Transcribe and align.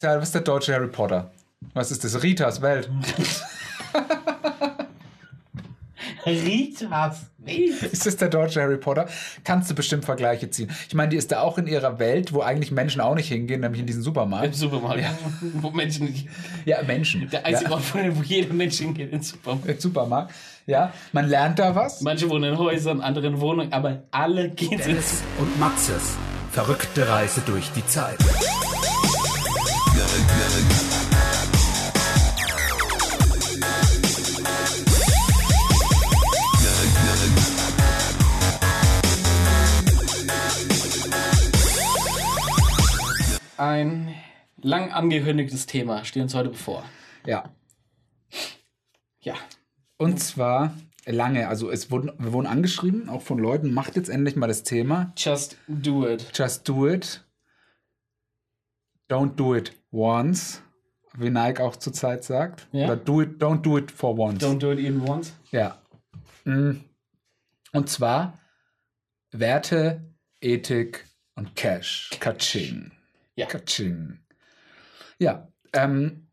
Ja, 0.00 0.16
was 0.16 0.28
ist 0.28 0.34
der 0.34 0.42
deutsche 0.42 0.72
Harry 0.72 0.86
Potter? 0.86 1.30
Was 1.74 1.90
ist 1.90 2.04
das? 2.04 2.22
Ritas 2.22 2.62
Welt. 2.62 2.88
Ritas 6.24 7.26
Welt. 7.38 7.82
Ist 7.82 8.06
das 8.06 8.16
der 8.16 8.28
deutsche 8.28 8.62
Harry 8.62 8.76
Potter? 8.76 9.08
Kannst 9.42 9.70
du 9.70 9.74
bestimmt 9.74 10.04
Vergleiche 10.04 10.50
ziehen. 10.50 10.70
Ich 10.86 10.94
meine, 10.94 11.08
die 11.08 11.16
ist 11.16 11.32
da 11.32 11.40
auch 11.40 11.58
in 11.58 11.66
ihrer 11.66 11.98
Welt, 11.98 12.32
wo 12.32 12.42
eigentlich 12.42 12.70
Menschen 12.70 13.00
auch 13.00 13.16
nicht 13.16 13.26
hingehen, 13.26 13.60
nämlich 13.60 13.80
in 13.80 13.86
diesen 13.86 14.00
Im 14.00 14.04
Supermarkt. 14.04 14.54
Supermarkt, 14.54 15.04
wo 15.54 15.70
Menschen 15.70 16.06
nicht. 16.06 16.28
Ja, 16.64 16.80
Menschen. 16.82 17.28
Der 17.30 17.44
einzige 17.44 17.70
ja, 17.70 17.76
Ort, 17.76 17.82
wo 17.92 18.22
jeder 18.22 18.54
Mensch 18.54 18.78
hingeht, 18.78 19.10
ins 19.12 19.30
Supermarkt. 19.30 19.68
im 19.68 19.80
Supermarkt. 19.80 20.32
Ja, 20.66 20.92
man 21.12 21.28
lernt 21.28 21.58
da 21.58 21.74
was. 21.74 22.02
Manche 22.02 22.30
wohnen 22.30 22.52
in 22.52 22.58
Häusern, 22.58 23.00
andere 23.00 23.26
in 23.26 23.40
Wohnungen, 23.40 23.72
aber 23.72 24.04
alle 24.12 24.50
gehen 24.50 24.72
ins 24.72 24.84
Dennis 24.84 25.22
und 25.38 25.58
Maxes. 25.58 26.16
Verrückte 26.52 27.08
Reise 27.08 27.42
durch 27.46 27.72
die 27.72 27.84
Zeit. 27.86 28.18
Ein 43.58 44.14
lang 44.56 44.92
angekündigtes 44.92 45.66
Thema 45.66 46.04
steht 46.04 46.22
uns 46.22 46.34
heute 46.34 46.50
bevor. 46.50 46.84
Ja. 47.26 47.52
Ja. 49.20 49.34
Und 49.96 50.20
zwar 50.20 50.74
lange. 51.06 51.48
Also 51.48 51.68
es 51.68 51.90
wurden, 51.90 52.12
wir 52.18 52.32
wurden 52.32 52.46
angeschrieben, 52.46 53.08
auch 53.08 53.22
von 53.22 53.38
Leuten, 53.38 53.72
macht 53.72 53.96
jetzt 53.96 54.10
endlich 54.10 54.36
mal 54.36 54.46
das 54.46 54.62
Thema. 54.62 55.12
Just 55.16 55.56
do 55.66 56.06
it. 56.08 56.30
Just 56.32 56.68
do 56.68 56.88
it. 56.88 57.24
Don't 59.10 59.34
do 59.34 59.56
it 59.56 59.72
once. 59.90 60.62
Wie 61.16 61.30
Nike 61.30 61.60
auch 61.60 61.74
zurzeit 61.74 62.22
sagt. 62.22 62.68
Ja. 62.70 62.84
Oder 62.86 62.96
do 62.96 63.22
it, 63.22 63.42
don't 63.42 63.62
do 63.62 63.76
it 63.76 63.90
for 63.90 64.16
once. 64.16 64.40
Don't 64.40 64.60
do 64.60 64.70
it 64.70 64.78
even 64.78 65.00
once. 65.00 65.32
Ja. 65.50 65.82
Mm. 66.44 66.76
Und 67.72 67.88
zwar 67.88 68.38
Werte, 69.32 70.14
Ethik 70.40 71.06
und 71.34 71.56
Cash. 71.56 72.10
Kaching. 72.20 72.92
Ja. 73.38 73.46
Kaching. 73.46 74.18
Ja. 75.18 75.48
Ähm, 75.72 76.28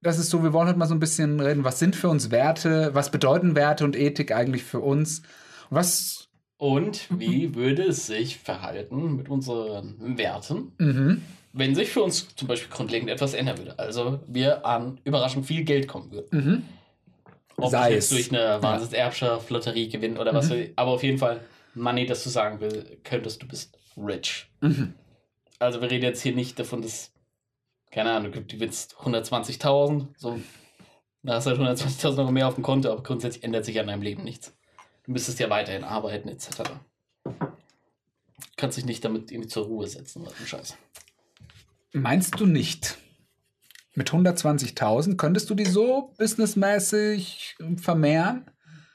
das 0.00 0.18
ist 0.18 0.30
so, 0.30 0.42
wir 0.42 0.52
wollen 0.52 0.68
heute 0.68 0.78
mal 0.78 0.86
so 0.86 0.94
ein 0.94 1.00
bisschen 1.00 1.40
reden, 1.40 1.64
was 1.64 1.78
sind 1.78 1.96
für 1.96 2.08
uns 2.08 2.30
Werte, 2.30 2.90
was 2.94 3.10
bedeuten 3.10 3.54
Werte 3.56 3.84
und 3.84 3.96
Ethik 3.96 4.32
eigentlich 4.32 4.62
für 4.64 4.80
uns? 4.80 5.20
Und 5.70 5.76
was. 5.76 6.28
Und 6.56 7.06
wie 7.18 7.54
würde 7.54 7.82
es 7.84 8.06
sich 8.06 8.38
verhalten 8.38 9.16
mit 9.16 9.28
unseren 9.28 10.18
Werten, 10.18 10.72
Mhm. 10.78 11.22
wenn 11.52 11.74
sich 11.76 11.90
für 11.90 12.02
uns 12.02 12.34
zum 12.34 12.48
Beispiel 12.48 12.70
grundlegend 12.70 13.10
etwas 13.10 13.34
ändern 13.34 13.58
würde? 13.58 13.78
Also 13.78 14.20
wir 14.26 14.66
an 14.66 15.00
überraschend 15.04 15.46
viel 15.46 15.62
Geld 15.64 15.86
kommen 15.86 16.10
würden. 16.10 16.28
Mhm. 16.44 16.62
Ob 17.56 17.70
Sei 17.70 17.88
ich 17.90 17.94
jetzt 17.96 18.04
es. 18.04 18.10
durch 18.10 18.32
eine 18.32 18.60
Wahnsinnserbschaft, 18.62 19.50
Lotterie 19.50 19.88
gewinnen 19.88 20.16
oder 20.18 20.32
was 20.34 20.48
will, 20.50 20.72
aber 20.76 20.92
auf 20.92 21.02
jeden 21.02 21.18
Fall 21.18 21.40
Money, 21.74 22.06
dass 22.06 22.24
du 22.24 22.30
sagen 22.30 22.60
will, 22.60 22.98
könntest, 23.04 23.42
du 23.42 23.46
bist 23.48 23.76
rich. 23.96 24.48
Mhm. 24.60 24.94
Also 25.58 25.80
wir 25.80 25.90
reden 25.90 26.04
jetzt 26.04 26.22
hier 26.22 26.34
nicht 26.34 26.58
davon, 26.58 26.82
dass, 26.82 27.12
keine 27.90 28.12
Ahnung, 28.12 28.32
du 28.32 28.42
gewinnst 28.42 28.96
120.000, 28.96 30.08
so, 30.16 30.40
da 31.22 31.34
hast 31.34 31.46
du 31.46 31.50
halt 31.50 31.60
120.000 31.60 32.18
Euro 32.18 32.30
mehr 32.30 32.48
auf 32.48 32.54
dem 32.54 32.62
Konto, 32.62 32.90
aber 32.90 33.02
grundsätzlich 33.02 33.42
ändert 33.44 33.64
sich 33.64 33.78
an 33.80 33.88
deinem 33.88 34.02
Leben 34.02 34.22
nichts. 34.22 34.56
Du 35.04 35.12
müsstest 35.12 35.40
ja 35.40 35.50
weiterhin 35.50 35.84
arbeiten, 35.84 36.28
etc. 36.28 36.62
Kannst 38.56 38.76
dich 38.76 38.84
nicht 38.84 39.04
damit 39.04 39.30
irgendwie 39.30 39.48
zur 39.48 39.66
Ruhe 39.66 39.86
setzen, 39.86 40.24
was 40.24 40.38
ein 40.38 40.46
Scheiß. 40.46 40.76
Meinst 41.92 42.38
du 42.38 42.46
nicht? 42.46 42.98
Mit 43.94 44.10
120.000 44.10 45.16
könntest 45.16 45.50
du 45.50 45.54
die 45.54 45.64
so 45.64 46.12
businessmäßig 46.18 47.56
vermehren? 47.76 48.48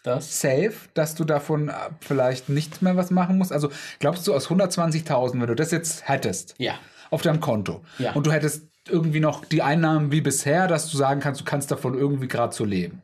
Das? 0.04 0.42
safe, 0.42 0.74
dass 0.94 1.16
du 1.16 1.24
davon 1.24 1.70
äh, 1.70 1.74
vielleicht 2.02 2.50
nicht 2.50 2.82
mehr 2.82 2.96
was 2.98 3.10
machen 3.10 3.38
musst? 3.38 3.52
Also 3.54 3.70
glaubst 4.00 4.28
du 4.28 4.34
aus 4.34 4.50
120.000, 4.50 5.40
wenn 5.40 5.48
du 5.48 5.56
das 5.56 5.72
jetzt 5.72 6.08
hättest 6.08 6.56
Ja. 6.58 6.76
auf 7.10 7.22
deinem 7.22 7.40
Konto 7.40 7.82
Ja. 8.00 8.12
und 8.14 8.28
du 8.28 8.32
hättest 8.32 8.68
irgendwie 8.90 9.22
noch 9.22 9.46
die 9.46 9.62
Einnahmen 9.62 10.12
wie 10.12 10.20
bisher, 10.22 10.68
dass 10.68 10.90
du 10.92 10.98
sagen 10.98 11.22
kannst, 11.22 11.40
du 11.40 11.46
kannst 11.46 11.72
davon 11.72 11.94
irgendwie 11.98 12.28
gerade 12.28 12.54
so 12.54 12.66
leben, 12.66 13.02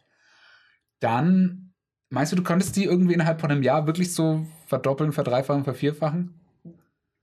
dann 0.99 1.73
meinst 2.09 2.31
du, 2.31 2.35
du 2.35 2.43
könntest 2.43 2.75
die 2.75 2.83
irgendwie 2.83 3.13
innerhalb 3.13 3.39
von 3.39 3.51
einem 3.51 3.63
Jahr 3.63 3.85
wirklich 3.87 4.13
so 4.13 4.45
verdoppeln, 4.67 5.13
verdreifachen, 5.13 5.63
vervierfachen? 5.63 6.33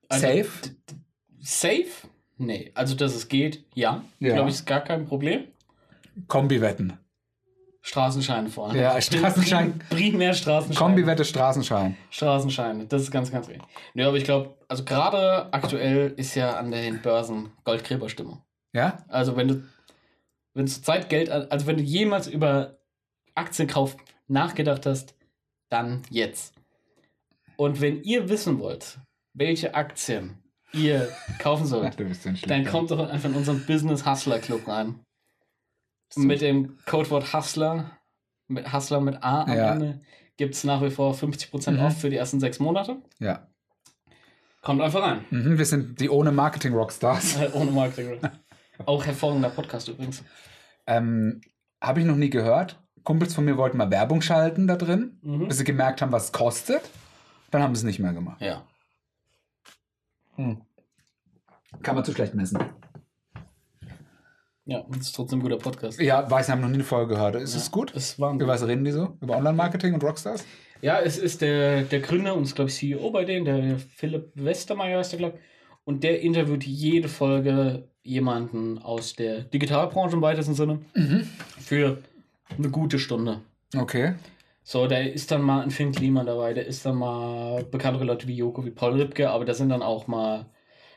Also, 0.08 0.26
Safe? 0.26 0.48
Safe? 1.40 1.84
Nee. 2.38 2.70
Also, 2.74 2.94
dass 2.94 3.14
es 3.14 3.28
geht, 3.28 3.64
ja. 3.74 4.04
Ja. 4.20 4.34
Glaube 4.34 4.48
ich, 4.50 4.56
ist 4.56 4.66
gar 4.66 4.80
kein 4.80 5.06
Problem. 5.06 5.44
Kombiwetten. 6.28 6.94
Straßenscheine 7.86 8.48
vorne. 8.50 8.80
Ja, 8.80 8.96
Straßenschein- 9.00 9.78
Prim- 9.78 10.10
Primär 10.10 10.34
Straßenscheine. 10.34 10.76
Kombiwette 10.78 11.24
Straßenschein. 11.24 11.96
Straßenscheine, 12.10 12.86
das 12.86 13.02
ist 13.02 13.10
ganz, 13.12 13.30
ganz 13.30 13.46
wichtig. 13.48 13.62
Ja, 13.94 14.08
aber 14.08 14.16
ich 14.16 14.24
glaube, 14.24 14.56
also 14.68 14.84
gerade 14.84 15.52
aktuell 15.52 16.12
ist 16.16 16.34
ja 16.34 16.56
an 16.56 16.72
den 16.72 17.00
Börsen 17.00 17.52
Goldgräberstimmung. 17.64 18.42
Ja? 18.72 19.04
Also 19.08 19.36
wenn 19.36 19.48
du, 19.48 19.62
wenn 20.54 20.66
zur 20.66 20.82
Zeit 20.82 21.08
Geld, 21.08 21.30
also 21.30 21.66
wenn 21.66 21.76
du 21.76 21.82
jemals 21.84 22.26
über 22.26 22.78
Aktienkauf 23.36 23.96
nachgedacht 24.26 24.84
hast, 24.86 25.14
dann 25.70 26.02
jetzt. 26.10 26.54
Und 27.56 27.80
wenn 27.80 28.02
ihr 28.02 28.28
wissen 28.28 28.58
wollt, 28.58 28.98
welche 29.32 29.74
Aktien 29.76 30.42
ihr 30.72 31.08
kaufen 31.38 31.66
sollt, 31.66 31.96
dann 32.48 32.64
kommt 32.66 32.90
doch 32.90 33.08
einfach 33.08 33.28
in 33.28 33.36
unseren 33.36 33.64
Business 33.64 34.04
Hustler 34.04 34.40
Club 34.40 34.66
rein. 34.66 35.00
Mit 36.14 36.40
dem 36.40 36.78
Codewort 36.86 37.32
Hustler, 37.32 37.90
mit 38.48 38.72
Hustler 38.72 39.00
mit 39.00 39.22
A 39.22 39.42
am 39.42 39.48
Ja. 39.56 39.72
Ende, 39.72 40.00
gibt 40.36 40.54
es 40.54 40.64
nach 40.64 40.80
wie 40.82 40.90
vor 40.90 41.14
50% 41.14 41.78
Mhm. 41.78 41.86
off 41.86 42.00
für 42.00 42.10
die 42.10 42.16
ersten 42.16 42.38
sechs 42.40 42.60
Monate. 42.60 42.96
Ja. 43.18 43.48
Kommt 44.62 44.80
einfach 44.80 45.02
rein. 45.02 45.24
Mhm, 45.30 45.58
wir 45.58 45.64
sind 45.64 46.00
die 46.00 46.08
ohne 46.10 46.32
Marketing-Rockstars. 46.32 47.36
Ohne 47.54 47.70
Marketing. 47.70 48.20
Auch 48.86 49.04
hervorragender 49.06 49.50
Podcast 49.50 49.88
übrigens. 49.88 50.22
Ähm, 50.86 51.40
Habe 51.80 52.00
ich 52.00 52.06
noch 52.06 52.16
nie 52.16 52.30
gehört. 52.30 52.82
Kumpels 53.04 53.34
von 53.34 53.44
mir 53.44 53.56
wollten 53.56 53.76
mal 53.76 53.90
Werbung 53.90 54.20
schalten 54.22 54.66
da 54.66 54.76
drin, 54.76 55.18
Mhm. 55.22 55.48
bis 55.48 55.58
sie 55.58 55.64
gemerkt 55.64 56.02
haben, 56.02 56.10
was 56.12 56.24
es 56.26 56.32
kostet. 56.32 56.82
Dann 57.50 57.62
haben 57.62 57.74
sie 57.74 57.80
es 57.80 57.84
nicht 57.84 57.98
mehr 58.00 58.12
gemacht. 58.12 58.40
Ja. 58.40 58.66
Kann 60.36 61.94
man 61.94 62.04
zu 62.04 62.12
schlecht 62.12 62.34
messen. 62.34 62.58
Ja, 64.66 64.84
das 64.88 65.06
ist 65.06 65.12
trotzdem 65.12 65.38
ein 65.38 65.42
guter 65.42 65.58
Podcast. 65.58 66.00
Ja, 66.00 66.28
weiß, 66.28 66.46
ich 66.46 66.50
habe 66.50 66.60
noch 66.60 66.68
nie 66.68 66.74
eine 66.74 66.84
Folge 66.84 67.14
gehört. 67.14 67.36
Ist 67.36 67.54
es 67.54 67.70
gut? 67.70 67.92
Es 67.94 68.18
war 68.18 68.34
Über 68.34 68.48
was 68.48 68.66
reden 68.66 68.84
die 68.84 68.90
so? 68.90 69.16
Über 69.20 69.36
Online-Marketing 69.36 69.94
und 69.94 70.02
Rockstars? 70.02 70.44
Ja, 70.82 70.98
es 71.00 71.18
ist 71.18 71.40
der, 71.40 71.82
der 71.82 72.00
Gründer 72.00 72.34
und 72.34 72.52
glaube 72.54 72.68
ich, 72.68 72.76
CEO 72.76 73.10
bei 73.10 73.24
denen, 73.24 73.44
der 73.44 73.78
Philipp 73.78 74.32
Westermeier 74.34 74.98
heißt 74.98 75.12
der, 75.12 75.18
glaube 75.20 75.38
ich. 75.38 75.42
Und 75.84 76.02
der 76.02 76.20
interviewt 76.20 76.64
jede 76.64 77.08
Folge 77.08 77.88
jemanden 78.02 78.78
aus 78.78 79.14
der 79.14 79.42
Digitalbranche 79.42 80.16
im 80.16 80.22
weitesten 80.22 80.54
Sinne 80.54 80.80
für 81.60 81.98
eine 82.58 82.68
gute 82.70 82.98
Stunde. 82.98 83.42
Okay. 83.76 84.14
So, 84.64 84.88
da 84.88 84.98
ist 84.98 85.30
dann 85.30 85.42
mal 85.42 85.62
ein 85.62 85.70
Finn 85.70 85.92
Kliman 85.92 86.26
dabei, 86.26 86.52
da 86.54 86.60
ist 86.60 86.84
dann 86.84 86.96
mal 86.96 87.62
bekanntere 87.64 88.04
Leute 88.04 88.26
wie 88.26 88.34
Joko, 88.34 88.64
wie 88.64 88.70
Paul 88.70 89.00
Ripke, 89.00 89.30
aber 89.30 89.44
da 89.44 89.54
sind 89.54 89.68
dann 89.68 89.82
auch 89.82 90.08
mal 90.08 90.46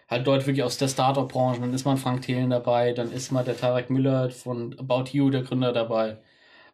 halt 0.10 0.26
Leute 0.26 0.48
wirklich 0.48 0.64
aus 0.64 0.78
der 0.78 0.88
Startup-Branche, 0.88 1.62
dann 1.62 1.74
ist 1.74 1.86
mal 1.86 1.92
ein 1.92 1.98
Frank 1.98 2.24
Thelen 2.24 2.50
dabei, 2.50 2.94
dann 2.94 3.12
ist 3.12 3.32
mal 3.32 3.44
der 3.44 3.58
Tarek 3.58 3.90
Müller 3.90 4.30
von 4.32 4.78
About 4.80 5.12
You, 5.12 5.30
der 5.30 5.44
Gründer, 5.44 5.72
dabei. 5.72 6.18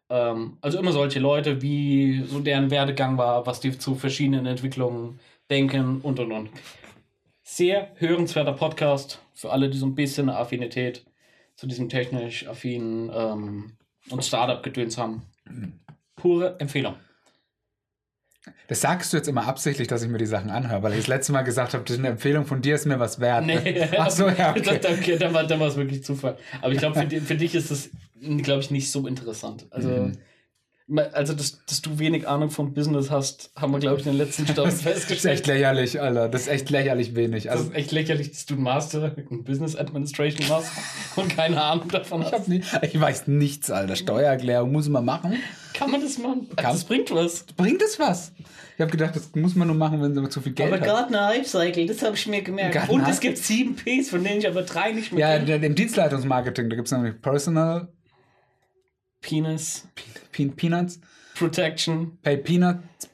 Ähm, 0.09 0.57
also 0.61 0.79
immer 0.79 0.91
solche 0.91 1.19
Leute, 1.19 1.61
wie 1.61 2.23
so 2.23 2.39
deren 2.39 2.71
Werdegang 2.71 3.17
war, 3.17 3.45
was 3.45 3.59
die 3.59 3.77
zu 3.77 3.95
verschiedenen 3.95 4.45
Entwicklungen 4.45 5.19
denken 5.49 5.99
und 6.01 6.19
und 6.19 6.31
und. 6.31 6.49
Sehr 7.43 7.91
hörenswerter 7.97 8.53
Podcast 8.53 9.21
für 9.33 9.51
alle, 9.51 9.69
die 9.69 9.77
so 9.77 9.85
ein 9.85 9.95
bisschen 9.95 10.29
eine 10.29 10.37
Affinität 10.37 11.05
zu 11.55 11.67
diesem 11.67 11.89
technisch 11.89 12.47
affinen 12.47 13.11
ähm, 13.13 13.77
und 14.09 14.23
Startup-Gedöns 14.23 14.97
haben. 14.97 15.23
Pure 16.15 16.59
Empfehlung. 16.59 16.95
Das 18.67 18.81
sagst 18.81 19.13
du 19.13 19.17
jetzt 19.17 19.27
immer 19.27 19.47
absichtlich, 19.47 19.87
dass 19.87 20.01
ich 20.01 20.09
mir 20.09 20.17
die 20.17 20.25
Sachen 20.25 20.49
anhöre, 20.49 20.81
weil 20.83 20.93
ich 20.93 20.99
das 20.99 21.07
letzte 21.07 21.31
Mal 21.33 21.43
gesagt 21.43 21.73
habe, 21.73 21.83
das 21.83 21.93
ist 21.93 21.99
eine 21.99 22.09
Empfehlung 22.09 22.45
von 22.45 22.61
dir 22.61 22.75
ist 22.75 22.85
mir 22.85 22.99
was 22.99 23.19
wert. 23.19 23.45
Nee, 23.45 23.87
Ach 23.97 24.09
so, 24.09 24.27
ja, 24.27 24.51
okay. 24.57 24.79
Danke, 24.81 25.17
dann 25.17 25.33
war, 25.33 25.43
dann 25.45 25.59
war 25.59 25.67
es 25.67 25.75
wirklich 25.75 26.03
Zufall. 26.03 26.37
Aber 26.61 26.71
ich 26.73 26.79
glaube, 26.79 26.99
für, 26.99 27.21
für 27.21 27.35
dich 27.35 27.53
ist 27.53 27.69
das, 27.71 27.89
glaube 28.41 28.61
ich, 28.61 28.71
nicht 28.71 28.91
so 28.91 29.07
interessant. 29.07 29.65
Also, 29.69 29.89
Mhm. 29.89 30.17
Also 31.13 31.33
dass, 31.33 31.65
dass 31.65 31.81
du 31.81 31.97
wenig 31.97 32.27
Ahnung 32.27 32.51
vom 32.51 32.73
Business 32.73 33.09
hast, 33.09 33.49
haben 33.55 33.71
wir, 33.71 33.79
glaube 33.79 33.99
ich, 33.99 34.05
in 34.05 34.13
den 34.13 34.19
letzten 34.19 34.43
Staffeln 34.45 34.65
Das 34.65 34.75
ist 34.75 34.85
echt 34.85 34.93
festgestellt. 35.07 35.47
lächerlich, 35.47 35.99
Alter. 35.99 36.29
Das 36.29 36.41
ist 36.41 36.47
echt 36.47 36.69
lächerlich 36.69 37.15
wenig. 37.15 37.45
Das 37.45 37.53
Also, 37.53 37.69
ist 37.69 37.75
echt 37.75 37.91
lächerlich, 37.91 38.31
dass 38.31 38.45
du 38.45 38.53
einen 38.53 38.63
Master 38.63 39.17
in 39.17 39.43
Business 39.43 39.75
Administration 39.75 40.47
machst 40.47 40.71
und 41.15 41.35
keine 41.35 41.61
Ahnung 41.61 41.87
davon 41.89 42.21
ich, 42.21 42.27
hast. 42.27 42.33
hab 42.33 42.47
nie, 42.47 42.61
ich 42.83 42.99
weiß 42.99 43.27
nichts, 43.27 43.71
Alter. 43.71 43.95
Steuererklärung 43.95 44.71
muss 44.71 44.87
man 44.87 45.03
machen. 45.05 45.33
Kann 45.73 45.89
man 45.91 46.01
das 46.01 46.17
machen? 46.19 46.47
Kann- 46.55 46.71
Das 46.73 46.83
bringt 46.83 47.09
was. 47.13 47.43
Bringt 47.57 47.81
es 47.81 47.97
was? 47.99 48.31
Ich 48.75 48.81
habe 48.81 48.91
gedacht, 48.91 49.15
das 49.15 49.33
muss 49.35 49.55
man 49.55 49.67
nur 49.69 49.77
machen, 49.77 50.01
wenn 50.01 50.13
man 50.13 50.29
zu 50.29 50.39
viel 50.41 50.51
Geld 50.53 50.71
Aber 50.71 50.79
hat. 50.81 50.85
Gartner 50.87 51.27
Hype-Cycle, 51.27 51.87
das 51.87 52.03
habe 52.03 52.15
ich 52.15 52.27
mir 52.27 52.41
gemerkt. 52.43 52.73
Gartner 52.75 52.93
Und 52.93 53.01
es 53.03 53.07
Hype- 53.15 53.21
gibt 53.21 53.37
sieben 53.39 53.75
Ps, 53.75 54.09
von 54.09 54.23
denen 54.23 54.39
ich 54.39 54.47
aber 54.47 54.61
drei 54.63 54.91
nicht 54.91 55.11
mehr 55.13 55.27
Ja, 55.29 55.33
kenne. 55.43 55.59
der- 55.59 55.63
im 55.67 55.75
Dienstleistungsmarketing, 55.75 56.69
da 56.69 56.75
gibt 56.75 56.87
es 56.87 56.91
nämlich 56.91 57.19
Personal 57.21 57.87
Penis, 59.25 59.87
Pe 60.31 60.45
Peanuts, 60.49 60.99
Protection, 61.33 62.17
Pay 62.21 62.37
Peanuts, 62.37 63.09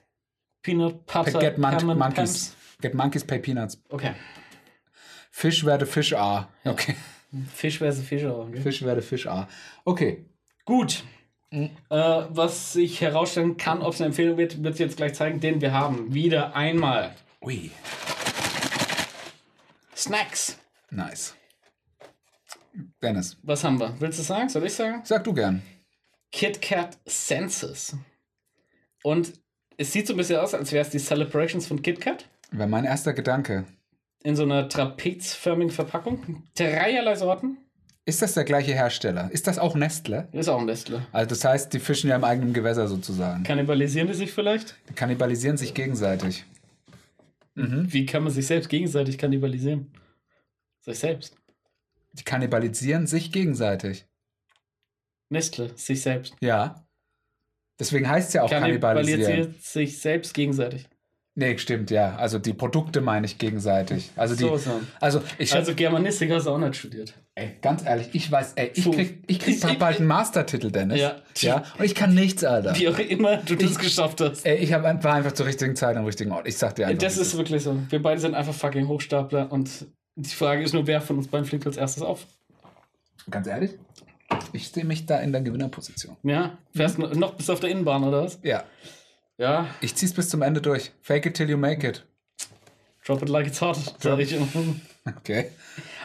Peanut 0.61 1.05
Butter, 1.05 1.39
Get 1.39 1.57
Mon 1.57 1.97
Monkeys. 1.97 2.53
Get 2.81 2.93
Monkeys, 2.93 3.23
Pay 3.23 3.39
Peanuts. 3.39 3.77
Okay. 3.89 4.13
Fisch 5.31 5.63
werde 5.63 5.85
Fisch 5.85 6.13
A. 6.13 6.49
Okay. 6.65 6.95
Fisch 7.53 7.77
versus 7.77 8.03
Fischer. 8.05 8.37
Okay. 8.37 8.59
Fisch 8.59 8.81
werde 8.81 9.01
Fisch 9.01 9.25
A. 9.25 9.47
Okay. 9.85 10.25
Gut. 10.65 11.03
Mhm. 11.51 11.69
Äh, 11.89 11.95
was 12.29 12.73
sich 12.73 12.99
herausstellen 12.99 13.55
kann, 13.55 13.81
ob 13.81 13.93
es 13.93 14.01
eine 14.01 14.07
Empfehlung 14.07 14.37
wird, 14.37 14.61
wird 14.61 14.75
sich 14.75 14.85
jetzt 14.85 14.97
gleich 14.97 15.13
zeigen, 15.13 15.39
denn 15.39 15.61
wir 15.61 15.71
haben 15.71 16.13
wieder 16.13 16.55
einmal 16.55 17.15
Ui. 17.41 17.71
Snacks. 19.95 20.57
Nice. 20.89 21.35
Dennis, 23.01 23.37
Was 23.43 23.63
haben 23.63 23.79
wir? 23.79 23.95
Willst 23.99 24.19
du 24.19 24.23
sagen? 24.23 24.49
Soll 24.49 24.65
ich 24.65 24.73
sagen? 24.73 25.01
sag 25.05 25.23
du 25.23 25.33
gern. 25.33 25.61
Kit 26.31 26.61
Kat 26.61 26.97
Senses. 27.05 27.95
Und 29.03 29.33
es 29.77 29.91
sieht 29.91 30.07
so 30.07 30.13
ein 30.13 30.17
bisschen 30.17 30.39
aus, 30.39 30.53
als 30.53 30.71
wäre 30.71 30.83
es 30.83 30.91
die 30.91 30.99
Celebrations 30.99 31.67
von 31.67 31.81
Kit 31.81 31.99
Kat. 31.99 32.27
Wäre 32.51 32.69
mein 32.69 32.85
erster 32.85 33.13
Gedanke. 33.13 33.65
In 34.23 34.35
so 34.35 34.43
einer 34.43 34.69
trapezförmigen 34.69 35.71
Verpackung. 35.71 36.43
Dreierlei 36.55 37.15
Sorten. 37.15 37.57
Ist 38.05 38.21
das 38.21 38.33
der 38.33 38.43
gleiche 38.43 38.73
Hersteller? 38.73 39.29
Ist 39.31 39.47
das 39.47 39.59
auch 39.59 39.75
Nestle? 39.75 40.27
Ist 40.31 40.49
auch 40.49 40.63
Nestle. 40.63 41.05
Also 41.11 41.29
das 41.29 41.45
heißt, 41.45 41.73
die 41.73 41.79
fischen 41.79 42.09
ja 42.09 42.15
im 42.15 42.23
eigenen 42.23 42.53
Gewässer 42.53 42.87
sozusagen. 42.87 43.43
Kannibalisieren 43.43 44.07
die 44.07 44.13
sich 44.13 44.31
vielleicht? 44.31 44.75
Die 44.89 44.93
kannibalisieren 44.93 45.57
sich 45.57 45.73
gegenseitig. 45.73 46.45
Wie 47.53 48.05
kann 48.05 48.23
man 48.23 48.31
sich 48.31 48.47
selbst 48.47 48.69
gegenseitig 48.69 49.17
kannibalisieren? 49.17 49.91
Sich 50.79 50.97
selbst. 50.97 51.35
Die 52.13 52.23
kannibalisieren 52.23 53.07
sich 53.07 53.31
gegenseitig. 53.31 54.05
Nestle, 55.31 55.71
sich 55.77 56.01
selbst. 56.01 56.35
Ja. 56.41 56.85
Deswegen 57.79 58.07
heißt 58.07 58.27
es 58.29 58.33
ja 58.35 58.43
auch 58.43 58.49
kannibalisieren. 58.49 59.21
Kannibalisiert 59.21 59.63
sich 59.63 59.99
selbst 59.99 60.33
gegenseitig. 60.33 60.87
Nee, 61.33 61.57
stimmt, 61.57 61.89
ja. 61.89 62.17
Also 62.17 62.37
die 62.39 62.53
Produkte 62.53 62.99
meine 62.99 63.25
ich 63.25 63.37
gegenseitig. 63.37 64.11
Also 64.17 64.35
die. 64.35 64.43
So, 64.43 64.57
so. 64.57 64.81
Also 64.99 65.21
ich 65.37 65.53
Also 65.53 65.73
Germanistik 65.73 66.29
hast 66.31 66.45
du 66.45 66.51
auch 66.51 66.57
nicht 66.57 66.75
studiert. 66.75 67.13
ey, 67.35 67.55
ganz 67.61 67.85
ehrlich, 67.85 68.09
ich 68.11 68.29
weiß, 68.29 68.53
ey, 68.57 68.71
ich 68.75 68.83
krieg, 68.91 69.23
ich 69.27 69.39
krieg 69.39 69.63
Ich- 69.63 69.79
bald 69.79 69.97
einen 69.99 70.07
Mastertitel, 70.07 70.69
Dennis. 70.69 70.99
Ja. 70.99 71.21
Ja. 71.37 71.63
Und 71.79 71.85
ich 71.85 71.95
kann 71.95 72.13
nichts, 72.13 72.43
Alter. 72.43 72.75
Wie 72.77 72.89
auch 72.89 72.99
immer 72.99 73.37
du 73.37 73.55
das 73.55 73.79
geschafft 73.79 74.19
hast. 74.19 74.45
Ey, 74.45 74.57
ich 74.57 74.73
hab, 74.73 74.83
war 74.83 75.13
einfach 75.13 75.31
zur 75.31 75.45
richtigen 75.45 75.77
Zeit 75.77 75.95
am 75.95 76.03
richtigen 76.03 76.33
Ort. 76.33 76.45
Ich 76.49 76.57
sag 76.57 76.75
dir 76.75 76.87
einfach. 76.87 77.01
Das 77.01 77.15
ist 77.17 77.35
wirklich 77.37 77.63
so. 77.63 77.79
Wir 77.89 78.01
beide 78.01 78.19
sind 78.19 78.35
einfach 78.35 78.53
fucking 78.53 78.89
Hochstapler 78.89 79.49
und 79.49 79.85
die 80.17 80.29
Frage 80.35 80.61
ist 80.63 80.73
nur, 80.73 80.85
wer 80.85 80.99
von 80.99 81.17
uns 81.17 81.29
beiden 81.29 81.45
fliegt 81.45 81.65
als 81.65 81.77
erstes 81.77 82.03
auf. 82.03 82.27
Ganz 83.29 83.47
ehrlich? 83.47 83.71
Ich 84.53 84.69
sehe 84.69 84.83
mich 84.85 85.05
da 85.05 85.17
in 85.19 85.31
der 85.31 85.41
Gewinnerposition. 85.41 86.17
Ja? 86.23 86.57
Fährst 86.75 86.97
Mhm. 86.97 87.19
noch 87.19 87.33
bis 87.35 87.49
auf 87.49 87.59
der 87.59 87.69
Innenbahn 87.69 88.03
oder 88.03 88.23
was? 88.23 88.39
Ja. 88.43 88.63
Ja. 89.37 89.67
Ich 89.81 89.95
zieh's 89.95 90.13
bis 90.13 90.29
zum 90.29 90.41
Ende 90.41 90.61
durch. 90.61 90.91
Fake 91.01 91.25
it 91.25 91.35
till 91.35 91.49
you 91.49 91.57
make 91.57 91.87
it. 91.87 92.05
Drop 93.05 93.21
it 93.21 93.29
like 93.29 93.47
it's 93.47 93.59
hot, 93.61 93.77
sag 93.99 94.19
ich 94.19 94.33
immer. 94.33 94.47
Okay. 95.17 95.49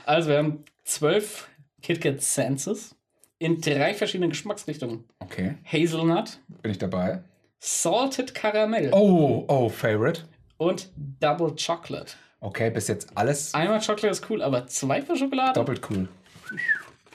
Also, 0.07 0.31
wir 0.31 0.39
haben 0.39 0.65
zwölf 0.85 1.49
KitKat 1.83 2.23
Senses 2.23 2.95
in 3.39 3.61
drei 3.61 3.93
verschiedenen 3.93 4.31
Geschmacksrichtungen. 4.31 5.05
Okay. 5.19 5.57
Hazelnut, 5.71 6.39
Bin 6.63 6.71
ich 6.71 6.79
dabei? 6.79 7.23
Salted 7.59 8.35
Caramel 8.35 8.91
Oh, 8.93 9.45
oh, 9.49 9.69
Favorite. 9.69 10.23
und 10.57 10.89
Double 11.21 11.55
Chocolate. 11.57 12.13
Okay, 12.41 12.71
bis 12.71 12.89
jetzt 12.89 13.09
alles 13.15 13.53
Einmal 13.53 13.81
Chocolate 13.81 14.09
ist 14.09 14.31
cool, 14.31 14.41
aber 14.41 14.67
zwei 14.69 15.03
für 15.03 15.17
Schokolade? 15.17 15.53
doppelt 15.55 15.83
cool. 15.91 16.09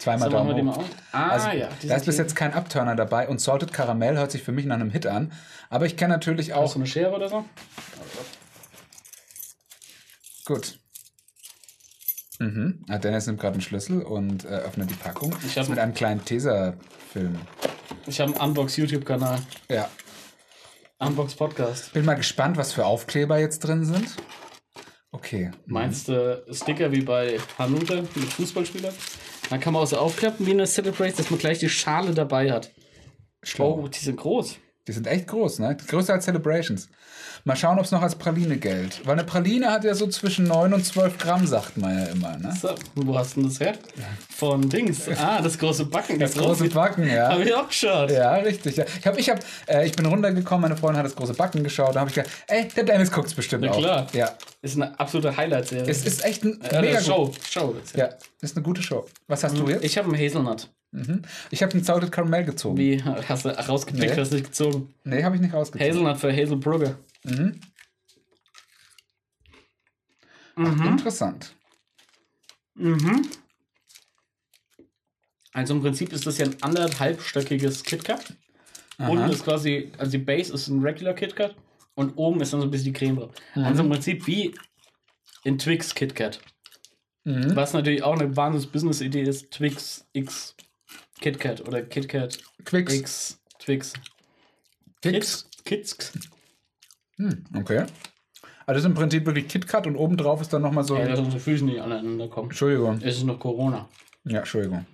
Zweimal 0.01 0.31
So, 0.31 0.35
Daumen 0.37 0.75
hoch. 0.75 0.83
Ah, 1.11 1.29
Also, 1.29 1.49
ja. 1.49 1.69
da 1.83 1.95
ist 1.95 2.05
bis 2.07 2.17
jetzt 2.17 2.35
kein 2.35 2.53
Upturner 2.55 2.95
dabei 2.95 3.27
und 3.29 3.39
Salted 3.39 3.71
Caramel 3.71 4.17
hört 4.17 4.31
sich 4.31 4.41
für 4.41 4.51
mich 4.51 4.65
nach 4.65 4.75
einem 4.75 4.89
Hit 4.89 5.05
an. 5.05 5.31
Aber 5.69 5.85
ich 5.85 5.95
kenne 5.95 6.13
natürlich 6.15 6.49
Hast 6.51 6.57
auch. 6.57 6.73
du 6.73 6.79
eine 6.79 6.87
Schere 6.87 7.11
oder 7.11 7.29
so? 7.29 7.45
Gut. 10.45 10.79
Mhm. 12.39 12.83
Ah, 12.89 12.97
Dennis 12.97 13.27
nimmt 13.27 13.39
gerade 13.39 13.53
einen 13.53 13.61
Schlüssel 13.61 14.01
und 14.01 14.43
äh, 14.45 14.47
öffnet 14.47 14.89
die 14.89 14.95
Packung. 14.95 15.35
Ich 15.45 15.53
Das 15.53 15.65
hab- 15.65 15.69
mit 15.69 15.77
einem 15.79 15.93
kleinen 15.93 16.25
Teaser-Film. 16.25 17.37
Ich 18.07 18.19
habe 18.19 18.31
einen 18.33 18.41
Unbox-YouTube-Kanal. 18.49 19.39
Ja. 19.69 19.87
Unbox 20.97 21.35
Podcast. 21.35 21.93
Bin 21.93 22.05
mal 22.05 22.15
gespannt, 22.15 22.57
was 22.57 22.73
für 22.73 22.85
Aufkleber 22.85 23.37
jetzt 23.37 23.59
drin 23.59 23.85
sind. 23.85 24.15
Okay. 25.11 25.51
Meinst 25.67 26.07
du 26.07 26.43
Sticker 26.51 26.91
wie 26.91 27.01
bei 27.01 27.39
Hanute 27.59 28.01
mit 28.15 28.33
Fußballspieler? 28.33 28.91
Dann 29.51 29.59
kann 29.59 29.73
man 29.73 29.83
auch 29.83 29.87
so 29.87 29.97
aufklappen 29.97 30.45
wie 30.45 30.51
eine 30.51 30.65
Celebrate, 30.65 31.17
dass 31.17 31.29
man 31.29 31.37
gleich 31.37 31.59
die 31.59 31.67
Schale 31.67 32.13
dabei 32.13 32.53
hat. 32.53 32.71
Schlau. 33.43 33.81
Oh, 33.83 33.87
die 33.89 33.99
sind 33.99 34.15
groß. 34.15 34.55
Die 34.87 34.93
sind 34.93 35.07
echt 35.07 35.27
groß, 35.27 35.59
ne? 35.59 35.75
Größer 35.75 36.13
als 36.13 36.23
Celebrations. 36.23 36.87
Mal 37.43 37.55
schauen, 37.55 37.79
ob 37.79 37.85
es 37.85 37.91
noch 37.91 38.01
als 38.01 38.15
Praline 38.15 38.57
gilt. 38.57 39.01
Weil 39.05 39.13
eine 39.13 39.23
Praline 39.23 39.71
hat 39.71 39.83
ja 39.83 39.95
so 39.95 40.07
zwischen 40.07 40.45
9 40.45 40.73
und 40.73 40.85
12 40.85 41.17
Gramm, 41.17 41.47
sagt 41.47 41.77
man 41.77 41.97
ja 41.97 42.05
immer, 42.05 42.37
ne? 42.37 42.53
So, 42.61 42.69
wo 42.95 43.17
hast 43.17 43.35
du 43.35 43.41
denn 43.41 43.49
das 43.49 43.59
her? 43.59 43.73
Von 44.29 44.69
Dings. 44.69 45.07
Ah, 45.17 45.41
das 45.41 45.57
große 45.57 45.85
Backen. 45.85 46.19
Das 46.19 46.33
große 46.35 46.69
Backen, 46.69 47.07
ja. 47.07 47.29
Habe 47.29 47.43
ich 47.43 47.53
auch 47.53 47.67
geschaut. 47.67 48.11
Ja, 48.11 48.33
richtig. 48.35 48.75
Ja. 48.77 48.85
Ich, 48.99 49.07
hab, 49.07 49.17
ich, 49.17 49.29
hab, 49.29 49.39
äh, 49.67 49.85
ich 49.85 49.93
bin 49.93 50.05
runtergekommen, 50.05 50.61
meine 50.61 50.77
Freundin 50.77 50.99
hat 50.99 51.05
das 51.05 51.15
große 51.15 51.33
Backen 51.33 51.63
geschaut. 51.63 51.95
Da 51.95 52.01
habe 52.01 52.09
ich 52.09 52.15
gedacht, 52.15 52.31
ey, 52.47 52.67
der 52.67 52.83
Dennis 52.83 53.11
guckt's 53.11 53.33
bestimmt 53.33 53.63
Na 53.65 53.71
auch. 53.71 53.77
klar. 53.79 54.07
Ja. 54.13 54.31
Ist 54.61 54.75
eine 54.75 54.99
absolute 54.99 55.35
Highlight-Serie. 55.35 55.89
Es 55.89 56.05
ist 56.05 56.23
echt 56.23 56.43
ein 56.43 56.61
äh, 56.61 56.81
mega 56.81 57.01
Show. 57.01 57.25
gut. 57.25 57.39
Show. 57.49 57.75
Ja, 57.95 58.09
ist 58.41 58.55
eine 58.55 58.63
gute 58.63 58.83
Show. 58.83 59.05
Was 59.27 59.43
hast 59.43 59.57
du 59.57 59.67
jetzt? 59.67 59.83
Ich 59.83 59.97
habe 59.97 60.07
einen 60.13 60.23
Hazelnut. 60.23 60.69
Mhm. 60.91 61.21
Ich 61.49 61.63
habe 61.63 61.71
einen 61.73 61.83
Salted 61.83 62.11
Caramel 62.11 62.43
gezogen. 62.43 62.77
Wie 62.77 63.01
hast 63.03 63.45
du 63.45 63.49
rausgepickt, 63.49 64.13
Nee. 64.13 64.19
hast 64.21 64.31
du 64.31 64.35
nicht 64.35 64.47
gezogen? 64.47 64.93
Nee, 65.05 65.23
habe 65.23 65.35
ich 65.37 65.41
nicht 65.41 65.53
rausgezogen. 65.53 65.89
Hazelnut 65.89 66.17
für 66.17 66.31
Hazelbrugger. 66.35 66.95
Mhm. 67.23 67.61
Mhm. 70.55 70.87
Interessant. 70.87 71.55
Mhm. 72.75 73.29
Also 75.53 75.73
im 75.75 75.81
Prinzip 75.81 76.13
ist 76.13 76.25
das 76.25 76.37
ja 76.37 76.45
ein 76.45 76.61
anderthalbstöckiges 76.61 77.83
KitKat. 77.83 78.37
Unten 78.97 79.29
ist 79.31 79.43
quasi, 79.43 79.91
also 79.97 80.11
die 80.11 80.19
Base 80.19 80.53
ist 80.53 80.67
ein 80.67 80.81
Regular 80.81 81.13
KitKat 81.13 81.55
und 81.95 82.13
oben 82.17 82.39
ist 82.41 82.53
dann 82.53 82.61
so 82.61 82.67
ein 82.67 82.71
bisschen 82.71 82.93
die 82.93 82.99
Creme 82.99 83.15
drauf. 83.15 83.33
Also 83.55 83.83
im 83.83 83.89
Prinzip 83.89 84.27
wie 84.27 84.53
in 85.43 85.57
Twix 85.57 85.95
KitKat. 85.95 86.39
Mhm. 87.23 87.55
Was 87.55 87.73
natürlich 87.73 88.03
auch 88.03 88.17
eine 88.19 88.35
wahnsinns 88.35 88.67
Business-Idee 88.67 89.23
ist, 89.23 89.51
Twix 89.51 90.07
X 90.13 90.55
KitKat 91.19 91.67
oder 91.67 91.81
KitKat 91.83 92.39
Quicks. 92.63 92.93
X 92.93 93.41
Twix. 93.59 93.93
Quicks. 95.01 95.49
Kids. 95.63 96.11
Kids. 96.11 96.13
Hm, 97.17 97.43
okay. 97.55 97.85
Also 98.65 98.77
das 98.77 98.77
ist 98.79 98.85
im 98.85 98.93
Prinzip 98.93 99.25
wirklich 99.25 99.47
KitKat 99.47 99.87
und 99.87 99.95
obendrauf 99.95 100.41
ist 100.41 100.53
dann 100.53 100.61
nochmal 100.61 100.83
so. 100.83 100.97
Ja, 100.97 101.07
dass 101.07 101.19
unsere 101.19 101.39
Füße 101.39 101.65
nicht 101.65 101.81
aneinander 101.81 102.27
kommen. 102.29 102.49
Entschuldigung. 102.49 102.99
Es 103.01 103.17
ist 103.17 103.25
noch 103.25 103.39
Corona. 103.39 103.89
Ja, 104.23 104.39
Entschuldigung. 104.39 104.85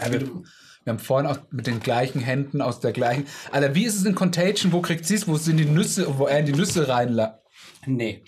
Ja, 0.00 0.12
wir, 0.12 0.20
wir 0.20 0.92
haben 0.92 0.98
vorhin 0.98 1.30
auch 1.30 1.38
mit 1.50 1.66
den 1.66 1.80
gleichen 1.80 2.20
Händen 2.20 2.60
aus 2.60 2.80
der 2.80 2.92
gleichen. 2.92 3.26
Alter, 3.52 3.74
wie 3.74 3.84
ist 3.84 3.96
es 3.96 4.04
in 4.04 4.14
Contagion? 4.14 4.72
Wo 4.72 4.80
kriegt 4.80 5.06
sie 5.06 5.14
es? 5.14 5.26
Wo 5.26 5.36
sind 5.36 5.56
die 5.56 5.64
Nüsse, 5.64 6.18
wo 6.18 6.26
er 6.26 6.40
in 6.40 6.46
die 6.46 6.52
Nüsse 6.52 6.88
reinla? 6.88 7.40
Nee. 7.86 8.24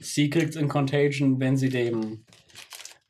Sie 0.00 0.30
kriegt 0.30 0.56
in 0.56 0.68
Contagion, 0.68 1.40
wenn 1.40 1.56
sie 1.56 1.68
dem 1.68 2.24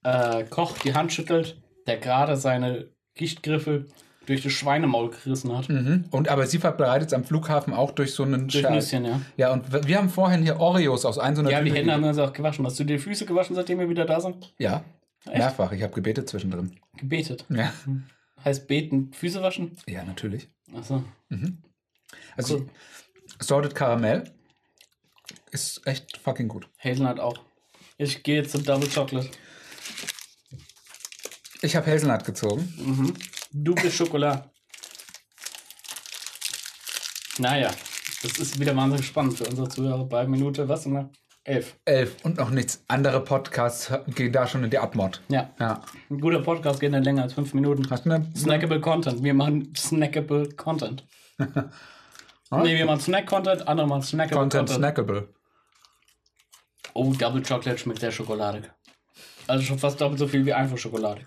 äh, 0.02 0.44
Koch 0.44 0.76
die 0.78 0.94
Hand 0.94 1.12
schüttelt, 1.12 1.62
der 1.86 1.98
gerade 1.98 2.36
seine 2.36 2.90
Gichtgriffe 3.14 3.86
durch 4.26 4.42
das 4.42 4.52
Schweinemaul 4.52 5.10
gerissen 5.10 5.56
hat. 5.56 5.68
Mhm. 5.68 6.04
Und 6.10 6.28
aber 6.28 6.46
sie 6.46 6.58
verbreitet 6.58 7.08
es 7.08 7.14
am 7.14 7.24
Flughafen 7.24 7.72
auch 7.74 7.90
durch 7.90 8.12
so 8.14 8.22
einen 8.22 8.48
Durch 8.48 8.62
Schal. 8.62 8.74
Nüsschen, 8.74 9.04
ja. 9.04 9.20
Ja, 9.36 9.52
und 9.52 9.86
wir 9.86 9.96
haben 9.98 10.08
vorhin 10.10 10.42
hier 10.42 10.60
Oreos 10.60 11.04
aus 11.04 11.18
ein 11.18 11.34
so 11.34 11.40
einer 11.42 11.50
Ja, 11.50 11.60
die 11.60 11.66
Tüte 11.70 11.78
Hände 11.80 11.92
haben 11.94 12.02
wir 12.02 12.10
uns 12.10 12.18
auch 12.18 12.32
gewaschen. 12.32 12.64
Hast 12.66 12.78
du 12.78 12.84
dir 12.84 12.96
die 12.96 13.02
Füße 13.02 13.26
gewaschen, 13.26 13.56
seitdem 13.56 13.78
wir 13.78 13.88
wieder 13.88 14.04
da 14.04 14.20
sind? 14.20 14.52
Ja, 14.58 14.84
mehrfach. 15.26 15.72
Ich 15.72 15.82
habe 15.82 15.92
gebetet 15.94 16.28
zwischendrin. 16.28 16.78
Gebetet. 16.96 17.44
Ja, 17.48 17.72
Heißt 18.44 18.68
beten, 18.68 19.10
Füße 19.12 19.42
waschen? 19.42 19.76
ja 19.86 20.04
natürlich. 20.04 20.48
Achso. 20.74 21.02
Also 22.36 22.56
Cool. 22.58 22.68
Salted 23.40 23.74
Caramel 23.74 24.24
ist 25.50 25.86
echt 25.86 26.18
fucking 26.18 26.48
gut. 26.48 26.68
Hazelnut 26.78 27.20
auch. 27.20 27.38
Ich 27.98 28.22
gehe 28.22 28.36
jetzt 28.36 28.52
zum 28.52 28.64
Double 28.64 28.88
Chocolate. 28.88 29.28
Ich 31.62 31.76
habe 31.76 31.90
Hazelnut 31.90 32.24
gezogen. 32.24 33.16
Du 33.52 33.74
bist 33.74 33.96
Schokolade. 33.96 34.44
Naja, 37.38 37.70
das 38.22 38.38
ist 38.38 38.60
wieder 38.60 38.76
wahnsinnig 38.76 39.06
spannend 39.06 39.38
für 39.38 39.44
unsere 39.44 39.68
Zuhörer 39.68 40.04
bei 40.04 40.26
Minute, 40.26 40.68
was? 40.68 40.86
Ne? 40.86 41.10
Elf. 41.42 41.74
Elf 41.84 42.16
und 42.22 42.36
noch 42.36 42.50
nichts. 42.50 42.84
Andere 42.86 43.24
Podcasts 43.24 43.92
gehen 44.14 44.32
da 44.32 44.46
schon 44.46 44.62
in 44.62 44.70
die 44.70 44.78
Abmod. 44.78 45.20
Ja. 45.28 45.50
Ja. 45.58 45.82
Ein 46.10 46.20
guter 46.20 46.42
Podcast 46.42 46.78
geht 46.78 46.92
nicht 46.92 47.04
länger 47.04 47.22
als 47.22 47.32
fünf 47.32 47.52
Minuten. 47.54 47.90
Hast 47.90 48.04
du 48.06 48.10
eine 48.12 48.30
Snackable 48.36 48.80
Content. 48.80 49.22
Wir 49.24 49.34
machen 49.34 49.72
snackable 49.74 50.48
Content. 50.50 51.04
nee, 51.38 52.76
wir 52.76 52.86
machen 52.86 53.00
Snack-Content, 53.00 53.66
andere 53.66 53.88
machen 53.88 54.02
snackable 54.02 54.38
Content 54.38 54.68
Content. 54.68 54.78
snackable? 54.78 55.34
Oh, 56.92 57.12
Double 57.14 57.42
Chocolate 57.42 57.78
schmeckt 57.78 58.00
sehr 58.00 58.12
schokoladig. 58.12 58.70
Also 59.48 59.64
schon 59.64 59.78
fast 59.78 60.00
doppelt 60.00 60.20
so 60.20 60.28
viel 60.28 60.44
wie 60.46 60.52
einfach 60.52 60.78
schokoladig. 60.78 61.26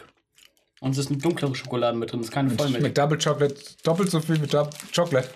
Und 0.83 0.91
es 0.91 0.97
ist 0.97 1.09
eine 1.11 1.17
dunklere 1.17 1.55
Schokolade 1.55 1.97
mit 1.97 2.11
drin, 2.11 2.19
es 2.19 2.25
ist 2.27 2.31
keine 2.33 2.49
Vollmilch. 2.49 2.79
Schmeckt 2.81 2.97
Double 2.97 3.17
Chocolate 3.17 3.55
doppelt 3.83 4.11
so 4.11 4.19
viel 4.19 4.41
wie 4.41 4.47
Dou- 4.47 4.69
Chocolate. 4.93 5.29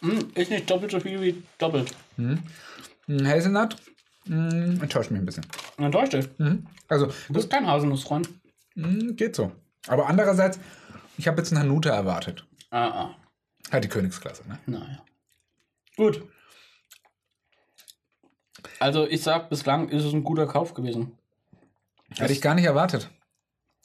Mm, 0.00 0.18
ist 0.34 0.50
nicht 0.50 0.70
doppelt 0.70 0.90
so 0.92 0.98
viel 1.00 1.20
wie 1.20 1.42
doppelt. 1.58 1.92
Hm, 2.16 2.42
Hazelnut 3.26 3.76
hm, 4.24 4.80
enttäuscht 4.80 5.10
mich 5.10 5.20
ein 5.20 5.26
bisschen. 5.26 5.44
Enttäuscht 5.76 6.14
dich. 6.14 6.26
Mhm. 6.38 6.66
Also, 6.88 7.06
Du 7.26 7.34
bist 7.34 7.50
kein 7.50 7.66
Haselnussfreund. 7.66 8.30
hm, 8.76 9.14
geht 9.16 9.36
so. 9.36 9.52
Aber 9.88 10.06
andererseits, 10.06 10.58
ich 11.18 11.28
habe 11.28 11.36
jetzt 11.36 11.52
einen 11.52 11.60
Hanuta 11.64 11.90
erwartet. 11.90 12.46
Ah, 12.70 12.86
ah. 12.88 13.16
Halt 13.70 13.84
die 13.84 13.88
Königsklasse, 13.88 14.48
ne? 14.48 14.58
Naja. 14.64 15.04
Gut. 15.98 16.22
Also 18.80 19.06
ich 19.06 19.22
sag, 19.22 19.50
bislang 19.50 19.90
ist 19.90 20.04
es 20.04 20.14
ein 20.14 20.24
guter 20.24 20.46
Kauf 20.46 20.72
gewesen. 20.72 21.12
Hätte 22.16 22.32
ich 22.32 22.40
gar 22.40 22.54
nicht 22.54 22.64
erwartet. 22.64 23.10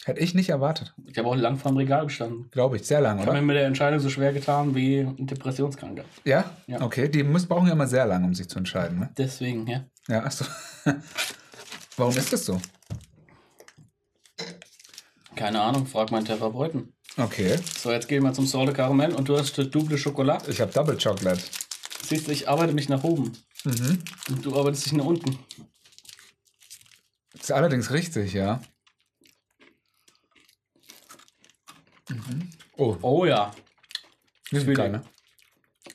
Hätte 0.06 0.20
ich 0.20 0.34
nicht 0.34 0.50
erwartet. 0.50 0.94
Ich 1.08 1.18
habe 1.18 1.30
auch 1.30 1.36
lang 1.36 1.58
vor 1.58 1.72
dem 1.72 1.78
Regal 1.78 2.06
gestanden. 2.06 2.50
Glaube 2.52 2.76
ich. 2.76 2.84
Sehr 2.86 3.00
lange, 3.00 3.22
Ich 3.22 3.28
habe 3.28 3.38
mir 3.38 3.40
oder? 3.40 3.48
mit 3.48 3.56
der 3.56 3.66
Entscheidung 3.68 4.00
so 4.00 4.10
schwer 4.10 4.34
getan 4.34 4.76
wie 4.76 5.00
ein 5.00 5.28
Depressionskranker. 5.28 6.04
Ja? 6.26 6.52
Ja. 6.68 6.82
Okay, 6.82 7.08
die 7.08 7.24
müssen, 7.24 7.48
brauchen 7.48 7.68
ja 7.68 7.74
immer 7.74 7.88
sehr 7.88 8.06
lange, 8.06 8.26
um 8.26 8.34
sich 8.34 8.50
zu 8.50 8.60
entscheiden, 8.60 9.00
ne? 9.00 9.10
Deswegen, 9.18 9.66
ja. 9.66 9.86
Ja, 10.10 10.24
achso. 10.24 10.44
Warum 11.98 12.18
ist 12.18 12.34
das 12.34 12.46
so? 12.46 12.60
Keine 15.36 15.62
Ahnung, 15.62 15.86
frag 15.86 16.12
meinen 16.12 16.26
Therapeuten. 16.26 16.92
Okay. 17.18 17.58
So, 17.78 17.92
jetzt 17.92 18.08
gehen 18.08 18.24
wir 18.24 18.34
zum 18.34 18.46
Sorte 18.46 18.74
Karamell 18.74 19.14
und 19.14 19.30
du 19.30 19.38
hast 19.38 19.58
Double 19.58 19.98
Schokolade. 19.98 20.52
Ich 20.52 20.60
habe 20.60 20.72
Double 20.72 20.98
Chocolate. 20.98 21.42
Siehst 22.06 22.28
du, 22.28 22.32
ich 22.32 22.50
arbeite 22.50 22.74
mich 22.74 22.90
nach 22.90 23.04
oben. 23.04 23.32
Mhm. 23.64 24.00
Und 24.30 24.46
du 24.46 24.58
arbeitest 24.58 24.86
dich 24.88 24.94
nach 24.94 25.06
unten. 25.06 25.40
Ist 27.34 27.52
allerdings 27.52 27.92
richtig, 27.92 28.34
ja. 28.34 28.62
Mhm. 32.14 32.50
Oh, 32.78 32.98
Oh 33.02 33.26
ja. 33.26 33.52
die 34.52 34.60
sind 34.60 34.76
geil, 34.76 34.92
ne? 34.92 35.04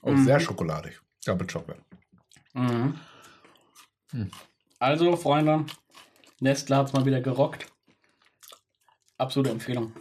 Oh, 0.03 0.17
sehr 0.17 0.41
schokoladig. 0.41 1.01
Double 1.25 1.47
Chocolate. 1.47 1.83
Mhm. 2.55 2.99
Also, 4.79 5.17
Freunde, 5.17 5.67
Nestle 6.41 6.77
hat 6.77 6.87
es 6.89 6.93
mal 6.93 7.05
wieder 7.05 7.21
gerockt. 7.21 7.67
Absolute 9.19 9.51
Empfehlung. 9.51 9.93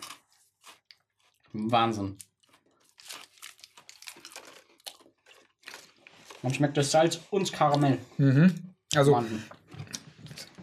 Wahnsinn. 1.54 2.18
Man 6.44 6.54
schmeckt 6.54 6.78
das 6.78 6.92
Salz 6.92 7.20
und 7.32 7.42
das 7.48 7.52
Karamell. 7.52 7.98
Mhm. 8.18 8.74
Also, 8.96 9.12
Wahnsinn. 9.14 9.44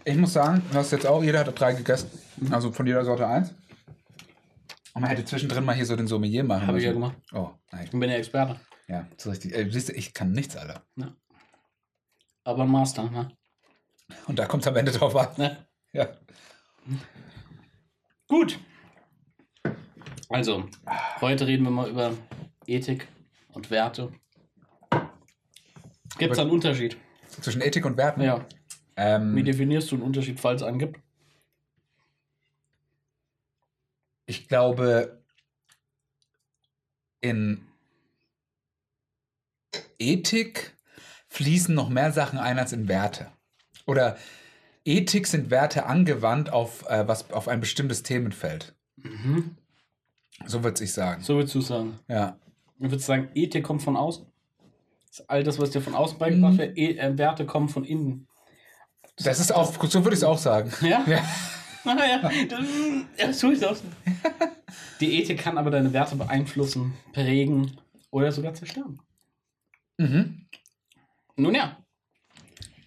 ich 0.04 0.16
muss 0.16 0.32
sagen, 0.32 0.62
du 0.70 0.78
hast 0.78 0.92
jetzt 0.92 1.06
auch, 1.06 1.22
jeder 1.22 1.40
hat 1.40 1.58
drei 1.58 1.72
gegessen. 1.74 2.10
Mhm. 2.36 2.52
Also 2.52 2.72
von 2.72 2.86
jeder 2.86 3.04
Sorte 3.04 3.26
eins. 3.26 3.52
Und 4.94 5.02
man 5.02 5.10
hätte 5.10 5.24
zwischendrin 5.24 5.64
mal 5.64 5.74
hier 5.74 5.86
so 5.86 5.96
den 5.96 6.06
Sommelier 6.06 6.44
machen 6.44 6.68
Habe 6.68 6.78
ich 6.78 6.84
ja 6.84 6.92
gemacht. 6.92 7.16
Oh, 7.32 7.50
nein. 7.72 7.84
Ich 7.84 7.90
bin 7.90 8.00
der 8.00 8.16
Experte. 8.16 8.60
Ja, 8.86 9.08
so 9.16 9.30
richtig. 9.30 9.52
Ey, 9.52 9.68
siehst 9.70 9.88
du, 9.88 9.92
ich 9.92 10.14
kann 10.14 10.30
nichts, 10.32 10.56
Alter. 10.56 10.86
Aber 12.44 12.62
ein 12.62 12.70
Master, 12.70 13.10
ne? 13.10 13.28
Und 14.26 14.38
da 14.38 14.46
kommt 14.46 14.62
es 14.62 14.68
am 14.68 14.76
Ende 14.76 14.92
drauf 14.92 15.16
an. 15.16 15.28
ne? 15.36 15.66
Ja. 15.92 16.08
Gut. 18.28 18.60
Also, 20.28 20.68
heute 21.20 21.46
reden 21.46 21.64
wir 21.64 21.70
mal 21.70 21.88
über 21.88 22.12
Ethik 22.66 23.08
und 23.52 23.70
Werte. 23.70 24.12
Gibt 26.18 26.32
es 26.34 26.38
einen 26.38 26.50
Unterschied? 26.50 26.96
Zwischen 27.28 27.62
Ethik 27.62 27.84
und 27.84 27.96
Werten. 27.96 28.22
Ja. 28.22 28.46
Ähm, 28.96 29.34
Wie 29.34 29.42
definierst 29.42 29.90
du 29.90 29.96
einen 29.96 30.04
Unterschied, 30.04 30.38
falls 30.38 30.62
es 30.62 30.68
einen 30.68 30.78
gibt? 30.78 31.00
Ich 34.26 34.48
glaube, 34.48 35.22
in 37.20 37.66
Ethik 39.98 40.76
fließen 41.28 41.74
noch 41.74 41.88
mehr 41.88 42.12
Sachen 42.12 42.38
ein 42.38 42.58
als 42.58 42.72
in 42.72 42.88
Werte. 42.88 43.30
Oder 43.86 44.16
Ethik 44.84 45.26
sind 45.26 45.50
Werte 45.50 45.86
angewandt 45.86 46.50
auf, 46.52 46.88
äh, 46.88 47.06
was, 47.08 47.30
auf 47.32 47.48
ein 47.48 47.60
bestimmtes 47.60 48.02
Themenfeld. 48.02 48.74
Mhm. 48.96 49.56
So 50.46 50.62
würde 50.62 50.82
ich 50.84 50.92
sagen. 50.92 51.22
So 51.22 51.36
würdest 51.36 51.54
du 51.54 51.60
sagen. 51.60 51.98
Ja. 52.08 52.38
Du 52.78 52.90
würdest 52.90 53.06
sagen, 53.06 53.30
Ethik 53.34 53.64
kommt 53.64 53.82
von 53.82 53.96
außen. 53.96 54.26
Das 55.08 55.20
ist 55.20 55.30
all 55.30 55.42
das, 55.44 55.58
was 55.58 55.70
dir 55.70 55.80
von 55.80 55.94
außen 55.94 56.18
beigebracht 56.18 56.54
Mhm. 56.54 56.58
wird. 56.58 56.76
E 56.78 56.96
äh, 56.98 57.16
Werte 57.18 57.46
kommen 57.46 57.68
von 57.68 57.84
innen. 57.84 58.28
Das 59.18 59.38
ist 59.38 59.52
auch, 59.54 59.72
so 59.88 60.04
würde 60.04 60.14
ich 60.14 60.20
es 60.20 60.24
auch 60.24 60.38
sagen. 60.38 60.72
Ja? 60.80 61.04
Ja. 61.06 61.24
Naja, 61.84 62.30
ja, 63.18 63.32
so 63.32 63.50
ist 63.50 63.62
das. 63.62 63.82
Die 65.00 65.20
Ethik 65.20 65.38
kann 65.38 65.58
aber 65.58 65.70
deine 65.70 65.92
Werte 65.92 66.16
beeinflussen, 66.16 66.94
prägen 67.12 67.78
oder 68.10 68.32
sogar 68.32 68.54
zerstören. 68.54 69.00
Mhm. 69.98 70.46
Nun 71.36 71.54
ja. 71.54 71.78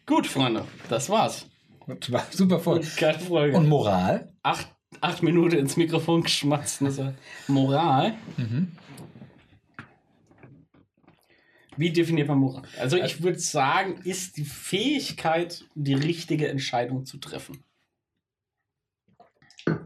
Gut, 0.06 0.26
Freunde, 0.26 0.66
das 0.90 1.10
war's. 1.10 1.48
Das 1.86 2.12
war 2.12 2.26
super 2.32 2.60
voll. 2.60 2.82
Geile 2.98 3.20
Folge. 3.20 3.58
Und 3.58 3.68
Moral? 3.68 4.34
acht, 4.44 4.68
acht 5.02 5.24
Minuten 5.24 5.58
ins 5.58 5.78
Mikrofon 5.78 6.24
geschmatzt. 6.24 6.82
Das 6.82 6.98
war 6.98 7.14
Moral. 7.48 8.16
Mhm. 8.38 8.72
Wie 11.78 11.92
definiert 11.92 12.28
man 12.28 12.40
Moral? 12.40 12.64
Also 12.80 12.98
ich 12.98 13.22
würde 13.22 13.40
sagen, 13.40 14.02
ist 14.04 14.38
die 14.38 14.46
Fähigkeit, 14.46 15.66
die 15.76 15.94
richtige 15.94 16.48
Entscheidung 16.48 17.06
zu 17.06 17.18
treffen. 17.18 17.64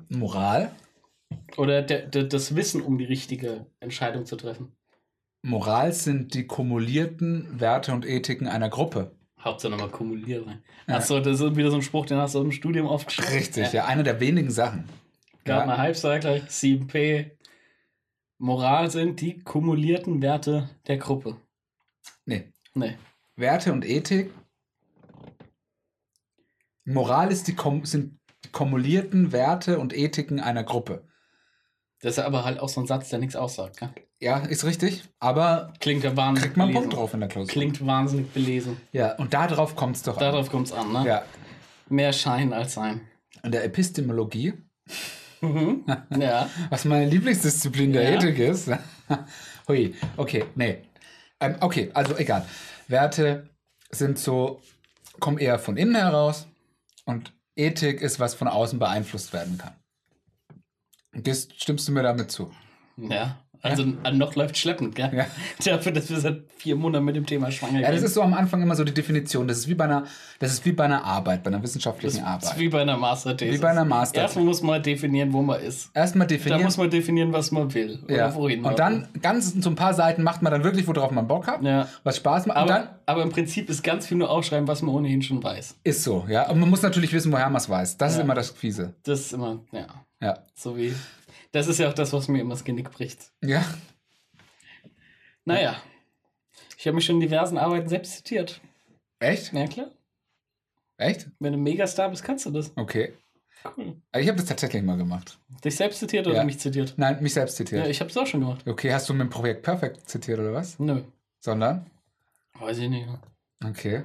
Moral? 0.10 0.72
Oder 1.58 1.82
der, 1.82 2.08
der, 2.08 2.24
das 2.24 2.56
Wissen, 2.56 2.82
um 2.82 2.98
die 2.98 3.06
richtige 3.06 3.66
Entscheidung 3.80 4.26
zu 4.26 4.36
treffen. 4.36 4.72
Moral 5.44 5.92
sind 5.94 6.34
die 6.34 6.46
kumulierten 6.46 7.60
Werte 7.60 7.94
und 7.94 8.06
Ethiken 8.06 8.48
einer 8.48 8.70
Gruppe. 8.70 9.16
Hauptsache 9.40 9.72
nochmal 9.72 9.90
kumulieren. 9.90 10.62
Ja. 10.88 10.96
Achso, 10.98 11.20
das 11.20 11.40
ist 11.40 11.56
wieder 11.56 11.72
so 11.72 11.78
ein 11.78 11.82
Spruch, 11.82 12.06
den 12.06 12.18
hast 12.18 12.36
du 12.36 12.42
dem 12.42 12.52
Studium 12.52 12.88
aufgeschrieben. 12.88 13.34
Richtig, 13.34 13.74
ja, 13.74 13.86
eine 13.86 14.04
der 14.04 14.20
wenigen 14.20 14.52
Sachen. 14.52 14.88
Gartner 15.44 15.74
Ja. 15.74 15.80
Halbcycler, 15.80 16.36
7P. 16.48 17.32
Moral 18.38 18.92
sind 18.92 19.22
die 19.22 19.40
kumulierten 19.40 20.22
Werte 20.22 20.70
der 20.88 20.98
Gruppe. 20.98 21.38
Nee, 22.26 22.52
Nee. 22.74 22.98
Werte 23.36 23.74
und 23.74 23.86
Ethik. 23.86 24.32
Moral 26.86 27.32
ist 27.32 27.48
die, 27.48 27.56
sind 27.84 28.14
die 28.14 28.21
kumulierten 28.52 29.32
Werte 29.32 29.80
und 29.80 29.94
Ethiken 29.96 30.40
einer 30.40 30.64
Gruppe. 30.64 31.04
Das 32.02 32.14
ist 32.18 32.20
aber 32.24 32.44
halt 32.46 32.60
auch 32.60 32.70
so 32.70 32.82
ein 32.82 32.88
Satz, 32.88 33.10
der 33.10 33.20
nichts 33.20 33.36
aussagt. 33.36 33.78
Gell? 33.78 33.90
Ja, 34.20 34.38
ist 34.40 34.64
richtig, 34.66 35.04
aber 35.20 35.74
Klingt 35.80 36.04
ja 36.04 36.16
wahnsinnig 36.18 36.44
kriegt 36.44 36.58
man 36.58 36.66
einen 36.68 36.74
belesen. 36.74 36.90
Punkt 36.90 37.00
drauf 37.02 37.14
in 37.14 37.20
der 37.20 37.30
Klausur. 37.30 37.52
Klingt 37.52 37.86
wahnsinnig 37.86 38.32
belesen. 38.32 38.78
Ja, 38.92 39.16
und 39.18 39.34
darauf 39.34 39.76
kommt 39.76 39.96
es 39.98 40.04
doch 40.04 40.16
an. 40.18 40.20
Darauf 40.20 40.50
kommt 40.50 40.68
es 40.68 40.74
an, 40.74 40.92
ne? 40.92 41.04
Ja, 41.06 41.24
Mehr 41.90 42.14
Schein 42.14 42.54
als 42.54 42.74
Sein. 42.76 43.02
in 43.44 43.52
der 43.52 43.64
Epistemologie, 43.66 44.54
Mhm. 45.42 45.86
ja. 46.20 46.50
was 46.70 46.86
meine 46.86 47.06
Lieblingsdisziplin 47.10 47.94
der 47.94 48.04
Ja. 48.04 48.18
Ethik 48.18 48.38
ist. 48.40 48.70
Hui, 49.68 49.96
okay, 50.18 50.46
nee. 50.56 50.84
Ähm, 51.40 51.56
okay, 51.62 51.90
also 51.96 52.16
egal. 52.18 52.46
Werte 52.88 53.50
sind 53.92 54.20
so, 54.20 54.62
kommen 55.20 55.40
eher 55.40 55.58
von 55.60 55.78
innen 55.78 55.96
heraus 55.96 56.48
und 57.06 57.34
Ethik 57.56 58.02
ist, 58.02 58.20
was 58.20 58.34
von 58.34 58.48
außen 58.48 58.80
beeinflusst 58.80 59.34
werden 59.34 59.58
kann. 59.58 59.76
Gehst, 61.14 61.62
stimmst 61.62 61.88
du 61.88 61.92
mir 61.92 62.04
damit 62.04 62.32
zu? 62.32 62.54
Ja. 62.98 63.44
Also 63.64 63.86
an 64.04 64.18
noch 64.18 64.36
läuft 64.36 64.58
schleppend, 64.58 64.96
gell? 64.96 65.12
Ja. 65.14 65.26
Dafür, 65.72 65.92
dass 65.92 66.10
wir 66.10 66.20
seit 66.20 66.42
vier 66.58 66.76
Monaten 66.76 67.06
mit 67.06 67.16
dem 67.16 67.26
Thema 67.26 67.52
schwanger 67.52 67.80
Ja, 67.82 67.92
das 67.92 68.02
ist 68.02 68.16
so 68.16 68.22
am 68.24 68.34
Anfang 68.34 68.62
immer 68.62 68.76
so 68.76 68.84
die 68.84 68.94
Definition. 68.94 69.48
Das 69.48 69.58
ist 69.60 69.68
wie 69.68 69.76
bei 69.76 69.84
einer, 69.84 70.06
das 70.40 70.52
ist 70.54 70.66
wie 70.66 70.72
bei 70.72 70.86
einer 70.86 71.04
Arbeit, 71.04 71.44
bei 71.44 71.50
einer 71.50 71.62
wissenschaftlichen 71.62 72.24
das 72.24 72.44
ist 72.44 72.48
Arbeit. 72.50 72.60
wie 72.60 72.70
bei 72.70 72.82
einer 72.82 72.98
Masterthese. 72.98 73.54
Wie 73.54 73.58
bei 73.62 73.70
einer 73.70 73.86
Master- 73.86 74.22
Erstmal 74.22 74.46
muss 74.46 74.62
man 74.64 74.82
definieren, 74.82 75.32
wo 75.34 75.42
man 75.42 75.62
ist. 75.62 75.92
Erstmal 75.94 76.26
definieren. 76.28 76.64
muss 76.64 76.78
man 76.78 76.90
definieren, 76.90 77.32
was 77.34 77.52
man 77.52 77.74
will. 77.74 78.00
Ja. 78.08 78.34
wohin 78.34 78.62
man 78.62 78.72
Und 78.72 78.80
dann 78.80 79.08
ganz 79.22 79.54
so 79.54 79.70
ein 79.70 79.76
paar 79.76 79.94
Seiten 79.94 80.24
macht 80.24 80.42
man 80.42 80.52
dann 80.52 80.64
wirklich, 80.64 80.88
worauf 80.88 81.12
man 81.12 81.28
Bock 81.28 81.48
hat, 81.48 81.62
will. 81.62 81.70
Ja. 81.70 81.88
was 82.04 82.18
Spaß 82.18 82.48
macht. 82.48 82.60
Und 82.62 82.68
dann 82.70 82.82
Aber, 82.84 83.00
aber 83.06 83.24
im 83.24 83.30
Prinzip 83.30 83.70
ist 83.70 83.84
ganz 83.84 84.08
viel 84.08 84.18
nur 84.18 84.30
aufschreiben, 84.32 84.68
was 84.68 84.82
man 84.82 84.96
ohnehin 84.96 85.22
schon 85.22 85.44
weiß. 85.44 85.76
ist 85.84 86.04
so, 86.04 86.26
ja. 86.28 86.50
Und 86.50 86.60
man 86.60 86.70
muss 86.70 86.82
natürlich 86.82 87.14
wissen, 87.14 87.32
woher 87.32 87.46
man 87.50 87.58
es 87.62 87.70
weiß. 87.70 87.98
Das 87.98 88.14
ist 88.14 88.18
Ja. 88.18 88.24
immer 88.24 88.34
das 88.34 88.50
Fiese. 88.50 88.94
Das 89.04 89.20
ist 89.20 89.34
immer, 89.34 89.60
ja, 89.72 89.86
Ja. 90.20 90.38
so 90.56 90.76
wie. 90.78 90.94
Das 91.52 91.68
ist 91.68 91.80
ja 91.80 91.90
auch 91.90 91.94
das, 91.94 92.14
was 92.14 92.28
mir 92.28 92.40
immer 92.42 92.52
das 92.56 92.64
Genick 92.64 92.92
bricht. 92.92 93.32
Ja. 93.44 93.64
Naja. 95.46 95.82
Ich 96.78 96.88
habe 96.88 96.96
mich 96.96 97.06
schon 97.06 97.16
in 97.16 97.22
diversen 97.22 97.58
Arbeiten 97.58 97.90
selbst 97.90 98.14
zitiert. 98.14 98.62
Echt? 99.20 99.54
Ja, 99.54 99.68
klar. 99.68 99.92
Echt? 100.98 101.28
Wenn 101.40 101.54
du 101.54 101.60
Megastar 101.60 102.10
bist, 102.10 102.24
kannst 102.24 102.46
du 102.46 102.52
das. 102.52 102.72
Okay. 102.76 103.14
Cool. 103.78 103.96
Ich 104.18 104.28
habe 104.28 104.38
das 104.38 104.46
tatsächlich 104.48 104.82
mal 104.82 104.98
gemacht. 104.98 105.38
Dich 105.64 105.76
selbst 105.76 106.00
zitiert 106.00 106.26
oder 106.26 106.38
Ja. 106.38 106.44
mich 106.44 106.60
zitiert? 106.60 106.96
Nein, 106.98 107.22
mich 107.22 107.34
selbst 107.34 107.58
zitiert. 107.58 107.84
Ja, 107.84 107.90
ich 107.90 108.02
hab's 108.02 108.18
auch 108.18 108.26
schon 108.26 108.40
gemacht. 108.42 108.68
okay, 108.68 108.92
hast 108.92 109.08
du 109.10 109.14
mit 109.14 109.22
dem 109.22 109.30
Projekt 109.30 109.62
Perfect 109.62 110.10
zitiert 110.10 110.40
oder 110.40 110.54
was? 110.54 110.80
Nö. 110.80 111.04
Sondern? 111.40 111.86
Weiß 112.60 112.78
ich 112.80 112.90
nicht. 112.90 113.08
Okay. 113.64 114.04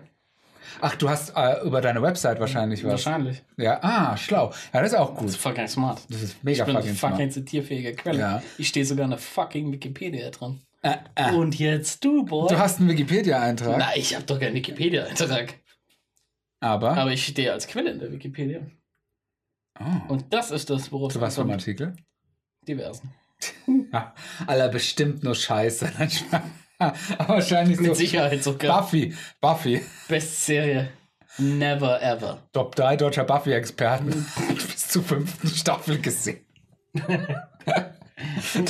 Ach, 0.80 0.94
du 0.96 1.08
hast 1.08 1.32
äh, 1.36 1.62
über 1.64 1.80
deine 1.80 2.02
Website 2.02 2.38
wahrscheinlich 2.40 2.82
was. 2.84 2.92
Wahrscheinlich. 2.92 3.42
Ja, 3.56 3.78
ah, 3.82 4.16
schlau. 4.16 4.52
Ja, 4.72 4.80
das 4.82 4.92
ist 4.92 4.98
auch 4.98 5.10
Das 5.10 5.18
gut. 5.18 5.28
ist 5.30 5.36
fucking 5.36 5.68
smart. 5.68 6.00
Das 6.08 6.22
ist 6.22 6.42
mega 6.44 6.62
ich 6.62 6.66
bin 6.66 6.76
eine 6.76 6.84
fucking 6.84 6.96
fucking 6.96 7.16
smart. 7.16 7.32
zitierfähige 7.32 7.94
Quelle. 7.94 8.18
Ja. 8.18 8.42
Ich 8.58 8.68
stehe 8.68 8.84
sogar 8.86 9.04
in 9.04 9.10
der 9.10 9.18
fucking 9.18 9.72
Wikipedia 9.72 10.30
dran. 10.30 10.60
Äh, 10.82 10.96
äh. 11.14 11.32
Und 11.32 11.58
jetzt 11.58 12.04
du, 12.04 12.24
Boy. 12.24 12.48
Du 12.48 12.58
hast 12.58 12.78
einen 12.80 12.88
Wikipedia-Eintrag, 12.88 13.76
Na, 13.78 13.96
ich 13.96 14.14
habe 14.14 14.24
doch 14.24 14.38
keinen 14.38 14.54
Wikipedia-Eintrag. 14.54 15.54
aber. 16.60 16.96
Aber 16.96 17.12
ich 17.12 17.26
stehe 17.26 17.52
als 17.52 17.66
Quelle 17.66 17.90
in 17.90 17.98
der 17.98 18.12
Wikipedia. 18.12 18.60
oh. 19.80 19.84
Und 20.12 20.32
das 20.32 20.50
ist 20.50 20.70
das, 20.70 20.92
worauf 20.92 21.12
Zu 21.12 21.20
was 21.20 21.34
für 21.34 21.40
einem. 21.42 21.50
Artikel? 21.52 21.96
Diversen. 22.68 23.14
Ja, 23.92 24.14
aller 24.46 24.68
bestimmt 24.68 25.22
nur 25.24 25.34
Scheiße. 25.34 25.90
Wahrscheinlich 27.26 27.78
Mit 27.78 27.88
so. 27.88 27.94
Sicherheit 27.94 28.42
sogar. 28.42 28.82
Buffy. 28.82 29.14
Buffy. 29.40 29.80
Bestserie. 30.08 30.88
Never 31.38 32.00
ever. 32.02 32.42
Top 32.52 32.74
3 32.76 32.96
deutscher 32.96 33.24
Buffy-Experten. 33.24 34.26
Bis 34.54 34.88
zur 34.88 35.02
fünften 35.02 35.48
Staffel 35.48 36.00
gesehen. 36.00 36.40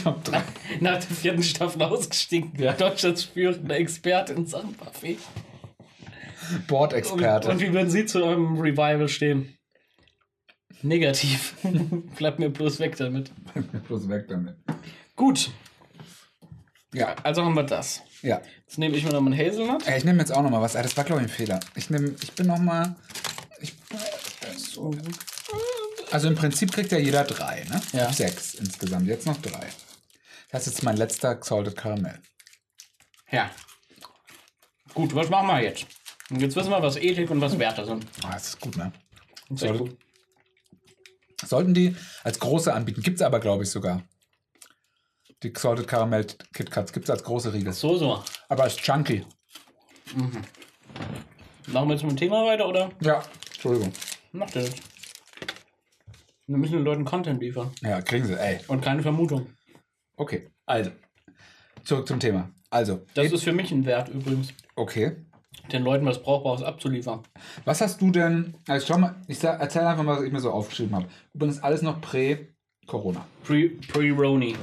Top 0.03 0.25
3. 0.25 0.43
Nach 0.81 0.99
der 0.99 1.17
vierten 1.17 1.43
Staffel 1.43 1.83
ausgestiegen. 1.83 2.53
Deutschlands 2.79 3.25
führender 3.25 3.77
Experte 3.77 4.33
in 4.33 4.47
Sachen 4.47 4.73
Buffy. 4.75 5.19
Und, 6.51 6.67
Bordexperte. 6.67 7.51
und 7.51 7.61
wie 7.61 7.73
würden 7.73 7.91
Sie 7.91 8.07
zu 8.07 8.25
einem 8.25 8.59
Revival 8.59 9.09
stehen? 9.09 9.57
Negativ. 10.83 11.55
Bleibt 12.17 12.39
mir 12.39 12.51
bloß 12.51 12.79
weg 12.81 12.97
damit. 12.97 13.31
Bloß 13.89 14.09
weg 14.09 14.27
damit. 14.29 14.57
Gut, 15.17 15.51
Ja, 16.97 17.15
also 17.23 17.45
haben 17.45 17.55
wir 17.55 17.63
das. 17.63 18.03
ja. 18.23 18.41
Jetzt 18.67 18.79
nehme 18.79 18.97
ich 18.97 19.05
mir 19.05 19.13
nochmal 19.13 19.33
einen 19.35 19.47
Hazelnut. 19.47 19.87
Ey, 19.87 19.99
Ich 19.99 20.05
nehme 20.05 20.19
jetzt 20.21 20.33
auch 20.33 20.43
noch 20.43 20.51
mal 20.51 20.63
was. 20.63 20.75
Ah, 20.77 20.83
Das 20.83 20.97
war, 20.97 21.05
glaube 21.05 21.21
ich, 21.23 21.27
ein 21.29 21.31
Fehler. 21.33 21.61
Ich 21.75 21.91
nehme, 21.91 22.15
ich 22.23 22.33
bin 22.33 22.47
noch 22.47 22.59
mal. 22.59 22.97
Ich, 23.61 23.75
So. 24.57 24.91
also 26.11 26.29
im 26.29 26.35
Prinzip 26.35 26.73
kriegt 26.73 26.91
ja 26.93 26.99
jeder 26.99 27.25
drei, 27.25 27.65
ne? 27.71 27.81
Ja. 27.93 28.13
Sechs 28.13 28.55
insgesamt. 28.55 29.07
Jetzt 29.07 29.27
noch 29.27 29.37
drei. 29.43 29.67
Das 30.51 30.67
ist 30.67 30.75
jetzt 30.75 30.83
mein 30.85 30.97
letzter 30.97 31.39
Salted 31.43 31.77
Caramel. 31.77 32.19
Ja. 33.31 33.51
Gut, 34.95 35.15
was 35.15 35.29
machen 35.29 35.49
wir 35.49 35.61
jetzt? 35.61 35.87
Und 36.31 36.41
jetzt 36.41 36.57
wissen 36.57 36.71
wir, 36.71 36.81
was 36.83 36.97
Ethik 36.97 37.31
und 37.31 37.41
was 37.41 37.59
Werte 37.59 37.85
sind. 37.85 38.07
Ah, 38.25 38.33
das 38.33 38.49
ist 38.49 38.61
gut, 38.61 38.77
ne? 38.77 38.93
Das 39.51 39.63
ist 39.63 39.69
echt 39.69 39.77
Soll- 39.77 39.89
gut. 39.89 39.99
Sollten 41.45 41.75
die 41.75 41.95
als 42.25 42.39
große 42.39 42.73
anbieten. 42.73 43.03
Gibt 43.03 43.17
es 43.17 43.23
aber, 43.23 43.39
glaube 43.41 43.65
ich, 43.65 43.71
sogar. 43.71 44.03
Die 45.47 45.53
Salted 45.57 45.87
Caramel 45.87 46.27
KitKats 46.53 46.93
gibt 46.93 47.05
es 47.05 47.11
als 47.11 47.23
große 47.23 47.53
Riegel. 47.53 47.73
So, 47.73 47.97
so. 47.97 48.21
Aber 48.49 48.65
als 48.65 48.77
chunky. 48.77 49.25
Machen 51.69 51.89
wir 51.89 51.95
jetzt 51.95 52.03
mit 52.03 52.11
dem 52.13 52.17
Thema 52.17 52.45
weiter 52.45 52.67
oder? 52.69 52.91
Ja, 53.01 53.23
Entschuldigung. 53.53 53.93
Macht 54.33 54.57
ihr 54.57 54.63
das? 54.63 54.73
Wir 56.49 56.57
müssen 56.57 56.73
den 56.75 56.85
Leuten 56.85 57.05
Content 57.05 57.41
liefern. 57.41 57.71
Ja, 57.81 58.01
kriegen 58.03 58.25
sie, 58.27 58.35
ey. 58.39 58.59
Und 58.67 58.83
keine 58.83 59.03
Vermutung. 59.03 59.47
Okay, 60.17 60.49
also. 60.65 60.91
Zurück 61.85 62.09
zum 62.09 62.19
Thema. 62.19 62.51
Also, 62.71 63.03
Das 63.15 63.31
ist 63.31 63.45
für 63.45 63.53
mich 63.53 63.71
ein 63.71 63.85
Wert 63.85 64.09
übrigens, 64.09 64.49
okay. 64.75 65.13
den 65.71 65.83
Leuten 65.85 66.07
was 66.07 66.21
Brauchbares 66.23 66.63
abzuliefern. 66.63 67.21
Was 67.65 67.81
hast 67.81 68.01
du 68.01 68.11
denn, 68.11 68.55
also 68.67 68.85
schau 68.85 68.99
mal, 68.99 69.15
ich 69.29 69.39
sag, 69.39 69.61
erzähl 69.61 69.83
einfach 69.83 70.03
mal, 70.03 70.17
was 70.17 70.25
ich 70.25 70.33
mir 70.33 70.41
so 70.41 70.51
aufgeschrieben 70.51 70.97
habe. 70.97 71.07
Übrigens 71.35 71.61
alles 71.63 71.83
noch 71.83 72.01
prä-Corona. 72.01 73.25
Pre- 73.45 73.71
Pre-Roni, 73.89 74.57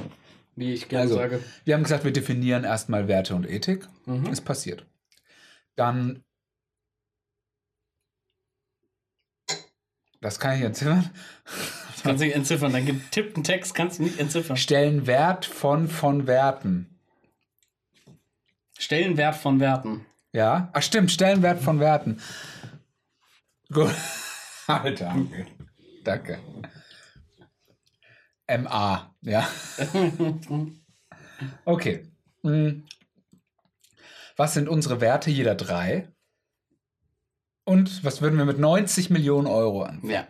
wie 0.56 0.72
ich 0.72 0.88
gerne 0.88 1.02
Also, 1.04 1.16
sage. 1.16 1.42
wir 1.64 1.74
haben 1.74 1.82
gesagt, 1.82 2.04
wir 2.04 2.12
definieren 2.12 2.64
erstmal 2.64 3.08
Werte 3.08 3.34
und 3.34 3.48
Ethik. 3.48 3.88
Mhm. 4.06 4.26
Ist 4.26 4.42
passiert. 4.42 4.86
Dann, 5.76 6.22
das 10.20 10.38
kann 10.38 10.56
ich 10.56 10.62
entziffern. 10.62 11.10
Das 11.44 12.02
kannst 12.02 12.20
du 12.20 12.26
nicht 12.26 12.36
entziffern. 12.36 12.72
Dann 12.72 12.86
getippten 12.86 13.44
Text 13.44 13.74
kannst 13.74 13.98
du 13.98 14.04
nicht 14.04 14.18
entziffern. 14.18 14.56
Stellen 14.56 15.06
Wert 15.06 15.44
von 15.44 15.88
von 15.88 16.26
Werten. 16.26 16.94
Stellenwert 18.78 19.36
von 19.36 19.60
Werten. 19.60 20.04
Ja? 20.32 20.68
Ach 20.72 20.82
stimmt, 20.82 21.10
Stellenwert 21.10 21.60
von 21.60 21.80
Werten. 21.80 22.20
Gut. 23.72 23.94
Alter. 24.66 25.16
Danke. 26.02 26.38
MA, 28.48 29.14
ja. 29.22 29.48
Okay. 31.64 32.06
Hm. 32.42 32.84
Was 34.36 34.54
sind 34.54 34.68
unsere 34.68 35.00
Werte 35.00 35.30
jeder 35.30 35.54
drei? 35.54 36.08
Und 37.64 38.04
was 38.04 38.20
würden 38.22 38.38
wir 38.38 38.44
mit 38.44 38.58
90 38.58 39.10
Millionen 39.10 39.46
Euro 39.46 39.82
an? 39.82 40.00
ja, 40.04 40.26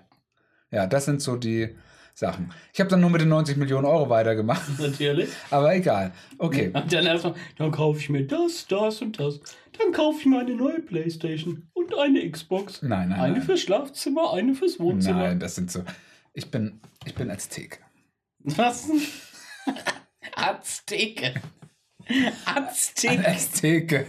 Ja, 0.70 0.86
das 0.86 1.04
sind 1.04 1.20
so 1.20 1.36
die 1.36 1.76
Sachen. 2.14 2.52
Ich 2.72 2.78
habe 2.80 2.88
dann 2.90 3.00
nur 3.00 3.10
mit 3.10 3.20
den 3.20 3.28
90 3.28 3.56
Millionen 3.56 3.86
Euro 3.86 4.08
weitergemacht, 4.08 4.62
natürlich. 4.78 5.30
aber 5.50 5.74
egal. 5.74 6.12
Okay. 6.38 6.70
Und 6.72 6.92
dann 6.92 7.06
erstmal, 7.06 7.34
dann 7.58 7.72
kaufe 7.72 7.98
ich 7.98 8.08
mir 8.08 8.24
das, 8.26 8.66
das 8.68 9.02
und 9.02 9.18
das. 9.18 9.40
Dann 9.78 9.92
kaufe 9.92 10.20
ich 10.20 10.26
mir 10.26 10.38
eine 10.40 10.54
neue 10.54 10.80
Playstation 10.80 11.68
und 11.72 11.92
eine 11.98 12.30
Xbox. 12.30 12.82
Nein, 12.82 13.08
nein, 13.08 13.20
Eine 13.20 13.32
nein. 13.34 13.42
fürs 13.42 13.60
Schlafzimmer, 13.60 14.32
eine 14.32 14.54
fürs 14.54 14.78
Wohnzimmer. 14.78 15.22
Nein, 15.24 15.40
das 15.40 15.56
sind 15.56 15.72
so. 15.72 15.82
Ich 16.34 16.50
bin, 16.50 16.80
ich 17.04 17.14
bin 17.16 17.30
Aztek. 17.30 17.83
Was? 18.44 18.90
Azteke. 20.36 21.40
Azteke. 22.44 23.26
Azteke. 23.26 24.06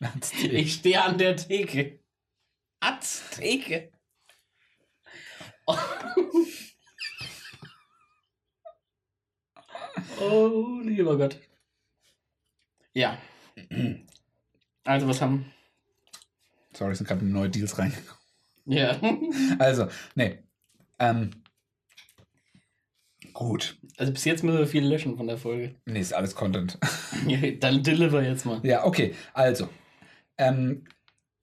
Azteke. 0.00 0.56
Ich 0.56 0.74
stehe 0.74 1.02
an 1.02 1.16
der 1.16 1.36
Theke. 1.36 2.00
Azteke. 2.80 3.92
Oh, 10.20 10.80
lieber 10.84 11.16
Gott. 11.16 11.40
Ja. 12.92 13.16
Also, 14.84 15.08
was 15.08 15.22
haben. 15.22 15.50
Sorry, 16.74 16.92
es 16.92 16.98
sind 16.98 17.06
gerade 17.06 17.24
neue 17.24 17.48
Deals 17.48 17.78
reingekommen. 17.78 18.20
Ja. 18.66 19.00
Also, 19.58 19.88
nee. 20.14 20.42
Ähm, 20.98 21.39
gut. 23.32 23.78
Also, 23.98 24.12
bis 24.12 24.24
jetzt 24.24 24.42
müssen 24.44 24.58
wir 24.58 24.66
viel 24.66 24.86
löschen 24.86 25.16
von 25.16 25.26
der 25.26 25.38
Folge. 25.38 25.74
Nee, 25.86 26.00
ist 26.00 26.14
alles 26.14 26.34
Content. 26.34 26.78
Dann 27.60 27.82
deliver 27.82 28.22
jetzt 28.22 28.44
mal. 28.46 28.60
Ja, 28.64 28.84
okay. 28.84 29.14
Also, 29.32 29.68
ähm, 30.38 30.84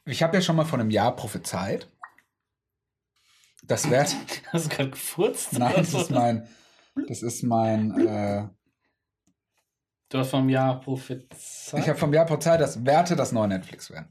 ich 0.05 0.23
habe 0.23 0.37
ja 0.37 0.41
schon 0.41 0.55
mal 0.55 0.65
vor 0.65 0.79
einem 0.79 0.89
Jahr 0.91 1.15
prophezeit. 1.15 1.87
Das 3.63 3.89
Wert. 3.89 4.15
Hast 4.53 4.65
du 4.65 4.69
gerade 4.69 4.89
gefurzt? 4.91 5.57
Nein, 5.59 5.73
das 5.75 5.93
ist 5.93 6.11
mein. 6.11 6.47
Das 7.07 7.21
ist 7.21 7.43
mein. 7.43 8.07
Äh, 8.07 8.47
Du 10.09 10.19
hast 10.19 10.29
vom 10.29 10.47
Jahr 10.47 10.79
prophezeit. 10.79 11.81
ich 11.81 11.89
habe 11.89 11.99
vom 11.99 12.13
Jahr 12.13 12.25
prophezeit, 12.25 12.61
dass 12.61 12.85
Werte 12.85 13.17
das 13.17 13.33
neue 13.33 13.49
Netflix 13.49 13.91
werden. 13.91 14.07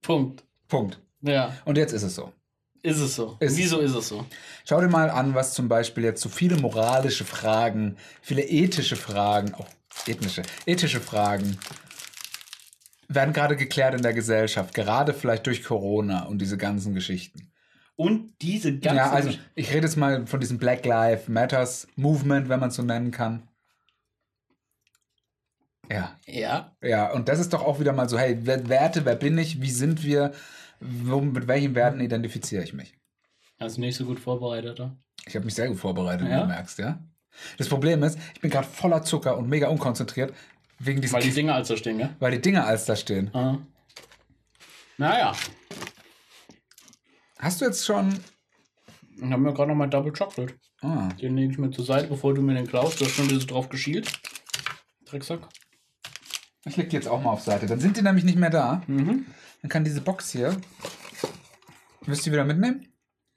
Punkt. 0.00 0.44
Punkt. 0.66 0.98
Ja, 1.20 1.54
Und 1.66 1.76
jetzt 1.76 1.92
ist 1.92 2.04
es 2.04 2.14
so. 2.14 2.32
Ist 2.82 2.98
es 2.98 3.14
so. 3.16 3.36
Ist- 3.40 3.56
Wieso 3.56 3.78
ist 3.80 3.94
es 3.94 4.08
so? 4.08 4.24
Schau 4.64 4.80
dir 4.80 4.88
mal 4.88 5.10
an, 5.10 5.34
was 5.34 5.52
zum 5.54 5.68
Beispiel 5.68 6.04
jetzt 6.04 6.22
so 6.22 6.28
viele 6.28 6.56
moralische 6.56 7.24
Fragen, 7.24 7.96
viele 8.22 8.42
ethische 8.42 8.96
Fragen, 8.96 9.54
auch 9.54 9.66
ethnische, 10.06 10.42
ethische 10.66 11.00
Fragen 11.00 11.58
werden 13.08 13.34
gerade 13.34 13.56
geklärt 13.56 13.94
in 13.94 14.02
der 14.02 14.12
Gesellschaft, 14.14 14.72
gerade 14.72 15.12
vielleicht 15.14 15.46
durch 15.46 15.64
Corona 15.64 16.24
und 16.26 16.38
diese 16.38 16.56
ganzen 16.56 16.94
Geschichten. 16.94 17.50
Und 17.96 18.32
diese 18.40 18.72
ganzen. 18.78 18.96
ja, 18.96 19.10
also 19.10 19.30
ich 19.56 19.70
rede 19.70 19.86
jetzt 19.86 19.96
mal 19.96 20.26
von 20.26 20.40
diesem 20.40 20.58
Black 20.58 20.86
Lives 20.86 21.28
Matters 21.28 21.86
Movement, 21.96 22.48
wenn 22.48 22.60
man 22.60 22.70
es 22.70 22.76
so 22.76 22.82
nennen 22.82 23.10
kann. 23.10 23.42
Ja, 25.90 26.16
ja, 26.26 26.76
ja, 26.82 27.10
und 27.12 27.28
das 27.28 27.40
ist 27.40 27.52
doch 27.52 27.64
auch 27.64 27.80
wieder 27.80 27.92
mal 27.92 28.08
so, 28.08 28.16
hey, 28.16 28.38
wer- 28.42 28.68
Werte, 28.68 29.04
wer 29.04 29.16
bin 29.16 29.36
ich, 29.38 29.60
wie 29.60 29.70
sind 29.72 30.04
wir, 30.04 30.32
mit 30.80 31.46
welchen 31.46 31.74
Werten 31.74 32.00
identifiziere 32.00 32.62
ich 32.64 32.72
mich? 32.72 32.94
also 33.58 33.78
nicht 33.80 33.94
so 33.96 34.06
gut 34.06 34.18
vorbereitet, 34.18 34.80
oder? 34.80 34.96
Ich 35.26 35.34
habe 35.36 35.44
mich 35.44 35.54
sehr 35.54 35.68
gut 35.68 35.78
vorbereitet, 35.78 36.26
wie 36.26 36.30
Ja? 36.30 36.40
du 36.40 36.46
merkst, 36.46 36.78
ja. 36.78 36.98
Das 37.58 37.68
Problem 37.68 38.02
ist, 38.02 38.18
ich 38.34 38.40
bin 38.40 38.50
gerade 38.50 38.66
voller 38.66 39.02
Zucker 39.02 39.36
und 39.36 39.48
mega 39.50 39.68
unkonzentriert 39.68 40.32
wegen 40.78 41.02
diesen 41.02 41.12
Weil 41.14 41.22
die 41.22 41.30
Dinge 41.30 41.52
also 41.54 41.76
stehen, 41.76 42.00
ja? 42.00 42.14
weil 42.20 42.32
die 42.32 42.40
Dinger 42.40 42.64
als 42.66 42.86
da 42.86 42.96
stehen. 42.96 43.28
Ah. 43.34 43.58
Naja, 44.96 45.34
Hast 47.38 47.60
du 47.60 47.64
jetzt 47.66 47.84
schon? 47.86 48.18
dann 49.18 49.32
haben 49.32 49.44
wir 49.44 49.52
gerade 49.52 49.68
noch 49.70 49.76
mal 49.76 49.86
Double 49.86 50.12
Chocolate. 50.12 50.54
Ah, 50.82 51.08
Den 51.20 51.36
lege 51.36 51.52
ich 51.52 51.58
mir 51.58 51.70
zur 51.70 51.84
Seite, 51.84 52.08
bevor 52.08 52.32
du 52.34 52.40
mir 52.42 52.54
den 52.54 52.66
klaust. 52.66 53.00
Du 53.00 53.04
hast 53.04 53.12
schon 53.12 53.28
wieder 53.28 53.40
so 53.40 53.46
drauf 53.46 53.68
geschielt. 53.68 54.10
Drecksack. 55.06 55.40
ich 56.64 56.76
leg 56.76 56.88
die 56.90 56.96
jetzt 56.96 57.08
auch 57.08 57.20
mal 57.22 57.30
auf 57.32 57.42
Seite. 57.42 57.66
Dann 57.66 57.80
sind 57.80 57.96
die 57.98 58.02
nämlich 58.02 58.24
nicht 58.24 58.38
mehr 58.38 58.50
da. 58.50 58.82
Mhm. 58.86 59.26
Dann 59.62 59.68
kann 59.68 59.84
diese 59.84 60.00
Box 60.00 60.30
hier 60.30 60.56
Wirst 62.06 62.22
du 62.22 62.30
die 62.30 62.32
wieder 62.32 62.44
mitnehmen? 62.44 62.88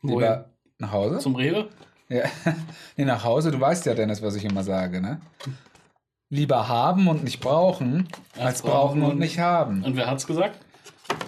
Wohin? 0.01 0.19
Lieber 0.19 0.49
nach 0.79 0.91
Hause? 0.91 1.19
Zum 1.19 1.36
Rewe? 1.36 1.69
Ja. 2.09 2.23
nee, 2.97 3.05
nach 3.05 3.23
Hause. 3.23 3.51
Du 3.51 3.59
weißt 3.59 3.86
ja, 3.86 3.93
Dennis, 3.93 4.21
was 4.21 4.36
ich 4.36 4.45
immer 4.45 4.63
sage, 4.63 5.01
ne? 5.01 5.21
Lieber 6.29 6.67
haben 6.67 7.07
und 7.07 7.23
nicht 7.23 7.41
brauchen, 7.41 8.07
als, 8.33 8.45
Als 8.45 8.62
brauchen 8.62 9.01
brauchen 9.01 9.12
und 9.12 9.19
nicht 9.19 9.38
haben. 9.39 9.83
Und 9.83 9.95
wer 9.95 10.09
hat's 10.09 10.25
gesagt? 10.25 10.59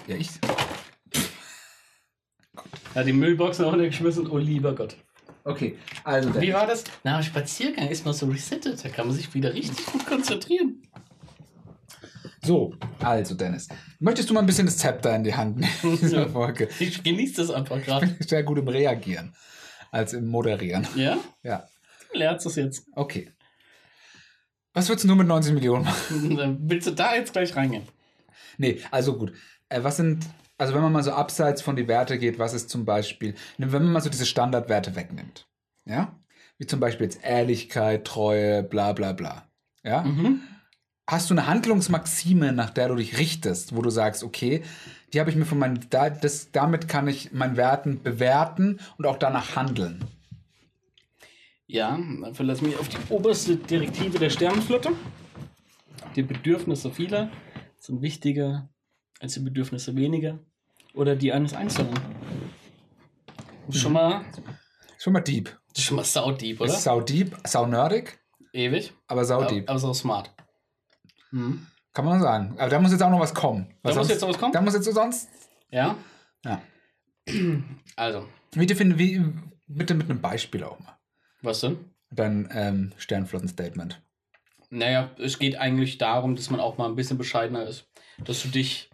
Ja, 0.08 0.16
ich. 0.16 0.30
Er 2.94 3.02
hat 3.02 3.08
die 3.08 3.14
Müllboxen 3.14 3.66
runtergeschmissen. 3.66 4.28
Oh 4.28 4.38
lieber 4.38 4.74
Gott. 4.74 4.96
Okay, 5.44 5.78
also 6.04 6.30
Wie 6.30 6.40
Dennis. 6.40 6.56
war 6.56 6.66
das? 6.66 6.84
Na, 7.04 7.22
Spaziergang 7.22 7.90
ist 7.90 8.06
mal 8.06 8.14
so 8.14 8.26
resettet. 8.28 8.84
Da 8.84 8.90
kann 8.90 9.08
man 9.08 9.16
sich 9.16 9.32
wieder 9.34 9.54
richtig 9.54 9.86
gut 9.86 10.06
konzentrieren. 10.06 10.82
So, 12.46 12.76
also 13.00 13.36
Dennis. 13.36 13.68
Möchtest 14.00 14.30
du 14.30 14.34
mal 14.34 14.42
ein 14.42 14.46
bisschen 14.46 14.66
das 14.68 14.78
Zepter 14.78 15.16
in 15.16 15.24
die 15.24 15.34
Hand 15.36 15.58
nehmen? 15.58 15.72
in 15.84 15.98
dieser 15.98 16.22
Ja. 16.24 16.28
Folge? 16.30 16.70
Ich 16.80 17.04
genieße 17.04 17.36
das 17.42 17.52
einfach 17.52 17.82
gerade. 17.82 18.16
Sehr 18.20 18.44
gut 18.44 18.58
im 18.58 18.68
Reagieren 18.68 19.34
als 19.92 20.14
im 20.14 20.28
Moderieren. 20.28 20.88
Ja? 20.96 21.18
Ja, 21.44 21.66
Du 22.12 22.20
lernst 22.20 22.46
es 22.46 22.56
jetzt. 22.56 22.88
okay. 22.94 23.32
Was 24.74 24.90
würdest 24.90 25.06
du 25.06 25.08
nur 25.08 25.16
mit 25.18 25.28
90 25.28 25.54
Millionen 25.54 25.86
machen? 25.86 26.36
Dann 26.38 26.58
Willst 26.70 26.88
du 26.88 26.92
da 26.92 27.16
jetzt 27.16 27.32
gleich 27.34 27.56
reingehen? 27.56 27.84
Nee, 28.58 28.82
also 28.92 29.18
gut. 29.18 29.32
Äh, 29.70 29.84
was 29.84 29.98
sind, 29.98 30.26
also 30.58 30.74
wenn 30.74 30.82
man 30.82 30.92
mal 30.92 31.04
so 31.04 31.12
abseits 31.14 31.62
von 31.62 31.76
die 31.78 31.88
Werte 31.88 32.20
geht, 32.20 32.40
was 32.40 32.54
ist 32.54 32.70
zum 32.70 32.84
Beispiel, 32.86 33.36
wenn 33.58 33.70
man 33.72 33.92
mal 33.92 34.02
so 34.02 34.10
diese 34.10 34.26
Standardwerte 34.26 34.96
wegnimmt, 34.96 35.48
ja? 35.86 36.20
Wie 36.58 36.66
zum 36.68 36.80
Beispiel 36.80 37.06
jetzt 37.06 37.24
Ehrlichkeit, 37.24 38.06
Treue, 38.06 38.64
bla 38.64 38.94
bla 38.94 39.14
bla. 39.14 39.50
Ja? 39.84 40.04
Mhm. 40.04 40.42
Hast 41.08 41.30
du 41.30 41.34
eine 41.36 41.46
Handlungsmaxime, 41.46 42.52
nach 42.52 42.72
der 42.72 42.88
du 42.88 42.96
dich 42.96 43.18
richtest, 43.20 43.76
wo 43.76 43.82
du 43.82 43.90
sagst, 43.92 44.24
okay, 44.24 44.64
die 45.14 45.20
habe 45.20 45.30
ich 45.30 45.36
mir 45.36 45.46
von 45.46 45.60
meinen, 45.60 45.86
da, 45.92 46.10
das, 46.10 46.52
damit 46.52 46.88
kann 46.88 47.08
ich 47.08 47.32
meinen 47.32 47.58
Werten 47.58 48.02
bewerten 48.02 48.80
und 48.98 49.06
auch 49.06 49.18
danach 49.18 49.56
handeln. 49.56 50.04
Ja, 51.68 51.92
dann 52.22 52.34
verlass 52.34 52.62
mich 52.62 52.78
auf 52.78 52.90
die 52.90 52.98
oberste 53.10 53.56
Direktive 53.58 54.18
der 54.20 54.30
Sternenflotte. 54.30 54.90
Die 56.16 56.24
Bedürfnisse 56.24 56.92
vieler 56.92 57.30
sind 57.78 58.02
wichtiger 58.02 58.70
als 59.20 59.34
die 59.34 59.40
Bedürfnisse 59.42 59.96
weniger 59.96 60.40
oder 60.94 61.16
die 61.16 61.32
eines 61.34 61.54
Einzelnen. 61.54 61.94
Schon 63.70 63.94
mal, 63.94 64.26
Schon 65.00 65.14
mal 65.14 65.22
deep. 65.22 65.56
schon 65.78 65.98
mal 65.98 66.04
saudieb, 66.04 66.60
Das 66.60 66.70
oder? 66.72 66.80
sau 66.80 67.02
deep, 67.02 67.36
sau 67.46 67.66
nerdig, 67.68 68.20
Ewig. 68.54 68.94
aber 69.08 69.26
sau 69.26 69.42
Aber, 69.42 69.48
deep. 69.48 69.70
aber 69.70 69.80
so 69.80 69.94
smart. 69.94 70.32
Mhm. 71.36 71.68
Kann 71.94 72.06
man 72.06 72.22
sagen. 72.22 72.56
Aber 72.58 72.70
da 72.70 72.80
muss 72.80 72.92
jetzt 72.92 73.02
auch 73.04 73.10
noch 73.10 73.20
was 73.20 73.34
kommen. 73.34 73.68
Da 73.84 73.90
muss 73.90 73.96
sonst- 73.96 74.10
jetzt 74.10 74.22
noch 74.22 74.30
was 74.30 74.38
kommen? 74.38 74.54
Da 74.54 74.62
muss 74.62 74.74
jetzt 74.74 74.86
so 74.86 74.92
sonst. 74.92 75.30
Ja, 75.70 75.98
Ja. 76.46 76.62
also, 77.96 78.28
Wie 78.54 78.66
definieren, 78.66 79.00
wie, 79.00 79.22
bitte 79.68 79.94
mit 79.96 80.10
einem 80.10 80.22
Beispiel 80.22 80.64
auch 80.64 80.80
mal. 80.80 80.98
was 81.42 81.62
denn? 81.62 81.78
Dein 82.12 82.48
ähm, 82.54 82.92
Sternflotten-Statement. 82.98 84.02
Naja, 84.70 85.10
es 85.18 85.40
geht 85.40 85.58
eigentlich 85.58 85.98
darum, 85.98 86.36
dass 86.36 86.50
man 86.50 86.60
auch 86.60 86.78
mal 86.78 86.88
ein 86.88 86.96
bisschen 86.96 87.18
bescheidener 87.18 87.64
ist. 87.66 87.88
Dass 88.24 88.44
du 88.44 88.50
dich 88.50 88.90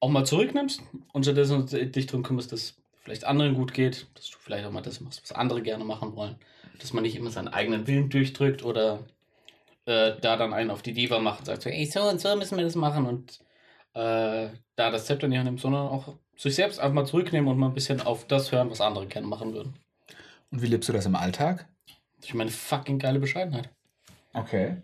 auch 0.00 0.08
mal 0.10 0.24
zurücknimmst 0.26 0.82
und 1.12 1.22
stattdessen 1.24 1.66
dich 1.66 2.06
darum 2.06 2.22
kümmerst, 2.22 2.52
dass 2.52 2.74
vielleicht 3.02 3.24
anderen 3.24 3.54
gut 3.54 3.72
geht, 3.72 4.06
dass 4.14 4.28
du 4.30 4.36
vielleicht 4.38 4.66
auch 4.66 4.72
mal 4.72 4.82
das 4.82 5.00
machst, 5.00 5.22
was 5.22 5.32
andere 5.32 5.62
gerne 5.62 5.84
machen 5.84 6.14
wollen. 6.16 6.36
Dass 6.80 6.92
man 6.92 7.02
nicht 7.04 7.16
immer 7.16 7.30
seinen 7.30 7.48
eigenen 7.48 7.86
Willen 7.86 8.10
durchdrückt 8.10 8.64
oder 8.64 9.06
äh, 9.86 10.18
da 10.20 10.36
dann 10.36 10.52
einen 10.52 10.70
auf 10.70 10.82
die 10.82 10.92
Diva 10.92 11.18
macht 11.18 11.40
und 11.40 11.46
sagt 11.46 11.62
so, 11.62 11.70
ey, 11.70 11.86
so 11.86 12.02
und 12.02 12.20
so 12.20 12.34
müssen 12.36 12.56
wir 12.56 12.64
das 12.64 12.74
machen 12.74 13.06
und 13.06 13.40
äh, 13.94 14.50
da 14.76 14.90
das 14.90 15.06
Zepter 15.06 15.28
nicht 15.28 15.42
nimmt, 15.42 15.60
sondern 15.60 15.88
auch 15.88 16.14
sich 16.36 16.54
selbst 16.54 16.78
einfach 16.78 16.94
mal 16.94 17.06
zurücknehmen 17.06 17.48
und 17.50 17.58
mal 17.58 17.68
ein 17.68 17.74
bisschen 17.74 18.00
auf 18.02 18.26
das 18.26 18.52
hören, 18.52 18.70
was 18.70 18.80
andere 18.80 19.06
gerne 19.06 19.26
machen 19.26 19.54
würden. 19.54 19.74
Und 20.50 20.60
wie 20.62 20.66
lebst 20.66 20.88
du 20.88 20.92
das 20.92 21.06
im 21.06 21.16
Alltag? 21.16 21.68
Ich 22.22 22.34
meine, 22.34 22.50
fucking 22.50 22.98
geile 22.98 23.18
Bescheidenheit. 23.18 23.70
Okay. 24.34 24.76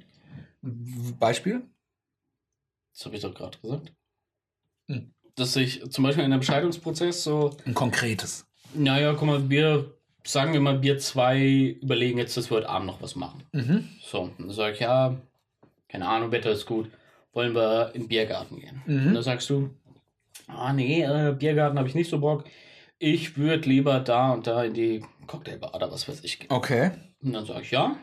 Beispiel? 0.62 1.62
Das 2.95 3.05
habe 3.05 3.17
ich 3.17 3.23
doch 3.23 3.35
gerade 3.35 3.59
gesagt. 3.59 3.93
Hm. 4.88 5.12
Dass 5.35 5.57
ich 5.57 5.91
zum 5.91 6.05
Beispiel 6.05 6.25
in 6.25 6.33
einem 6.33 6.41
Bescheidungsprozess 6.41 7.25
so, 7.25 7.57
Ein 7.65 7.75
konkretes. 7.75 8.47
naja, 8.75 9.12
guck 9.15 9.27
mal, 9.27 9.51
wir, 9.51 9.99
sagen 10.25 10.53
wir 10.53 10.61
mal, 10.61 10.83
wir 10.83 10.99
zwei 10.99 11.77
überlegen 11.81 12.19
jetzt, 12.19 12.37
dass 12.37 12.51
wir 12.51 12.59
heute 12.59 12.69
Abend 12.69 12.87
noch 12.87 13.03
was 13.03 13.17
machen. 13.17 13.43
Mhm. 13.53 13.89
So, 14.01 14.31
dann 14.39 14.51
sage 14.51 14.75
ich, 14.75 14.81
ja, 14.81 15.17
keine 15.89 16.09
Ahnung, 16.09 16.33
Wetter 16.33 16.51
ist 16.51 16.67
gut, 16.67 16.91
wollen 17.33 17.55
wir 17.55 17.91
in 17.95 18.03
den 18.03 18.09
Biergarten 18.09 18.61
gehen. 18.61 18.83
Mhm. 18.87 19.09
Und 19.09 19.15
dann 19.15 19.23
sagst 19.23 19.51
du, 19.51 19.71
ah 20.47 20.73
nee, 20.73 21.03
äh, 21.03 21.35
Biergarten 21.39 21.79
habe 21.79 21.89
ich 21.89 21.95
nicht 21.95 22.11
so 22.11 22.19
Bock. 22.21 22.45
Ich 22.99 23.37
würde 23.37 23.69
lieber 23.69 24.01
da 24.01 24.33
und 24.33 24.47
da 24.47 24.65
in 24.65 24.75
die 24.75 25.05
Cocktailbar 25.27 25.75
oder 25.75 25.91
was 25.91 26.09
weiß 26.09 26.23
ich 26.25 26.39
gehen. 26.39 26.51
Okay. 26.51 26.93
Und 27.23 27.33
dann 27.33 27.47
sage 27.47 27.63
ich, 27.63 27.71
ja, 27.71 27.97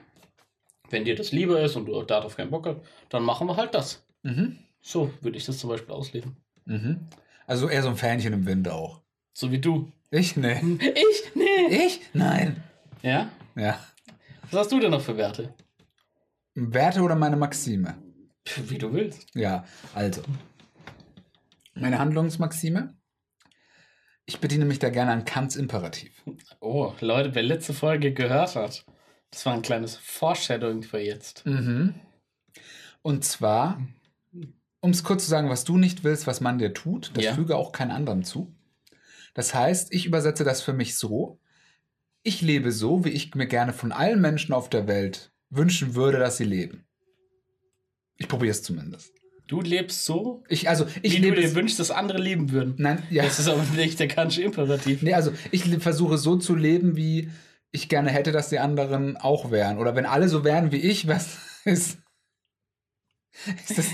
wenn 0.90 1.06
dir 1.06 1.16
das 1.16 1.32
lieber 1.32 1.62
ist 1.62 1.76
und 1.76 1.86
du 1.86 2.02
darauf 2.04 2.36
keinen 2.36 2.52
Bock 2.52 2.66
hast, 2.68 2.80
dann 3.10 3.24
machen 3.24 3.48
wir 3.48 3.56
halt 3.56 3.74
das. 3.74 4.06
Mhm. 4.24 4.60
So 4.82 5.12
würde 5.22 5.38
ich 5.38 5.46
das 5.46 5.60
zum 5.60 5.70
Beispiel 5.70 5.94
ausleben. 5.94 6.38
Mhm. 6.66 7.08
Also 7.48 7.70
eher 7.70 7.84
so 7.84 7.90
ein 7.90 7.96
Fähnchen 7.96 8.34
im 8.34 8.46
Wind 8.46 8.68
auch. 8.68 9.02
So 9.34 9.52
wie 9.52 9.60
du. 9.60 9.92
Ich? 10.12 10.36
Nee. 10.36 10.60
Ich? 10.80 11.36
Nee. 11.36 11.86
Ich? 11.86 12.02
Nein. 12.14 12.64
Ja? 13.02 13.30
Ja. 13.56 13.80
Was 14.50 14.62
hast 14.62 14.72
du 14.72 14.80
denn 14.80 14.92
noch 14.92 15.02
für 15.02 15.18
Werte? 15.18 15.54
Werte 16.56 17.02
oder 17.02 17.16
meine 17.16 17.36
Maxime? 17.38 17.96
Wie 18.66 18.78
du 18.78 18.92
willst. 18.94 19.28
Ja, 19.36 19.66
also. 19.94 20.22
Meine 21.76 22.00
Handlungsmaxime? 22.00 22.96
Ich 24.26 24.40
bediene 24.40 24.66
mich 24.66 24.80
da 24.80 24.90
gerne 24.90 25.12
an 25.12 25.26
Kants 25.26 25.56
Imperativ. 25.56 26.24
Oh, 26.60 26.94
Leute, 27.00 27.34
wer 27.36 27.44
letzte 27.44 27.74
Folge 27.74 28.14
gehört 28.14 28.56
hat, 28.56 28.86
das 29.32 29.46
war 29.46 29.54
ein 29.54 29.62
kleines 29.62 29.96
Foreshadowing 29.98 30.84
für 30.84 31.00
jetzt. 31.00 31.46
Mhm. 31.46 31.96
Und 33.02 33.24
zwar, 33.24 33.82
um 34.82 34.90
es 34.92 35.04
kurz 35.04 35.24
zu 35.24 35.30
sagen, 35.30 35.50
was 35.50 35.64
du 35.64 35.78
nicht 35.78 36.04
willst, 36.04 36.28
was 36.28 36.42
man 36.42 36.58
dir 36.58 36.74
tut, 36.74 37.12
das 37.16 37.24
Ja. 37.24 37.34
füge 37.36 37.56
auch 37.56 37.72
kein 37.72 37.92
anderem 37.92 38.24
zu. 38.24 38.54
Das 39.34 39.54
heißt, 39.54 39.94
ich 39.94 40.06
übersetze 40.06 40.44
das 40.44 40.62
für 40.62 40.74
mich 40.74 40.96
so, 40.98 41.40
ich 42.24 42.42
lebe 42.42 42.72
so, 42.72 43.06
wie 43.06 43.10
ich 43.10 43.34
mir 43.36 43.48
gerne 43.48 43.74
von 43.74 43.92
allen 43.92 44.20
Menschen 44.22 44.54
auf 44.54 44.70
der 44.70 44.88
Welt 44.88 45.32
wünschen 45.50 45.96
würde, 45.96 46.20
dass 46.20 46.38
sie 46.38 46.44
leben. 46.44 46.86
Ich 48.18 48.28
probiere 48.28 48.52
es 48.52 48.62
zumindest. 48.64 49.14
Du 49.48 49.62
lebst 49.62 50.06
so, 50.06 50.44
Ich, 50.50 50.70
also, 50.70 50.86
ich 51.02 51.14
wie 51.14 51.18
du 51.18 51.22
lebe 51.24 51.38
dir 51.42 51.48
es- 51.48 51.56
wünschst, 51.56 51.80
dass 51.80 51.90
andere 51.92 52.20
leben 52.20 52.52
würden. 52.52 52.76
Nein, 52.78 53.02
ja. 53.10 53.24
Das 53.24 53.40
ist 53.40 53.48
aber 53.48 53.64
nicht 53.76 54.00
der 54.00 54.08
kantische 54.08 54.44
Imperativ. 54.44 55.02
Nee, 55.02 55.14
also 55.14 55.32
ich 55.52 55.64
versuche 55.80 56.18
so 56.18 56.36
zu 56.38 56.54
leben, 56.56 56.96
wie 56.96 57.32
ich 57.72 57.88
gerne 57.90 58.10
hätte, 58.12 58.32
dass 58.32 58.50
die 58.50 58.60
anderen 58.60 59.16
auch 59.18 59.50
wären. 59.50 59.78
Oder 59.80 59.96
wenn 59.96 60.06
alle 60.06 60.28
so 60.30 60.44
wären 60.44 60.72
wie 60.72 60.78
ich, 60.78 61.08
was 61.08 61.38
ist. 61.66 61.98
ist 63.68 63.78
das, 63.78 63.88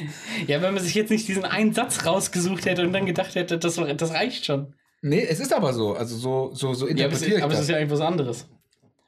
Ja, 0.48 0.62
wenn 0.62 0.74
man 0.74 0.84
sich 0.84 0.96
jetzt 0.96 1.10
nicht 1.12 1.28
diesen 1.28 1.46
einen 1.46 1.74
Satz 1.74 2.06
rausgesucht 2.06 2.66
hätte 2.66 2.82
und 2.86 2.92
dann 2.94 3.06
gedacht 3.06 3.36
hätte, 3.36 3.58
das, 3.58 3.76
das 3.76 4.12
reicht 4.12 4.46
schon. 4.46 4.74
Nee, 5.10 5.24
es 5.24 5.40
ist 5.40 5.54
aber 5.54 5.74
so. 5.74 5.94
Also 5.94 6.16
so, 6.18 6.52
so, 6.54 6.74
so 6.74 6.88
Ja, 6.88 7.06
aber, 7.06 7.14
es, 7.14 7.22
interpretiere 7.22 7.44
aber 7.44 7.54
ich 7.54 7.60
es 7.60 7.62
ist 7.62 7.70
das. 7.70 7.74
ja 7.74 7.78
eigentlich 7.78 7.92
was 7.92 8.02
anderes. 8.02 8.48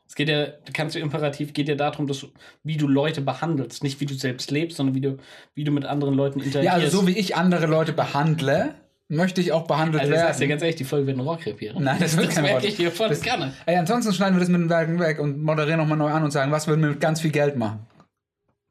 Es 0.09 0.15
geht 0.15 0.29
ja, 0.29 0.45
der 0.47 0.73
kantische 0.73 0.99
Imperativ 0.99 1.51
geht 1.53 1.67
ja 1.67 1.75
darum, 1.75 2.07
dass 2.07 2.19
du, 2.21 2.27
wie 2.63 2.77
du 2.77 2.87
Leute 2.87 3.19
behandelst. 3.21 3.83
Nicht 3.83 3.99
wie 3.99 4.05
du 4.05 4.13
selbst 4.13 4.51
lebst, 4.51 4.77
sondern 4.77 4.95
wie 4.95 5.01
du, 5.01 5.17
wie 5.53 5.63
du 5.65 5.71
mit 5.71 5.83
anderen 5.85 6.13
Leuten 6.13 6.39
interagierst. 6.39 6.65
Ja, 6.65 6.81
also 6.81 7.01
so 7.01 7.07
wie 7.07 7.17
ich 7.17 7.35
andere 7.35 7.65
Leute 7.65 7.91
behandle, 7.91 8.75
möchte 9.09 9.41
ich 9.41 9.51
auch 9.51 9.67
behandelt 9.67 10.01
Also 10.01 10.13
das 10.13 10.21
werden. 10.21 10.41
ja 10.41 10.47
ganz 10.47 10.61
ehrlich, 10.61 10.75
die 10.77 10.85
Folge 10.85 11.07
wird 11.07 11.17
ein 11.17 11.21
Rohrkrepieren. 11.21 11.83
Nein, 11.83 11.97
das 11.99 12.15
wird 12.17 12.27
das 12.27 12.35
kein 12.35 12.43
merke 12.45 12.67
ich 12.67 12.77
hier 12.77 12.91
voll 12.91 13.09
Das- 13.09 13.21
gerne. 13.21 13.53
Ey, 13.65 13.75
ansonsten 13.75 14.13
schneiden 14.13 14.35
wir 14.35 14.39
das 14.39 14.49
mit 14.49 14.61
den 14.61 14.69
Werken 14.69 14.97
weg 14.99 15.19
und 15.19 15.41
moderieren 15.43 15.79
nochmal 15.79 15.97
neu 15.97 16.09
an 16.09 16.23
und 16.23 16.31
sagen, 16.31 16.51
was 16.53 16.67
würden 16.67 16.81
wir 16.81 16.89
mit 16.91 16.99
ganz 17.01 17.19
viel 17.19 17.31
Geld 17.31 17.57
machen? 17.57 17.85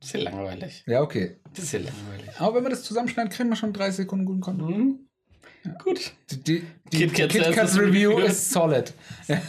Das 0.00 0.08
ist 0.08 0.14
ja 0.14 0.30
langweilig. 0.30 0.84
Ja, 0.86 1.02
okay. 1.02 1.36
Das 1.54 1.64
ist 1.64 1.72
ja 1.72 1.78
langweilig. 1.80 2.30
Aber 2.38 2.54
wenn 2.56 2.64
wir 2.64 2.70
das 2.70 2.82
zusammenschneiden, 2.82 3.30
kriegen 3.30 3.48
wir 3.50 3.56
schon 3.56 3.72
30 3.72 3.96
Sekunden 3.96 4.24
guten 4.24 4.40
Content. 4.40 4.70
Mhm. 4.70 4.98
Gut. 5.82 6.12
Die, 6.30 6.64
die, 6.92 7.06
KitKat 7.08 7.78
Review 7.78 8.18
ist 8.18 8.50
solid. 8.50 8.92
Ja. 9.28 9.40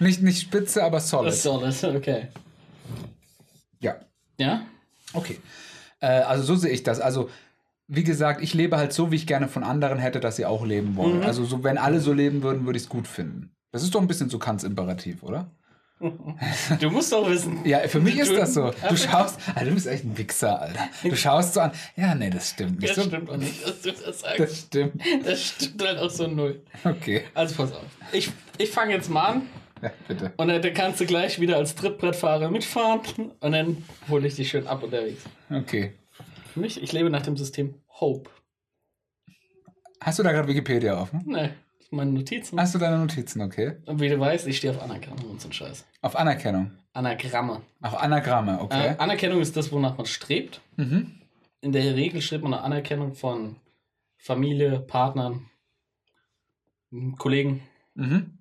Nicht, 0.00 0.22
nicht 0.22 0.40
spitze, 0.40 0.82
aber 0.82 1.00
solid. 1.00 1.32
Das, 1.32 1.84
okay. 1.84 2.28
Ja. 3.80 3.96
Ja? 4.38 4.66
Okay. 5.12 5.38
Äh, 6.00 6.06
also 6.06 6.42
so 6.42 6.56
sehe 6.56 6.70
ich 6.70 6.82
das. 6.82 7.00
Also, 7.00 7.30
wie 7.86 8.04
gesagt, 8.04 8.42
ich 8.42 8.54
lebe 8.54 8.76
halt 8.76 8.92
so, 8.92 9.10
wie 9.10 9.16
ich 9.16 9.26
gerne 9.26 9.48
von 9.48 9.64
anderen 9.64 9.98
hätte, 9.98 10.20
dass 10.20 10.36
sie 10.36 10.46
auch 10.46 10.64
leben 10.64 10.96
wollen. 10.96 11.18
Mhm. 11.18 11.24
Also, 11.24 11.44
so, 11.44 11.62
wenn 11.64 11.78
alle 11.78 12.00
so 12.00 12.12
leben 12.12 12.42
würden, 12.42 12.66
würde 12.66 12.76
ich 12.76 12.84
es 12.84 12.88
gut 12.88 13.06
finden. 13.06 13.52
Das 13.72 13.82
ist 13.82 13.94
doch 13.94 14.00
ein 14.00 14.08
bisschen 14.08 14.30
so 14.30 14.38
Kants 14.38 14.64
Imperativ, 14.64 15.22
oder? 15.22 15.50
Du 16.80 16.90
musst 16.90 17.12
doch 17.12 17.28
wissen. 17.28 17.64
Ja, 17.66 17.80
für 17.86 18.00
mich 18.00 18.18
ist 18.18 18.32
das 18.32 18.54
so. 18.54 18.70
Du 18.88 18.96
schaust, 18.96 19.38
Alter, 19.54 19.66
du 19.66 19.74
bist 19.74 19.86
echt 19.86 20.04
ein 20.04 20.16
Wichser, 20.16 20.60
Alter. 20.62 20.88
Du 21.02 21.14
schaust 21.14 21.54
so 21.54 21.60
an. 21.60 21.72
Ja, 21.96 22.14
nee, 22.14 22.30
das 22.30 22.50
stimmt 22.50 22.80
nicht. 22.80 22.96
Das 22.96 23.04
so, 23.04 23.10
stimmt 23.10 23.28
auch 23.28 23.36
nicht, 23.36 23.62
dass 23.66 23.80
du 23.82 23.92
das 23.92 24.20
sagst. 24.20 24.40
Das 24.40 24.58
stimmt. 24.60 25.02
Das 25.24 25.42
stimmt 25.44 25.82
halt 25.84 25.98
auch 25.98 26.10
so 26.10 26.26
null. 26.26 26.62
Okay. 26.84 27.24
Also 27.34 27.54
pass 27.54 27.72
auf. 27.72 27.84
Ich, 28.12 28.30
ich 28.56 28.70
fange 28.70 28.94
jetzt 28.94 29.10
mal 29.10 29.24
an 29.26 29.42
Ja, 29.82 29.90
bitte. 30.08 30.32
und 30.38 30.48
dann 30.48 30.74
kannst 30.74 31.00
du 31.00 31.06
gleich 31.06 31.38
wieder 31.38 31.56
als 31.56 31.74
Trittbrettfahrer 31.74 32.50
mitfahren 32.50 33.00
und 33.40 33.52
dann 33.52 33.84
hole 34.08 34.26
ich 34.26 34.36
dich 34.36 34.48
schön 34.48 34.66
ab 34.66 34.82
unterwegs. 34.82 35.22
Okay. 35.50 35.92
Für 36.54 36.60
mich, 36.60 36.82
ich 36.82 36.92
lebe 36.92 37.10
nach 37.10 37.22
dem 37.22 37.36
System 37.36 37.74
Hope. 38.00 38.30
Hast 40.00 40.18
du 40.18 40.22
da 40.22 40.32
gerade 40.32 40.48
Wikipedia 40.48 40.98
offen? 40.98 41.22
Nee, 41.26 41.50
Meine 41.90 42.12
Notizen. 42.12 42.58
Hast 42.60 42.74
du 42.74 42.78
deine 42.78 42.98
Notizen, 42.98 43.42
okay? 43.42 43.76
Und 43.86 44.00
wie 44.00 44.08
du 44.08 44.18
weißt, 44.18 44.46
ich 44.46 44.58
stehe 44.58 44.72
auf 44.72 44.80
Anerkennung 44.80 45.24
und 45.28 45.40
so 45.40 45.48
ein 45.48 45.52
Scheiß. 45.52 45.84
Auf 46.02 46.16
Anerkennung. 46.16 46.70
Anagramme. 46.92 47.62
Auf 47.82 48.00
Anagramme, 48.00 48.60
okay. 48.60 48.94
Äh, 48.94 48.96
Anerkennung 48.98 49.40
ist 49.40 49.56
das, 49.56 49.72
wonach 49.72 49.96
man 49.96 50.06
strebt. 50.06 50.60
mhm. 50.76 51.16
In 51.62 51.72
der 51.72 51.94
Regel 51.94 52.22
strebt 52.22 52.42
man 52.42 52.52
nach 52.52 52.62
Anerkennung 52.62 53.12
von 53.14 53.56
Familie, 54.16 54.80
Partnern, 54.80 55.50
Kollegen. 57.18 57.62
Mhm. 57.94 58.38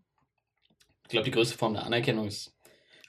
Ich 1.03 1.09
glaube, 1.09 1.25
die 1.25 1.31
größte 1.31 1.57
Form 1.57 1.73
der 1.73 1.83
Anerkennung 1.83 2.27
ist, 2.27 2.55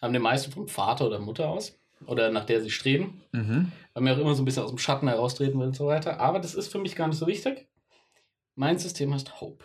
haben 0.02 0.12
die 0.12 0.18
meisten 0.18 0.50
vom 0.50 0.66
Vater 0.66 1.06
oder 1.06 1.20
Mutter 1.20 1.48
aus. 1.48 1.78
Oder 2.06 2.30
nach 2.30 2.44
der 2.44 2.62
sie 2.62 2.70
streben. 2.70 3.20
Mhm. 3.32 3.70
Weil 3.92 4.02
man 4.02 4.14
auch 4.14 4.18
immer 4.18 4.34
so 4.34 4.42
ein 4.42 4.46
bisschen 4.46 4.62
aus 4.64 4.70
dem 4.70 4.78
Schatten 4.78 5.06
heraustreten 5.06 5.60
will 5.60 5.66
und 5.68 5.76
so 5.76 5.86
weiter. 5.86 6.18
Aber 6.18 6.40
das 6.40 6.54
ist 6.54 6.72
für 6.72 6.78
mich 6.78 6.96
gar 6.96 7.06
nicht 7.06 7.18
so 7.18 7.26
wichtig. 7.26 7.68
Mein 8.54 8.78
System 8.78 9.12
heißt 9.12 9.40
Hope. 9.40 9.64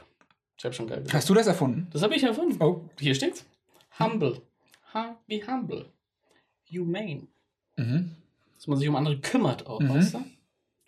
Ich 0.58 0.64
habe 0.64 0.74
schon 0.74 0.88
geil 0.88 0.98
gesagt. 1.00 1.14
Hast 1.14 1.30
du 1.30 1.34
das 1.34 1.48
erfunden? 1.48 1.88
Das 1.92 2.02
habe 2.02 2.16
ich 2.16 2.24
erfunden. 2.24 2.62
Oh. 2.64 2.82
Hier 3.00 3.14
steht's. 3.16 3.46
Humble. 4.00 4.42
Ha, 4.94 5.18
wie 5.28 5.46
humble. 5.46 5.92
Humane. 6.72 7.28
Mhm. 7.78 8.16
Dass 8.56 8.68
man 8.68 8.78
sich 8.78 8.88
um 8.88 8.96
andere 8.96 9.20
kümmert 9.20 9.68
auch, 9.68 9.80
Mhm. 9.82 9.90
weißt 9.90 10.14
du? 10.16 10.24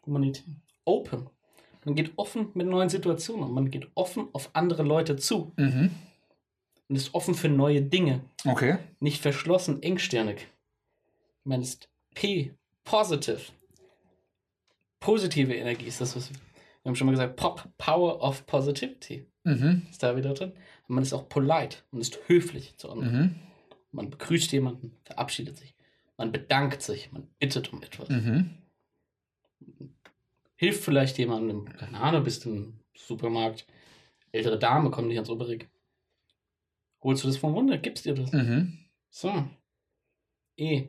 Humanität. 0.06 0.46
Open. 0.86 1.30
Man 1.84 1.96
geht 1.96 2.14
offen 2.18 2.50
mit 2.54 2.68
neuen 2.68 2.90
Situationen 2.90 3.44
um. 3.44 3.54
Man 3.54 3.70
geht 3.70 3.90
offen 3.96 4.28
auf 4.34 4.50
andere 4.54 4.84
Leute 4.84 5.16
zu. 5.18 5.52
Mhm. 5.58 5.92
Und 6.90 6.96
ist 6.96 7.14
offen 7.14 7.36
für 7.36 7.50
neue 7.50 7.82
Dinge. 7.82 8.22
Okay. 8.46 8.78
Nicht 9.02 9.22
verschlossen, 9.22 9.84
engstirnig. 9.84 10.48
Man 11.44 11.62
ist 11.62 11.90
P. 12.16 12.54
Positive. 12.86 13.42
Positive 15.00 15.54
Energie 15.54 15.86
ist 15.86 16.02
das, 16.02 16.16
was 16.16 16.30
wir, 16.30 16.38
wir 16.84 16.90
haben 16.90 16.96
schon 16.96 17.06
mal 17.08 17.12
gesagt. 17.12 17.36
Pop. 17.36 17.68
Power 17.78 18.22
of 18.22 18.46
Positivity. 18.46 19.26
Mhm. 19.48 19.84
Ist 19.90 20.04
da 20.04 20.18
wieder 20.18 20.34
drin. 20.34 20.52
Und 20.88 20.96
man 20.96 21.04
ist 21.04 21.14
auch 21.14 21.30
polite. 21.30 21.78
Man 21.92 22.02
ist 22.02 22.20
höflich 22.28 22.76
zu 22.78 22.92
anderen. 22.92 23.20
Mhm. 23.20 23.36
Man 23.92 24.10
begrüßt 24.10 24.52
jemanden, 24.52 24.92
verabschiedet 25.04 25.58
sich. 25.58 25.74
Man 26.18 26.32
bedankt 26.32 26.82
sich, 26.82 27.12
man 27.12 27.28
bittet 27.40 27.72
um 27.72 27.82
etwas. 27.82 28.10
Mhm. 28.10 28.50
Hilft 30.56 30.84
vielleicht 30.84 31.18
jemandem, 31.18 31.66
keine 31.66 32.00
Ahnung, 32.00 32.24
bist 32.24 32.46
im 32.46 32.80
Supermarkt, 32.96 33.66
ältere 34.32 34.60
Dame 34.60 34.92
kommt 34.92 35.08
nicht 35.08 35.18
ans 35.18 35.30
Oberig. 35.30 35.70
Holst 37.02 37.24
du 37.24 37.28
das 37.28 37.38
vom 37.38 37.54
Wunder, 37.54 37.78
gibst 37.78 38.06
dir 38.06 38.16
das. 38.16 38.32
Mhm. 38.34 38.80
So. 39.10 39.48
E. 40.58 40.88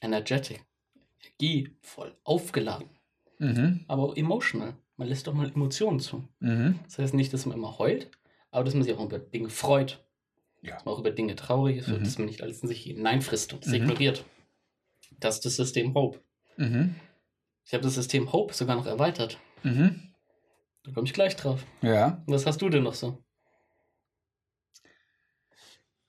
Energetic. 0.00 0.64
Energie, 1.20 1.76
voll 1.80 2.16
aufgeladen. 2.24 2.88
Mhm. 3.38 3.84
Aber 3.88 4.04
auch 4.04 4.16
emotional. 4.16 4.76
Man 4.96 5.08
lässt 5.08 5.26
doch 5.26 5.34
mal 5.34 5.48
Emotionen 5.50 6.00
zu. 6.00 6.28
Mhm. 6.40 6.78
Das 6.84 6.98
heißt 6.98 7.14
nicht, 7.14 7.32
dass 7.32 7.46
man 7.46 7.56
immer 7.56 7.78
heult, 7.78 8.10
aber 8.50 8.64
dass 8.64 8.74
man 8.74 8.82
sich 8.82 8.92
auch 8.94 9.04
über 9.04 9.18
Dinge 9.18 9.48
freut. 9.50 10.04
Ja. 10.60 10.74
Dass 10.74 10.84
man 10.84 10.94
auch 10.94 11.00
über 11.00 11.10
Dinge 11.10 11.34
traurig 11.34 11.78
ist, 11.78 11.88
Mhm. 11.88 12.04
dass 12.04 12.18
man 12.18 12.26
nicht 12.26 12.42
alles 12.42 12.60
in 12.62 12.68
sich 12.68 12.82
hineinfrisst 12.82 13.52
und 13.52 13.62
es 13.64 13.68
Mhm. 13.70 13.74
ignoriert. 13.76 14.24
Das 15.18 15.36
ist 15.36 15.44
das 15.44 15.56
System 15.56 15.94
Hope. 15.94 16.20
Mhm. 16.56 16.94
Ich 17.64 17.72
habe 17.74 17.82
das 17.84 17.94
System 17.94 18.32
Hope 18.32 18.54
sogar 18.54 18.76
noch 18.76 18.86
erweitert. 18.86 19.38
Mhm. 19.62 20.12
Da 20.84 20.92
komme 20.92 21.06
ich 21.06 21.12
gleich 21.14 21.36
drauf. 21.36 21.64
Ja. 21.80 22.22
Und 22.26 22.34
was 22.34 22.44
hast 22.46 22.60
du 22.60 22.68
denn 22.68 22.82
noch 22.82 22.94
so? 22.94 23.18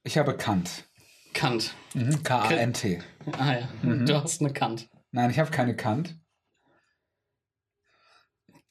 Ich 0.04 0.18
habe 0.18 0.36
Kant. 0.36 0.86
Kant. 1.34 1.74
Mhm. 1.94 2.22
K-A-N-T. 2.24 3.02
Ah 3.38 3.54
ja, 3.60 3.70
Mhm. 3.82 4.06
du 4.06 4.16
hast 4.22 4.42
eine 4.42 4.52
Kant. 4.54 4.90
Nein, 5.12 5.30
ich 5.30 5.40
habe 5.40 5.52
keine 5.52 5.76
Kant. 5.76 6.16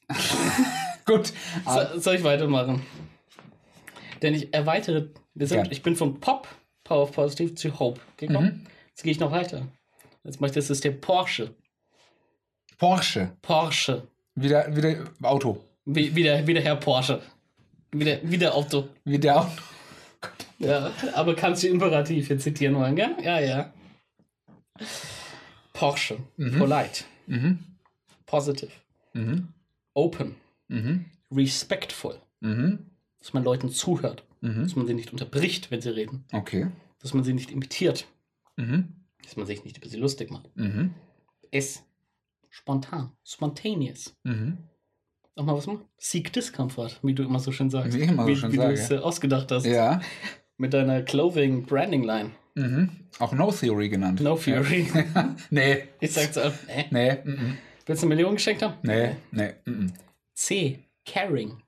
Gut. 1.05 1.33
Ah, 1.65 1.87
So, 1.93 1.99
soll 1.99 2.15
ich 2.15 2.23
weitermachen? 2.23 2.85
Denn 4.21 4.33
ich 4.33 4.53
erweitere, 4.53 5.09
wir 5.33 5.47
sind, 5.47 5.71
ich 5.71 5.83
bin 5.83 5.95
von 5.95 6.19
Pop, 6.19 6.47
Power 6.83 7.03
of 7.03 7.11
Positive, 7.11 7.55
zu 7.55 7.77
Hope 7.79 7.99
gekommen. 8.17 8.61
Mhm. 8.63 8.67
Jetzt 8.89 9.03
gehe 9.03 9.11
ich 9.11 9.19
noch 9.19 9.31
weiter. 9.31 9.67
Jetzt 10.23 10.39
mache 10.39 10.49
ich 10.49 10.55
das 10.55 10.67
System 10.67 11.01
Porsche. 11.01 11.53
Porsche. 12.77 13.31
Porsche. 13.41 14.07
Wieder, 14.35 14.73
wieder 14.75 15.03
Auto. 15.21 15.61
Wie, 15.85 16.15
wie, 16.15 16.23
der, 16.23 16.47
wie 16.47 16.53
der 16.53 16.63
Herr 16.63 16.75
Porsche. 16.77 17.21
Wie 17.91 18.05
der, 18.05 18.19
wie 18.23 18.37
der 18.37 18.55
Auto. 18.55 18.87
Wie 19.03 19.19
der 19.19 19.41
Auto. 19.41 19.51
Ja, 20.59 20.91
aber 21.13 21.35
kannst 21.35 21.63
du 21.63 21.67
Imperativ 21.67 22.27
hier 22.27 22.39
zitieren 22.39 22.75
wollen, 22.75 22.95
gell? 22.95 23.15
Ja, 23.21 23.39
ja. 23.39 23.73
Porsche. 25.73 26.17
Mhm. 26.37 26.57
Polite. 26.59 27.03
Mhm. 27.27 27.59
Positive. 28.25 28.71
Mhm. 29.13 29.49
Open. 29.93 30.35
Mhm. 30.67 31.05
Respectful. 31.31 32.19
Mhm. 32.41 32.85
Dass 33.19 33.33
man 33.33 33.43
Leuten 33.43 33.69
zuhört. 33.69 34.23
Mhm. 34.41 34.63
Dass 34.63 34.75
man 34.75 34.87
sie 34.87 34.93
nicht 34.93 35.11
unterbricht, 35.11 35.71
wenn 35.71 35.81
sie 35.81 35.89
reden. 35.95 36.25
Okay. 36.31 36.67
Dass 36.99 37.13
man 37.13 37.23
sie 37.23 37.33
nicht 37.33 37.51
imitiert. 37.51 38.05
Mhm. 38.57 38.93
Dass 39.23 39.35
man 39.37 39.45
sich 39.45 39.63
nicht 39.63 39.77
über 39.77 39.87
sie 39.87 39.97
lustig 39.97 40.31
macht. 40.31 40.49
Mhm. 40.57 40.93
S. 41.51 41.83
Spontan. 42.49 43.11
Spontaneous. 43.23 44.15
Mhm. 44.23 44.57
Nochmal 45.35 45.55
was 45.55 45.65
machen? 45.65 45.81
Seek 45.97 46.31
Discomfort, 46.33 46.99
wie 47.01 47.13
du 47.15 47.23
immer 47.23 47.39
so 47.39 47.51
schön 47.51 47.69
sagst. 47.69 47.97
Wie 47.97 48.01
immer 48.03 48.23
so 48.23 48.29
wie, 48.29 48.35
schön 48.35 48.51
wie 48.51 48.57
sage. 48.57 48.73
du 48.75 48.79
es 48.79 48.91
äh, 48.91 48.97
ausgedacht 48.97 49.51
hast. 49.51 49.65
Ja. 49.65 50.01
Mit 50.57 50.73
deiner 50.73 51.01
Clothing 51.01 51.65
Branding 51.65 52.03
Line. 52.03 52.31
Mhm. 52.55 52.89
Auch 53.17 53.31
No 53.33 53.51
Theory 53.51 53.89
genannt. 53.89 54.21
No 54.21 54.35
Theory. 54.37 54.87
Nee. 55.49 55.85
Ich 55.99 56.11
sag's 56.13 56.37
auch. 56.37 56.53
Äh, 56.67 56.85
Nee. 56.91 57.17
Mhm. 57.23 57.57
Willst 57.85 58.01
du 58.03 58.07
eine 58.07 58.15
Million 58.15 58.35
geschenkt 58.35 58.61
haben? 58.61 58.75
Nee. 58.83 59.15
Nee. 59.31 59.53
Mhm. 59.65 59.93
C. 60.33 60.79
Caring. 61.05 61.61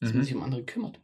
Dass 0.00 0.10
man 0.10 0.18
Mhm. 0.20 0.24
sich 0.24 0.34
um 0.34 0.42
andere 0.42 0.62
kümmert. 0.64 1.00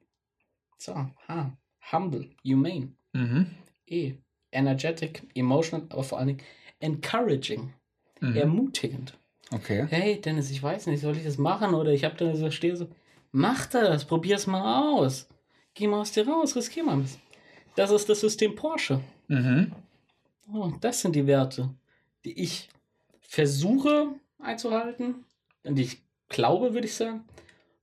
So. 0.79 0.95
H. 1.29 1.53
Humble. 1.93 2.31
Humane. 2.45 2.93
Mhm. 3.13 3.47
E. 3.87 4.15
Energetic. 4.53 5.23
Emotional. 5.35 5.87
Aber 5.91 6.03
vor 6.05 6.19
allen 6.19 6.29
Dingen 6.29 6.43
encouraging. 6.81 7.73
Mhm. 8.21 8.37
Ermutigend. 8.37 9.17
Okay. 9.51 9.87
Hey, 9.89 10.21
Dennis, 10.21 10.51
ich 10.51 10.63
weiß 10.63 10.87
nicht, 10.89 11.01
soll 11.01 11.17
ich 11.17 11.25
das 11.25 11.39
machen? 11.39 11.75
Oder 11.75 11.93
ich 11.93 12.05
hab 12.05 12.19
da 12.19 12.35
so, 12.35 12.51
stehe 12.51 12.77
so. 12.77 12.89
Mach 13.33 13.67
das, 13.67 14.05
probier's 14.05 14.47
mal 14.47 14.93
aus. 14.95 15.29
Geh 15.75 15.87
mal 15.87 16.01
aus 16.01 16.13
dir 16.13 16.27
raus, 16.27 16.57
riskier 16.57 16.83
mal 16.85 16.93
ein 16.95 17.03
bisschen. 17.03 17.21
Das 17.77 17.91
ist 17.91 18.09
das 18.09 18.21
System 18.21 18.55
Porsche. 18.55 19.01
Mhm. 19.29 19.73
Oh, 20.53 20.73
das 20.81 21.01
sind 21.03 21.15
die 21.15 21.27
Werte, 21.27 21.71
die 22.25 22.39
ich 22.43 22.69
versuche 23.21 24.09
einzuhalten, 24.39 25.25
an 25.65 25.75
die 25.75 25.83
ich 25.83 26.03
glaube, 26.29 26.75
würde 26.75 26.87
ich 26.87 26.95
sagen. 26.95 27.25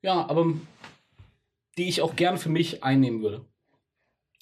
Ja, 0.01 0.27
aber 0.29 0.53
die 1.77 1.89
ich 1.89 2.01
auch 2.01 2.15
gern 2.15 2.37
für 2.37 2.49
mich 2.49 2.83
einnehmen 2.83 3.21
würde. 3.21 3.45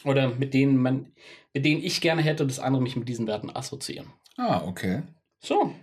Oder 0.04 0.30
mit 0.30 0.54
denen 0.54 0.78
man, 0.78 1.13
mit 1.54 1.65
denen 1.65 1.84
ich 1.84 2.02
gerne 2.02 2.21
hätte, 2.21 2.45
dass 2.45 2.60
andere 2.60 2.84
mich 2.84 2.95
mit 2.95 3.08
diesen 3.08 3.28
Werten 3.28 3.49
assoziieren. 3.49 4.12
Ah, 4.38 4.62
okay. 4.65 5.04
So. 5.39 5.73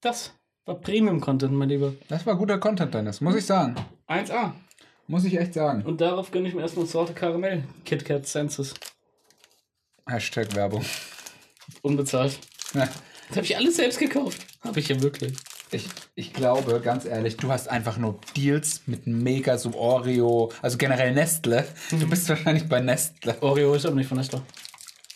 Das 0.00 0.32
war 0.64 0.76
Premium-Content, 0.76 1.52
mein 1.52 1.68
Lieber. 1.68 1.94
Das 2.08 2.24
war 2.26 2.36
guter 2.36 2.58
Content, 2.58 2.94
Dennis. 2.94 3.20
Muss 3.20 3.36
ich 3.36 3.44
sagen. 3.44 3.74
1A. 4.08 4.52
Muss 5.06 5.24
ich 5.24 5.38
echt 5.38 5.54
sagen. 5.54 5.82
Und 5.82 6.00
darauf 6.00 6.30
gönne 6.30 6.48
ich 6.48 6.54
mir 6.54 6.62
erstmal 6.62 6.86
Sorte 6.86 7.12
Karamell. 7.12 7.64
KitKat 7.84 8.26
Senses. 8.26 8.74
Hashtag 10.06 10.54
Werbung. 10.54 10.84
Unbezahlt. 11.82 12.38
Das 13.34 13.38
habe 13.38 13.46
ich 13.46 13.56
alles 13.56 13.76
selbst 13.76 13.98
gekauft. 13.98 14.46
Habe 14.62 14.78
ich 14.78 14.88
ja 14.88 15.02
wirklich. 15.02 15.32
Ich, 15.72 15.86
ich 16.14 16.32
glaube, 16.32 16.80
ganz 16.80 17.04
ehrlich, 17.04 17.36
du 17.36 17.50
hast 17.50 17.68
einfach 17.68 17.98
nur 17.98 18.20
Deals 18.36 18.82
mit 18.86 19.08
Mega, 19.08 19.58
so 19.58 19.74
Oreo, 19.74 20.52
also 20.62 20.78
generell 20.78 21.12
Nestle. 21.12 21.66
Du 21.90 22.08
bist 22.08 22.28
wahrscheinlich 22.28 22.68
bei 22.68 22.78
Nestle. 22.80 23.36
Oreo 23.42 23.74
ist 23.74 23.86
aber 23.86 23.96
nicht 23.96 24.06
von 24.06 24.18
Nestle. 24.18 24.40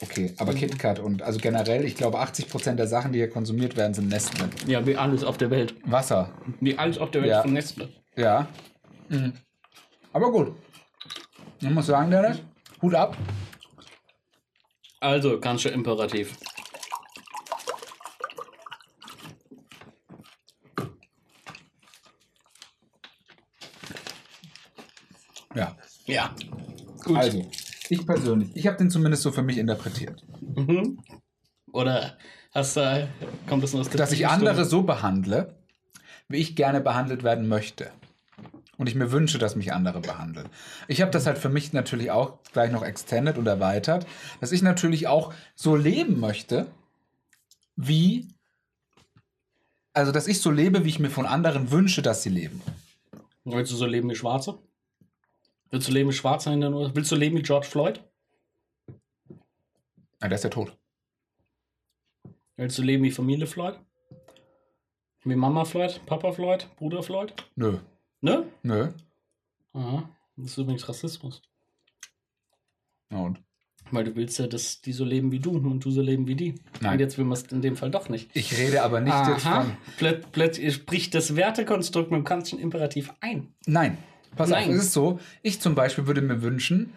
Okay, 0.01 0.35
aber 0.39 0.53
KitKat 0.53 0.99
und 0.99 1.23
also 1.23 1.39
generell, 1.39 1.85
ich 1.85 1.95
glaube, 1.95 2.19
80% 2.21 2.75
der 2.75 2.89
Sachen, 2.89 3.13
die 3.13 3.21
hier 3.21 3.31
konsumiert 3.31 3.77
werden, 3.77 3.95
sind 3.95 4.09
Nestle. 4.09 4.49
Ja, 4.67 4.85
wie 4.85 4.97
alles 4.97 5.23
auf 5.23 5.39
der 5.39 5.51
Welt. 5.53 5.75
Wasser. 5.85 6.33
Wie 6.61 6.77
alles 6.77 6.99
auf 6.99 7.13
der 7.13 7.23
Welt 7.23 7.31
Ja. 7.31 7.43
von 7.43 7.53
Nestle. 7.53 7.89
Ja. 8.17 8.49
Mhm. 9.11 9.35
Aber 10.13 10.33
gut. 10.33 10.57
Ich 11.61 11.71
muss 11.71 11.87
sagen, 11.87 12.11
Dennis, 12.11 12.39
Hut 12.83 12.97
ab. 12.97 13.17
Also, 14.99 15.39
ganz 15.39 15.63
schön 15.63 15.73
imperativ. 15.75 16.37
Ja. 26.09 26.35
Gut. 27.05 27.17
Also, 27.17 27.47
ich 27.89 28.05
persönlich, 28.05 28.51
ich 28.55 28.67
habe 28.67 28.77
den 28.77 28.91
zumindest 28.91 29.23
so 29.23 29.31
für 29.31 29.43
mich 29.43 29.59
interpretiert. 29.59 30.25
Mhm. 30.41 30.99
Oder 31.73 32.17
hast 32.53 32.77
du, 32.77 33.09
kommt 33.47 33.63
das 33.63 33.73
nur 33.73 33.83
aus 33.83 33.91
der 33.91 33.99
Dass 33.99 34.13
ich 34.13 34.27
andere 34.27 34.65
so 34.65 34.83
behandle, 34.83 35.55
wie 36.29 36.39
ich 36.39 36.57
gerne 36.57 36.81
behandelt 36.81 37.23
werden 37.23 37.47
möchte. 37.47 37.91
Und 38.79 38.89
ich 38.89 38.95
mir 38.95 39.13
wünsche, 39.13 39.39
dass 39.39 39.57
mich 39.57 39.73
andere 39.73 40.01
behandeln. 40.01 40.49
Ich 40.87 41.03
habe 41.03 41.11
das 41.11 41.27
halt 41.27 41.37
für 41.37 41.49
mich 41.49 41.73
natürlich 41.73 42.11
auch 42.11 42.39
gleich 42.53 42.71
noch 42.71 42.85
extended 42.85 43.37
und 43.37 43.47
erweitert, 43.47 44.07
dass 44.41 44.53
ich 44.53 44.63
natürlich 44.63 45.09
auch 45.09 45.35
so 45.55 45.77
leben 45.77 46.21
möchte, 46.21 46.67
wie. 47.77 48.29
Also, 49.93 50.13
dass 50.13 50.29
ich 50.29 50.41
so 50.41 50.51
lebe, 50.53 50.85
wie 50.85 50.91
ich 50.91 51.01
mir 51.01 51.11
von 51.11 51.27
anderen 51.27 51.73
wünsche, 51.73 52.03
dass 52.03 52.23
sie 52.23 52.31
leben. 52.31 52.63
Willst 53.45 53.73
du 53.73 53.77
so 53.77 53.87
leben 53.87 54.09
wie 54.11 54.15
Schwarze? 54.15 54.59
Willst 55.71 55.89
du 55.89 55.93
leben 55.93 56.11
in 56.11 56.61
den 56.61 56.75
USA? 56.75 56.95
Willst 56.95 57.13
du 57.13 57.17
leben 57.17 57.37
wie 57.37 57.43
George 57.43 57.67
Floyd? 57.67 58.03
Ja, 60.21 60.29
der 60.29 60.33
ist 60.33 60.45
ja 60.45 60.51
tot. 60.51 60.77
Willst 62.57 62.79
du 62.79 62.83
leben 62.83 63.05
wie 63.05 63.11
Familie 63.11 63.47
Floyd? 63.47 63.79
Wie 65.25 65.37
Mama 65.37 65.65
Floyd, 65.65 66.01
Papa 66.07 66.33
Floyd, 66.33 66.69
Bruder 66.77 67.03
Floyd? 67.03 67.35
Nö. 67.55 67.79
Ne? 68.21 68.47
Nö. 68.63 68.89
Aha. 69.75 70.09
Das 70.37 70.47
ist 70.53 70.59
übrigens 70.59 70.89
Rassismus. 70.89 71.43
Ja, 73.11 73.19
und? 73.19 73.41
Weil 73.91 74.05
du 74.05 74.17
willst 74.17 74.39
ja, 74.39 74.47
dass 74.47 74.81
die 74.81 74.93
so 74.93 75.05
leben 75.05 75.33
wie 75.33 75.39
du 75.39 75.51
und 75.53 75.81
du 75.81 75.91
so 75.91 76.03
leben 76.03 76.27
wie 76.27 76.35
die. 76.35 76.55
Nein. 76.81 76.95
Und 76.95 77.01
jetzt 77.01 77.17
will 77.17 77.25
man 77.25 77.39
es 77.39 77.43
in 77.45 77.63
dem 77.63 77.77
Fall 77.77 77.91
doch 77.91 78.09
nicht. 78.09 78.31
Ich 78.35 78.57
rede 78.59 78.83
aber 78.83 79.01
nicht 79.01 79.27
jetzt 79.29 79.45
von. 79.45 79.77
Plöt, 79.97 80.33
plötzlich 80.33 80.75
spricht 80.75 81.15
das 81.15 81.37
Wertekonstrukt 81.37 82.11
mit 82.11 82.19
dem 82.19 82.25
kantischen 82.25 82.59
Imperativ 82.59 83.13
ein. 83.21 83.55
Nein. 83.67 83.99
Pass 84.39 84.51
Nein. 84.51 84.69
auf, 84.69 84.75
es 84.77 84.85
ist 84.85 84.93
so, 84.93 85.19
ich 85.43 85.61
zum 85.61 85.75
Beispiel 85.75 86.07
würde 86.07 86.23
mir 86.23 86.43
wünschen, 86.43 86.95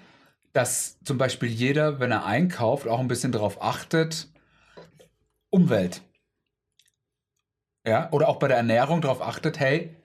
dass 0.54 1.00
zum 1.04 1.18
Beispiel 1.18 1.50
jeder, 1.50 2.00
wenn 2.00 2.12
er 2.12 2.24
einkauft, 2.24 2.88
auch 2.88 3.00
ein 3.00 3.08
bisschen 3.08 3.32
darauf 3.32 3.62
achtet, 3.64 4.30
Umwelt. 5.50 6.02
Ja, 7.86 8.10
oder 8.12 8.30
auch 8.30 8.38
bei 8.38 8.48
der 8.48 8.58
Ernährung 8.58 9.02
darauf 9.02 9.22
achtet, 9.22 9.60
hey, 9.60 9.98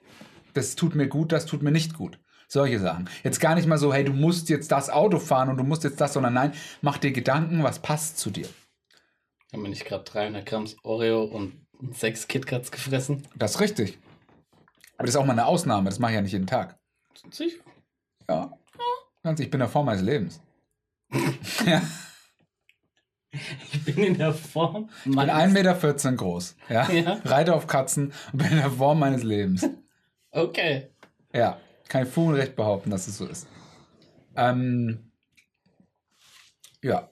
das 0.55 0.75
tut 0.75 0.95
mir 0.95 1.07
gut, 1.07 1.31
das 1.31 1.45
tut 1.45 1.61
mir 1.61 1.71
nicht 1.71 1.93
gut. 1.93 2.19
Solche 2.49 2.79
Sachen. 2.79 3.07
Jetzt 3.23 3.39
gar 3.39 3.53
nicht 3.53 3.67
mal 3.67 3.77
so, 3.77 3.93
hey, 3.93 4.03
du 4.03 4.13
musst 4.13 4.49
jetzt 4.49 4.71
das 4.71 4.89
Auto 4.89 5.19
fahren 5.19 5.49
und 5.49 5.57
du 5.57 5.63
musst 5.63 5.83
jetzt 5.83 6.01
das, 6.01 6.13
sondern 6.13 6.33
nein, 6.33 6.53
mach 6.81 6.97
dir 6.97 7.11
Gedanken, 7.11 7.63
was 7.63 7.79
passt 7.79 8.17
zu 8.17 8.31
dir. 8.31 8.47
Haben 9.53 9.61
wir 9.61 9.69
nicht 9.69 9.85
gerade 9.85 10.03
300 10.03 10.45
Gramm 10.45 10.67
Oreo 10.83 11.23
und 11.23 11.67
sechs 11.91 12.27
KitKats 12.27 12.71
gefressen? 12.71 13.27
Das 13.35 13.51
ist 13.55 13.61
richtig. 13.61 13.99
Aber 14.97 15.05
das 15.05 15.11
ist 15.11 15.17
auch 15.17 15.25
mal 15.25 15.33
eine 15.33 15.45
Ausnahme, 15.45 15.87
das 15.87 15.99
mache 15.99 16.13
ich 16.13 16.15
ja 16.15 16.21
nicht 16.21 16.31
jeden 16.31 16.47
Tag. 16.47 16.79
Sicher. 17.31 17.63
Ja. 18.29 18.51
Ganz, 19.23 19.39
ich 19.39 19.49
bin 19.49 19.59
der 19.59 19.69
Form 19.69 19.85
meines 19.85 20.01
Lebens. 20.01 20.41
ja. 21.65 21.81
Ich 23.31 23.85
bin 23.85 23.97
in 23.97 24.17
der 24.17 24.33
Form. 24.33 24.89
Ich 25.05 25.11
bin 25.11 25.19
1,14 25.19 25.47
Meter 25.49 26.13
groß. 26.13 26.55
Ja? 26.69 26.89
Ja. 26.91 27.21
Reite 27.25 27.53
auf 27.53 27.67
Katzen 27.67 28.13
und 28.31 28.37
bin 28.37 28.47
in 28.47 28.57
der 28.57 28.71
Form 28.71 28.99
meines 28.99 29.23
Lebens. 29.23 29.67
Okay. 30.31 30.89
Ja. 31.33 31.59
Kann 31.87 32.03
ich 32.03 32.09
Full 32.09 32.35
recht 32.35 32.55
behaupten, 32.55 32.89
dass 32.89 33.07
es 33.07 33.17
so 33.17 33.25
ist. 33.25 33.47
Ähm, 34.35 35.11
ja. 36.83 37.09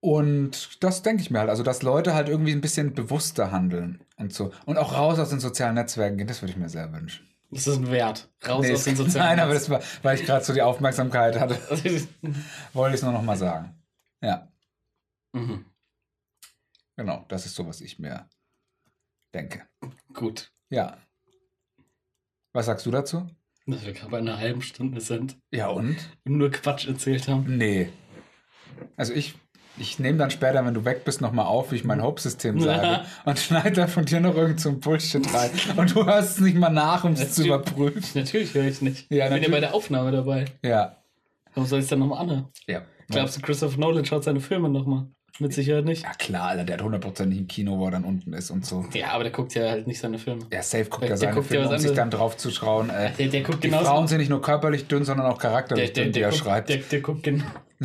Und 0.00 0.82
das 0.82 1.02
denke 1.02 1.22
ich 1.22 1.30
mir 1.30 1.40
halt. 1.40 1.50
Also, 1.50 1.62
dass 1.62 1.82
Leute 1.82 2.14
halt 2.14 2.28
irgendwie 2.28 2.52
ein 2.52 2.60
bisschen 2.60 2.94
bewusster 2.94 3.50
handeln 3.50 4.04
und 4.16 4.34
so. 4.34 4.52
Und 4.66 4.76
auch 4.76 4.96
raus 4.96 5.18
aus 5.18 5.30
den 5.30 5.40
sozialen 5.40 5.74
Netzwerken 5.74 6.18
gehen, 6.18 6.26
das 6.26 6.42
würde 6.42 6.52
ich 6.52 6.58
mir 6.58 6.68
sehr 6.68 6.92
wünschen. 6.92 7.33
Das 7.50 7.66
ist 7.66 7.76
ein 7.78 7.90
Wert. 7.90 8.28
Raus 8.46 8.66
Nee, 8.66 8.72
aus 8.72 8.84
den 8.84 8.96
sozialen 8.96 9.26
Nein, 9.36 9.40
aber 9.40 9.54
das 9.54 9.70
war, 9.70 9.80
weil 10.02 10.18
ich 10.18 10.26
gerade 10.26 10.44
so 10.44 10.52
die 10.52 10.62
Aufmerksamkeit 10.62 11.38
hatte, 11.38 11.54
wollte 12.72 12.94
ich 12.94 13.00
es 13.00 13.02
nur 13.02 13.12
noch 13.12 13.22
mal 13.22 13.36
sagen. 13.36 13.80
Ja, 14.22 14.48
mhm. 15.32 15.64
genau. 16.96 17.24
Das 17.28 17.46
ist 17.46 17.54
so, 17.54 17.66
was 17.66 17.80
ich 17.80 17.98
mir 17.98 18.28
denke. 19.34 19.66
Gut. 20.12 20.52
Ja. 20.70 20.98
Was 22.52 22.66
sagst 22.66 22.86
du 22.86 22.90
dazu? 22.90 23.28
Dass 23.66 23.84
wir 23.84 23.92
gerade 23.92 24.10
bei 24.10 24.18
einer 24.18 24.38
halben 24.38 24.62
Stunde 24.62 25.00
sind 25.00 25.38
Ja, 25.50 25.68
und? 25.68 25.96
und 26.24 26.36
nur 26.36 26.50
Quatsch 26.50 26.86
erzählt 26.86 27.28
haben. 27.28 27.56
Nee. 27.56 27.90
Also 28.96 29.12
ich, 29.12 29.34
ich 29.76 29.98
nehme 29.98 30.18
dann 30.18 30.30
später, 30.30 30.64
wenn 30.64 30.74
du 30.74 30.84
weg 30.84 31.04
bist, 31.04 31.20
nochmal 31.20 31.46
auf, 31.46 31.72
wie 31.72 31.76
ich 31.76 31.84
mein 31.84 32.02
Hope-System 32.02 32.60
sage 32.60 33.00
und 33.24 33.38
schneide 33.38 33.72
dann 33.72 33.88
von 33.88 34.04
dir 34.04 34.20
noch 34.20 34.34
irgend 34.36 34.60
so 34.60 34.68
ein 34.70 34.80
Bullshit 34.80 35.26
rein. 35.34 35.50
Und 35.76 35.94
du 35.94 36.06
hörst 36.06 36.36
es 36.36 36.40
nicht 36.40 36.56
mal 36.56 36.70
nach, 36.70 37.04
um 37.04 37.12
es 37.14 37.34
zu 37.34 37.42
Natürlich. 37.42 37.46
überprüfen. 37.48 38.02
Natürlich 38.14 38.54
höre 38.54 38.64
ich 38.64 38.82
nicht. 38.82 39.10
Ja, 39.10 39.26
ich 39.26 39.32
bin 39.34 39.42
ja 39.42 39.48
bei 39.50 39.60
der 39.60 39.74
Aufnahme 39.74 40.12
dabei. 40.12 40.44
Ja. 40.62 40.96
Warum 41.54 41.68
soll 41.68 41.80
ich 41.80 41.84
es 41.84 41.90
dann 41.90 41.98
nochmal 42.00 42.20
anhören? 42.20 42.46
Ja. 42.66 42.82
Glaubst 43.10 43.36
du, 43.36 43.40
Christopher 43.42 43.78
Nolan 43.78 44.04
schaut 44.04 44.24
seine 44.24 44.40
Filme 44.40 44.68
nochmal? 44.68 45.06
Mit 45.40 45.52
Sicherheit 45.52 45.84
nicht. 45.84 46.04
Ja 46.04 46.12
klar, 46.12 46.50
Alter, 46.50 46.62
der 46.62 46.76
hat 46.76 46.82
hundertprozentig 46.84 47.40
im 47.40 47.48
Kino, 47.48 47.76
wo 47.80 47.86
er 47.86 47.90
dann 47.90 48.04
unten 48.04 48.32
ist 48.34 48.50
und 48.52 48.64
so. 48.64 48.84
Ja, 48.94 49.08
aber 49.08 49.24
der 49.24 49.32
guckt 49.32 49.52
ja 49.56 49.68
halt 49.68 49.88
nicht 49.88 49.98
seine 49.98 50.18
Filme. 50.20 50.46
Ja, 50.52 50.62
safe 50.62 50.84
guckt 50.84 51.02
Der- 51.02 51.08
er 51.08 51.10
der 51.10 51.16
seine 51.18 51.32
guckt 51.34 51.46
ja 51.50 51.58
Filme, 51.58 51.74
was 51.74 51.82
um 51.82 51.88
sich 51.88 51.96
dann 51.96 52.10
drauf 52.10 52.36
zu 52.36 52.52
schauen. 52.52 52.88
Äh, 52.90 53.10
Der, 53.18 53.26
der 53.26 53.42
guckt 53.42 53.64
die. 53.64 53.70
Frauen 53.70 54.06
sind 54.06 54.18
nicht 54.18 54.28
nur 54.30 54.40
körperlich 54.40 54.86
dünn, 54.86 55.04
sondern 55.04 55.26
auch 55.26 55.38
der, 55.38 55.50
charakterlich 55.50 55.92
der, 55.92 56.04
dünn, 56.04 56.12
die 56.12 56.20
der, 56.20 56.28
er 56.28 56.30
guckt, 56.30 56.44
schreibt. 56.44 56.68
der, 56.68 56.76
der 56.76 57.00
guckt 57.00 57.24
genau. 57.24 57.42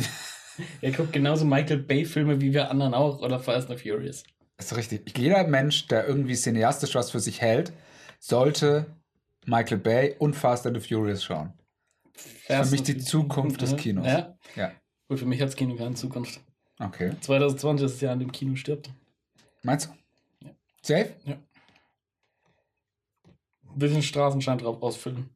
er 0.80 0.92
guckt 0.92 1.12
genauso 1.12 1.44
Michael 1.44 1.78
Bay-Filme 1.78 2.40
wie 2.40 2.52
wir 2.52 2.70
anderen 2.70 2.94
auch 2.94 3.20
oder 3.20 3.40
Fast 3.40 3.70
and 3.70 3.80
Furious. 3.80 4.24
Das 4.56 4.72
ist 4.72 4.76
richtig. 4.76 5.16
Jeder 5.16 5.46
Mensch, 5.46 5.86
der 5.86 6.06
irgendwie 6.06 6.34
cineastisch 6.34 6.94
was 6.94 7.10
für 7.10 7.20
sich 7.20 7.40
hält, 7.40 7.72
sollte 8.18 8.86
Michael 9.46 9.78
Bay 9.78 10.16
und 10.18 10.34
Fast 10.34 10.66
and 10.66 10.80
the 10.80 10.86
Furious 10.86 11.24
schauen. 11.24 11.52
Für 12.46 12.64
mich 12.66 12.82
die 12.82 12.98
Zukunft 12.98 13.62
des 13.62 13.76
Kinos. 13.76 14.06
Ja. 14.06 14.36
Ja. 14.56 14.72
Gut, 15.08 15.18
für 15.18 15.26
mich 15.26 15.40
hat 15.40 15.48
das 15.48 15.56
Kino 15.56 15.76
keine 15.76 15.94
Zukunft. 15.94 16.40
Okay. 16.78 17.12
2020 17.20 17.86
ist 17.86 17.94
das 17.94 18.00
Jahr, 18.00 18.12
an 18.12 18.20
dem 18.20 18.32
Kino 18.32 18.54
stirbt. 18.56 18.90
Meinst 19.62 19.88
du? 19.88 20.46
Ja. 20.46 20.52
Safe? 20.82 21.14
Ein 21.24 21.38
bisschen 23.78 24.02
Straßenschein 24.02 24.58
drauf 24.58 24.82
ausfüllen. 24.82 25.30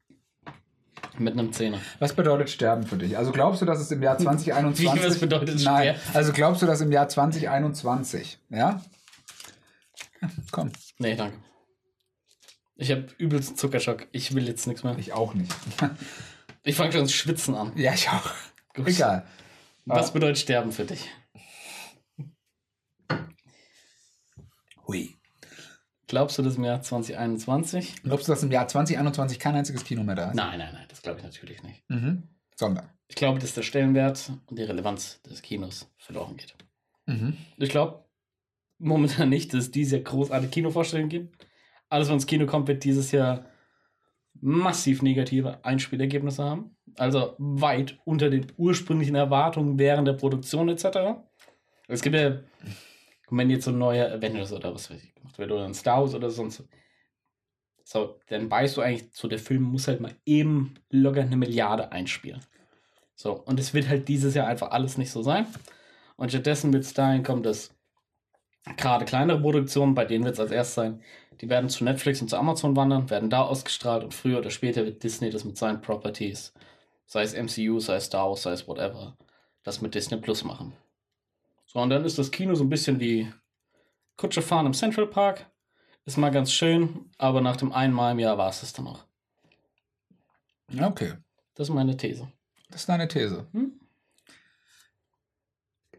Mit 1.19 1.35
einem 1.35 1.53
Zehner. 1.53 1.79
Was 1.99 2.15
bedeutet 2.15 2.51
Sterben 2.51 2.87
für 2.87 2.97
dich? 2.97 3.17
Also 3.17 3.33
glaubst 3.33 3.63
du, 3.63 3.67
dass 3.67 3.81
es 3.81 3.91
im 3.91 4.03
Jahr 4.03 4.19
2021... 4.19 4.93
Wie, 4.95 5.05
was 5.07 5.19
bedeutet 5.19 5.63
Nein. 5.65 5.95
Sterben? 5.97 6.01
Also 6.17 6.33
glaubst 6.33 6.63
du, 6.63 6.67
dass 6.67 6.81
im 6.81 6.93
Jahr 6.93 7.09
2021, 7.09 8.39
ja? 8.51 8.83
Komm, 10.51 10.73
Nee, 10.99 11.17
danke. 11.17 11.37
Ich 12.77 12.91
habe 12.91 13.07
übelst 13.19 13.57
Zuckerschock. 13.59 14.07
Ich 14.13 14.35
will 14.35 14.47
jetzt 14.49 14.67
nichts 14.67 14.83
mehr. 14.83 14.97
ich 14.99 15.13
auch 15.13 15.35
nicht. 15.35 15.55
Ich 16.67 16.77
fange 16.77 16.93
schon 16.93 17.03
ins 17.03 17.13
Schwitzen 17.13 17.55
an. 17.55 17.73
ja, 17.77 17.93
ich 17.93 18.09
auch. 18.09 18.31
Gut. 18.73 18.89
Egal. 18.89 19.27
Was 19.85 20.15
bedeutet 20.15 20.39
Sterben 20.39 20.73
für 20.73 20.87
dich? 20.87 21.11
Hui. 24.87 25.14
Glaubst 26.07 26.39
du 26.39 26.43
das 26.43 26.57
im 26.57 26.65
Jahr 26.65 26.83
2021? 26.83 28.03
Glaubst 28.03 28.29
du, 28.29 28.33
dass 28.33 28.43
im 28.43 28.51
Jahr 28.51 28.69
2021 28.69 29.39
kein 29.39 29.55
einziges 29.55 29.85
Kino 29.85 30.03
mehr 30.03 30.15
da 30.15 30.31
ist? 30.31 30.37
Nein, 30.37 30.59
nein, 30.59 30.75
nein, 30.75 30.87
das 30.89 31.03
glaube 31.03 31.19
ich 31.19 31.25
natürlich 31.25 31.63
nicht. 31.63 31.83
Mhm. 31.89 32.25
Sondern. 32.57 32.89
Ich 33.09 33.17
glaube, 33.17 33.39
dass 33.39 33.55
der 33.55 33.63
Stellenwert 33.63 34.31
und 34.47 34.59
die 34.59 34.63
Relevanz 34.63 35.21
des 35.23 35.43
Kinos 35.43 35.91
verloren 35.99 36.37
geht. 36.37 36.55
Mhm. 37.07 37.37
Ich 37.57 37.71
glaube 37.71 38.05
momentan 38.79 39.29
nicht, 39.29 39.53
dass 39.53 39.65
es 39.65 39.71
dieses 39.71 39.93
Jahr 39.93 40.03
großartige 40.03 40.51
Kinovorstellungen 40.51 41.09
gibt. 41.09 41.47
Alles, 41.89 42.09
was 42.09 42.15
ins 42.15 42.27
Kino 42.27 42.47
kommt, 42.47 42.69
wird 42.69 42.85
dieses 42.85 43.13
Jahr 43.13 43.47
massiv 44.41 45.03
negative 45.03 45.65
Einspielergebnisse 45.65 46.45
haben. 46.45 46.77
Also 46.97 47.35
weit 47.39 47.99
unter 48.05 48.31
den 48.31 48.47
ursprünglichen 48.57 49.15
Erwartungen 49.15 49.79
während 49.79 50.07
der 50.09 50.15
Produktion 50.15 50.69
etc. 50.69 51.21
Es 51.89 52.03
gibt 52.03 52.17
ja, 52.17 52.41
wenn 53.31 53.51
jetzt 53.51 53.65
so 53.65 53.71
ein 53.71 53.79
neuer 53.79 54.13
Avengers 54.13 54.53
oder 54.53 54.75
was 54.75 54.91
weiß 54.91 55.03
ich 55.03 55.15
gemacht 55.15 55.39
wird 55.39 55.51
oder 55.51 55.65
ein 55.65 55.75
Star 55.75 56.01
Wars 56.01 56.15
oder 56.15 56.31
sonst 56.31 56.57
so, 56.57 56.65
so, 57.85 58.19
dann 58.29 58.51
weißt 58.51 58.77
du 58.77 58.81
eigentlich, 58.81 59.11
so 59.13 59.29
der 59.29 59.39
Film 59.39 59.63
muss 59.63 59.89
halt 59.89 60.01
mal 60.01 60.15
eben 60.25 60.75
locker 60.91 61.21
eine 61.21 61.37
Milliarde 61.37 61.93
einspielen. 61.93 62.41
So, 63.15 63.33
und 63.33 63.61
es 63.61 63.75
wird 63.75 63.89
halt 63.89 64.09
dieses 64.09 64.35
Jahr 64.35 64.47
einfach 64.47 64.71
alles 64.71 64.99
nicht 64.99 65.11
so 65.11 65.23
sein. 65.23 65.47
Und 66.17 66.31
stattdessen 66.31 66.73
wird 66.73 66.85
es 66.85 66.95
dahin 66.95 67.23
kommen, 67.23 67.43
dass 67.43 67.75
gerade 68.77 69.05
kleinere 69.05 69.41
Produktionen, 69.41 69.95
bei 69.95 70.05
denen 70.05 70.25
wird 70.25 70.35
es 70.35 70.41
als 70.41 70.51
erstes 70.51 70.75
sein, 70.75 71.03
die 71.41 71.51
werden 71.51 71.69
zu 71.69 71.85
Netflix 71.85 72.23
und 72.23 72.29
zu 72.29 72.37
Amazon 72.37 72.77
wandern, 72.77 73.11
werden 73.11 73.31
da 73.31 73.43
ausgestrahlt 73.43 74.05
und 74.05 74.15
früher 74.15 74.39
oder 74.39 74.51
später 74.51 74.85
wird 74.85 75.03
Disney 75.03 75.31
das 75.31 75.45
mit 75.45 75.59
seinen 75.59 75.81
Properties, 75.81 76.55
sei 77.07 77.23
es 77.23 77.35
MCU, 77.35 77.81
sei 77.81 77.97
es 77.97 78.07
Star 78.07 78.29
Wars, 78.29 78.43
sei 78.43 78.53
es 78.53 78.67
whatever, 78.67 79.17
das 79.63 79.81
mit 79.81 79.95
Disney 79.95 80.19
Plus 80.19 80.45
machen. 80.45 80.73
So, 81.75 81.81
und 81.81 81.91
dann 81.91 82.05
ist 82.05 82.19
das 82.19 82.31
Kino 82.31 82.55
so 82.55 82.63
ein 82.65 82.71
bisschen 82.71 83.01
wie 83.01 83.31
Kutsche 84.17 84.43
fahren 84.43 84.67
im 84.67 84.75
Central 84.75 85.09
Park. 85.09 85.51
Ist 86.07 86.17
mal 86.17 86.31
ganz 86.31 86.53
schön, 86.53 87.11
aber 87.19 87.41
nach 87.41 87.57
dem 87.57 87.73
einen 87.73 87.93
Mal 87.93 88.13
im 88.13 88.21
Jahr 88.21 88.39
war 88.39 88.49
es 88.49 88.61
das 88.61 88.73
dann 88.73 88.87
auch. 88.87 89.05
Okay. 90.81 91.15
Das 91.55 91.69
ist 91.69 91.75
meine 91.75 91.97
These. 91.97 92.31
Das 92.71 92.83
ist 92.83 92.89
deine 92.89 93.09
These. 93.09 93.49
Hm? 93.53 93.73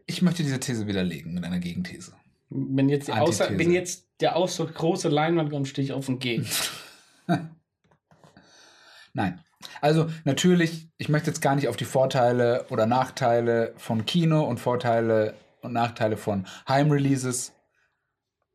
Ich 0.06 0.22
möchte 0.22 0.44
diese 0.44 0.60
These 0.60 0.88
widerlegen 0.88 1.34
mit 1.34 1.44
einer 1.44 1.60
Gegenthese. 1.60 2.14
Wenn 2.50 2.88
jetzt, 2.88 3.10
Antithese. 3.10 3.58
wenn 3.58 3.72
jetzt 3.72 4.08
der 4.22 4.36
Ausdruck 4.38 4.74
große 4.76 5.10
Leinwand 5.10 5.50
kommt, 5.50 5.68
stehe 5.68 5.84
ich 5.84 5.92
auf 5.92 6.08
und 6.08 6.20
gehe. 6.20 6.46
Nein. 9.14 9.42
Also 9.82 10.10
natürlich, 10.24 10.88
ich 10.98 11.10
möchte 11.10 11.32
jetzt 11.32 11.42
gar 11.42 11.56
nicht 11.56 11.68
auf 11.68 11.76
die 11.76 11.86
Vorteile 11.86 12.66
oder 12.70 12.86
Nachteile 12.86 13.74
von 13.78 14.06
Kino 14.06 14.44
und 14.44 14.60
Vorteile 14.60 15.34
und 15.66 15.74
Nachteile 15.74 16.18
von 16.18 16.46
Heimreleases, 16.68 17.54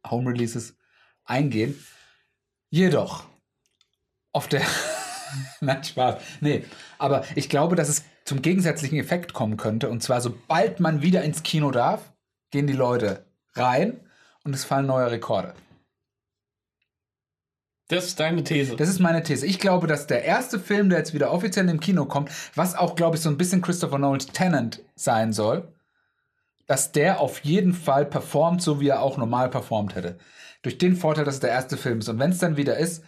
Home 0.09 0.31
Releases 0.31 0.77
eingehen. 1.25 1.79
Jedoch 2.71 3.25
auf 4.33 4.49
der 4.49 4.63
Nein, 5.61 5.85
Spaß. 5.85 6.23
Nee, 6.41 6.65
aber 6.99 7.25
ich 7.35 7.49
glaube, 7.49 7.77
dass 7.77 7.89
es 7.89 8.05
zum 8.25 8.43
gegensätzlichen 8.43 8.99
Effekt 8.99 9.33
kommen 9.33 9.57
könnte. 9.57 9.89
Und 9.89 10.03
zwar, 10.03 10.21
sobald 10.21 10.81
man 10.81 11.03
wieder 11.03 11.23
ins 11.23 11.43
Kino 11.43 11.71
darf, 11.71 12.13
gehen 12.51 12.67
die 12.67 12.73
Leute 12.73 13.25
rein 13.55 14.01
und 14.45 14.55
es 14.55 14.65
fallen 14.65 14.87
neue 14.87 15.11
Rekorde. 15.11 15.55
Das 17.89 18.07
ist 18.07 18.21
deine 18.21 18.45
These. 18.45 18.77
Das 18.77 18.89
ist 18.89 19.01
meine 19.01 19.23
These. 19.25 19.45
Ich 19.45 19.59
glaube, 19.59 19.89
dass 19.89 20.07
der 20.07 20.25
erste 20.25 20.61
Film, 20.61 20.91
der 20.91 21.01
jetzt 21.01 21.13
wieder 21.13 21.33
offiziell 21.33 21.69
im 21.69 21.81
Kino 21.81 22.05
kommt, 22.05 22.31
was 22.55 22.77
auch, 22.77 22.95
glaube 22.95 23.17
ich, 23.17 23.23
so 23.23 23.29
ein 23.29 23.37
bisschen 23.37 23.63
Christopher 23.63 23.99
Nolan's 23.99 24.27
Tenant 24.27 24.81
sein 24.95 25.33
soll, 25.33 25.73
dass 26.71 26.93
der 26.93 27.19
auf 27.19 27.41
jeden 27.41 27.75
Fall 27.75 28.07
performt, 28.07 28.63
so 28.63 28.79
wie 28.81 28.87
er 28.87 29.03
auch 29.03 29.17
normal 29.17 29.51
performt 29.51 29.97
hätte. 29.97 30.19
Durch 30.63 30.79
den 30.79 30.95
Vorteil, 30.95 31.25
dass 31.25 31.35
es 31.35 31.41
der 31.41 31.51
erste 31.51 31.77
Film 31.77 31.99
ist. 31.99 32.09
Und 32.09 32.21
wenn 32.21 32.31
es 32.31 32.39
dann 32.39 32.57
wieder 32.57 32.77
ist, 32.77 33.03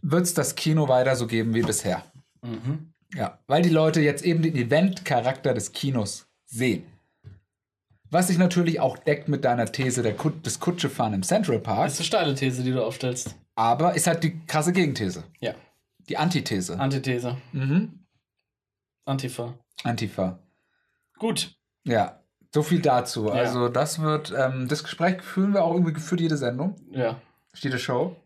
wird 0.00 0.22
es 0.22 0.32
das 0.32 0.54
Kino 0.54 0.88
weiter 0.88 1.14
so 1.14 1.26
geben 1.26 1.52
wie 1.52 1.60
bisher. 1.60 2.02
mhm. 2.40 2.94
Ja, 3.14 3.38
weil 3.46 3.60
die 3.60 3.68
Leute 3.68 4.00
jetzt 4.00 4.24
eben 4.24 4.40
den 4.40 4.56
Event-Charakter 4.56 5.52
des 5.52 5.72
Kinos 5.72 6.28
sehen. 6.46 6.86
Was 8.08 8.28
sich 8.28 8.38
natürlich 8.38 8.80
auch 8.80 8.96
deckt 8.96 9.28
mit 9.28 9.44
deiner 9.44 9.66
These 9.70 10.02
der 10.02 10.16
Kut 10.16 10.46
des 10.46 10.58
Kutschefahren 10.60 11.12
im 11.12 11.22
Central 11.22 11.58
Park, 11.58 11.84
Das 11.84 11.92
ist 11.92 11.98
eine 12.00 12.06
steile 12.06 12.34
These, 12.34 12.62
die 12.62 12.72
du 12.72 12.82
aufstellst. 12.82 13.36
aber 13.54 13.94
ist 13.94 14.06
halt 14.06 14.24
die 14.24 14.40
krasse 14.46 14.72
Gegenthese. 14.72 15.24
Ja. 15.40 15.54
Die 16.08 16.16
Antithese. 16.16 16.80
Antithese. 16.80 17.36
mhm. 17.52 18.06
Antifa. 19.04 19.58
Antifa. 19.84 20.38
Gut. 21.18 21.54
Ja, 21.84 22.21
so 22.54 22.62
viel 22.62 22.80
dazu. 22.80 23.26
Ja. 23.26 23.32
Also 23.32 23.68
das 23.68 24.00
wird, 24.00 24.32
ähm, 24.36 24.68
das 24.68 24.84
Gespräch 24.84 25.22
führen 25.22 25.54
wir 25.54 25.64
auch 25.64 25.72
irgendwie 25.74 25.92
geführt 25.94 26.20
jede 26.20 26.36
Sendung, 26.36 26.76
Ja. 26.90 27.20
jede 27.56 27.78
Show. 27.78 28.16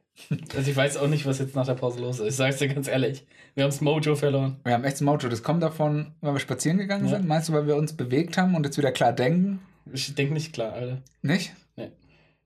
Also 0.57 0.71
ich 0.71 0.77
weiß 0.77 0.97
auch 0.97 1.09
nicht, 1.09 1.27
was 1.27 1.39
jetzt 1.39 1.55
nach 1.55 1.67
der 1.67 1.75
Pause 1.75 2.01
los 2.01 2.21
ist. 2.21 2.27
Ich 2.29 2.37
sag's 2.37 2.57
dir 2.57 2.69
ganz 2.69 2.89
ehrlich. 2.89 3.27
Wir 3.55 3.65
haben's 3.65 3.81
Mojo 3.83 4.15
verloren. 4.17 4.57
Wir 4.65 4.73
haben 4.73 4.85
echt 4.85 5.01
Mojo. 5.03 5.29
Das 5.29 5.43
kommt 5.43 5.63
davon, 5.63 6.15
weil 6.23 6.33
wir 6.35 6.41
spazieren 6.41 6.79
gegangen 6.79 7.05
Ja. 7.05 7.17
sind. 7.17 7.27
Meinst 7.29 7.49
du, 7.49 7.53
weil 7.53 7.67
wir 7.67 7.77
uns 7.77 7.93
bewegt 7.95 8.37
haben 8.39 8.55
und 8.55 8.65
jetzt 8.65 8.79
wieder 8.79 8.93
klar 8.93 9.13
denken? 9.13 9.61
Ich 9.93 10.15
denke 10.15 10.33
nicht 10.33 10.53
klar, 10.55 10.73
Alter. 10.73 11.03
Nicht? 11.23 11.53
Nee. 11.77 11.93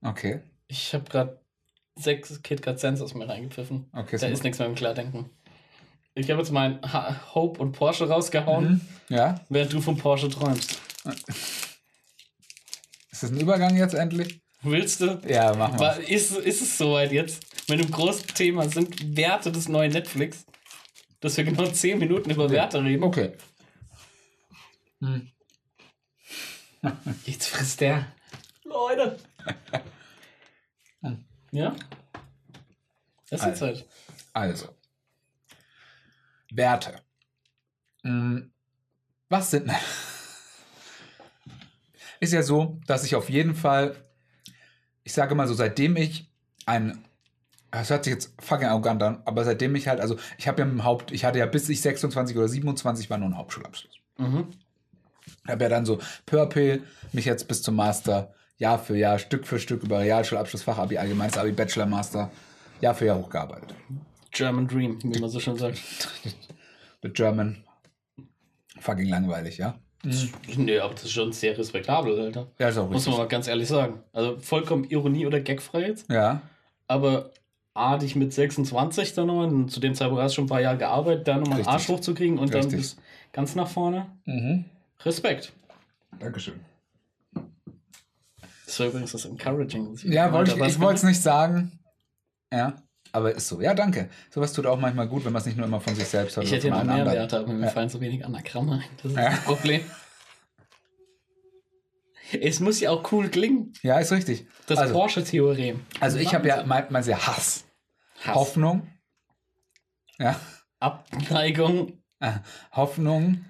Okay. 0.03 0.41
Ich 0.68 0.93
habe 0.95 1.05
gerade 1.05 1.39
sechs 1.97 2.43
KitKat 2.43 2.78
Sense 2.81 3.03
aus 3.05 3.14
mir 3.14 3.28
reingepfiffen. 3.28 3.87
Okay. 3.93 4.12
Da 4.12 4.18
so- 4.18 4.26
ist 4.26 4.43
nichts 4.45 4.59
mehr 4.59 4.68
im 4.68 4.74
Klardenken. 4.74 5.31
Ich 6.14 6.28
habe 6.31 6.41
jetzt 6.41 6.51
mein 6.53 6.81
Ha- 6.83 7.35
Hope 7.35 7.61
und 7.61 7.72
Porsche 7.72 8.09
rausgehauen, 8.09 8.83
Mhm. 9.09 9.14
Ja. 9.16 9.37
während 9.49 9.72
du 9.72 9.81
vom 9.81 9.97
Porsche 9.97 10.28
träumst. 10.28 10.78
Ist 13.21 13.25
das 13.25 13.33
ein 13.33 13.41
Übergang 13.43 13.77
jetzt 13.77 13.93
endlich? 13.93 14.41
Willst 14.62 15.03
du? 15.03 15.21
Ja, 15.29 15.55
machen 15.55 15.79
wir. 15.79 16.09
Ist, 16.09 16.35
ist 16.39 16.62
es 16.62 16.79
soweit 16.79 17.12
jetzt? 17.12 17.68
Mit 17.68 17.79
einem 17.79 17.91
großen 17.91 18.29
Thema 18.29 18.66
sind 18.66 19.14
Werte 19.14 19.53
des 19.53 19.68
neuen 19.68 19.93
Netflix, 19.93 20.47
dass 21.21 21.37
wir 21.37 21.45
genau 21.45 21.66
10 21.66 21.99
Minuten 21.99 22.31
über 22.31 22.49
Werte 22.49 22.83
reden. 22.83 23.03
Okay. 23.03 23.33
Jetzt 27.27 27.49
frisst 27.49 27.83
der. 27.83 28.07
Leute. 28.64 29.18
ja? 31.53 31.77
Das 33.29 33.41
ist 33.41 33.47
jetzt 33.47 33.61
halt. 33.61 33.87
Also. 34.33 34.75
Werte. 36.53 37.03
Hm, 38.03 38.51
Was 39.29 39.51
sind. 39.51 39.71
Ist 42.21 42.33
ja 42.33 42.43
so, 42.43 42.79
dass 42.87 43.05
ich 43.05 43.14
auf 43.16 43.31
jeden 43.31 43.55
Fall, 43.55 43.97
ich 45.05 45.12
sage 45.12 45.35
mal 45.35 45.49
so, 45.49 45.55
seitdem 45.55 45.97
ich 45.97 46.31
ein. 46.66 47.03
Das 47.71 47.89
hört 47.89 48.05
sich 48.05 48.12
jetzt 48.12 48.35
fucking 48.41 48.66
arrogant 48.66 49.03
an, 49.03 49.23
aber 49.25 49.45
seitdem 49.45 49.77
ich 49.77 49.87
halt, 49.87 50.01
also 50.01 50.16
ich 50.39 50.49
habe 50.49 50.62
ja 50.62 50.68
im 50.68 50.83
Haupt, 50.83 51.12
ich 51.12 51.25
hatte 51.25 51.39
ja 51.39 51.47
bis 51.47 51.68
ich 51.68 51.81
26 51.81 52.37
oder 52.37 52.49
27 52.49 53.09
war 53.11 53.18
nur 53.18 53.29
ein 53.29 53.37
Hauptschulabschluss. 53.37 53.95
Mhm. 54.18 54.49
habe 55.47 55.62
ja 55.62 55.68
dann 55.68 55.87
so 55.87 55.99
peu 56.27 56.43
à 56.43 56.47
peu 56.47 56.81
mich 57.12 57.27
jetzt 57.27 57.47
bis 57.47 57.62
zum 57.62 57.77
Master 57.77 58.35
Jahr 58.59 58.79
für 58.79 58.97
Jahr, 58.97 59.18
Stück 59.18 59.47
für 59.47 59.59
Stück 59.59 59.85
über 59.85 60.01
Realschulabschluss, 60.01 60.62
Fachabi, 60.64 60.99
Allgemeines 60.99 61.39
Abi, 61.39 61.53
Bachelor, 61.53 61.87
Master, 61.87 62.31
Jahr 62.81 62.95
für 62.95 63.07
Jahr 63.07 63.18
hochgearbeitet. 63.18 63.75
German 64.33 64.68
Dream, 64.68 64.99
wie 65.03 65.18
man 65.21 65.31
so 65.31 65.41
schön 65.41 65.57
sagt. 65.57 65.79
The 67.03 67.09
German. 67.09 67.64
Fucking 68.81 69.09
langweilig, 69.09 69.59
ja? 69.59 69.79
Nee, 70.03 70.79
aber 70.79 70.95
das 70.95 71.05
ist 71.05 71.13
schon 71.13 71.33
sehr 71.33 71.57
respektabel, 71.59 72.19
Alter. 72.19 72.47
Ja, 72.59 72.69
ist 72.69 72.79
auch 72.79 72.89
Muss 72.89 73.07
man 73.07 73.19
mal 73.19 73.29
ganz 73.29 73.49
ehrlich 73.49 73.69
sagen. 73.69 74.03
Also 74.13 74.39
vollkommen 74.39 74.85
Ironie 74.85 75.27
oder 75.27 75.41
Gagfrei 75.41 75.89
jetzt. 75.89 76.11
Ja, 76.11 76.41
Aber 76.87 77.31
A, 77.75 77.99
dich 77.99 78.17
mit 78.17 78.33
26 78.33 79.15
dann 79.15 79.27
noch, 79.29 79.45
und 79.45 79.69
zu 79.71 79.79
dem 79.79 79.95
Zeitpunkt 79.95 80.23
hast 80.23 80.33
du 80.33 80.37
schon 80.37 80.45
ein 80.47 80.49
paar 80.49 80.61
Jahre 80.61 80.79
gearbeitet, 80.79 81.29
da 81.29 81.37
nochmal 81.37 81.59
einen. 81.59 81.69
Arsch 81.69 81.89
hochzukriegen 81.89 82.39
und 82.39 82.53
dann 82.53 82.63
Richtig. 82.63 82.79
bis 82.81 82.97
ganz 83.33 83.55
nach 83.55 83.69
vorne. 83.69 84.07
mhm. 84.25 84.65
Respekt. 85.05 85.53
Dankeschön. 86.19 86.61
Das 88.67 88.79
war 88.81 88.87
übrigens 88.89 89.13
das 89.13 89.25
Encouraging. 89.25 89.97
Ja, 90.05 90.33
wollte 90.33 90.53
ich, 90.53 90.61
ich 90.63 90.81
wollte 90.81 90.97
es 90.97 91.03
nicht 91.05 91.23
sagen. 91.23 91.73
Ja, 92.53 92.75
aber 93.13 93.35
ist 93.35 93.49
so. 93.49 93.61
Ja, 93.61 93.75
danke. 93.75 94.09
Sowas 94.31 94.53
tut 94.53 94.67
auch 94.67 94.79
manchmal 94.79 95.09
gut, 95.09 95.25
wenn 95.25 95.33
man 95.33 95.41
es 95.41 95.47
nicht 95.47 95.57
nur 95.57 95.67
immer 95.67 95.81
von 95.81 95.95
sich 95.95 96.07
selbst 96.09 96.37
hört. 96.37 96.47
Ich 96.47 96.53
hätte 96.53 96.69
ja 96.69 96.83
noch 96.85 96.95
mehr. 96.95 97.07
Werte, 97.07 97.39
aber 97.41 97.53
mir 97.53 97.67
Ja. 97.67 97.73
fallen 97.73 97.89
so 97.89 98.01
wenig 98.01 98.25
Anagramme 98.25 98.75
ein. 98.75 98.85
Das 99.03 99.13
ist 99.13 99.19
Ja. 99.19 99.31
das 99.31 99.41
Problem. 99.45 99.83
Es 102.41 102.61
muss 102.61 102.79
ja 102.81 102.91
auch 102.91 103.11
cool 103.13 103.29
klingen. 103.29 103.73
Ja, 103.83 103.99
ist 103.99 104.13
richtig. 104.13 104.47
Das 104.67 104.79
also, 104.79 104.95
Porsche-Theorem. 104.95 105.81
also 105.99 106.19
ich 106.19 106.33
habe 106.35 106.47
ja 106.47 106.65
mein, 106.65 106.87
mein 106.91 107.03
sehr 107.03 107.27
Hass. 107.27 107.65
Hass. 108.23 108.35
Hoffnung. 108.37 108.87
Ja. 110.19 110.39
Abneigung. 110.79 112.01
Äh, 112.21 112.33
Hoffnung, 112.73 113.45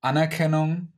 Anerkennung, 0.00 0.92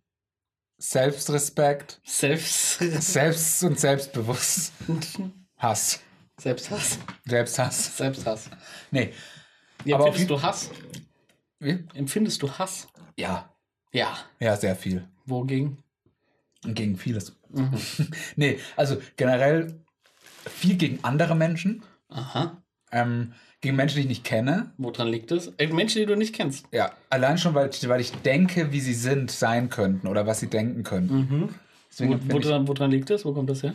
Selbstrespekt, 0.76 2.00
Selbst. 2.04 2.78
Selbst- 2.78 3.64
und 3.64 3.80
Selbstbewusst. 3.80 4.72
Hass. 5.56 6.00
Selbsthass. 6.38 6.98
Selbsthass. 7.26 7.96
Selbsthass. 7.96 8.50
Nee. 8.90 9.12
Wie 9.84 9.94
Aber 9.94 10.06
empfindest 10.06 10.30
du 10.30 10.42
Hass? 10.42 10.70
Wie? 11.58 11.84
Empfindest 11.94 12.42
du 12.42 12.50
Hass? 12.50 12.88
Ja. 13.16 13.52
Ja. 13.92 14.16
Ja, 14.38 14.56
sehr 14.56 14.76
viel. 14.76 15.06
Wogegen? 15.26 15.78
Gegen 16.62 16.96
vieles. 16.96 17.36
Mhm. 17.50 17.72
Nee, 18.36 18.58
also 18.76 19.00
generell 19.16 19.80
viel 20.48 20.76
gegen 20.76 21.00
andere 21.02 21.34
Menschen. 21.34 21.82
Aha. 22.08 22.62
Ähm, 22.92 23.32
gegen 23.60 23.76
Menschen, 23.76 23.96
die 23.96 24.02
ich 24.02 24.08
nicht 24.08 24.24
kenne. 24.24 24.72
Woran 24.78 25.08
liegt 25.08 25.32
es? 25.32 25.48
Äh, 25.58 25.66
Menschen, 25.66 25.98
die 25.98 26.06
du 26.06 26.16
nicht 26.16 26.34
kennst. 26.34 26.66
Ja, 26.72 26.92
allein 27.10 27.38
schon, 27.38 27.54
weil, 27.54 27.70
weil 27.70 28.00
ich 28.00 28.12
denke, 28.12 28.72
wie 28.72 28.80
sie 28.80 28.94
sind, 28.94 29.30
sein 29.30 29.68
könnten 29.68 30.06
oder 30.06 30.26
was 30.26 30.40
sie 30.40 30.48
denken 30.48 30.84
könnten. 30.84 31.16
Mhm. 31.16 31.54
Deswegen 31.90 32.30
Wo, 32.30 32.34
woran, 32.34 32.68
woran 32.68 32.90
liegt 32.90 33.10
das? 33.10 33.24
Wo 33.24 33.32
kommt 33.32 33.50
das 33.50 33.62
her? 33.62 33.74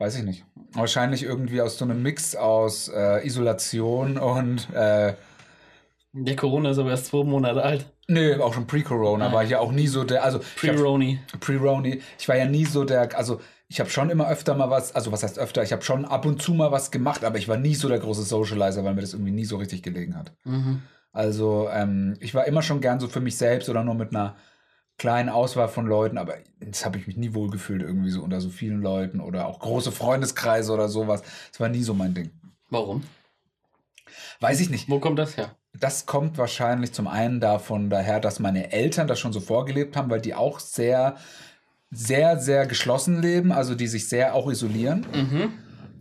Weiß 0.00 0.16
ich 0.16 0.24
nicht. 0.24 0.44
Wahrscheinlich 0.72 1.22
irgendwie 1.22 1.60
aus 1.60 1.78
so 1.78 1.84
einem 1.84 2.02
Mix 2.02 2.34
aus 2.34 2.88
äh, 2.88 3.24
Isolation 3.26 4.18
und 4.18 4.68
äh, 4.74 5.14
Der 6.12 6.36
Corona 6.36 6.70
ist 6.70 6.78
aber 6.78 6.90
erst 6.90 7.06
zwei 7.06 7.22
Monate 7.24 7.62
alt. 7.62 7.86
Nö, 8.08 8.40
auch 8.42 8.52
schon 8.54 8.66
pre-Corona 8.66 9.28
Ah. 9.28 9.32
war 9.32 9.44
ich 9.44 9.50
ja 9.50 9.60
auch 9.60 9.70
nie 9.72 9.86
so 9.86 10.02
der, 10.02 10.24
also 10.24 10.40
Pre-Roni. 10.56 11.20
Pre-Roni, 11.38 12.02
ich 12.18 12.28
war 12.28 12.36
ja 12.36 12.46
nie 12.46 12.64
so 12.64 12.84
der, 12.84 13.16
also 13.16 13.40
ich 13.68 13.78
habe 13.78 13.88
schon 13.90 14.10
immer 14.10 14.28
öfter 14.28 14.56
mal 14.56 14.68
was, 14.70 14.94
also 14.96 15.12
was 15.12 15.22
heißt 15.22 15.38
öfter, 15.38 15.62
ich 15.62 15.70
habe 15.72 15.82
schon 15.82 16.04
ab 16.04 16.26
und 16.26 16.42
zu 16.42 16.52
mal 16.54 16.72
was 16.72 16.90
gemacht, 16.90 17.22
aber 17.24 17.38
ich 17.38 17.46
war 17.46 17.56
nie 17.56 17.76
so 17.76 17.88
der 17.88 18.00
große 18.00 18.24
Socializer, 18.24 18.82
weil 18.84 18.94
mir 18.94 19.02
das 19.02 19.12
irgendwie 19.12 19.30
nie 19.30 19.44
so 19.44 19.58
richtig 19.58 19.84
gelegen 19.84 20.16
hat. 20.16 20.32
Mhm. 20.44 20.82
Also 21.12 21.68
ähm, 21.72 22.16
ich 22.20 22.34
war 22.34 22.46
immer 22.46 22.62
schon 22.62 22.80
gern 22.80 22.98
so 22.98 23.06
für 23.06 23.20
mich 23.20 23.36
selbst 23.36 23.68
oder 23.68 23.84
nur 23.84 23.94
mit 23.94 24.10
einer 24.10 24.34
kleinen 25.00 25.30
Auswahl 25.30 25.68
von 25.68 25.86
Leuten, 25.86 26.18
aber 26.18 26.34
das 26.60 26.84
habe 26.84 26.98
ich 26.98 27.06
mich 27.06 27.16
nie 27.16 27.32
wohlgefühlt 27.32 27.80
irgendwie 27.80 28.10
so 28.10 28.22
unter 28.22 28.38
so 28.42 28.50
vielen 28.50 28.82
Leuten 28.82 29.20
oder 29.20 29.46
auch 29.46 29.58
große 29.58 29.92
Freundeskreise 29.92 30.70
oder 30.74 30.90
sowas. 30.90 31.22
Das 31.50 31.58
war 31.58 31.70
nie 31.70 31.82
so 31.82 31.94
mein 31.94 32.12
Ding. 32.12 32.30
Warum? 32.68 33.02
Weiß 34.40 34.60
ich 34.60 34.68
nicht. 34.68 34.90
Wo 34.90 35.00
kommt 35.00 35.18
das 35.18 35.38
her? 35.38 35.56
Das 35.72 36.04
kommt 36.04 36.36
wahrscheinlich 36.36 36.92
zum 36.92 37.08
einen 37.08 37.40
davon 37.40 37.88
daher, 37.88 38.20
dass 38.20 38.40
meine 38.40 38.72
Eltern 38.72 39.06
das 39.06 39.18
schon 39.18 39.32
so 39.32 39.40
vorgelebt 39.40 39.96
haben, 39.96 40.10
weil 40.10 40.20
die 40.20 40.34
auch 40.34 40.60
sehr, 40.60 41.16
sehr, 41.90 42.38
sehr 42.38 42.66
geschlossen 42.66 43.22
leben, 43.22 43.52
also 43.52 43.74
die 43.74 43.86
sich 43.86 44.06
sehr 44.06 44.34
auch 44.34 44.50
isolieren. 44.50 45.06
Mhm. 45.14 45.52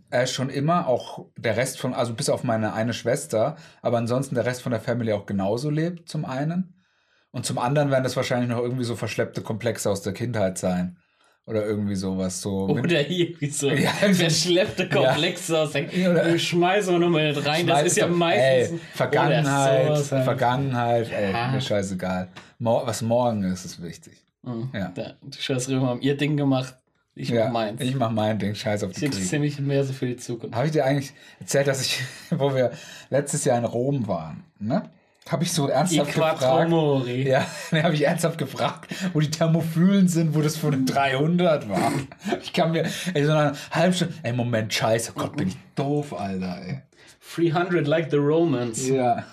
Äh, 0.09 0.27
schon 0.27 0.49
immer, 0.49 0.87
auch 0.87 1.27
der 1.37 1.55
Rest 1.55 1.79
von, 1.79 1.93
also 1.93 2.13
bis 2.15 2.27
auf 2.27 2.43
meine 2.43 2.73
eine 2.73 2.93
Schwester, 2.93 3.55
aber 3.81 3.97
ansonsten 3.97 4.35
der 4.35 4.45
Rest 4.45 4.61
von 4.61 4.73
der 4.73 4.81
Family 4.81 5.13
auch 5.13 5.25
genauso 5.25 5.69
lebt, 5.69 6.09
zum 6.09 6.25
einen. 6.25 6.73
Und 7.31 7.45
zum 7.45 7.57
anderen 7.59 7.91
werden 7.91 8.03
das 8.03 8.15
wahrscheinlich 8.15 8.49
noch 8.49 8.59
irgendwie 8.59 8.83
so 8.83 8.95
verschleppte 8.95 9.41
Komplexe 9.41 9.89
aus 9.89 10.01
der 10.01 10.13
Kindheit 10.13 10.57
sein. 10.57 10.97
Oder 11.45 11.65
irgendwie 11.65 11.95
sowas 11.95 12.41
so. 12.41 12.67
Oder 12.67 12.99
hier, 12.99 13.33
wie 13.39 13.49
so 13.49 13.69
Ja, 13.71 13.89
verschleppte 13.89 14.87
Komplexe 14.87 15.57
aus 15.59 15.71
der 15.71 15.91
Wir 15.91 16.37
schmeißen 16.37 16.93
wir 16.93 16.99
nochmal 16.99 17.33
mit 17.33 17.43
rein. 17.45 17.65
Das 17.65 17.83
ist 17.83 17.97
ja 17.97 18.07
meistens. 18.07 18.79
Ey, 18.79 18.79
Vergangenheit, 18.93 19.85
sowas 19.87 20.11
halt. 20.11 20.23
Vergangenheit, 20.25 21.11
ey, 21.11 21.33
Ah. 21.33 21.51
mir 21.51 21.61
scheißegal. 21.61 22.27
Was 22.59 23.01
morgen 23.01 23.43
ist, 23.43 23.65
ist 23.65 23.81
wichtig. 23.81 24.13
Mhm. 24.43 24.69
Ja. 24.73 24.91
Da, 24.93 25.13
die 25.23 25.41
Scheiß 25.41 25.69
Römer 25.69 25.87
haben 25.87 26.01
ihr 26.01 26.15
Ding 26.15 26.37
gemacht. 26.37 26.75
Ich 27.15 27.29
ja, 27.29 27.45
mach 27.45 27.53
meins. 27.53 27.81
ich 27.81 27.95
mach 27.95 28.11
mein 28.11 28.37
Ding, 28.39 28.53
scheiß 28.55 28.83
auf 28.83 28.91
Ich 28.91 28.97
die 28.97 29.09
Krieg. 29.09 29.39
mich 29.39 29.59
mehr 29.59 29.83
so 29.83 29.91
für 29.91 30.05
die 30.05 30.17
Zukunft. 30.17 30.55
Habe 30.55 30.67
ich 30.67 30.71
dir 30.71 30.85
eigentlich 30.85 31.11
erzählt, 31.39 31.67
dass 31.67 31.81
ich, 31.81 31.99
wo 32.29 32.53
wir 32.53 32.71
letztes 33.09 33.43
Jahr 33.43 33.57
in 33.57 33.65
Rom 33.65 34.07
waren, 34.07 34.43
ne? 34.59 34.83
Habe 35.29 35.43
ich 35.43 35.51
so 35.51 35.67
ernsthaft 35.67 36.13
gefragt. 36.13 36.41
Ja, 36.41 37.45
dann 37.71 37.83
habe 37.83 37.93
ich 37.93 38.03
ernsthaft 38.05 38.37
gefragt, 38.37 38.93
wo 39.13 39.19
die 39.19 39.29
Thermophilen 39.29 40.07
sind, 40.07 40.33
wo 40.33 40.41
das 40.41 40.57
von 40.57 40.71
den 40.71 40.85
300 40.85 41.69
war. 41.69 41.91
Ich 42.41 42.53
kann 42.53 42.71
mir, 42.71 42.85
ey, 43.13 43.25
so 43.25 43.31
eine 43.31 43.53
halbe 43.71 43.95
Stunde, 43.95 44.13
ey, 44.23 44.33
Moment, 44.33 44.73
scheiße, 44.73 45.13
Gott, 45.13 45.35
bin 45.37 45.49
ich 45.49 45.57
doof, 45.75 46.13
Alter, 46.19 46.61
ey. 46.65 46.81
300 47.35 47.87
like 47.87 48.09
the 48.09 48.17
Romans. 48.17 48.87
Ja. 48.87 49.23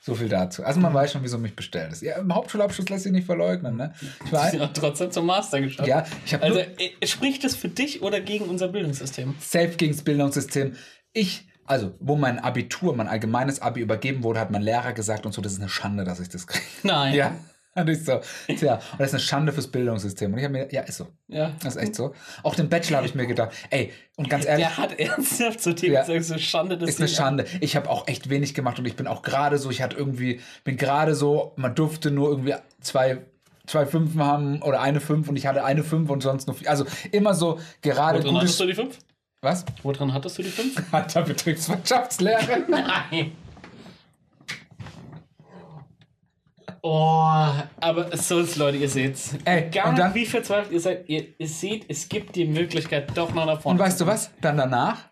So 0.00 0.14
viel 0.14 0.28
dazu. 0.28 0.62
Also 0.62 0.80
man 0.80 0.92
weiß 0.92 1.12
schon, 1.12 1.22
wieso 1.22 1.38
mich 1.38 1.56
bestellt 1.56 1.92
ist. 1.92 2.02
Ja, 2.02 2.18
im 2.18 2.34
Hauptschulabschluss 2.34 2.88
lässt 2.90 3.04
sich 3.04 3.12
nicht 3.12 3.24
verleugnen, 3.24 3.76
ne? 3.76 3.94
Ich 4.26 4.32
war, 4.32 4.52
hat 4.52 4.76
trotzdem 4.76 5.10
zum 5.10 5.24
Master 5.24 5.62
geschafft. 5.62 5.88
ja, 5.88 6.04
ich 6.26 6.34
habe 6.34 6.44
Also 6.44 6.58
äh, 6.60 7.06
spricht 7.06 7.42
das 7.42 7.56
für 7.56 7.68
dich 7.68 8.02
oder 8.02 8.20
gegen 8.20 8.44
unser 8.44 8.68
Bildungssystem? 8.68 9.34
safe 9.40 9.76
gegen 9.76 9.92
das 9.94 10.02
Bildungssystem. 10.02 10.76
Ich, 11.14 11.46
also, 11.66 11.94
wo 12.00 12.16
mein 12.16 12.38
Abitur, 12.38 12.94
mein 12.96 13.08
allgemeines 13.08 13.60
Abi 13.60 13.80
übergeben 13.80 14.22
wurde, 14.22 14.40
hat 14.40 14.50
mein 14.50 14.62
Lehrer 14.62 14.92
gesagt 14.92 15.26
und 15.26 15.32
so, 15.32 15.40
das 15.42 15.52
ist 15.52 15.60
eine 15.60 15.68
Schande, 15.68 16.04
dass 16.04 16.20
ich 16.20 16.28
das 16.28 16.46
kriege. 16.46 16.64
Nein. 16.82 17.14
Ja. 17.14 17.32
Und 17.76 17.88
ich 17.88 18.04
so, 18.04 18.20
tja, 18.46 18.74
und 18.92 19.00
das 19.00 19.08
ist 19.08 19.14
eine 19.14 19.20
Schande 19.20 19.52
fürs 19.52 19.66
Bildungssystem. 19.66 20.32
Und 20.32 20.38
ich 20.38 20.44
habe 20.44 20.52
mir, 20.52 20.72
ja, 20.72 20.82
ist 20.82 20.96
so. 20.98 21.08
ja. 21.26 21.50
Das 21.60 21.74
ist 21.74 21.82
echt 21.82 21.96
so. 21.96 22.14
Auch 22.44 22.54
den 22.54 22.68
Bachelor 22.68 22.98
habe 22.98 23.08
ich 23.08 23.16
mir 23.16 23.26
gedacht, 23.26 23.50
ey, 23.70 23.92
und 24.16 24.30
ganz 24.30 24.44
ehrlich, 24.46 24.66
Der 24.66 24.76
hat 24.76 24.96
ernsthaft 24.96 25.60
zu 25.60 25.74
dir 25.74 25.90
Ja. 25.90 26.00
gesagt, 26.04 26.24
so 26.24 26.38
Schande, 26.38 26.78
dass 26.78 26.88
ist 26.88 27.00
eine 27.00 27.08
Schande. 27.08 27.46
Ich 27.60 27.74
habe 27.74 27.90
auch 27.90 28.06
echt 28.06 28.30
wenig 28.30 28.54
gemacht 28.54 28.78
und 28.78 28.86
ich 28.86 28.94
bin 28.94 29.08
auch 29.08 29.22
gerade 29.22 29.58
so, 29.58 29.70
ich 29.70 29.82
hatte 29.82 29.96
irgendwie, 29.96 30.40
bin 30.62 30.76
gerade 30.76 31.16
so, 31.16 31.52
man 31.56 31.74
durfte 31.74 32.12
nur 32.12 32.28
irgendwie 32.28 32.54
zwei, 32.80 33.18
zwei 33.66 33.86
Fünfen 33.86 34.22
haben 34.22 34.62
oder 34.62 34.80
eine 34.80 35.00
Fünf 35.00 35.28
und 35.28 35.34
ich 35.34 35.48
hatte 35.48 35.64
eine 35.64 35.82
Fünf 35.82 36.10
und 36.10 36.22
sonst 36.22 36.46
nur 36.46 36.54
vier. 36.54 36.70
Also 36.70 36.84
immer 37.10 37.34
so 37.34 37.58
gerade 37.82 38.22
Woran 38.22 38.36
hattest 38.36 38.58
gutes. 38.58 38.58
du 38.58 38.66
die 38.66 38.74
fünf? 38.74 38.98
Was? 39.44 39.64
Woran 39.82 40.12
hattest 40.14 40.38
du 40.38 40.42
die 40.42 40.48
fünf? 40.48 40.74
Hat 40.92 41.14
der 41.14 41.20
Betriebswirtschaftslehre? 41.20 42.64
Nein. 42.68 43.32
Oh, 46.80 47.52
aber 47.80 48.16
so 48.16 48.40
ist, 48.40 48.56
Leute, 48.56 48.78
ihr 48.78 48.88
seht's. 48.88 49.36
Ey, 49.44 49.64
Egal 49.66 49.90
und 49.90 49.98
dann- 49.98 50.14
wie 50.14 50.26
verzweifelt 50.26 50.72
ihr 50.72 50.80
seid, 50.80 51.08
ihr, 51.08 51.38
ihr 51.38 51.48
seht, 51.48 51.86
es 51.88 52.08
gibt 52.08 52.36
die 52.36 52.46
Möglichkeit, 52.46 53.16
doch 53.16 53.32
noch 53.34 53.46
nach 53.46 53.60
vorne 53.60 53.78
Und 53.80 53.86
weißt 53.86 54.00
du 54.00 54.06
was? 54.06 54.30
Dann 54.40 54.56
danach 54.56 55.10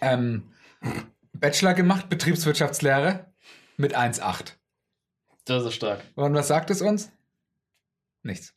ähm, 0.00 0.52
Bachelor 1.32 1.74
gemacht, 1.74 2.08
Betriebswirtschaftslehre 2.08 3.32
mit 3.76 3.96
1,8. 3.96 4.52
Das 5.44 5.64
ist 5.64 5.74
stark. 5.74 6.02
Und 6.14 6.34
was 6.34 6.48
sagt 6.48 6.70
es 6.70 6.82
uns? 6.82 7.10
Nichts. 8.22 8.53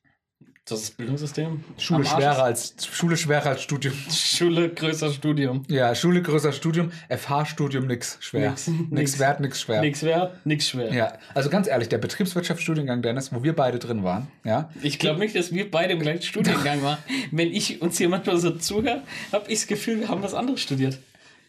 Das 0.69 0.81
ist 0.81 0.97
Bildungssystem. 0.97 1.63
Schule 1.77 2.05
schwerer 2.05 2.43
als 2.43 2.75
Schule 2.91 3.15
schwerer 3.15 3.45
als 3.51 3.61
Studium. 3.63 3.93
Schule, 4.11 4.67
größer 4.69 5.11
Studium. 5.13 5.63
Ja, 5.69 5.95
Schule 5.95 6.21
größer 6.21 6.51
Studium, 6.51 6.91
FH-Studium 7.09 7.87
nix 7.87 8.17
schwer. 8.19 8.49
Nix. 8.49 8.67
Nix, 8.67 8.89
Nix. 8.91 9.19
wert, 9.19 9.39
nix 9.39 9.61
schwer. 9.61 9.81
Nix 9.81 10.03
wert, 10.03 10.45
nix 10.45 10.67
schwer. 10.67 10.91
Ja, 10.93 11.13
also 11.33 11.49
ganz 11.49 11.67
ehrlich, 11.67 11.87
der 11.87 11.99
Betriebswirtschaftsstudiengang, 11.99 13.01
Dennis, 13.01 13.33
wo 13.33 13.43
wir 13.43 13.55
beide 13.55 13.79
drin 13.79 14.03
waren, 14.03 14.27
ja, 14.43 14.69
Ich 14.81 14.99
glaube 14.99 15.19
nicht, 15.19 15.35
dass 15.37 15.53
wir 15.53 15.71
beide 15.71 15.93
im 15.93 15.99
gleichen 16.01 16.23
Studiengang 16.23 16.81
waren. 16.83 16.97
Wenn 17.31 17.47
ich 17.53 17.81
uns 17.81 17.97
hier 17.97 18.09
manchmal 18.09 18.37
so 18.37 18.51
zuhöre, 18.51 19.03
habe 19.31 19.45
ich 19.49 19.59
das 19.59 19.67
Gefühl, 19.67 20.01
wir 20.01 20.09
haben 20.09 20.21
was 20.21 20.33
anderes 20.33 20.59
studiert. 20.59 20.99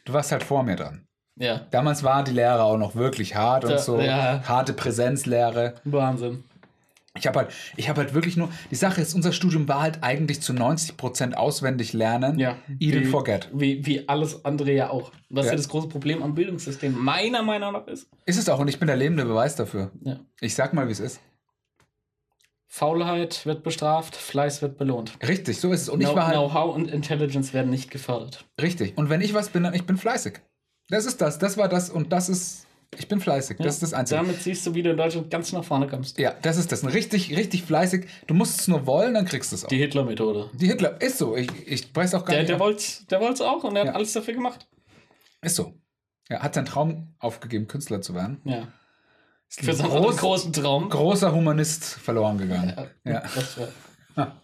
du 0.05 0.13
warst 0.13 0.31
halt 0.31 0.45
vor 0.45 0.63
mir 0.63 0.77
dran. 0.77 1.03
Ja, 1.41 1.61
Damals 1.71 2.03
waren 2.03 2.25
die 2.25 2.33
Lehrer 2.33 2.65
auch 2.65 2.79
noch 2.79 2.97
wirklich 2.97 3.37
hart 3.37 3.65
und 3.65 3.71
Da- 3.71 3.79
so, 3.79 4.01
ja. 4.01 4.43
harte 4.47 4.73
Präsenzlehre. 4.73 5.75
Wahnsinn. 5.85 6.43
Ich 7.19 7.27
habe 7.27 7.41
halt, 7.41 7.51
ich 7.77 7.89
habe 7.89 8.01
halt 8.01 8.15
wirklich 8.15 8.37
nur, 8.37 8.49
die 8.71 8.75
Sache 8.77 9.01
ist, 9.01 9.15
unser 9.15 9.33
Studium 9.33 9.69
war 9.69 9.83
halt 9.83 10.03
eigentlich 10.03 10.41
zu 10.41 10.53
90% 10.53 11.35
auswendig 11.35 11.93
lernen, 11.93 12.39
Ja. 12.39 12.57
eat 12.81 12.95
and 12.97 13.07
Wie- 13.07 13.11
forget. 13.11 13.49
Wie, 13.53 13.85
wie 13.85 14.09
alles 14.09 14.45
andere 14.45 14.73
ja 14.73 14.91
auch. 14.91 15.13
Was 15.31 15.47
ja. 15.47 15.53
Ja. 15.53 15.57
das 15.57 15.69
große 15.69 15.89
Problem 15.89 16.23
am 16.23 16.35
Bildungssystem 16.35 16.93
meiner 16.97 17.43
Meinung 17.43 17.73
nach 17.73 17.87
ist. 17.87 18.09
Ist 18.25 18.39
es 18.39 18.49
auch 18.49 18.59
und 18.61 18.69
ich 18.69 18.79
bin 18.79 18.87
der 18.87 18.97
lebende 18.97 19.25
Beweis 19.25 19.57
dafür. 19.57 19.91
Ja. 20.03 20.21
Ich 20.41 20.55
sag 20.55 20.73
mal, 20.73 20.87
wie 20.89 20.93
es 20.93 21.01
ist. 21.01 21.21
Faulheit 22.71 23.47
wird 23.47 23.63
bestraft, 23.63 24.15
Fleiß 24.15 24.61
wird 24.63 24.77
belohnt. 24.77 25.19
Richtig, 25.27 25.59
so 25.59 25.73
ist 25.73 25.83
es. 25.83 25.89
Und 25.89 26.01
Know- 26.01 26.11
ich 26.11 26.17
war 26.17 26.27
halt, 26.27 26.37
Know-how 26.37 26.75
und 26.75 26.89
Intelligence 26.91 27.55
werden 27.55 27.71
nicht 27.71 27.91
gefördert. 27.91 28.45
richtig. 28.61 28.97
Und 28.97 29.09
wenn 29.09 29.21
ich 29.23 29.33
was 29.35 29.49
bin, 29.49 29.63
dann 29.63 29.75
ich 29.75 29.85
bin 29.87 29.97
fleißig. 29.97 30.41
Das 30.91 31.05
ist 31.07 31.21
das, 31.21 31.39
das 31.39 31.57
war 31.57 31.69
das 31.69 31.91
und 31.91 32.13
das 32.13 32.29
ist, 32.29 32.67
ich 32.97 33.07
bin 33.09 33.21
fleißig. 33.21 33.59
Das 33.59 33.75
ist 33.75 33.83
das 33.83 33.93
Einzige. 33.95 34.21
Damit 34.21 34.43
siehst 34.43 34.67
du, 34.67 34.75
wie 34.75 34.83
du 34.83 34.91
in 34.91 34.97
Deutschland 34.97 35.31
ganz 35.31 35.53
nach 35.53 35.65
vorne 35.65 35.87
kommst. 35.87 36.19
Ja, 36.19 36.35
das 36.43 36.57
ist 36.57 36.73
das. 36.73 36.85
Richtig, 36.85 37.37
richtig 37.37 37.63
fleißig. 37.65 38.07
Du 38.27 38.35
musst 38.35 38.61
es 38.61 38.69
nur 38.69 38.87
wollen, 38.87 39.15
dann 39.15 39.25
kriegst 39.25 39.53
du 39.53 39.57
es 39.57 39.65
auch. 39.65 39.69
Die 39.69 39.77
Hitler-Methode. 39.79 40.51
Die 40.55 40.67
Hitler, 40.67 41.01
ist 41.01 41.19
so. 41.19 41.37
Ich, 41.37 41.49
ich 41.67 41.81
spreche 41.83 42.17
auch 42.17 42.25
gar 42.25 42.33
Der, 42.33 42.39
nicht. 42.41 42.49
der 42.51 42.59
wollte 42.61 42.85
der 43.11 43.21
wollt's 43.21 43.41
auch 43.41 43.65
und 43.65 43.77
er 43.77 43.81
hat 43.83 43.89
Ja. 43.89 43.95
alles 43.95 44.13
dafür 44.13 44.35
gemacht. 44.35 44.67
Ist 45.43 45.57
so. 45.57 45.75
Er 46.29 46.43
hat 46.43 46.55
seinen 46.55 46.67
Traum 46.67 47.15
aufgegeben, 47.19 47.69
Künstler 47.69 48.01
zu 48.03 48.15
werden. 48.15 48.41
Ja. 48.45 48.69
Ist 49.49 49.61
Für 49.63 49.71
ein 49.71 49.77
seinen 49.77 49.91
groß, 49.91 50.17
großen 50.19 50.53
Traum. 50.53 50.89
großer 50.91 51.33
Humanist 51.33 51.85
verloren 51.85 52.37
gegangen. 52.39 52.75
Ja. 53.05 53.21
Das 53.35 53.59
war- 54.17 54.41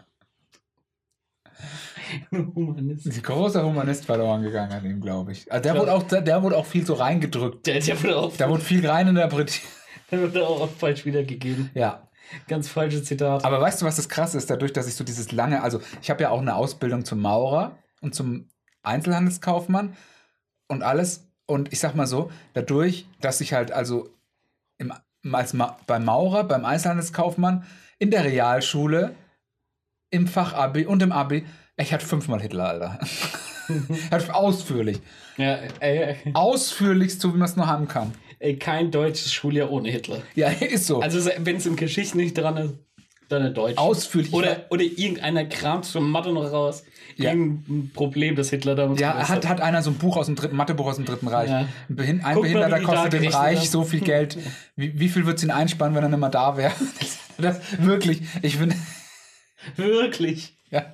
Humanist. 2.32 3.06
Ein 3.06 3.22
großer 3.22 3.64
Humanist 3.64 4.04
verloren 4.04 4.42
gegangen 4.42 4.72
an 4.72 4.84
ihm, 4.84 5.00
glaube 5.00 5.32
ich. 5.32 5.50
Also 5.50 5.62
der, 5.62 5.72
Klar. 5.72 5.82
wurde 5.82 5.92
auch, 5.94 6.02
der, 6.04 6.20
der 6.22 6.42
wurde 6.42 6.56
auch 6.56 6.66
viel 6.66 6.84
so 6.84 6.94
reingedrückt. 6.94 7.66
Der, 7.66 7.80
der 7.80 8.02
wurde 8.02 8.16
auch, 8.16 8.36
Da 8.36 8.48
wurde 8.48 8.62
viel 8.62 8.86
reininterpretiert. 8.86 9.62
der 10.10 10.22
wurde 10.22 10.46
auch 10.46 10.68
falsch 10.68 11.04
wiedergegeben. 11.04 11.70
Ja. 11.74 12.08
Ganz 12.48 12.68
falsches 12.68 13.04
Zitat. 13.04 13.44
Aber 13.44 13.60
weißt 13.60 13.82
du, 13.82 13.86
was 13.86 13.96
das 13.96 14.08
krasse 14.08 14.38
ist? 14.38 14.50
Dadurch, 14.50 14.72
dass 14.72 14.88
ich 14.88 14.94
so 14.94 15.04
dieses 15.04 15.32
lange, 15.32 15.62
also 15.62 15.80
ich 16.00 16.10
habe 16.10 16.22
ja 16.22 16.30
auch 16.30 16.40
eine 16.40 16.56
Ausbildung 16.56 17.04
zum 17.04 17.20
Maurer 17.20 17.78
und 18.00 18.14
zum 18.14 18.48
Einzelhandelskaufmann 18.82 19.94
und 20.68 20.82
alles. 20.82 21.28
Und 21.46 21.72
ich 21.72 21.80
sag 21.80 21.94
mal 21.94 22.06
so, 22.06 22.30
dadurch, 22.54 23.06
dass 23.20 23.40
ich 23.40 23.52
halt 23.52 23.72
also 23.72 24.08
im, 24.78 24.92
als 25.32 25.52
Ma 25.52 25.76
beim 25.86 26.04
Maurer, 26.04 26.44
beim 26.44 26.64
Einzelhandelskaufmann, 26.64 27.64
in 27.98 28.10
der 28.10 28.24
Realschule, 28.24 29.14
im 30.10 30.26
Fachabi 30.26 30.86
und 30.86 31.02
im 31.02 31.12
Abi, 31.12 31.44
ich 31.76 31.92
hatte 31.92 32.06
fünfmal 32.06 32.40
Hitler, 32.40 32.68
Alter. 32.68 32.98
Ausführlich. 34.34 34.98
ja, 35.36 35.58
ey, 35.80 36.16
Ausführlichst, 36.34 37.20
so 37.20 37.32
wie 37.34 37.38
man 37.38 37.48
es 37.48 37.56
nur 37.56 37.66
haben 37.66 37.88
kann. 37.88 38.12
ey, 38.38 38.56
kein 38.56 38.90
deutsches 38.90 39.32
Schuljahr 39.32 39.70
ohne 39.70 39.90
Hitler. 39.90 40.18
Ja, 40.34 40.48
ist 40.60 40.86
so. 40.86 41.00
Also 41.00 41.30
wenn 41.38 41.56
es 41.56 41.66
in 41.66 41.76
Geschichte 41.76 42.16
nicht 42.16 42.36
dran 42.36 42.56
ist, 42.58 42.74
dann 43.30 43.46
in 43.46 43.54
Deutsch. 43.54 43.78
Ausführlich. 43.78 44.32
Oder, 44.34 44.66
oder 44.68 44.82
irgendeiner 44.82 45.46
kramt 45.46 45.86
zur 45.86 46.02
Mathe 46.02 46.30
noch 46.30 46.52
raus. 46.52 46.84
Ja. 47.16 47.30
Irgendein 47.30 47.90
Problem, 47.94 48.36
das 48.36 48.50
Hitler 48.50 48.74
damals 48.74 49.00
Ja, 49.00 49.28
hat, 49.28 49.48
hat 49.48 49.60
einer 49.62 49.82
so 49.82 49.90
ein 49.90 49.96
Buch 49.96 50.16
aus 50.18 50.26
dem 50.26 50.34
dritten, 50.36 50.56
Mathebuch 50.56 50.86
aus 50.86 50.96
dem 50.96 51.06
Dritten 51.06 51.28
Reich. 51.28 51.48
Ja. 51.48 51.60
Ein, 51.60 51.68
Behin 51.88 52.22
ein 52.22 52.34
Guck 52.34 52.42
Behinderter 52.42 52.80
kostet 52.80 53.12
dem 53.14 53.26
Reich 53.28 53.60
haben. 53.60 53.66
so 53.66 53.84
viel 53.84 54.00
Geld. 54.04 54.36
Wie, 54.76 54.98
wie 54.98 55.08
viel 55.08 55.24
wird 55.24 55.38
es 55.38 55.44
ihn 55.44 55.50
einsparen, 55.50 55.94
wenn 55.94 56.02
er 56.02 56.08
nicht 56.10 56.18
mehr 56.20 56.28
da 56.28 56.56
wäre? 56.58 56.72
Das, 57.00 57.18
das, 57.38 57.78
wirklich, 57.84 58.20
ich 58.42 58.56
finde, 58.58 58.76
Wirklich. 59.76 60.56
ja, 60.70 60.84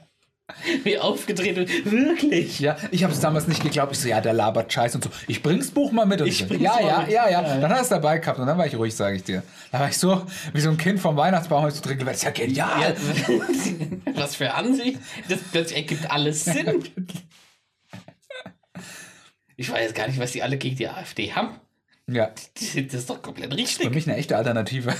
Wie 0.85 0.99
aufgedreht 0.99 1.57
wird. 1.57 1.71
Wirklich. 1.91 2.61
ja, 2.61 2.77
ich 2.91 3.03
habe 3.05 3.13
es 3.13 3.21
damals 3.21 3.47
nicht 3.49 3.63
geglaubt. 3.63 3.93
Ich 3.93 3.99
so, 4.01 4.09
ja, 4.09 4.21
der 4.21 4.33
labert 4.33 4.73
Scheiß 4.73 4.95
und 4.95 5.05
so. 5.05 5.11
Ich 5.29 5.43
bring's 5.43 5.71
Buch 5.71 5.93
mal 5.93 6.07
mit. 6.07 6.21
Und 6.21 6.29
Ich 6.29 6.39
so, 6.39 6.47
bring's 6.47 6.63
ja, 6.63 6.81
ja, 6.81 6.99
mit. 7.01 7.11
ja, 7.11 7.29
ja. 7.31 7.43
Dann 7.43 7.71
hat 7.71 7.77
er 7.79 7.83
es 7.83 7.89
dabei 7.89 8.19
gehabt 8.19 8.39
und 8.39 8.47
dann 8.47 8.57
war 8.59 8.67
ich 8.67 8.77
ruhig, 8.77 8.95
sage 8.95 9.17
ich 9.17 9.25
dir. 9.25 9.43
Da 9.73 9.81
war 9.81 9.89
ich 9.89 9.99
so, 9.99 10.25
wie 10.53 10.61
so 10.61 10.71
ein 10.71 10.77
Kind 10.79 11.01
vom 11.01 11.17
Weihnachtsbaum, 11.17 11.67
ich 11.69 11.75
so 11.75 11.83
drin 11.83 11.99
gewesen. 11.99 12.25
Ja 12.25 12.31
genial. 12.31 12.95
Ja. 13.29 14.15
Was 14.15 14.37
für 14.37 14.53
Ansicht. 14.55 14.99
Das, 15.29 15.39
das 15.53 15.73
ergibt 15.73 16.11
alles 16.11 16.45
Sinn. 16.45 16.85
Ich 19.57 19.71
weiß 19.71 19.93
gar 19.95 20.07
nicht, 20.09 20.19
was 20.19 20.33
die 20.33 20.43
alle 20.43 20.57
gegen 20.57 20.77
die 20.77 20.89
AfD 20.89 21.33
haben. 21.33 21.51
Ja, 22.13 22.31
Das 22.55 22.75
ist 22.75 23.09
doch 23.11 23.23
komplett 23.23 23.53
für 23.53 23.59
richtig. 23.59 23.91
mich 23.95 24.09
eine 24.09 24.17
echte 24.17 24.37
Alternative. 24.37 24.93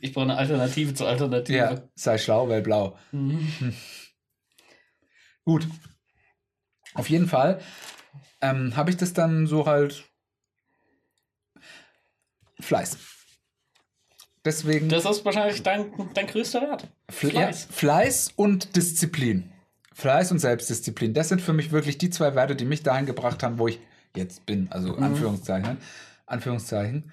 Ich 0.00 0.14
brauche 0.14 0.24
eine 0.24 0.36
Alternative 0.38 0.94
zur 0.94 1.08
Alternative. 1.08 1.58
Ja, 1.58 1.82
sei 1.94 2.16
schlau, 2.16 2.48
weil 2.48 2.62
blau. 2.62 2.96
Mhm. 3.10 3.74
Gut. 5.44 5.66
Auf 6.94 7.08
jeden 7.08 7.28
Fall 7.28 7.60
ähm, 8.40 8.76
habe 8.76 8.90
ich 8.90 8.96
das 8.96 9.12
dann 9.12 9.46
so 9.46 9.66
halt 9.66 10.04
Fleiß. 12.60 12.98
Deswegen 14.44 14.88
Das 14.88 15.04
ist 15.04 15.24
wahrscheinlich 15.24 15.62
dein, 15.62 15.92
dein 16.14 16.26
größter 16.26 16.60
Wert. 16.62 16.88
Fle 17.08 17.30
ja, 17.30 17.40
Fleiß. 17.42 17.68
Fleiß 17.70 18.32
und 18.36 18.76
Disziplin. 18.76 19.52
Fleiß 19.94 20.32
und 20.32 20.38
Selbstdisziplin. 20.38 21.14
Das 21.14 21.28
sind 21.28 21.40
für 21.40 21.52
mich 21.52 21.70
wirklich 21.70 21.98
die 21.98 22.10
zwei 22.10 22.34
Werte, 22.34 22.56
die 22.56 22.64
mich 22.64 22.82
dahin 22.82 23.06
gebracht 23.06 23.42
haben, 23.42 23.58
wo 23.58 23.68
ich 23.68 23.78
jetzt 24.16 24.46
bin. 24.46 24.70
Also 24.72 24.94
Mhm. 24.96 25.02
Anführungszeichen. 25.02 25.76
Anführungszeichen. 26.26 27.12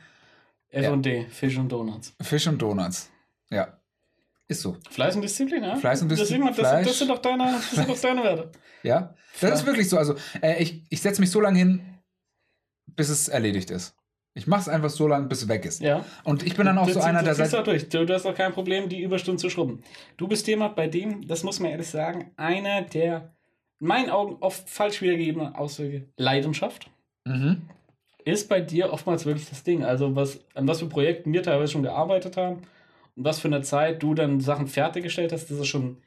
F 0.70 0.92
und 0.92 1.04
D, 1.06 1.28
Fisch 1.30 1.58
und 1.58 1.70
Donuts. 1.70 2.16
Fisch 2.22 2.48
und 2.48 2.62
Donuts. 2.62 3.10
Ja. 3.50 3.79
Ist 4.50 4.62
so. 4.62 4.76
Fleiß 4.90 5.16
und 5.16 5.22
Disziplin, 5.22 5.64
ja? 5.64 5.76
Fleiß 5.78 6.02
und 6.02 6.10
Disziplin, 6.10 6.48
das, 6.48 6.56
Fleisch. 6.58 6.88
das 6.88 6.98
sind 7.00 7.08
doch 7.10 7.20
deine, 7.20 7.44
das 7.54 7.72
sind 7.72 7.88
doch 7.90 8.00
deine 8.02 8.24
Werte. 8.24 8.52
Ja, 8.84 9.14
das 9.42 9.60
ist 9.60 9.66
wirklich 9.66 9.90
so. 9.90 9.98
Also, 9.98 10.16
äh, 10.42 10.62
ich, 10.64 10.84
ich 10.90 11.02
setze 11.02 11.20
mich 11.20 11.30
so 11.32 11.42
lange 11.42 11.58
hin, 11.60 11.82
bis 12.96 13.10
es 13.10 13.28
erledigt 13.28 13.70
ist. 13.72 13.94
Ich 14.34 14.48
mache 14.48 14.62
es 14.62 14.70
einfach 14.70 14.90
so 14.90 15.06
lange, 15.08 15.28
bis 15.28 15.42
es 15.44 15.48
weg 15.50 15.66
ist. 15.66 15.82
Ja. 15.82 16.06
Und 16.24 16.44
ich 16.44 16.56
bin 16.56 16.66
dann 16.66 16.78
auch 16.78 16.88
Du 16.88 16.94
so 16.94 17.00
ziehst- 17.00 17.08
einer, 17.10 17.20
du 17.20 17.26
der 17.26 17.36
sagt. 17.36 17.94
Du, 17.94 18.06
du 18.06 18.14
hast 18.14 18.26
auch 18.26 18.34
kein 18.36 18.54
Problem, 18.54 18.88
die 18.88 19.02
Überstunden 19.02 19.38
zu 19.38 19.50
schrubben. 19.50 19.84
Du 20.16 20.28
bist 20.30 20.48
jemand, 20.48 20.76
bei 20.78 20.88
dem, 20.88 21.28
das 21.28 21.44
muss 21.44 21.60
man 21.60 21.72
ehrlich 21.72 21.90
sagen, 21.90 22.32
einer 22.38 22.84
der 22.84 23.34
in 23.82 23.88
meinen 23.88 24.10
Augen 24.10 24.38
oft 24.40 24.70
falsch 24.70 25.02
wiedergegebenen 25.02 25.56
Ausdrücke 25.56 26.08
Leidenschaft. 26.18 26.90
mhm, 27.26 27.62
ist 28.24 28.48
bei 28.48 28.62
dir 28.62 28.94
oftmals 28.94 29.26
wirklich 29.26 29.50
das 29.50 29.64
Ding. 29.64 29.84
Also 29.84 30.16
was, 30.16 30.40
an 30.54 30.68
was 30.70 30.80
für 30.80 30.88
Projekten 30.88 31.34
wir 31.34 31.44
teilweise 31.44 31.72
schon 31.74 31.84
gearbeitet 31.84 32.38
haben 32.38 32.62
und 33.20 33.26
was 33.26 33.40
für 33.42 33.50
eine 33.50 33.62
Zeit 33.62 34.02
du 34.02 34.14
dann 34.14 34.40
Sachen 34.40 34.68
fertiggestellt 34.68 35.34
hast, 35.34 35.52
das 35.52 35.60
ist 35.60 35.68
schon 35.68 35.98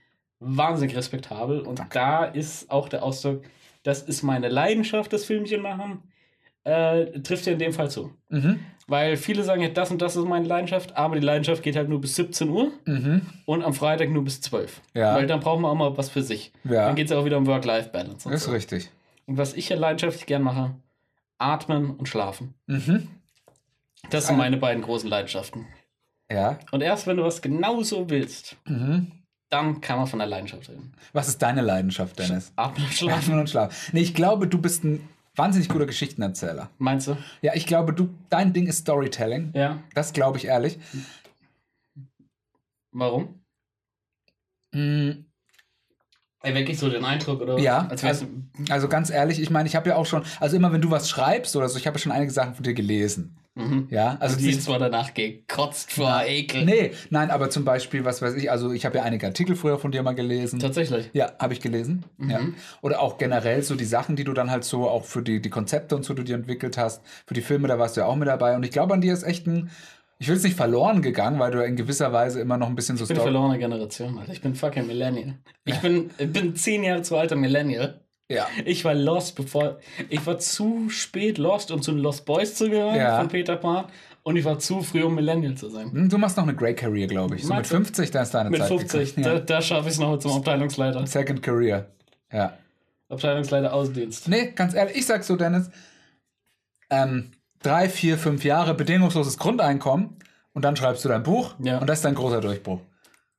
wahnsinnig 0.40 0.96
respektabel. 0.96 1.60
Und 1.60 1.78
Danke. 1.78 1.92
da 1.94 2.24
ist 2.24 2.70
auch 2.70 2.88
der 2.88 3.02
Ausdruck, 3.02 3.42
das 3.82 4.00
ist 4.02 4.22
meine 4.22 4.48
Leidenschaft, 4.48 5.12
das 5.12 5.26
Filmchen 5.26 5.60
machen, 5.60 6.02
äh, 6.64 7.20
trifft 7.20 7.44
ja 7.46 7.52
in 7.52 7.58
dem 7.58 7.72
Fall 7.74 7.90
zu. 7.90 8.12
Mhm. 8.30 8.60
Weil 8.86 9.16
viele 9.18 9.42
sagen 9.44 9.60
ja, 9.62 9.68
das 9.68 9.90
und 9.90 10.00
das 10.00 10.16
ist 10.16 10.24
meine 10.24 10.46
Leidenschaft, 10.46 10.96
aber 10.96 11.16
die 11.16 11.24
Leidenschaft 11.26 11.62
geht 11.62 11.76
halt 11.76 11.88
nur 11.90 12.00
bis 12.00 12.14
17 12.16 12.48
Uhr 12.48 12.72
Mhm. 12.86 13.20
und 13.44 13.62
am 13.62 13.74
Freitag 13.74 14.08
nur 14.10 14.24
bis 14.24 14.40
12. 14.40 14.80
Ja. 14.94 15.14
Weil 15.14 15.26
dann 15.26 15.40
brauchen 15.40 15.62
wir 15.62 15.68
auch 15.68 15.74
mal 15.74 15.96
was 15.98 16.08
für 16.08 16.22
sich. 16.22 16.50
Ja. 16.64 16.86
Dann 16.86 16.96
geht 16.96 17.06
es 17.06 17.10
ja 17.12 17.18
auch 17.18 17.24
wieder 17.26 17.36
um 17.36 17.46
Work-Life-Balance. 17.46 18.30
Ist 18.32 18.44
so. 18.44 18.52
richtig. 18.52 18.90
Und 19.26 19.36
was 19.36 19.52
ich 19.54 19.68
ja 19.68 19.76
leidenschaftlich 19.76 20.24
gern 20.26 20.42
mache, 20.42 20.74
atmen 21.38 21.90
und 21.90 22.08
schlafen. 22.08 22.54
Mhm. 22.66 23.06
Das 24.10 24.26
sind 24.28 24.36
meine 24.38 24.56
beiden 24.56 24.82
großen 24.82 25.08
Leidenschaften. 25.08 25.66
Ja. 26.30 26.58
Und 26.70 26.80
erst 26.80 27.06
wenn 27.06 27.16
du 27.18 27.24
was 27.24 27.42
genauso 27.42 28.08
willst, 28.10 28.56
Mhm. 28.66 29.12
dann 29.50 29.80
kann 29.80 29.98
man 29.98 30.06
von 30.06 30.18
der 30.18 30.28
Leidenschaft 30.28 30.68
reden. 30.68 30.92
Was 31.12 31.28
ist 31.28 31.42
deine 31.42 31.60
Leidenschaft, 31.60 32.18
Dennis? 32.18 32.52
Atmen 32.56 32.86
und 32.86 32.92
schlafen. 32.94 33.38
Und 33.38 33.50
Schlafen. 33.50 33.74
Nee, 33.92 34.00
ich 34.00 34.14
glaube, 34.14 34.46
du 34.48 34.58
bist 34.58 34.82
ein 34.84 35.06
wahnsinnig 35.34 35.68
guter 35.68 35.86
Geschichtenerzähler. 35.86 36.70
Meinst 36.78 37.08
du? 37.08 37.16
Ja, 37.42 37.54
ich 37.54 37.66
glaube, 37.66 37.92
du, 37.92 38.08
dein 38.30 38.52
Ding 38.52 38.66
ist 38.66 38.78
Storytelling. 38.78 39.52
Ja. 39.54 39.78
Das 39.94 40.12
glaube 40.12 40.38
ich 40.38 40.46
ehrlich. 40.46 40.78
Warum? 42.92 43.40
Mm, 44.74 45.24
Ey, 46.44 46.54
wirklich 46.56 46.76
so 46.78 46.90
den 46.90 47.04
Eindruck, 47.04 47.40
oder? 47.40 47.58
Ja, 47.58 47.86
Als 47.86 48.02
also- 48.02 48.26
Also 48.68 48.88
ganz 48.88 49.10
ehrlich, 49.10 49.40
ich 49.40 49.50
meine, 49.50 49.68
ich 49.68 49.76
habe 49.76 49.90
ja 49.90 49.96
auch 49.96 50.06
schon, 50.06 50.24
also 50.40 50.56
immer 50.56 50.72
wenn 50.72 50.80
du 50.80 50.90
was 50.90 51.08
schreibst 51.08 51.54
oder 51.54 51.68
so, 51.68 51.78
ich 51.78 51.86
habe 51.86 51.96
ja 51.98 52.02
schon 52.02 52.10
einige 52.10 52.32
Sachen 52.32 52.54
von 52.54 52.64
dir 52.64 52.74
gelesen. 52.74 53.36
Mhm. 53.54 53.86
Ja, 53.90 54.16
also 54.20 54.36
die 54.36 54.50
ist- 54.50 54.62
zwar 54.64 54.78
danach 54.78 55.14
gekotzt 55.14 55.92
vor 55.92 56.22
Ekel. 56.26 56.64
Nee, 56.64 56.92
nein, 57.10 57.30
aber 57.30 57.50
zum 57.50 57.64
Beispiel, 57.64 58.04
was 58.04 58.22
weiß 58.22 58.34
ich, 58.34 58.50
also 58.50 58.72
ich 58.72 58.84
habe 58.84 58.98
ja 58.98 59.04
einige 59.04 59.26
Artikel 59.26 59.56
früher 59.56 59.78
von 59.78 59.92
dir 59.92 60.02
mal 60.02 60.14
gelesen. 60.14 60.58
Tatsächlich. 60.58 61.10
Ja, 61.12 61.32
habe 61.38 61.52
ich 61.52 61.60
gelesen. 61.60 62.04
Mhm. 62.16 62.30
Ja. 62.30 62.40
Oder 62.80 63.00
auch 63.00 63.18
generell 63.18 63.62
so 63.62 63.74
die 63.74 63.84
Sachen, 63.84 64.16
die 64.16 64.24
du 64.24 64.32
dann 64.32 64.50
halt 64.50 64.64
so 64.64 64.88
auch 64.88 65.04
für 65.04 65.22
die, 65.22 65.40
die 65.42 65.50
Konzepte 65.50 65.94
und 65.96 66.04
so, 66.04 66.14
die 66.14 66.22
du 66.22 66.24
dir 66.24 66.34
entwickelt 66.36 66.78
hast. 66.78 67.02
Für 67.26 67.34
die 67.34 67.42
Filme, 67.42 67.68
da 67.68 67.78
warst 67.78 67.96
du 67.96 68.00
ja 68.02 68.06
auch 68.06 68.16
mit 68.16 68.28
dabei. 68.28 68.56
Und 68.56 68.64
ich 68.64 68.70
glaube, 68.70 68.94
an 68.94 69.00
dir 69.00 69.12
ist 69.12 69.22
echt 69.22 69.46
ein, 69.46 69.70
ich 70.18 70.28
will 70.28 70.36
es 70.36 70.44
nicht 70.44 70.56
verloren 70.56 71.02
gegangen, 71.02 71.38
weil 71.40 71.50
du 71.50 71.64
in 71.64 71.74
gewisser 71.76 72.12
Weise 72.12 72.40
immer 72.40 72.56
noch 72.56 72.68
ein 72.68 72.74
bisschen 72.76 72.96
so 72.96 73.04
Ich 73.04 73.08
bin 73.08 73.16
eine 73.16 73.24
verlorene 73.24 73.58
Generation, 73.58 74.18
Alter. 74.18 74.32
Ich 74.32 74.40
bin 74.40 74.54
fucking 74.54 74.86
Millennial. 74.86 75.34
Ich 75.64 75.78
bin, 75.80 76.10
ich 76.16 76.32
bin 76.32 76.54
zehn 76.54 76.84
Jahre 76.84 77.02
zu 77.02 77.16
alter 77.16 77.34
Millennial. 77.36 78.00
Ja. 78.30 78.46
Ich 78.64 78.84
war 78.84 78.94
lost, 78.94 79.36
bevor. 79.36 79.78
Ich 80.08 80.24
war 80.26 80.38
zu 80.38 80.88
spät 80.88 81.38
lost, 81.38 81.70
um 81.70 81.82
zu 81.82 81.92
den 81.92 82.00
Lost 82.00 82.24
Boys 82.24 82.54
zu 82.54 82.70
gehören 82.70 82.94
Ja. 82.96 83.18
von 83.18 83.28
Peter 83.28 83.56
Pan. 83.56 83.86
Und 84.22 84.36
ich 84.36 84.44
war 84.44 84.58
zu 84.58 84.82
früh, 84.82 85.02
um 85.02 85.14
Millennial 85.16 85.54
zu 85.56 85.68
sein. 85.68 85.90
Hm, 85.90 86.08
Du 86.08 86.16
machst 86.16 86.36
noch 86.36 86.44
eine 86.44 86.54
Grey 86.54 86.74
Career, 86.74 87.08
glaube 87.08 87.34
ich. 87.34 87.42
So 87.42 87.48
mit 87.48 87.56
Meinst 87.56 87.72
du? 87.72 87.76
50, 87.76 88.10
da 88.12 88.22
ist 88.22 88.30
deine 88.32 88.50
Mit 88.50 88.60
Zeit 88.60 88.68
50. 88.68 89.16
gekommen. 89.16 89.24
Da, 89.24 89.32
Ja. 89.34 89.40
da 89.40 89.60
schaffe 89.62 89.88
ich 89.88 89.94
es 89.94 89.98
noch 90.00 90.16
zum 90.18 90.32
Abteilungsleiter. 90.32 91.06
Second 91.06 91.42
Career. 91.42 91.90
Ja. 92.32 92.56
Abteilungsleiter 93.08 93.74
Außendienst. 93.74 94.28
Nee, 94.28 94.52
ganz 94.54 94.74
ehrlich, 94.74 94.96
ich 94.96 95.06
sag 95.06 95.24
so, 95.24 95.36
Dennis, 95.36 95.70
ähm, 96.90 97.32
drei, 97.62 97.88
vier, 97.88 98.16
fünf 98.16 98.44
Jahre 98.44 98.74
bedingungsloses 98.74 99.36
Grundeinkommen 99.38 100.16
und 100.54 100.64
dann 100.64 100.76
schreibst 100.76 101.04
du 101.04 101.08
dein 101.08 101.22
Buch 101.24 101.54
Ja. 101.58 101.78
und 101.78 101.86
das 101.88 101.98
ist 101.98 102.04
dein 102.04 102.14
großer 102.14 102.40
Durchbruch. 102.40 102.80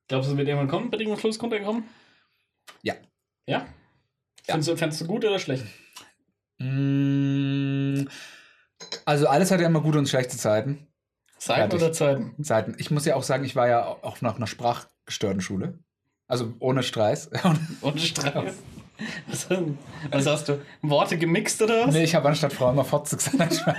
Glaubst 0.10 0.28
du, 0.28 0.34
es 0.34 0.38
wird 0.38 0.48
irgendwann 0.48 0.68
kommen, 0.70 0.92
bedingungslos 0.92 1.42
runtergekommen? 1.42 1.86
Ja. 3.46 3.66
Ja? 4.48 4.54
Findest, 4.54 4.70
du, 4.70 4.78
fändest 4.78 5.02
du 5.02 5.06
gut 5.06 5.24
oder 5.26 5.40
schlecht? 5.40 5.66
Mm, 6.60 8.06
Also 9.06 9.28
alles 9.28 9.52
hat 9.52 9.60
ja 9.62 9.68
immer 9.68 9.82
gute 9.82 9.98
und 10.00 10.08
schlechte 10.10 10.38
Zeiten. 10.38 10.88
Zeiten 11.38 11.72
Fertig. 11.72 11.82
oder 11.82 11.92
Zeiten? 11.94 12.44
Zeiten. 12.44 12.76
Ich 12.78 12.92
muss 12.92 13.06
ja 13.06 13.16
auch 13.16 13.24
sagen, 13.24 13.44
ich 13.44 13.56
war 13.56 13.68
ja 13.68 13.86
auch 13.86 14.22
nach 14.22 14.36
einer 14.38 14.48
sprachgestörten 14.48 15.42
Schule. 15.42 15.80
Also 16.28 16.54
ohne 16.60 16.84
Streis. 16.84 17.30
Ohne 17.82 18.00
Streit. 18.00 18.54
Was, 19.28 19.48
was 20.12 20.26
hast 20.28 20.50
du? 20.50 20.62
Worte 20.82 21.18
gemixt 21.18 21.62
oder 21.62 21.88
was? 21.88 21.94
nee, 21.94 22.04
ich 22.04 22.16
habe 22.16 22.30
anstatt 22.30 22.54
Frau 22.54 22.70
immer 22.72 22.86
Fotze 22.86 23.18
gesagt. 23.18 23.62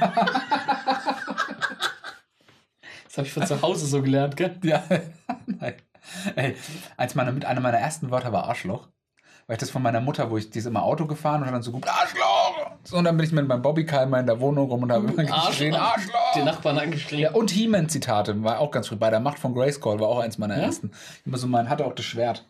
Das 3.07 3.19
habe 3.19 3.29
ich 3.29 3.33
von 3.33 3.47
zu 3.47 3.63
Hause 3.63 3.87
so 3.87 4.03
gelernt, 4.03 4.37
gell? 4.37 4.59
ja, 4.65 4.83
nein. 5.47 5.75
Ey, 6.35 6.57
eins 6.97 7.15
meiner, 7.15 7.31
mit 7.31 7.45
einer 7.45 7.61
meiner 7.61 7.79
ersten 7.79 8.11
Wörter 8.11 8.33
war 8.33 8.45
Arschloch. 8.49 8.89
Weil 9.47 9.55
ich 9.55 9.61
das 9.61 9.71
von 9.71 9.83
meiner 9.83 10.01
Mutter, 10.01 10.31
wo 10.31 10.39
ich 10.39 10.49
die 10.51 10.59
ist 10.59 10.67
immer 10.67 10.83
Auto 10.83 11.07
gefahren 11.07 11.41
und 11.43 11.47
hat 11.49 11.55
dann 11.55 11.63
so 11.63 11.71
gut 11.73 11.87
Arschloch. 11.87 12.71
So, 12.85 12.97
und 12.97 13.05
dann 13.05 13.17
bin 13.17 13.27
ich 13.27 13.33
mit 13.33 13.47
meinem 13.47 13.61
Bobbycar 13.63 14.03
immer 14.05 14.19
in 14.21 14.27
der 14.27 14.41
Wohnung 14.41 14.69
rum 14.71 14.83
und 14.85 14.93
habe 14.93 15.07
immer 15.07 15.25
geschrien, 15.25 15.75
Arschloch. 15.75 16.33
Die 16.35 16.43
Nachbarn 16.43 16.79
angeschrien. 16.79 17.21
Ja, 17.21 17.33
und 17.33 17.51
He-Man-Zitate 17.51 18.43
war 18.43 18.61
auch 18.61 18.71
ganz 18.71 18.89
früh. 18.89 18.97
Bei 18.97 19.11
der 19.11 19.21
Macht 19.21 19.39
von 19.39 19.55
Grayskull 19.55 20.01
war 20.01 20.09
auch 20.09 20.19
eins 20.21 20.39
meiner 20.39 20.57
Ja? 20.57 20.65
ersten. 20.65 20.91
Immer 21.27 21.37
so, 21.39 21.47
man 21.47 21.69
hatte 21.69 21.85
auch 21.85 21.95
das 21.95 22.05
Schwert. 22.05 22.47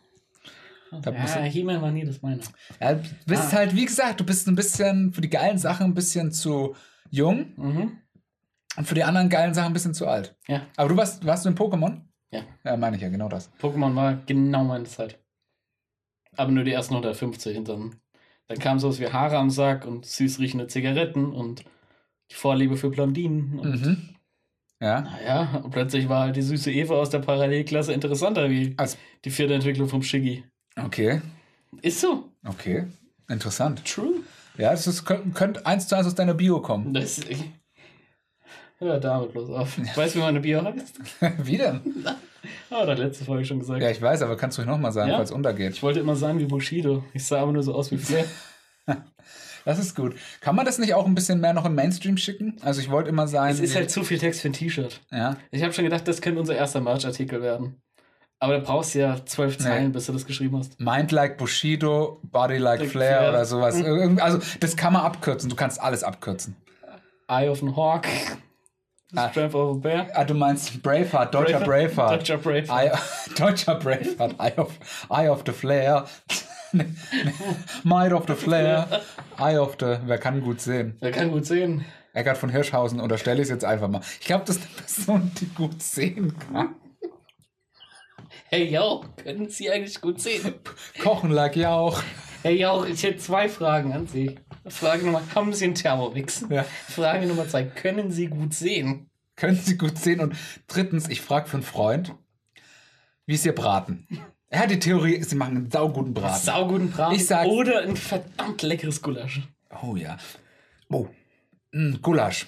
Da 1.03 1.11
ja, 1.11 1.41
He-Man 1.43 1.83
war 1.83 1.91
nie 1.91 2.05
das 2.05 2.23
meine. 2.23 2.41
Ja, 2.81 2.95
du 2.95 3.03
bist 3.27 3.53
Ah. 3.53 3.57
halt, 3.57 3.75
wie 3.75 3.85
gesagt, 3.85 4.21
du 4.21 4.25
bist 4.25 4.47
ein 4.47 4.55
bisschen 4.55 5.13
für 5.13 5.21
die 5.21 5.31
geilen 5.31 5.59
Sachen 5.59 5.87
ein 5.87 5.95
bisschen 5.95 6.31
zu 6.31 6.77
jung 7.11 7.53
Mhm. 7.57 7.99
und 8.77 8.87
für 8.87 8.95
die 8.95 9.03
anderen 9.03 9.29
geilen 9.29 9.55
Sachen 9.55 9.69
ein 9.69 9.73
bisschen 9.73 9.95
zu 9.95 10.07
alt. 10.07 10.37
Ja, 10.47 10.63
Aber 10.77 10.89
du 10.91 10.97
warst, 10.97 11.27
warst 11.27 11.45
du 11.45 11.49
in 11.49 11.57
Pokémon? 11.57 12.03
Ja. 12.31 12.43
Ja, 12.65 12.77
meine 12.77 12.95
ich 12.97 13.03
ja, 13.03 13.09
genau 13.09 13.29
das. 13.29 13.51
Pokémon 13.61 13.95
war 13.97 14.15
genau 14.27 14.63
meine 14.63 14.85
Zeit. 14.85 15.19
Aber 16.37 16.51
nur 16.51 16.65
die 16.65 16.73
ersten 16.73 16.95
150 16.95 17.57
und 17.59 17.69
dann, 17.69 17.97
dann 18.49 18.59
kam 18.59 18.79
sowas 18.79 19.01
wie 19.01 19.09
Haare 19.09 19.39
am 19.39 19.51
Sack 19.51 19.87
und 19.87 20.07
süß 20.07 20.39
riechende 20.41 20.67
Zigaretten 20.67 21.33
und 21.33 21.65
die 22.31 22.35
Vorliebe 22.35 22.77
für 22.77 22.91
Blondinen. 22.91 23.59
Und 23.59 23.83
Mhm. 23.87 24.09
Ja. 24.81 25.01
naja, 25.03 25.61
und 25.65 25.71
plötzlich 25.71 26.09
war 26.09 26.23
halt 26.25 26.37
die 26.37 26.43
süße 26.43 26.71
Eva 26.73 26.95
aus 26.97 27.11
der 27.11 27.21
Parallelklasse 27.21 27.93
interessanter 27.93 28.51
wie 28.51 28.75
Also, 28.77 28.97
die 29.25 29.31
vierte 29.31 29.55
Entwicklung 29.55 29.89
vom 29.89 30.03
Shiggy. 30.03 30.45
okay, 30.79 31.23
Ist 31.83 32.01
so. 32.01 32.31
okay. 32.47 32.87
Interessant. 33.29 33.85
True. 33.87 34.21
Ja, 34.59 34.73
es 34.73 35.05
könnte 35.05 35.65
eins 35.67 35.89
zu 35.89 35.97
eins 35.97 36.07
aus 36.07 36.15
deiner 36.15 36.35
Bio 36.35 36.61
kommen. 36.61 36.93
Das, 36.93 37.21
hör 38.85 39.01
damit 39.01 39.33
bloß 39.33 39.51
auf. 39.51 39.79
Weißt 39.97 40.15
du, 40.15 40.19
wie 40.21 40.23
meine 40.23 40.41
Bio 40.41 40.63
heißt? 40.65 41.01
wie 41.43 41.57
denn? 41.59 41.81
Ah, 42.71 42.85
der 42.87 42.97
letzte 42.97 43.25
Folge 43.25 43.45
schon 43.45 43.59
gesagt. 43.61 43.83
Ja, 43.83 43.91
ich 43.91 44.01
weiß, 44.01 44.23
aber 44.23 44.37
kannst 44.37 44.59
du 44.59 44.63
nochmal 44.65 44.93
sagen, 44.93 45.11
Ja? 45.11 45.17
falls 45.17 45.31
es 45.31 45.37
untergeht. 45.37 45.73
Ich 45.73 45.83
wollte 45.83 46.01
immer 46.01 46.17
sein 46.17 46.39
wie 46.39 46.45
Bushido. 46.45 47.03
Ich 47.13 47.25
sah 47.27 47.41
aber 47.41 47.53
nur 47.53 47.63
so 47.63 47.75
aus 47.75 47.91
wie 47.91 47.99
Flair. 47.99 48.25
Das 49.67 49.79
ist 49.79 49.97
gut. 49.97 50.15
Kann 50.43 50.55
man 50.57 50.67
das 50.67 50.79
nicht 50.79 50.93
auch 50.93 51.07
ein 51.07 51.15
bisschen 51.15 51.41
mehr 51.41 51.55
noch 51.55 51.65
im 51.65 51.75
Mainstream 51.75 52.19
schicken? 52.19 52.59
Also 52.61 52.83
ich 52.83 52.91
wollte 52.91 53.09
immer 53.09 53.27
sein. 53.27 53.51
Es 53.51 53.61
ist 53.61 53.75
halt 53.75 53.91
zu 53.91 54.05
viel 54.05 54.19
Text 54.19 54.43
für 54.43 54.49
ein 54.49 54.53
T-Shirt. 54.53 55.01
ja. 55.11 55.39
Ich 55.53 55.63
habe 55.63 55.73
schon 55.73 55.85
gedacht, 55.85 56.07
das 56.07 56.21
könnte 56.21 56.39
unser 56.39 56.55
erster 56.55 56.83
Merch-Artikel 56.83 57.41
werden. 57.41 57.81
Aber 58.41 58.53
da 58.53 58.59
brauchst 58.59 58.95
du 58.95 58.99
ja 58.99 59.25
zwölf 59.25 59.57
Nee. 59.59 59.65
Zeilen, 59.65 59.93
bis 59.93 60.05
du 60.05 60.13
das 60.13 60.27
geschrieben 60.27 60.59
hast. 60.59 60.79
Mind 60.79 61.13
like 61.13 61.39
Bushido, 61.39 62.21
Body 62.25 62.59
like 62.59 62.81
Like 62.81 62.91
Flair 62.91 63.19
Flair. 63.21 63.29
oder 63.31 63.45
sowas. 63.47 63.81
Irgend- 63.81 64.21
Also, 64.21 64.39
das 64.61 64.77
kann 64.77 64.93
man 64.93 65.01
abkürzen. 65.03 65.49
Du 65.49 65.57
kannst 65.57 65.81
alles 65.81 66.05
abkürzen. 66.05 66.57
Eye 67.27 67.49
of 67.49 67.63
an 67.63 67.75
Hawk. 67.75 68.03
Ah. 69.17 69.31
Strength 69.31 69.55
of 69.55 69.77
a 69.77 69.81
Bear. 69.81 70.07
Ah, 70.15 70.25
du 70.25 70.35
meinst 70.35 70.83
Braveheart, 70.83 71.35
deutscher 71.35 71.61
Braveheart. 71.61 72.13
Deutscher 72.13 72.39
Braveheart. 72.39 72.71
Eye, 72.71 72.99
deutscher 73.37 73.75
Braveheart. 73.77 74.35
Eye 74.39 74.55
of, 74.57 74.79
Eye 75.11 75.29
of 75.29 75.43
the 75.47 75.53
Flair. 75.53 76.07
Might 77.85 78.13
of 78.13 78.27
the 78.27 78.35
Flair. 78.35 79.01
Eye 79.39 79.59
of 79.59 79.77
the. 79.79 80.01
Wer 80.07 80.19
kann 80.19 80.41
gut 80.43 80.61
sehen? 80.61 80.97
Wer 81.01 81.13
kann 81.13 81.31
gut 81.31 81.47
sehen. 81.47 81.85
Eckart 82.15 82.39
von 82.39 82.49
Hirschhausen 82.49 83.01
unterstelle 83.01 83.37
ich 83.41 83.45
es 83.45 83.51
jetzt 83.51 83.65
einfach 83.65 83.89
mal. 83.89 84.01
Ich 84.21 84.27
glaube, 84.27 84.45
das 84.47 84.57
ist 84.57 84.67
eine 84.67 84.77
Person, 84.77 85.33
die 85.41 85.47
gut 85.47 85.83
sehen 85.83 86.35
kann. 86.39 86.77
Hey, 88.51 88.71
yo, 88.71 89.05
können 89.17 89.49
Sie 89.49 89.69
eigentlich 89.69 90.01
gut 90.01 90.21
sehen? 90.21 90.55
Kochen 91.03 91.31
like 91.31 91.57
Jauch. 91.57 92.01
Hey, 92.43 92.61
yo, 92.61 92.85
ich 92.85 93.03
hätte 93.03 93.19
zwei 93.19 93.49
Fragen 93.49 93.93
an 93.93 94.07
Sie. 94.07 94.39
Frage 94.67 95.05
Nummer, 95.05 95.23
haben 95.35 95.53
Sie 95.53 95.65
einen 95.65 95.75
Thermomix? 95.75 96.45
Ja. 96.49 96.63
Frage 96.63 97.27
Nummer 97.27 97.49
zwei, 97.49 97.65
können 97.65 98.11
Sie 98.11 98.27
gut 98.29 98.55
sehen? 98.55 99.11
Können 99.37 99.57
Sie 99.57 99.77
gut 99.77 99.99
sehen? 99.99 100.21
Und 100.21 100.37
drittens, 100.69 101.09
ich 101.09 101.21
frage 101.21 101.49
für 101.49 101.57
einen 101.59 101.63
Freund, 101.65 102.15
wie 103.27 103.35
ist 103.35 103.45
Ihr 103.45 103.55
Braten? 103.55 104.07
Er 104.49 104.61
hat 104.61 104.71
die 104.71 104.79
Theorie, 104.79 105.23
Sie 105.23 105.35
machen 105.35 105.57
einen 105.57 105.71
sauguten 105.71 106.15
Braten. 106.15 106.45
Sauguten 106.45 106.91
Braten 106.91 107.17
Ich 107.17 107.27
sag- 107.27 107.47
oder 107.47 107.83
ein 107.83 107.97
verdammt 107.97 108.63
leckeres 108.63 109.03
Gulasch. 109.03 109.43
Oh 109.83 109.97
ja. 109.97 110.17
Oh, 110.89 111.09
mm, 111.73 111.97
Gulasch. 112.01 112.47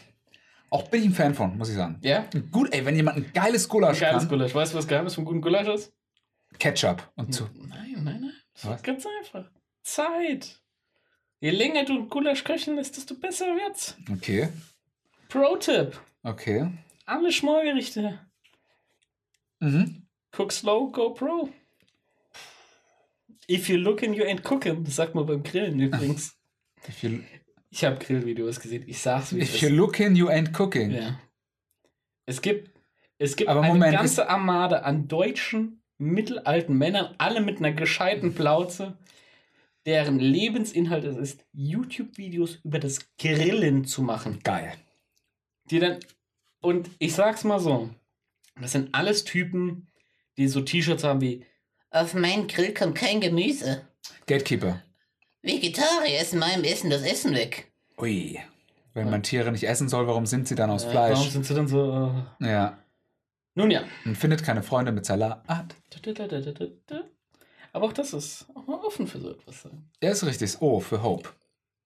Auch 0.71 0.89
bin 0.89 1.01
ich 1.03 1.09
ein 1.09 1.14
Fan 1.14 1.35
von, 1.35 1.57
muss 1.59 1.69
ich 1.69 1.77
sagen. 1.77 1.99
Ja? 2.03 2.27
Gut, 2.51 2.73
ey, 2.73 2.85
wenn 2.85 2.97
jemand 2.97 3.17
ein 3.17 3.33
geiles 3.33 3.69
Gulasch 3.69 4.01
Geiles 4.01 4.21
kann, 4.21 4.29
Gulasch. 4.29 4.55
Weißt 4.55 4.73
du, 4.73 4.79
was 4.79 4.87
Geheimnis 4.87 5.14
vom 5.14 5.25
guten 5.25 5.41
Gulasch 5.41 5.69
ist? 5.69 5.93
Ketchup 6.59 7.11
und 7.17 7.35
so. 7.35 7.49
Nein, 7.55 7.93
nein, 7.97 8.21
nein. 8.21 8.33
Das 8.55 8.67
Was? 8.67 8.77
ist 8.77 8.85
ganz 8.85 9.05
einfach. 9.21 9.51
Zeit. 9.83 10.61
Je 11.41 11.51
länger 11.51 11.84
du 11.84 11.95
ein 11.95 12.09
Gulasch 12.09 12.45
köcheln 12.45 12.76
lässt, 12.76 12.97
desto 12.97 13.14
besser 13.14 13.47
wird's. 13.47 13.97
Okay, 14.11 14.49
Pro-Tipp. 15.28 15.99
okay. 16.22 16.68
Alle 17.05 17.30
Schmorgerichte. 17.30 18.18
Mhm. 19.61 20.03
Cook 20.37 20.53
slow, 20.53 20.91
go 20.91 21.11
pro. 21.14 21.49
If 23.49 23.68
you 23.68 23.76
looking, 23.76 24.12
you 24.12 24.24
ain't 24.24 24.43
cooking. 24.43 24.82
Das 24.84 24.97
sagt 24.97 25.14
man 25.14 25.24
beim 25.26 25.43
Grillen 25.43 25.78
übrigens. 25.80 26.37
Ich 27.70 27.84
habe 27.84 27.97
Grillvideos 27.99 28.59
gesehen. 28.61 28.84
Ich 28.89 29.01
sag's 29.01 29.34
wie 29.34 29.41
If 29.41 29.61
you 29.61 29.68
ist. 29.68 29.74
looking, 29.76 30.16
you 30.16 30.28
ain't 30.28 30.53
cooking. 30.53 30.91
Ja. 30.91 31.20
Es 32.26 32.41
gibt, 32.43 32.70
es 33.18 33.37
gibt 33.37 33.49
Aber 33.49 33.61
eine 33.61 33.72
Moment, 33.74 33.95
ganze 33.97 34.28
Armade 34.28 34.84
an 34.84 35.07
deutschen, 35.07 35.80
mittelalten 35.99 36.76
Männern, 36.76 37.14
alle 37.18 37.41
mit 37.41 37.59
einer 37.59 37.72
gescheiten 37.72 38.34
Plauze, 38.34 38.99
deren 39.87 40.18
Lebensinhalt 40.18 41.05
es 41.05 41.16
ist, 41.16 41.47
YouTube-Videos 41.53 42.57
über 42.64 42.78
das 42.78 43.07
Grillen 43.18 43.84
zu 43.84 44.03
machen. 44.03 44.41
Geil. 44.43 44.72
Die 45.70 45.78
dann, 45.78 45.99
und 46.61 46.91
ich 46.99 47.14
sag's 47.14 47.45
mal 47.45 47.61
so, 47.61 47.89
das 48.61 48.72
sind 48.72 48.95
alles 48.95 49.24
Typen, 49.24 49.89
die 50.37 50.49
so 50.49 50.61
T-Shirts 50.61 51.05
haben 51.05 51.20
wie 51.20 51.45
Auf 51.91 52.14
meinen 52.14 52.47
Grill 52.49 52.74
kommt 52.74 52.97
kein 52.97 53.20
Gemüse. 53.20 53.82
Gatekeeper. 54.26 54.82
Vegetarier 55.43 56.18
essen 56.20 56.41
meinem 56.41 56.64
Essen 56.64 56.91
das 56.91 57.03
Essen 57.03 57.34
weg. 57.34 57.70
Ui. 57.99 58.39
Wenn 58.95 59.11
man 59.11 59.22
Tiere 59.22 59.53
nicht 59.53 59.64
essen 59.64 59.89
soll, 59.89 60.07
warum 60.07 60.26
sind 60.26 60.49
sie 60.49 60.55
dann 60.55 60.70
aus 60.70 60.87
warum 60.87 60.93
Fleisch? 61.14 61.30
sind 61.30 61.45
sie 61.47 61.55
dann 61.55 61.68
so. 61.68 62.12
Äh, 62.41 62.51
Ja. 62.51 62.78
nun 63.55 63.70
ja. 63.70 63.84
Man 64.05 64.16
findet 64.16 64.43
keine 64.43 64.62
Freunde 64.62 64.91
mit 64.91 65.05
Salat. 65.07 65.45
Aber 67.77 67.87
auch 67.89 67.93
das 67.93 68.14
ist 68.14 68.47
auch 68.55 68.66
mal 68.66 68.79
offen 68.83 69.07
für 69.07 69.20
so 69.20 69.31
etwas 69.33 69.61
sein. 69.61 69.85
Ja, 70.03 70.09
ist 70.11 70.24
richtig. 70.24 70.51
Das 70.53 70.62
O 70.62 70.81
für 70.81 71.03
Hope. 71.03 71.29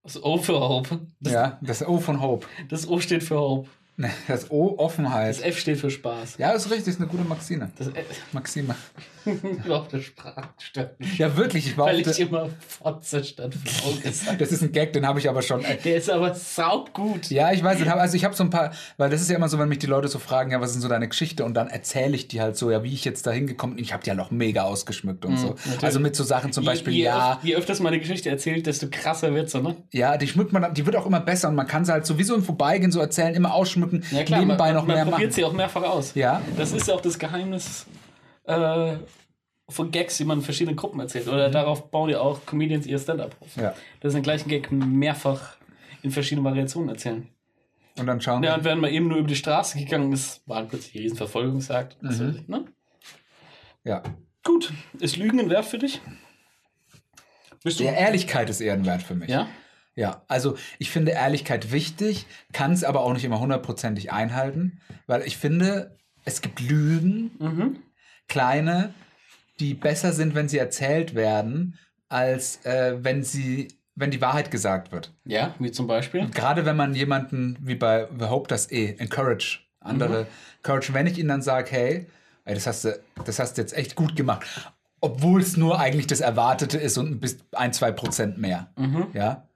Das 0.04 0.22
O 0.22 0.38
für 0.38 0.60
Hope. 0.60 1.00
Das, 1.18 1.32
Ja, 1.32 1.58
das 1.62 1.82
O 1.84 1.98
von 1.98 2.20
Hope. 2.20 2.46
das 2.68 2.86
O 2.88 3.00
steht 3.00 3.24
für 3.24 3.40
Hope. 3.40 3.68
Ne, 3.96 4.08
Das 4.28 4.52
O 4.52 4.70
Das 4.70 4.78
Offenheit. 4.78 5.42
F 5.42 5.58
steht 5.58 5.78
für 5.78 5.90
Spaß. 5.90 6.38
Ja, 6.38 6.52
ist 6.52 6.70
richtig. 6.70 6.94
Ist 6.94 7.00
eine 7.00 7.08
gute 7.08 7.24
Maxine. 7.24 7.72
Das 7.76 7.88
F 7.88 8.22
Maxime. 8.32 8.76
überhaupt 9.64 9.92
mich. 9.92 10.12
Ja, 11.18 11.36
wirklich. 11.36 11.66
Ich 11.66 11.76
war 11.78 11.86
Weil 11.86 12.00
ich 12.00 12.20
immer 12.20 12.48
Fotze 12.66 13.22
statt 13.24 13.54
Frau 13.54 13.90
gesagt 13.92 14.40
Das 14.40 14.52
ist 14.52 14.62
ein 14.62 14.72
Gag, 14.72 14.92
den 14.92 15.06
habe 15.06 15.18
ich 15.18 15.28
aber 15.28 15.42
schon. 15.42 15.64
äh, 15.64 15.76
Der 15.84 15.96
ist 15.96 16.10
aber 16.10 16.34
saugut. 16.34 17.30
Ja, 17.30 17.52
ich 17.52 17.62
weiß, 17.62 17.86
also 17.86 18.16
ich 18.16 18.24
habe 18.24 18.34
so 18.34 18.44
ein 18.44 18.50
paar, 18.50 18.72
weil 18.96 19.10
das 19.10 19.20
ist 19.20 19.30
ja 19.30 19.36
immer 19.36 19.48
so, 19.48 19.58
wenn 19.58 19.68
mich 19.68 19.78
die 19.78 19.86
Leute 19.86 20.08
so 20.08 20.18
fragen, 20.18 20.50
ja, 20.52 20.60
was 20.60 20.74
ist 20.74 20.82
so 20.82 20.88
deine 20.88 21.08
Geschichte? 21.08 21.44
Und 21.44 21.54
dann 21.54 21.68
erzähle 21.68 22.14
ich 22.16 22.28
die 22.28 22.40
halt 22.40 22.56
so, 22.56 22.70
ja, 22.70 22.82
wie 22.82 22.92
ich 22.92 23.04
jetzt 23.04 23.26
da 23.26 23.30
hingekommen 23.32 23.76
bin. 23.76 23.84
Ich 23.84 23.92
habe 23.92 24.02
die 24.02 24.08
ja 24.08 24.14
noch 24.14 24.30
mega 24.30 24.62
ausgeschmückt 24.62 25.24
und 25.24 25.36
so. 25.38 25.48
Mhm, 25.48 25.54
natürlich. 25.64 25.84
Also 25.84 26.00
mit 26.00 26.16
so 26.16 26.24
Sachen 26.24 26.52
zum 26.52 26.64
Beispiel, 26.64 26.92
je, 26.92 26.98
je, 27.00 27.04
ja, 27.06 27.32
öf- 27.34 27.38
je 27.42 27.56
öfters 27.56 27.80
meine 27.80 27.98
Geschichte 27.98 28.28
erzählt, 28.30 28.66
desto 28.66 28.88
krasser 28.90 29.34
wird 29.34 29.50
sie, 29.50 29.60
ne? 29.60 29.76
ja, 29.92 30.16
die 30.16 30.26
schmückt 30.28 30.52
man, 30.52 30.72
die 30.74 30.86
wird 30.86 30.96
auch 30.96 31.06
immer 31.06 31.20
besser 31.20 31.48
und 31.48 31.54
man 31.54 31.66
kann 31.66 31.84
sie 31.84 31.92
halt 31.92 32.06
sowieso 32.06 32.34
im 32.34 32.42
Vorbeigehen 32.44 32.92
so 32.92 33.00
erzählen, 33.00 33.34
immer 33.34 33.54
ausschmücken, 33.54 34.04
Ja 34.10 34.22
klar, 34.24 34.40
nebenbei 34.40 34.66
man, 34.66 34.74
noch 34.74 34.86
man 34.86 34.96
mehr 34.96 35.04
probiert 35.04 35.30
machen. 35.30 35.32
sie 35.32 35.44
auch 35.44 35.52
mehrfach 35.52 35.82
aus. 35.82 36.14
Ja, 36.14 36.40
Das 36.56 36.72
ist 36.72 36.88
ja 36.88 36.94
auch 36.94 37.00
das 37.00 37.18
Geheimnis 37.18 37.86
äh, 38.50 38.98
von 39.68 39.90
Gags, 39.90 40.16
die 40.16 40.24
man 40.24 40.38
in 40.38 40.44
verschiedenen 40.44 40.76
Gruppen 40.76 40.98
erzählt. 41.00 41.28
Oder 41.28 41.48
Mhm. 41.48 41.52
darauf 41.52 41.90
bauen 41.90 42.10
ja 42.10 42.20
auch 42.20 42.44
Comedians 42.46 42.86
ihr 42.86 42.98
Stand-up 42.98 43.36
auf. 43.40 43.56
ja. 43.56 43.74
Dass 44.00 44.12
den 44.14 44.22
gleichen 44.22 44.48
Gag 44.48 44.70
mehrfach 44.72 45.56
in 46.02 46.10
verschiedenen 46.10 46.44
Variationen 46.44 46.88
erzählen. 46.88 47.28
Und 47.98 48.06
dann 48.06 48.20
schauen 48.20 48.42
Ja, 48.42 48.50
wir. 48.52 48.58
und 48.58 48.64
wenn 48.64 48.80
man 48.80 48.90
eben 48.92 49.08
nur 49.08 49.18
über 49.18 49.28
die 49.28 49.36
Straße 49.36 49.78
gegangen 49.78 50.12
ist, 50.12 50.46
war 50.48 50.62
plötzlich 50.64 50.94
eine 50.94 51.04
Riesenverfolgungsjagd. 51.04 52.02
Mhm. 52.02 52.08
weiß 52.08 52.20
ich, 52.20 52.48
ne? 52.48 52.64
Ja. 53.84 54.02
Gut, 54.44 54.72
ist 54.98 55.16
Lügen 55.16 55.38
ein 55.40 55.50
Wert 55.50 55.66
für 55.66 55.78
dich? 55.78 56.00
Bist 57.62 57.78
du? 57.80 57.84
ja, 57.84 57.92
Ehrlichkeit 57.92 58.48
ist 58.48 58.60
ehrenwert 58.60 59.02
für 59.02 59.14
mich. 59.14 59.28
Ja? 59.28 59.48
Ja, 59.96 60.22
also 60.28 60.56
ich 60.78 60.90
finde 60.90 61.12
Ehrlichkeit 61.12 61.72
wichtig, 61.72 62.26
kann 62.52 62.72
es 62.72 62.84
aber 62.84 63.00
auch 63.00 63.12
nicht 63.12 63.24
immer 63.24 63.40
hundertprozentig 63.40 64.12
einhalten, 64.12 64.80
weil 65.06 65.22
ich 65.22 65.36
finde, 65.36 65.96
es 66.24 66.40
gibt 66.40 66.60
Lügen, 66.60 67.32
Mhm. 67.38 67.78
Kleine, 68.30 68.94
die 69.58 69.74
besser 69.74 70.12
sind, 70.12 70.34
wenn 70.34 70.48
sie 70.48 70.56
erzählt 70.56 71.14
werden, 71.14 71.78
als 72.08 72.64
äh, 72.64 72.96
wenn 73.02 73.22
sie, 73.22 73.68
wenn 73.94 74.10
die 74.10 74.22
Wahrheit 74.22 74.50
gesagt 74.50 74.90
wird. 74.92 75.12
Ja, 75.26 75.54
wie 75.58 75.70
zum 75.70 75.86
Beispiel. 75.86 76.26
Gerade 76.30 76.64
wenn 76.64 76.76
man 76.76 76.94
jemanden, 76.94 77.58
wie 77.60 77.74
bei 77.74 78.08
The 78.18 78.26
Hope 78.26 78.48
das 78.48 78.70
eh, 78.72 78.96
encourage, 78.98 79.60
andere 79.80 80.26
encourage, 80.62 80.94
wenn 80.94 81.06
ich 81.06 81.18
ihnen 81.18 81.28
dann 81.28 81.42
sage, 81.42 81.70
hey, 81.70 82.06
ey, 82.44 82.54
das 82.54 82.66
hast 82.66 82.84
du, 82.84 82.98
das 83.26 83.38
hast 83.38 83.58
du 83.58 83.62
jetzt 83.62 83.76
echt 83.76 83.94
gut 83.94 84.16
gemacht. 84.16 84.72
Obwohl 85.02 85.40
es 85.40 85.56
nur 85.56 85.78
eigentlich 85.78 86.06
das 86.06 86.20
Erwartete 86.20 86.78
ist 86.78 86.98
und 86.98 87.10
ein, 87.10 87.20
bis 87.20 87.38
ein, 87.52 87.72
zwei 87.72 87.90
Prozent 87.90 88.38
mehr. 88.38 88.70
Mhm. 88.76 89.08
Ja. 89.12 89.48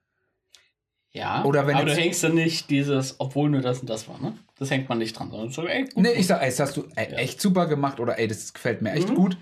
Ja, 1.17 1.45
Oder 1.45 1.67
wenn 1.69 1.77
aber 1.77 1.85
du 1.85 1.91
jetzt- 1.93 2.01
hängst 2.01 2.25
dann 2.25 2.35
nicht 2.35 2.69
dieses, 2.71 3.21
obwohl 3.21 3.49
nur 3.49 3.61
das 3.61 3.79
und 3.79 3.89
das 3.89 4.09
war, 4.09 4.21
ne? 4.21 4.37
Das 4.59 4.71
hängt 4.71 4.89
man 4.89 4.99
nicht 4.99 5.17
dran, 5.17 5.31
sondern 5.31 5.49
so, 5.51 5.65
ey, 5.67 5.85
gut. 5.85 5.97
Nee, 6.03 6.13
ich 6.13 6.27
sag, 6.27 6.41
ey, 6.43 6.49
das 6.49 6.59
hast 6.59 6.77
du 6.77 6.85
ey, 6.97 7.07
echt 7.15 7.41
super 7.41 7.67
gemacht 7.69 8.01
oder 8.01 8.19
ey, 8.19 8.27
das 8.27 8.53
gefällt 8.53 8.83
mir 8.83 8.93
echt 8.93 9.09
Mhm. 9.11 9.15
gut. 9.15 9.37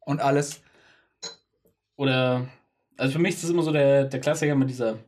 Und 0.00 0.20
alles. 0.20 0.62
Oder, 1.96 2.46
also 2.96 3.12
für 3.14 3.18
mich 3.18 3.34
ist 3.34 3.42
das 3.44 3.50
immer 3.50 3.62
so 3.62 3.72
der, 3.72 4.04
der 4.04 4.20
Klassiker 4.20 4.54
mit 4.54 4.70
dieser, 4.70 4.98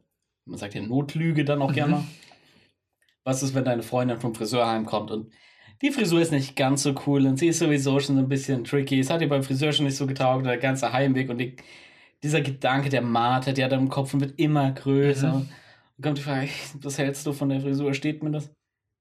man 0.45 0.59
sagt 0.59 0.75
ja 0.75 0.83
Notlüge 0.83 1.45
dann 1.45 1.63
auch 1.63 1.71
Mhm. 1.71 1.75
gerne. 1.75 2.05
Was 3.25 3.43
ist, 3.43 3.55
wenn 3.55 3.65
deine 3.65 3.83
Freundin 3.85 4.21
vom 4.21 4.35
Friseur 4.35 4.67
heimkommt 4.67 5.11
und 5.13 5.33
die 5.81 5.91
Frisur 5.93 6.21
ist 6.21 6.33
nicht 6.33 6.55
ganz 6.57 6.83
so 6.83 6.95
cool 7.07 7.27
und 7.27 7.39
sie 7.39 7.49
ist 7.49 7.59
sowieso 7.61 7.99
schon 8.01 8.17
so 8.17 8.23
ein 8.23 8.29
bisschen 8.29 8.65
tricky. 8.65 9.01
Es 9.01 9.11
hat 9.11 9.21
ihr 9.21 9.29
beim 9.29 9.43
Friseur 9.43 9.73
schon 9.73 9.87
nicht 9.87 9.97
so 9.97 10.07
getaugt, 10.07 10.47
der 10.47 10.57
ganze 10.59 10.93
Heimweg 10.93 11.29
und 11.31 11.39
die, 11.39 11.57
dieser 12.23 12.41
Gedanke 12.41 12.89
der 12.89 13.03
Marter, 13.03 13.53
der 13.53 13.65
hat 13.67 13.73
im 13.73 13.89
Kopf 13.89 14.15
und 14.15 14.21
wird 14.21 14.39
immer 14.39 14.71
größer. 14.73 15.35
Mhm. 15.35 15.49
Kommt 16.03 16.19
die 16.19 16.23
Frage, 16.23 16.49
was 16.81 16.99
hältst 16.99 17.25
du 17.27 17.33
von 17.33 17.49
der 17.49 17.61
Frisur? 17.61 17.95
Steht 17.95 18.23
mir 18.23 18.31
das? 18.31 18.51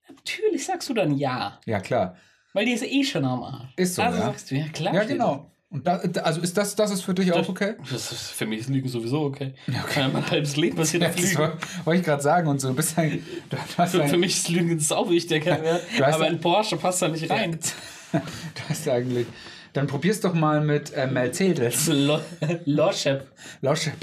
Natürlich 0.08 0.66
sagst 0.66 0.90
du 0.90 0.94
dann 0.94 1.18
ja, 1.18 1.60
Ja, 1.66 1.80
klar. 1.80 2.16
weil 2.54 2.66
die 2.66 2.74
ist 2.74 2.84
eh 2.84 3.04
schon 3.04 3.24
am 3.26 3.44
Arsch. 3.44 3.70
Ist 3.78 3.96
so, 3.96 4.02
Also 4.02 4.18
ja. 4.20 4.26
sagst 4.26 4.52
du, 4.52 4.56
ja 4.56 4.68
klar. 4.68 4.94
Ja, 4.94 5.04
genau. 5.06 5.48
Und 5.70 5.88
da, 5.88 5.96
also 6.24 6.42
ist 6.42 6.58
das, 6.58 6.76
das 6.76 6.92
ist 6.92 7.02
für 7.04 7.14
dich 7.14 7.32
auch 7.32 7.38
Das- 7.38 7.48
okay? 7.50 7.76
Das 7.90 8.12
ist 8.12 8.32
für 8.32 8.46
mich 8.46 8.60
ist 8.60 8.70
Lügen 8.70 8.90
sowieso 8.90 9.22
okay. 9.22 9.54
Ja, 9.68 9.84
okay. 9.86 10.02
Ja, 10.02 10.10
mein 10.10 10.30
halbes 10.30 10.58
Leben 10.58 10.76
passiert 10.76 11.04
auf 11.06 11.16
Das 11.16 11.24
Lügen. 11.24 11.38
woll- 11.38 11.58
wollte 11.86 12.00
ich 12.02 12.06
gerade 12.06 12.22
sagen 12.22 12.48
und 12.50 12.60
so. 12.60 12.68
Du 12.68 12.76
bist 12.76 12.98
ein, 12.98 13.26
du 13.50 13.58
hast 13.78 13.92
Für, 13.94 14.04
ein, 14.04 14.10
für 14.10 14.18
mich 14.18 14.36
ist 14.36 14.50
Lügen 14.50 14.78
sau 14.80 15.10
wichtig, 15.10 15.46
Du 15.98 16.06
hast 16.06 16.16
aber 16.16 16.26
ein- 16.26 16.42
Porsche 16.42 16.76
passt 16.76 17.02
da 17.02 17.08
nicht 17.08 17.30
rein. 17.30 17.58
du 18.12 18.20
hast 18.68 18.88
eigentlich. 18.90 19.28
Dann 19.72 19.88
probier's 19.88 20.20
doch 20.20 20.34
mal 20.34 20.60
mit 20.60 20.92
äh, 20.92 21.08
Mercedes. 21.08 21.88
Lo- 21.88 22.20
Loschep. 22.66 23.26
Loschep. 23.62 23.94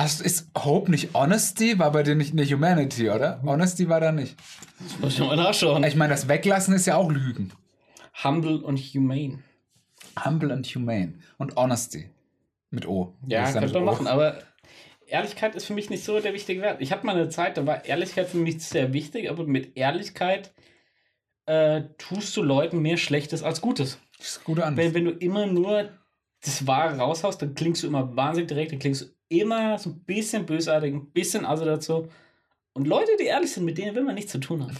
Hast, 0.00 0.22
ist 0.22 0.50
Hope 0.56 0.90
nicht 0.90 1.12
Honesty? 1.12 1.78
War 1.78 1.92
bei 1.92 2.02
dir 2.02 2.14
nicht 2.14 2.32
eine 2.32 2.46
Humanity, 2.46 3.10
oder? 3.10 3.42
Honesty 3.44 3.86
war 3.90 4.00
da 4.00 4.12
nicht. 4.12 4.34
Muss 4.98 5.12
ich 5.12 5.20
mal 5.20 5.36
nachschauen. 5.36 5.84
Ich 5.84 5.94
meine, 5.94 6.14
das 6.14 6.26
Weglassen 6.26 6.74
ist 6.74 6.86
ja 6.86 6.96
auch 6.96 7.10
Lügen. 7.10 7.52
Humble 8.24 8.62
und 8.62 8.78
humane. 8.78 9.40
Humble 10.24 10.52
and 10.52 10.66
humane. 10.66 11.18
Und 11.36 11.54
Honesty. 11.56 12.08
Mit 12.70 12.88
O. 12.88 13.14
Ja, 13.26 13.42
Das 13.42 13.52
könnte 13.52 13.74
man 13.74 13.84
machen, 13.84 14.06
aber 14.06 14.38
Ehrlichkeit 15.06 15.54
ist 15.54 15.66
für 15.66 15.74
mich 15.74 15.90
nicht 15.90 16.02
so 16.02 16.18
der 16.18 16.32
wichtige 16.32 16.62
Wert. 16.62 16.80
Ich 16.80 16.92
hatte 16.92 17.04
mal 17.04 17.14
eine 17.14 17.28
Zeit, 17.28 17.58
da 17.58 17.66
war 17.66 17.84
Ehrlichkeit 17.84 18.28
für 18.28 18.38
mich 18.38 18.64
sehr 18.64 18.94
wichtig, 18.94 19.28
aber 19.28 19.44
mit 19.44 19.76
Ehrlichkeit 19.76 20.54
äh, 21.44 21.82
tust 21.98 22.34
du 22.38 22.42
Leuten 22.42 22.80
mehr 22.80 22.96
Schlechtes 22.96 23.42
als 23.42 23.60
Gutes. 23.60 23.98
Das 24.16 24.28
ist 24.28 24.44
gut 24.44 24.60
an. 24.60 24.78
Wenn, 24.78 24.94
wenn 24.94 25.04
du 25.04 25.10
immer 25.10 25.46
nur 25.46 25.90
das 26.42 26.66
Wahre 26.66 26.96
raushaust, 26.96 27.42
dann 27.42 27.54
klingst 27.54 27.82
du 27.82 27.86
immer 27.86 28.16
wahnsinnig 28.16 28.48
direkt, 28.48 28.72
dann 28.72 28.78
klingst 28.78 29.02
du 29.02 29.19
immer 29.30 29.78
so 29.78 29.90
ein 29.90 30.00
bisschen 30.00 30.44
bösartig, 30.44 30.92
ein 30.92 31.10
bisschen 31.12 31.46
also 31.46 31.64
dazu. 31.64 32.08
Und 32.74 32.86
Leute, 32.86 33.12
die 33.18 33.24
ehrlich 33.24 33.52
sind, 33.52 33.64
mit 33.64 33.78
denen 33.78 33.94
will 33.94 34.02
man 34.02 34.14
nichts 34.14 34.32
zu 34.32 34.38
tun 34.38 34.62
haben. 34.62 34.76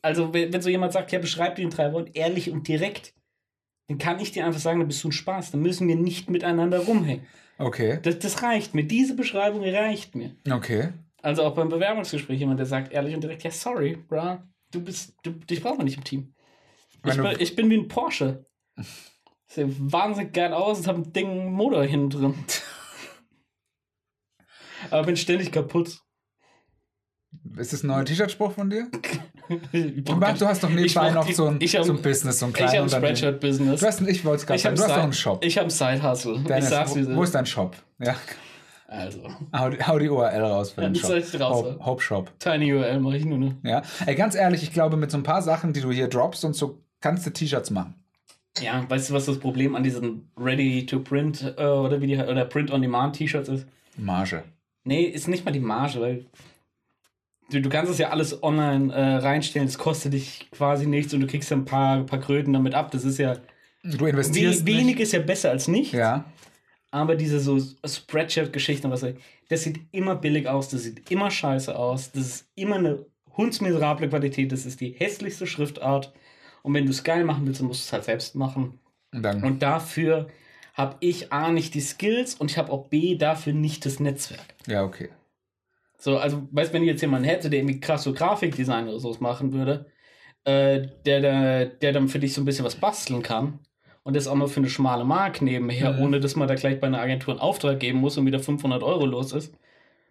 Also, 0.00 0.32
wenn, 0.32 0.52
wenn 0.52 0.62
so 0.62 0.70
jemand 0.70 0.92
sagt, 0.92 1.12
ja, 1.12 1.18
beschreib 1.18 1.56
dir 1.56 1.62
in 1.62 1.70
drei 1.70 1.92
Worten 1.92 2.10
ehrlich 2.14 2.50
und 2.50 2.66
direkt, 2.66 3.14
dann 3.88 3.98
kann 3.98 4.18
ich 4.20 4.32
dir 4.32 4.46
einfach 4.46 4.60
sagen, 4.60 4.80
dann 4.80 4.88
bist 4.88 5.04
du 5.04 5.08
ein 5.08 5.12
Spaß. 5.12 5.50
Dann 5.50 5.60
müssen 5.60 5.86
wir 5.86 5.96
nicht 5.96 6.30
miteinander 6.30 6.80
rumhängen. 6.80 7.26
Okay. 7.58 7.98
Das, 8.02 8.18
das 8.18 8.42
reicht 8.42 8.74
mir. 8.74 8.84
Diese 8.84 9.14
Beschreibung 9.14 9.62
reicht 9.62 10.14
mir. 10.14 10.34
Okay. 10.50 10.92
Also 11.20 11.44
auch 11.44 11.54
beim 11.54 11.68
Bewerbungsgespräch 11.68 12.40
jemand, 12.40 12.58
der 12.58 12.66
sagt 12.66 12.92
ehrlich 12.92 13.14
und 13.14 13.22
direkt, 13.22 13.44
ja, 13.44 13.50
sorry, 13.50 13.96
bra, 14.08 14.42
du 14.72 14.82
bist, 14.82 15.14
du, 15.22 15.30
dich 15.30 15.62
brauchen 15.62 15.78
wir 15.78 15.84
nicht 15.84 15.98
im 15.98 16.04
Team. 16.04 16.34
Ich 17.04 17.16
bin, 17.16 17.36
ich 17.38 17.56
bin 17.56 17.70
wie 17.70 17.78
ein 17.78 17.88
Porsche. 17.88 18.44
Sieht 19.46 19.66
wahnsinnig 19.92 20.32
geil 20.32 20.52
aus 20.52 20.78
und 20.78 20.86
hab 20.88 20.96
ein 20.96 21.12
Ding 21.12 21.52
Motor 21.52 21.84
hinten 21.84 22.10
drin. 22.10 22.34
Aber 24.90 25.04
bin 25.04 25.16
ständig 25.16 25.52
kaputt. 25.52 25.98
Ist 27.56 27.72
das 27.72 27.82
ein 27.82 27.86
neuer 27.88 28.04
T-Shirt-Spruch 28.04 28.52
von 28.52 28.70
dir? 28.70 28.88
Ich 29.72 30.04
Du, 30.04 30.14
machst, 30.14 30.40
du 30.40 30.46
hast 30.46 30.62
doch 30.62 30.70
Ich 30.70 30.76
nebenbei 30.76 31.10
noch 31.10 31.30
so 31.30 31.46
ein, 31.48 31.56
ich 31.60 31.76
hab- 31.76 31.84
so 31.84 31.92
ein 31.92 32.00
Business, 32.00 32.38
so 32.38 32.46
ein 32.46 32.50
ich 32.50 32.54
kleines 32.54 32.72
habe 32.74 32.82
ein 32.82 32.84
Unternehmen. 32.84 33.16
Spreadshirt-Business. 33.16 33.80
Du 33.80 33.86
hast, 33.86 34.00
ich 34.02 34.24
wollte 34.24 34.40
es 34.40 34.46
gerade 34.46 34.56
Ich 34.56 34.62
sagen, 34.62 34.76
habe 34.76 34.76
du 34.76 34.82
hast 34.92 34.96
doch 34.96 35.02
einen 35.02 35.12
Shop. 35.12 35.44
Ich 35.44 35.58
habe 35.58 35.62
einen 35.64 35.70
Side-Hustle. 35.70 36.58
Ich 36.58 36.64
sag's, 36.64 36.94
wie 36.96 37.06
wo, 37.08 37.16
wo 37.16 37.22
ist. 37.24 37.34
dein 37.34 37.44
Shop? 37.44 37.76
Ja, 37.98 38.16
Also, 38.86 39.20
hau, 39.52 39.68
die- 39.68 39.82
hau 39.84 39.98
die 39.98 40.08
URL 40.08 40.40
raus 40.42 40.70
für 40.70 40.82
Ja, 40.82 40.88
den 40.88 40.94
Shop. 40.94 41.10
ich 41.16 41.38
raus, 41.40 41.64
Hope. 41.64 41.84
Hope 41.84 42.02
Shop. 42.02 42.32
Tiny 42.38 42.72
URL 42.72 43.00
mache 43.00 43.16
ich 43.18 43.24
nur, 43.26 43.36
ne? 43.38 43.56
Ja. 43.64 43.82
Ey, 44.06 44.14
ganz 44.14 44.34
ehrlich, 44.36 44.62
ich 44.62 44.72
glaube, 44.72 44.96
mit 44.96 45.10
so 45.10 45.18
ein 45.18 45.22
paar 45.24 45.42
Sachen, 45.42 45.72
die 45.74 45.80
du 45.82 45.90
hier 45.90 46.08
droppst 46.08 46.44
und 46.46 46.54
so, 46.54 46.78
kannst 47.00 47.26
du 47.26 47.30
T-Shirts 47.30 47.70
machen. 47.70 47.94
Ja, 48.60 48.88
weißt 48.88 49.10
du, 49.10 49.14
was 49.14 49.26
das 49.26 49.38
Problem 49.38 49.74
an 49.74 49.82
diesen 49.82 50.30
Ready-to-Print 50.38 51.56
äh, 51.58 51.64
oder 51.66 52.00
wie 52.00 52.06
die 52.06 52.16
oder 52.16 52.44
Print-on-Demand-T-Shirts 52.46 53.48
ist? 53.50 53.66
Marge. 53.98 54.44
Nee, 54.84 55.04
ist 55.04 55.28
nicht 55.28 55.44
mal 55.44 55.52
die 55.52 55.60
Marge, 55.60 56.00
weil 56.00 56.26
du, 57.50 57.60
du 57.60 57.68
kannst 57.68 57.92
es 57.92 57.98
ja 57.98 58.10
alles 58.10 58.42
online 58.42 58.92
äh, 58.92 59.16
reinstellen, 59.16 59.68
es 59.68 59.78
kostet 59.78 60.12
dich 60.12 60.48
quasi 60.50 60.86
nichts 60.86 61.14
und 61.14 61.20
du 61.20 61.26
kriegst 61.26 61.50
ja 61.50 61.56
ein 61.56 61.64
paar, 61.64 62.04
paar 62.04 62.20
Kröten 62.20 62.52
damit 62.52 62.74
ab. 62.74 62.90
Das 62.90 63.04
ist 63.04 63.18
ja 63.18 63.36
Du 63.84 64.06
investierst 64.06 64.62
we 64.62 64.66
wenig 64.66 64.84
nicht. 64.96 65.00
ist 65.00 65.12
ja 65.12 65.20
besser 65.20 65.50
als 65.50 65.68
nichts. 65.68 65.92
Ja. 65.92 66.24
Aber 66.90 67.16
diese 67.16 67.40
so 67.40 67.58
Spreadshirt-Geschichten, 67.84 68.90
was 68.90 69.04
das 69.48 69.62
sieht 69.62 69.80
immer 69.92 70.14
billig 70.14 70.46
aus, 70.48 70.68
das 70.68 70.82
sieht 70.82 71.10
immer 71.10 71.30
scheiße 71.30 71.76
aus, 71.76 72.12
das 72.12 72.26
ist 72.26 72.48
immer 72.54 72.76
eine 72.76 73.06
hundsmiserable 73.36 74.08
Qualität, 74.08 74.52
das 74.52 74.66
ist 74.66 74.80
die 74.80 74.90
hässlichste 74.90 75.46
Schriftart. 75.46 76.12
Und 76.62 76.74
wenn 76.74 76.84
du 76.84 76.90
es 76.90 77.02
geil 77.02 77.24
machen 77.24 77.46
willst, 77.46 77.60
dann 77.60 77.66
musst 77.66 77.82
du 77.82 77.86
es 77.86 77.92
halt 77.92 78.04
selbst 78.04 78.34
machen. 78.36 78.78
Und 79.12 79.22
dann, 79.22 79.42
Und 79.42 79.62
dafür 79.62 80.28
habe 80.74 80.96
ich 81.00 81.32
A 81.32 81.50
nicht 81.50 81.74
die 81.74 81.80
Skills 81.80 82.34
und 82.34 82.50
ich 82.50 82.58
habe 82.58 82.72
auch 82.72 82.88
B 82.88 83.16
dafür 83.16 83.52
nicht 83.52 83.84
das 83.86 84.00
Netzwerk. 84.00 84.54
ja, 84.66 84.82
okay. 84.84 85.10
So, 85.98 86.18
also, 86.18 86.48
weißt 86.50 86.72
wenn 86.72 86.82
ich 86.82 86.88
jetzt 86.88 87.00
jemanden 87.02 87.28
hätte, 87.28 87.48
der 87.48 87.60
irgendwie 87.60 87.78
krass 87.78 88.02
so 88.02 88.12
Grafikdesign 88.12 88.88
oder 88.88 88.98
sowas 88.98 89.20
machen 89.20 89.52
würde, 89.52 89.86
äh, 90.44 90.88
der, 91.06 91.20
der, 91.20 91.66
der 91.66 91.92
dann 91.92 92.08
für 92.08 92.18
dich 92.18 92.34
so 92.34 92.40
ein 92.40 92.44
bisschen 92.44 92.64
was 92.64 92.74
basteln 92.74 93.22
kann 93.22 93.60
und 94.02 94.16
das 94.16 94.26
auch 94.26 94.34
noch 94.34 94.48
für 94.48 94.58
eine 94.58 94.68
schmale 94.68 95.04
Mark 95.04 95.42
nebenher, 95.42 95.92
Mhm. 95.92 96.00
ohne 96.00 96.18
dass 96.20 96.34
man 96.34 96.48
da 96.48 96.56
gleich 96.56 96.80
bei 96.80 96.88
einer 96.88 97.00
Agentur 97.00 97.34
einen 97.34 97.40
Auftrag 97.40 97.78
geben 97.78 98.00
muss 98.00 98.16
und 98.18 98.26
wieder 98.26 98.40
500 98.40 98.82
Euro 98.82 99.06
los 99.06 99.32
ist. 99.32 99.54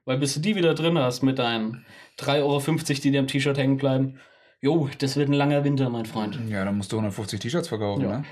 Weil 0.05 0.17
bis 0.17 0.33
du 0.33 0.39
die 0.39 0.55
wieder 0.55 0.73
drin 0.75 0.97
hast 0.97 1.23
mit 1.23 1.37
deinen 1.39 1.85
3,50 2.17 2.39
Euro, 2.43 2.59
die 3.03 3.11
dir 3.11 3.19
am 3.19 3.27
T-Shirt 3.27 3.57
hängen 3.57 3.75
bleiben, 3.77 4.17
jo, 4.61 4.89
das 4.99 5.17
wird 5.17 5.27
ein 5.27 5.33
langer 5.33 5.65
Winter, 5.65 5.89
mein 5.89 6.05
Freund. 6.05 6.39
Ja, 6.47 6.63
dann 6.63 6.77
musst 6.77 6.91
du 6.93 6.95
150 6.97 7.39
T-Shirts 7.41 7.67
verkaufen, 7.67 8.03
Ja. 8.03 8.19
ne? 8.19 8.23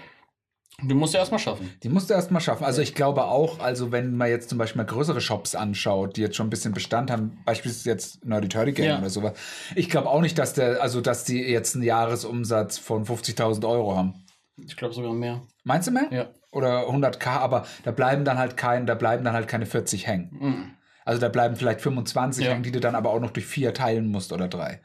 Du 0.83 0.95
musst 0.95 1.13
ja 1.13 1.19
erstmal 1.19 1.39
schaffen. 1.39 1.69
Die 1.83 1.89
musst 1.89 2.09
du 2.09 2.13
erst 2.13 2.31
mal 2.31 2.39
schaffen. 2.39 2.63
Also 2.63 2.81
ich 2.81 2.95
glaube 2.95 3.25
auch, 3.25 3.59
also 3.59 3.91
wenn 3.91 4.15
man 4.15 4.29
jetzt 4.29 4.49
zum 4.49 4.57
Beispiel 4.57 4.81
mal 4.81 4.85
größere 4.89 5.19
Shops 5.21 5.55
anschaut, 5.55 6.15
die 6.17 6.21
jetzt 6.21 6.35
schon 6.35 6.47
ein 6.47 6.49
bisschen 6.49 6.73
Bestand 6.73 7.11
haben, 7.11 7.39
beispielsweise 7.45 7.89
jetzt 7.89 8.25
Nerdy 8.25 8.47
Turdy 8.47 8.71
Gang 8.73 8.87
Ja. 8.87 8.99
oder 8.99 9.09
sowas, 9.09 9.33
ich 9.75 9.89
glaube 9.89 10.09
auch 10.09 10.21
nicht, 10.21 10.37
dass 10.37 10.53
der, 10.53 10.81
also 10.81 11.01
dass 11.01 11.23
die 11.25 11.41
jetzt 11.41 11.75
einen 11.75 11.83
Jahresumsatz 11.83 12.77
von 12.77 13.05
50.000 13.05 13.67
Euro 13.67 13.95
haben. 13.95 14.13
Ich 14.57 14.75
glaube 14.77 14.93
sogar 14.93 15.13
mehr. 15.13 15.41
Meinst 15.63 15.87
du 15.87 15.91
mehr? 15.91 16.07
Ja. 16.11 16.27
Oder 16.51 16.87
100k, 16.89 17.27
aber 17.27 17.65
da 17.83 17.91
bleiben 17.91 18.25
dann 18.25 18.37
halt 18.37 18.57
kein, 18.57 18.85
da 18.85 18.95
bleiben 18.95 19.23
dann 19.23 19.33
halt 19.33 19.47
keine 19.47 19.65
40 19.65 20.07
hängen. 20.07 20.29
Mhm. 20.39 20.71
Also 21.05 21.19
da 21.21 21.29
bleiben 21.29 21.55
vielleicht 21.55 21.81
25 21.81 22.45
Ja. 22.45 22.51
hängen, 22.51 22.63
die 22.63 22.71
du 22.71 22.79
dann 22.79 22.95
aber 22.95 23.11
auch 23.11 23.19
noch 23.19 23.31
durch 23.31 23.45
vier 23.45 23.73
teilen 23.73 24.07
musst 24.07 24.31
oder 24.33 24.47
drei. 24.47 24.81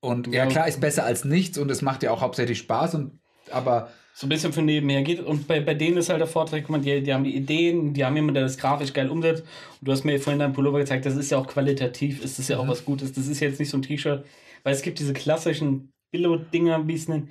Und 0.00 0.26
ja, 0.28 0.44
Ja. 0.44 0.46
klar, 0.46 0.68
ist 0.68 0.80
besser 0.80 1.04
als 1.04 1.24
nichts 1.24 1.58
und 1.58 1.70
es 1.70 1.82
macht 1.82 2.02
ja 2.02 2.10
auch 2.10 2.20
hauptsächlich 2.20 2.58
Spaß 2.58 2.94
und 2.94 3.18
aber 3.50 3.90
so 4.18 4.24
ein 4.24 4.30
bisschen 4.30 4.54
von 4.54 4.64
nebenher 4.64 5.02
geht. 5.02 5.20
Und 5.20 5.46
bei, 5.46 5.60
bei 5.60 5.74
denen 5.74 5.98
ist 5.98 6.08
halt 6.08 6.20
der 6.20 6.26
Vorteil, 6.26 6.62
guck 6.62 6.70
mal, 6.70 6.80
die, 6.80 7.02
die 7.02 7.12
haben 7.12 7.24
die 7.24 7.36
Ideen, 7.36 7.92
die 7.92 8.02
haben 8.02 8.16
jemanden, 8.16 8.36
der 8.36 8.44
das 8.44 8.56
grafisch 8.56 8.94
geil 8.94 9.10
umsetzt. 9.10 9.42
Und 9.42 9.88
du 9.88 9.92
hast 9.92 10.04
mir 10.04 10.18
vorhin 10.18 10.38
deinen 10.38 10.54
Pullover 10.54 10.78
gezeigt, 10.78 11.04
das 11.04 11.16
ist 11.16 11.30
ja 11.30 11.36
auch 11.36 11.46
qualitativ, 11.46 12.24
ist 12.24 12.38
das 12.38 12.48
ja 12.48 12.58
auch 12.58 12.66
was 12.66 12.86
Gutes. 12.86 13.12
Das 13.12 13.26
ist 13.26 13.40
jetzt 13.40 13.60
nicht 13.60 13.68
so 13.68 13.76
ein 13.76 13.82
T-Shirt, 13.82 14.24
weil 14.62 14.72
es 14.72 14.80
gibt 14.80 15.00
diese 15.00 15.12
klassischen 15.12 15.90
Billo-Dinger, 16.12 16.88
wie 16.88 16.94
es 16.94 17.08
nennen. 17.08 17.28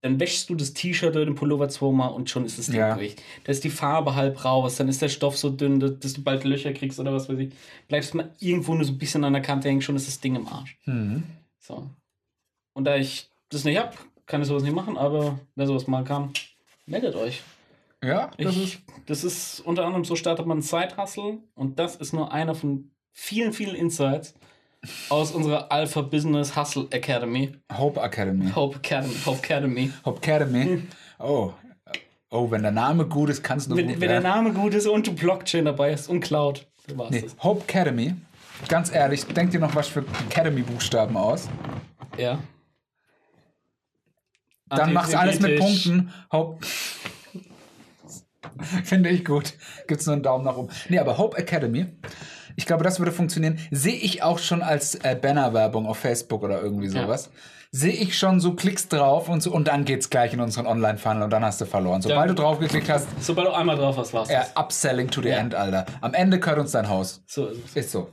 Dann 0.00 0.18
wäschst 0.18 0.48
du 0.48 0.54
das 0.54 0.72
T-Shirt 0.72 1.14
oder 1.14 1.26
den 1.26 1.34
Pullover 1.34 1.68
zweimal 1.68 2.14
und 2.14 2.30
schon 2.30 2.46
ist 2.46 2.58
das 2.58 2.68
Ding 2.68 2.76
Ja. 2.76 2.94
durch. 2.94 3.16
Da 3.44 3.52
ist 3.52 3.64
die 3.64 3.70
Farbe 3.70 4.14
halb 4.14 4.42
raus, 4.42 4.76
dann 4.76 4.88
ist 4.88 5.02
der 5.02 5.10
Stoff 5.10 5.36
so 5.36 5.50
dünn, 5.50 5.80
dass, 5.80 6.14
du 6.14 6.22
bald 6.22 6.44
Löcher 6.44 6.72
kriegst 6.72 6.98
oder 6.98 7.12
was 7.12 7.28
weiß 7.28 7.38
ich. 7.40 7.52
Bleibst 7.88 8.14
mal 8.14 8.32
irgendwo 8.40 8.74
nur 8.74 8.84
so 8.86 8.92
ein 8.92 8.98
bisschen 8.98 9.22
an 9.22 9.34
der 9.34 9.42
Kante 9.42 9.68
hängen, 9.68 9.82
schon 9.82 9.96
ist 9.96 10.08
das 10.08 10.20
Ding 10.20 10.34
im 10.34 10.46
Arsch. 10.46 10.78
hm. 10.84 11.24
So. 11.58 11.90
Und 12.72 12.84
da 12.84 12.96
ich 12.96 13.28
das 13.50 13.64
nicht 13.64 13.78
hab, 13.78 13.98
kann 14.26 14.42
ich 14.42 14.48
sowas 14.48 14.62
nicht 14.62 14.74
machen, 14.74 14.96
aber 14.96 15.38
wer 15.54 15.66
sowas 15.66 15.86
mal 15.86 16.04
kann, 16.04 16.32
meldet 16.86 17.14
euch. 17.14 17.42
ja, 18.04 18.30
das 18.38 18.56
ist 18.56 18.62
Ich, 18.62 18.78
das 19.06 19.24
ist 19.24 19.60
unter 19.60 19.84
anderem 19.84 20.04
so 20.04 20.16
startet 20.16 20.46
man 20.46 20.62
Side-Hustle 20.62 21.38
und 21.54 21.78
das 21.78 21.96
ist 21.96 22.12
nur 22.12 22.32
einer 22.32 22.54
von 22.54 22.90
vielen, 23.12 23.52
vielen 23.52 23.74
Insights 23.74 24.34
aus 25.08 25.32
unserer 25.32 25.72
Alpha 25.72 26.02
Business 26.02 26.54
Hustle 26.56 26.86
Academy. 26.90 27.52
Hope 27.76 28.00
Academy. 28.00 28.50
Hope 28.54 28.76
Academy. 28.76 29.14
Hope 29.24 29.38
Academy. 29.38 29.92
Hope 30.04 30.18
Academy. 30.18 30.82
Oh. 31.18 31.52
Oh, 32.30 32.50
wenn 32.50 32.62
der 32.62 32.72
Name 32.72 33.06
gut 33.06 33.30
ist, 33.30 33.42
kann 33.42 33.58
es 33.58 33.68
nur 33.68 33.78
Wenn, 33.78 33.86
gut 33.88 34.00
wenn 34.00 34.08
der. 34.08 34.20
Name 34.20 34.52
gut 34.52 34.74
ist 34.74 34.86
und 34.86 35.06
du 35.06 35.14
Blockchain 35.14 35.64
dabei 35.64 35.92
hast 35.92 36.08
und 36.08 36.20
Cloud, 36.20 36.66
Nee, 37.10 37.22
das. 37.22 37.36
Hope 37.42 37.62
Academy. 37.62 38.14
Ganz 38.68 38.92
ehrlich, 38.92 39.24
denk 39.26 39.50
dir 39.50 39.60
noch 39.60 39.74
was 39.74 39.88
für 39.88 40.04
Academy-Buchstaben 40.28 41.16
aus. 41.16 41.48
Ja. 42.16 42.38
Dann 44.68 44.92
machst 44.92 45.12
du 45.12 45.18
alles 45.18 45.40
mit. 45.40 45.58
Punkten. 45.58 46.12
Hope. 46.32 46.64
Finde 48.84 49.10
ich 49.10 49.24
gut. 49.24 49.54
Gibt's 49.86 50.06
nur 50.06 50.14
einen 50.14 50.22
Daumen 50.22 50.44
nach 50.44 50.56
oben. 50.56 50.68
Nee, 50.88 50.98
aber 50.98 51.18
Hope 51.18 51.36
Academy. 51.36 51.86
Ich 52.56 52.64
glaube, 52.66 52.84
das 52.84 52.98
würde 52.98 53.12
funktionieren. 53.12 53.58
Sehe 53.70 53.94
ich 53.94 54.22
auch 54.22 54.38
schon 54.38 54.62
als 54.62 54.94
äh, 54.96 55.14
Bannerwerbung 55.20 55.86
auf 55.86 55.98
Facebook 55.98 56.42
oder 56.42 56.60
irgendwie 56.62 56.86
Ja. 56.88 57.02
sowas. 57.02 57.30
Sehe 57.70 57.92
ich 57.92 58.16
schon 58.16 58.40
so 58.40 58.54
Klicks 58.54 58.88
drauf 58.88 59.28
und 59.28 59.42
so 59.42 59.52
und 59.52 59.68
dann 59.68 59.84
geht's 59.84 60.08
gleich 60.08 60.32
in 60.32 60.40
unseren 60.40 60.66
Online-Funnel 60.66 61.24
und 61.24 61.30
dann 61.30 61.44
hast 61.44 61.60
du 61.60 61.66
verloren. 61.66 62.00
Sobald 62.00 62.20
Ja. 62.20 62.26
du 62.28 62.34
drauf 62.34 62.58
geklickt 62.58 62.88
hast, 62.88 63.06
Sobald 63.20 63.48
du 63.48 63.52
einmal 63.52 63.76
drauf 63.76 63.98
hast, 63.98 64.14
war's 64.14 64.30
ja, 64.30 64.40
das. 64.40 64.56
Upselling 64.56 65.10
to 65.10 65.20
the 65.20 65.28
Ja. 65.28 65.36
end, 65.36 65.54
Alter. 65.54 65.84
Am 66.00 66.14
Ende 66.14 66.38
gehört 66.40 66.58
uns 66.58 66.70
dein 66.70 66.88
Haus. 66.88 67.22
So 67.26 67.48
ist 67.48 67.58
es. 67.66 67.76
Ist 67.76 67.90
so. 67.92 68.08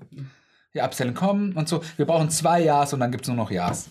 Ja, 0.74 0.84
Upselling 0.86 1.14
kommen 1.14 1.54
und 1.54 1.70
so. 1.70 1.82
Wir 1.96 2.06
brauchen 2.06 2.30
zwei 2.30 2.62
Ja's 2.62 2.92
und 2.92 3.00
dann 3.00 3.12
gibt's 3.12 3.28
nur 3.30 3.38
noch 3.38 3.52
Ja's. 3.52 3.90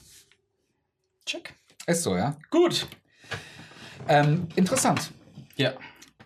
Check. 1.25 1.55
Ist 1.87 2.03
so, 2.03 2.17
ja. 2.17 2.37
Gut. 2.51 2.87
Ähm, 4.09 4.49
interessant. 4.57 5.13
Ja. 5.57 5.73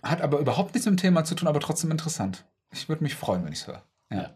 Hat 0.02 0.22
aber 0.22 0.38
überhaupt 0.38 0.74
nichts 0.74 0.86
mit 0.86 0.98
dem 0.98 1.00
Thema 1.00 1.24
zu 1.24 1.34
tun, 1.34 1.48
aber 1.48 1.60
trotzdem 1.60 1.90
interessant. 1.90 2.44
Ich 2.72 2.88
würde 2.88 3.02
mich 3.02 3.14
freuen, 3.14 3.44
wenn 3.44 3.52
ich 3.52 3.60
es 3.60 3.66
höre. 3.66 3.82
Ja. 4.10 4.16
Ja. 4.16 4.30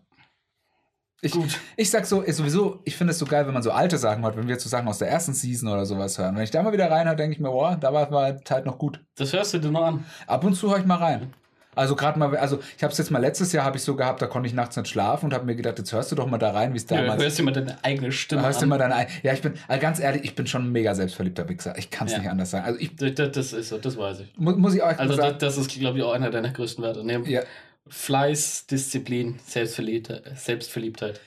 Ich, 1.23 1.33
Gut. 1.33 1.61
ich 1.77 1.91
sag 1.91 2.07
so, 2.07 2.23
ist 2.23 2.39
sowieso, 2.39 2.81
ich 2.85 2.97
finde 2.97 3.11
es 3.11 3.19
so 3.19 3.27
geil, 3.27 3.47
wenn 3.47 3.53
man 3.53 3.63
so 3.63 3.73
alte 3.73 3.99
Sachen 3.99 4.23
hört, 4.23 4.39
wenn 4.39 4.47
wir 4.47 4.55
jetzt 4.55 4.63
so 4.63 4.71
Sachen 4.71 4.89
aus 4.89 4.99
der 4.99 5.11
ersten 5.11 5.35
Season 5.35 5.69
oder 5.69 5.85
sowas 5.85 6.17
hören. 6.17 6.35
Wenn 6.35 6.45
ich 6.45 6.51
da 6.51 6.63
mal 6.63 6.73
wieder 6.73 6.91
reinhöre, 6.91 7.17
denke 7.17 7.35
ich 7.35 7.41
mir, 7.41 7.51
boah, 7.51 7.77
da 7.77 7.93
war 7.93 8.33
die 8.33 8.43
Zeit 8.45 8.65
noch 8.65 8.79
gut. 8.79 9.05
Das 9.17 9.35
hörst 9.35 9.53
du 9.53 9.59
dir 9.59 9.71
noch 9.71 9.85
an. 9.85 10.07
Ab 10.27 10.45
und 10.45 10.55
zu 10.55 10.71
höre 10.71 10.79
ich 10.79 10.87
mal 10.87 10.97
rein. 10.97 11.35
Also 11.77 11.95
gerade 11.95 12.19
mal, 12.19 12.37
also 12.37 12.59
ich 12.77 12.83
habe 12.83 12.91
es 12.93 12.99
jetzt 12.99 13.11
mal 13.11 13.21
letztes 13.21 13.53
Jahr 13.53 13.65
habe 13.65 13.77
ich 13.77 13.83
so 13.85 13.95
gehabt, 13.95 14.21
da 14.21 14.27
konnte 14.27 14.49
ich 14.49 14.55
nachts 14.55 14.77
nicht 14.77 14.89
schlafen 14.89 15.27
und 15.27 15.35
habe 15.35 15.47
mir 15.47 15.55
gedacht, 15.55 15.79
jetzt 15.79 15.93
hörst 15.93 16.11
du 16.11 16.17
doch 16.17 16.27
mal 16.27 16.37
da 16.39 16.51
rein, 16.51 16.73
wie 16.73 16.79
es 16.79 16.91
Ja, 16.91 17.01
damals. 17.01 17.23
hörst 17.23 17.39
du 17.39 17.43
mal 17.45 17.53
deine 17.53 17.79
eigene 17.85 18.11
Stimme 18.11 18.43
hörst 18.43 18.61
du 18.61 18.67
mal 18.67 18.77
deine, 18.79 18.97
Ei- 18.97 19.09
ja, 19.23 19.33
ich 19.33 19.41
bin, 19.41 19.55
also 19.69 19.81
ganz 19.81 20.01
ehrlich, 20.01 20.25
ich 20.25 20.35
bin 20.35 20.47
schon 20.49 20.65
ein 20.65 20.73
mega 20.73 20.95
selbstverliebter 20.97 21.49
Wichser. 21.49 21.79
Ich 21.79 21.91
kann 21.91 22.07
es 22.09 22.13
Ja. 22.15 22.19
nicht 22.19 22.29
anders 22.29 22.51
sagen. 22.51 22.65
Also 22.65 22.81
ich 22.81 22.97
Das, 22.97 23.15
das, 23.33 23.53
ist 23.53 23.69
so, 23.69 23.79
das 23.79 23.97
weiß 23.97 24.21
ich. 24.21 24.33
mu 24.37 24.51
muss 24.53 24.75
ich 24.75 24.83
auch 24.83 24.99
Also 24.99 25.15
sagen. 25.15 25.37
das, 25.39 25.57
das 25.57 25.67
ist, 25.67 25.79
glaube 25.79 25.99
ich, 25.99 26.05
auch 26.05 26.13
einer 26.13 26.31
deiner 26.31 26.51
größten 26.51 26.83
Werte. 26.83 27.05
Ne? 27.05 27.23
ja, 27.27 27.43
Fleiß, 27.89 28.67
Disziplin, 28.67 29.39
Selbstverliebtheit. 29.47 30.23
Selbstverliebtheit. 30.37 31.21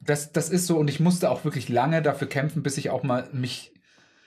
Das, 0.00 0.32
das 0.32 0.48
ist 0.48 0.66
so 0.66 0.78
und 0.78 0.88
ich 0.88 1.00
musste 1.00 1.30
auch 1.30 1.44
wirklich 1.44 1.68
lange 1.68 2.02
dafür 2.02 2.28
kämpfen, 2.28 2.62
bis 2.62 2.78
ich 2.78 2.90
auch 2.90 3.02
mal 3.02 3.28
mich. 3.32 3.72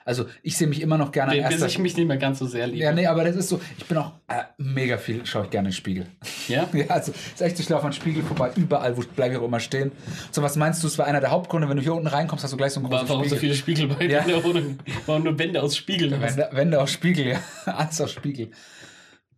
Also 0.06 0.26
ich 0.42 0.58
sehe 0.58 0.68
mich 0.68 0.82
immer 0.82 0.98
noch 0.98 1.12
gerne 1.12 1.32
an 1.32 1.38
Bis 1.38 1.52
erster 1.52 1.68
ich 1.68 1.80
mich 1.80 1.96
nicht 1.96 2.08
mehr 2.08 2.18
ganz 2.18 2.40
so 2.40 2.46
sehr 2.48 2.68
liebe. 2.68 2.80
Ja, 2.84 2.92
nee, 2.92 3.06
aber 3.08 3.24
das 3.24 3.36
ist 3.36 3.50
so, 3.50 3.62
ich 3.78 3.86
bin 3.86 3.98
auch 3.98 4.14
äh, 4.28 4.44
mega 4.58 4.98
viel, 4.98 5.26
schaue 5.26 5.44
ich 5.46 5.50
gerne 5.52 5.68
in 5.70 5.72
den 5.72 5.78
Spiegel. 5.78 6.08
Ja? 6.48 6.68
Ja, 6.74 6.86
also 6.88 7.12
ist 7.12 7.42
echt, 7.42 7.60
ich 7.60 7.70
laufe 7.70 7.86
an 7.86 7.92
den 7.92 7.96
Spiegel 8.02 8.24
vorbei, 8.24 8.52
überall, 8.56 8.96
wo 8.98 9.02
ich 9.02 9.10
bleibe 9.10 9.36
ich 9.36 9.40
auch 9.40 9.46
immer 9.46 9.60
stehen. 9.60 9.92
So, 10.32 10.42
was 10.42 10.56
meinst 10.56 10.82
du, 10.84 10.88
es 10.88 10.98
war 10.98 11.06
einer 11.06 11.20
der 11.20 11.32
Hauptgründe, 11.32 11.70
wenn 11.70 11.78
du 11.78 11.84
hier 11.84 11.94
unten 11.94 12.08
reinkommst, 12.08 12.44
hast 12.44 12.52
du 12.52 12.58
gleich 12.58 12.74
so 12.74 12.80
einen 12.80 12.90
großen 12.90 13.08
Warum 13.10 13.24
so 13.24 13.36
Spiegel. 13.36 13.40
viele 13.56 13.56
Spiegel 13.56 13.88
bei 13.96 14.06
Ja. 14.06 14.22
dir 14.24 14.44
Wohnung? 14.44 14.80
Warum 15.06 15.24
nur 15.24 15.38
Wände 15.38 15.62
aus 15.62 15.76
Spiegeln? 15.78 16.20
hast? 16.20 16.22
Wände, 16.38 16.50
Wände 16.54 16.82
aus 16.82 16.92
Spiegel, 16.92 17.28
ja. 17.28 17.40
Alles 17.66 18.02
aus 18.02 18.12
Spiegel. 18.12 18.52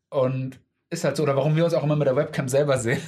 Und 0.09 0.59
ist 0.89 1.03
halt 1.03 1.17
so, 1.17 1.23
oder 1.23 1.35
warum 1.35 1.55
wir 1.55 1.65
uns 1.65 1.73
auch 1.73 1.83
immer 1.83 1.95
mit 1.95 2.07
der 2.07 2.15
Webcam 2.15 2.47
selber 2.47 2.77
sehen. 2.77 2.99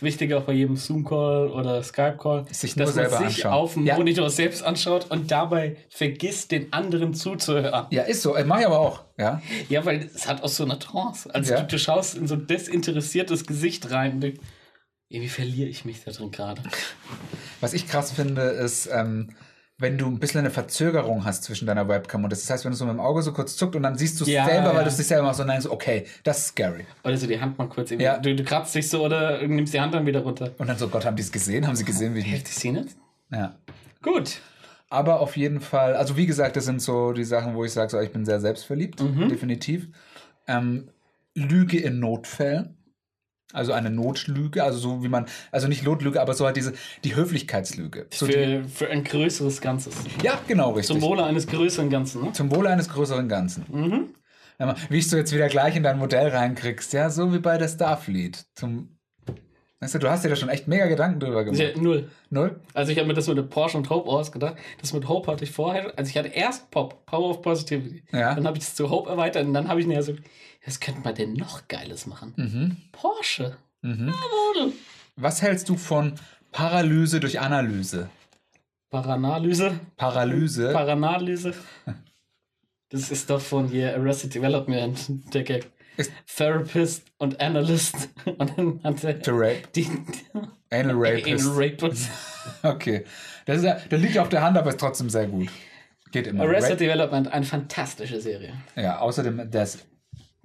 Ist 0.00 0.02
wichtig 0.02 0.32
auch 0.32 0.44
bei 0.44 0.54
jedem 0.54 0.76
Zoom-Call 0.78 1.50
oder 1.50 1.82
Skype-Call, 1.82 2.46
Sich 2.50 2.74
dass 2.74 2.94
man 2.94 3.04
sich 3.10 3.18
anschauen. 3.18 3.52
auf 3.52 3.74
dem 3.74 3.84
Ja. 3.84 3.96
Monitor 3.96 4.30
selbst 4.30 4.62
anschaut 4.62 5.10
und 5.10 5.30
dabei 5.30 5.76
vergisst, 5.90 6.52
den 6.52 6.72
anderen 6.72 7.12
zuzuhören. 7.12 7.86
Ja, 7.90 8.04
ist 8.04 8.22
so, 8.22 8.34
äh, 8.34 8.42
mach 8.44 8.60
ich 8.60 8.66
aber 8.66 8.78
auch, 8.80 9.02
ja. 9.18 9.42
Ja, 9.68 9.84
weil 9.84 10.08
es 10.14 10.26
hat 10.26 10.42
auch 10.42 10.48
so 10.48 10.64
eine 10.64 10.78
Trance. 10.78 11.28
Also 11.34 11.52
Ja. 11.52 11.60
du, 11.60 11.66
du 11.66 11.78
schaust 11.78 12.16
in 12.16 12.26
so 12.26 12.34
ein 12.34 12.46
desinteressiertes 12.46 13.46
Gesicht 13.46 13.90
rein 13.90 14.12
und 14.14 14.20
denkst, 14.22 14.40
irgendwie 15.10 15.28
verliere 15.28 15.68
ich 15.68 15.84
mich 15.84 16.02
da 16.02 16.12
drin 16.12 16.30
gerade. 16.30 16.62
Was 17.60 17.74
ich 17.74 17.86
krass 17.86 18.10
finde, 18.12 18.40
ist, 18.42 18.88
ähm, 18.90 19.28
wenn 19.80 19.98
du 19.98 20.06
ein 20.06 20.18
bisschen 20.18 20.40
eine 20.40 20.50
Verzögerung 20.50 21.24
hast 21.24 21.44
zwischen 21.44 21.66
deiner 21.66 21.88
Webcam 21.88 22.22
und 22.22 22.30
das 22.30 22.48
heißt, 22.48 22.64
wenn 22.64 22.72
du 22.72 22.76
so 22.76 22.84
mit 22.84 22.92
dem 22.94 23.00
Auge 23.00 23.22
so 23.22 23.32
kurz 23.32 23.56
zuckt 23.56 23.74
und 23.76 23.82
dann 23.82 23.96
siehst 23.98 24.20
du 24.20 24.24
es 24.24 24.30
Ja, 24.30 24.44
selber, 24.44 24.68
weil 24.68 24.76
ja. 24.76 24.82
du 24.82 24.88
es 24.88 24.98
nicht 24.98 25.06
selber 25.08 25.24
machst 25.26 25.40
und 25.40 25.48
dann 25.48 25.60
so, 25.60 25.72
okay, 25.72 26.06
das 26.22 26.38
ist 26.38 26.46
scary. 26.48 26.84
Oder 27.02 27.16
so 27.16 27.26
die 27.26 27.40
Hand 27.40 27.58
mal 27.58 27.68
kurz. 27.68 27.90
Ja. 27.90 28.18
Du, 28.18 28.34
du 28.34 28.44
kratzt 28.44 28.74
dich 28.74 28.88
so 28.88 29.04
oder 29.04 29.44
nimmst 29.46 29.72
die 29.74 29.80
Hand 29.80 29.94
dann 29.94 30.06
wieder 30.06 30.20
runter. 30.20 30.52
Und 30.58 30.68
dann 30.68 30.76
so, 30.78 30.88
Gott, 30.88 31.04
haben 31.06 31.16
die 31.16 31.22
es 31.22 31.32
gesehen? 31.32 31.66
Haben 31.66 31.76
sie 31.76 31.84
gesehen, 31.84 32.14
wie 32.14 32.20
ich. 32.20 32.30
Heftig 32.30 32.62
jetzt? 32.62 32.96
Ja. 33.32 33.56
Gut. 34.02 34.40
Aber 34.88 35.20
auf 35.20 35.36
jeden 35.36 35.60
Fall, 35.60 35.94
also 35.94 36.16
wie 36.16 36.26
gesagt, 36.26 36.56
das 36.56 36.64
sind 36.64 36.82
so 36.82 37.12
die 37.12 37.24
Sachen, 37.24 37.54
wo 37.54 37.64
ich 37.64 37.72
sage, 37.72 37.90
so, 37.90 38.00
ich 38.00 38.12
bin 38.12 38.24
sehr 38.24 38.40
selbstverliebt, 38.40 39.00
Mhm. 39.00 39.28
definitiv. 39.28 39.88
Ähm, 40.48 40.88
Lüge 41.34 41.78
in 41.78 42.00
Notfällen. 42.00 42.76
Also 43.52 43.72
eine 43.72 43.90
Notlüge, 43.90 44.62
also 44.62 44.78
so 44.78 45.02
wie 45.02 45.08
man, 45.08 45.26
also 45.50 45.66
nicht 45.66 45.82
Notlüge, 45.82 46.20
aber 46.20 46.34
so 46.34 46.46
halt 46.46 46.56
diese, 46.56 46.72
die 47.04 47.16
Höflichkeitslüge. 47.16 48.06
So 48.12 48.26
die, 48.26 48.32
Für, 48.32 48.64
für 48.68 48.90
ein 48.90 49.02
größeres 49.02 49.60
Ganzes. 49.60 49.94
ja, 50.22 50.38
genau, 50.46 50.72
richtig. 50.72 51.00
Zum 51.00 51.02
Wohle 51.02 51.24
eines 51.24 51.46
größeren 51.46 51.90
Ganzen, 51.90 52.22
ne? 52.22 52.32
Zum 52.32 52.54
Wohle 52.54 52.68
eines 52.68 52.88
größeren 52.88 53.28
Ganzen. 53.28 53.64
Mhm. 53.68 54.14
Wie 54.90 54.98
ich 54.98 55.08
so 55.08 55.16
jetzt 55.16 55.32
wieder 55.32 55.48
gleich 55.48 55.74
in 55.74 55.82
dein 55.82 55.98
Modell 55.98 56.28
reinkriegst, 56.28 56.92
ja, 56.92 57.08
so 57.08 57.32
wie 57.32 57.38
bei 57.38 57.56
der 57.56 57.68
Starfleet. 57.68 58.44
Zum 58.54 58.90
Weißt 59.82 59.94
du, 59.94 59.98
du 59.98 60.10
hast 60.10 60.22
dir 60.22 60.28
da 60.28 60.36
schon 60.36 60.50
echt 60.50 60.68
mega 60.68 60.86
Gedanken 60.86 61.20
drüber 61.20 61.42
gemacht. 61.42 61.58
Ja, 61.58 61.68
null. 61.80 62.10
Null? 62.28 62.60
Also 62.74 62.92
ich 62.92 62.98
habe 62.98 63.08
mir 63.08 63.14
das 63.14 63.26
mit 63.28 63.38
der 63.38 63.44
Porsche 63.44 63.78
und 63.78 63.88
Hope 63.88 64.10
ausgedacht. 64.10 64.56
Das 64.78 64.92
mit 64.92 65.08
Hope 65.08 65.32
hatte 65.32 65.44
ich 65.44 65.50
vorher. 65.50 65.94
Also 65.96 66.10
ich 66.10 66.18
hatte 66.18 66.28
erst 66.28 66.70
Pop, 66.70 67.06
Power 67.06 67.30
of 67.30 67.40
Positivity. 67.40 68.02
Ja. 68.12 68.34
Dann 68.34 68.46
habe 68.46 68.58
ich 68.58 68.64
das 68.64 68.74
zu 68.74 68.90
Hope 68.90 69.08
erweitert 69.08 69.46
und 69.46 69.54
dann 69.54 69.68
habe 69.68 69.80
ich 69.80 69.86
mir 69.86 70.02
so, 70.02 70.12
was 70.64 70.80
könnte 70.80 71.00
man 71.02 71.14
denn 71.14 71.32
noch 71.34 71.68
Geiles 71.68 72.06
machen? 72.06 72.32
Mhm. 72.36 72.76
Porsche. 72.92 73.56
Mhm. 73.82 74.08
Jawohl. 74.08 74.72
Was 75.16 75.42
hältst 75.42 75.68
du 75.68 75.76
von 75.76 76.14
Paralyse 76.52 77.20
durch 77.20 77.40
Analyse? 77.40 78.08
Paranalyse. 78.90 79.78
Paralyse? 79.96 80.72
Paranalyse. 80.72 81.54
Das 82.90 83.10
ist 83.10 83.30
doch 83.30 83.40
von 83.40 83.68
hier 83.68 83.94
Arrested 83.94 84.34
Development, 84.34 84.98
der 85.32 85.42
Gag. 85.44 85.70
Ist- 85.96 86.12
Therapist 86.34 87.04
und 87.18 87.40
Analyst. 87.40 88.08
Und 88.24 88.58
dann 88.58 88.80
hat 88.82 89.04
er 89.04 89.20
to 89.22 89.32
rape. 89.32 89.62
die 89.76 89.86
Anal 90.70 90.96
Rapist. 90.96 91.46
Anal 91.46 91.62
Rapist. 91.70 92.10
Okay. 92.62 93.04
Das, 93.46 93.58
ist 93.58 93.64
ja, 93.64 93.78
das 93.88 94.00
liegt 94.00 94.18
auf 94.18 94.28
der 94.28 94.42
Hand, 94.42 94.56
aber 94.58 94.70
ist 94.70 94.80
trotzdem 94.80 95.08
sehr 95.10 95.26
gut. 95.26 95.48
Geht 96.10 96.26
immer. 96.26 96.42
Arrested 96.44 96.72
Ra- 96.72 96.76
Development, 96.76 97.28
eine 97.32 97.44
fantastische 97.46 98.20
Serie. 98.20 98.54
ja, 98.76 98.98
außerdem 98.98 99.50
das 99.50 99.78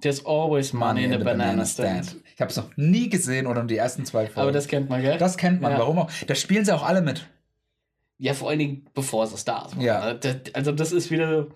There's 0.00 0.24
always 0.24 0.72
money 0.72 1.04
in 1.04 1.12
the 1.12 1.18
banana 1.18 1.64
stand. 1.64 2.16
Ich 2.34 2.40
habe 2.40 2.50
es 2.50 2.56
noch 2.56 2.76
nie 2.76 3.08
gesehen 3.08 3.46
oder 3.46 3.64
die 3.64 3.76
ersten 3.76 4.04
zwei 4.04 4.26
Folgen. 4.26 4.40
Aber 4.40 4.52
das 4.52 4.68
kennt 4.68 4.90
man, 4.90 5.00
gell? 5.00 5.16
das 5.16 5.38
kennt 5.38 5.62
man. 5.62 5.72
Ja. 5.72 5.78
Warum 5.78 5.98
auch? 5.98 6.10
Da 6.26 6.34
spielen 6.34 6.64
sie 6.66 6.74
auch 6.74 6.82
alle 6.82 7.00
mit. 7.00 7.26
Ja, 8.18 8.34
vor 8.34 8.50
allen 8.50 8.58
Dingen, 8.58 8.86
bevor 8.94 9.24
es 9.24 9.40
Stars 9.40 9.74
waren. 9.74 9.82
Ja. 9.82 10.18
Also, 10.52 10.72
das 10.72 10.92
ist 10.92 11.10
wieder 11.10 11.46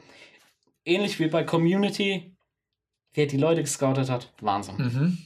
ähnlich 0.84 1.18
wie 1.18 1.28
bei 1.28 1.45
Community. 1.45 2.34
Wer 3.12 3.26
die 3.26 3.36
Leute 3.36 3.61
gescoutet 3.62 4.09
hat, 4.09 4.32
Wahnsinn. 4.41 4.76
Mhm. 4.76 5.18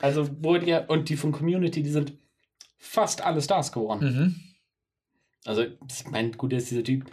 Also, 0.00 0.28
wurde 0.42 0.66
ja, 0.66 0.84
und 0.86 1.08
die 1.08 1.16
von 1.16 1.32
Community, 1.32 1.82
die 1.82 1.90
sind 1.90 2.12
fast 2.76 3.22
alle 3.22 3.40
Stars 3.40 3.72
geworden. 3.72 4.04
Mhm. 4.04 4.36
Also, 5.44 5.62
ich 5.62 6.10
meine, 6.10 6.32
gut, 6.32 6.52
ist 6.52 6.70
dieser 6.70 6.84
Typ 6.84 7.10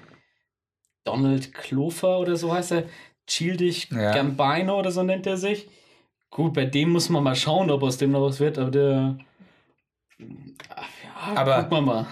Donald 1.06 1.54
Clover 1.54 2.20
oder 2.20 2.36
so 2.36 2.54
heißt 2.54 2.74
er. 2.74 2.84
Childig 3.28 3.90
Ja. 3.92 4.14
Gambino 4.14 4.78
oder 4.80 4.92
so 4.92 5.04
nennt 5.04 5.26
er 5.28 5.38
sich. 5.38 5.68
Gut, 6.30 6.54
bei 6.54 6.66
dem 6.66 6.90
muss 6.92 7.10
man 7.10 7.24
mal 7.24 7.36
schauen, 7.36 7.72
ob 7.72 7.84
aus 7.84 7.98
dem 7.98 8.12
noch 8.12 8.22
was 8.22 8.40
wird, 8.40 8.58
aber 8.58 8.72
der. 8.72 9.18
Ja, 10.20 11.36
Aber- 11.36 11.56
gucken 11.64 11.72
wir 11.78 11.82
mal. 11.82 12.08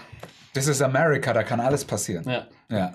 Das 0.54 0.66
ist 0.66 0.80
Amerika, 0.82 1.32
da 1.32 1.42
kann 1.42 1.60
alles 1.60 1.84
passieren. 1.84 2.24
Ja. 2.28 2.46
Ja. 2.70 2.94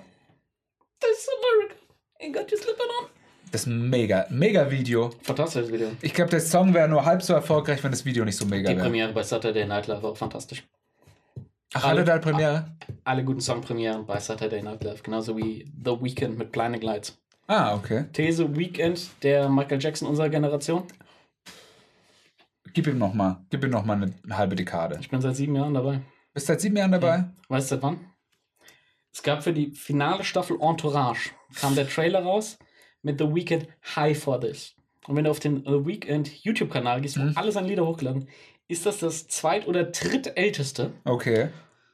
Das 0.99 1.09
ist 1.11 1.29
America. 1.29 1.75
Ain't 2.21 2.33
got 2.33 2.51
your 2.51 2.57
slipper 2.57 2.83
on. 3.01 3.09
Das 3.51 3.61
ist 3.61 3.67
ein 3.67 3.89
mega, 3.89 4.25
mega 4.29 4.69
Video. 4.69 5.09
Fantastisches 5.23 5.71
Video. 5.71 5.91
Ich 6.01 6.13
glaube, 6.13 6.29
der 6.31 6.39
Song 6.39 6.73
wäre 6.73 6.87
nur 6.87 7.03
halb 7.05 7.21
so 7.21 7.33
erfolgreich, 7.33 7.83
wenn 7.83 7.91
das 7.91 8.05
Video 8.05 8.23
nicht 8.23 8.37
so 8.37 8.45
mega 8.45 8.69
Die 8.69 8.75
wäre. 8.75 8.85
Premiere 8.85 9.11
bei 9.13 9.23
Saturday 9.23 9.65
Night 9.65 9.87
Live 9.87 10.03
war 10.03 10.11
auch 10.11 10.17
fantastisch. 10.17 10.63
Ach, 11.73 11.83
hatte 11.83 12.03
da 12.03 12.17
Premiere? 12.19 12.65
Alle 13.03 13.23
guten 13.23 13.41
Songpremieren 13.41 14.05
bei 14.05 14.19
Saturday 14.19 14.61
Night 14.61 14.83
Live, 14.83 15.03
genauso 15.03 15.35
wie 15.37 15.65
The 15.83 15.91
Weeknd 16.01 16.37
mit 16.37 16.51
Blinding 16.51 16.81
Lights. 16.81 17.17
Ah, 17.51 17.73
okay. 17.75 18.05
These 18.13 18.55
Weekend, 18.55 19.09
der 19.23 19.49
Michael 19.49 19.81
Jackson 19.81 20.07
unserer 20.07 20.29
Generation. 20.29 20.83
Gib 22.73 22.85
ihm 22.85 22.99
noch 22.99 23.15
mal, 23.15 23.43
gib 23.49 23.63
ihm 23.63 23.71
noch 23.71 23.83
mal 23.85 23.95
eine, 23.95 24.13
eine 24.23 24.37
halbe 24.37 24.55
Dekade. 24.55 24.97
Ich 25.01 25.09
bin 25.09 25.19
seit 25.19 25.35
sieben 25.35 25.55
Jahren 25.55 25.73
dabei. 25.73 26.01
Bist 26.33 26.45
seit 26.45 26.61
sieben 26.61 26.77
Jahren 26.77 26.91
dabei? 26.91 27.25
Weißt 27.47 27.71
du 27.71 27.75
seit 27.75 27.83
wann? 27.83 27.99
Es 29.11 29.23
gab 29.23 29.43
für 29.43 29.51
die 29.51 29.71
finale 29.71 30.23
Staffel 30.23 30.57
Entourage, 30.61 31.31
kam 31.55 31.73
der 31.73 31.89
Trailer 31.89 32.21
raus 32.21 32.59
mit 33.01 33.17
The 33.19 33.33
Weeknd 33.33 33.67
High 33.95 34.15
for 34.21 34.39
This. 34.39 34.75
Und 35.07 35.15
wenn 35.15 35.23
du 35.23 35.31
auf 35.31 35.39
den 35.39 35.63
The 35.65 35.83
Weeknd 35.87 36.43
YouTube-Kanal 36.43 37.01
gehst, 37.01 37.17
wo 37.17 37.23
Mhm. 37.23 37.33
alle 37.35 37.51
seine 37.51 37.67
Lieder 37.67 37.87
hochladen, 37.87 38.27
ist 38.67 38.85
das 38.85 38.99
das 38.99 39.27
zweit- 39.27 39.67
oder 39.67 39.85
drittälteste. 39.85 40.91
Okay. 41.05 41.49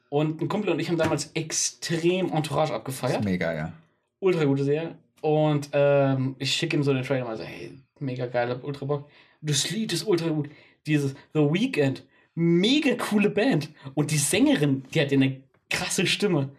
Und 0.09 0.41
ein 0.41 0.49
Kumpel 0.49 0.71
und 0.71 0.79
ich 0.79 0.89
haben 0.89 0.97
damals 0.97 1.31
extrem 1.33 2.29
Entourage 2.33 2.73
abgefeiert. 2.73 3.19
ist 3.21 3.23
mega, 3.25 3.53
ja. 3.53 3.71
Ultra 4.19 4.43
gute 4.43 4.65
Serie. 4.65 4.97
Und 5.25 5.69
ähm, 5.71 6.35
ich 6.37 6.53
schicke 6.53 6.77
ihm 6.77 6.83
so 6.83 6.93
den 6.93 7.01
Trailer 7.01 7.25
mal 7.25 7.35
so, 7.35 7.41
hey, 7.41 7.75
mega 7.99 8.27
geil, 8.27 8.47
hab 8.47 8.63
ultra 8.63 8.85
Bock. 8.85 9.09
Das 9.41 9.71
Lied 9.71 9.91
ist 9.91 10.03
ultra 10.03 10.29
gut. 10.29 10.49
Dieses 10.85 11.15
The 11.33 11.39
Weeknd, 11.39 12.03
mega 12.35 12.93
coole 12.93 13.31
Band. 13.31 13.69
Und 13.95 14.11
die 14.11 14.19
Sängerin, 14.19 14.83
die 14.93 15.01
hat 15.01 15.11
ja 15.11 15.17
eine 15.17 15.41
krasse 15.71 16.05
Stimme. 16.05 16.51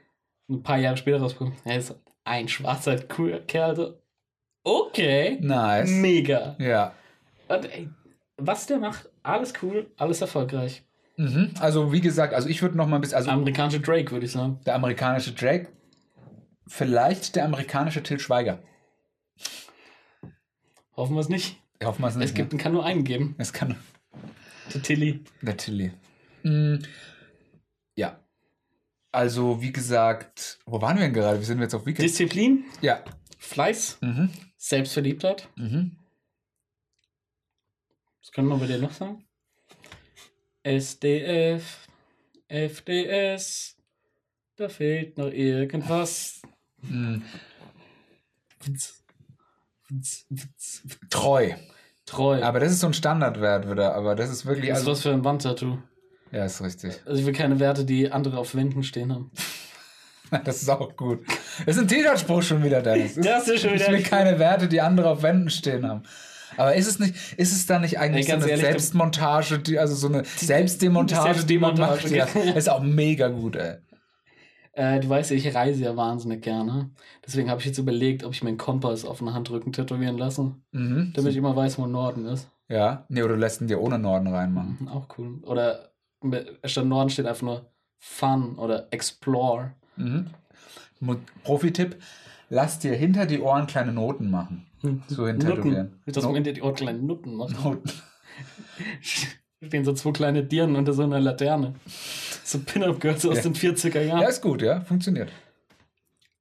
Ein 0.50 0.64
paar 0.64 0.78
Jahre 0.78 0.96
später 0.96 1.20
rausgekommen. 1.20 1.54
Er 1.64 1.78
ist 1.78 1.94
ein 2.24 2.48
schwarzer 2.48 2.98
cooler 3.02 3.38
Kerl. 3.38 3.76
So. 3.76 4.00
Okay. 4.64 5.38
Nice. 5.40 5.88
Mega. 5.88 6.56
Ja. 6.58 6.92
Und 7.46 7.72
ey, 7.72 7.88
was 8.36 8.66
der 8.66 8.78
macht, 8.78 9.08
alles 9.22 9.52
cool, 9.62 9.92
alles 9.96 10.20
erfolgreich. 10.22 10.82
Mhm. 11.16 11.52
Also, 11.60 11.92
wie 11.92 12.00
gesagt, 12.00 12.34
also 12.34 12.48
ich 12.48 12.62
würde 12.62 12.76
noch 12.76 12.88
mal 12.88 12.96
ein 12.96 13.00
bisschen, 13.00 13.18
also 13.18 13.30
Amerikanische 13.30 13.78
Drake, 13.78 14.10
würde 14.10 14.26
ich 14.26 14.32
sagen. 14.32 14.58
der 14.66 14.74
amerikanische 14.74 15.32
Drake, 15.34 15.68
vielleicht 16.66 17.36
der 17.36 17.44
amerikanische 17.44 18.02
Till 18.02 18.18
Schweiger. 18.20 18.62
Hoffen 20.96 21.14
wir 21.14 21.20
es 21.20 21.28
nicht. 21.28 21.60
Ich 21.80 21.86
hoffe 21.86 22.00
mal, 22.00 22.08
es 22.08 22.16
nicht. 22.16 22.28
Es 22.30 22.34
gibt, 22.34 22.56
kann 22.58 22.72
nur 22.72 22.84
einen 22.84 23.04
geben. 23.04 23.28
ne? 23.30 23.34
Es 23.38 23.52
kann 23.52 23.76
Der 24.72 24.82
Tilly. 24.82 25.22
der 25.42 25.56
Tilly. 25.56 25.92
Mhm. 26.42 26.82
Ja. 27.96 28.18
Also, 29.12 29.60
wie 29.62 29.72
gesagt, 29.72 30.58
wo 30.66 30.80
waren 30.80 30.96
wir 30.96 31.04
denn 31.04 31.12
gerade? 31.14 31.40
Wie 31.40 31.44
sind 31.44 31.58
wir 31.58 31.64
jetzt 31.64 31.74
auf 31.74 31.84
Weekend? 31.86 32.04
Disziplin, 32.08 32.64
ja. 32.80 33.04
Fleiß, 33.38 33.98
Mhm. 34.00 34.30
Selbstverliebtheit. 34.56 35.48
Mhm. 35.56 35.96
Was 38.20 38.32
können 38.32 38.48
wir 38.48 38.56
bei 38.56 38.66
dir 38.66 38.78
noch 38.78 38.92
sagen? 38.92 39.24
SDF, 40.62 41.86
FDS, 42.48 43.76
da 44.56 44.68
fehlt 44.68 45.16
noch 45.18 45.30
irgendwas. 45.30 46.42
Witz. 48.64 49.02
Treu. 51.10 51.50
Treu. 52.06 52.42
Aber 52.42 52.60
das 52.60 52.72
ist 52.72 52.80
so 52.80 52.86
ein 52.86 52.94
Standardwert 52.94 53.70
wieder, 53.70 53.94
aber 53.94 54.14
das 54.14 54.30
ist 54.30 54.46
wirklich. 54.46 54.68
das 54.68 54.78
ist 54.80 54.86
Also, 54.86 54.92
was 54.92 55.02
für 55.02 55.12
ein 55.12 55.24
Wandtattoo. 55.24 55.78
ja, 56.32 56.44
ist 56.44 56.62
richtig. 56.62 57.00
Also 57.04 57.20
ich 57.20 57.26
will 57.26 57.32
keine 57.34 57.58
Werte, 57.60 57.84
die 57.84 58.10
andere 58.12 58.38
auf 58.38 58.54
Wänden 58.54 58.82
stehen 58.82 59.12
haben. 59.12 59.30
Das 60.44 60.60
ist 60.60 60.68
auch 60.68 60.96
gut. 60.96 61.20
Das 61.66 61.76
ist 61.76 61.82
ein 61.82 61.86
T-Shirt-Spruch 61.86 62.42
schon 62.42 62.64
wieder, 62.64 62.82
Dennis. 62.82 63.14
Das 63.22 63.46
ist 63.46 63.60
schon 63.62 63.74
Ich 63.74 63.80
wieder- 63.82 63.92
will 63.92 64.02
keine 64.02 64.40
Werte, 64.40 64.66
die 64.66 64.80
andere 64.80 65.08
auf 65.08 65.22
Wänden 65.22 65.50
stehen 65.50 65.86
haben. 65.86 66.02
Aber 66.56 66.74
ist 66.74 66.88
es 66.88 66.98
nicht, 66.98 67.14
ist 67.36 67.52
es 67.52 67.66
da 67.66 67.78
nicht 67.78 68.00
eigentlich 68.00 68.26
Ey, 68.26 68.32
ganz 68.32 68.42
so 68.42 68.46
eine 68.50 68.50
ehrlich, 68.60 68.66
Selbstmontage, 68.66 69.60
die, 69.60 69.78
also 69.78 69.94
so 69.94 70.08
eine 70.08 70.24
Selbstdemontage, 70.24 71.44
die 71.44 71.58
man 71.58 71.78
macht? 71.78 72.08
Selbstdemontage, 72.08 72.48
Ja, 72.48 72.54
ist 72.56 72.68
auch 72.68 72.82
mega 72.82 73.28
gut, 73.28 73.54
ey. 73.54 73.76
Äh, 74.76 75.00
du 75.00 75.08
weißt 75.08 75.30
ja, 75.30 75.36
ich 75.38 75.54
reise 75.54 75.82
ja 75.82 75.96
wahnsinnig 75.96 76.42
gerne. 76.42 76.90
Deswegen 77.26 77.48
habe 77.50 77.60
ich 77.60 77.66
jetzt 77.66 77.78
überlegt, 77.78 78.24
ob 78.24 78.32
ich 78.34 78.42
mir 78.42 78.50
einen 78.50 78.58
Kompass 78.58 79.06
auf 79.06 79.18
den 79.18 79.32
Handrücken 79.32 79.72
tätowieren 79.72 80.18
lasse, 80.18 80.54
Mhm. 80.72 81.12
damit 81.14 81.30
ich 81.32 81.36
immer 81.38 81.56
weiß, 81.56 81.78
wo 81.78 81.86
Norden 81.86 82.26
ist. 82.26 82.48
Ja, 82.68 83.06
nee, 83.08 83.22
oder 83.22 83.34
du 83.34 83.40
lässt 83.40 83.60
ihn 83.62 83.68
dir 83.68 83.80
ohne 83.80 83.98
Norden 83.98 84.26
reinmachen. 84.26 84.76
Mhm, 84.80 84.88
Auch 84.88 85.06
cool. 85.16 85.38
Oder 85.42 85.92
statt 86.64 86.84
Norden 86.84 87.08
steht 87.10 87.24
einfach 87.26 87.42
nur 87.42 87.70
Fun 87.98 88.56
oder 88.58 88.88
Explore. 88.90 89.72
Mhm. 89.96 90.26
Profi-Tipp, 91.44 91.96
lass 92.50 92.78
dir 92.78 92.94
hinter 92.94 93.24
die 93.26 93.40
Ohren 93.40 93.66
kleine 93.66 93.92
Noten 93.92 94.30
machen. 94.30 94.66
So 95.08 95.26
hin 95.26 95.40
tätowieren. 95.40 95.84
Nutten. 95.86 96.02
Das 96.06 96.22
No- 96.22 96.28
man 96.28 96.34
hinter 96.36 96.52
die 96.52 96.62
Ohren 96.62 96.74
kleine 96.74 96.98
Nutten 96.98 97.34
macht. 97.34 97.64
Noten. 97.64 97.90
Stehen 99.66 99.84
so 99.84 99.92
zwei 99.92 100.12
kleine 100.12 100.42
Dirnen 100.42 100.76
unter 100.76 100.92
so 100.92 101.02
einer 101.02 101.20
Laterne. 101.20 101.74
So 102.44 102.58
Pin-Up-Girls 102.60 103.26
aus 103.26 103.36
Ja. 103.36 103.42
den 103.42 103.54
40er 103.54 104.00
Jahren. 104.02 104.20
Ja, 104.22 104.28
ist 104.28 104.40
gut, 104.42 104.62
ja, 104.62 104.80
funktioniert. 104.80 105.30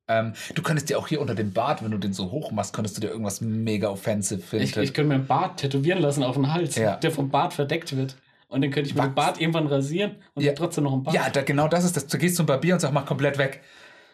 Ähm, 0.07 0.33
du 0.53 0.61
könntest 0.61 0.89
dir 0.89 0.99
auch 0.99 1.07
hier 1.07 1.19
unter 1.19 1.33
dem 1.33 1.51
Bart, 1.51 1.83
wenn 1.83 1.89
du 1.89 1.97
den 1.97 2.13
so 2.13 2.29
hoch 2.31 2.51
machst, 2.51 2.73
könntest 2.73 2.95
du 2.97 3.01
dir 3.01 3.07
irgendwas 3.09 3.41
mega 3.41 3.89
offensive 3.89 4.39
finden. 4.41 4.65
Ich, 4.65 4.77
ich 4.77 4.93
könnte 4.93 5.09
mir 5.09 5.15
einen 5.15 5.25
Bart 5.27 5.59
tätowieren 5.59 5.99
lassen 5.99 6.23
auf 6.23 6.35
den 6.35 6.53
Hals, 6.53 6.75
Ja. 6.75 6.95
der 6.97 7.09
vom 7.11 7.29
Bart 7.29 7.53
verdeckt 7.53 7.95
wird. 7.97 8.15
Und 8.47 8.61
dann 8.61 8.69
könnte 8.69 8.89
ich 8.91 8.95
Was? 8.95 9.09
Bart 9.15 9.41
irgendwann 9.41 9.65
rasieren 9.65 10.17
und 10.35 10.43
Ja. 10.43 10.53
trotzdem 10.53 10.83
noch 10.83 10.93
einen 10.93 11.01
Bart. 11.03 11.15
ja, 11.15 11.27
da, 11.31 11.41
genau 11.41 11.67
das 11.67 11.83
ist 11.83 11.97
das. 11.97 12.05
Du 12.05 12.19
gehst 12.19 12.35
zum 12.35 12.45
Barbier 12.45 12.75
und 12.75 12.79
sagst, 12.79 12.93
mach 12.93 13.05
komplett 13.07 13.39
weg. 13.39 13.61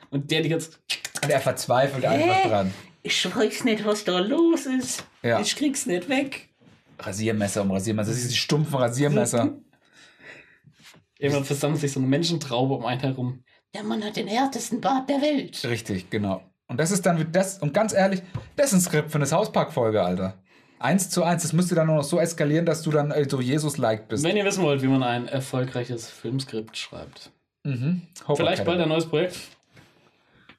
Und 0.09 0.31
der 0.31 0.41
die 0.41 0.49
jetzt. 0.49 0.79
Und 1.21 1.29
er 1.29 1.41
verzweifelt 1.41 2.05
einfach 2.05 2.49
dran. 2.49 2.73
Ich 3.03 3.35
weiß 3.35 3.65
nicht, 3.65 3.83
was 3.85 4.05
da 4.05 4.19
los 4.19 4.65
ist. 4.67 5.03
Ja. 5.23 5.41
Ich 5.41 5.55
krieg's 5.57 5.85
nicht 5.85 6.07
weg. 6.07 6.47
Rasiermesser 7.05 7.61
um 7.61 7.71
Rasiermesser. 7.71 8.11
Das 8.11 8.19
ist 8.19 8.31
die 8.31 8.37
stumpfen 8.37 8.75
Rasiermesser. 8.75 9.53
Irgendwann 11.19 11.45
versammelt 11.45 11.81
sich 11.81 11.91
so 11.91 11.99
eine 11.99 12.07
Menschentraube 12.07 12.73
um 12.73 12.85
einen 12.85 13.01
herum. 13.01 13.43
Der 13.73 13.83
Mann 13.83 14.03
hat 14.03 14.15
den 14.15 14.27
härtesten 14.27 14.81
Bart 14.81 15.09
der 15.09 15.21
Welt. 15.21 15.63
Richtig, 15.65 16.09
genau. 16.09 16.41
Und 16.67 16.79
das 16.79 16.91
ist 16.91 17.05
dann 17.05 17.31
das, 17.31 17.59
und 17.59 17.73
ganz 17.73 17.93
ehrlich, 17.93 18.21
das 18.55 18.67
ist 18.67 18.73
ein 18.73 18.81
Skript 18.81 19.11
für 19.11 19.17
eine 19.17 19.29
Hauspark-Folge, 19.29 20.01
Alter. 20.01 20.41
Eins 20.79 21.09
zu 21.09 21.23
eins, 21.23 21.43
das 21.43 21.53
müsste 21.53 21.75
dann 21.75 21.87
nur 21.87 21.97
noch 21.97 22.03
so 22.03 22.19
eskalieren, 22.19 22.65
dass 22.65 22.81
du 22.81 22.91
dann 22.91 23.11
äh, 23.11 23.29
so 23.29 23.39
Jesus-like 23.39 24.07
bist. 24.07 24.23
Wenn 24.23 24.35
ihr 24.35 24.45
wissen 24.45 24.63
wollt, 24.63 24.81
wie 24.81 24.87
man 24.87 25.03
ein 25.03 25.27
erfolgreiches 25.27 26.09
Filmskript 26.09 26.75
schreibt. 26.75 27.31
Mhm. 27.63 28.01
Vielleicht 28.35 28.65
bald 28.65 28.79
ein 28.79 28.89
neues 28.89 29.05
Projekt. 29.05 29.37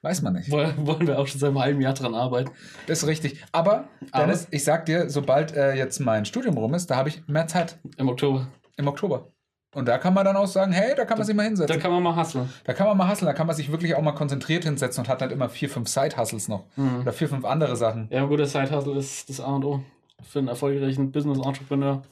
Weiß 0.03 0.21
man 0.21 0.33
nicht. 0.33 0.51
Woll- 0.51 0.73
Wollen 0.77 1.07
wir 1.07 1.17
auch 1.17 1.25
schon 1.27 1.39
seit 1.39 1.47
einem 1.49 1.59
halben 1.59 1.81
Jahr 1.81 1.93
dran 1.93 2.13
arbeiten. 2.13 2.51
Das 2.87 3.01
ist 3.01 3.07
richtig. 3.07 3.43
Aber, 3.51 3.85
Aber- 4.11 4.25
Dennis, 4.25 4.47
ich 4.51 4.63
sag 4.63 4.85
dir, 4.85 5.09
sobald 5.09 5.55
äh, 5.55 5.73
jetzt 5.75 5.99
mein 5.99 6.25
Studium 6.25 6.57
rum 6.57 6.73
ist, 6.75 6.91
da 6.91 6.97
habe 6.97 7.09
ich 7.09 7.25
mehr 7.27 7.47
Zeit 7.47 7.79
Im 7.97 8.09
Oktober. 8.09 8.47
im 8.77 8.87
Oktober. 8.87 9.29
Und 9.73 9.87
da 9.87 9.97
kann 9.97 10.13
man 10.13 10.23
dann 10.23 10.35
auch 10.35 10.45
sagen, 10.45 10.71
hey, 10.71 10.93
da 10.95 11.05
kann 11.05 11.17
man 11.17 11.25
sich 11.25 11.35
mal 11.35 11.43
Da 11.43 11.47
hinsetzen. 11.47 11.79
kann 11.81 11.91
man 11.91 12.03
mal 12.03 12.15
hustlen. 12.15 12.47
Da 12.65 12.73
kann 12.73 12.85
man 12.85 12.95
mal 12.95 13.09
hustlen, 13.09 13.25
da 13.27 13.33
kann 13.33 13.47
man 13.47 13.55
sich 13.55 13.71
wirklich 13.71 13.95
auch 13.95 14.03
mal 14.03 14.11
konzentriert 14.11 14.65
hinsetzen 14.65 15.03
und 15.03 15.09
hat 15.09 15.21
dann 15.21 15.31
immer 15.31 15.49
vier, 15.49 15.67
fünf 15.69 15.87
Side-Hustles 15.89 16.47
noch. 16.47 16.65
Mhm. 16.75 16.99
Oder 17.01 17.11
vier, 17.13 17.27
fünf 17.29 17.43
andere 17.45 17.75
Sachen. 17.75 18.07
Ja, 18.11 18.21
ein 18.21 18.29
guter 18.29 18.45
Side-Hustle 18.45 18.95
ist 18.97 19.29
das 19.29 19.39
A 19.39 19.55
und 19.55 19.65
O 19.65 19.79
für 20.21 20.39
einen 20.39 20.49
erfolgreichen 20.49 21.11
Business-Entrepreneur. 21.11 22.03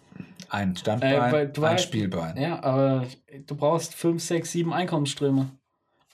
Ein 0.50 0.74
Äh, 0.74 0.76
Standbein, 0.78 1.32
weil 1.32 1.48
du 1.50 1.64
ein 1.64 1.78
Spielbein. 1.78 2.36
Ja, 2.42 2.64
aber 2.64 3.06
du 3.46 3.56
brauchst 3.56 3.94
5, 3.94 4.24
6, 4.24 4.52
7 4.52 4.74
Einkommensströme. 4.74 5.52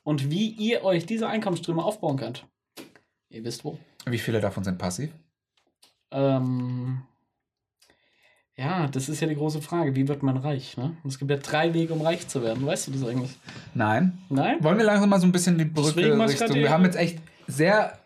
Und 0.08 0.32
wie 0.32 0.48
ihr 0.52 0.86
euch 0.86 1.06
diese 1.06 1.28
Einkommensströme 1.28 1.84
aufbauen 1.84 2.16
könnt, 2.16 2.48
ihr 3.28 3.44
wisst 3.44 3.66
wo. 3.66 3.78
Wie 4.06 4.20
viele 4.20 4.40
davon 4.40 4.64
sind 4.64 4.78
passiv? 4.78 5.10
Ähm, 6.12 7.02
ja, 8.56 8.88
das 8.88 9.10
ist 9.10 9.20
ja 9.20 9.28
die 9.28 9.36
große 9.36 9.62
Frage. 9.62 9.98
Wie 9.98 10.08
wird 10.08 10.24
man 10.24 10.38
reich? 10.38 10.78
Ne? 10.78 10.96
Es 11.06 11.20
gibt 11.20 11.30
ja 11.30 11.36
drei 11.36 11.74
Wege, 11.74 11.94
um 11.94 12.00
reich 12.00 12.26
zu 12.26 12.42
werden. 12.42 12.66
Weißt 12.66 12.88
du 12.88 12.92
das 12.92 13.04
eigentlich? 13.04 13.36
Nein. 13.74 14.18
Nein? 14.30 14.64
Wollen 14.64 14.78
wir 14.78 14.86
langsam 14.86 15.10
mal 15.10 15.20
so 15.20 15.28
ein 15.28 15.34
bisschen 15.34 15.58
die 15.58 15.66
Brücke 15.66 16.18
Richtung. 16.18 16.56
Wir 16.56 16.70
haben 16.70 16.86
jetzt 16.86 16.96
echt 16.96 17.20
sehr 17.46 18.00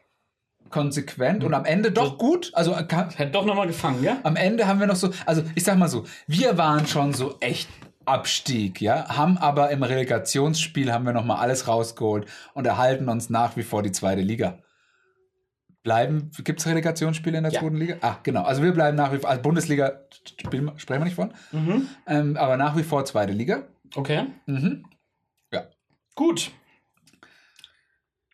konsequent 0.72 1.44
und 1.44 1.54
am 1.54 1.66
Ende 1.66 1.92
doch 1.92 2.18
gut. 2.18 2.50
Also 2.56 2.72
kann, 2.88 3.16
Hat 3.16 3.36
doch 3.36 3.46
nochmal 3.46 3.68
gefangen, 3.68 4.04
ja? 4.04 4.18
am 4.24 4.38
Ende 4.38 4.66
haben 4.66 4.80
wir 4.80 4.88
noch 4.88 4.96
so, 4.96 5.12
also 5.28 5.44
ich 5.54 5.64
sag 5.64 5.78
mal 5.78 5.88
so, 5.88 6.06
wir 6.26 6.58
waren 6.58 6.88
schon 6.88 7.14
so 7.14 7.36
echt 7.42 7.70
Abstieg, 8.06 8.82
ja, 8.82 9.16
haben 9.16 9.38
aber 9.38 9.70
im 9.72 9.84
Relegationsspiel 9.84 10.92
haben 10.92 11.06
wir 11.06 11.14
noch 11.14 11.26
mal 11.26 11.36
alles 11.38 11.68
rausgeholt 11.68 12.28
und 12.54 12.66
erhalten 12.66 13.10
uns 13.10 13.30
nach 13.30 13.56
wie 13.58 13.64
vor 13.64 13.84
die 13.84 13.92
zweite 13.92 14.22
Liga. 14.22 14.60
Bleiben, 15.84 16.30
gibt 16.44 16.60
es 16.60 16.68
Relegationsspiele 16.68 17.38
in 17.38 17.44
der 17.44 17.54
Ja. 17.54 17.60
zweiten 17.62 17.76
Liga? 17.78 17.96
Ah, 18.02 18.18
genau. 18.24 18.44
Also 18.44 18.62
wir 18.62 18.72
bleiben 18.72 18.96
nach 18.98 19.12
wie 19.14 19.18
vor, 19.18 19.30
also 19.30 19.42
Bundesliga 19.42 20.02
spielen, 20.40 20.72
sprechen 20.78 21.02
wir 21.02 21.06
nicht 21.06 21.16
von, 21.16 21.34
Mhm. 21.52 21.88
ähm, 22.08 22.38
aber 22.38 22.58
nach 22.58 22.76
wie 22.78 22.84
vor 22.84 23.04
zweite 23.06 23.34
Liga. 23.34 23.64
Okay. 23.96 24.26
Mhm. 24.46 24.86
Gut. 26.14 26.52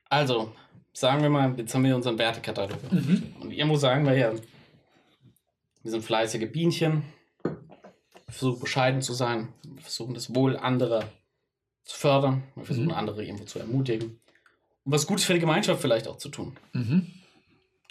Also, 0.09 0.51
sagen 0.93 1.21
wir 1.21 1.29
mal, 1.29 1.53
jetzt 1.57 1.73
haben 1.75 1.83
wir 1.83 1.95
unseren 1.95 2.17
Wertekatalog. 2.17 2.79
Und 3.39 3.51
irgendwo 3.51 3.77
sagen 3.77 4.05
wir 4.05 4.17
ja, 4.17 4.31
wir 5.83 5.91
sind 5.91 6.03
fleißige 6.03 6.51
Bienchen, 6.51 7.03
wir 8.27 8.33
versuchen 8.33 8.59
bescheiden 8.59 9.01
zu 9.01 9.13
sein, 9.13 9.47
wir 9.63 9.81
versuchen 9.81 10.13
das 10.13 10.35
Wohl 10.35 10.57
anderer 10.57 11.09
zu 11.85 11.97
fördern, 11.97 12.43
wir 12.55 12.65
versuchen 12.65 12.87
Mhm. 12.87 12.93
andere 12.93 13.23
irgendwo 13.23 13.45
zu 13.45 13.59
ermutigen 13.59 14.19
und 14.83 14.91
was 14.91 15.07
Gutes 15.07 15.25
für 15.25 15.33
die 15.33 15.39
Gemeinschaft 15.39 15.81
vielleicht 15.81 16.07
auch 16.07 16.17
zu 16.17 16.29
tun. 16.29 16.57
Mhm. 16.73 17.07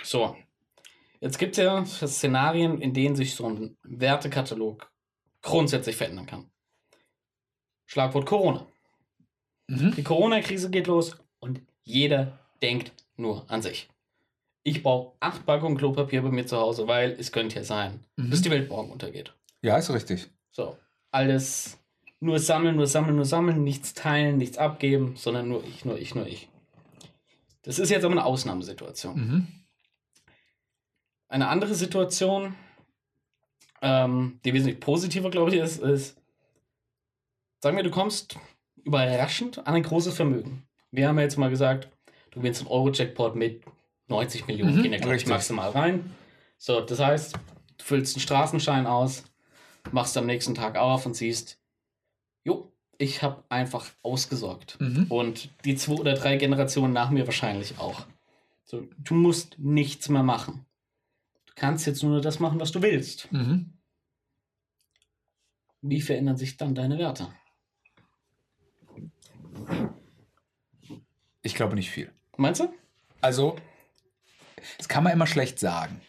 So, 0.02 0.36
jetzt 1.20 1.38
gibt 1.38 1.56
es 1.58 1.64
ja 1.64 1.84
Szenarien, 1.86 2.80
in 2.80 2.92
denen 2.92 3.16
sich 3.16 3.34
so 3.34 3.46
ein 3.48 3.76
Wertekatalog 3.82 4.90
grundsätzlich 5.42 5.96
verändern 5.96 6.26
kann. 6.26 6.50
Schlagwort 7.86 8.26
Corona. 8.26 8.66
Mhm. 9.68 9.94
Die 9.96 10.02
Corona-Krise 10.02 10.70
geht 10.70 10.86
los 10.86 11.16
und 11.40 11.60
jeder 11.82 12.38
denkt 12.62 12.92
nur 13.16 13.48
an 13.50 13.62
sich. 13.62 13.88
Ich 14.64 14.82
brauche 14.82 15.16
acht 15.20 15.46
Packungen 15.46 15.78
Klopapier 15.78 16.22
bei 16.22 16.30
mir 16.30 16.46
zu 16.46 16.56
Hause, 16.58 16.88
weil 16.88 17.12
es 17.12 17.30
könnte 17.32 17.56
ja 17.56 17.64
sein, 17.64 18.04
Mhm. 18.16 18.30
dass 18.30 18.42
die 18.42 18.50
Welt 18.50 18.68
morgen 18.68 18.90
untergeht. 18.90 19.32
Ja, 19.62 19.76
ist 19.76 19.90
richtig. 19.90 20.30
So, 20.50 20.76
alles 21.10 21.78
nur 22.20 22.38
sammeln, 22.38 22.76
nur 22.76 22.86
sammeln, 22.86 23.16
nur 23.16 23.24
sammeln, 23.24 23.62
nichts 23.62 23.94
teilen, 23.94 24.38
nichts 24.38 24.58
abgeben, 24.58 25.16
sondern 25.16 25.48
nur 25.48 25.64
ich, 25.64 25.84
nur 25.84 25.98
ich, 25.98 26.14
nur 26.14 26.26
ich. 26.26 26.48
Das 27.62 27.78
ist 27.78 27.90
jetzt 27.90 28.04
aber 28.04 28.12
eine 28.12 28.24
Ausnahmesituation. 28.24 29.16
Mhm. 29.16 29.46
Eine 31.28 31.48
andere 31.48 31.74
Situation, 31.74 32.54
ähm, 33.82 34.40
die 34.44 34.54
wesentlich 34.54 34.80
positiver, 34.80 35.30
glaube 35.30 35.50
ich, 35.50 35.60
ist, 35.60 35.82
ist, 35.82 36.16
sagen 37.60 37.76
wir, 37.76 37.82
du 37.82 37.90
kommst 37.90 38.38
überraschend 38.84 39.58
an 39.66 39.74
ein 39.74 39.82
großes 39.82 40.14
Vermögen. 40.14 40.62
Wir 40.92 41.08
haben 41.08 41.16
ja 41.18 41.24
jetzt 41.24 41.36
mal 41.36 41.50
gesagt, 41.50 41.88
du 42.30 42.40
gewinnst 42.40 42.60
einen 42.60 42.70
Euro-Jackpot 42.70 43.34
mit 43.34 43.64
90 44.08 44.46
Millionen, 44.46 44.76
Mhm, 44.76 44.82
gehen 44.82 44.92
ja, 44.92 44.98
glaube 44.98 45.16
ich, 45.16 45.26
maximal 45.26 45.70
rein. 45.70 46.14
So, 46.58 46.80
das 46.80 47.00
heißt, 47.00 47.34
du 47.78 47.84
füllst 47.84 48.14
einen 48.16 48.22
Straßenschein 48.22 48.86
aus, 48.86 49.24
machst 49.92 50.16
am 50.16 50.26
nächsten 50.26 50.54
Tag 50.54 50.76
auf 50.76 51.06
und 51.06 51.14
siehst, 51.14 51.58
jo, 52.44 52.72
ich 52.98 53.22
habe 53.22 53.44
einfach 53.48 53.90
ausgesorgt. 54.02 54.80
Mhm. 54.80 55.06
Und 55.08 55.50
die 55.64 55.76
zwei 55.76 55.94
oder 55.94 56.14
drei 56.14 56.36
Generationen 56.36 56.92
nach 56.92 57.10
mir 57.10 57.26
wahrscheinlich 57.26 57.78
auch. 57.78 58.06
So, 58.64 58.88
du 58.98 59.14
musst 59.14 59.58
nichts 59.58 60.08
mehr 60.08 60.22
machen. 60.22 60.66
Du 61.46 61.52
kannst 61.54 61.86
jetzt 61.86 62.02
nur 62.02 62.20
das 62.20 62.40
machen, 62.40 62.60
was 62.60 62.72
du 62.72 62.82
willst. 62.82 63.30
Mhm. 63.32 63.72
Wie 65.82 66.00
verändern 66.00 66.36
sich 66.36 66.56
dann 66.56 66.74
deine 66.74 66.98
Werte? 66.98 67.28
Ich 71.42 71.54
glaube 71.54 71.76
nicht 71.76 71.90
viel. 71.90 72.12
Meinst 72.36 72.60
du? 72.60 72.72
Also, 73.20 73.56
das 74.78 74.88
kann 74.88 75.04
man 75.04 75.12
immer 75.12 75.26
schlecht 75.26 75.60
sagen. 75.60 76.00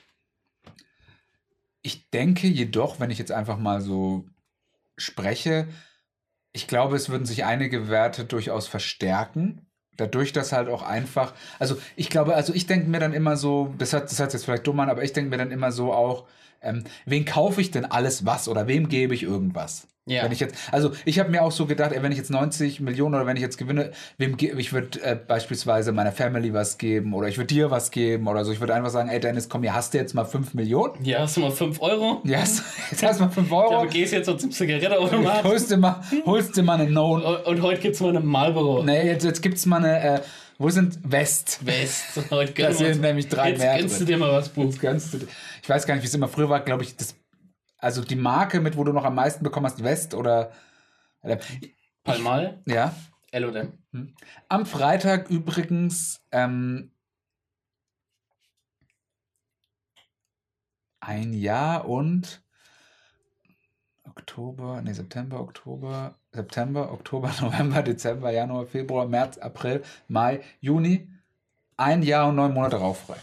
Ich 1.87 2.09
denke 2.09 2.47
jedoch, 2.47 2.99
wenn 2.99 3.11
ich 3.11 3.17
jetzt 3.17 3.31
einfach 3.31 3.57
mal 3.57 3.79
so 3.79 4.25
spreche, 4.97 5.69
ich 6.51 6.67
glaube, 6.67 6.97
es 6.97 7.07
würden 7.07 7.25
sich 7.25 7.45
einige 7.45 7.87
Werte 7.87 8.25
durchaus 8.25 8.67
verstärken. 8.67 9.65
Dadurch, 9.95 10.33
dass 10.33 10.51
halt 10.51 10.67
auch 10.67 10.81
einfach, 10.81 11.33
also 11.59 11.77
ich 11.95 12.09
glaube, 12.09 12.35
also 12.35 12.53
ich 12.53 12.67
denke 12.67 12.89
mir 12.89 12.99
dann 12.99 13.13
immer 13.13 13.37
so, 13.37 13.73
das 13.77 13.93
hat 13.93 14.03
das 14.03 14.17
sich 14.17 14.19
jetzt 14.19 14.43
vielleicht 14.43 14.67
dumm 14.67 14.81
an, 14.81 14.89
aber 14.89 15.05
ich 15.05 15.13
denke 15.13 15.29
mir 15.29 15.37
dann 15.37 15.49
immer 15.49 15.71
so 15.71 15.93
auch, 15.93 16.27
ähm, 16.61 16.83
wen 17.05 17.23
kaufe 17.23 17.61
ich 17.61 17.71
denn 17.71 17.85
alles 17.85 18.25
was 18.25 18.49
oder 18.49 18.67
wem 18.67 18.89
gebe 18.89 19.15
ich 19.15 19.23
irgendwas? 19.23 19.87
Ja. 20.07 20.23
Wenn 20.23 20.31
ich 20.31 20.39
jetzt, 20.39 20.55
also 20.71 20.91
ich 21.05 21.19
habe 21.19 21.29
mir 21.29 21.43
auch 21.43 21.51
so 21.51 21.65
gedacht, 21.65 21.91
ey, 21.91 22.01
wenn 22.01 22.11
ich 22.11 22.17
jetzt 22.17 22.31
90 22.31 22.79
Millionen 22.79 23.13
oder 23.15 23.25
wenn 23.25 23.35
ich 23.35 23.41
jetzt 23.43 23.57
gewinne, 23.57 23.91
wem 24.17 24.37
ge- 24.37 24.55
ich 24.57 24.73
würde 24.73 25.01
äh, 25.03 25.15
beispielsweise 25.15 25.91
meiner 25.91 26.11
Family 26.11 26.53
was 26.53 26.77
geben 26.77 27.13
oder 27.13 27.27
ich 27.27 27.37
würde 27.37 27.47
dir 27.53 27.71
was 27.71 27.91
geben 27.91 28.27
oder 28.27 28.43
so. 28.45 28.51
Ich 28.51 28.59
würde 28.59 28.73
einfach 28.73 28.89
sagen, 28.89 29.09
ey 29.09 29.19
Dennis, 29.19 29.49
komm, 29.49 29.61
hier 29.63 29.73
hast 29.75 29.93
du 29.93 29.97
jetzt 29.97 30.13
mal 30.13 30.25
5 30.25 30.53
Millionen. 30.53 31.03
Ja, 31.03 31.19
hast 31.19 31.37
du 31.37 31.41
mal 31.41 31.51
5 31.51 31.81
Euro? 31.81 32.21
Ja, 32.23 32.39
jetzt 32.39 32.63
jetzt 32.89 33.03
hast 33.03 33.19
du 33.19 33.25
mal 33.25 33.31
5 33.31 33.49
Ja, 33.51 33.55
Euro. 33.57 33.83
du 33.83 33.89
gehst 33.89 34.13
jetzt 34.13 34.25
zum 34.39 34.49
Zigarettenautomat 34.51 35.43
Holst 35.43 35.69
dir 35.71 35.77
mal, 35.77 36.01
holst 36.25 36.55
dir 36.55 36.63
mal 36.63 36.79
eine 36.79 36.89
No. 36.89 37.15
und, 37.15 37.23
und 37.45 37.61
heute 37.61 37.81
gibt 37.81 37.95
es 37.95 38.01
mal 38.01 38.09
eine 38.09 38.21
Marlboro. 38.21 38.83
Nee, 38.83 39.05
jetzt, 39.07 39.25
jetzt 39.25 39.41
gibt's 39.41 39.65
mal 39.65 39.77
eine, 39.83 39.99
äh, 40.17 40.19
wo 40.57 40.69
sind 40.69 40.97
West? 41.03 41.59
West. 41.65 42.05
Heute 42.31 42.53
Da 42.53 42.71
sind 42.71 43.01
nämlich 43.01 43.27
drei 43.27 43.49
jetzt 43.49 43.59
mehr 43.59 43.77
gönnst 43.77 43.95
du 44.01 44.05
drin. 44.05 44.07
dir 44.07 44.17
mal 44.17 44.31
was, 44.31 44.49
Buch. 44.49 44.63
Jetzt 44.63 44.79
gönnst 44.79 45.13
du, 45.13 45.17
ich 45.61 45.69
weiß 45.69 45.85
gar 45.85 45.95
nicht, 45.95 46.03
wie 46.03 46.07
es 46.07 46.13
immer 46.15 46.27
früher 46.27 46.49
war, 46.49 46.61
glaube 46.61 46.83
ich, 46.83 46.95
das, 46.95 47.13
also 47.77 48.03
die 48.03 48.15
Marke, 48.15 48.59
mit 48.59 48.77
wo 48.77 48.83
du 48.83 48.93
noch 48.93 49.05
am 49.05 49.15
meisten 49.15 49.43
bekommen 49.43 49.65
hast, 49.65 49.83
West 49.83 50.13
oder, 50.13 50.51
äh, 51.21 51.37
Palmal, 52.03 52.61
ja. 52.65 52.93
L&M. 53.31 54.13
Am 54.47 54.65
Freitag 54.65 55.29
übrigens 55.29 56.21
ähm, 56.31 56.91
ein 61.01 61.33
Jahr 61.33 61.87
und 61.87 62.41
Oktober, 64.05 64.81
nee, 64.81 64.93
September, 64.93 65.39
Oktober, 65.39 66.15
September, 66.31 66.91
Oktober, 66.91 67.31
November, 67.41 67.83
Dezember, 67.83 68.31
Januar, 68.31 68.65
Februar, 68.65 69.07
März, 69.07 69.37
April, 69.37 69.83
Mai, 70.07 70.41
Juni. 70.59 71.09
Ein 71.75 72.01
Jahr 72.01 72.29
und 72.29 72.35
neun 72.35 72.53
Monate 72.53 72.77
rauffrei. 72.77 73.17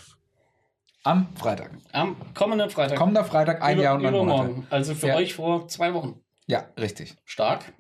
Am 1.05 1.37
Freitag. 1.37 1.71
Am 1.93 2.17
kommenden 2.35 2.71
Freitag. 2.71 2.97
Kommender 2.99 3.25
Freitag, 3.25 3.63
ein 3.63 3.77
Über- 3.77 3.83
Jahr 3.85 3.95
und 3.97 4.03
neun 4.03 4.13
Monate. 4.15 4.43
übermorgen. 4.49 4.67
Also 4.71 4.95
für 4.95 5.09
Ja. 5.09 5.17
euch 5.17 5.35
vor 5.35 5.69
zwei 5.69 5.93
Wochen. 5.95 6.21
Ja, 6.47 6.69
richtig. 6.79 7.17
Stark. 7.25 7.75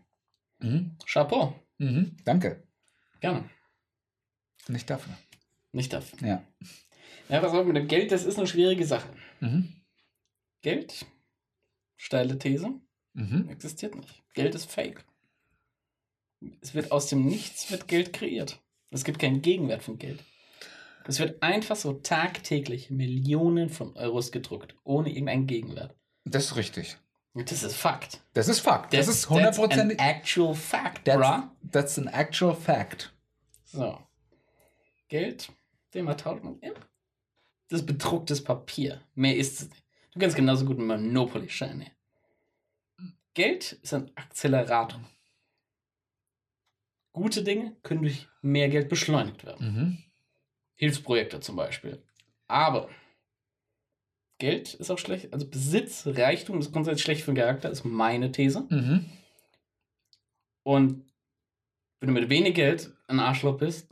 Mhm. 0.58 0.96
Chapeau. 1.06 1.54
Mhm. 1.78 2.16
Danke. 2.24 2.66
Gerne. 3.20 3.48
Nicht 4.68 4.88
dafür. 4.90 5.14
Nicht 5.72 5.92
dafür. 5.92 6.26
Ja. 6.28 6.44
Ja, 7.28 7.42
was 7.42 7.52
auch 7.52 7.64
mit 7.64 7.76
dem 7.76 7.88
Geld, 7.88 8.12
das 8.12 8.24
ist 8.24 8.38
eine 8.38 8.46
schwierige 8.46 8.84
Sache. 8.86 9.08
Mhm. 9.40 9.74
Geld, 10.60 11.06
steile 11.96 12.38
These, 12.38 12.74
Mhm. 13.14 13.48
existiert 13.48 13.94
nicht. 13.94 14.22
Geld 14.34 14.54
ist 14.54 14.70
fake. 14.70 15.04
Es 16.60 16.74
wird 16.74 16.92
aus 16.92 17.06
dem 17.08 17.24
Nichts 17.24 17.70
wird 17.70 17.88
Geld 17.88 18.12
kreiert. 18.12 18.60
Es 18.90 19.04
gibt 19.04 19.18
keinen 19.18 19.40
Gegenwert 19.40 19.82
von 19.82 19.98
Geld. 19.98 20.22
Es 21.06 21.18
wird 21.18 21.42
einfach 21.42 21.76
so 21.76 21.94
tagtäglich 21.94 22.90
Millionen 22.90 23.68
von 23.68 23.96
Euros 23.96 24.32
gedruckt, 24.32 24.74
ohne 24.84 25.10
irgendeinen 25.10 25.46
Gegenwert. 25.46 25.94
Das 26.24 26.46
ist 26.46 26.56
richtig. 26.56 26.98
Das 27.34 27.62
ist 27.62 27.76
Fakt. 27.76 28.20
Das 28.32 28.48
ist 28.48 28.60
Fakt. 28.60 28.94
Das, 28.94 29.08
ist 29.08 29.28
that's 29.28 29.58
an 29.58 29.90
actual 29.90 30.54
fact, 30.54 31.04
That's, 31.04 31.18
bruh. 31.18 31.42
that's 31.72 31.98
an 31.98 32.06
actual 32.06 32.54
fact. 32.54 33.12
So. 33.64 33.98
Geld, 35.08 35.50
den 35.92 36.04
man 36.04 36.16
tauscht 36.16 36.44
man. 36.44 36.58
Ja. 36.62 36.70
Das 37.68 37.80
ist 37.80 37.86
bedrucktes 37.86 38.42
Papier. 38.42 39.00
Mehr 39.14 39.36
ist 39.36 39.60
es 39.60 39.68
nicht. 39.68 39.84
Du 40.12 40.20
kannst 40.20 40.36
genauso 40.36 40.64
gut 40.64 40.78
Monopoly-Scheine. 40.78 41.90
Geld 43.34 43.72
ist 43.72 43.92
ein 43.92 44.12
Akzelerator. 44.14 45.00
Gute 47.12 47.42
Dinge 47.42 47.76
können 47.82 48.02
durch 48.02 48.28
mehr 48.42 48.68
Geld 48.68 48.88
beschleunigt 48.88 49.44
werden. 49.44 49.66
Mhm. 49.66 50.03
Hilfsprojekte 50.76 51.40
zum 51.40 51.56
Beispiel. 51.56 52.02
Aber 52.46 52.88
Geld 54.38 54.74
ist 54.74 54.90
auch 54.90 54.98
schlecht. 54.98 55.32
Also 55.32 55.48
Besitz, 55.48 56.06
Reichtum 56.06 56.58
ist 56.58 56.72
grundsätzlich 56.72 57.02
schlecht 57.02 57.22
für 57.22 57.32
den 57.32 57.36
Charakter, 57.36 57.70
ist 57.70 57.84
meine 57.84 58.32
These. 58.32 58.66
Mhm. 58.68 59.04
Und 60.64 61.04
wenn 62.00 62.14
du 62.14 62.20
mit 62.20 62.28
wenig 62.28 62.54
Geld 62.54 62.92
ein 63.06 63.20
Arschloch 63.20 63.58
bist, 63.58 63.88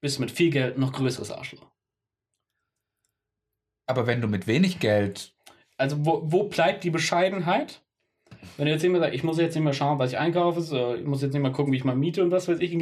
bist 0.00 0.16
du 0.16 0.22
mit 0.22 0.30
viel 0.30 0.50
Geld 0.50 0.78
noch 0.78 0.92
größeres 0.92 1.30
Arschloch. 1.30 1.70
Aber 3.86 4.06
wenn 4.06 4.20
du 4.20 4.28
mit 4.28 4.46
wenig 4.46 4.78
Geld. 4.78 5.34
Also 5.76 6.04
wo, 6.06 6.22
wo 6.24 6.44
bleibt 6.44 6.84
die 6.84 6.90
Bescheidenheit? 6.90 7.82
Wenn 8.56 8.66
du 8.66 8.72
jetzt 8.72 8.84
immer 8.84 9.00
sagst, 9.00 9.14
ich 9.14 9.24
muss 9.24 9.38
jetzt 9.38 9.54
nicht 9.54 9.64
mehr 9.64 9.72
schauen, 9.72 9.98
was 9.98 10.12
ich 10.12 10.18
einkaufe, 10.18 10.60
so, 10.60 10.94
ich 10.94 11.04
muss 11.04 11.22
jetzt 11.22 11.32
nicht 11.32 11.42
mehr 11.42 11.52
gucken, 11.52 11.72
wie 11.72 11.76
ich 11.76 11.84
mal 11.84 11.96
miete 11.96 12.22
und 12.22 12.30
was 12.30 12.48
weiß 12.48 12.60
ich 12.60 12.76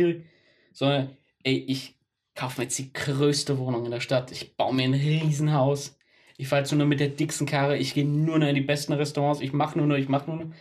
sondern 0.73 1.17
ey, 1.43 1.57
ich 1.67 1.98
kaufe 2.39 2.61
mir 2.61 2.65
jetzt 2.67 2.79
die 2.79 2.93
größte 2.93 3.59
Wohnung 3.59 3.85
in 3.85 3.91
der 3.91 4.01
Stadt, 4.01 4.31
ich 4.31 4.57
baue 4.57 4.73
mir 4.73 4.85
ein 4.85 4.95
Riesenhaus, 4.95 5.99
ich 6.37 6.47
fahre 6.47 6.63
jetzt 6.63 6.71
nur 6.71 6.79
noch 6.79 6.87
mit 6.87 7.01
der 7.01 7.09
dicksten 7.09 7.49
Karre, 7.49 7.77
ich 7.77 7.95
gehe 7.95 8.07
nur 8.07 8.39
noch 8.39 8.47
in 8.47 8.55
die 8.55 8.61
besten 8.61 8.93
Restaurants, 8.93 9.41
ich 9.41 9.53
mache 9.53 9.77
nur 9.77 9.89
noch, 9.89 9.97
ich 9.97 10.09
mache 10.09 10.31
nur 10.31 10.45
noch. 10.45 10.55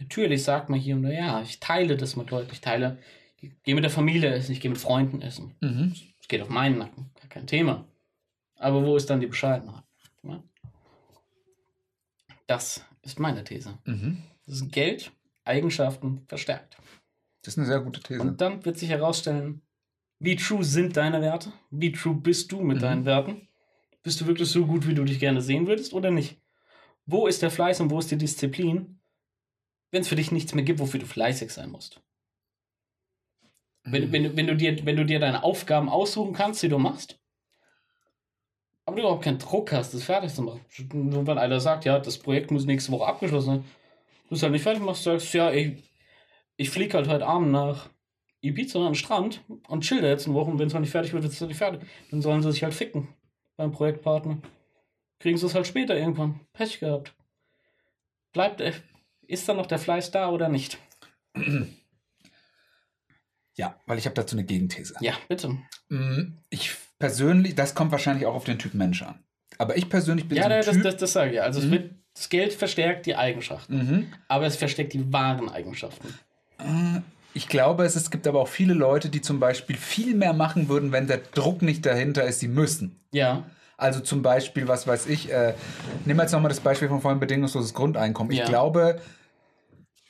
Natürlich 0.00 0.42
sagt 0.42 0.70
man 0.70 0.80
hier 0.80 0.96
und 0.96 1.02
da, 1.02 1.10
ja, 1.10 1.42
ich 1.42 1.60
teile 1.60 1.98
das 1.98 2.16
mit 2.16 2.30
Leuten, 2.30 2.50
ich 2.52 2.62
teile, 2.62 2.96
ich 3.42 3.50
gehe 3.62 3.74
mit 3.74 3.84
der 3.84 3.90
Familie 3.90 4.32
essen, 4.32 4.52
ich 4.52 4.60
gehe 4.62 4.70
mit 4.70 4.80
Freunden 4.80 5.20
essen. 5.20 5.54
Mhm. 5.60 5.94
Es 6.18 6.28
geht 6.28 6.40
auf 6.40 6.48
meinen 6.48 6.78
Nacken, 6.78 7.10
gar 7.20 7.28
kein 7.28 7.46
Thema. 7.46 7.84
Aber 8.56 8.86
wo 8.86 8.96
ist 8.96 9.10
dann 9.10 9.20
die 9.20 9.26
Bescheidenheit? 9.26 9.84
Ja? 10.22 10.42
Das 12.46 12.86
ist 13.02 13.20
meine 13.20 13.44
These. 13.44 13.76
Mhm. 13.84 14.22
Das 14.46 14.56
ist 14.56 14.72
Geld, 14.72 15.12
Eigenschaften 15.44 16.24
verstärkt. 16.26 16.78
Das 17.42 17.52
ist 17.52 17.58
eine 17.58 17.66
sehr 17.66 17.80
gute 17.80 18.00
These. 18.00 18.22
Und 18.22 18.40
dann 18.40 18.64
wird 18.64 18.78
sich 18.78 18.88
herausstellen, 18.88 19.60
wie 20.18 20.36
true 20.36 20.64
sind 20.64 20.96
deine 20.96 21.20
Werte? 21.22 21.52
Wie 21.70 21.92
true 21.92 22.14
bist 22.14 22.50
du 22.52 22.60
mit 22.60 22.78
Mhm. 22.78 22.82
deinen 22.82 23.04
Werten? 23.04 23.48
Bist 24.02 24.20
du 24.20 24.26
wirklich 24.26 24.48
so 24.48 24.66
gut, 24.66 24.86
wie 24.86 24.94
du 24.94 25.04
dich 25.04 25.20
gerne 25.20 25.40
sehen 25.42 25.66
würdest 25.66 25.92
oder 25.92 26.10
nicht? 26.10 26.40
Wo 27.06 27.26
ist 27.26 27.42
der 27.42 27.50
Fleiß 27.50 27.80
und 27.80 27.90
wo 27.90 27.98
ist 27.98 28.10
die 28.10 28.18
Disziplin, 28.18 29.00
wenn 29.90 30.02
es 30.02 30.08
für 30.08 30.16
dich 30.16 30.32
nichts 30.32 30.54
mehr 30.54 30.64
gibt, 30.64 30.78
wofür 30.78 31.00
du 31.00 31.06
fleißig 31.06 31.50
sein 31.50 31.70
musst? 31.70 32.02
Wenn, 33.84 34.12
wenn, 34.12 34.24
du- 34.24 34.36
wenn, 34.36 34.46
du 34.46 34.56
dir, 34.56 34.84
wenn 34.84 34.96
du 34.96 35.06
dir 35.06 35.18
deine 35.18 35.42
Aufgaben 35.42 35.88
aussuchen 35.88 36.34
kannst, 36.34 36.62
die 36.62 36.68
du 36.68 36.78
machst, 36.78 37.18
aber 38.84 38.96
du 38.96 39.02
überhaupt 39.02 39.24
keinen 39.24 39.38
Druck 39.38 39.72
hast, 39.72 39.92
das 39.94 40.02
fertig 40.02 40.34
zu 40.34 40.42
machen. 40.42 40.60
Nur 40.92 41.26
wenn 41.26 41.38
einer 41.38 41.60
sagt, 41.60 41.84
ja, 41.84 41.98
das 41.98 42.18
Projekt 42.18 42.50
muss 42.50 42.64
nächste 42.64 42.92
Woche 42.92 43.06
abgeschlossen 43.06 43.46
sein, 43.46 43.64
du 44.28 44.34
es 44.34 44.42
halt 44.42 44.52
nicht 44.52 44.62
fertig 44.62 44.82
machst, 44.82 45.04
sagst, 45.04 45.32
ja, 45.34 45.50
ich, 45.52 45.90
ich 46.56 46.70
fliege 46.70 46.96
halt 46.96 47.08
heute 47.08 47.26
Abend 47.26 47.50
nach 47.50 47.90
Ibiza 48.40 48.78
den 48.84 48.94
Strand 48.94 49.42
und 49.68 49.82
chill 49.84 50.00
da 50.00 50.08
jetzt 50.08 50.26
eine 50.26 50.34
Woche 50.34 50.50
und 50.50 50.58
wenn 50.58 50.68
es 50.68 50.72
noch 50.74 50.80
nicht 50.80 50.90
fertig 50.92 51.12
wird, 51.12 51.22
wird 51.24 51.32
es 51.32 51.40
noch 51.40 51.48
nicht 51.48 51.56
fertig. 51.58 51.80
Dann 52.10 52.22
sollen 52.22 52.42
sie 52.42 52.52
sich 52.52 52.62
halt 52.62 52.74
ficken 52.74 53.08
beim 53.56 53.72
Projektpartner. 53.72 54.38
Kriegen 55.18 55.36
sie 55.36 55.46
es 55.46 55.54
halt 55.54 55.66
später 55.66 55.96
irgendwann. 55.96 56.40
Pech 56.52 56.78
gehabt. 56.78 57.14
Bleibt, 58.32 58.60
äh, 58.60 58.72
ist 59.26 59.48
dann 59.48 59.56
noch 59.56 59.66
der 59.66 59.78
Fleiß 59.80 60.10
da 60.12 60.30
oder 60.30 60.48
nicht? 60.48 60.78
Ja, 63.56 63.74
weil 63.86 63.98
ich 63.98 64.04
habe 64.06 64.14
dazu 64.14 64.36
eine 64.36 64.44
Gegenthese. 64.44 64.94
Ja, 65.00 65.14
bitte. 65.28 65.58
Mm, 65.88 66.38
Ich 66.50 66.76
persönlich, 66.98 67.54
das 67.56 67.74
kommt 67.74 67.90
wahrscheinlich 67.90 68.26
auch 68.26 68.34
auf 68.34 68.44
den 68.44 68.58
Typ 68.58 68.74
Mensch 68.74 69.02
an. 69.02 69.18
Aber 69.58 69.76
ich 69.76 69.88
persönlich 69.88 70.28
bin 70.28 70.36
Ja, 70.38 70.44
so 70.44 70.50
ein 70.50 70.56
das, 70.64 70.74
Typ. 70.74 70.82
das, 70.84 70.96
das 70.98 71.12
sage 71.12 71.30
ich 71.30 71.36
ja. 71.36 71.42
Also 71.42 71.58
es 71.60 71.66
Mhm. 71.66 71.70
wird, 71.72 71.94
das 72.14 72.28
Geld 72.28 72.52
verstärkt 72.52 73.06
die 73.06 73.16
Eigenschaften, 73.16 73.76
mhm. 73.76 74.12
aber 74.28 74.46
es 74.46 74.56
verstärkt 74.56 74.92
die 74.92 75.12
wahren 75.12 75.48
Eigenschaften. 75.48 76.08
Äh, 76.58 77.00
Ich 77.38 77.46
glaube, 77.46 77.84
es, 77.84 77.94
es 77.94 78.10
gibt 78.10 78.26
aber 78.26 78.40
auch 78.40 78.48
viele 78.48 78.74
Leute, 78.74 79.10
die 79.10 79.20
zum 79.20 79.38
Beispiel 79.38 79.76
viel 79.76 80.16
mehr 80.16 80.32
machen 80.32 80.68
würden, 80.68 80.90
wenn 80.90 81.06
der 81.06 81.18
Druck 81.18 81.62
nicht 81.62 81.86
dahinter 81.86 82.24
ist, 82.24 82.40
sie 82.40 82.48
müssen. 82.48 82.96
Ja, 83.12 83.44
Also 83.76 84.00
zum 84.00 84.22
Beispiel, 84.22 84.66
was 84.66 84.88
weiß 84.88 85.06
ich, 85.06 85.30
äh, 85.32 85.54
nehmen 86.04 86.18
wir 86.18 86.24
jetzt 86.24 86.32
nochmal 86.32 86.48
das 86.48 86.58
Beispiel 86.58 86.88
von 86.88 87.00
vorhin 87.00 87.20
bedingungsloses 87.20 87.74
Grundeinkommen. 87.74 88.32
Ich 88.32 88.40
Ja. 88.40 88.44
glaube, 88.46 89.00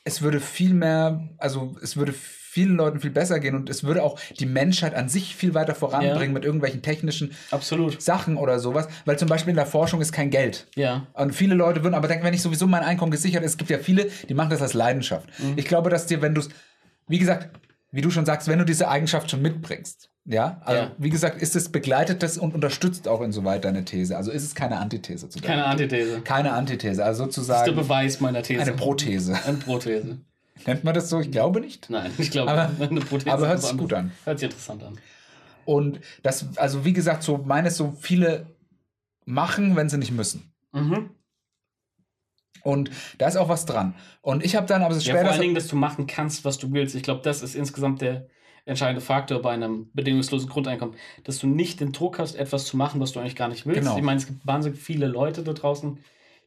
es 0.05 0.23
würde 0.23 0.41
viel 0.41 0.73
mehr, 0.73 1.21
also 1.37 1.77
es 1.83 1.99
würde 1.99 2.15
vielen 2.15 2.77
Leuten 2.77 2.99
viel 2.99 3.11
besser 3.11 3.41
gehen 3.41 3.55
und 3.55 3.69
es 3.69 3.85
würde 3.85 4.03
auch 4.03 4.19
die 4.41 4.47
Menschheit 4.47 4.95
an 4.95 5.11
sich 5.11 5.37
viel 5.37 5.53
weiter 5.53 5.75
voranbringen 5.75 6.31
Ja. 6.31 6.33
mit 6.33 6.45
irgendwelchen 6.47 6.81
technischen 6.81 7.33
absolut. 7.51 8.01
Sachen 8.01 8.39
oder 8.39 8.59
sowas, 8.59 8.89
weil 9.05 9.19
zum 9.19 9.29
Beispiel 9.29 9.51
in 9.51 9.57
der 9.57 9.67
Forschung 9.67 10.01
ist 10.01 10.13
kein 10.13 10.31
Geld. 10.31 10.67
Ja. 10.75 11.07
Und 11.13 11.35
viele 11.35 11.55
Leute 11.55 11.83
würden 11.85 11.95
aber 11.95 12.09
denken, 12.09 12.25
wenn 12.25 12.33
ich 12.33 12.41
sowieso 12.41 12.67
mein 12.67 12.83
Einkommen 12.83 13.13
gesichert 13.13 13.45
ist, 13.45 13.51
es 13.53 13.57
gibt 13.59 13.69
ja 13.69 13.79
viele, 13.79 14.07
die 14.31 14.33
machen 14.33 14.49
das 14.49 14.63
als 14.63 14.73
Leidenschaft. 14.73 15.29
Mhm. 15.39 15.53
Ich 15.57 15.67
glaube, 15.67 15.91
dass 15.91 16.07
dir, 16.07 16.23
wenn 16.23 16.35
du 16.35 16.41
es, 16.41 16.49
wie 17.09 17.19
gesagt, 17.19 17.49
wie 17.91 18.01
du 18.03 18.11
schon 18.11 18.27
sagst, 18.27 18.49
wenn 18.49 18.59
du 18.59 18.65
diese 18.65 18.89
Eigenschaft 18.89 19.31
schon 19.31 19.41
mitbringst, 19.43 20.11
ja, 20.27 20.61
also 20.65 20.83
Ja. 20.83 20.91
wie 20.99 21.09
gesagt, 21.11 21.41
ist 21.41 21.57
es 21.57 21.71
begleitet 21.71 22.23
das 22.23 22.37
und 22.37 22.55
unterstützt 22.55 23.09
auch 23.09 23.23
insoweit 23.23 23.65
deine 23.65 23.85
These. 23.85 24.15
Also 24.17 24.31
ist 24.31 24.45
es 24.45 24.55
keine 24.55 24.77
Antithese 24.79 25.29
zu 25.31 25.41
Keine 25.41 25.65
Antithese. 25.65 26.21
Keine 26.21 26.53
Antithese, 26.53 27.03
also 27.05 27.25
Das 27.25 27.39
ist 27.39 27.49
der 27.49 27.57
sozusagen 27.57 27.77
Beweis 27.77 28.21
meiner 28.21 28.43
These. 28.43 28.61
eine 28.61 28.73
Prothese. 28.73 29.39
Eine 29.47 29.57
Prothese. 29.57 30.19
Nennt 30.67 30.85
man 30.85 30.93
das 30.93 31.09
so? 31.09 31.21
Ich 31.21 31.31
glaube 31.31 31.61
nicht. 31.61 31.89
Nein, 31.89 32.11
ich 32.19 32.31
glaube, 32.31 32.51
Aber- 32.51 32.71
eine 32.85 33.01
Prothese 33.01 33.33
aber 33.33 33.49
hört 33.49 33.63
sich 33.63 33.77
gut 33.79 33.93
an. 33.95 34.13
Hört 34.25 34.39
sich 34.39 34.49
interessant 34.51 34.83
an. 34.83 34.99
Und 35.65 36.01
das, 36.23 36.47
also 36.57 36.85
wie 36.85 36.93
gesagt, 36.93 37.23
so 37.23 37.39
meines 37.39 37.77
so 37.77 37.95
viele 37.99 38.47
machen, 39.25 39.77
wenn 39.77 39.89
sie 39.89 39.99
nicht 39.99 40.13
müssen. 40.13 40.53
Mhm. 40.73 41.11
Und 42.63 42.91
da 43.19 43.29
ist 43.29 43.37
auch 43.37 43.49
was 43.49 43.67
dran. 43.67 43.95
Und 44.23 44.45
ich 44.45 44.57
habe 44.57 44.67
dann, 44.67 44.83
aber 44.83 44.93
es 44.93 44.99
ist 44.99 45.07
Ja, 45.07 45.15
vor 45.15 45.25
das 45.25 45.33
allen 45.33 45.43
Dingen, 45.43 45.55
dass 45.55 45.69
du 45.69 45.77
machen 45.77 46.07
kannst, 46.07 46.45
was 46.45 46.59
du 46.59 46.73
willst. 46.73 46.95
Ich 46.95 47.03
glaube, 47.03 47.21
das 47.23 47.43
ist 47.43 47.55
insgesamt 47.55 48.01
der 48.01 48.27
entscheidende 48.65 49.01
Faktor 49.01 49.41
bei 49.41 49.53
einem 49.53 49.91
bedingungslosen 49.95 50.49
Grundeinkommen, 50.49 50.95
dass 51.25 51.39
du 51.39 51.47
nicht 51.47 51.81
den 51.81 51.93
Druck 51.93 52.19
hast, 52.19 52.35
etwas 52.35 52.67
zu 52.67 52.77
machen, 52.77 53.01
was 53.01 53.13
du 53.13 53.21
eigentlich 53.21 53.37
gar 53.37 53.49
nicht 53.49 53.65
willst. 53.67 53.81
Genau. 53.81 53.97
Ich 53.97 54.03
meine, 54.03 54.19
es 54.19 54.27
gibt 54.27 54.47
wahnsinnig 54.47 54.79
viele 54.79 55.07
Leute 55.07 55.43
da 55.43 55.55
draußen, 55.55 55.99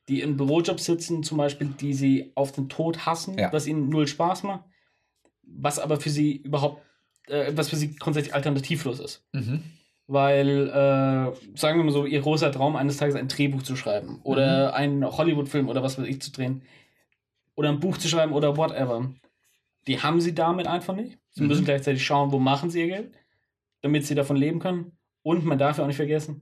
die 0.08 0.22
in 0.22 0.38
Bürojobs 0.38 0.86
sitzen, 0.86 1.24
zum 1.24 1.38
Beispiel, 1.38 1.68
die 1.80 1.94
sie 1.94 2.32
auf 2.36 2.52
den 2.52 2.70
Tod 2.70 3.06
hassen, 3.06 3.38
Ja. 3.38 3.52
was 3.52 3.66
ihnen 3.66 3.90
null 3.90 4.08
Spaß 4.08 4.44
macht, 4.44 4.66
was 5.44 5.80
aber 5.80 6.00
für 6.00 6.10
sie 6.10 6.36
überhaupt, 6.38 6.82
äh, 7.28 7.52
was 7.56 7.70
für 7.70 7.76
sie 7.76 7.96
grundsätzlich 7.96 8.36
alternativlos 8.36 9.00
ist. 9.00 9.24
mhm. 9.34 9.64
Weil, 10.12 10.68
äh, 10.68 11.58
sagen 11.58 11.80
wir 11.80 11.84
mal 11.86 11.92
so, 11.92 12.06
ihr 12.06 12.20
großer 12.20 12.52
Traum 12.52 12.76
eines 12.76 12.98
Tages 12.98 13.16
ein 13.16 13.30
Drehbuch 13.30 13.64
zu 13.64 13.78
schreiben 13.78 14.20
oder 14.24 14.70
Mhm. 14.70 14.74
einen 14.76 15.06
Hollywood-Film 15.06 15.70
oder 15.70 15.84
was 15.84 15.98
weiß 15.98 16.06
ich 16.06 16.22
zu 16.22 16.32
drehen 16.34 16.64
oder 17.56 17.70
ein 17.70 17.80
Buch 17.80 17.98
zu 17.98 18.10
schreiben 18.10 18.34
oder 18.34 18.58
whatever. 18.58 19.10
Die 19.88 20.02
haben 20.02 20.20
sie 20.20 20.36
damit 20.36 20.68
einfach 20.68 20.96
nicht. 20.96 21.18
Sie 21.32 21.44
Mhm. 21.44 21.48
müssen 21.48 21.64
gleichzeitig 21.66 22.04
schauen, 22.06 22.34
wo 22.34 22.40
machen 22.40 22.70
sie 22.70 22.82
ihr 22.82 22.88
Geld, 22.88 23.14
damit 23.82 24.06
sie 24.06 24.14
davon 24.16 24.36
leben 24.36 24.60
können. 24.60 24.92
Und 25.24 25.46
man 25.46 25.58
darf 25.58 25.78
ja 25.78 25.84
auch 25.84 25.88
nicht 25.88 25.96
vergessen, 25.96 26.42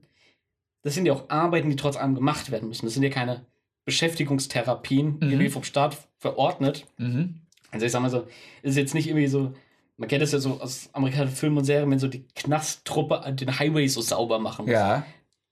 das 0.82 0.94
sind 0.94 1.06
ja 1.06 1.12
auch 1.12 1.28
Arbeiten, 1.30 1.70
die 1.70 1.76
trotz 1.76 1.96
allem 1.96 2.16
gemacht 2.16 2.50
werden 2.50 2.66
müssen. 2.68 2.86
Das 2.86 2.94
sind 2.94 3.04
ja 3.04 3.10
keine 3.10 3.46
Beschäftigungstherapien, 3.84 5.18
Mhm. 5.20 5.30
irgendwie 5.30 5.48
vom 5.48 5.62
Staat 5.62 5.96
verordnet. 6.18 6.86
Mhm. 6.96 7.36
Also 7.70 7.86
ich 7.86 7.92
sag 7.92 8.02
mal 8.02 8.10
so, 8.10 8.26
ist 8.62 8.76
jetzt 8.76 8.94
nicht 8.94 9.06
irgendwie 9.06 9.28
so, 9.28 9.52
man 10.00 10.08
kennt 10.08 10.22
das 10.22 10.32
ja 10.32 10.38
so 10.38 10.58
aus 10.60 10.88
amerikanischen 10.94 11.36
Filmen 11.36 11.58
und 11.58 11.64
Serien, 11.64 11.90
wenn 11.90 11.98
so 11.98 12.08
die 12.08 12.24
Knasttruppe 12.34 13.20
den 13.34 13.58
Highway 13.58 13.86
so 13.86 14.00
sauber 14.00 14.38
machen 14.38 14.64
muss. 14.64 14.72
Ja, 14.72 15.04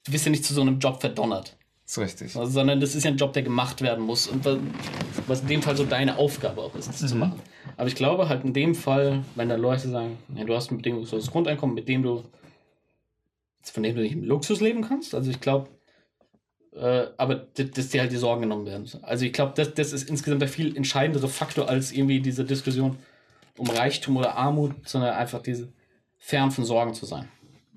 Du 0.06 0.12
bist 0.12 0.24
ja 0.24 0.30
nicht 0.30 0.44
zu 0.44 0.54
so 0.54 0.62
einem 0.62 0.78
Job 0.78 1.00
verdonnert, 1.02 1.54
ist 1.84 1.98
richtig. 1.98 2.34
also, 2.34 2.50
sondern 2.50 2.80
das 2.80 2.94
ist 2.94 3.04
ja 3.04 3.10
ein 3.10 3.18
Job, 3.18 3.34
der 3.34 3.42
gemacht 3.42 3.82
werden 3.82 4.02
muss 4.04 4.26
und 4.26 4.42
was, 5.26 5.42
in 5.42 5.48
dem 5.48 5.60
Fall 5.62 5.76
so 5.76 5.84
deine 5.84 6.16
Aufgabe 6.16 6.62
auch 6.62 6.74
ist, 6.76 6.88
das 6.88 6.96
zu 6.98 7.14
Mhm. 7.14 7.20
machen. 7.20 7.42
Aber 7.76 7.88
ich 7.88 7.94
glaube 7.94 8.28
halt 8.30 8.42
in 8.42 8.54
dem 8.54 8.74
Fall, 8.74 9.22
wenn 9.34 9.50
da 9.50 9.56
Leute 9.56 9.90
sagen, 9.90 10.16
ja, 10.34 10.44
du 10.44 10.54
hast 10.56 10.70
ein 10.70 10.78
bedingungsloses 10.78 11.30
Grundeinkommen, 11.30 11.74
mit 11.74 11.88
dem 11.88 12.02
du, 12.02 12.24
von 13.64 13.82
dem 13.82 13.94
du 13.96 14.00
nicht 14.00 14.12
im 14.12 14.24
Luxus 14.24 14.60
leben 14.60 14.80
kannst, 14.82 15.14
also 15.14 15.30
ich 15.30 15.40
glaube, 15.40 15.68
äh, 16.74 17.06
aber 17.18 17.34
dass, 17.34 17.70
dass 17.72 17.88
dir 17.90 18.00
halt 18.00 18.12
die 18.12 18.16
Sorgen 18.16 18.40
genommen 18.42 18.64
werden. 18.64 18.88
Also 19.02 19.26
ich 19.26 19.32
glaube, 19.34 19.52
das, 19.56 19.74
das 19.74 19.92
ist 19.92 20.08
insgesamt 20.08 20.40
der 20.40 20.48
viel 20.48 20.74
entscheidendere 20.74 21.28
Faktor 21.28 21.68
als 21.68 21.92
irgendwie 21.92 22.20
diese 22.20 22.44
Diskussion 22.46 22.96
um 23.58 23.68
Reichtum 23.68 24.16
oder 24.16 24.36
Armut, 24.36 24.88
sondern 24.88 25.14
einfach 25.14 25.42
diese 25.42 25.72
fern 26.16 26.50
von 26.50 26.64
Sorgen 26.64 26.94
zu 26.94 27.06
sein. 27.06 27.28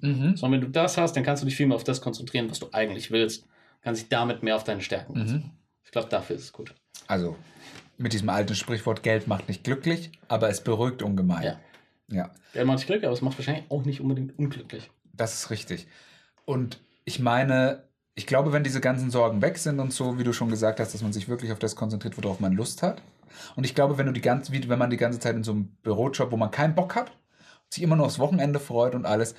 Mhm. 0.01 0.35
Sondern 0.35 0.61
wenn 0.61 0.67
du 0.67 0.71
das 0.71 0.97
hast, 0.97 1.15
dann 1.15 1.23
kannst 1.23 1.43
du 1.43 1.47
dich 1.47 1.55
viel 1.55 1.67
mehr 1.67 1.75
auf 1.75 1.83
das 1.83 2.01
konzentrieren, 2.01 2.49
was 2.49 2.59
du 2.59 2.67
eigentlich 2.71 3.11
willst. 3.11 3.45
Kannst 3.81 4.01
dich 4.01 4.09
damit 4.09 4.43
mehr 4.43 4.55
auf 4.55 4.63
deine 4.63 4.81
Stärken 4.81 5.13
konzentrieren. 5.13 5.51
Mhm. 5.53 5.57
Ich 5.83 5.91
glaube, 5.91 6.09
dafür 6.09 6.35
ist 6.35 6.43
es 6.43 6.53
gut. 6.53 6.73
Also 7.07 7.35
mit 7.97 8.13
diesem 8.13 8.29
alten 8.29 8.55
Sprichwort, 8.55 9.03
Geld 9.03 9.27
macht 9.27 9.47
nicht 9.47 9.63
glücklich, 9.63 10.11
aber 10.27 10.49
es 10.49 10.61
beruhigt 10.63 11.03
ungemein. 11.03 11.43
Ja. 11.43 11.59
Ja, 12.09 12.29
Geld 12.53 12.65
macht 12.65 12.79
dich 12.79 12.87
glücklich, 12.87 13.05
aber 13.05 13.13
es 13.13 13.21
macht 13.21 13.37
wahrscheinlich 13.37 13.65
auch 13.69 13.85
nicht 13.85 14.01
unbedingt 14.01 14.37
unglücklich. 14.37 14.89
das 15.13 15.33
ist 15.35 15.49
richtig. 15.49 15.87
Und 16.45 16.79
ich 17.05 17.19
meine, 17.19 17.83
ich 18.15 18.27
glaube, 18.27 18.51
wenn 18.51 18.63
diese 18.63 18.81
ganzen 18.81 19.11
Sorgen 19.11 19.41
weg 19.41 19.57
sind 19.57 19.79
und 19.79 19.93
so, 19.93 20.17
wie 20.17 20.23
du 20.23 20.33
schon 20.33 20.49
gesagt 20.49 20.79
hast, 20.79 20.93
dass 20.93 21.01
man 21.01 21.13
sich 21.13 21.29
wirklich 21.29 21.51
auf 21.51 21.59
das 21.59 21.75
konzentriert, 21.75 22.17
worauf 22.17 22.39
man 22.39 22.53
Lust 22.53 22.81
hat. 22.83 23.01
Und 23.55 23.65
ich 23.65 23.75
glaube, 23.75 23.97
wenn 23.97 24.05
du 24.05 24.11
die 24.11 24.21
ganze, 24.21 24.51
wenn 24.53 24.79
man 24.79 24.89
die 24.89 24.97
ganze 24.97 25.19
Zeit 25.19 25.35
in 25.35 25.43
so 25.43 25.51
einem 25.51 25.69
Bürojob, 25.83 26.31
wo 26.31 26.37
man 26.37 26.51
keinen 26.51 26.75
Bock 26.75 26.95
hat, 26.95 27.11
sich 27.69 27.83
immer 27.83 27.95
nur 27.95 28.05
aufs 28.05 28.19
Wochenende 28.19 28.59
freut 28.59 28.95
und 28.95 29.05
alles, 29.05 29.35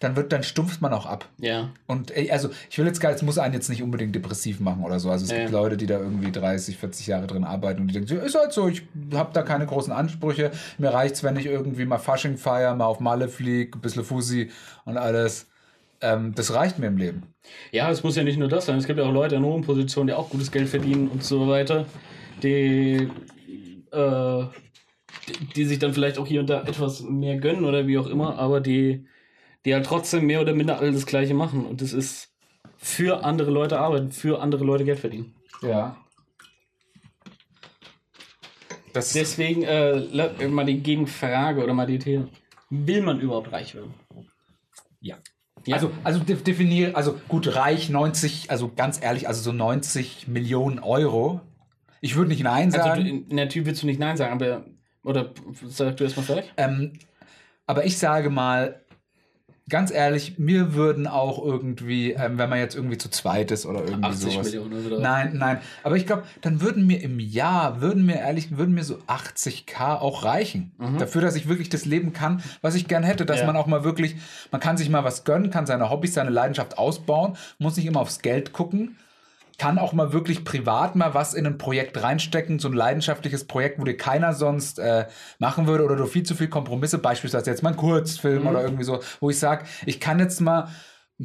dann 0.00 0.16
wird, 0.16 0.32
dann 0.32 0.42
stumpft 0.42 0.82
man 0.82 0.92
auch 0.92 1.06
ab. 1.06 1.28
Ja. 1.38 1.70
Und 1.86 2.12
also 2.30 2.50
ich 2.68 2.78
will 2.78 2.86
jetzt 2.86 3.00
gar, 3.00 3.12
es 3.12 3.22
muss 3.22 3.38
einen 3.38 3.54
jetzt 3.54 3.68
nicht 3.68 3.82
unbedingt 3.82 4.14
depressiv 4.14 4.60
machen 4.60 4.82
oder 4.84 4.98
so. 4.98 5.10
Also 5.10 5.24
es 5.24 5.30
Ja, 5.30 5.38
gibt. 5.38 5.52
Leute, 5.52 5.76
die 5.76 5.86
da 5.86 5.98
irgendwie 5.98 6.32
30, 6.32 6.76
40 6.76 7.06
Jahre 7.06 7.26
drin 7.26 7.44
arbeiten 7.44 7.80
und 7.80 7.88
die 7.88 7.94
denken, 7.94 8.08
so, 8.08 8.16
ist 8.16 8.34
halt 8.34 8.52
so, 8.52 8.68
ich 8.68 8.82
habe 9.14 9.32
da 9.32 9.42
keine 9.42 9.66
großen 9.66 9.92
Ansprüche. 9.92 10.50
Mir 10.78 10.92
reicht's, 10.92 11.22
wenn 11.22 11.36
ich 11.36 11.46
irgendwie 11.46 11.84
mal 11.84 11.98
Fasching 11.98 12.36
feier, 12.36 12.74
mal 12.74 12.86
auf 12.86 13.00
Malle 13.00 13.28
flieg, 13.28 13.76
ein 13.76 13.80
bisschen 13.80 14.04
Fussi 14.04 14.50
und 14.84 14.98
alles. 14.98 15.46
Ähm, 16.00 16.34
das 16.34 16.52
reicht 16.52 16.78
mir 16.78 16.88
im 16.88 16.96
Leben. 16.98 17.22
Ja, 17.70 17.90
es 17.90 18.02
muss 18.02 18.16
ja 18.16 18.24
nicht 18.24 18.38
nur 18.38 18.48
das 18.48 18.66
sein. 18.66 18.76
Es 18.76 18.86
gibt 18.86 18.98
ja 18.98 19.06
auch 19.06 19.12
Leute 19.12 19.36
in 19.36 19.44
hohen 19.44 19.62
Positionen, 19.62 20.08
die 20.08 20.12
auch 20.12 20.28
gutes 20.28 20.50
Geld 20.50 20.68
verdienen 20.68 21.08
und 21.08 21.22
so 21.22 21.48
weiter, 21.48 21.86
die 22.42 23.08
äh, 23.94 24.46
die, 25.28 25.46
die 25.54 25.64
sich 25.64 25.78
dann 25.78 25.94
vielleicht 25.94 26.18
auch 26.18 26.26
hier 26.26 26.40
und 26.40 26.50
da 26.50 26.62
etwas 26.62 27.02
mehr 27.02 27.36
gönnen 27.38 27.64
oder 27.64 27.86
wie 27.86 27.98
auch 27.98 28.06
immer, 28.06 28.38
aber 28.38 28.60
die, 28.60 29.06
die 29.64 29.74
halt 29.74 29.86
trotzdem 29.86 30.26
mehr 30.26 30.40
oder 30.40 30.54
minder 30.54 30.78
alle 30.78 30.92
das 30.92 31.06
Gleiche 31.06 31.34
machen. 31.34 31.64
Und 31.66 31.80
das 31.80 31.92
ist 31.92 32.32
für 32.76 33.24
andere 33.24 33.50
Leute 33.50 33.78
arbeiten, 33.78 34.12
für 34.12 34.40
andere 34.40 34.64
Leute 34.64 34.84
Geld 34.84 34.98
verdienen. 34.98 35.34
Ja. 35.62 35.96
Das 38.92 39.12
Deswegen 39.12 39.62
äh, 39.64 40.46
mal 40.48 40.64
die 40.64 40.80
Gegenfrage 40.80 41.62
oder 41.62 41.74
mal 41.74 41.86
die 41.86 41.98
These. 41.98 42.28
Will 42.70 43.02
man 43.02 43.20
überhaupt 43.20 43.50
reich 43.52 43.74
werden? 43.74 43.94
ja. 45.00 45.16
Ja. 45.66 45.76
Also, 45.76 45.90
also 46.02 46.20
de- 46.20 46.36
definiere, 46.36 46.94
also 46.94 47.18
gut, 47.26 47.54
reich 47.56 47.88
90, 47.88 48.50
also 48.50 48.70
ganz 48.74 49.02
ehrlich, 49.02 49.28
also 49.28 49.40
so 49.40 49.52
90 49.52 50.28
Millionen 50.28 50.78
Euro. 50.78 51.40
Ich 52.04 52.16
würde 52.16 52.28
nicht 52.28 52.42
Nein 52.42 52.66
Also, 52.66 52.76
sagen. 52.86 53.02
du, 53.02 53.08
in 53.30 53.36
der 53.38 53.48
Typ 53.48 53.64
willst 53.64 53.82
du 53.82 53.86
nicht 53.86 53.98
Nein 53.98 54.18
sagen, 54.18 54.34
aber. 54.34 54.66
Oder 55.04 55.30
sag 55.68 55.96
du 55.96 56.04
erstmal 56.04 56.26
fertig? 56.26 56.52
Ähm, 56.58 56.92
aber 57.66 57.86
ich 57.86 57.96
sage 57.98 58.28
mal, 58.28 58.80
ganz 59.70 59.90
ehrlich, 59.90 60.38
mir 60.38 60.74
würden 60.74 61.06
auch 61.06 61.42
irgendwie, 61.42 62.12
ähm, 62.12 62.36
wenn 62.36 62.50
man 62.50 62.58
jetzt 62.58 62.74
irgendwie 62.74 62.98
zu 62.98 63.08
zweit 63.10 63.50
ist 63.50 63.64
oder 63.64 63.82
irgendwie 63.84 64.04
80 64.04 64.32
sowas. 64.34 64.46
Millionen 64.46 64.86
oder? 64.86 64.98
Nein, 65.00 65.36
nein. 65.38 65.60
Aber 65.82 65.96
ich 65.96 66.04
glaube, 66.06 66.24
dann 66.42 66.60
würden 66.60 66.86
mir 66.86 67.02
im 67.02 67.18
Jahr, 67.20 67.80
würden 67.80 68.04
mir 68.04 68.16
ehrlich, 68.16 68.56
würden 68.58 68.74
mir 68.74 68.84
so 68.84 68.96
80k 69.06 69.98
auch 69.98 70.24
reichen. 70.24 70.72
Dafür, 70.98 71.22
dass 71.22 71.36
ich 71.36 71.48
wirklich 71.48 71.70
das 71.70 71.86
Leben 71.86 72.12
kann, 72.12 72.42
was 72.60 72.74
ich 72.74 72.86
gern 72.86 73.02
hätte. 73.02 73.24
Dass 73.24 73.36
Mhm. 73.38 73.40
Ja. 73.40 73.46
man 73.46 73.56
auch 73.56 73.66
mal 73.66 73.82
wirklich, 73.84 74.16
man 74.50 74.60
kann 74.60 74.76
sich 74.76 74.90
mal 74.90 75.04
was 75.04 75.24
gönnen, 75.24 75.50
kann 75.50 75.64
seine 75.64 75.88
Hobbys, 75.88 76.12
seine 76.12 76.30
Leidenschaft 76.30 76.76
ausbauen, 76.76 77.36
muss 77.58 77.76
nicht 77.78 77.86
immer 77.86 78.00
aufs 78.00 78.20
Geld 78.20 78.52
gucken. 78.52 78.96
Kann 79.58 79.78
auch 79.78 79.92
mal 79.92 80.12
wirklich 80.12 80.44
privat 80.44 80.96
mal 80.96 81.14
was 81.14 81.32
in 81.34 81.46
ein 81.46 81.58
Projekt 81.58 82.02
reinstecken, 82.02 82.58
so 82.58 82.68
ein 82.68 82.74
leidenschaftliches 82.74 83.46
Projekt, 83.46 83.78
wo 83.80 83.84
dir 83.84 83.96
keiner 83.96 84.32
sonst 84.32 84.78
äh, 84.78 85.06
machen 85.38 85.66
würde 85.66 85.84
oder 85.84 85.96
du 85.96 86.06
viel 86.06 86.24
zu 86.24 86.34
viel 86.34 86.48
Kompromisse, 86.48 86.98
beispielsweise 86.98 87.50
jetzt 87.50 87.62
mal 87.62 87.70
ein 87.70 87.76
Kurzfilm 87.76 88.42
Mhm. 88.42 88.48
oder 88.48 88.62
irgendwie 88.62 88.84
so, 88.84 89.00
wo 89.20 89.30
ich 89.30 89.38
sage, 89.38 89.64
ich 89.86 90.00
kann 90.00 90.18
jetzt 90.18 90.40
mal 90.40 90.68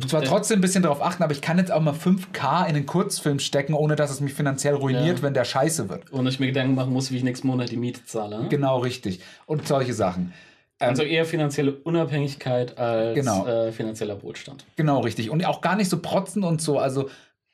zwar 0.08 0.22
Ja. 0.22 0.30
trotzdem 0.30 0.60
ein 0.60 0.62
bisschen 0.62 0.84
darauf 0.84 1.02
achten, 1.02 1.24
aber 1.24 1.32
ich 1.34 1.42
kann 1.42 1.58
jetzt 1.58 1.72
auch 1.72 1.82
mal 1.82 1.96
5K 1.96 2.66
in 2.68 2.76
den 2.76 2.86
Kurzfilm 2.86 3.40
stecken, 3.40 3.74
ohne 3.74 3.96
dass 3.96 4.12
es 4.12 4.22
mich 4.22 4.36
finanziell 4.36 4.76
ruiniert, 4.76 5.18
Ja. 5.18 5.24
wenn 5.24 5.34
der 5.34 5.46
scheiße 5.46 5.90
wird. 5.90 6.14
Ohne 6.14 6.30
ich 6.30 6.40
mir 6.40 6.46
Gedanken 6.46 6.76
machen 6.76 6.94
muss, 6.94 7.10
wie 7.10 7.18
ich 7.18 7.24
nächsten 7.24 7.48
Monat 7.48 7.72
die 7.72 7.78
Miete 7.78 8.06
zahle. 8.06 8.44
Ne? 8.44 8.50
Genau, 8.50 8.78
richtig. 8.78 9.22
Und 9.48 9.68
solche 9.68 9.94
Sachen. 9.96 10.34
Ähm, 10.80 10.90
Also 10.90 11.02
eher 11.02 11.26
finanzielle 11.26 11.74
Unabhängigkeit 11.74 12.78
als 12.78 13.16
Genau. 13.16 13.48
äh, 13.48 13.72
finanzieller 13.72 14.22
Wohlstand. 14.22 14.66
Genau, 14.76 15.00
richtig. 15.00 15.32
Und 15.32 15.44
auch 15.46 15.62
gar 15.62 15.76
nicht 15.76 15.90
so 15.90 16.00
protzen 16.00 16.44
und 16.44 16.62
so. 16.62 16.78
Also, 16.78 17.10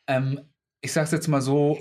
ähm, 0.08 0.42
ich 0.86 0.94
sag's 0.94 1.12
jetzt 1.12 1.28
mal 1.28 1.42
so, 1.42 1.78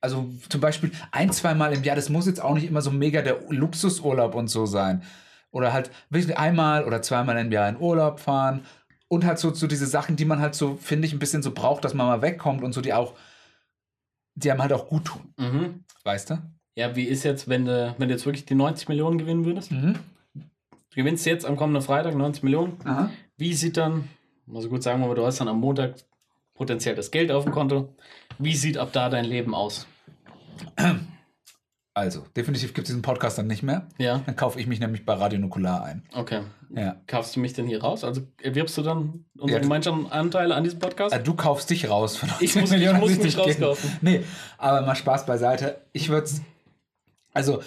also 0.00 0.30
zum 0.48 0.60
Beispiel 0.60 0.92
ein, 1.12 1.30
zweimal 1.32 1.72
im 1.74 1.82
Jahr, 1.82 1.96
das 1.96 2.08
muss 2.08 2.26
jetzt 2.26 2.40
auch 2.40 2.54
nicht 2.54 2.66
immer 2.66 2.80
so 2.80 2.90
mega 2.90 3.22
der 3.22 3.40
Luxusurlaub 3.48 4.34
und 4.34 4.48
so 4.48 4.66
sein. 4.66 5.02
Oder 5.50 5.72
halt 5.72 5.90
wirklich 6.08 6.38
einmal 6.38 6.84
oder 6.84 7.02
zweimal 7.02 7.36
im 7.38 7.52
Jahr 7.52 7.68
in 7.68 7.76
Urlaub 7.76 8.20
fahren. 8.20 8.64
Und 9.08 9.24
halt 9.24 9.40
so, 9.40 9.52
so 9.52 9.66
diese 9.66 9.86
Sachen, 9.86 10.14
die 10.14 10.24
man 10.24 10.38
halt 10.38 10.54
so, 10.54 10.76
finde 10.76 11.06
ich, 11.06 11.12
ein 11.12 11.18
bisschen 11.18 11.42
so 11.42 11.50
braucht, 11.50 11.84
dass 11.84 11.94
man 11.94 12.06
mal 12.06 12.22
wegkommt 12.22 12.62
und 12.62 12.72
so, 12.72 12.80
die 12.80 12.94
auch, 12.94 13.14
die 14.36 14.50
einem 14.50 14.62
halt 14.62 14.72
auch 14.72 14.88
gut 14.88 15.06
tun. 15.06 15.34
Mhm. 15.36 15.84
Weißt 16.04 16.30
du? 16.30 16.38
Ja, 16.76 16.94
wie 16.94 17.04
ist 17.04 17.24
jetzt, 17.24 17.48
wenn 17.48 17.64
du, 17.64 17.94
wenn 17.98 18.08
du 18.08 18.14
jetzt 18.14 18.24
wirklich 18.24 18.46
die 18.46 18.54
90 18.54 18.88
Millionen 18.88 19.18
gewinnen 19.18 19.44
würdest? 19.44 19.72
Mhm. 19.72 19.96
Du 20.34 20.96
gewinnst 20.96 21.26
jetzt 21.26 21.44
am 21.44 21.56
kommenden 21.56 21.82
Freitag 21.82 22.14
90 22.14 22.44
Millionen. 22.44 22.78
Aha. 22.84 23.10
Wie 23.36 23.52
sieht 23.54 23.76
dann, 23.76 24.08
also 24.54 24.68
gut 24.68 24.84
sagen 24.84 25.00
wir 25.00 25.08
mal, 25.08 25.14
du 25.14 25.26
hast 25.26 25.40
dann 25.40 25.48
am 25.48 25.58
Montag 25.58 25.96
potenziell 26.54 26.94
das 26.94 27.10
Geld 27.10 27.32
auf 27.32 27.44
dem 27.44 27.52
Konto. 27.52 27.94
Wie 28.40 28.56
sieht 28.56 28.78
ab 28.78 28.90
da 28.92 29.08
dein 29.10 29.24
Leben 29.24 29.54
aus? 29.54 29.86
Also, 31.92 32.24
definitiv 32.36 32.72
gibt 32.72 32.86
es 32.86 32.90
diesen 32.92 33.02
Podcast 33.02 33.36
dann 33.38 33.46
nicht 33.46 33.62
mehr. 33.62 33.86
Ja, 33.98 34.18
Dann 34.24 34.36
kaufe 34.36 34.60
ich 34.60 34.66
mich 34.66 34.80
nämlich 34.80 35.04
bei 35.04 35.14
Radio 35.14 35.38
Nukular 35.38 35.84
ein. 35.84 36.02
okay. 36.14 36.42
Ja. 36.74 36.96
Kaufst 37.08 37.34
du 37.34 37.40
mich 37.40 37.52
denn 37.52 37.66
hier 37.66 37.82
raus? 37.82 38.04
Also 38.04 38.22
erwirbst 38.40 38.78
du 38.78 38.82
dann 38.82 39.24
unsere 39.36 39.58
Ja. 39.58 39.62
gemeinsamen 39.62 40.06
Anteile 40.12 40.54
an 40.54 40.62
diesem 40.62 40.78
Podcast? 40.78 41.12
Äh, 41.12 41.20
du 41.20 41.34
kaufst 41.34 41.68
dich 41.68 41.90
raus 41.90 42.16
von 42.16 42.28
Ich 42.38 42.54
90 42.54 42.60
muss- 42.60 42.70
ich 43.10 43.16
muss 43.16 43.24
mich 43.24 43.36
rauskaufen. 43.38 43.90
Nee, 44.02 44.22
aber 44.56 44.82
mal 44.86 44.94
Spaß 44.94 45.26
beiseite. 45.26 45.80
Ich 45.92 46.10
würde 46.10 46.30
also 47.32 47.60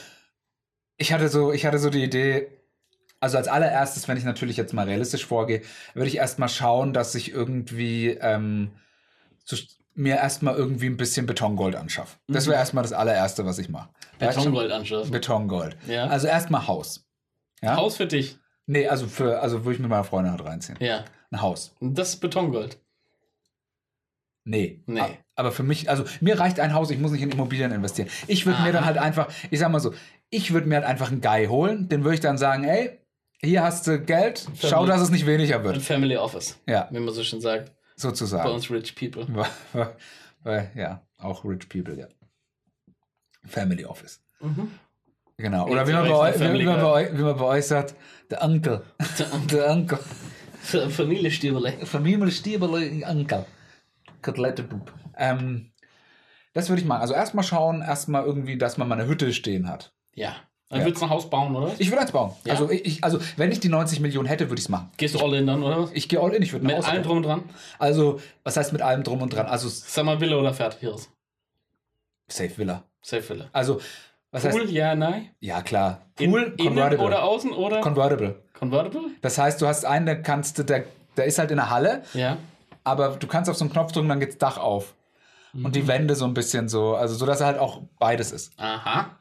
ich 0.96 1.12
hatte 1.12 1.28
so, 1.28 1.52
ich 1.52 1.66
hatte 1.66 1.80
so 1.80 1.90
die 1.90 2.02
Idee, 2.04 2.48
also 3.20 3.36
als 3.38 3.50
allererstes, 3.50 4.08
wenn 4.08 4.16
ich 4.18 4.24
natürlich 4.24 4.56
jetzt 4.56 4.74
mal 4.74 4.86
realistisch 4.86 5.26
vorgehe, 5.26 5.64
würde 5.94 6.08
ich 6.08 6.16
erstmal 6.16 6.48
schauen, 6.50 6.94
dass 6.94 7.14
ich 7.14 7.30
irgendwie 7.32 8.12
ähm, 8.22 8.72
so, 9.44 9.58
mir 9.96 10.16
erstmal 10.16 10.56
irgendwie 10.56 10.88
ein 10.88 10.98
bisschen 10.98 11.26
Betongold 11.26 11.76
anschaffe. 11.76 12.18
Das 12.28 12.48
wäre 12.48 12.58
erstmal 12.58 12.84
das 12.84 12.94
allererste, 12.94 13.46
was 13.46 13.60
ich 13.60 13.70
mache. 13.70 13.90
Betongold 14.20 14.72
anschaffen. 14.72 15.12
Betongold. 15.12 15.78
Ja. 15.88 16.08
Also 16.08 16.28
erstmal 16.28 16.68
Haus. 16.68 17.06
Ja? 17.62 17.76
Haus 17.78 17.98
für 17.98 18.08
dich. 18.08 18.38
Nee, 18.66 18.88
also 18.88 19.08
für, 19.08 19.42
also 19.42 19.66
würde 19.66 19.76
ich 19.76 19.80
mit 19.80 19.90
meiner 19.90 20.04
Freundin 20.04 20.32
halt 20.32 20.44
reinziehen. 20.44 20.78
Ja. 20.80 21.06
Ein 21.32 21.42
Haus. 21.42 21.76
Und 21.80 21.98
das 21.98 22.10
ist 22.10 22.20
Betongold. 22.22 22.80
Nee. 24.46 24.82
Nee. 24.86 25.20
Aber 25.36 25.52
für 25.52 25.64
mich, 25.64 25.90
also 25.90 26.04
mir 26.20 26.40
reicht 26.40 26.60
ein 26.60 26.74
Haus, 26.74 26.90
ich 26.92 27.00
muss 27.00 27.12
nicht 27.12 27.22
in 27.22 27.32
Immobilien 27.32 27.72
investieren. 27.72 28.10
Ich 28.28 28.46
würde 28.46 28.62
mir 28.62 28.72
dann 28.72 28.86
halt 28.86 28.98
einfach, 28.98 29.30
ich 29.52 29.60
sag 29.60 29.72
mal 29.72 29.80
so, 29.80 29.94
ich 30.30 30.54
würde 30.54 30.68
mir 30.68 30.76
halt 30.76 30.86
einfach 30.86 31.12
einen 31.12 31.22
Guy 31.22 31.48
holen, 31.48 31.88
den 31.90 32.04
würde 32.04 32.16
ich 32.16 32.20
dann 32.20 32.38
sagen, 32.38 32.64
ey, 32.66 33.00
hier 33.42 33.64
hast 33.64 33.88
du 33.88 34.00
Geld, 34.00 34.48
schau, 34.60 34.70
Family. 34.70 34.88
dass 34.92 35.02
es 35.02 35.10
nicht 35.10 35.26
weniger 35.26 35.58
Ein 35.60 35.64
wird. 35.64 35.82
Family 35.82 36.18
Office, 36.18 36.60
Ja, 36.68 36.88
wie 36.92 37.00
man 37.00 37.14
so 37.14 37.24
schön 37.24 37.42
sagt. 37.42 37.72
Bei 37.96 38.02
sozusagen. 38.02 38.50
uns 38.50 38.70
Rich 38.70 38.96
People. 38.96 39.28
Weil- 40.44 40.72
ja, 40.76 41.02
auch 41.20 41.46
rich 41.46 41.70
people, 41.70 41.98
ja. 41.98 42.08
Family 43.46 43.86
Office. 43.86 44.22
Mhm. 44.42 44.72
Genau. 45.38 45.68
Oder 45.68 45.88
wie 45.88 45.94
man, 45.94 46.08
bei 46.08 46.16
euch, 46.16 46.36
wie, 46.36 46.40
Family 46.40 46.66
man 46.66 46.80
bei 46.82 46.86
euch, 46.86 47.18
wie 47.18 47.22
man 47.22 47.38
bei 47.38 47.46
euch 47.46 47.66
sagt, 47.66 47.96
der 48.30 48.44
Onkel. 48.44 48.84
Der 49.52 49.70
Onkel. 49.72 50.00
Familienstieberle. 50.90 51.86
Familienstiebele 51.86 53.06
Onkel. 53.08 53.46
Kotelettenbub. 54.22 54.94
Ähm, 55.18 55.72
das 56.54 56.70
würde 56.70 56.82
ich 56.82 56.88
machen. 56.88 57.02
Also 57.02 57.14
erstmal 57.14 57.44
schauen, 57.44 57.82
erstmal 57.82 58.24
irgendwie, 58.26 58.58
dass 58.58 58.78
man 58.78 58.88
mal 58.88 59.00
eine 59.00 59.08
Hütte 59.08 59.34
stehen 59.34 59.68
hat. 59.68 59.94
Ja. 60.14 60.36
Dann 60.74 60.82
Ja. 60.82 60.88
willst 60.88 61.02
du 61.02 61.06
ein 61.06 61.10
Haus 61.12 61.30
bauen, 61.30 61.56
oder? 61.56 61.72
Ich 61.78 61.90
würde 61.90 62.02
eins 62.02 62.12
bauen. 62.12 62.34
Ja? 62.46 62.54
Also, 62.54 62.70
ich, 62.70 63.04
also, 63.04 63.20
wenn 63.38 63.52
ich 63.52 63.60
die 63.60 63.70
90 63.70 64.00
Millionen 64.00 64.28
hätte, 64.28 64.50
würde 64.50 64.60
ich 64.60 64.66
es 64.66 64.70
machen. 64.70 64.90
Gehst 64.98 65.16
du 65.16 65.20
all 65.20 65.34
in 65.36 65.48
dann, 65.48 65.64
oder? 65.64 65.88
Ich 65.94 66.10
gehe 66.10 66.20
all 66.20 66.34
in, 66.34 66.42
ich 66.44 66.52
würde 66.52 66.66
Mit 66.66 66.76
allem 66.88 67.04
drum 67.04 67.18
und 67.18 67.24
dran? 67.24 67.44
Also, 67.80 68.20
was 68.44 68.58
heißt 68.58 68.74
mit 68.74 68.82
allem 68.82 69.04
drum 69.04 69.22
und 69.22 69.34
dran? 69.34 69.46
Also, 69.46 69.70
Sag 69.70 70.04
mal 70.06 70.20
Villa 70.20 70.36
oder 70.38 70.54
Fertighaus? 70.54 71.10
Safe 72.28 72.58
Villa. 72.58 72.84
Safe 73.02 73.28
Villa. 73.30 73.46
Also, 73.52 73.80
was 74.32 74.44
Pool, 74.48 74.62
heißt. 74.62 74.72
ja, 74.72 74.96
nein. 74.96 75.30
Ja, 75.40 75.62
klar. 75.62 76.02
In, 76.18 76.32
Pool, 76.32 76.54
innen 76.58 76.70
convertible. 76.70 77.06
oder 77.06 77.24
außen 77.24 77.52
oder? 77.52 77.82
convertible. 77.82 78.42
Convertible? 78.58 79.10
Das 79.22 79.38
heißt, 79.38 79.62
du 79.62 79.68
hast 79.68 79.86
einen, 79.86 80.06
der 80.06 80.22
kannst 80.22 80.58
du, 80.58 80.64
der, 80.64 80.86
der 81.18 81.26
ist 81.26 81.38
halt 81.38 81.52
in 81.52 81.58
der 81.58 81.70
Halle, 81.70 82.04
Ja. 82.14 82.38
aber 82.84 83.10
du 83.10 83.28
kannst 83.28 83.50
auf 83.50 83.58
so 83.58 83.64
einen 83.66 83.72
Knopf 83.74 83.92
drücken, 83.92 84.10
dann 84.10 84.20
geht's 84.20 84.38
Dach 84.38 84.58
auf. 84.58 84.96
Und 85.54 85.62
Mhm. 85.66 85.72
die 85.74 85.88
Wände 85.88 86.16
so 86.16 86.26
ein 86.26 86.34
bisschen 86.34 86.68
so, 86.68 86.96
also 86.96 87.14
so, 87.14 87.28
dass 87.28 87.40
er 87.42 87.46
halt 87.46 87.60
auch 87.60 87.82
beides 88.00 88.32
ist. 88.32 88.54
Aha. 88.58 89.12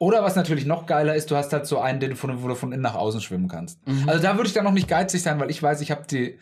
Ja. 0.00 0.06
Oder 0.06 0.22
was 0.22 0.36
natürlich 0.36 0.66
noch 0.66 0.86
geiler 0.86 1.14
ist, 1.14 1.30
du 1.30 1.36
hast 1.36 1.52
halt 1.52 1.66
so 1.66 1.78
einen, 1.78 2.00
den 2.00 2.10
du 2.10 2.16
von, 2.16 2.42
wo 2.42 2.48
du 2.48 2.54
von 2.54 2.72
innen 2.72 2.82
nach 2.82 2.94
außen 2.94 3.20
schwimmen 3.20 3.48
kannst. 3.48 3.86
Mhm. 3.86 4.08
Also 4.08 4.22
da 4.22 4.36
würde 4.36 4.48
ich 4.48 4.54
dann 4.54 4.64
noch 4.64 4.72
nicht 4.72 4.88
geizig 4.88 5.22
sein, 5.22 5.38
weil 5.40 5.50
ich 5.50 5.62
weiß, 5.62 5.80
ich 5.80 5.90
habe 5.90 6.04
die, 6.10 6.38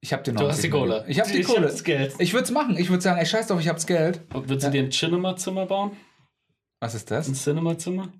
ich 0.00 0.12
habe 0.12 0.22
die 0.22 0.32
90 0.32 0.48
hast 0.52 0.64
die. 0.64 0.70
Kohle. 0.70 1.04
Ich 1.08 1.18
habe 1.20 1.30
die 1.30 1.38
Ich 1.40 1.46
Kohle. 1.46 1.62
hab 1.62 1.70
das 1.70 1.82
Geld. 1.84 2.14
Ich 2.18 2.32
würde 2.32 2.44
es 2.44 2.50
machen. 2.50 2.76
Ich 2.78 2.88
würde 2.90 3.02
sagen, 3.02 3.18
ey, 3.18 3.26
scheiß 3.26 3.46
drauf, 3.48 3.60
ich 3.60 3.68
hab's 3.68 3.86
Geld. 3.86 4.20
Und 4.34 4.48
willst 4.48 4.66
du 4.66 4.70
dir 4.70 4.82
ein 4.82 4.90
Cinema-Zimmer 4.90 5.66
bauen? 5.66 5.92
Was 6.80 6.94
ist 6.94 7.10
Ein 7.12 7.16
das? 7.18 7.32
Cinema-Zimmer? 7.42 8.12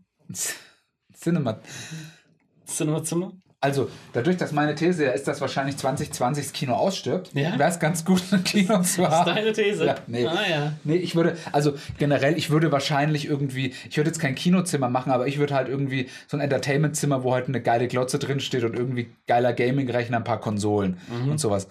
Cinema. 1.15 1.61
Cinema-Zimmer? 2.67 3.33
Also, 3.63 3.91
dadurch, 4.15 4.39
dass 4.39 4.53
meine 4.53 4.75
These 4.75 5.05
ja 5.05 5.11
ist, 5.11 5.29
dass 5.29 5.43
wahrscheinlich 5.43 5.77
2020 5.77 6.47
das 6.47 6.53
Kino 6.55 6.73
ausstirbt, 6.75 7.33
Ja? 7.35 7.59
wäre 7.59 7.69
es 7.69 7.79
ganz 7.79 8.07
gut, 8.07 8.23
ein 8.33 8.43
Kino 8.43 8.81
zu 8.81 9.03
Das 9.03 9.11
ist 9.13 9.19
haben. 9.19 9.35
deine 9.35 9.53
These? 9.53 9.85
Ja, 9.85 9.97
nee. 10.07 10.27
Ah 10.27 10.49
ja. 10.49 10.73
Nee, 10.83 10.97
ich 10.97 11.15
würde, 11.15 11.37
also 11.53 11.75
generell, 11.99 12.39
ich 12.39 12.49
würde 12.49 12.73
wahrscheinlich 12.73 13.27
irgendwie, 13.27 13.75
ich 13.91 13.97
würde 13.99 14.09
jetzt 14.09 14.19
kein 14.19 14.35
Kinozimmer 14.35 14.89
machen, 14.89 15.13
aber 15.13 15.27
ich 15.27 15.39
würde 15.39 15.55
halt 15.55 15.69
irgendwie 15.69 16.09
so 16.27 16.39
ein 16.39 16.41
Entertainmentzimmer, 16.41 17.23
wo 17.23 17.35
halt 17.35 17.49
eine 17.49 17.61
geile 17.61 17.87
Glotze 17.87 18.19
drin 18.19 18.41
steht 18.41 18.65
und 18.65 18.75
irgendwie 18.75 19.11
geiler 19.27 19.53
Gaming-Rechner, 19.53 20.17
ein 20.17 20.25
paar 20.25 20.41
Konsolen 20.41 20.97
Mhm. 21.11 21.33
und 21.33 21.39
sowas. 21.39 21.69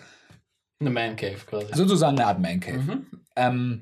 Eine 0.79 0.91
Man 0.91 1.15
Cave 1.15 1.39
quasi. 1.47 1.73
Sozusagen 1.73 2.17
eine 2.19 2.27
Art 2.27 2.39
Man 2.39 2.59
Cave. 2.59 2.77
Mhm. 2.77 3.05
Ähm, 3.35 3.81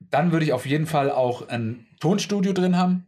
dann 0.00 0.32
würde 0.32 0.46
ich 0.46 0.52
auf 0.54 0.64
jeden 0.64 0.86
Fall 0.86 1.10
auch 1.10 1.46
ein 1.48 1.86
Tonstudio 2.00 2.54
drin 2.54 2.78
haben. 2.78 3.04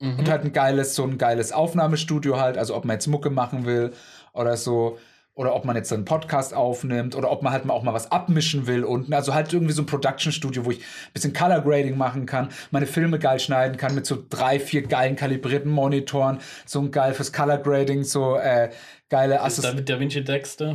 Mhm. 0.00 0.18
Und 0.18 0.30
halt 0.30 0.44
ein 0.44 0.52
geiles, 0.52 0.94
so 0.94 1.04
ein 1.04 1.18
geiles 1.18 1.52
Aufnahmestudio 1.52 2.38
halt, 2.38 2.58
also 2.58 2.74
ob 2.74 2.84
man 2.84 2.94
jetzt 2.94 3.06
Mucke 3.06 3.30
machen 3.30 3.66
will 3.66 3.92
oder 4.32 4.56
so, 4.56 4.98
oder 5.34 5.54
ob 5.54 5.64
man 5.64 5.76
jetzt 5.76 5.92
einen 5.92 6.04
Podcast 6.04 6.52
aufnimmt, 6.52 7.14
oder 7.14 7.30
ob 7.30 7.42
man 7.42 7.52
halt 7.52 7.64
mal 7.64 7.72
auch 7.72 7.82
mal 7.82 7.94
was 7.94 8.10
abmischen 8.10 8.66
will 8.66 8.84
unten. 8.84 9.14
Also 9.14 9.32
halt 9.32 9.52
irgendwie 9.52 9.72
so 9.72 9.82
ein 9.82 9.86
Production-Studio, 9.86 10.64
wo 10.66 10.70
ich 10.70 10.78
ein 10.80 11.12
bisschen 11.14 11.32
Color 11.32 11.62
Grading 11.62 11.96
machen 11.96 12.26
kann, 12.26 12.50
meine 12.70 12.86
Filme 12.86 13.18
geil 13.18 13.38
schneiden 13.38 13.76
kann 13.76 13.94
mit 13.94 14.04
so 14.06 14.18
drei, 14.28 14.58
vier 14.58 14.82
geilen 14.82 15.16
kalibrierten 15.16 15.70
Monitoren, 15.70 16.40
so 16.66 16.80
ein 16.80 16.90
geil 16.90 17.14
fürs 17.14 17.32
Color 17.32 17.58
Grading, 17.58 18.04
so 18.04 18.36
äh, 18.36 18.70
geile 19.10 19.34
Das 19.34 19.58
ist 19.58 19.58
Assist 19.58 19.68
da 19.68 19.72
mit 19.74 19.88
Da 19.88 20.00
Vinci 20.00 20.24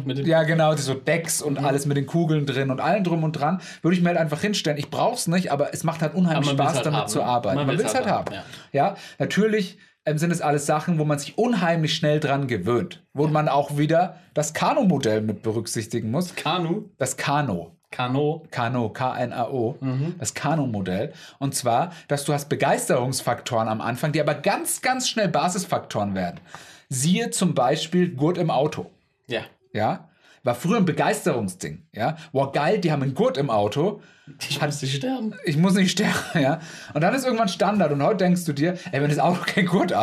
mit 0.06 0.18
dem 0.20 0.26
Ja, 0.28 0.44
genau, 0.44 0.76
so 0.76 0.94
Decks 0.94 1.42
und 1.42 1.58
alles 1.58 1.86
mit 1.88 1.98
den 1.98 2.06
Kugeln 2.06 2.46
drin 2.46 2.70
und 2.70 2.80
allem 2.80 3.04
drum 3.04 3.24
und 3.24 3.32
dran. 3.32 3.62
Würde 3.82 3.96
ich 3.98 4.04
mir 4.04 4.10
halt 4.10 4.18
einfach 4.20 4.42
hinstellen. 4.42 4.78
Ich 4.78 4.92
brauch's 4.92 5.28
nicht, 5.28 5.52
aber 5.52 5.74
es 5.74 5.84
macht 5.84 6.02
halt 6.02 6.14
unheimlich 6.14 6.52
Spaß, 6.52 6.76
halt 6.76 6.86
damit 6.86 7.00
haben, 7.02 7.08
zu 7.10 7.20
ne? 7.20 7.26
arbeiten. 7.26 7.56
Man 7.56 7.66
Man, 7.68 7.78
will's 7.78 7.86
will's 7.86 7.96
halt 7.96 8.06
halt 8.06 8.28
haben. 8.28 8.36
haben, 8.38 8.46
Ja, 8.74 8.96
natürlich 9.18 9.78
ähm, 10.06 10.18
sind 10.20 10.32
es 10.32 10.42
alles 10.42 10.66
Sachen, 10.68 11.00
wo 11.00 11.06
man 11.06 11.18
sich 11.18 11.38
unheimlich 11.38 11.96
schnell 11.96 12.20
dran 12.20 12.48
gewöhnt. 12.48 13.04
Wo 13.14 13.26
man 13.28 13.48
auch 13.50 13.78
wieder 13.78 14.18
das 14.36 14.54
Kano-Modell 14.54 15.22
mit 15.22 15.42
berücksichtigen 15.42 16.12
muss. 16.12 16.36
Kanu, 16.36 16.90
Das 16.98 17.18
Kano. 17.18 17.72
Kano. 17.92 18.44
Kano, 18.52 18.90
K-N-A-O, 18.90 19.76
Mhm. 19.80 20.16
das 20.20 20.34
Kano-Modell. 20.34 21.14
Und 21.40 21.56
zwar, 21.56 21.92
dass 22.10 22.26
du 22.26 22.34
hast 22.34 22.50
Begeisterungsfaktoren 22.50 23.70
am 23.70 23.80
Anfang, 23.82 24.12
die 24.12 24.20
aber 24.20 24.36
ganz, 24.36 24.82
ganz 24.82 25.08
schnell 25.08 25.30
Basisfaktoren 25.30 26.14
werden. 26.14 26.40
Siehe 26.90 27.30
zum 27.32 27.54
Beispiel 27.54 28.10
Gurt 28.16 28.38
im 28.38 28.50
Auto. 28.52 28.90
Ja. 29.28 29.42
Ja, 29.74 30.10
war 30.44 30.56
früher 30.56 30.78
ein 30.78 30.86
Begeisterungsding. 30.86 31.84
Ja, 31.94 32.18
wow, 32.32 32.52
geil, 32.52 32.80
die 32.80 32.92
haben 32.92 33.02
einen 33.04 33.14
Gurt 33.16 33.38
im 33.38 33.50
Auto. 33.50 34.02
Ich 34.50 34.60
musste 34.62 34.88
sterben. 34.88 35.36
Ich 35.44 35.58
muss 35.58 35.74
nicht 35.76 35.92
sterben, 35.92 36.14
ja. 36.42 36.60
Und 36.94 37.02
dann 37.02 37.14
ist 37.14 37.26
irgendwann 37.26 37.48
Standard 37.50 37.92
und 37.92 38.02
heute 38.04 38.18
denkst 38.18 38.46
du 38.46 38.54
dir, 38.54 38.78
ey, 38.92 39.02
wenn 39.02 39.10
das 39.10 39.20
Auto 39.20 39.42
keinen 39.46 39.68
Gurt 39.68 39.94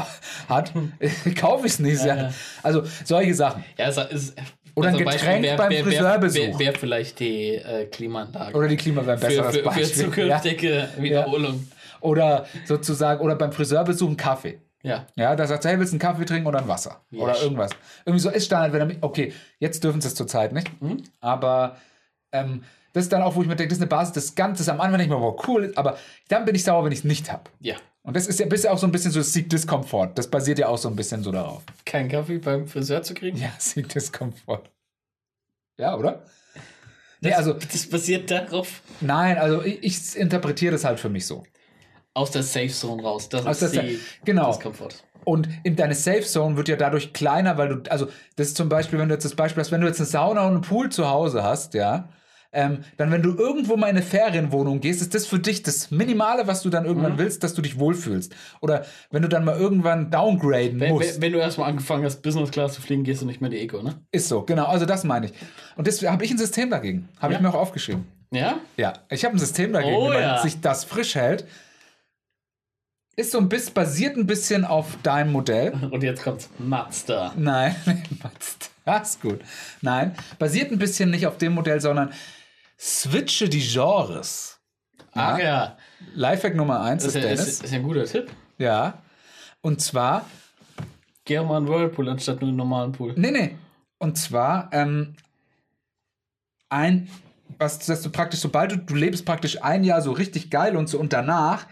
hat, 0.49 0.73
kaufe 1.37 1.67
ich 1.67 1.73
es 1.73 1.79
nicht. 1.79 2.05
Ja, 2.05 2.15
Ja, 2.17 2.23
ja. 2.25 2.31
Also 2.63 2.83
solche 3.05 3.35
Sachen. 3.35 3.65
Ja, 3.79 3.87
es 3.89 3.97
ist. 3.97 4.37
Oder 4.75 4.89
ein 4.89 4.97
Getränk 4.97 5.45
wär- 5.45 5.57
beim 5.57 5.71
wär- 5.71 5.85
Friseurbesuch. 5.85 6.41
Wäre 6.41 6.59
wär 6.59 6.75
vielleicht 6.75 7.21
die 7.21 7.57
äh, 7.57 7.87
Klimaanlage. 7.87 8.57
Oder 8.57 8.69
die 8.69 8.77
Klima 8.77 9.03
wäre 9.05 9.13
ein 9.13 9.19
für, 9.19 9.45
für, 9.45 9.53
für 9.53 9.63
Beispiel. 9.63 10.27
ja. 10.27 10.41
zukünftige 10.41 10.89
Wiederholung. 10.99 11.69
Oder 12.01 12.47
sozusagen, 12.65 13.21
oder 13.21 13.37
beim 13.37 13.53
Friseurbesuch 13.53 14.09
einen 14.09 14.17
Kaffee. 14.17 14.59
Ja. 14.83 15.07
Ja, 15.17 15.37
da 15.37 15.47
sagt 15.47 15.65
er, 15.65 15.71
hey, 15.73 15.79
willst 15.79 15.93
du 15.93 15.95
einen 15.97 16.01
Kaffee 16.01 16.25
trinken 16.25 16.47
oder 16.49 16.59
ein 16.59 16.69
Wasser? 16.69 17.01
Yes. 17.11 17.23
Oder 17.23 17.41
irgendwas. 17.43 17.71
Irgendwie 18.05 18.21
so 18.23 18.31
ist 18.31 18.47
Standard, 18.47 18.73
wenn 18.73 18.91
er, 18.91 18.97
okay, 19.03 19.33
jetzt 19.59 19.85
dürfen 19.85 20.01
sie 20.01 20.09
es 20.09 20.15
zurzeit 20.15 20.53
nicht. 20.53 20.69
Mhm. 20.83 21.03
Aber 21.21 21.77
ähm, 22.33 22.65
das 22.93 23.05
ist 23.05 23.13
dann 23.13 23.23
auch, 23.23 23.37
wo 23.37 23.43
ich 23.43 23.49
mir 23.49 23.57
denke, 23.57 23.69
das 23.71 23.79
ist 23.79 23.83
eine 23.83 23.89
Basis 23.89 24.13
des 24.13 24.35
Ganzen, 24.35 24.69
am 24.71 24.81
Anfang 24.81 24.99
nicht 24.99 25.09
mal, 25.09 25.21
wow, 25.21 25.41
cool, 25.47 25.65
ist, 25.65 25.79
aber 25.79 25.97
dann 26.29 26.45
bin 26.45 26.55
ich 26.55 26.65
sauer, 26.65 26.85
wenn 26.85 26.93
ich 26.93 26.99
es 27.01 27.05
nicht 27.05 27.31
habe. 27.33 27.45
Ja. 27.61 27.77
Und 28.03 28.17
das 28.17 28.27
ist 28.27 28.41
ja, 28.41 28.47
bist 28.47 28.65
ja 28.65 28.73
auch 28.73 28.79
so 28.79 28.87
ein 28.87 28.93
bisschen 28.93 29.13
so 29.13 29.23
Sieg 29.23 29.49
Diskomfort. 29.49 30.09
Das 30.17 30.27
basiert 30.29 30.59
ja 30.59 30.67
auch 30.67 30.79
so 30.79 30.89
ein 30.89 30.97
bisschen 30.97 31.23
so 31.23 31.31
darauf. 31.31 31.63
Kein 31.85 32.09
Kaffee 32.09 32.39
beim 32.39 32.67
Friseur 32.67 33.03
zu 33.03 33.15
kriegen. 33.15 33.37
Ja, 33.39 33.53
Sieg 33.59 33.89
Diskomfort. 33.89 34.69
Ja, 35.79 35.97
oder? 35.97 36.25
Nee, 37.21 37.31
Das- 37.31 37.39
also, 37.39 37.53
Das 37.53 37.87
basiert 37.89 38.31
darauf. 38.33 38.83
nein, 39.01 39.39
also 39.39 39.63
ich, 39.63 39.83
ich 39.85 40.17
interpretiere 40.17 40.73
das 40.73 40.85
halt 40.85 40.99
für 40.99 41.09
mich 41.09 41.25
so. 41.27 41.45
Aus 42.15 42.31
der 42.31 42.43
Safe 42.43 42.69
Zone 42.69 43.03
raus. 43.03 43.29
Das 43.29 43.47
Aus 43.47 43.63
ist 43.63 43.75
der 43.75 43.85
die, 43.85 43.99
genau. 44.25 44.49
das 44.49 44.61
Komfort. 44.61 44.91
Und 45.25 45.49
in 45.63 45.77
deine 45.77 45.95
Safe 45.95 46.23
Zone 46.23 46.57
wird 46.57 46.69
ja 46.69 46.77
dadurch 46.77 47.13
kleiner, 47.13 47.57
weil 47.57 47.69
du, 47.69 47.91
also 47.91 48.09
das 48.37 48.49
ist 48.49 48.57
zum 48.57 48.69
Beispiel, 48.69 48.99
wenn 48.99 49.09
du 49.09 49.15
jetzt 49.15 49.25
das 49.25 49.35
Beispiel 49.37 49.61
hast, 49.63 49.71
wenn 49.71 49.81
du 49.81 49.87
jetzt 49.87 50.01
eine 50.01 50.07
Sauna 50.07 50.43
und 50.47 50.53
einen 50.55 50.61
Pool 50.63 50.91
zu 50.91 51.09
Hause 51.09 51.43
hast, 51.45 51.75
ja, 51.75 52.09
ähm, 52.55 52.81
dann 52.99 53.11
wenn 53.11 53.23
du 53.23 53.35
irgendwo 53.35 53.77
mal 53.79 53.87
in 53.89 53.97
eine 53.97 54.05
Ferienwohnung 54.05 54.81
gehst, 54.81 55.01
ist 55.01 55.15
das 55.15 55.25
für 55.27 55.39
dich 55.39 55.63
das 55.63 55.91
Minimale, 55.91 56.47
was 56.49 56.61
du 56.63 56.69
dann 56.69 56.83
Mhm. 56.83 56.89
irgendwann 56.91 57.19
willst, 57.19 57.43
dass 57.45 57.55
du 57.55 57.63
dich 57.63 57.79
wohlfühlst. 57.79 58.35
Oder 58.61 58.85
wenn 59.11 59.23
du 59.23 59.29
dann 59.29 59.45
mal 59.47 59.57
irgendwann 59.59 60.11
downgraden 60.11 60.79
Wenn, 60.79 60.91
musst. 60.93 61.15
wenn, 61.15 61.23
wenn 61.23 61.33
du 61.33 61.39
erstmal 61.39 61.71
angefangen 61.71 62.05
hast, 62.05 62.21
Business 62.21 62.51
Class 62.51 62.75
zu 62.75 62.83
fliegen, 62.83 63.05
gehst 63.05 63.23
du 63.23 63.27
nicht 63.27 63.41
mehr 63.41 63.51
in 63.51 63.57
die 63.57 63.63
Eco, 63.63 63.81
ne? 63.81 63.95
Ist 64.11 64.29
so, 64.29 64.43
genau, 64.43 64.67
also 64.67 64.85
das 64.85 65.05
meine 65.05 65.27
ich. 65.27 65.33
Und 65.77 65.87
das 65.87 66.03
habe 66.03 66.23
ich 66.27 66.31
ein 66.31 66.37
System 66.37 66.69
dagegen. 66.69 67.09
Habe 67.21 67.33
Ja? 67.33 67.39
ich 67.39 67.43
mir 67.43 67.49
auch 67.49 67.55
aufgeschrieben. 67.55 68.05
Ja? 68.33 68.57
Ja, 68.77 68.93
ich 69.09 69.25
habe 69.25 69.35
ein 69.35 69.39
System 69.39 69.73
dagegen, 69.73 69.97
Oh 69.97 70.09
weil 70.11 70.21
ja. 70.21 70.43
sich 70.43 70.61
das 70.61 70.85
frisch 70.85 71.15
hält. 71.15 71.47
Ist 73.15 73.33
so 73.33 73.39
ein 73.39 73.49
bisschen, 73.49 73.75
basiert 73.75 74.17
ein 74.17 74.27
bisschen 74.27 74.65
auf 74.65 74.97
deinem 75.03 75.33
Modell. 75.33 75.73
Und 75.91 76.03
jetzt 76.03 76.23
kommt's. 76.23 76.49
Mazda. 76.59 77.33
Nein, 77.37 77.77
das 78.85 79.11
ist 79.11 79.21
gut. 79.21 79.41
Nein, 79.83 80.15
basiert 80.39 80.73
ein 80.73 80.79
bisschen 80.79 81.11
nicht 81.11 81.27
auf 81.27 81.37
dem 81.39 81.53
Modell, 81.55 81.81
sondern 81.81 82.13
switche 82.81 83.49
die 83.49 83.61
Genres. 83.61 84.59
Ach 85.13 85.39
ja. 85.39 85.77
Lifehack 86.15 86.55
Nummer 86.57 86.81
1 86.81 87.03
Das 87.05 87.15
ist 87.15 87.17
ist, 87.17 87.23
ja, 87.23 87.29
Dennis. 87.29 87.49
ist, 87.49 87.65
ist 87.65 87.71
ja 87.71 87.77
ein 87.79 87.83
guter 87.85 88.05
Tipp. 88.05 88.31
ja. 88.59 89.03
Und 89.61 89.81
zwar, 89.81 90.27
Geh 91.25 91.39
mal 91.41 91.59
einen 91.59 91.69
Whirlpool 91.69 92.09
anstatt 92.09 92.41
nur 92.41 92.49
einen 92.49 92.57
normalen 92.57 92.91
Pool. 92.91 93.13
nee, 93.17 93.31
nee. 93.31 93.57
Und 93.99 94.19
zwar, 94.19 94.69
ähm, 94.73 95.15
ein, 96.69 97.09
was, 97.59 97.79
dass 97.79 98.03
du 98.03 98.11
praktisch, 98.11 98.41
sobald 98.41 98.73
du, 98.73 98.77
du 98.79 98.95
lebst 98.97 99.25
praktisch 99.25 99.63
ein 99.63 99.85
Jahr 99.85 100.03
so 100.03 100.11
richtig 100.11 100.51
geil 100.51 100.77
und 100.77 100.89
so 100.89 100.99
und 100.99 101.13
danach 101.13 101.67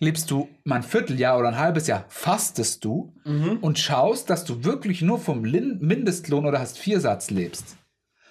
lebst 0.00 0.30
du 0.30 0.48
mal 0.64 0.76
ein 0.76 0.82
Vierteljahr 0.82 1.38
oder 1.38 1.48
ein 1.48 1.58
halbes 1.58 1.86
Jahr, 1.86 2.04
fastest 2.08 2.84
du 2.84 3.12
und 3.60 3.78
schaust, 3.78 4.30
dass 4.30 4.44
du 4.44 4.64
wirklich 4.64 5.02
nur 5.02 5.18
vom 5.18 5.44
Lin 5.44 5.78
Mindestlohn 5.80 6.46
oder 6.46 6.60
hast 6.60 6.78
Viersatz 6.78 7.30
lebst. 7.30 7.76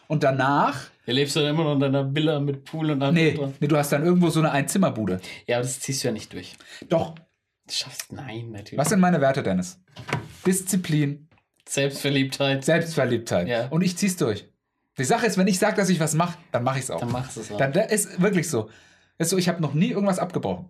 Und 0.07 0.23
danach 0.23 0.85
Hier 1.05 1.13
lebst 1.13 1.35
du 1.35 1.41
dann 1.41 1.49
immer 1.49 1.65
noch 1.65 1.73
in 1.73 1.79
deiner 1.81 2.15
Villa 2.15 2.39
mit 2.39 2.63
Pool 2.63 2.91
und 2.91 3.01
allem 3.01 3.13
Nee, 3.13 3.37
nee, 3.59 3.67
du 3.67 3.75
hast 3.77 3.91
dann 3.91 4.05
irgendwo 4.05 4.29
so 4.29 4.39
eine 4.39 4.51
Einzimmerbude. 4.51 5.19
Ja, 5.47 5.57
aber 5.57 5.63
das 5.63 5.79
ziehst 5.81 6.03
du 6.03 6.07
ja 6.07 6.13
nicht 6.13 6.31
durch. 6.33 6.55
Doch. 6.87 7.15
Das 7.65 7.79
schaffst 7.79 8.13
nein, 8.13 8.51
natürlich. 8.51 8.77
Was 8.77 8.89
sind 8.89 9.01
meine 9.01 9.19
Werte, 9.19 9.43
Dennis? 9.43 9.81
Disziplin, 10.45 11.27
Selbstverliebtheit. 11.67 12.63
Selbstverliebtheit. 12.63 13.47
Ja. 13.49 13.67
Und 13.67 13.81
ich 13.81 13.97
zieh's 13.97 14.15
durch. 14.15 14.47
Die 14.97 15.03
Sache 15.03 15.25
ist, 15.25 15.37
wenn 15.37 15.47
ich 15.47 15.59
sage, 15.59 15.75
dass 15.75 15.89
ich 15.89 15.99
was 15.99 16.13
mache, 16.13 16.37
dann 16.51 16.63
mache 16.63 16.79
ich's 16.79 16.89
auch. 16.89 17.01
Dann 17.01 17.11
machst 17.11 17.35
du 17.35 17.41
es 17.41 17.51
auch. 17.51 17.57
Dann, 17.57 17.73
das 17.73 17.91
ist 17.91 18.21
wirklich 18.21 18.49
so. 18.49 18.69
Ist 19.17 19.29
so, 19.29 19.37
ich 19.37 19.49
habe 19.49 19.61
noch 19.61 19.73
nie 19.73 19.89
irgendwas 19.89 20.19
abgebrochen. 20.19 20.69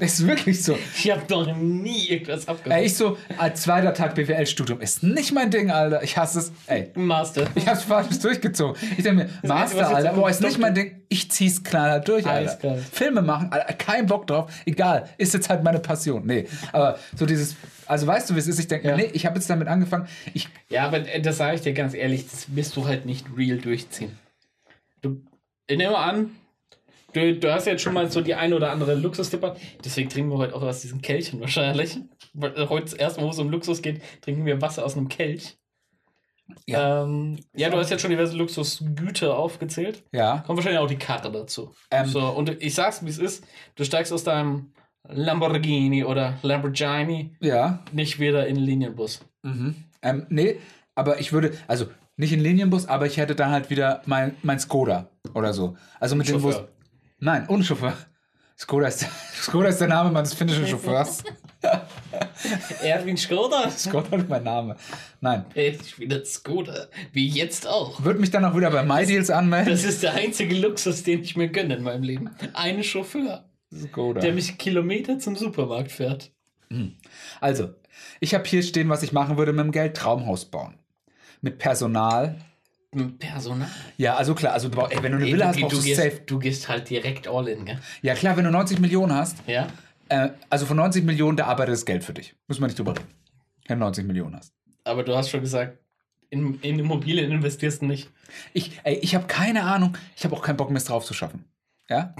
Ist 0.04 0.26
wirklich 0.26 0.62
so. 0.64 0.76
Ich 0.96 1.10
habe 1.10 1.22
noch 1.28 1.56
nie 1.56 2.08
irgendwas 2.08 2.44
Ey, 2.44 2.50
abgehört. 2.50 2.84
ich 2.84 2.96
so, 2.96 3.18
als 3.38 3.62
zweiter 3.62 3.92
Tag 3.94 4.14
BWL-Studium 4.14 4.80
ist 4.80 5.02
nicht 5.02 5.32
mein 5.32 5.50
Ding, 5.50 5.70
Alter. 5.70 6.02
Ich 6.02 6.16
hasse 6.16 6.38
es. 6.40 6.52
Ey, 6.66 6.90
Master. 6.94 7.46
ich 7.54 7.66
hab's 7.66 7.82
falsch 7.84 8.18
durchgezogen. 8.18 8.76
Ich 8.96 9.02
denke 9.04 9.24
mir, 9.24 9.30
Einzige, 9.30 9.48
Master, 9.48 9.76
jetzt 9.78 9.94
Alter, 9.94 10.12
boah, 10.14 10.30
ist 10.30 10.40
nicht 10.42 10.58
mein 10.58 10.74
Ding. 10.74 11.00
Ich 11.08 11.30
zieh's 11.30 11.62
knallhart 11.62 12.06
durch, 12.08 12.26
Alter. 12.26 12.52
Eiskalt. 12.52 12.82
Filme 12.92 13.22
machen, 13.22 13.52
Alter, 13.52 13.72
kein 13.74 14.06
Bock 14.06 14.26
drauf. 14.26 14.50
Egal, 14.64 15.08
ist 15.18 15.34
jetzt 15.34 15.48
halt 15.50 15.62
meine 15.62 15.78
Passion. 15.80 16.24
Nee, 16.26 16.46
aber 16.72 16.98
so 17.16 17.26
dieses, 17.26 17.56
also 17.86 18.06
weißt 18.06 18.30
du, 18.30 18.34
wie 18.34 18.38
es 18.38 18.46
ist? 18.48 18.58
Ich 18.58 18.68
denke, 18.68 18.88
Ja. 18.88 18.96
nee, 18.96 19.10
ich 19.12 19.26
habe 19.26 19.36
jetzt 19.36 19.50
damit 19.50 19.68
angefangen. 19.68 20.06
Ich, 20.34 20.48
Ja, 20.68 20.86
aber 20.86 20.98
äh, 21.08 21.20
das 21.20 21.36
sage 21.36 21.56
ich 21.56 21.60
dir 21.62 21.72
ganz 21.74 21.94
ehrlich, 21.94 22.26
das 22.30 22.54
wirst 22.54 22.76
du 22.76 22.86
halt 22.86 23.06
nicht 23.06 23.26
real 23.36 23.58
durchziehen. 23.58 24.16
Du, 25.02 25.20
ich 25.66 25.76
nehme 25.76 25.96
an, 25.98 26.30
du, 27.12 27.36
du 27.36 27.52
hast 27.52 27.66
jetzt 27.66 27.82
schon 27.82 27.94
mal 27.94 28.10
so 28.10 28.20
die 28.20 28.34
eine 28.34 28.54
oder 28.56 28.70
andere 28.70 28.94
Luxustipper. 28.94 29.56
Deswegen 29.84 30.08
trinken 30.08 30.30
wir 30.30 30.38
heute 30.38 30.54
auch 30.54 30.62
aus 30.62 30.80
diesem 30.80 31.00
Kelchen 31.02 31.40
wahrscheinlich. 31.40 31.98
Heute 32.38 32.96
erstmal, 32.96 33.26
wo 33.26 33.30
es 33.30 33.38
um 33.38 33.50
Luxus 33.50 33.82
geht, 33.82 34.00
trinken 34.22 34.44
wir 34.46 34.60
Wasser 34.60 34.84
aus 34.84 34.96
einem 34.96 35.08
Kelch. 35.08 35.56
Ja, 36.66 37.04
ähm, 37.04 37.38
ja 37.54 37.70
du 37.70 37.76
hast 37.76 37.90
jetzt 37.90 38.00
schon 38.00 38.10
diverse 38.10 38.36
Luxusgüter 38.36 39.36
aufgezählt. 39.36 40.02
ja, 40.12 40.42
Kommt 40.46 40.58
wahrscheinlich 40.58 40.80
auch 40.80 40.88
die 40.88 40.98
Karte 40.98 41.30
dazu. 41.30 41.74
Ähm, 41.90 42.06
so, 42.06 42.20
und 42.20 42.62
ich 42.62 42.74
sag's, 42.74 43.04
wie 43.04 43.10
es 43.10 43.18
ist. 43.18 43.44
Du 43.76 43.84
steigst 43.84 44.12
aus 44.12 44.24
deinem 44.24 44.72
Lamborghini 45.08 46.04
oder 46.04 46.38
Lamborghini 46.42 47.36
ja, 47.40 47.84
nicht 47.92 48.18
wieder 48.18 48.46
in 48.46 48.56
den 48.56 48.64
Linienbus. 48.64 49.20
mhm. 49.42 49.74
ähm, 50.02 50.26
nee, 50.28 50.58
aber 50.94 51.20
ich 51.20 51.32
würde, 51.32 51.52
also 51.66 51.86
nicht 52.16 52.32
in 52.32 52.40
Linienbus, 52.40 52.86
aber 52.86 53.06
ich 53.06 53.16
hätte 53.16 53.34
dann 53.34 53.50
halt 53.50 53.70
wieder 53.70 54.02
mein, 54.04 54.36
mein 54.42 54.58
Skoda 54.58 55.08
oder 55.34 55.54
so. 55.54 55.76
Also 55.98 56.16
mit 56.16 56.28
dem 56.28 56.42
Bus. 56.42 56.62
Nein, 57.20 57.46
ohne 57.48 57.62
Chauffeur. 57.62 57.96
Skoda 58.58 58.88
ist, 58.88 59.06
Skoda 59.42 59.68
ist 59.68 59.80
der 59.80 59.88
Name 59.88 60.10
meines 60.10 60.34
finnischen 60.34 60.66
Chauffeurs. 60.66 61.22
Erwin 62.82 63.16
Skoda? 63.16 63.70
Skoda 63.70 64.16
ist 64.16 64.28
mein 64.28 64.42
Name. 64.42 64.76
Nein. 65.20 65.44
Ich 65.54 65.98
wieder 65.98 66.24
Skoda. 66.24 66.88
Wie 67.12 67.28
jetzt 67.28 67.66
auch. 67.66 68.02
Würde 68.02 68.20
mich 68.20 68.30
dann 68.30 68.44
auch 68.44 68.56
wieder 68.56 68.70
bei 68.70 68.82
MyDeals 68.82 69.30
anmelden. 69.30 69.70
Das 69.70 69.84
ist 69.84 70.02
der 70.02 70.14
einzige 70.14 70.54
Luxus, 70.56 71.02
den 71.02 71.22
ich 71.22 71.36
mir 71.36 71.48
gönne 71.48 71.76
in 71.76 71.82
meinem 71.82 72.02
Leben. 72.02 72.30
Einen 72.54 72.82
Chauffeur, 72.82 73.44
Skoda. 73.74 74.20
der 74.20 74.32
mich 74.32 74.58
Kilometer 74.58 75.18
zum 75.18 75.36
Supermarkt 75.36 75.92
fährt. 75.92 76.30
Also, 77.40 77.70
ich 78.20 78.34
habe 78.34 78.44
hier 78.44 78.62
stehen, 78.62 78.88
was 78.88 79.02
ich 79.02 79.12
machen 79.12 79.36
würde 79.36 79.52
mit 79.52 79.64
dem 79.64 79.72
Geld: 79.72 79.96
Traumhaus 79.96 80.44
bauen. 80.44 80.74
Mit 81.40 81.58
Personal. 81.58 82.36
Mit 82.92 83.18
Personal. 83.20 83.68
Ja, 83.98 84.16
also 84.16 84.34
klar, 84.34 84.52
also 84.52 84.68
ey, 84.68 85.02
wenn 85.02 85.12
du 85.12 85.18
eine 85.18 85.26
Ey, 85.26 85.32
Villa 85.32 85.44
du, 85.46 85.50
hast, 85.52 85.60
brauchst 85.60 85.76
du 85.78 85.82
gehst, 85.82 86.00
safe. 86.00 86.20
du 86.26 86.38
gehst 86.40 86.68
halt 86.68 86.90
direkt 86.90 87.28
all 87.28 87.46
in, 87.48 87.64
gell? 87.64 87.78
Ja, 88.02 88.14
klar, 88.14 88.36
wenn 88.36 88.44
du 88.44 88.50
90 88.50 88.80
Millionen 88.80 89.14
hast, 89.14 89.36
Ja? 89.46 89.68
äh, 90.08 90.30
also 90.48 90.66
von 90.66 90.76
90 90.76 91.04
Millionen, 91.04 91.36
da 91.36 91.46
arbeitet 91.46 91.74
das 91.74 91.84
Geld 91.86 92.02
für 92.02 92.12
dich. 92.14 92.34
Muss 92.48 92.58
man 92.58 92.68
nicht 92.68 92.78
drüber 92.78 92.96
reden. 92.96 93.06
Wenn 93.68 93.78
du 93.78 93.84
90 93.84 94.04
Millionen 94.06 94.36
hast. 94.36 94.52
Aber 94.82 95.04
du 95.04 95.14
hast 95.16 95.30
schon 95.30 95.40
gesagt, 95.40 95.78
in, 96.30 96.58
in 96.62 96.80
Immobilien 96.80 97.30
investierst 97.30 97.82
du 97.82 97.86
nicht. 97.86 98.10
Ich, 98.54 98.80
ey, 98.82 98.96
ich 98.96 99.14
habe 99.14 99.26
keine 99.28 99.62
Ahnung, 99.62 99.96
ich 100.16 100.24
habe 100.24 100.34
auch 100.34 100.42
keinen 100.42 100.56
Bock 100.56 100.70
mehr, 100.70 100.78
es 100.78 100.84
drauf 100.84 101.04
zu 101.04 101.14
schaffen. 101.14 101.44
Ja? 101.88 102.14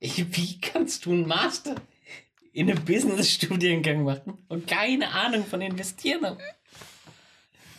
Ey, 0.00 0.26
Wie 0.32 0.60
kannst 0.60 1.06
du 1.06 1.12
einen 1.12 1.26
Master 1.26 1.76
in 2.52 2.70
einem 2.70 2.84
Business-Studiengang 2.84 4.02
machen 4.04 4.34
und 4.48 4.66
keine 4.66 5.10
Ahnung 5.12 5.46
von 5.46 5.62
Investieren 5.62 6.24
haben? 6.26 6.38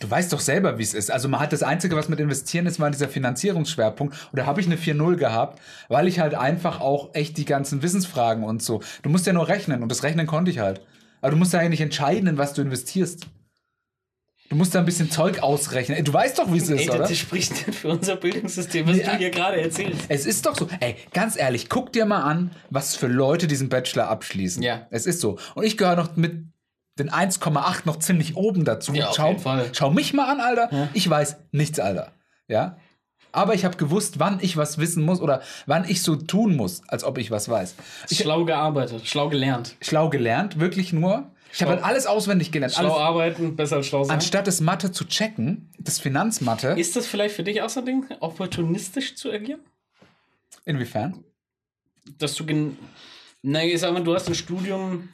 Du 0.00 0.10
weißt 0.10 0.32
doch 0.32 0.40
selber, 0.40 0.78
wie 0.78 0.82
es 0.82 0.92
ist. 0.92 1.10
Also 1.10 1.28
man 1.28 1.40
hat 1.40 1.52
das 1.52 1.62
Einzige, 1.62 1.96
was 1.96 2.08
mit 2.08 2.20
investieren 2.20 2.66
ist, 2.66 2.78
war 2.80 2.90
dieser 2.90 3.08
Finanzierungsschwerpunkt. 3.08 4.14
Und 4.30 4.38
da 4.38 4.44
habe 4.44 4.60
ich 4.60 4.66
eine 4.66 4.76
4-0 4.76 5.16
gehabt, 5.16 5.60
weil 5.88 6.06
ich 6.06 6.20
halt 6.20 6.34
einfach 6.34 6.80
auch 6.80 7.14
echt 7.14 7.38
die 7.38 7.46
ganzen 7.46 7.82
Wissensfragen 7.82 8.44
und 8.44 8.62
so. 8.62 8.82
Du 9.02 9.08
musst 9.08 9.26
ja 9.26 9.32
nur 9.32 9.48
rechnen 9.48 9.82
und 9.82 9.88
das 9.90 10.02
Rechnen 10.02 10.26
konnte 10.26 10.50
ich 10.50 10.58
halt. 10.58 10.82
Aber 11.22 11.30
du 11.30 11.36
musst 11.38 11.54
ja 11.54 11.60
eigentlich 11.60 11.80
entscheiden, 11.80 12.28
in 12.28 12.36
was 12.38 12.52
du 12.52 12.60
investierst. 12.62 13.26
Du 14.48 14.54
musst 14.54 14.74
da 14.76 14.78
ein 14.78 14.84
bisschen 14.84 15.10
Zeug 15.10 15.40
ausrechnen. 15.40 16.04
Du 16.04 16.12
weißt 16.12 16.38
doch, 16.38 16.52
wie 16.52 16.58
es 16.58 16.68
ist, 16.68 16.82
Ey, 16.82 16.90
oder? 16.90 16.98
das 17.00 17.16
spricht 17.16 17.52
für 17.74 17.88
unser 17.88 18.14
Bildungssystem, 18.14 18.86
was 18.86 18.98
Ja. 18.98 19.12
du 19.12 19.16
hier 19.18 19.30
gerade 19.30 19.60
erzählst. 19.60 20.02
Es 20.08 20.24
ist 20.24 20.46
doch 20.46 20.56
so. 20.56 20.68
Ey, 20.78 20.94
ganz 21.12 21.36
ehrlich, 21.36 21.68
guck 21.68 21.92
dir 21.92 22.04
mal 22.06 22.22
an, 22.22 22.52
was 22.70 22.94
für 22.94 23.08
Leute 23.08 23.48
diesen 23.48 23.68
Bachelor 23.70 24.08
abschließen. 24.08 24.62
Ja. 24.62 24.86
Es 24.90 25.06
ist 25.06 25.20
so. 25.20 25.38
Und 25.56 25.64
ich 25.64 25.76
gehöre 25.76 25.96
noch 25.96 26.14
mit 26.14 26.44
den 26.98 27.10
1,8 27.10 27.82
noch 27.84 27.98
ziemlich 27.98 28.36
oben 28.36 28.64
dazu. 28.64 28.92
Ja, 28.94 29.08
auf 29.08 29.16
schau, 29.16 29.36
schau 29.72 29.90
mich 29.90 30.12
mal 30.14 30.30
an, 30.30 30.40
Alter. 30.40 30.68
Ja. 30.72 30.88
Ich 30.94 31.08
weiß 31.08 31.36
nichts, 31.52 31.78
Alter. 31.78 32.12
Ja. 32.48 32.76
Aber 33.32 33.54
ich 33.54 33.64
habe 33.66 33.76
gewusst, 33.76 34.18
wann 34.18 34.38
ich 34.40 34.56
was 34.56 34.78
wissen 34.78 35.04
muss 35.04 35.20
oder 35.20 35.42
wann 35.66 35.84
ich 35.88 36.02
so 36.02 36.16
tun 36.16 36.56
muss, 36.56 36.82
als 36.88 37.04
ob 37.04 37.18
ich 37.18 37.30
was 37.30 37.48
weiß. 37.48 37.74
Ich 38.08 38.18
Schlau 38.18 38.44
gearbeitet, 38.44 39.06
schlau 39.06 39.28
gelernt. 39.28 39.76
schlau 39.82 40.08
gelernt, 40.08 40.58
wirklich 40.58 40.92
nur. 40.92 41.30
Ich 41.52 41.62
habe 41.62 41.72
halt 41.72 41.84
alles 41.84 42.06
auswendig 42.06 42.50
gelernt. 42.52 42.74
Schlau 42.74 42.84
Alles, 42.92 42.98
arbeiten, 42.98 43.56
besser 43.56 43.76
als 43.76 43.86
schlau 43.86 44.04
sein. 44.04 44.14
anstatt 44.14 44.46
das 44.46 44.60
Mathe 44.60 44.90
zu 44.90 45.04
checken, 45.04 45.70
das 45.78 45.98
Finanzmathe. 45.98 46.68
Ist 46.78 46.96
das 46.96 47.06
vielleicht 47.06 47.34
für 47.34 47.42
dich 47.42 47.60
Ding, 47.84 48.06
opportunistisch 48.20 49.16
zu 49.16 49.30
agieren? 49.30 49.60
inwiefern? 50.64 51.24
Dass 52.18 52.34
du 52.34 52.44
gen. 52.44 52.76
Nein, 53.42 53.68
ich 53.68 53.80
sag 53.80 53.92
mal, 53.92 54.02
du 54.02 54.14
hast 54.14 54.28
ein 54.28 54.34
Studium, 54.34 55.08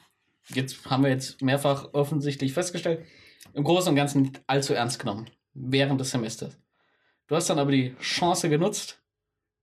jetzt 0.49 0.85
haben 0.89 1.03
wir 1.03 1.09
jetzt 1.11 1.41
mehrfach 1.41 1.89
offensichtlich 1.93 2.53
festgestellt, 2.53 3.05
im 3.53 3.63
Großen 3.63 3.89
und 3.89 3.95
Ganzen 3.95 4.23
nicht 4.23 4.41
allzu 4.47 4.73
ernst 4.73 4.99
genommen 4.99 5.29
während 5.53 5.99
des 6.01 6.11
Semesters. 6.11 6.57
Du 7.27 7.35
hast 7.35 7.49
dann 7.49 7.59
aber 7.59 7.71
die 7.71 7.95
Chance 7.99 8.49
genutzt, 8.49 9.01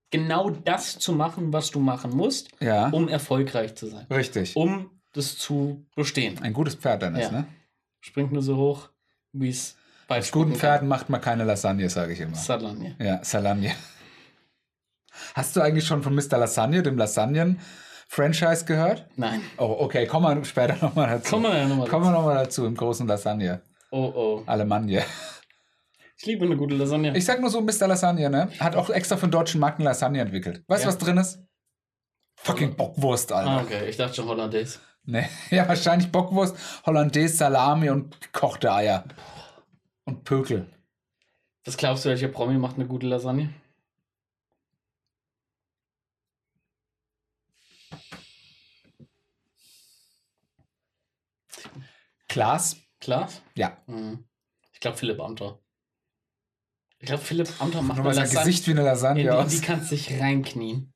genau 0.09 0.49
das 0.49 0.97
zu 0.99 1.13
machen, 1.13 1.53
was 1.53 1.71
du 1.71 1.79
machen 1.79 2.11
musst, 2.15 2.49
Ja. 2.59 2.89
um 2.89 3.07
erfolgreich 3.07 3.75
zu 3.75 3.87
sein. 3.87 4.05
Richtig. 4.09 4.55
Um 4.55 4.89
das 5.13 5.37
zu 5.37 5.85
bestehen. 5.95 6.39
Ein 6.41 6.53
gutes 6.53 6.75
Pferd 6.75 7.01
dann 7.03 7.15
ist, 7.15 7.31
Ja. 7.31 7.39
ne? 7.39 7.47
Springt 7.99 8.31
nur 8.31 8.41
so 8.41 8.55
hoch, 8.57 8.89
wie 9.33 9.49
es 9.49 9.75
bei 10.07 10.19
Aus 10.19 10.31
guten 10.31 10.55
Pferden 10.55 10.87
macht 10.87 11.09
man 11.09 11.21
keine 11.21 11.43
Lasagne, 11.45 11.89
sage 11.89 12.13
ich 12.13 12.19
immer. 12.19 12.35
Salami. 12.35 12.95
Ja, 12.99 13.23
Salagne. 13.23 13.73
Hast 15.35 15.55
du 15.55 15.61
eigentlich 15.61 15.85
schon 15.85 16.03
von 16.03 16.15
Mr. 16.15 16.37
Lasagne, 16.37 16.83
dem 16.83 16.97
Lasagnen-Franchise 18.11 18.65
gehört? 18.65 19.07
Nein. 19.15 19.41
Oh, 19.57 19.77
okay, 19.79 20.05
kommen 20.05 20.37
wir 20.37 20.45
später 20.45 20.75
nochmal 20.81 21.07
dazu. 21.09 21.31
Kommen 21.31 21.51
wir 21.51 21.65
nochmal 21.65 21.87
Kommen 21.87 22.05
wir 22.05 22.11
nochmal 22.11 22.35
dazu 22.35 22.65
im 22.65 22.75
großen 22.75 23.07
Lasagne. 23.07 23.61
Oh 23.91 24.11
oh. 24.15 24.43
Alemannia. 24.45 25.03
Ich 26.17 26.25
liebe 26.25 26.45
eine 26.45 26.55
gute 26.55 26.75
Lasagne. 26.75 27.15
Ich 27.17 27.25
sag 27.25 27.41
nur 27.41 27.49
so, 27.49 27.61
Mr. 27.61 27.87
Lasagne, 27.87 28.29
ne? 28.29 28.49
Hat 28.59 28.75
auch 28.75 28.89
extra 28.89 29.17
für 29.17 29.27
den 29.27 29.31
deutschen 29.31 29.59
Markt 29.59 29.79
eine 29.79 29.85
Lasagne 29.89 30.21
entwickelt. 30.21 30.63
Weißt 30.67 30.83
du, 30.83 30.87
Ja. 30.89 30.93
was 30.93 30.97
drin 30.99 31.17
ist? 31.17 31.39
Fucking 32.35 32.75
Bockwurst, 32.75 33.31
Alter. 33.31 33.49
ah, 33.49 33.61
okay. 33.61 33.89
Ich 33.89 33.97
dachte 33.97 34.15
schon 34.15 34.27
Hollandaise. 34.27 34.79
Nee. 35.03 35.25
Ja, 35.49 35.67
wahrscheinlich 35.67 36.11
Bockwurst, 36.11 36.55
Hollandaise, 36.85 37.35
Salami 37.35 37.89
und 37.89 38.19
gekochte 38.21 38.71
Eier. 38.71 39.03
Und 40.05 40.23
Pökel. 40.23 40.67
Was 41.65 41.77
glaubst 41.77 42.05
du, 42.05 42.09
welcher 42.09 42.27
Promi 42.27 42.57
macht 42.57 42.75
eine 42.75 42.85
gute 42.87 43.07
Lasagne? 43.07 43.53
Klaas? 52.31 52.77
Klar? 53.01 53.27
Ja. 53.55 53.77
Mhm. 53.87 54.23
Ich 54.71 54.79
glaube 54.79 54.97
Philipp 54.97 55.19
Amthor. 55.19 55.59
Ich 56.99 57.07
glaube 57.07 57.21
Philipp 57.21 57.49
Amthor 57.59 57.81
macht 57.81 57.97
Nur 57.97 58.05
mal 58.05 58.13
sein. 58.13 58.29
Gesicht 58.29 58.67
wie 58.67 58.71
eine 58.71 58.79
in 58.79 58.85
Lasagne 58.85 59.21
die, 59.23 59.27
in 59.27 59.33
aus. 59.33 59.51
die 59.51 59.59
kannst 59.59 59.91
du 59.91 59.95
dich 59.95 60.17
reinknien. 60.17 60.93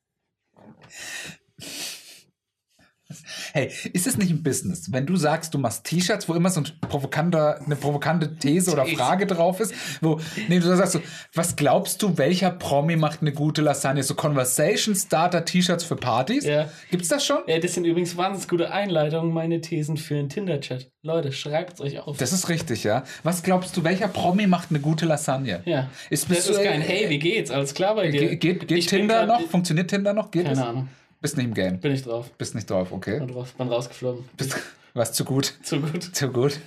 Hey, 3.56 3.72
ist 3.94 4.06
es 4.06 4.18
nicht 4.18 4.32
ein 4.32 4.44
Business? 4.44 4.92
Wenn 4.92 5.06
du 5.06 5.16
sagst, 5.16 5.54
du 5.54 5.58
machst 5.58 5.86
T-Shirts, 5.86 6.28
wo 6.28 6.34
immer 6.34 6.50
so 6.50 6.60
ein 6.60 6.68
provokanter, 6.82 7.62
eine 7.66 7.78
provokante 7.78 8.36
These 8.36 8.70
oder. 8.74 8.86
Frage 8.86 9.26
drauf 9.26 9.62
ist, 9.62 9.74
wo, 10.02 10.20
nee, 10.50 10.60
du 10.60 10.76
sagst 10.76 10.92
so, 10.92 11.02
was 11.34 11.56
glaubst 11.56 12.02
du, 12.02 12.18
welcher 12.18 12.52
Promi 12.52 12.98
macht 12.98 13.22
eine 13.22 13.32
gute 13.32 13.62
Lasagne? 13.62 14.04
So 14.04 14.14
Conversation 14.14 14.94
Starter 14.94 15.46
T-Shirts 15.46 15.86
für 15.86 15.96
Partys? 15.96 16.44
Ja. 16.44 16.70
Gibt's 16.92 17.08
das 17.08 17.26
schon? 17.26 17.38
Ja, 17.48 17.58
das 17.58 17.74
sind 17.76 17.86
übrigens 17.86 18.18
wahnsinnig 18.18 18.50
gute 18.50 18.72
Einleitungen, 18.74 19.34
meine 19.34 19.62
Thesen 19.62 19.96
für 19.96 20.16
einen 20.16 20.28
Tinder-Chat. 20.28 20.92
Leute, 21.02 21.32
schreibt's 21.32 21.80
euch 21.80 21.98
auf. 22.02 22.18
Das 22.18 22.34
ist 22.34 22.50
richtig, 22.50 22.84
ja. 22.84 23.04
Was 23.24 23.42
glaubst 23.42 23.78
du, 23.78 23.86
welcher 23.86 24.10
Promi 24.10 24.48
macht 24.48 24.70
eine 24.72 24.82
gute 24.82 25.06
Lasagne? 25.06 25.62
ja. 25.64 25.90
Ist, 26.10 26.30
das 26.30 26.50
ist 26.50 26.62
kein 26.62 26.82
äh, 26.82 26.84
Hey, 26.84 27.10
wie 27.10 27.20
geht's? 27.20 27.52
Alles 27.52 27.74
klar 27.74 27.96
bei 27.96 28.10
dir? 28.12 28.20
Ge 28.20 28.36
geht 28.36 28.68
geht 28.68 28.68
bin 28.68 28.86
Tinder 28.86 29.26
grad- 29.26 29.28
noch? 29.40 29.50
Funktioniert 29.50 29.90
Tinder 29.90 30.12
noch? 30.14 30.30
Geht 30.30 30.46
es? 30.46 30.58
Keine 30.58 30.68
Ahnung. 30.68 30.90
Bist 31.26 31.38
nicht 31.38 31.46
im 31.48 31.54
Game. 31.56 31.80
Bin 31.80 31.92
ich 31.92 32.04
drauf. 32.04 32.30
Bist 32.38 32.54
nicht 32.54 32.70
drauf, 32.70 32.92
okay. 32.92 33.18
Bin 33.18 33.28
drauf. 33.30 33.54
Bin 33.56 33.68
rausgeflogen. 33.68 34.30
Bist, 34.38 34.56
was 34.94 35.12
zu 35.12 35.26
gut. 35.26 35.56
Zu 35.64 35.80
gut. 35.82 36.04
Zu 36.16 36.30
gut. 36.32 36.60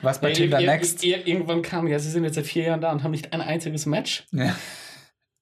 Was 0.00 0.20
bei 0.22 0.30
Ja, 0.30 0.34
Tinder 0.36 0.58
ir- 0.60 0.66
Next? 0.66 1.04
ir- 1.04 1.26
irgendwann 1.26 1.60
kam, 1.60 1.86
ja, 1.86 1.98
sie 1.98 2.10
sind 2.10 2.24
jetzt 2.24 2.36
seit 2.36 2.46
vier 2.46 2.62
Jahren 2.64 2.80
da 2.80 2.90
und 2.92 3.02
haben 3.02 3.10
nicht 3.10 3.34
ein 3.34 3.42
einziges 3.42 3.84
Match. 3.84 4.24
Ja. 4.32 4.56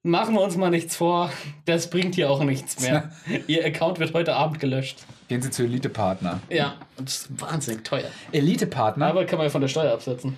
Machen 0.03 0.35
wir 0.35 0.41
uns 0.41 0.57
mal 0.57 0.71
nichts 0.71 0.97
vor, 0.97 1.31
das 1.67 1.89
bringt 1.91 2.17
hier 2.17 2.31
auch 2.31 2.43
nichts 2.43 2.81
mehr. 2.81 3.13
Ihr 3.47 3.65
Account 3.65 4.01
wird 4.01 4.13
heute 4.15 4.35
Abend 4.35 4.59
gelöscht. 4.59 5.05
Gehen 5.29 5.43
Sie 5.43 5.51
zu 5.51 5.63
Elite-Partner. 5.65 6.41
Ja, 6.51 6.75
und 6.97 7.09
das 7.09 7.23
ist 7.23 7.41
wahnsinnig 7.41 7.85
teuer. 7.85 8.09
Elite-Partner? 8.33 9.07
Aber 9.07 9.25
kann 9.25 9.39
man 9.39 9.47
ja 9.47 9.51
von 9.51 9.61
der 9.61 9.69
Steuer 9.69 9.93
absetzen. 9.93 10.37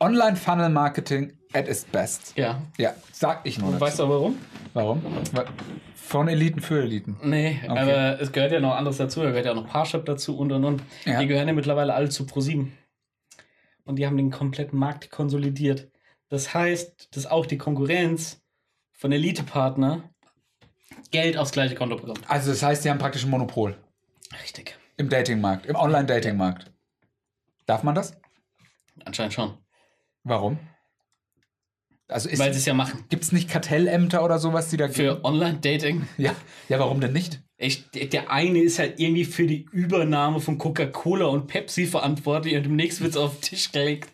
Online-Funnel-Marketing 0.00 1.32
at 1.52 1.68
its 1.68 1.84
best. 1.84 2.32
Ja. 2.36 2.60
Ja, 2.78 2.94
sag 3.12 3.40
ich 3.46 3.58
nur. 3.58 3.68
Und 3.68 3.74
dazu. 3.74 3.84
weißt 3.86 3.98
du 4.00 4.08
warum? 4.08 4.38
Warum? 4.72 5.02
Weil- 5.32 5.46
Von 6.06 6.28
Eliten 6.28 6.60
für 6.60 6.82
Eliten. 6.82 7.16
Nee, 7.22 7.60
Okay. 7.66 7.78
aber 7.80 8.20
es 8.20 8.30
gehört 8.30 8.52
ja 8.52 8.60
noch 8.60 8.74
anderes 8.76 8.98
dazu. 8.98 9.20
Da 9.22 9.28
gehört 9.30 9.46
ja 9.46 9.52
auch 9.52 9.56
noch 9.56 9.66
Parship 9.68 10.04
dazu 10.04 10.36
und 10.36 10.52
und 10.52 10.64
und. 10.64 10.82
Ja. 11.06 11.18
Die 11.20 11.26
gehören 11.26 11.48
ja 11.48 11.54
mittlerweile 11.54 11.94
alle 11.94 12.10
zu 12.10 12.26
ProSieben. 12.26 12.76
Und 13.84 13.96
die 13.96 14.06
haben 14.06 14.16
den 14.16 14.30
kompletten 14.30 14.78
Markt 14.78 15.10
konsolidiert. 15.10 15.90
Das 16.28 16.52
heißt, 16.54 17.16
dass 17.16 17.26
auch 17.26 17.46
die 17.46 17.58
Konkurrenz 17.58 18.42
von 18.92 19.12
Elite-Partner 19.12 20.02
Geld 21.10 21.36
aufs 21.38 21.52
gleiche 21.52 21.74
Konto 21.74 21.96
bekommt. 21.96 22.20
Also 22.28 22.50
das 22.50 22.62
heißt, 22.62 22.84
die 22.84 22.90
haben 22.90 22.98
praktisch 22.98 23.24
ein 23.24 23.30
Monopol 23.30 23.76
Richtig. 24.42 24.76
im 24.96 25.08
Datingmarkt, 25.08 25.66
im 25.66 25.76
Online-Datingmarkt. 25.76 26.70
Darf 27.66 27.82
man 27.82 27.94
das? 27.94 28.16
Anscheinend 29.04 29.32
schon. 29.34 29.58
Warum? 30.22 30.58
Also 32.08 32.28
Weil 32.30 32.36
sie 32.36 32.42
ist, 32.50 32.56
es 32.58 32.64
ja 32.66 32.74
machen. 32.74 33.04
gibt 33.08 33.24
es 33.24 33.32
nicht 33.32 33.48
Kartellämter 33.48 34.22
oder 34.24 34.38
sowas, 34.38 34.68
die 34.68 34.76
da 34.76 34.88
Für 34.88 35.24
Online-Dating. 35.24 36.06
Ja, 36.18 36.34
ja, 36.68 36.78
warum 36.78 37.00
denn 37.00 37.12
nicht? 37.12 37.40
Ich, 37.56 37.88
der 37.90 38.30
eine 38.30 38.58
ist 38.60 38.78
halt 38.78 39.00
irgendwie 39.00 39.24
für 39.24 39.46
die 39.46 39.66
Übernahme 39.72 40.40
von 40.40 40.58
Coca-Cola 40.58 41.26
und 41.26 41.46
Pepsi 41.46 41.86
verantwortlich 41.86 42.56
und 42.56 42.64
demnächst 42.64 43.00
wird 43.00 43.12
es 43.12 43.16
auf 43.16 43.34
den 43.36 43.40
Tisch 43.42 43.72
gelegt. 43.72 44.10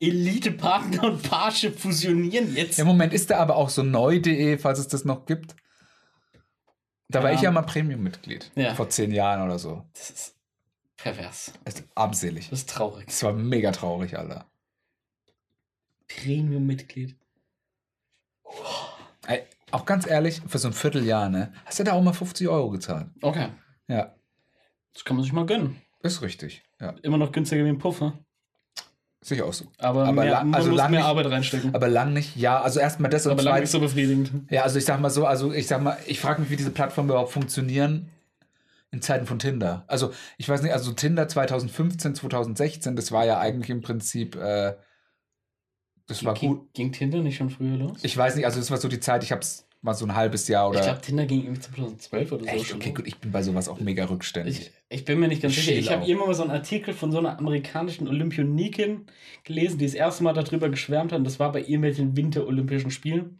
Elite-Partner 0.00 1.04
und 1.04 1.22
Parship 1.22 1.78
fusionieren 1.78 2.54
jetzt. 2.56 2.78
Im 2.78 2.86
Moment 2.86 3.14
ist 3.14 3.30
da 3.30 3.38
aber 3.38 3.56
auch 3.56 3.70
so 3.70 3.82
neu.de, 3.82 4.58
falls 4.58 4.78
es 4.78 4.88
das 4.88 5.04
noch 5.06 5.24
gibt. 5.24 5.54
Da 7.08 7.22
war 7.22 7.30
Ja. 7.30 7.36
ich 7.36 7.42
ja 7.42 7.50
mal 7.50 7.62
Premium-Mitglied. 7.62 8.50
Ja. 8.56 8.74
Vor 8.74 8.88
zehn 8.90 9.12
Jahren 9.12 9.42
oder 9.42 9.58
so. 9.58 9.84
Das 9.94 10.10
ist 10.10 10.36
pervers. 10.96 11.52
Das 11.64 11.74
ist 11.76 11.84
armselig. 11.94 12.50
Das 12.50 12.58
ist 12.60 12.70
traurig. 12.70 13.06
Das 13.06 13.22
war 13.22 13.32
mega 13.32 13.70
traurig, 13.72 14.18
Alter. 14.18 14.46
Premium-Mitglied. 16.08 17.16
Ey, 19.26 19.42
auch 19.70 19.84
ganz 19.84 20.06
ehrlich, 20.06 20.42
für 20.46 20.58
so 20.58 20.68
ein 20.68 20.74
Vierteljahr, 20.74 21.28
ne? 21.28 21.52
Hast 21.64 21.78
du 21.78 21.84
da 21.84 21.92
auch 21.92 22.02
mal 22.02 22.12
50 22.12 22.48
Euro 22.48 22.70
gezahlt? 22.70 23.06
Okay. 23.22 23.48
Ja, 23.88 24.14
Das 24.92 25.04
kann 25.04 25.16
man 25.16 25.24
sich 25.24 25.32
mal 25.32 25.46
gönnen. 25.46 25.80
ist 26.02 26.22
richtig. 26.22 26.62
Ja, 26.80 26.94
Immer 27.02 27.18
noch 27.18 27.32
günstiger 27.32 27.64
wie 27.64 27.68
ein 27.68 27.78
Puffer. 27.78 28.18
sicher 29.22 29.46
auch 29.46 29.52
so. 29.54 29.66
Aber, 29.78 30.02
Aber 30.04 30.12
mehr, 30.22 30.30
lang- 30.32 30.54
also 30.54 30.70
lang 30.70 30.90
mehr 30.90 31.00
nicht- 31.00 31.08
Arbeit 31.08 31.26
reinstecken. 31.30 31.70
Aber, 31.70 31.76
Aber 31.86 31.88
lang 31.88 32.12
nicht. 32.12 32.36
Ja, 32.36 32.60
also 32.60 32.78
erstmal 32.80 33.10
das 33.10 33.26
und 33.26 33.36
lang 33.38 33.44
zweitens. 33.46 33.60
nicht 33.62 33.70
so 33.70 33.80
befriedigend. 33.80 34.50
Ja, 34.50 34.62
also 34.62 34.78
ich 34.78 34.84
sag 34.84 35.00
mal 35.00 35.08
so, 35.10 35.26
also 35.26 35.52
ich 35.52 35.66
sag 35.66 35.80
mal, 35.82 35.96
ich 36.06 36.20
frage 36.20 36.42
mich, 36.42 36.50
wie 36.50 36.56
diese 36.56 36.70
Plattformen 36.70 37.08
überhaupt 37.08 37.32
funktionieren 37.32 38.10
in 38.90 39.00
Zeiten 39.02 39.26
von 39.26 39.38
Tinder. 39.38 39.84
Also 39.86 40.12
ich 40.36 40.46
weiß 40.48 40.60
nicht, 40.62 40.72
also 40.72 40.92
Tinder 40.92 41.26
2015, 41.26 42.14
2016, 42.14 42.96
das 42.96 43.12
war 43.12 43.24
ja 43.24 43.38
eigentlich 43.38 43.70
im 43.70 43.80
Prinzip, 43.80 44.36
äh, 44.36 44.74
das 46.06 46.24
war 46.24 46.34
gut. 46.34 46.40
Ging, 46.40 46.90
ging 46.90 46.92
Tinder 46.92 47.20
nicht 47.20 47.36
schon 47.36 47.50
früher 47.50 47.76
los? 47.76 47.98
Ich 48.02 48.16
weiß 48.16 48.36
nicht, 48.36 48.44
also 48.44 48.58
das 48.58 48.70
war 48.70 48.78
so 48.78 48.88
die 48.88 49.00
Zeit, 49.00 49.22
ich 49.24 49.32
hab's 49.32 49.66
mal 49.80 49.94
so 49.94 50.06
ein 50.06 50.14
halbes 50.14 50.48
Jahr 50.48 50.70
oder. 50.70 50.78
Ich 50.80 50.86
glaube, 50.86 51.00
Tinder 51.02 51.26
ging 51.26 51.42
irgendwie 51.44 51.60
2012 51.60 52.32
oder 52.32 52.44
so. 52.44 52.50
Echt? 52.50 52.66
schon 52.68 52.78
Okay, 52.78 52.92
gut, 52.92 53.06
ich 53.06 53.18
bin 53.18 53.30
bei 53.32 53.42
sowas 53.42 53.68
auch 53.68 53.80
mega 53.80 54.04
rückständig. 54.06 54.58
Ich, 54.60 54.70
ich 54.88 55.04
bin 55.04 55.20
mir 55.20 55.28
nicht 55.28 55.42
ganz 55.42 55.54
sicher. 55.54 55.66
Schiel 55.72 55.78
Ich 55.78 55.90
habe 55.90 56.06
immer 56.06 56.26
mal 56.26 56.34
so 56.34 56.42
einen 56.42 56.52
Artikel 56.52 56.94
von 56.94 57.12
so 57.12 57.18
einer 57.18 57.38
amerikanischen 57.38 58.08
Olympionikin 58.08 59.06
gelesen, 59.44 59.78
die 59.78 59.84
das 59.84 59.94
erste 59.94 60.24
Mal 60.24 60.32
darüber 60.32 60.68
geschwärmt 60.70 61.12
hat. 61.12 61.18
Und 61.18 61.24
das 61.24 61.38
war 61.38 61.52
bei 61.52 61.60
irgendwelchen 61.60 62.16
Winterolympischen 62.16 62.90
Spielen. 62.90 63.38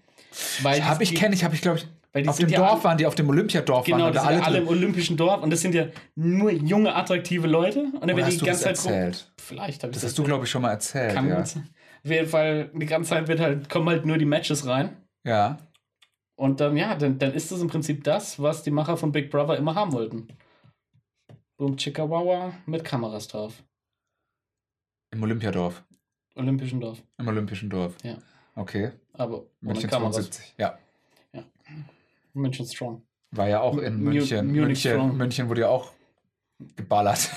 Weil 0.63 0.85
hab 0.85 0.99
die- 0.99 1.05
ich, 1.05 1.15
kenne 1.15 1.35
ich, 1.35 1.45
habe 1.45 1.55
ich, 1.55 1.63
glaube 1.63 1.79
ich, 1.79 1.87
Weil 2.13 2.29
auf 2.29 2.37
dem 2.39 2.49
ja 2.49 2.59
Dorf 2.59 2.73
alle- 2.73 2.85
waren 2.85 2.99
die, 2.99 3.07
auf 3.07 3.15
dem 3.15 3.29
Olympiadorf 3.29 3.87
Genau, 3.87 4.05
waren 4.05 4.13
da 4.13 4.21
sind 4.21 4.31
ja 4.31 4.37
alle 4.37 4.45
alle 4.47 4.59
im 4.59 4.69
olympischen 4.69 5.17
Dorf 5.17 5.43
und 5.43 5.51
das 5.51 5.61
sind 5.63 5.75
ja 5.75 5.87
nur 6.15 6.51
junge, 6.53 6.95
attraktive 6.95 7.47
Leute. 7.47 7.81
Und 7.85 7.93
dann 7.95 8.03
Oder 8.03 8.17
werden 8.19 8.31
die 8.39 8.45
ganze 8.45 8.65
das 8.69 8.83
Zeit 8.83 8.85
rum- 8.85 8.93
erzählt? 8.99 9.33
Vielleicht 9.39 9.83
habe 9.83 9.93
ich 9.93 9.95
Das 9.95 10.05
hast 10.05 10.19
du, 10.19 10.25
glaube 10.25 10.45
ich, 10.45 10.51
schon 10.51 10.63
mal 10.63 10.71
erzählt. 10.73 11.15
Kann 11.15 11.29
ja. 11.29 11.45
sein. 11.47 11.69
Auf 12.05 12.11
jeden 12.11 12.29
Fall, 12.29 12.71
die 12.75 12.87
ganze 12.87 13.11
Zeit 13.11 13.29
wird 13.29 13.41
halt, 13.41 13.69
kommen 13.71 13.89
halt 13.89 14.05
nur 14.05 14.19
die 14.19 14.25
Matches 14.27 14.67
rein. 14.67 14.97
ja. 15.25 15.59
Und 16.37 16.59
dann, 16.59 16.77
ja, 16.77 16.97
dann, 16.97 17.17
dann 17.21 17.33
ist 17.33 17.53
das 17.53 17.61
im 17.61 17.69
Prinzip 17.69 18.03
das, 18.03 18.43
was 18.43 18.65
die 18.65 18.73
Macher 18.73 18.97
von 18.97 19.13
Big 19.13 19.31
Brother 19.31 19.57
immer 19.57 19.77
haben 19.77 19.93
wollten. 19.93 20.27
Boom 21.57 21.77
Chickawawa 21.77 22.53
mit 22.67 22.83
Kameras 22.85 23.29
drauf. 23.29 23.63
Im 25.13 25.23
Olympiadorf. 25.23 25.85
Olympischen 26.35 26.81
Dorf. 26.81 27.01
Im 27.19 27.29
Olympischen 27.29 27.71
Dorf. 27.71 27.95
Ja. 28.03 28.19
Okay. 28.57 28.91
Aber 29.13 29.45
München 29.61 29.89
Kameras. 29.89 30.17
72. 30.17 30.55
Ja. 30.59 30.77
München 32.33 32.67
Strong. 32.67 33.03
War 33.31 33.49
ja 33.49 33.61
auch 33.61 33.79
in 33.79 34.01
München. 34.01 34.47
Munich 34.47 34.61
München, 34.61 34.93
Strong. 34.93 35.17
München 35.17 35.49
wurde 35.49 35.61
ja 35.61 35.69
auch 35.69 35.93
geballert. 36.75 37.31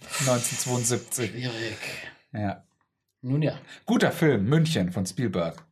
1972. 0.20 1.30
Schwierig. 1.30 1.78
Ja. 2.34 2.62
Nun 3.22 3.42
ja. 3.42 3.58
Guter 3.86 4.12
Film, 4.12 4.46
München 4.48 4.92
von 4.92 5.04
Spielberg. 5.06 5.64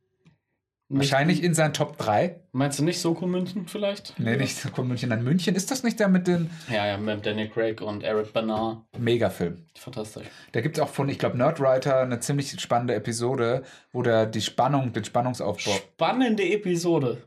Wahrscheinlich 0.91 1.43
in 1.43 1.53
seinen 1.53 1.75
Top 1.75 1.99
3. 1.99 2.41
Meinst 2.53 2.79
du 2.79 2.85
nicht 2.85 2.99
Soko 2.99 3.27
München 3.27 3.69
vielleicht? 3.69 4.19
Nee, 4.19 4.39
nicht 4.39 4.57
so 4.57 4.71
kommt 4.71 4.89
München 4.89 5.13
an 5.13 5.23
München. 5.23 5.55
Ist 5.55 5.71
das 5.71 5.83
nicht 5.83 6.01
der 6.01 6.09
mit 6.09 6.27
den 6.27 6.49
Ja, 6.71 6.87
ja, 6.87 6.97
mit 6.97 7.27
Daniel 7.27 7.51
Craig 7.51 7.83
und 7.83 8.03
Eric 8.03 8.33
Bernard. 8.33 8.79
Megafilm? 8.99 9.67
Fantastisch. 9.75 10.27
Da 10.53 10.63
gibt 10.63 10.79
es 10.79 10.83
auch 10.83 10.89
von, 10.89 11.11
ich 11.11 11.19
glaube, 11.19 11.37
Nerdwriter 11.37 12.01
eine 12.01 12.21
ziemlich 12.21 12.59
spannende 12.59 12.95
Episode, 12.95 13.65
wo 13.93 14.01
der 14.03 14.25
die 14.25 14.41
Spannung, 14.41 14.95
den 14.95 15.05
Spannungsaufbau. 15.05 15.73
Spannende 15.73 16.45
Episode. 16.45 17.23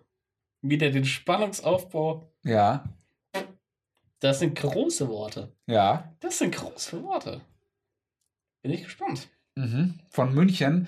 Wieder 0.64 0.90
den 0.90 1.06
Spannungsaufbau. 1.06 2.32
Ja, 2.44 2.84
Das 4.22 4.40
sind 4.40 4.58
große 4.58 5.08
Worte. 5.08 5.52
ja. 5.68 6.12
Das 6.20 6.40
sind 6.40 6.56
große 6.56 7.04
Worte. 7.04 7.42
Bin 8.64 8.72
ich 8.72 8.84
gespannt. 8.84 9.28
Mhm. 9.62 10.00
Von 10.10 10.34
München, 10.34 10.88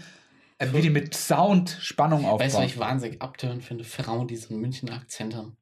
äh, 0.58 0.68
wie 0.74 0.82
die 0.82 0.90
mit 0.90 1.14
Sound 1.14 1.78
Spannung 1.82 2.26
aufbauen. 2.26 2.40
Weißt 2.40 2.56
du, 2.56 2.60
was 2.60 2.66
ich 2.66 2.80
wahnsinnig 2.80 3.22
abtörend 3.22 3.64
finde? 3.64 3.84
Frauen, 3.84 4.28
die 4.28 4.36
so 4.36 4.50
einen 4.50 4.62
München-Akzent 4.62 5.36
haben. 5.36 5.58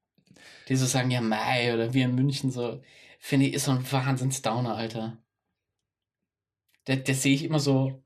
Die 0.68 0.76
so 0.76 0.86
sagen, 0.86 1.12
ja, 1.12 1.22
Mai 1.22 1.74
oder 1.74 1.94
wir 1.94 2.06
in 2.06 2.16
München 2.16 2.52
so. 2.52 2.82
Finde 3.20 3.48
ich, 3.48 3.54
ist 3.54 3.66
so 3.66 3.72
ein 3.72 3.92
Wahnsinns-Downer, 3.92 4.76
Alter. 4.76 5.18
Da, 6.86 6.96
da 6.96 7.14
sehe 7.14 7.36
ich 7.36 7.44
immer 7.44 7.60
so 7.60 8.04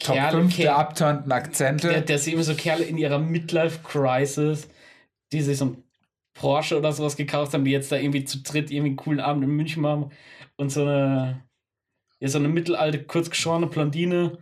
Top 0.00 0.16
Kerle, 0.16 0.38
5 0.38 0.56
der 0.56 0.76
abturnten 0.76 1.30
Akzente. 1.30 1.92
da, 1.92 2.00
da 2.00 2.18
sehe 2.18 2.32
ich 2.32 2.34
immer 2.34 2.42
so 2.42 2.54
Kerle 2.54 2.84
in 2.84 2.96
ihrer 2.96 3.18
Midlife-Crisis, 3.18 4.68
die 5.32 5.42
sich 5.42 5.58
so 5.58 5.66
ein 5.66 5.84
Porsche 6.34 6.78
oder 6.78 6.92
sowas 6.92 7.16
gekauft 7.16 7.52
haben, 7.52 7.64
die 7.64 7.70
jetzt 7.70 7.92
da 7.92 7.96
irgendwie 7.96 8.24
zu 8.24 8.42
dritt 8.42 8.70
irgendwie 8.70 8.88
einen 8.88 8.96
coolen 8.96 9.20
Abend 9.20 9.44
in 9.44 9.50
München 9.50 9.82
machen 9.82 10.10
und 10.56 10.70
so 10.70 10.82
eine, 10.82 11.44
ja, 12.22 12.28
so 12.28 12.38
eine 12.38 12.48
mittelalte, 12.48 13.02
kurzgeschorene 13.02 13.66
Blondine, 13.66 14.38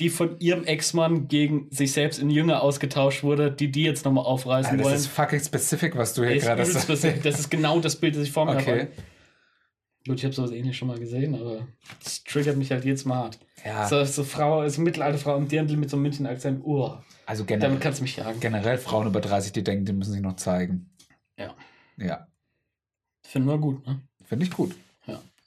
die 0.00 0.10
von 0.10 0.38
ihrem 0.38 0.64
Ex-Mann 0.64 1.26
gegen 1.28 1.68
sich 1.70 1.92
selbst 1.92 2.18
in 2.20 2.30
Jünger 2.30 2.62
ausgetauscht 2.62 3.22
wurde, 3.24 3.50
die 3.50 3.70
die 3.70 3.82
jetzt 3.82 4.04
nochmal 4.04 4.24
aufreißen 4.24 4.70
Alter, 4.72 4.76
das 4.78 4.86
wollen. 4.86 4.96
ist 4.96 5.06
fucking 5.08 5.40
specific, 5.40 5.96
was 5.96 6.14
du 6.14 6.24
hier 6.24 6.38
gerade 6.38 6.64
sagst. 6.64 6.88
Das 7.24 7.38
ist 7.40 7.50
genau 7.50 7.80
das 7.80 7.96
Bild, 7.96 8.14
das 8.16 8.22
ich 8.22 8.32
vor 8.32 8.44
mir 8.46 8.56
Okay. 8.56 8.80
habe. 8.82 8.92
Gut, 10.06 10.18
ich 10.18 10.24
habe 10.24 10.34
sowas 10.34 10.50
ähnlich 10.50 10.76
schon 10.76 10.88
mal 10.88 10.98
gesehen, 10.98 11.34
aber 11.34 11.66
das 12.02 12.22
triggert 12.24 12.56
mich 12.58 12.70
halt 12.70 12.84
jetzt 12.84 13.06
mal 13.06 13.16
hart. 13.16 13.38
Ja, 13.64 13.88
So, 13.88 14.04
so 14.04 14.22
Frau, 14.22 14.68
so 14.68 14.82
mittelalte 14.82 15.16
Frau 15.18 15.36
im 15.36 15.48
Dirndl 15.48 15.76
mit 15.78 15.88
so 15.90 15.96
einem 15.96 16.02
München-Akzent. 16.02 16.62
Uh, 16.64 16.90
also 17.26 17.42
damit 17.44 17.60
generell, 17.62 17.78
kannst 17.80 18.00
du 18.00 18.02
mich 18.02 18.16
jagen. 18.16 18.38
generell 18.38 18.76
Frauen 18.78 19.06
über 19.06 19.20
30, 19.22 19.52
die 19.52 19.64
denken, 19.64 19.86
die 19.86 19.92
müssen 19.94 20.12
sich 20.12 20.20
noch 20.20 20.36
zeigen. 20.36 20.90
Ja. 21.38 21.54
Ja, 21.96 22.26
Finden 23.26 23.48
wir 23.48 23.58
gut, 23.58 23.86
ne? 23.86 24.02
finde 24.24 24.44
ich 24.44 24.50
gut. 24.52 24.74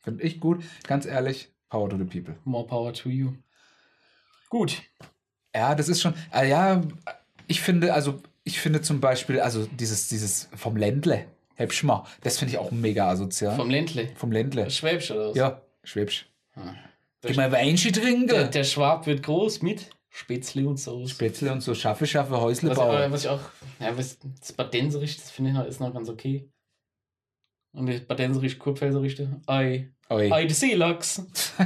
Finde 0.08 0.24
ich 0.24 0.40
gut. 0.40 0.64
Ganz 0.88 1.06
ehrlich, 1.06 1.50
power 1.68 1.90
to 1.90 1.98
the 1.98 2.06
people. 2.06 2.38
More 2.46 2.66
power 2.66 2.94
to 2.94 3.10
you. 3.10 3.34
Gut. 4.50 4.82
Ja, 5.54 5.76
das 5.76 5.90
ist 5.90 6.02
schon, 6.02 6.14
ah, 6.32 6.46
ja, 6.46 6.82
ich 7.48 7.60
finde, 7.60 7.94
also, 7.94 8.22
ich 8.46 8.62
finde 8.62 8.82
zum 8.82 9.02
Beispiel, 9.02 9.42
also 9.42 9.66
dieses, 9.66 10.08
dieses 10.08 10.48
vom 10.56 10.78
Ländle, 10.78 11.26
hübsch 11.56 11.84
mal, 11.84 12.06
das 12.22 12.38
finde 12.40 12.54
ich 12.54 12.58
auch 12.58 12.72
mega 12.72 13.10
asozial. 13.10 13.58
Vom 13.58 13.70
Ländle. 13.70 14.08
vom 14.16 14.32
Ländle. 14.32 14.70
Schwäbisch 14.70 15.12
oder 15.12 15.32
was? 15.32 15.36
Ja, 15.36 15.62
Schwäbisch. 15.84 16.30
Ah. 16.56 16.74
Geh 17.22 17.34
mal 17.34 17.52
Weinchen 17.52 17.92
trinken. 17.92 18.28
Der, 18.28 18.48
der 18.48 18.64
Schwab 18.64 19.08
wird 19.08 19.24
groß 19.24 19.62
mit 19.62 19.90
Spätzle 20.10 20.70
und 20.70 20.78
Soße. 20.78 21.16
Spätzle 21.16 21.52
und 21.52 21.60
so, 21.60 21.76
schaffe, 21.76 22.08
schaffe, 22.08 22.40
Häusle 22.40 22.70
Was, 22.70 22.78
bauen. 22.78 23.12
was 23.12 23.26
ich 23.26 23.30
auch, 23.30 23.42
ja, 23.82 23.98
was, 23.98 24.20
das 24.40 24.54
Badensericht, 24.54 25.20
das 25.20 25.32
finde 25.32 25.52
ich 25.52 25.58
noch, 25.58 25.66
ist 25.66 25.82
noch 25.82 25.94
ganz 25.94 26.08
okay. 26.08 26.50
Und 27.74 27.88
das 27.88 28.00
Badensericht, 28.00 28.58
Kurpfälsericht, 28.58 29.22
ei, 29.48 29.92
Oi. 30.10 30.32
ei, 30.32 30.46
der 30.46 30.56
Seelachs. 30.56 31.22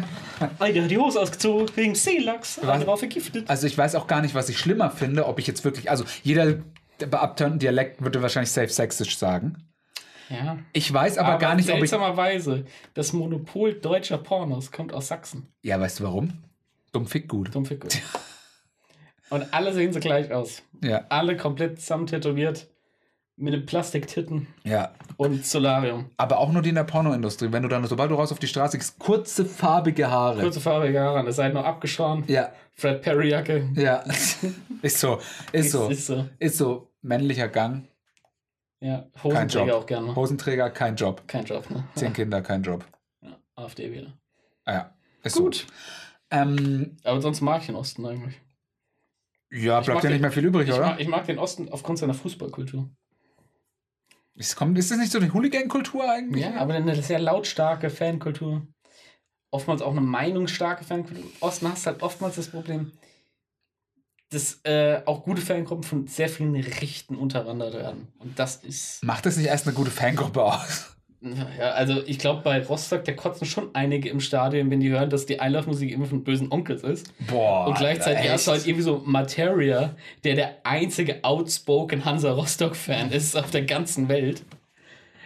ei, 0.60 0.72
der 0.72 0.84
hat 0.84 0.92
die 0.92 0.98
Hose 0.98 1.20
ausgezogen, 1.20 1.70
wegen 1.76 1.94
Seelachs. 1.94 2.60
Was? 2.62 2.70
Einer 2.70 2.88
war 2.88 2.98
vergiftet. 2.98 3.50
Also 3.50 3.68
ich 3.68 3.78
weiß 3.78 3.96
auch 3.96 4.08
gar 4.08 4.22
nicht, 4.22 4.34
was 4.34 4.50
ich 4.50 4.58
schlimmer 4.58 4.90
finde, 4.90 5.28
ob 5.28 5.38
ich 5.38 5.46
jetzt 5.46 5.64
wirklich, 5.64 5.92
also 5.92 6.06
jeder 6.24 6.56
beabturnten 6.98 7.60
Dialekt 7.60 8.02
würde 8.02 8.22
wahrscheinlich 8.22 8.52
safe 8.52 8.70
sächsisch 8.70 9.18
sagen. 9.18 9.58
Ja. 10.30 10.58
Ich 10.74 10.92
weiß 10.92 11.18
aber, 11.18 11.38
gar 11.38 11.56
nicht, 11.56 11.70
ob 11.70 11.76
ich... 11.76 11.90
seltsamerweise, 11.90 12.66
das 12.94 13.14
Monopol 13.14 13.74
deutscher 13.74 14.18
Pornos 14.18 14.72
kommt 14.72 14.94
aus 14.94 15.08
Sachsen. 15.08 15.48
Ja, 15.62 15.80
weißt 15.80 16.00
du 16.00 16.06
warum? 16.06 16.34
Dumm 16.94 17.06
fick 17.06 17.28
gut. 17.28 17.54
Dumm 17.54 17.66
Fick. 17.66 17.86
Und 19.30 19.54
alle 19.54 19.74
sehen 19.74 19.94
so 19.94 20.00
gleich 20.00 20.32
aus. 20.32 20.62
Ja, 20.84 21.06
Alle 21.08 21.38
komplett 21.38 21.80
zusammen 21.80 22.06
tätowiert. 22.06 22.68
Mit 23.38 23.54
den 23.54 23.66
Plastiktitten 23.66 24.48
ja. 24.64 24.92
und 25.18 25.46
Solarium. 25.46 26.12
Aber 26.18 26.38
auch 26.38 26.52
nur 26.52 26.62
die 26.62 26.70
in 26.70 26.76
der 26.76 26.84
Pornoindustrie. 26.84 27.52
Wenn 27.52 27.64
du 27.64 27.70
dann, 27.70 27.84
sobald 27.88 28.12
du 28.12 28.16
raus 28.16 28.32
auf 28.32 28.38
die 28.40 28.48
Straße 28.48 28.78
gehst, 28.78 29.00
kurze 29.00 29.46
farbige 29.46 30.12
Haare. 30.12 30.42
Kurze 30.42 30.60
farbige 30.60 31.00
Haare 31.00 31.20
an 31.20 31.26
der 31.26 31.34
Seite 31.34 31.56
noch 31.56 31.66
abgeschoren. 31.66 32.24
Ja, 32.28 32.52
Fred 32.74 33.02
Perry 33.02 33.30
Jacke. 33.30 33.70
ja. 33.76 34.04
ist 34.82 35.00
so, 35.00 35.20
ist 35.52 35.72
so. 35.72 35.88
Ist 35.90 36.06
so. 36.06 36.28
Ist 36.38 36.58
so. 36.58 36.88
Männlicher 37.02 37.48
Gang, 37.48 37.88
Ja, 38.80 39.08
Hosenträger 39.24 39.76
auch 39.78 39.86
gerne. 39.88 40.16
Hosenträger, 40.16 40.70
kein 40.70 40.96
Job. 40.96 41.24
Kein 41.26 41.46
Job, 41.46 41.68
ne? 41.72 41.84
Zehn 41.96 42.14
Kinder, 42.14 42.42
kein 42.44 42.62
Job. 42.62 42.86
Ja, 43.22 43.38
AfD 43.56 43.92
wieder. 43.92 44.14
Ah 44.66 44.74
ja, 44.74 44.94
ist 45.24 45.38
Gut. 45.38 45.56
so. 45.56 45.66
Ähm, 46.30 46.98
Aber 47.04 47.22
sonst 47.22 47.42
mag 47.42 47.62
ich 47.62 47.68
den 47.68 47.76
Osten 47.76 48.06
eigentlich. 48.06 48.40
ja, 49.50 49.80
bleibt 49.82 50.04
ja 50.04 50.12
nicht 50.12 50.22
mehr 50.22 50.32
viel 50.32 50.46
übrig, 50.46 50.68
Ich 50.70 50.76
oder? 50.76 50.86
mag, 50.86 51.00
ich 51.00 51.08
mag 51.08 51.26
den 51.26 51.40
Osten 51.40 51.70
aufgrund 51.70 51.98
seiner 51.98 52.14
Fußballkultur. 52.14 52.88
Es 54.36 54.56
kommt, 54.56 54.78
ist 54.78 54.92
das 54.92 54.98
nicht 54.98 55.12
so 55.12 55.20
eine 55.20 55.34
Hooligan-Kultur 55.34 56.10
eigentlich? 56.10 56.44
Ja, 56.44 56.56
aber 56.56 56.74
eine 56.74 57.02
sehr 57.02 57.20
lautstarke 57.20 57.90
Fankultur. 57.90 58.66
Oftmals 59.52 59.82
auch 59.82 59.92
eine 59.92 60.02
meinungsstarke 60.02 60.84
Fankultur. 60.86 61.24
Im 61.24 61.32
Osten 61.42 61.70
hast 61.70 61.86
du 61.86 61.92
halt 61.92 62.02
oftmals 62.02 62.36
das 62.36 62.48
Problem, 62.48 62.94
dass 64.30 64.62
äh, 64.64 65.02
auch 65.06 65.24
gute 65.24 65.42
Fangruppen 65.42 65.84
von 65.84 66.08
sehr 66.08 66.30
vielen 66.30 66.56
Rechten 66.56 67.16
unterwandert 67.16 67.74
werden. 67.74 68.08
Und 68.20 68.40
das 68.40 68.58
ist. 68.58 69.04
Macht 69.04 69.26
das 69.26 69.36
nicht 69.36 69.48
erst 69.48 69.68
eine 69.68 69.76
gute 69.76 69.92
Fangruppe 69.92 70.44
aus? 70.44 70.96
Ja, 71.22 71.72
also 71.72 72.02
ich 72.08 72.18
glaube, 72.18 72.42
bei 72.42 72.64
Rostock, 72.64 73.04
da 73.06 73.12
kotzen 73.12 73.46
schon 73.46 73.70
einige 73.74 74.10
im 74.10 74.20
Stadion, 74.20 74.72
wenn 74.72 74.80
die 74.80 74.90
hören, 74.90 75.12
dass 75.12 75.28
die 75.28 75.40
Einlaufmusik 75.40 75.92
immer 75.92 76.06
von 76.06 76.24
bösen 76.24 76.52
Onkels 76.52 76.84
ist. 76.84 77.14
Boah. 77.28 77.68
Und 77.68 77.78
gleichzeitig 77.78 78.22
Alter, 78.22 78.34
hast 78.34 78.48
du 78.48 78.52
halt 78.52 78.66
irgendwie 78.66 78.84
so 78.84 79.04
Materia, 79.06 79.96
der 80.24 80.36
der 80.36 80.56
einzige 80.64 81.24
outspoken 81.24 82.06
Hansa 82.06 82.32
Rostock-Fan 82.32 83.12
ist 83.12 83.38
auf 83.38 83.52
der 83.52 83.64
ganzen 83.64 84.10
Welt. 84.10 84.42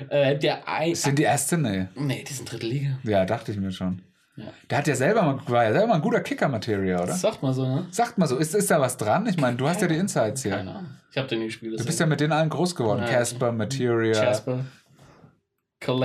Äh, 0.10 0.38
der 0.38 0.68
ein. 0.68 0.94
Sind 0.96 1.18
die 1.18 1.24
erste? 1.24 1.58
Nee. 1.58 1.86
Nee, 1.96 2.26
die 2.28 2.34
sind 2.34 2.52
dritte 2.52 2.68
Liga. 2.68 3.00
Ja, 3.04 3.24
dachte 3.26 3.54
ich 3.54 3.58
mir 3.58 3.72
schon. 3.72 4.02
Ja. 4.36 4.48
Der 4.70 4.80
hat 4.80 4.88
ja 4.88 4.96
selber 4.96 5.22
mal, 5.22 5.40
war 5.48 5.64
ja 5.64 5.72
selber 5.72 5.88
mal 5.88 5.96
ein 5.96 6.02
guter 6.02 6.20
Kicker-Materia, 6.20 6.98
oder? 6.98 7.08
Das 7.08 7.22
sagt 7.22 7.42
mal 7.42 7.54
so, 7.54 7.66
ne? 7.66 7.88
Sagt 7.92 8.18
mal 8.18 8.28
so, 8.28 8.36
ist, 8.36 8.54
ist 8.54 8.70
da 8.70 8.82
was 8.82 8.98
dran? 8.98 9.28
Ich 9.28 9.38
meine, 9.38 9.56
du 9.56 9.66
hast 9.66 9.82
ja 9.82 9.88
die 9.88 9.96
Insights 9.96 10.44
hier. 10.44 10.52
Keine 10.52 10.72
Ahnung. 10.72 10.92
Ich 11.10 11.18
habe 11.18 11.30
den 11.30 11.40
nie 11.40 11.46
gespielt. 11.46 11.80
Du 11.80 11.86
bist 11.86 11.98
ja 11.98 12.06
mit 12.06 12.20
denen 12.20 12.34
allen 12.34 12.50
groß 12.50 12.76
geworden. 12.76 13.06
Casper, 13.06 13.54
Materia, 13.54 14.22
Jasper, 14.22 14.66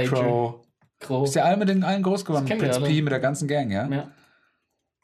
Crow. 0.09 0.65
Crow. 1.01 1.23
bist 1.23 1.35
ja 1.35 1.44
alle 1.44 1.57
mit 1.57 1.69
den 1.69 1.82
allen 1.85 2.02
groß 2.02 2.24
geworden. 2.24 2.47
Prince 2.47 2.77
alle. 2.77 2.86
P 2.86 3.02
mit 3.02 3.11
der 3.12 3.20
ganzen 3.20 3.48
Gang, 3.48 3.70
ja? 3.70 3.89
Ja. 3.89 4.11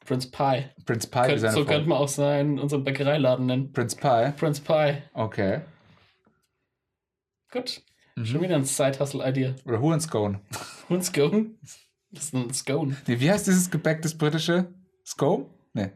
Prince 0.04 0.30
Pie. 0.30 0.66
Prince 0.84 1.08
Pie, 1.08 1.20
Könnt, 1.26 1.40
so 1.40 1.48
Frau. 1.48 1.64
könnte 1.64 1.88
man 1.88 1.98
auch 1.98 2.08
sein, 2.08 2.58
unseren 2.60 2.84
Bäckereiladen 2.84 3.46
nennen. 3.46 3.72
Prince 3.72 3.96
Pie, 3.96 4.32
Prince 4.36 4.62
Pie. 4.62 5.02
okay. 5.14 5.62
Gut. 7.50 7.82
Mhm. 8.16 8.24
Schon 8.26 8.40
wieder 8.42 8.56
ein 8.56 8.64
Side-Hustle-Idea. 8.64 9.54
Oder 9.64 9.80
Huren-Scone. 9.80 10.40
Und 10.88 11.04
Scone. 11.04 11.50
Das 12.10 12.24
ist 12.24 12.34
ein 12.34 12.52
Scone. 12.54 12.96
Nee, 13.06 13.20
wie 13.20 13.30
heißt 13.30 13.46
dieses 13.46 13.70
Gebäck, 13.70 14.02
das 14.02 14.16
britische? 14.16 14.72
Scone? 15.04 15.46
Nee. 15.74 15.90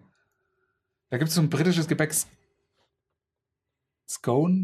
Da 1.10 1.18
gibt 1.18 1.28
es 1.28 1.34
so 1.34 1.40
ein 1.40 1.50
britisches 1.50 1.86
Gebäck. 1.88 2.10
S- 2.10 2.26
Scone? 4.08 4.62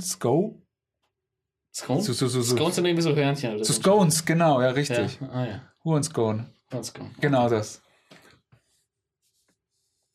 Sco? 1.77 2.01
Scone? 2.01 2.03
So, 2.03 2.13
so, 2.15 2.29
so, 2.29 2.41
so. 2.41 2.57
Scones 2.57 2.75
sind 2.77 2.87
irgendwie 2.87 3.03
so 3.03 3.15
Hörnchen 3.15 3.55
oder 3.55 3.65
So 3.65 3.75
so. 3.75 3.81
Scones, 3.81 4.25
genau, 4.25 4.63
ja, 4.63 4.71
richtig. 4.71 5.19
Ja. 5.21 5.29
Ah 5.29 5.47
ja. 5.47 5.61
Huren-Scone. 5.85 6.47
Von 6.71 6.83
Scone. 6.83 7.11
Genau 7.21 7.51
das. 7.51 7.83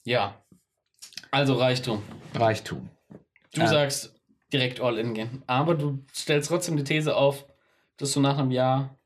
Ja. 0.04 0.44
Also 1.30 1.54
Reichtum. 1.54 2.02
Reichtum. 2.34 2.90
Du 3.54 3.62
Ja. 3.62 3.68
sagst 3.68 4.16
direkt 4.52 4.82
all 4.82 4.98
in 4.98 5.14
gehen. 5.14 5.44
Aber 5.46 5.76
du 5.76 6.04
stellst 6.14 6.50
trotzdem 6.50 6.78
die 6.78 6.84
These 6.84 7.16
auf, 7.16 7.46
dass 7.98 8.12
du 8.14 8.22
nach 8.22 8.40
einem 8.40 8.50
Jahr, 8.52 8.98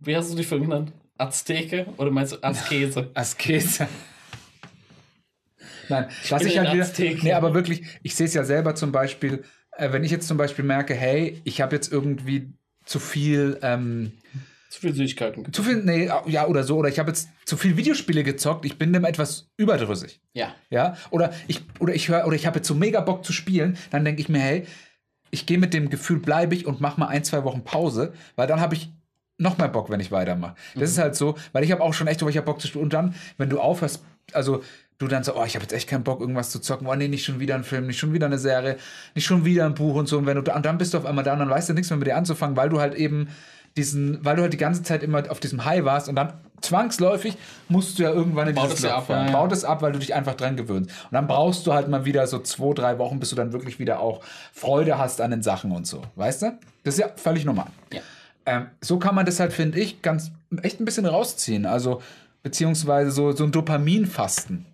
wie 0.00 0.16
hast 0.16 0.32
du 0.32 0.36
dich 0.36 0.46
vorhin 0.48 0.68
genannt? 0.68 0.92
Azteke 1.16 1.86
oder 1.98 2.10
meinst 2.10 2.32
du 2.32 2.42
Azkese? 2.42 3.10
Askese. 3.14 3.86
Nein, 5.88 6.10
was 6.30 6.42
ich 6.42 6.58
halt 6.58 6.72
wieder. 6.72 7.22
Nee, 7.22 7.32
aber 7.32 7.54
wirklich, 7.54 7.86
ich 8.02 8.16
sehe 8.16 8.26
es 8.26 8.34
ja 8.34 8.44
selber 8.44 8.74
zum 8.74 8.90
Beispiel, 8.90 9.44
äh, 9.76 9.92
wenn 9.92 10.04
ich 10.04 10.10
jetzt 10.10 10.28
zum 10.28 10.36
Beispiel 10.36 10.64
merke, 10.64 10.94
hey, 10.94 11.40
ich 11.44 11.60
habe 11.60 11.74
jetzt 11.74 11.92
irgendwie 11.92 12.52
zu 12.84 12.98
viel, 12.98 13.58
ähm, 13.62 14.12
Zu 14.70 14.80
viel 14.80 14.94
Süßigkeiten. 14.94 15.52
Zu 15.52 15.62
viel, 15.62 15.82
nee, 15.82 16.10
ja, 16.26 16.46
oder 16.46 16.62
so. 16.64 16.76
Oder 16.76 16.88
ich 16.88 16.98
habe 16.98 17.10
jetzt 17.10 17.28
zu 17.44 17.56
viel 17.56 17.76
Videospiele 17.76 18.24
gezockt, 18.24 18.64
ich 18.64 18.78
bin 18.78 18.92
dem 18.92 19.04
etwas 19.04 19.48
überdrüssig. 19.56 20.20
Ja. 20.34 20.54
Ja, 20.70 20.96
oder 21.10 21.32
ich, 21.48 21.62
oder 21.78 21.94
ich 21.94 22.08
höre, 22.08 22.26
oder 22.26 22.36
ich 22.36 22.46
habe 22.46 22.58
jetzt 22.58 22.68
so 22.68 22.74
mega 22.74 23.00
Bock 23.00 23.24
zu 23.24 23.32
spielen, 23.32 23.78
dann 23.90 24.04
denke 24.04 24.20
ich 24.20 24.28
mir, 24.28 24.40
hey, 24.40 24.66
ich 25.30 25.46
gehe 25.46 25.58
mit 25.58 25.74
dem 25.74 25.90
Gefühl, 25.90 26.20
bleibe 26.20 26.54
ich 26.54 26.66
und 26.66 26.80
mache 26.80 27.00
mal 27.00 27.08
ein, 27.08 27.24
zwei 27.24 27.42
Wochen 27.44 27.64
Pause, 27.64 28.12
weil 28.36 28.46
dann 28.46 28.60
habe 28.60 28.74
ich 28.74 28.90
noch 29.38 29.58
mehr 29.58 29.68
Bock, 29.68 29.90
wenn 29.90 30.00
ich 30.00 30.10
weitermache. 30.12 30.54
Das 30.74 30.90
ist 30.90 30.98
halt 30.98 31.14
so, 31.14 31.36
weil 31.52 31.64
ich 31.64 31.72
habe 31.72 31.82
auch 31.82 31.92
schon 31.92 32.06
echt, 32.06 32.22
oh, 32.22 32.28
ich 32.28 32.36
habe 32.36 32.46
Bock 32.46 32.60
zu 32.60 32.68
spielen. 32.68 32.84
Und 32.84 32.92
dann, 32.92 33.14
wenn 33.36 33.50
du 33.50 33.60
aufhörst, 33.60 34.02
also 34.32 34.62
du 34.98 35.08
dann 35.08 35.24
so, 35.24 35.36
oh, 35.36 35.44
ich 35.44 35.54
habe 35.54 35.62
jetzt 35.62 35.72
echt 35.72 35.88
keinen 35.88 36.04
Bock, 36.04 36.20
irgendwas 36.20 36.50
zu 36.50 36.60
zocken. 36.60 36.86
Oh, 36.86 36.94
nee, 36.94 37.08
nicht 37.08 37.24
schon 37.24 37.40
wieder 37.40 37.54
ein 37.54 37.64
Film, 37.64 37.86
nicht 37.86 37.98
schon 37.98 38.12
wieder 38.12 38.26
eine 38.26 38.38
Serie, 38.38 38.76
nicht 39.14 39.26
schon 39.26 39.44
wieder 39.44 39.66
ein 39.66 39.74
Buch 39.74 39.94
und 39.94 40.08
so. 40.08 40.18
Und 40.18 40.26
wenn 40.26 40.36
du 40.36 40.42
da, 40.42 40.56
und 40.56 40.64
dann 40.64 40.78
bist 40.78 40.94
du 40.94 40.98
auf 40.98 41.06
einmal 41.06 41.24
da 41.24 41.34
und 41.34 41.40
dann 41.40 41.50
weißt 41.50 41.68
du 41.68 41.74
nichts 41.74 41.90
mehr 41.90 41.98
mit 41.98 42.06
dir 42.06 42.16
anzufangen, 42.16 42.56
weil 42.56 42.68
du 42.68 42.80
halt 42.80 42.94
eben 42.94 43.28
diesen, 43.76 44.24
weil 44.24 44.36
du 44.36 44.42
halt 44.42 44.52
die 44.52 44.58
ganze 44.58 44.82
Zeit 44.82 45.02
immer 45.02 45.30
auf 45.30 45.38
diesem 45.40 45.64
High 45.64 45.84
warst 45.84 46.08
und 46.08 46.16
dann 46.16 46.32
zwangsläufig 46.62 47.36
musst 47.68 47.98
du 47.98 48.04
ja 48.04 48.10
irgendwann 48.10 48.48
in 48.48 48.54
Baut 48.54 48.72
dieses 48.72 48.82
Loch 48.82 49.04
fallen. 49.04 49.26
ja, 49.26 49.32
ja. 49.32 49.38
Baut 49.38 49.52
es 49.52 49.64
ab, 49.64 49.82
weil 49.82 49.92
du 49.92 49.98
dich 49.98 50.14
einfach 50.14 50.34
dran 50.34 50.56
gewöhnst. 50.56 50.90
Und 50.90 51.12
dann 51.12 51.26
brauchst 51.26 51.66
du 51.66 51.74
halt 51.74 51.88
mal 51.88 52.06
wieder 52.06 52.26
so 52.26 52.38
zwei, 52.38 52.72
drei 52.72 52.98
Wochen, 52.98 53.20
bis 53.20 53.30
du 53.30 53.36
dann 53.36 53.52
wirklich 53.52 53.78
wieder 53.78 54.00
auch 54.00 54.22
Freude 54.52 54.96
hast 54.96 55.20
an 55.20 55.30
den 55.30 55.42
Sachen 55.42 55.72
und 55.72 55.86
so. 55.86 56.02
Weißt 56.14 56.42
du? 56.42 56.58
Das 56.84 56.94
ist 56.94 57.00
ja 57.00 57.10
völlig 57.16 57.44
normal. 57.44 57.66
Ja. 57.92 58.00
Ähm, 58.46 58.66
so 58.80 58.98
kann 58.98 59.14
man 59.14 59.26
das 59.26 59.40
halt, 59.40 59.52
finde 59.52 59.78
ich, 59.78 60.00
ganz 60.00 60.30
echt 60.62 60.80
ein 60.80 60.84
bisschen 60.84 61.04
rausziehen. 61.04 61.66
Also, 61.66 62.00
beziehungsweise 62.42 63.10
so, 63.10 63.32
so 63.32 63.44
ein 63.44 63.52
Dopaminfasten. 63.52 64.64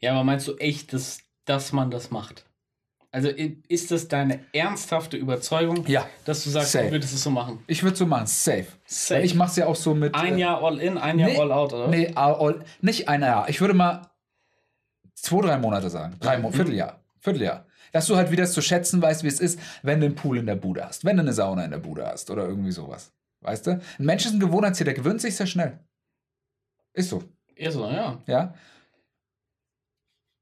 Ja, 0.00 0.12
aber 0.12 0.24
meinst 0.24 0.46
du 0.48 0.56
echt, 0.56 0.92
dass, 0.92 1.18
dass 1.44 1.72
man 1.72 1.90
das 1.90 2.10
macht? 2.10 2.44
Also 3.10 3.28
ist 3.30 3.90
das 3.90 4.08
deine 4.08 4.40
ernsthafte 4.52 5.16
Überzeugung, 5.16 5.86
Ja. 5.86 6.06
dass 6.26 6.44
du 6.44 6.50
sagst, 6.50 6.72
Safe. 6.72 6.86
du 6.86 6.92
würdest 6.92 7.14
es 7.14 7.22
so 7.22 7.30
machen? 7.30 7.64
Ich 7.66 7.82
würde 7.82 7.96
so 7.96 8.04
machen, 8.04 8.26
safe. 8.26 8.66
Safe. 8.84 9.20
Weil 9.20 9.24
ich 9.24 9.34
mache 9.34 9.50
es 9.50 9.56
ja 9.56 9.66
auch 9.66 9.76
so 9.76 9.94
mit. 9.94 10.14
Ein 10.14 10.34
äh, 10.36 10.40
Jahr 10.40 10.62
all 10.62 10.78
in, 10.78 10.98
ein 10.98 11.18
Jahr 11.18 11.30
nee, 11.30 11.38
all 11.38 11.50
out, 11.50 11.72
oder? 11.72 11.88
Nee, 11.88 12.12
all, 12.14 12.64
nicht 12.82 13.08
ein 13.08 13.22
Jahr. 13.22 13.48
Ich 13.48 13.62
würde 13.62 13.72
mal 13.72 14.10
zwei, 15.14 15.40
drei 15.40 15.56
Monate 15.58 15.88
sagen. 15.88 16.16
Drei 16.20 16.36
Monate, 16.36 16.56
Vierteljahr. 16.56 17.00
Vierteljahr. 17.20 17.66
Dass 17.92 18.06
du 18.06 18.16
halt 18.16 18.30
wieder 18.30 18.44
zu 18.44 18.60
schätzen 18.60 19.00
weißt, 19.00 19.24
wie 19.24 19.28
es 19.28 19.40
ist, 19.40 19.58
wenn 19.82 20.00
du 20.00 20.06
einen 20.06 20.14
Pool 20.14 20.36
in 20.36 20.44
der 20.46 20.56
Bude 20.56 20.84
hast, 20.84 21.06
wenn 21.06 21.16
du 21.16 21.22
eine 21.22 21.32
Sauna 21.32 21.64
in 21.64 21.70
der 21.70 21.78
Bude 21.78 22.06
hast 22.06 22.30
oder 22.30 22.46
irgendwie 22.46 22.72
sowas. 22.72 23.10
Weißt 23.40 23.66
du? 23.68 23.70
Ein 23.70 24.04
Mensch 24.04 24.26
ist 24.26 24.34
ein 24.34 24.40
Gewohnheitstier, 24.40 24.84
der 24.84 24.94
gewöhnt 24.94 25.22
sich 25.22 25.34
sehr 25.34 25.46
schnell. 25.46 25.78
Ist 26.92 27.08
so. 27.08 27.22
Ist 27.54 27.74
so, 27.74 27.86
ja. 27.88 28.18
Ja. 28.26 28.54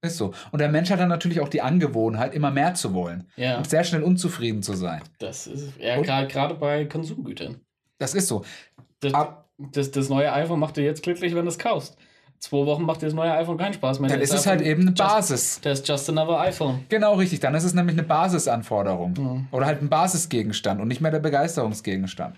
Ist 0.03 0.19
so. 0.19 0.33
Und 0.53 0.61
der 0.61 0.69
Mensch 0.69 0.91
hat 0.91 1.01
dann 1.01 1.09
natürlich 1.09 1.41
auch 1.41 1.49
die 1.49 1.63
Angewohnheit, 1.63 2.35
immer 2.35 2.51
mehr 2.51 2.75
zu 2.75 2.93
wollen. 2.95 3.29
Ja, 3.37 3.57
Und 3.59 3.69
sehr 3.69 3.83
schnell 3.83 4.03
unzufrieden 4.03 4.63
zu 4.63 4.75
sein. 4.75 5.01
das 5.19 5.47
ist 5.47 5.79
ja 5.81 6.01
gerade 6.01 6.55
bei 6.55 6.85
Konsumgütern. 6.85 7.61
Das 7.99 8.15
ist 8.15 8.29
so. 8.29 8.45
Das, 9.01 9.15
Ab- 9.15 9.49
das, 9.59 9.91
das 9.91 10.09
neue 10.09 10.33
iPhone 10.33 10.61
macht 10.61 10.77
dir 10.77 10.85
jetzt 10.85 11.03
glücklich, 11.03 11.35
wenn 11.35 11.45
du 11.45 11.51
es 11.51 11.59
kaufst. 11.59 11.97
Zwei 12.39 12.67
Wochen 12.67 12.83
macht 12.83 13.01
dir 13.01 13.07
das 13.07 13.15
neue 13.15 13.33
iPhone 13.33 13.57
keinen 13.57 13.73
Spaß 13.73 13.99
mehr. 13.99 14.11
Dann 14.11 14.19
Da 14.19 14.23
ist 14.25 14.35
es 14.35 14.47
halt 14.47 14.61
eben 14.61 14.83
eine 14.83 14.91
just, 14.91 14.99
Basis. 14.99 15.61
Das 15.63 15.81
ist 15.81 15.89
just 15.89 16.09
another 16.11 16.39
iPhone. 16.41 16.85
Genau 16.91 17.15
richtig. 17.15 17.41
Dann 17.41 17.55
ist 17.55 17.65
es 17.65 17.73
nämlich 17.73 17.95
eine 17.97 18.03
Basisanforderung. 18.07 19.15
Mhm. 19.17 19.49
Oder 19.51 19.65
halt 19.65 19.81
ein 19.81 19.89
Basisgegenstand 19.89 20.79
und 20.83 20.89
nicht 20.89 21.01
mehr 21.01 21.11
der 21.11 21.21
Begeisterungsgegenstand. 21.21 22.37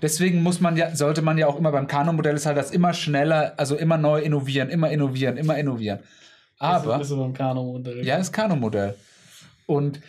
Deswegen 0.00 0.44
muss 0.44 0.60
man 0.60 0.76
ja, 0.76 0.94
sollte 0.94 1.22
man 1.22 1.36
ja 1.38 1.48
auch 1.48 1.56
immer 1.58 1.72
beim 1.72 1.88
Kano-Modell 1.88 2.36
ist 2.36 2.46
halt 2.46 2.56
das 2.56 2.70
immer 2.70 2.94
schneller, 2.94 3.54
also 3.56 3.74
immer 3.74 3.98
neu 3.98 4.20
innovieren, 4.20 4.68
immer 4.68 4.90
innovieren, 4.90 5.36
immer 5.36 5.58
innovieren. 5.58 5.98
Aber. 6.58 6.98
Das 6.98 7.10
ist 7.10 7.16
beim 7.16 7.32
Kano-Modell. 7.34 8.04
Ja, 8.04 8.18
das 8.18 8.32
Kano-Modell. 8.32 8.94
Und 9.66 10.00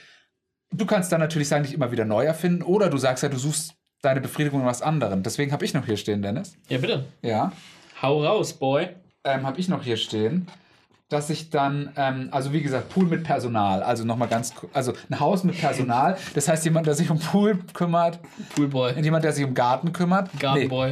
du 0.72 0.86
kannst 0.86 1.12
dann 1.12 1.20
natürlich 1.20 1.48
sagen, 1.48 1.64
dich 1.64 1.74
immer 1.74 1.92
wieder 1.92 2.06
neu 2.06 2.26
erfinden. 2.26 2.64
Oder 2.64 2.90
du 2.90 2.98
sagst 2.98 3.24
ja, 3.24 3.30
du 3.30 3.38
suchst 3.38 3.76
deine 4.02 4.22
Befriedigung 4.22 4.62
in 4.62 4.66
was 4.66 4.82
anderem. 4.82 5.24
Deswegen 5.24 5.52
habe 5.52 5.66
ich 5.66 5.74
noch 5.74 5.86
hier 5.86 5.98
stehen, 5.98 6.22
Dennis. 6.22 6.56
ja, 6.70 6.78
bitte. 6.78 7.06
Ja. 7.22 7.52
Hau 8.02 8.24
raus, 8.24 8.54
Boy. 8.54 8.90
Ähm, 9.26 9.46
habe 9.46 9.60
ich 9.60 9.68
noch 9.68 9.84
hier 9.84 9.98
stehen, 9.98 10.48
dass 11.10 11.30
ich 11.30 11.50
dann, 11.50 11.92
ähm, 11.98 12.30
also 12.32 12.54
wie 12.54 12.62
gesagt, 12.62 12.88
Pool 12.90 13.06
mit 13.06 13.26
Personal. 13.26 13.84
Also 13.84 14.06
nochmal 14.06 14.30
ganz, 14.30 14.54
also 14.74 14.94
ein 15.10 15.20
Haus 15.20 15.44
mit 15.44 15.60
Personal. 15.60 16.18
Das 16.34 16.48
heißt, 16.48 16.64
jemand, 16.64 16.88
der 16.88 16.94
sich 16.94 17.10
um 17.10 17.20
Pool 17.20 17.60
kümmert, 17.74 18.20
Poolboy. 18.56 18.94
und 18.96 19.04
jemand, 19.04 19.26
der 19.26 19.34
sich 19.34 19.44
um 19.44 19.54
Garten 19.54 19.92
kümmert. 19.92 20.30
Gartenboy. 20.40 20.92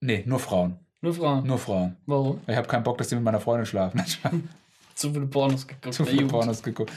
Nee, 0.00 0.16
nee, 0.18 0.24
nur 0.26 0.40
Frauen. 0.40 0.80
Nur 1.00 1.14
Frauen. 1.14 1.46
Nur 1.46 1.58
Frauen. 1.58 1.96
Warum? 2.06 2.40
Ich 2.48 2.56
habe 2.56 2.66
keinen 2.66 2.82
Bock, 2.82 2.98
dass 2.98 3.08
die 3.08 3.14
mit 3.14 3.22
meiner 3.22 3.38
Freundin 3.38 3.66
schlafen. 3.66 4.02
Zu 4.96 5.12
viele 5.12 5.26
Pornos 5.26 5.66
geguckt. 5.68 5.94
Zu 5.94 6.02
Jugend. 6.04 6.30
Pornos 6.32 6.62
geguckt. 6.62 6.90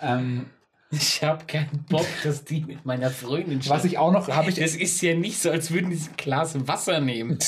Ähm, 0.00 0.46
Ich 0.90 1.22
habe 1.22 1.44
keinen 1.46 1.84
Bock, 1.88 2.06
dass 2.24 2.44
die 2.44 2.60
mit 2.62 2.84
meiner 2.84 3.10
Freundin 3.10 3.58
was 3.60 3.66
schlafen. 3.66 3.86
ich 3.86 3.98
auch 3.98 4.10
noch, 4.12 4.28
habe 4.28 4.50
ich. 4.50 4.56
Das 4.56 4.74
ist 4.74 5.00
ja 5.00 5.14
nicht 5.14 5.40
so, 5.40 5.50
als 5.50 5.70
würden 5.70 5.90
die 5.90 5.96
ein 5.96 6.08
Glas 6.16 6.54
Wasser 6.66 7.00
nehmen. 7.00 7.38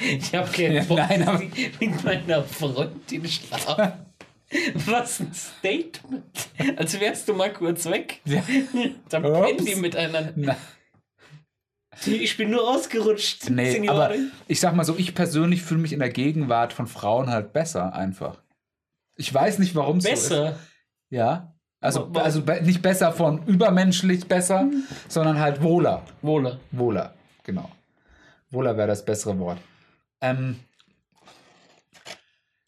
Ich 0.00 0.34
habe 0.34 0.50
keinen 0.50 0.74
Ja, 0.76 0.82
Bock, 0.84 0.98
nein, 0.98 1.24
dass 1.24 1.40
die 1.40 1.88
mit 1.88 2.04
meiner 2.04 2.42
Freundin 2.42 3.26
schlafen. 3.28 3.92
Was 4.86 5.20
ein 5.20 5.32
Statement. 5.32 6.24
Als 6.76 6.98
wärst 6.98 7.28
du 7.28 7.34
mal 7.34 7.52
kurz 7.52 7.84
weg. 7.86 8.20
Ja. 8.24 8.42
Dann 9.10 9.24
Ups. 9.24 9.40
pennen 9.46 9.64
die 9.64 9.74
miteinander. 9.76 10.32
Na, 10.36 10.56
Ich 12.06 12.36
bin 12.36 12.50
nur 12.50 12.68
ausgerutscht. 12.68 13.48
nee, 13.50 13.88
aber 13.88 14.12
ich 14.48 14.58
sag 14.58 14.74
mal 14.74 14.84
so, 14.84 14.96
ich 14.96 15.14
persönlich 15.14 15.62
fühle 15.62 15.80
mich 15.80 15.92
in 15.92 16.00
der 16.00 16.10
Gegenwart 16.10 16.72
von 16.72 16.86
Frauen 16.86 17.28
halt 17.30 17.52
besser 17.52 17.94
einfach. 17.94 18.42
Ich 19.20 19.32
weiß 19.32 19.58
nicht, 19.58 19.74
warum 19.76 19.98
es 19.98 20.04
so 20.04 20.10
ist. 20.10 20.28
Besser. 20.30 20.58
Ja. 21.10 21.54
Also, 21.82 22.08
Wa- 22.10 22.20
wa- 22.20 22.22
also 22.22 22.42
be- 22.42 22.60
nicht 22.62 22.82
besser 22.82 23.12
von 23.12 23.44
übermenschlich 23.46 24.26
besser, 24.26 24.68
sondern 25.08 25.38
halt 25.38 25.62
wohler. 25.62 26.02
Wohle. 26.22 26.58
Wohler, 26.72 27.14
genau. 27.44 27.70
Wohler 28.50 28.76
wäre 28.76 28.88
das 28.88 29.04
bessere 29.04 29.38
Wort. 29.38 29.58
Ähm, 30.20 30.60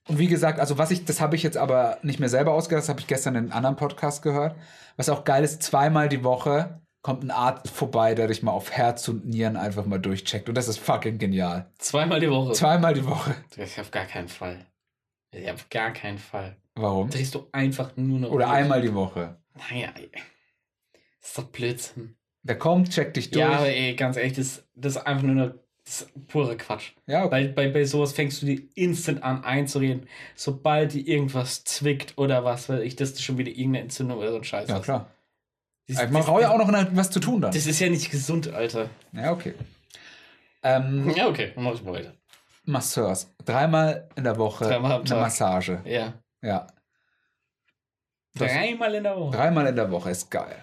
und 0.09 0.19
wie 0.19 0.27
gesagt, 0.29 0.61
also 0.61 0.79
was 0.79 0.91
ich, 0.91 1.05
das 1.05 1.21
habe 1.21 1.37
ich 1.37 1.43
jetzt 1.43 1.57
aber 1.57 1.99
nicht 2.03 2.21
mehr 2.21 2.29
selber 2.29 2.53
ausgedacht, 2.53 2.83
das 2.85 2.89
habe 2.89 3.01
ich 3.01 3.07
gestern 3.07 3.35
in 3.35 3.45
einem 3.45 3.53
anderen 3.53 3.77
Podcast 3.77 4.23
gehört. 4.23 4.57
Was 4.97 5.09
auch 5.09 5.25
geil 5.25 5.45
ist, 5.45 5.63
zweimal 5.63 6.09
die 6.09 6.25
Woche 6.25 6.81
kommt 7.03 7.25
ein 7.25 7.31
Arzt 7.31 7.69
vorbei, 7.71 8.15
der 8.15 8.29
dich 8.29 8.43
mal 8.43 8.53
auf 8.53 8.71
Herz 8.71 9.09
und 9.09 9.27
Nieren 9.27 9.57
einfach 9.57 9.87
mal 9.87 9.99
durchcheckt. 9.99 10.49
Und 10.49 10.55
das 10.57 10.69
ist 10.69 10.79
fucking 10.79 11.19
genial. 11.19 11.71
Zweimal 11.79 12.21
die 12.21 12.31
Woche. 12.31 12.53
Zweimal 12.53 12.95
die 12.95 13.05
Woche. 13.07 13.35
Ich 13.57 13.81
auf 13.81 13.91
gar 13.91 14.05
keinen 14.05 14.29
Fall. 14.29 14.65
Ich 15.33 15.51
auf 15.51 15.69
gar 15.71 15.93
keinen 15.93 16.19
Fall. 16.19 16.57
Warum? 16.75 17.11
Drehst 17.11 17.35
du 17.35 17.49
einfach 17.53 17.97
nur 17.97 18.21
noch. 18.21 18.31
Oder 18.31 18.47
durch. 18.47 18.57
einmal 18.57 18.81
die 18.83 18.95
Woche. 18.95 19.37
Naja, 19.71 19.89
ey. 19.97 20.11
ist 21.21 21.37
doch 21.39 21.45
Blödsinn. 21.45 22.17
Der 22.43 22.59
kommt, 22.59 22.91
checkt 22.91 23.17
dich 23.17 23.31
durch. 23.31 23.41
Ja, 23.45 23.51
aber 23.53 23.69
ey, 23.69 23.95
ganz 23.95 24.17
ehrlich, 24.17 24.33
das, 24.35 24.65
das 24.75 24.97
ist 24.97 25.03
einfach 25.07 25.23
nur 25.25 25.35
noch 25.35 25.55
das 25.85 26.03
ist 26.03 26.27
pure 26.29 26.57
Quatsch. 26.57 26.93
Ja, 27.07 27.25
okay. 27.25 27.31
Bei, 27.31 27.49
bei, 27.49 27.69
bei 27.71 27.85
sowas 27.85 28.13
fängst 28.13 28.41
du 28.41 28.47
dir 28.47 28.63
instant 28.77 29.23
an 29.25 29.43
einzureden. 29.43 30.07
Sobald 30.37 30.93
dir 30.93 31.05
irgendwas 31.07 31.65
zwickt 31.65 32.17
oder 32.19 32.45
was 32.45 32.69
weiß 32.69 32.83
ich, 32.83 32.95
das 32.95 33.11
ist 33.11 33.23
schon 33.25 33.37
wieder 33.37 33.51
irgendeine 33.51 33.81
Entzündung 33.81 34.19
oder 34.19 34.31
so 34.31 34.37
ein 34.39 34.45
Scheiß. 34.45 34.69
ja 34.69 34.79
klar. 34.79 35.11
Das, 35.89 35.97
Man 36.05 36.13
das, 36.15 36.27
braucht 36.27 36.43
ja 36.43 36.51
auch 36.53 36.59
noch 36.59 36.69
eine- 36.69 36.89
was 36.97 37.11
zu 37.11 37.19
tun 37.19 37.41
dann. 37.41 37.51
das 37.53 37.67
ist 37.67 37.81
ja 37.81 37.89
nicht 37.91 38.11
gesund, 38.13 38.53
Alter. 38.53 38.91
Ja, 39.13 39.33
okay. 39.33 39.55
Ähm, 40.63 41.13
Ja, 41.17 41.29
okay, 41.29 41.51
dann 41.55 41.65
mach 41.65 41.75
ich 41.75 41.83
mal 41.83 41.95
weiter. 41.95 42.15
Masseurs. 42.65 43.35
Dreimal 43.45 44.09
in 44.17 44.25
der 44.25 44.37
Woche 44.39 44.65
Dreimal 44.65 44.93
eine 44.93 45.05
Tag. 45.05 45.21
Massage. 45.21 45.83
Ja. 45.85 46.15
Ja. 46.43 46.67
Das- 48.35 48.51
Dreimal 48.53 48.95
in 48.95 49.05
der 49.05 49.17
Woche. 49.17 49.37
Dreimal 49.37 49.67
in 49.67 49.77
der 49.77 49.91
Woche 49.91 50.11
ist 50.11 50.31
geil. 50.31 50.63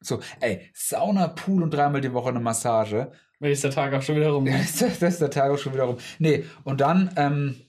So, 0.00 0.20
ey, 0.40 0.70
Sauna, 0.74 1.28
Pool 1.28 1.62
und 1.62 1.72
dreimal 1.72 2.00
die 2.00 2.12
Woche 2.12 2.28
eine 2.28 2.40
Massage. 2.40 3.10
Dann 3.40 3.50
ist 3.50 3.64
der 3.64 3.70
Tag 3.70 3.92
auch 3.92 4.02
schon 4.02 4.16
wieder 4.16 4.30
rum. 4.30 4.44
Das 4.46 4.60
ist, 4.82 5.02
das 5.02 5.14
ist 5.14 5.20
der 5.20 5.30
Tag 5.30 5.50
auch 5.50 5.58
schon 5.58 5.74
wieder 5.74 5.84
rum. 5.84 5.98
Nee, 6.18 6.44
und 6.64 6.80
dann, 6.80 7.12
ähm, 7.16 7.60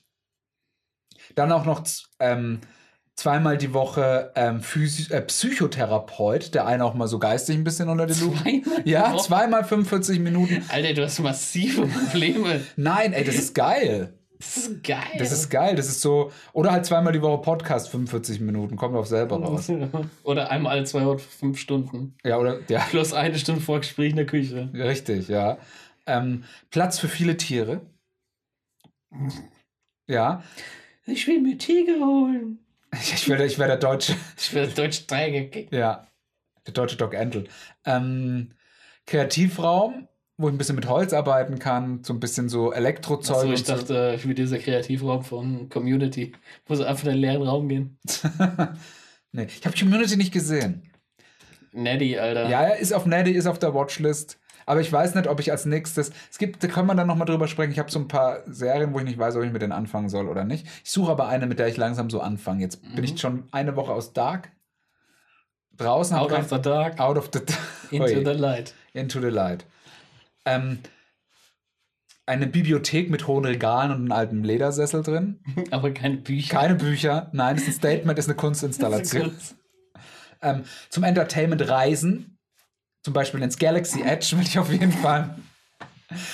dann 1.35 1.51
auch 1.51 1.65
noch 1.65 1.83
ähm, 2.19 2.61
zweimal 3.15 3.57
die 3.57 3.73
Woche 3.73 4.31
ähm, 4.35 4.61
Physi 4.61 5.11
äh, 5.13 5.21
Psychotherapeut, 5.21 6.53
der 6.53 6.65
einen 6.65 6.81
auch 6.81 6.93
mal 6.93 7.07
so 7.07 7.19
geistig 7.19 7.55
ein 7.55 7.63
bisschen 7.63 7.89
unter 7.89 8.05
die 8.05 8.19
Lupe. 8.19 8.37
Zweimal 8.39 8.81
Ja, 8.87 9.13
Woche? 9.13 9.23
zweimal 9.23 9.63
45 9.63 10.19
Minuten. 10.19 10.63
Alter, 10.69 10.93
du 10.93 11.03
hast 11.03 11.19
massive 11.19 11.87
Probleme. 11.87 12.61
Nein, 12.75 13.13
ey, 13.13 13.23
das 13.23 13.35
ist 13.35 13.55
geil. 13.55 14.13
Das 14.37 14.57
ist 14.57 14.83
geil. 14.83 14.99
Das 15.17 15.31
ist 15.31 15.49
geil. 15.49 15.75
Das 15.77 15.87
ist 15.87 16.01
so. 16.01 16.29
Oder 16.51 16.71
halt 16.73 16.85
zweimal 16.85 17.13
die 17.13 17.21
Woche 17.21 17.41
Podcast, 17.41 17.87
45 17.89 18.41
Minuten. 18.41 18.75
Kommt 18.75 18.93
auf 18.95 19.07
selber 19.07 19.37
raus. 19.41 19.71
Oder 20.23 20.51
einmal 20.51 20.73
alle 20.73 20.83
zwei 20.83 21.05
oder 21.05 21.19
fünf 21.19 21.57
Stunden. 21.57 22.15
Ja, 22.25 22.37
oder. 22.37 22.59
Ja, 22.67 22.79
Plus 22.89 23.13
eine 23.13 23.39
Stunde 23.39 23.61
Vorgespräch 23.61 24.09
in 24.09 24.17
der 24.17 24.25
Küche. 24.25 24.69
richtig, 24.73 25.29
ja. 25.29 25.57
Ähm, 26.05 26.43
Platz 26.69 26.99
für 26.99 27.07
viele 27.07 27.37
Tiere. 27.37 27.81
Ja. 30.07 30.43
Ich 31.05 31.27
will 31.27 31.41
mir 31.41 31.57
Tiger 31.57 32.05
holen. 32.05 32.59
Ich 33.15 33.29
werde, 33.29 33.45
ich 33.45 33.59
werde 33.59 33.77
der 33.77 33.89
deutsche. 33.89 34.15
Ich 34.37 34.53
will 34.53 34.67
Deutsch 34.67 35.07
Dreieck. 35.07 35.71
Ja. 35.71 36.07
Der 36.65 36.73
deutsche 36.73 36.97
Doc 36.97 37.13
Entel. 37.13 37.47
Ähm, 37.85 38.51
Kreativraum, 39.05 40.07
wo 40.37 40.47
ich 40.47 40.53
ein 40.53 40.57
bisschen 40.57 40.75
mit 40.75 40.87
Holz 40.87 41.13
arbeiten 41.13 41.59
kann. 41.59 42.03
So 42.03 42.13
ein 42.13 42.19
bisschen 42.19 42.49
so 42.49 42.71
Elektrozeug. 42.71 43.37
Also 43.37 43.53
ich 43.53 43.63
dachte, 43.63 44.13
ich 44.15 44.27
will 44.27 44.33
dieser 44.33 44.57
Kreativraum 44.57 45.23
von 45.23 45.69
Community, 45.69 46.33
wo 46.65 46.75
sie 46.75 46.87
einfach 46.87 47.05
in 47.05 47.11
den 47.11 47.19
leeren 47.19 47.43
Raum 47.43 47.69
gehen. 47.69 47.99
nee, 49.31 49.45
ich 49.45 49.65
habe 49.65 49.77
Community 49.77 50.17
nicht 50.17 50.33
gesehen. 50.33 50.91
Neddy, 51.71 52.17
Alter. 52.17 52.49
Ja, 52.49 52.63
er 52.63 52.77
ist 52.77 52.93
auf 52.93 53.05
Neddy, 53.05 53.31
ist 53.31 53.47
auf 53.47 53.59
der 53.59 53.73
Watchlist. 53.73 54.39
Aber 54.65 54.81
ich 54.81 54.91
weiß 54.91 55.15
nicht, 55.15 55.27
ob 55.27 55.39
ich 55.39 55.51
als 55.51 55.65
nächstes. 55.65 56.11
Es 56.31 56.37
gibt, 56.37 56.63
da 56.63 56.67
können 56.67 56.87
wir 56.87 56.95
dann 56.95 57.07
nochmal 57.07 57.27
drüber 57.27 57.47
sprechen. 57.47 57.71
Ich 57.71 57.79
habe 57.79 57.91
so 57.91 57.99
ein 57.99 58.07
paar 58.07 58.39
Serien, 58.47 58.93
wo 58.93 58.99
ich 58.99 59.05
nicht 59.05 59.17
weiß, 59.19 59.35
ob 59.35 59.43
ich 59.43 59.51
mit 59.51 59.61
denen 59.61 59.71
anfangen 59.71 60.09
soll 60.09 60.27
oder 60.27 60.43
nicht. 60.43 60.65
Ich 60.83 60.91
suche 60.91 61.11
aber 61.11 61.27
eine, 61.27 61.45
mit 61.45 61.59
der 61.59 61.67
ich 61.67 61.77
langsam 61.77 62.09
so 62.09 62.19
anfange. 62.21 62.61
Jetzt 62.61 62.81
bin 62.95 63.03
ich 63.03 63.19
schon 63.19 63.47
eine 63.51 63.75
Woche 63.75 63.91
aus 63.91 64.13
Dark. 64.13 64.51
Draußen 65.77 66.15
Out 66.17 66.31
of 66.31 66.49
the 66.49 66.61
dark, 66.61 66.99
out 67.01 67.17
of 67.17 67.29
the 67.33 67.41
into 67.91 68.23
the 68.23 68.37
light. 68.37 68.73
Into 68.93 69.19
the 69.19 69.27
Light. 69.27 69.65
Ähm, 70.45 70.79
eine 72.25 72.47
Bibliothek 72.47 73.09
mit 73.09 73.27
hohen 73.27 73.45
Regalen 73.45 73.91
und 73.91 73.97
einem 73.97 74.11
alten 74.11 74.43
Ledersessel 74.43 75.03
drin. 75.03 75.41
Aber 75.71 75.91
keine 75.91 76.17
Bücher. 76.17 76.57
Keine 76.57 76.75
Bücher. 76.75 77.29
Nein, 77.33 77.57
es 77.57 77.63
ist 77.63 77.67
ein 77.67 77.73
Statement, 77.73 78.17
ist 78.17 78.27
eine 78.29 78.35
Kunstinstallation. 78.37 79.35
ähm, 80.41 80.63
zum 80.89 81.03
Entertainment 81.03 81.67
reisen. 81.69 82.34
Zum 83.05 83.13
Beispiel 83.13 83.39
ins 83.43 83.59
Galaxy 83.59 84.01
Edge 84.01 84.35
will 84.35 84.41
ich 84.47 84.57
auf 84.57 84.71
jeden 84.71 84.91
Fall. 84.91 85.35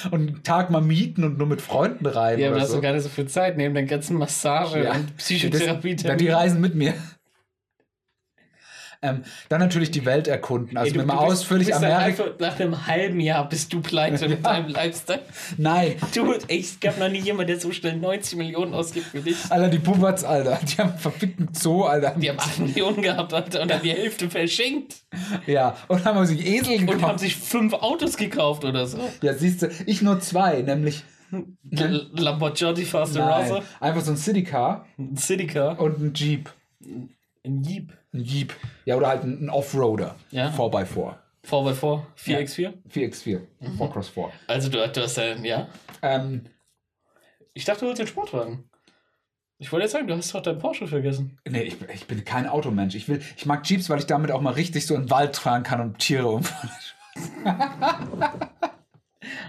Und 0.10 0.14
einen 0.30 0.44
Tag 0.44 0.70
mal 0.70 0.80
mieten 0.80 1.26
und 1.26 1.38
nur 1.38 1.46
mit 1.46 1.62
Freunden 1.62 2.06
rein. 2.06 2.40
Ja, 2.40 2.48
aber 2.48 2.56
da 2.56 2.62
hast 2.62 2.70
so. 2.70 2.76
du 2.78 2.82
gar 2.82 2.94
nicht 2.94 3.04
so 3.04 3.10
viel 3.10 3.28
Zeit 3.28 3.58
neben 3.58 3.76
den 3.76 3.88
ganzen 3.88 4.16
Massage- 4.18 4.82
Ja. 4.86 4.94
und 4.94 5.18
Psychotherapie. 5.18 5.98
Das, 5.98 6.16
die 6.16 6.30
reisen 6.30 6.62
mit 6.62 6.74
mir. 6.74 6.94
Ähm, 9.04 9.24
dann 9.50 9.60
natürlich 9.60 9.90
die 9.90 10.06
Welt 10.06 10.28
erkunden. 10.28 10.78
Also 10.78 10.94
mir 10.96 11.04
mal 11.06 11.18
ausführlich 11.18 11.74
Amerika. 11.74 12.24
Nach 12.38 12.60
einem 12.60 12.86
halben 12.86 13.20
Jahr 13.20 13.50
bist 13.50 13.74
du 13.74 13.82
pleite 13.82 14.30
mit 14.30 14.46
deinem 14.46 14.68
Lifestyle. 14.70 15.22
Nein, 15.58 15.96
Du, 16.14 16.34
es 16.48 16.80
gab 16.80 17.00
noch 17.00 17.10
nie 17.10 17.18
jemand, 17.20 17.50
der 17.50 17.60
so 17.60 17.72
schnell 17.72 17.96
90 17.98 18.38
Millionen 18.38 18.76
ausgibt 18.76 19.12
wie 19.14 19.22
dich. 19.22 19.38
Alter, 19.50 19.70
die 19.70 19.80
Puberts, 19.80 20.24
Alter. 20.24 20.60
Die 20.64 20.78
haben 20.78 20.92
einen 20.92 21.00
verfickten 21.00 21.50
Zoo, 21.54 21.84
Alter. 21.86 22.14
Die 22.16 22.30
haben 22.30 22.40
8 22.40 22.60
Millionen 22.60 23.02
gehabt, 23.02 23.34
Alter, 23.34 23.64
und 23.64 23.74
haben 23.74 23.82
die 23.82 23.90
Hälfte 23.92 24.30
verschenkt. 24.30 24.98
Ja, 25.48 25.76
und 25.88 26.06
haben 26.06 26.24
sich 26.28 26.46
Esel 26.46 26.74
Und 26.76 26.82
haben 26.82 26.98
gekauft. 27.00 27.20
sich 27.22 27.36
fünf 27.36 27.74
Autos 27.74 28.18
gekauft 28.18 28.66
oder 28.66 28.86
so. 28.86 29.00
Ja, 29.24 29.34
siehst 29.34 29.64
du, 29.64 29.70
ich 29.88 30.04
nur 30.04 30.20
zwei, 30.20 30.62
nämlich 30.62 31.04
L- 31.72 32.08
Lamborghini 32.14 32.86
Fast 32.86 33.16
nein, 33.16 33.64
einfach 33.80 34.02
so 34.02 34.12
ein 34.12 34.18
Citycar 34.18 34.86
ein 35.00 35.16
Citycar, 35.18 35.80
und 35.80 35.98
ein 36.00 36.14
Jeep. 36.14 36.52
ein 37.44 37.64
Jeep. 37.64 37.94
Ein 38.14 38.24
Jeep. 38.24 38.54
Ja, 38.86 38.96
oder 38.98 39.08
halt 39.08 39.24
ein, 39.24 39.46
ein 39.46 39.50
Offroader. 39.50 40.16
Ja. 40.32 40.50
4x4. 40.50 41.16
4x4, 41.48 42.02
4x4. 42.24 42.74
4x4. 42.94 43.40
4x4. 43.80 44.30
Also 44.48 44.70
du, 44.70 44.88
du 44.88 45.02
hast 45.02 45.18
ja, 45.18 45.36
ja. 45.36 45.68
Ähm, 46.02 46.46
Ich 47.54 47.66
dachte, 47.66 47.82
du 47.82 47.88
holst 47.88 48.00
den 48.00 48.08
Sportwagen. 48.08 48.70
Ich 49.58 49.72
wollte 49.72 49.84
jetzt 49.84 49.92
sagen, 49.94 50.08
du 50.08 50.16
hast 50.16 50.34
doch 50.34 50.42
deinen 50.42 50.60
Porsche 50.60 50.88
vergessen. 50.88 51.38
nee, 51.48 51.62
ich, 51.64 51.78
ich 51.94 52.06
bin 52.08 52.26
kein 52.26 52.48
Automensch. 52.48 52.96
Ich, 52.96 53.08
will, 53.08 53.22
ich 53.38 53.46
mag 53.46 53.64
Jeeps, 53.70 53.90
weil 53.90 54.00
ich 54.00 54.08
damit 54.08 54.32
auch 54.32 54.42
mal 54.42 54.54
richtig 54.54 54.86
so 54.88 54.96
in 54.96 55.04
den 55.04 55.10
Wald 55.12 55.38
fahren 55.38 55.64
kann 55.64 55.82
und 55.82 56.00
Tiere 56.00 56.28
umfahren. 56.28 56.70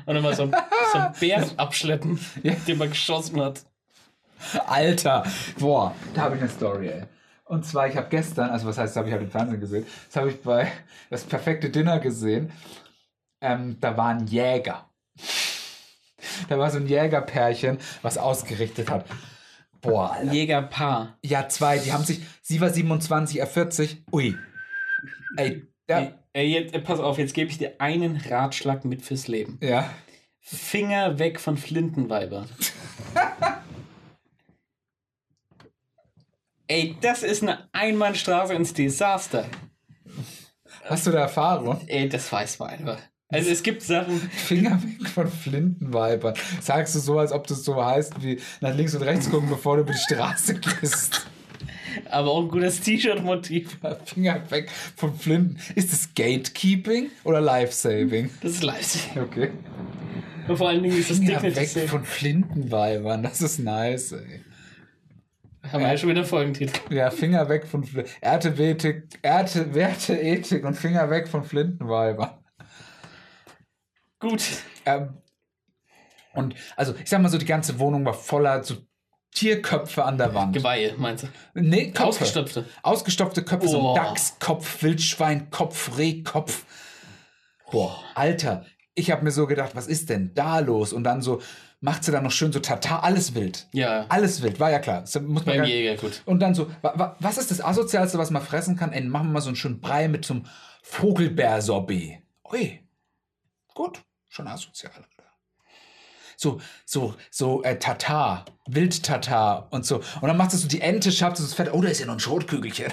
Und 0.04 0.20
mal 0.20 0.34
so, 0.34 0.42
ein- 0.44 0.54
so 0.92 0.98
einen 0.98 1.14
Bär 1.18 1.46
abschleppen, 1.56 2.18
Ja. 2.42 2.52
den 2.66 2.76
man 2.78 2.90
geschossen 2.90 3.40
hat. 3.40 3.62
Alter, 4.66 5.24
boah, 5.58 5.94
da 6.14 6.22
habe 6.22 6.34
ich 6.36 6.42
eine 6.42 6.50
Story, 6.50 6.88
ey. 6.88 7.02
Und 7.52 7.66
zwar, 7.66 7.86
ich 7.86 7.98
habe 7.98 8.08
gestern, 8.08 8.48
also 8.48 8.66
was 8.66 8.78
heißt, 8.78 8.92
das 8.92 8.96
habe 8.96 9.08
ich 9.08 9.12
halt 9.12 9.22
im 9.24 9.30
Fernsehen 9.30 9.60
gesehen, 9.60 9.84
das 10.06 10.16
habe 10.16 10.30
ich 10.30 10.40
bei 10.40 10.72
das 11.10 11.24
perfekte 11.24 11.68
Dinner 11.68 11.98
gesehen. 11.98 12.50
Ähm, 13.42 13.76
da 13.78 13.94
war 13.98 14.08
ein 14.08 14.26
Jäger. 14.26 14.88
Da 16.48 16.56
war 16.58 16.70
so 16.70 16.78
ein 16.78 16.86
Jägerpärchen, 16.86 17.78
was 18.00 18.16
ausgerichtet 18.16 18.88
hat. 18.90 19.04
Boah, 19.80 20.12
Alter. 20.12 20.32
Jägerpaar. 20.32 21.18
Ja, 21.22 21.48
zwei, 21.48 21.78
die 21.78 21.92
haben 21.92 22.04
sich, 22.04 22.20
sie 22.40 22.60
war 22.60 22.70
27, 22.70 23.40
er 23.40 23.46
40. 23.48 24.04
Ui. 24.12 24.38
Ey, 25.36 25.66
ja, 25.90 25.98
Ey, 25.98 26.14
ey, 26.32 26.46
jetzt, 26.46 26.74
äh, 26.74 26.78
pass 26.78 27.00
auf, 27.00 27.18
jetzt 27.18 27.34
gebe 27.34 27.50
ich 27.50 27.58
dir 27.58 27.74
einen 27.80 28.16
Ratschlag 28.16 28.84
mit 28.84 29.02
fürs 29.02 29.28
Leben. 29.28 29.58
ja. 29.60 29.90
Finger 30.40 31.18
weg 31.18 31.38
von 31.38 31.56
Flintenweiber. 31.56 32.46
Ey, 36.72 36.96
das 37.02 37.22
ist 37.22 37.42
eine 37.42 37.68
Einbahnstraße 37.72 38.54
ins 38.54 38.72
Desaster. 38.72 39.44
Hast 40.84 41.06
du 41.06 41.10
da 41.10 41.18
Erfahrung? 41.18 41.82
Ey, 41.86 42.08
das 42.08 42.32
weiß 42.32 42.60
man 42.60 42.70
einfach. 42.70 42.98
Also 43.28 43.50
es 43.50 43.62
gibt 43.62 43.82
Sachen, 43.82 44.18
Finger 44.18 44.82
weg 44.82 45.06
von 45.06 45.30
Flintenweibern. 45.30 46.32
Sagst 46.62 46.94
du 46.94 46.98
so, 46.98 47.18
als 47.18 47.30
ob 47.30 47.46
das 47.46 47.62
so 47.64 47.84
heißt, 47.84 48.22
wie 48.22 48.40
nach 48.62 48.74
links 48.74 48.94
und 48.94 49.02
rechts 49.02 49.28
gucken, 49.28 49.50
bevor 49.50 49.76
du 49.76 49.82
über 49.82 49.92
die 49.92 49.98
Straße 49.98 50.54
gehst. 50.80 51.26
aber 52.10 52.30
auch 52.30 52.44
ein 52.44 52.48
gutes 52.48 52.80
T-Shirt-Motiv. 52.80 53.76
Finger 54.06 54.50
weg 54.50 54.70
von 54.96 55.14
Flinten. 55.14 55.58
Ist 55.74 55.92
das 55.92 56.14
Gatekeeping 56.14 57.10
oder 57.24 57.42
Lifesaving? 57.42 58.30
Das 58.40 58.52
ist 58.52 58.62
leise. 58.62 58.98
Okay. 59.20 59.50
Und 60.48 60.56
vor 60.56 60.70
allen 60.70 60.82
Dingen 60.82 60.96
ist 60.96 61.10
das 61.10 61.18
Finger 61.18 61.38
Dignity 61.38 61.74
weg 61.74 61.88
von 61.90 62.04
Flintenweibern. 62.04 63.22
Das 63.22 63.42
ist 63.42 63.58
nice, 63.58 64.12
ey. 64.12 64.40
Haben 65.72 65.80
wir 65.82 65.90
ja 65.90 65.96
schon 65.96 66.10
wieder 66.10 66.24
Folgentitel. 66.24 66.94
Ja, 66.94 67.10
Finger 67.10 67.48
weg 67.48 67.66
von 67.66 67.82
Fl 67.84 68.04
Erte, 68.20 68.48
Ethik, 68.50 69.18
Erte, 69.22 69.74
Werte, 69.74 70.14
Ethik 70.18 70.64
und 70.64 70.74
Finger 70.74 71.08
weg 71.10 71.28
von 71.28 71.42
Flintenweibern. 71.44 72.30
Gut. 74.20 74.42
Ähm, 74.84 75.18
und 76.34 76.54
also, 76.76 76.94
ich 76.94 77.08
sag 77.08 77.20
mal 77.20 77.28
so, 77.28 77.38
die 77.38 77.46
ganze 77.46 77.78
Wohnung 77.78 78.04
war 78.04 78.14
voller 78.14 78.62
so 78.62 78.76
Tierköpfe 79.34 80.04
an 80.04 80.18
der 80.18 80.34
Wand. 80.34 80.54
Geweihe, 80.54 80.94
meinst 80.98 81.24
du? 81.24 81.28
Nee, 81.54 81.86
Köpfe. 81.90 82.04
Ausgestopfte. 82.08 82.64
Ausgestopfte 82.82 83.42
Köpfe, 83.42 83.68
so 83.68 83.80
Oh. 83.80 83.94
ein 83.94 83.96
Dachskopf, 84.04 84.82
Wildschweinkopf, 84.82 85.96
Rehkopf. 85.98 86.66
Boah, 87.70 87.98
Alter, 88.14 88.66
ich 88.94 89.10
habe 89.10 89.24
mir 89.24 89.30
so 89.30 89.46
gedacht, 89.46 89.74
was 89.74 89.86
ist 89.86 90.10
denn 90.10 90.34
da 90.34 90.58
los? 90.58 90.92
Und 90.92 91.04
dann 91.04 91.22
so, 91.22 91.40
macht 91.82 92.04
sie 92.04 92.12
dann 92.12 92.22
noch 92.22 92.30
schön 92.30 92.52
so 92.52 92.60
Tatar, 92.60 93.02
alles 93.02 93.34
wild. 93.34 93.66
Ja, 93.72 94.06
Alles 94.08 94.40
wild, 94.40 94.60
war 94.60 94.70
ja 94.70 94.78
klar. 94.78 95.00
Das 95.00 95.20
muss 95.20 95.44
man 95.44 95.56
beim 95.58 95.64
Jäger, 95.64 95.96
gut. 96.00 96.22
Und 96.24 96.38
dann 96.40 96.54
so, 96.54 96.70
wa, 96.80 96.92
wa, 96.96 97.16
was 97.18 97.38
ist 97.38 97.50
das 97.50 97.62
Asozialste, 97.62 98.18
was 98.18 98.30
man 98.30 98.40
fressen 98.40 98.76
kann? 98.76 98.92
Ey, 98.92 99.02
machen 99.02 99.28
wir 99.28 99.32
mal 99.34 99.40
so 99.40 99.48
einen 99.48 99.56
schönen 99.56 99.80
Brei 99.80 100.06
mit 100.06 100.24
so 100.24 100.34
einem 100.34 100.46
Vogelbeersorbet. 100.82 102.22
Ui, 102.50 102.80
gut, 103.74 104.00
schon 104.28 104.46
asozial. 104.46 104.92
So, 106.36 106.60
so, 106.84 107.14
so 107.30 107.62
äh, 107.62 107.78
Tatar, 107.78 108.44
Wildtatar 108.66 109.68
und 109.72 109.84
so. 109.84 109.96
Und 109.96 110.28
dann 110.28 110.36
macht 110.36 110.52
es 110.52 110.62
so 110.62 110.68
die 110.68 110.80
Ente, 110.80 111.10
schafft 111.10 111.38
es 111.38 111.44
das 111.44 111.54
Fett. 111.54 111.72
Oh, 111.72 111.80
da 111.80 111.88
ist 111.88 112.00
ja 112.00 112.06
noch 112.06 112.14
ein 112.14 112.20
Schrotkügelchen. 112.20 112.92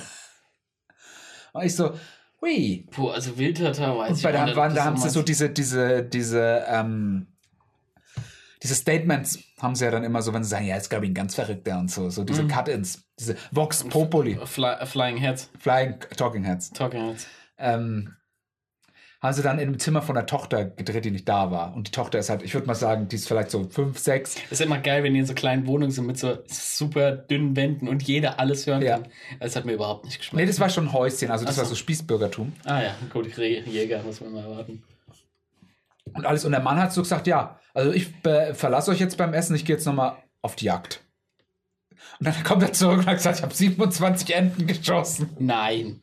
Und 1.53 1.63
ich 1.63 1.75
so, 1.75 1.97
hui. 2.41 2.87
Puh, 2.91 3.09
also 3.09 3.37
Wildtatar 3.39 3.97
weiß 3.97 4.09
Und 4.11 4.17
ich 4.17 4.23
bei 4.23 4.31
der 4.31 4.41
auch 4.41 4.45
nicht, 4.45 4.55
waren, 4.55 4.75
da 4.75 4.85
haben 4.85 4.97
sie 4.97 5.09
so 5.09 5.23
diese, 5.23 5.49
diese, 5.49 6.03
diese, 6.03 6.63
ähm, 6.67 7.25
diese 8.61 8.75
Statements 8.75 9.39
haben 9.61 9.75
sie 9.75 9.85
ja 9.85 9.91
dann 9.91 10.03
immer 10.03 10.21
so, 10.21 10.33
wenn 10.33 10.43
sie 10.43 10.49
sagen, 10.49 10.65
ja, 10.65 10.75
ist 10.75 10.89
glaube 10.89 11.05
ich 11.05 11.11
ein 11.11 11.15
ganz 11.15 11.35
verrückter 11.35 11.79
und 11.79 11.89
so, 11.89 12.09
so 12.09 12.21
Mhm. 12.21 12.25
diese 12.27 12.47
Cut-ins, 12.47 13.03
diese 13.19 13.35
Vox 13.51 13.83
Populi, 13.85 14.37
Fly, 14.45 14.85
Flying 14.85 15.17
Heads, 15.17 15.49
Flying 15.59 15.95
Talking 16.17 16.43
Heads, 16.43 16.71
Talking 16.71 17.07
Heads. 17.09 17.27
ähm, 17.57 18.15
haben 19.21 19.33
sie 19.33 19.41
dann 19.43 19.59
in 19.59 19.71
dem 19.73 19.79
Zimmer 19.79 20.01
von 20.01 20.15
der 20.15 20.25
Tochter 20.25 20.63
gedreht, 20.63 21.03
die 21.03 21.11
nicht 21.11 21.27
da 21.27 21.51
war. 21.51 21.73
Und 21.75 21.87
die 21.87 21.91
Tochter 21.91 22.19
ist 22.19 22.29
halt, 22.29 22.41
ich 22.41 22.53
würde 22.53 22.67
mal 22.67 22.73
sagen, 22.75 23.09
die 23.09 23.17
ist 23.17 23.27
vielleicht 23.27 23.51
so 23.51 23.65
fünf, 23.69 23.99
sechs. 23.99 24.35
Ist 24.49 24.61
immer 24.61 24.77
geil, 24.79 25.03
wenn 25.03 25.13
die 25.13 25.19
in 25.19 25.25
so 25.25 25.33
kleinen 25.33 25.67
Wohnungen 25.67 25.91
sind 25.91 26.05
mit 26.07 26.17
so 26.17 26.37
super 26.47 27.11
dünnen 27.11 27.53
Wänden 27.57 27.89
und 27.89 28.01
jeder 28.03 28.39
alles 28.39 28.65
hören 28.65 28.81
Ja. 28.81 28.99
kann. 28.99 29.09
Das 29.41 29.57
hat 29.57 29.65
mir 29.65 29.73
überhaupt 29.73 30.05
nicht 30.05 30.19
geschmeckt. 30.19 30.39
Nee, 30.41 30.45
das 30.47 30.61
war 30.61 30.69
schon 30.69 30.93
Häuschen, 30.93 31.31
also 31.31 31.43
das 31.43 31.55
so. 31.55 31.61
war 31.61 31.67
so 31.67 31.75
Spießbürgertum. 31.75 32.53
ah 32.63 32.81
ja, 32.81 32.95
gut, 33.11 33.27
Jäger 33.37 34.01
muss 34.03 34.21
man 34.21 34.31
mal 34.31 34.43
erwarten. 34.45 34.83
Und 36.13 36.25
alles. 36.25 36.45
Und 36.45 36.51
der 36.51 36.61
Mann 36.61 36.79
hat 36.79 36.93
so 36.93 37.01
gesagt, 37.01 37.27
ja, 37.27 37.59
also 37.73 37.91
ich 37.91 38.13
verlasse 38.53 38.91
euch 38.91 38.99
jetzt 38.99 39.17
beim 39.17 39.33
Essen, 39.33 39.55
ich 39.55 39.65
gehe 39.65 39.75
jetzt 39.75 39.85
nochmal 39.85 40.17
auf 40.41 40.55
die 40.55 40.65
Jagd. 40.65 41.03
Und 42.19 42.27
dann 42.27 42.43
kommt 42.43 42.63
er 42.63 42.73
zurück 42.73 42.99
und 42.99 43.05
hat 43.07 43.17
gesagt, 43.17 43.37
ich 43.37 43.43
habe 43.43 43.53
27 43.53 44.35
Enten 44.35 44.67
geschossen. 44.67 45.29
Nein, 45.39 46.01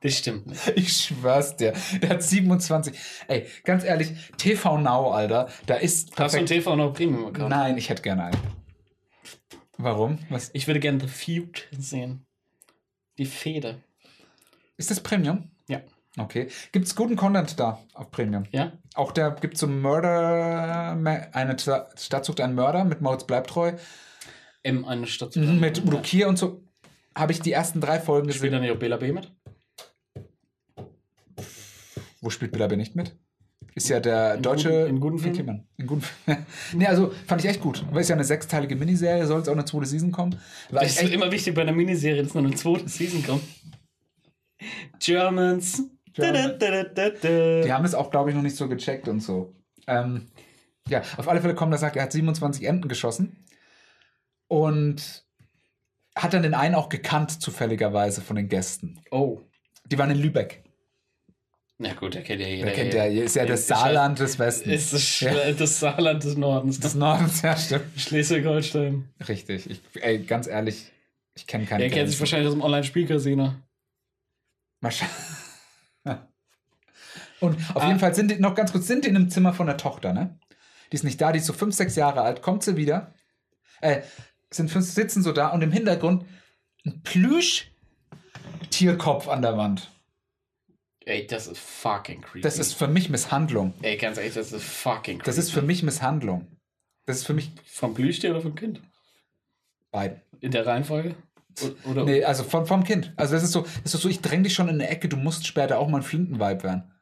das 0.00 0.14
stimmt 0.18 0.46
nicht. 0.46 0.68
Ich 0.76 0.92
schwör's 0.92 1.56
dir. 1.56 1.72
Der 2.00 2.10
hat 2.10 2.22
27. 2.22 2.96
Ey, 3.26 3.46
ganz 3.64 3.84
ehrlich, 3.84 4.12
TV 4.36 4.78
Now, 4.78 5.10
Alter, 5.10 5.48
da 5.66 5.74
ist 5.74 6.18
Hast 6.18 6.34
du 6.34 6.38
ein. 6.38 6.46
TV 6.46 6.76
noch 6.76 6.92
Premium 6.92 7.26
Account? 7.26 7.50
Nein, 7.50 7.76
ich 7.76 7.88
hätte 7.90 8.02
gerne 8.02 8.24
einen. 8.26 8.40
Warum? 9.76 10.18
Was? 10.30 10.50
Ich 10.54 10.66
würde 10.66 10.80
gerne 10.80 11.00
The 11.00 11.08
Feud 11.08 11.68
sehen. 11.76 12.24
Die 13.18 13.26
Fehde. 13.26 13.82
Ist 14.76 14.90
das 14.90 15.00
Premium? 15.00 15.50
Ja. 15.68 15.80
Okay. 16.18 16.48
Gibt's 16.72 16.94
guten 16.96 17.16
Content 17.16 17.58
da 17.60 17.78
auf 17.94 18.10
Premium? 18.10 18.44
Ja? 18.50 18.72
Auch 18.94 19.12
da 19.12 19.30
gibt's 19.30 19.60
so 19.60 19.66
Mörder, 19.66 20.92
eine 21.32 21.56
Ta- 21.56 21.88
Stadt 21.96 22.24
sucht 22.24 22.40
einen 22.40 22.54
Mörder 22.54 22.84
mit 22.84 23.00
Moritz 23.00 23.24
Bleibtreu, 23.24 23.72
M, 24.62 24.84
eine 24.84 25.06
Stadt. 25.06 25.36
Mhm, 25.36 25.60
mit 25.60 25.84
Udo 25.84 26.00
Kier 26.00 26.28
und 26.28 26.38
so. 26.38 26.62
Habe 27.14 27.32
ich 27.32 27.40
die 27.40 27.52
ersten 27.52 27.80
drei 27.80 27.98
Folgen 28.00 28.28
Spielt 28.30 28.42
gesehen. 28.42 28.52
da 28.52 28.60
nicht 28.60 28.70
auch 28.72 28.78
Bela 28.78 28.96
B 28.96 29.12
mit? 29.12 29.32
Wo 32.20 32.30
spielt 32.30 32.52
Billa 32.52 32.66
B 32.66 32.76
nicht 32.76 32.96
mit? 32.96 33.16
Ist 33.74 33.88
ja 33.88 34.00
der 34.00 34.34
In 34.34 34.42
deutsche. 34.42 34.70
guten- 34.70 34.86
in 34.88 35.00
guten 35.00 35.18
Filmen? 35.18 35.68
In 35.76 35.86
guten 35.86 36.04
nee, 36.74 36.86
also 36.86 37.12
fand 37.26 37.44
ich 37.44 37.50
echt 37.50 37.60
gut. 37.60 37.84
Weil 37.92 38.00
es 38.02 38.08
ja 38.08 38.16
eine 38.16 38.24
sechsteilige 38.24 38.74
Miniserie, 38.74 39.24
soll 39.26 39.40
es 39.40 39.48
auch 39.48 39.52
eine 39.52 39.64
zweite 39.64 39.86
Season 39.86 40.10
kommen. 40.10 40.32
War 40.70 40.82
Das 40.82 40.92
ist 40.92 41.02
echt, 41.02 41.12
immer 41.12 41.30
wichtig 41.30 41.54
bei 41.54 41.62
einer 41.62 41.72
Miniserie, 41.72 42.22
dass 42.22 42.34
noch 42.34 42.42
eine 42.42 42.54
zweite 42.54 42.88
Season 42.88 43.22
kommt. 43.24 43.42
Germans. 44.98 45.82
Die 47.64 47.72
haben 47.72 47.84
es 47.84 47.94
auch, 47.94 48.10
glaube 48.10 48.30
ich, 48.30 48.36
noch 48.36 48.42
nicht 48.42 48.56
so 48.56 48.68
gecheckt 48.68 49.08
und 49.08 49.20
so. 49.20 49.54
Ähm, 49.86 50.28
ja, 50.88 51.02
auf 51.16 51.28
alle 51.28 51.40
Fälle 51.40 51.54
kommt 51.54 51.72
er 51.72 51.78
sagt, 51.78 51.96
er 51.96 52.04
hat 52.04 52.12
27 52.12 52.64
Enten 52.64 52.88
geschossen 52.88 53.36
und 54.48 55.24
hat 56.16 56.34
dann 56.34 56.42
den 56.42 56.54
einen 56.54 56.74
auch 56.74 56.88
gekannt, 56.88 57.40
zufälligerweise 57.42 58.20
von 58.20 58.36
den 58.36 58.48
Gästen. 58.48 59.00
Oh. 59.10 59.40
Die 59.86 59.98
waren 59.98 60.10
in 60.10 60.18
Lübeck. 60.18 60.64
Na 61.80 61.94
gut, 61.94 62.14
der 62.14 62.24
kennt 62.24 62.40
ja 62.40 62.48
jeder. 62.48 62.64
Der 62.66 62.74
kennt 62.74 62.92
ja, 62.92 63.04
ist 63.04 63.36
ja 63.36 63.46
das 63.46 63.68
Saarland 63.68 64.18
des 64.18 64.38
Westens. 64.38 64.72
Ist 64.72 64.92
das, 64.92 65.20
Ja. 65.20 65.52
das 65.52 65.78
Saarland 65.78 66.24
des 66.24 66.36
Nordens. 66.36 66.80
des 66.80 66.96
Nordens, 66.96 67.40
ja, 67.42 67.56
stimmt. 67.56 67.84
Schleswig-Holstein. 67.96 69.08
Richtig. 69.28 69.70
Ich, 69.70 69.80
ey, 70.02 70.18
ganz 70.24 70.48
ehrlich, 70.48 70.90
ich 71.36 71.46
kenne 71.46 71.66
keine 71.66 71.84
Der 71.84 71.90
kennt 71.90 72.10
sich 72.10 72.18
wahrscheinlich 72.18 72.48
aus 72.48 72.54
dem 72.54 72.62
Online-Spielcasino. 72.62 73.54
Wahrscheinlich. 74.80 75.16
Und 77.40 77.56
auf 77.74 77.84
jeden 77.84 77.98
Fall 77.98 78.14
sind 78.14 78.30
die, 78.30 78.38
noch 78.38 78.54
ganz 78.54 78.70
kurz, 78.72 78.86
sind 78.86 79.04
die 79.04 79.08
in 79.08 79.16
einem 79.16 79.28
Zimmer 79.30 79.52
von 79.52 79.66
der 79.66 79.76
Tochter, 79.76 80.12
ne? 80.12 80.38
Die 80.90 80.96
ist 80.96 81.04
nicht 81.04 81.20
da, 81.20 81.32
die 81.32 81.38
ist 81.38 81.46
so 81.46 81.52
fünf, 81.52 81.74
sechs 81.74 81.96
Jahre 81.96 82.22
alt, 82.22 82.40
kommt 82.42 82.62
sie 82.62 82.76
wieder. 82.76 83.12
Äh, 83.80 84.02
sind 84.50 84.70
fünf, 84.70 84.86
sitzen 84.86 85.22
so 85.22 85.32
da 85.32 85.48
und 85.48 85.62
im 85.62 85.72
Hintergrund 85.72 86.24
ein 86.86 87.02
Plüsch-Tierkopf 87.02 89.28
an 89.28 89.42
der 89.42 89.56
Wand. 89.56 89.90
Ey, 91.04 91.26
das 91.26 91.46
ist 91.46 91.58
fucking 91.58 92.22
creepy. 92.22 92.40
Das 92.40 92.58
ist 92.58 92.72
für 92.74 92.88
mich 92.88 93.10
Misshandlung. 93.10 93.74
Ey, 93.82 93.96
ganz 93.96 94.18
ehrlich, 94.18 94.34
das 94.34 94.52
ist 94.52 94.64
fucking 94.64 95.18
creepy. 95.18 95.26
Das 95.26 95.38
ist 95.38 95.50
für 95.50 95.62
mich 95.62 95.82
Misshandlung. 95.82 96.46
Das 97.06 97.18
ist 97.18 97.26
für 97.26 97.34
mich 97.34 97.50
Vom 97.64 97.94
Plüschtier 97.94 98.30
oder 98.30 98.42
vom 98.42 98.54
Kind? 98.54 98.80
beiden. 99.90 100.20
In 100.40 100.50
der 100.50 100.66
Reihenfolge? 100.66 101.14
Oder? 101.90 102.04
Nee, 102.04 102.24
also 102.24 102.44
vom, 102.44 102.66
vom 102.66 102.84
Kind. 102.84 103.12
Also 103.16 103.34
das 103.34 103.42
ist 103.42 103.52
so, 103.52 103.66
das 103.82 103.94
ist 103.94 104.02
so, 104.02 104.08
ich 104.08 104.20
dräng 104.20 104.42
dich 104.42 104.54
schon 104.54 104.68
in 104.68 104.74
eine 104.74 104.88
Ecke, 104.88 105.08
du 105.08 105.16
musst 105.16 105.46
später 105.46 105.78
auch 105.78 105.88
mal 105.88 105.98
ein 105.98 106.02
Flintenweib 106.02 106.62
werden. 106.62 106.92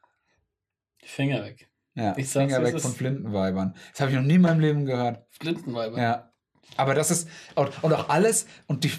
Finger 1.09 1.45
weg. 1.45 1.69
Ja, 1.95 2.15
Ich 2.16 2.28
Finger 2.28 2.62
weg 2.62 2.81
von 2.81 2.93
Flintenweibern. 2.93 3.74
Das 3.93 4.01
habe 4.03 4.11
ich 4.11 4.16
noch 4.16 4.24
nie 4.24 4.35
in 4.35 4.43
meinem 4.43 4.61
Leben 4.61 4.85
gehört. 4.85 5.24
Flintenweiber. 5.31 6.01
Ja. 6.01 6.31
Aber 6.77 6.95
das 6.95 7.11
ist, 7.11 7.28
und, 7.55 7.70
und 7.83 7.93
auch 7.95 8.09
alles, 8.11 8.47
und 8.66 8.85
die, 8.85 8.93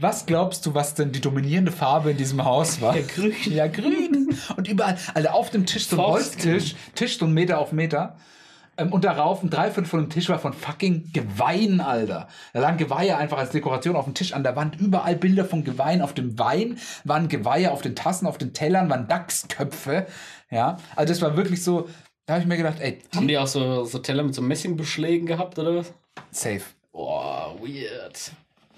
was 0.00 0.26
glaubst 0.26 0.64
du, 0.66 0.74
was 0.74 0.94
denn 0.94 1.10
die 1.12 1.20
dominierende 1.20 1.72
Farbe 1.72 2.12
in 2.12 2.16
diesem 2.16 2.44
Haus 2.44 2.80
war? 2.80 2.96
Ja, 2.96 3.02
grün. 3.02 3.34
Ja, 3.46 3.66
grün. 3.66 4.38
Und 4.56 4.68
überall, 4.68 4.98
also 5.14 5.28
auf 5.30 5.50
dem 5.50 5.66
Tisch, 5.66 5.86
so 5.86 5.96
ein. 5.96 6.06
Holztisch, 6.06 6.76
Tisch 6.94 7.18
so 7.18 7.24
ein 7.24 7.32
Meter 7.32 7.58
auf 7.58 7.72
Meter. 7.72 8.16
Ähm, 8.78 8.92
und 8.92 9.04
darauf 9.04 9.42
ein 9.42 9.50
Dreiviertel 9.50 9.86
von 9.86 10.00
dem 10.00 10.10
Tisch 10.10 10.28
war 10.28 10.38
von 10.38 10.52
fucking 10.52 11.10
Geweihen, 11.12 11.80
Alter. 11.80 12.28
Da 12.52 12.60
lagen 12.60 12.76
Geweihe 12.76 13.16
einfach 13.16 13.38
als 13.38 13.50
Dekoration 13.50 13.96
auf 13.96 14.04
dem 14.04 14.14
Tisch 14.14 14.32
an 14.32 14.42
der 14.42 14.56
Wand. 14.56 14.80
Überall 14.80 15.16
Bilder 15.16 15.44
von 15.44 15.64
Geweihen. 15.64 16.02
Auf 16.02 16.14
dem 16.14 16.38
Wein 16.38 16.78
waren 17.04 17.28
Geweihe, 17.28 17.70
auf 17.72 17.82
den 17.82 17.94
Tassen, 17.96 18.26
auf 18.26 18.38
den 18.38 18.52
Tellern 18.52 18.90
waren 18.90 19.08
Dachsköpfe. 19.08 20.06
Ja, 20.50 20.76
also 20.94 21.12
das 21.12 21.22
war 21.22 21.36
wirklich 21.36 21.62
so, 21.64 21.88
da 22.26 22.34
habe 22.34 22.42
ich 22.42 22.48
mir 22.48 22.56
gedacht, 22.56 22.80
ey, 22.80 22.98
Haben 23.14 23.28
die 23.28 23.38
auch 23.38 23.46
so, 23.46 23.84
so 23.84 23.98
Teller 23.98 24.22
mit 24.22 24.34
so 24.34 24.42
Messingbeschlägen 24.42 25.26
gehabt, 25.26 25.58
oder 25.58 25.76
was? 25.76 25.92
safe. 26.30 26.62
Boah, 26.92 27.54
weird. 27.60 28.32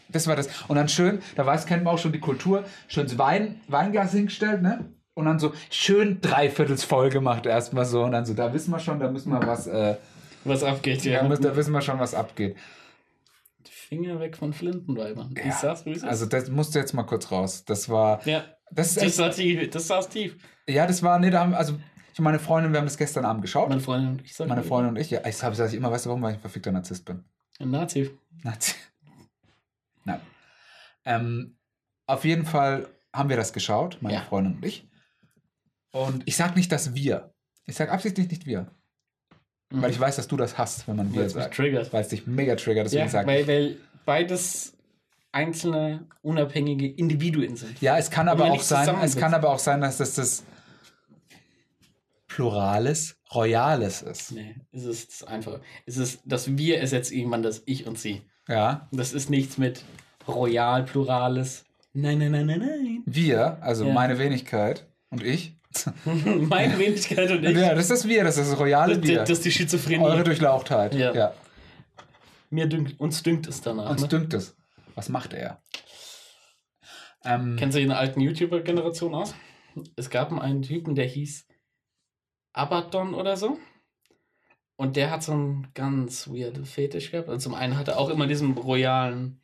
Das 0.09 0.27
war 0.27 0.37
das. 0.37 0.49
Und 0.69 0.77
dann 0.77 0.89
schön, 0.89 1.20
da 1.37 1.45
weiß, 1.45 1.66
kennt 1.66 1.85
man 1.85 1.95
auch 1.95 1.99
schon 1.99 2.12
die 2.12 2.20
Kultur, 2.20 2.65
schönes 2.89 3.19
Wein, 3.19 3.61
Weinglas 3.69 4.12
hingestellt, 4.12 4.62
ne? 4.62 4.85
Und 5.19 5.24
dann 5.24 5.39
so 5.40 5.53
schön 5.70 6.20
dreiviertels 6.20 6.85
voll 6.85 7.11
gemacht 7.11 7.45
erstmal 7.45 7.85
so. 7.85 8.05
Und 8.05 8.12
dann 8.12 8.24
so, 8.24 8.35
da 8.35 8.53
wissen 8.55 8.70
wir 8.70 8.78
schon, 8.78 9.01
da 9.01 9.11
müssen 9.11 9.31
wir 9.32 9.45
was, 9.47 9.66
äh, 9.66 9.97
Was 10.45 10.62
abgeht, 10.62 11.05
ja. 11.05 11.27
da, 11.27 11.35
da 11.36 11.57
wissen 11.57 11.73
wir 11.73 11.81
schon, 11.82 11.99
was 11.99 12.15
abgeht. 12.15 12.57
Finger 13.69 14.20
weg 14.20 14.36
von 14.36 14.53
Flintenweibern. 14.53 15.35
Ich 15.36 15.45
Ja, 15.47 15.53
sag's, 15.53 15.85
wie. 15.86 16.01
Also 16.03 16.27
das 16.27 16.51
musste 16.51 16.78
jetzt 16.78 16.93
mal 16.93 17.03
kurz 17.05 17.31
raus. 17.32 17.65
Das 17.65 17.89
war, 17.89 18.24
ja, 18.27 18.45
das 18.70 18.89
ist 18.89 18.97
das 18.99 19.05
echt, 19.05 19.15
saß 19.15 19.36
tief. 19.36 19.70
Das 19.70 19.86
saß 19.89 20.09
tief. 20.09 20.36
ja, 20.69 20.86
das 20.86 21.03
war, 21.03 21.19
nee, 21.19 21.31
da 21.31 21.40
haben, 21.40 21.55
also 21.55 21.78
ich 22.12 22.20
meine 22.20 22.39
Freundin, 22.39 22.73
wir 22.73 22.78
haben 22.78 22.86
das 22.86 22.97
gestern 22.99 23.24
Abend 23.24 23.43
geschaut. 23.43 23.69
Meine 23.70 23.81
Freundin 23.81 24.11
und 24.11 24.23
ich 24.24 24.35
sag 24.35 24.47
Meine 24.49 24.62
Freundin 24.62 24.90
und 24.95 25.01
ich, 25.01 25.11
ja, 25.11 25.27
ich 25.27 25.43
habe 25.43 25.55
sag 25.57 25.69
ich 25.69 25.74
immer, 25.74 25.90
weißt 25.90 26.05
du, 26.07 26.11
warum 26.11 26.23
weil 26.23 26.32
ich 26.32 26.39
ein 26.39 26.40
verfickter 26.40 26.70
Narzisst 26.70 27.05
bin? 27.05 27.24
Ein 27.59 27.70
Nazi. 27.70 28.11
Nazi. 28.45 28.74
Nein. 30.05 30.20
Ähm, 31.05 31.57
auf 32.07 32.24
jeden 32.24 32.45
Fall 32.45 32.89
haben 33.12 33.28
wir 33.31 33.36
das 33.36 33.53
geschaut, 33.53 33.99
meine 34.01 34.15
Ja. 34.15 34.20
Freundin 34.20 34.57
und 34.57 34.65
ich. 34.65 34.86
Und 35.93 36.23
ich 36.27 36.36
sag 36.36 36.56
nicht, 36.56 36.70
dass 36.73 36.94
wir. 36.94 37.32
Ich 37.66 37.77
sag 37.77 37.90
absichtlich 37.90 38.28
nicht 38.31 38.47
wir. 38.47 38.70
Weil 39.70 39.90
ich 39.90 40.01
weiß, 40.01 40.16
dass 40.16 40.28
du 40.28 40.36
das 40.36 40.56
hast, 40.56 40.89
wenn 40.89 40.97
man 40.97 41.12
wir 41.12 41.28
sagt. 41.28 41.55
triggert. 41.55 41.93
Weil 41.93 42.01
es 42.02 42.09
dich 42.09 42.27
mega 42.27 42.56
triggert, 42.56 42.86
deswegen 42.86 43.02
Ja, 43.05 43.09
sag 43.09 43.27
weil, 43.27 43.47
weil 43.47 43.77
beides 44.06 44.74
einzelne, 45.32 46.06
unabhängige 46.23 46.89
Individuen 46.89 47.56
sind. 47.56 47.81
Ja, 47.82 47.98
es 47.98 48.10
kann 48.10 48.28
aber 48.28 48.47
auch 48.51 48.62
sein, 48.62 48.97
es 49.02 49.16
kann 49.16 49.35
aber 49.35 49.51
auch 49.51 49.59
sein, 49.59 49.82
dass 49.82 49.98
das 49.98 50.15
das 50.15 50.43
Plurales, 52.28 53.16
Royales 53.35 54.02
ist. 54.02 54.32
Nee, 54.32 54.56
es 54.73 54.85
ist 54.85 55.27
einfach. 55.27 55.60
Es 55.86 55.97
ist, 55.97 56.20
das 56.24 56.56
Wir 56.56 56.78
ersetzt 56.81 57.10
irgendwann 57.12 57.43
das 57.43 57.62
Ich 57.66 57.86
und 57.86 57.98
Sie. 57.98 58.23
Ja. 58.48 58.89
Das 58.93 59.12
ist 59.12 59.28
nichts 59.31 59.59
mit 59.59 59.85
Royal, 60.27 60.85
Plurales. 60.85 61.65
Nein, 61.93 62.19
nein, 62.19 62.32
nein, 62.32 62.47
nein, 62.47 62.59
nein. 62.60 63.02
Wir, 63.06 63.62
also 63.62 63.86
Ja. 63.86 63.93
meine 63.93 64.19
Wenigkeit 64.19 64.86
und 65.10 65.23
ich. 65.23 65.57
Meine 66.05 66.78
Wenigkeit 66.78 67.30
und 67.30 67.44
ich. 67.44 67.56
Ja, 67.56 67.74
das 67.74 67.84
ist 67.84 67.90
das 67.90 68.09
Wir, 68.09 68.24
das 68.24 68.36
ist 68.38 68.50
das 68.52 68.59
royale 68.59 68.98
das, 68.98 69.09
Wir. 69.09 69.18
das 69.20 69.30
ist 69.30 69.44
die 69.44 69.50
Schizophrenie. 69.52 70.05
Eure 70.05 70.24
Durchlauchtheit. 70.24 70.94
Ja. 70.94 71.12
ja. 71.14 71.34
Mir 72.50 72.66
dünkt, 72.66 72.98
uns 73.00 73.22
dünkt 73.22 73.46
es 73.46 73.60
danach. 73.60 73.90
Uns 73.90 74.02
Ne? 74.02 74.09
dünkt 74.09 74.34
es. 74.34 74.56
Was 74.94 75.09
macht 75.09 75.32
er? 75.34 75.62
Ähm, 77.24 77.56
Kennst 77.59 77.76
du 77.76 77.82
die 77.84 77.90
alten 77.90 78.20
YouTuber-Generation 78.20 79.14
aus? 79.14 79.34
Es 79.96 80.09
gab 80.10 80.32
einen 80.32 80.62
Typen, 80.62 80.94
der 80.94 81.06
hieß 81.06 81.46
Abaddon 82.52 83.14
oder 83.14 83.36
so. 83.36 83.59
Und 84.76 84.96
der 84.96 85.10
hat 85.10 85.22
so 85.24 85.32
einen 85.32 85.68
ganz 85.74 86.28
weird 86.28 86.56
Fetisch 86.66 87.10
gehabt. 87.10 87.28
Und 87.28 87.40
zum 87.40 87.55
einen 87.55 87.76
hat 87.76 87.88
er 87.88 87.98
auch 87.98 88.09
immer 88.10 88.26
diesem 88.26 88.52
royalen 88.56 89.40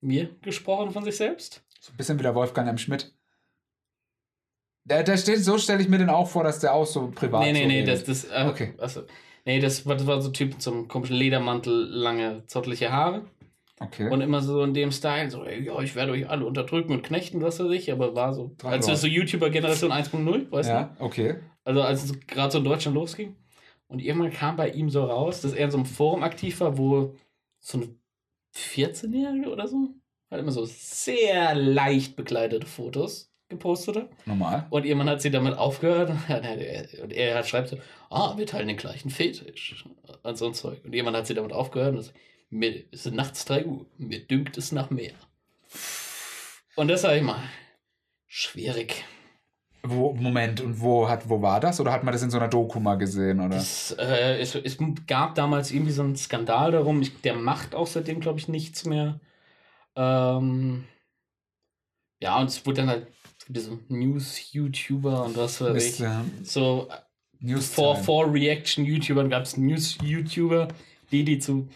Mir 0.00 0.28
gesprochen 0.42 0.90
von 0.92 1.02
sich 1.04 1.16
selbst. 1.16 1.64
so 1.80 1.92
ein 1.92 1.96
bisschen 1.96 2.18
wie 2.18 2.22
der 2.22 2.34
Wolfgang 2.34 2.68
M. 2.68 2.78
Schmidt. 2.78 3.15
Der, 4.88 5.02
der 5.02 5.16
steht, 5.16 5.42
so 5.42 5.58
stelle 5.58 5.82
ich 5.82 5.88
mir 5.88 5.98
den 5.98 6.08
auch 6.10 6.28
vor, 6.28 6.44
dass 6.44 6.60
der 6.60 6.72
auch 6.72 6.86
so 6.86 7.10
privat 7.12 7.42
nee, 7.42 7.52
nee, 7.52 7.62
so 7.62 7.68
nee, 7.68 7.84
das, 7.84 8.04
das, 8.04 8.24
äh, 8.24 8.46
Okay. 8.48 8.74
also, 8.78 9.02
nee, 9.44 9.58
das 9.58 9.84
war, 9.84 9.96
das 9.96 10.06
war 10.06 10.22
so 10.22 10.30
ein 10.30 10.32
Typ 10.32 10.50
mit 10.50 10.62
so 10.62 10.72
einem 10.72 10.86
komischen 10.86 11.16
Ledermantel, 11.16 11.88
lange, 11.90 12.44
zottelige 12.46 12.92
Haare. 12.92 13.24
Okay. 13.80 14.08
Und 14.08 14.20
immer 14.20 14.40
so 14.40 14.62
in 14.62 14.72
dem 14.74 14.92
Style, 14.92 15.28
so, 15.30 15.44
ey, 15.44 15.64
ja, 15.64 15.78
ich 15.80 15.96
werde 15.96 16.12
euch 16.12 16.30
alle 16.30 16.46
unterdrücken 16.46 16.92
und 16.92 17.02
knechten, 17.02 17.42
was 17.42 17.58
weiß 17.58 17.70
ich, 17.72 17.90
aber 17.92 18.14
war 18.14 18.32
so, 18.32 18.54
Drei 18.56 18.70
als 18.70 18.86
Leute. 18.86 18.92
das 18.92 19.00
so 19.02 19.06
YouTuber-Generation 19.08 19.92
1.0, 19.92 20.50
weißt 20.50 20.68
du? 20.68 20.72
ja, 20.72 20.96
okay. 21.00 21.36
Also 21.64 21.82
als 21.82 22.04
es 22.04 22.20
gerade 22.20 22.52
so 22.52 22.58
in 22.58 22.64
Deutschland 22.64 22.94
losging. 22.94 23.34
Und 23.88 24.00
irgendwann 24.00 24.30
kam 24.32 24.56
bei 24.56 24.70
ihm 24.70 24.88
so 24.88 25.04
raus, 25.04 25.42
dass 25.42 25.52
er 25.52 25.64
in 25.66 25.70
so 25.72 25.78
einem 25.78 25.86
Forum 25.86 26.22
aktiv 26.22 26.60
war, 26.60 26.78
wo 26.78 27.14
so 27.60 27.78
eine 27.78 27.88
14-Jährige 28.54 29.50
oder 29.50 29.66
so 29.66 29.90
halt 30.30 30.42
immer 30.42 30.52
so 30.52 30.64
sehr 30.64 31.54
leicht 31.54 32.16
bekleidete 32.16 32.66
Fotos 32.66 33.32
gepostet 33.48 33.96
hat. 33.96 34.26
Normal. 34.26 34.66
Und 34.70 34.84
irgendwann 34.84 35.10
hat 35.10 35.22
sie 35.22 35.30
damit 35.30 35.56
aufgehört 35.56 36.10
und 36.10 37.12
er 37.12 37.38
hat 37.38 37.48
schreibt 37.48 37.68
so, 37.68 37.78
ah, 38.10 38.36
wir 38.36 38.46
teilen 38.46 38.68
den 38.68 38.76
gleichen 38.76 39.10
Fetisch 39.10 39.84
und 40.22 40.36
so 40.36 40.46
ein 40.46 40.54
Zeug. 40.54 40.84
Und 40.84 40.94
irgendwann 40.94 41.16
hat 41.16 41.26
sie 41.26 41.34
damit 41.34 41.52
aufgehört 41.52 41.96
und 41.96 42.12
mir, 42.50 42.84
es 42.92 43.04
sind 43.04 43.16
nachts 43.16 43.44
3 43.44 43.66
Uhr, 43.66 43.86
mir 43.98 44.20
dünkt 44.20 44.56
es 44.56 44.72
nach 44.72 44.90
mehr. 44.90 45.14
Und 46.74 46.88
das 46.88 47.02
sag 47.02 47.16
ich 47.16 47.22
mal, 47.22 47.42
schwierig. 48.26 49.04
Wo, 49.82 50.12
Moment, 50.12 50.60
und 50.60 50.80
wo, 50.80 51.08
hat, 51.08 51.28
wo 51.28 51.40
war 51.40 51.60
das? 51.60 51.78
Oder 51.80 51.92
hat 51.92 52.02
man 52.02 52.12
das 52.12 52.22
in 52.22 52.30
so 52.30 52.38
einer 52.38 52.48
Doku 52.48 52.80
mal 52.80 52.96
gesehen? 52.96 53.38
Oder? 53.40 53.50
Das, 53.50 53.92
äh, 53.98 54.38
es, 54.40 54.54
es 54.56 54.78
gab 55.06 55.36
damals 55.36 55.70
irgendwie 55.70 55.92
so 55.92 56.02
einen 56.02 56.16
Skandal 56.16 56.72
darum. 56.72 57.00
Ich, 57.02 57.20
der 57.20 57.34
macht 57.34 57.74
auch 57.74 57.86
seitdem, 57.86 58.18
glaube 58.20 58.40
ich, 58.40 58.48
nichts 58.48 58.84
mehr. 58.84 59.20
Ähm, 59.94 60.84
ja, 62.20 62.38
und 62.38 62.48
es 62.48 62.66
wurde 62.66 62.82
dann 62.82 62.88
halt, 62.88 63.06
gibt 63.46 63.58
ja 63.58 63.64
so 63.64 63.78
News-YouTuber 63.88 65.24
und 65.24 65.36
was 65.36 65.60
weiß 65.60 65.82
ich. 65.82 65.92
Ist, 65.92 66.00
äh, 66.00 66.20
So 66.42 66.88
News 67.40 67.68
vor, 67.68 67.96
vor 67.96 68.32
Reaction-YouTubern 68.32 69.30
gab 69.30 69.44
es 69.44 69.56
News-YouTuber, 69.56 70.68
die, 71.12 71.24
die 71.24 71.38
zu 71.38 71.68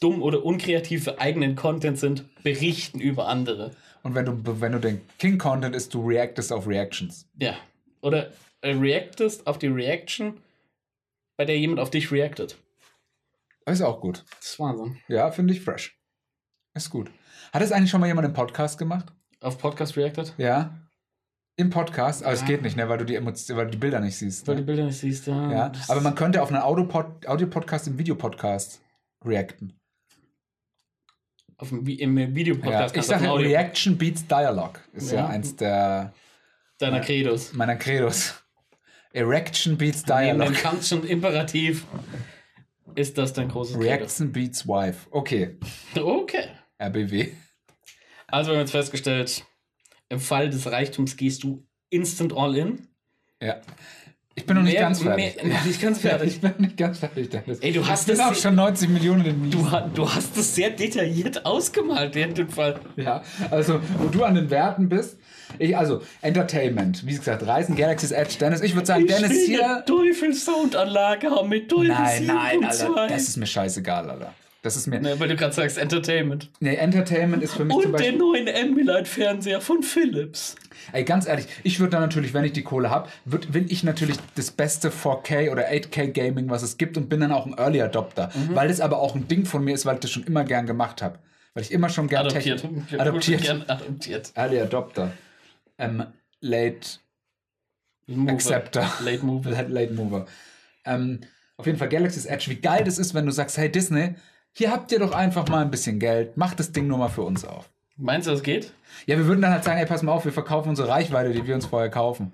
dumm 0.00 0.22
oder 0.22 0.44
unkreativ 0.44 1.04
für 1.04 1.20
eigenen 1.20 1.56
Content 1.56 1.98
sind, 1.98 2.24
berichten 2.42 3.00
über 3.00 3.28
andere. 3.28 3.72
Und 4.02 4.14
wenn 4.14 4.24
du, 4.24 4.60
wenn 4.60 4.72
du 4.72 4.78
den 4.78 5.00
King-Content 5.18 5.74
ist, 5.74 5.92
du 5.92 6.06
reactest 6.06 6.52
auf 6.52 6.66
Reactions. 6.66 7.28
Ja. 7.38 7.56
Oder 8.00 8.30
äh, 8.62 8.70
reactest 8.70 9.46
auf 9.46 9.58
die 9.58 9.66
Reaction, 9.66 10.40
bei 11.36 11.44
der 11.44 11.58
jemand 11.58 11.80
auf 11.80 11.90
dich 11.90 12.10
reactet. 12.12 12.56
Ist 13.66 13.82
auch 13.82 14.00
gut. 14.00 14.24
Das 14.38 14.50
ist 14.50 14.60
Wahnsinn. 14.60 14.98
Ja, 15.08 15.30
finde 15.30 15.52
ich 15.54 15.60
fresh. 15.60 15.98
Ist 16.74 16.90
gut. 16.90 17.10
Hat 17.52 17.62
es 17.62 17.72
eigentlich 17.72 17.90
schon 17.90 18.00
mal 18.00 18.06
jemand 18.06 18.26
im 18.26 18.32
Podcast 18.32 18.78
gemacht? 18.78 19.12
Auf 19.40 19.58
Podcast 19.58 19.96
reacted? 19.96 20.34
Ja. 20.38 20.74
Im 21.60 21.68
Podcast? 21.70 22.22
Aber 22.24 22.32
es 22.32 22.40
Ja. 22.40 22.46
geht 22.46 22.62
nicht, 22.62 22.76
ne? 22.76 22.88
weil, 22.88 22.96
du 22.98 23.04
die 23.04 23.14
Emotion, 23.16 23.56
weil 23.58 23.66
du 23.66 23.72
die 23.72 23.78
Bilder 23.78 24.00
nicht 24.00 24.16
siehst. 24.16 24.48
Weil 24.48 24.56
die 24.56 24.62
Ne? 24.62 24.66
Bilder 24.66 24.84
nicht 24.86 24.98
siehst, 24.98 25.26
ja. 25.26 25.52
Ja. 25.52 25.72
Aber 25.88 26.00
man 26.00 26.14
könnte 26.14 26.40
auf 26.42 26.48
einen 26.50 26.62
Audio-Pod- 26.62 27.26
Audio-Podcast 27.26 27.86
im 27.88 27.98
Videopodcast 27.98 28.80
reacten. 29.24 29.74
auf 31.58 31.68
dem, 31.68 31.84
Vi- 31.86 32.00
im 32.00 32.16
Ja. 32.16 32.34
Videopodcast 32.34 32.86
Ich 32.96 33.06
du 33.06 33.14
auf 33.14 33.20
sage 33.20 33.30
ein 33.30 33.36
Reaction 33.44 33.98
Beats 33.98 34.26
Dialogue. 34.26 34.80
Ist 34.94 35.12
ja, 35.12 35.18
Ja. 35.18 35.26
eins 35.28 35.54
der 35.56 36.14
Deiner 36.78 36.96
Ja. 36.98 37.02
Credos. 37.04 37.52
meiner 37.52 37.76
Credos. 37.76 38.42
Erection 39.12 39.76
beats 39.76 40.06
Neben 40.06 40.38
dem. 40.38 40.54
Kantschen 40.54 41.04
Imperativ 41.04 41.84
ist 42.94 43.18
das 43.18 43.34
dein 43.34 43.48
großes 43.48 43.74
Credo. 43.76 43.84
Reaction 43.90 44.32
beats 44.32 44.66
Wife. 44.66 45.06
Okay, 45.10 45.58
Okay. 45.96 46.44
RBW. 46.78 47.28
Also 48.28 48.50
wir 48.50 48.54
haben 48.56 48.60
jetzt 48.62 48.70
festgestellt, 48.70 49.44
im 50.10 50.20
Fall 50.20 50.50
des 50.50 50.70
Reichtums 50.70 51.16
gehst 51.16 51.42
du 51.44 51.64
instant 51.88 52.36
all 52.36 52.56
in. 52.56 52.86
Ja. 53.42 53.56
Ich 54.36 54.46
bin 54.46 54.56
noch 54.56 54.62
nicht 54.62 54.74
Mehr- 54.74 54.82
ganz 54.82 55.02
fertig. 55.02 55.42
mehr- 55.42 55.52
noch 55.54 55.64
nicht 55.64 55.80
ganz 55.82 55.98
fertig. 56.02 56.28
Ich 56.34 56.40
bin 56.40 56.50
noch 56.52 56.58
nicht 56.58 56.76
ganz 56.76 56.98
fertig, 56.98 57.30
Dennis. 57.30 57.58
Ey, 57.60 57.72
du 57.72 57.86
hast 57.86 58.02
ich 58.02 58.06
bin 58.08 58.16
das- 58.18 58.26
auch 58.26 58.34
schon 58.34 58.54
90 58.54 58.88
Millionen 58.88 59.24
in 59.24 59.50
Du, 59.50 59.66
du 59.94 60.08
hast 60.08 60.36
es 60.36 60.54
sehr 60.54 60.70
detailliert 60.70 61.44
ausgemalt, 61.44 62.14
während 62.14 62.38
dem 62.38 62.48
Fall. 62.48 62.78
Ja, 62.96 63.22
also 63.50 63.80
wo 63.98 64.08
du 64.08 64.22
an 64.24 64.34
den 64.36 64.50
Werten 64.50 64.88
bist. 64.88 65.18
Ich, 65.58 65.76
also, 65.76 66.00
Entertainment, 66.22 67.04
wie 67.06 67.16
gesagt, 67.16 67.44
Reisen, 67.44 67.74
Galaxy's 67.74 68.12
Edge, 68.12 68.36
Dennis. 68.38 68.60
Ich 68.60 68.74
würde 68.74 68.86
sagen, 68.86 69.06
Dennis 69.08 69.30
will 69.30 69.46
hier. 69.46 69.68
eine 69.76 69.84
Teufel-Soundanlage 69.84 71.28
haben 71.30 71.48
mit 71.48 71.68
Teufel 71.68 71.88
Nein, 71.88 72.18
7 72.22 72.26
nein, 72.34 72.64
Alter, 72.64 72.92
2. 72.94 73.06
das 73.08 73.22
ist 73.28 73.36
mir 73.36 73.46
scheißegal, 73.46 74.10
Alter. 74.10 74.32
Das 74.62 74.76
ist 74.76 74.86
mir. 74.86 75.00
Ne, 75.00 75.18
weil 75.18 75.28
du 75.28 75.36
gerade 75.36 75.54
sagst 75.54 75.78
Entertainment. 75.78 76.50
Nee, 76.60 76.74
Entertainment 76.74 77.42
ist 77.42 77.54
für 77.54 77.64
mich 77.64 77.74
zum 77.76 77.86
Und 77.86 77.92
Beispiel. 77.92 78.10
den 78.12 78.18
neuen 78.18 78.46
Ambilight-Fernseher 78.48 79.60
von 79.62 79.82
Philips. 79.82 80.54
Ey, 80.92 81.04
ganz 81.04 81.26
ehrlich, 81.26 81.46
ich 81.62 81.80
würde 81.80 81.92
da 81.92 82.00
natürlich, 82.00 82.34
wenn 82.34 82.44
ich 82.44 82.52
die 82.52 82.62
Kohle 82.62 82.90
habe, 82.90 83.08
will 83.24 83.66
ich 83.72 83.84
natürlich 83.84 84.16
das 84.34 84.50
beste 84.50 84.90
4K 84.90 85.50
oder 85.50 85.68
8K 85.70 86.08
Gaming, 86.12 86.50
was 86.50 86.62
es 86.62 86.76
gibt 86.76 86.98
und 86.98 87.08
bin 87.08 87.20
dann 87.20 87.32
auch 87.32 87.46
ein 87.46 87.54
Early 87.56 87.80
Adopter. 87.80 88.30
Mhm. 88.34 88.54
Weil 88.54 88.68
das 88.68 88.80
aber 88.80 88.98
auch 88.98 89.14
ein 89.14 89.28
Ding 89.28 89.46
von 89.46 89.64
mir 89.64 89.74
ist, 89.74 89.86
weil 89.86 89.94
ich 89.94 90.00
das 90.00 90.10
schon 90.10 90.24
immer 90.24 90.44
gern 90.44 90.66
gemacht 90.66 91.00
habe. 91.00 91.18
Weil 91.54 91.62
ich 91.62 91.72
immer 91.72 91.88
schon 91.88 92.06
gern 92.06 92.26
Adoptiert. 92.26 92.60
Technik- 92.60 93.00
Adoptiert. 93.00 93.42
Gern 93.42 93.62
adoptiert. 93.66 94.32
Early 94.34 94.60
Adopter. 94.60 95.12
Ähm, 95.78 96.04
late 96.40 96.98
Mover. 98.06 98.32
Acceptor. 98.32 98.92
Late 99.02 99.24
Mover. 99.24 99.50
Late, 99.50 99.68
late 99.72 99.92
Mover. 99.94 100.26
Ähm, 100.84 101.20
auf 101.56 101.66
jeden 101.66 101.78
Fall 101.78 101.88
Galaxy's 101.88 102.26
Edge. 102.26 102.50
Wie 102.50 102.56
geil 102.56 102.84
das 102.84 102.98
ist, 102.98 103.14
wenn 103.14 103.26
du 103.26 103.32
sagst, 103.32 103.56
hey 103.58 103.70
Disney, 103.70 104.14
hier 104.52 104.70
habt 104.70 104.92
ihr 104.92 104.98
doch 104.98 105.12
einfach 105.12 105.48
mal 105.48 105.62
ein 105.62 105.70
bisschen 105.70 105.98
Geld. 105.98 106.36
Macht 106.36 106.58
das 106.58 106.72
Ding 106.72 106.86
nur 106.86 106.98
mal 106.98 107.08
für 107.08 107.22
uns 107.22 107.44
auf. 107.44 107.70
Meinst 107.96 108.26
du, 108.26 108.32
das 108.32 108.42
geht? 108.42 108.72
Ja, 109.06 109.16
wir 109.18 109.26
würden 109.26 109.42
dann 109.42 109.52
halt 109.52 109.64
sagen, 109.64 109.78
ey, 109.78 109.86
pass 109.86 110.02
mal 110.02 110.12
auf, 110.12 110.24
wir 110.24 110.32
verkaufen 110.32 110.70
unsere 110.70 110.88
Reichweite, 110.88 111.32
die 111.32 111.46
wir 111.46 111.54
uns 111.54 111.66
vorher 111.66 111.90
kaufen. 111.90 112.32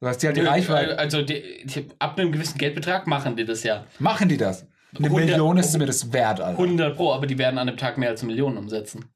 Du 0.00 0.06
hast 0.06 0.22
die 0.22 0.26
halt 0.26 0.36
die 0.36 0.42
Reichweite. 0.42 0.98
Also 0.98 1.22
die, 1.22 1.64
die, 1.64 1.86
ab 1.98 2.18
einem 2.18 2.30
gewissen 2.30 2.58
Geldbetrag 2.58 3.06
machen 3.06 3.36
die 3.36 3.44
das 3.44 3.64
ja. 3.64 3.84
Machen 3.98 4.28
die 4.28 4.36
das? 4.36 4.66
Eine 4.96 5.06
100 5.06 5.30
Million 5.30 5.58
ist 5.58 5.76
mir 5.76 5.86
das 5.86 6.12
wert, 6.12 6.40
Alter. 6.40 6.58
100 6.58 6.96
Pro, 6.96 7.12
aber 7.12 7.26
die 7.26 7.36
werden 7.36 7.58
an 7.58 7.68
einem 7.68 7.76
Tag 7.76 7.98
mehr 7.98 8.10
als 8.10 8.22
eine 8.22 8.30
Million 8.30 8.56
umsetzen. 8.56 9.06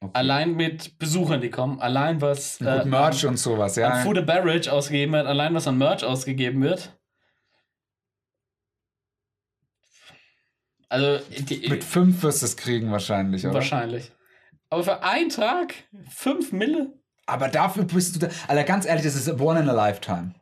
Okay. 0.00 0.10
Allein 0.12 0.54
mit 0.54 0.98
Besuchern, 0.98 1.40
die 1.40 1.50
kommen, 1.50 1.80
allein 1.80 2.20
was 2.20 2.60
äh, 2.60 2.84
Merch 2.84 3.24
und 3.24 3.38
sowas, 3.38 3.78
an 3.78 3.82
ja. 3.82 3.94
Food 4.02 4.18
and 4.18 4.26
Beverage 4.26 4.70
ausgegeben 4.70 5.14
wird, 5.14 5.26
allein 5.26 5.54
was 5.54 5.66
an 5.66 5.78
Merch 5.78 6.04
ausgegeben 6.04 6.62
wird. 6.62 6.92
Also 10.94 11.18
die, 11.28 11.68
Mit 11.68 11.82
fünf 11.82 12.22
wirst 12.22 12.42
du 12.42 12.46
es 12.46 12.56
kriegen 12.56 12.92
wahrscheinlich, 12.92 13.44
oder? 13.44 13.54
wahrscheinlich. 13.54 14.12
Aber 14.70 14.84
für 14.84 15.02
einen 15.02 15.28
Tag 15.28 15.74
fünf 16.08 16.52
Mille? 16.52 16.92
Aber 17.26 17.48
dafür 17.48 17.82
bist 17.82 18.14
du 18.14 18.20
da. 18.20 18.28
Alter, 18.46 18.62
ganz 18.62 18.86
ehrlich, 18.86 19.02
das 19.04 19.16
ist 19.16 19.40
one 19.40 19.58
in 19.58 19.68
a 19.68 19.72
lifetime. 19.72 20.34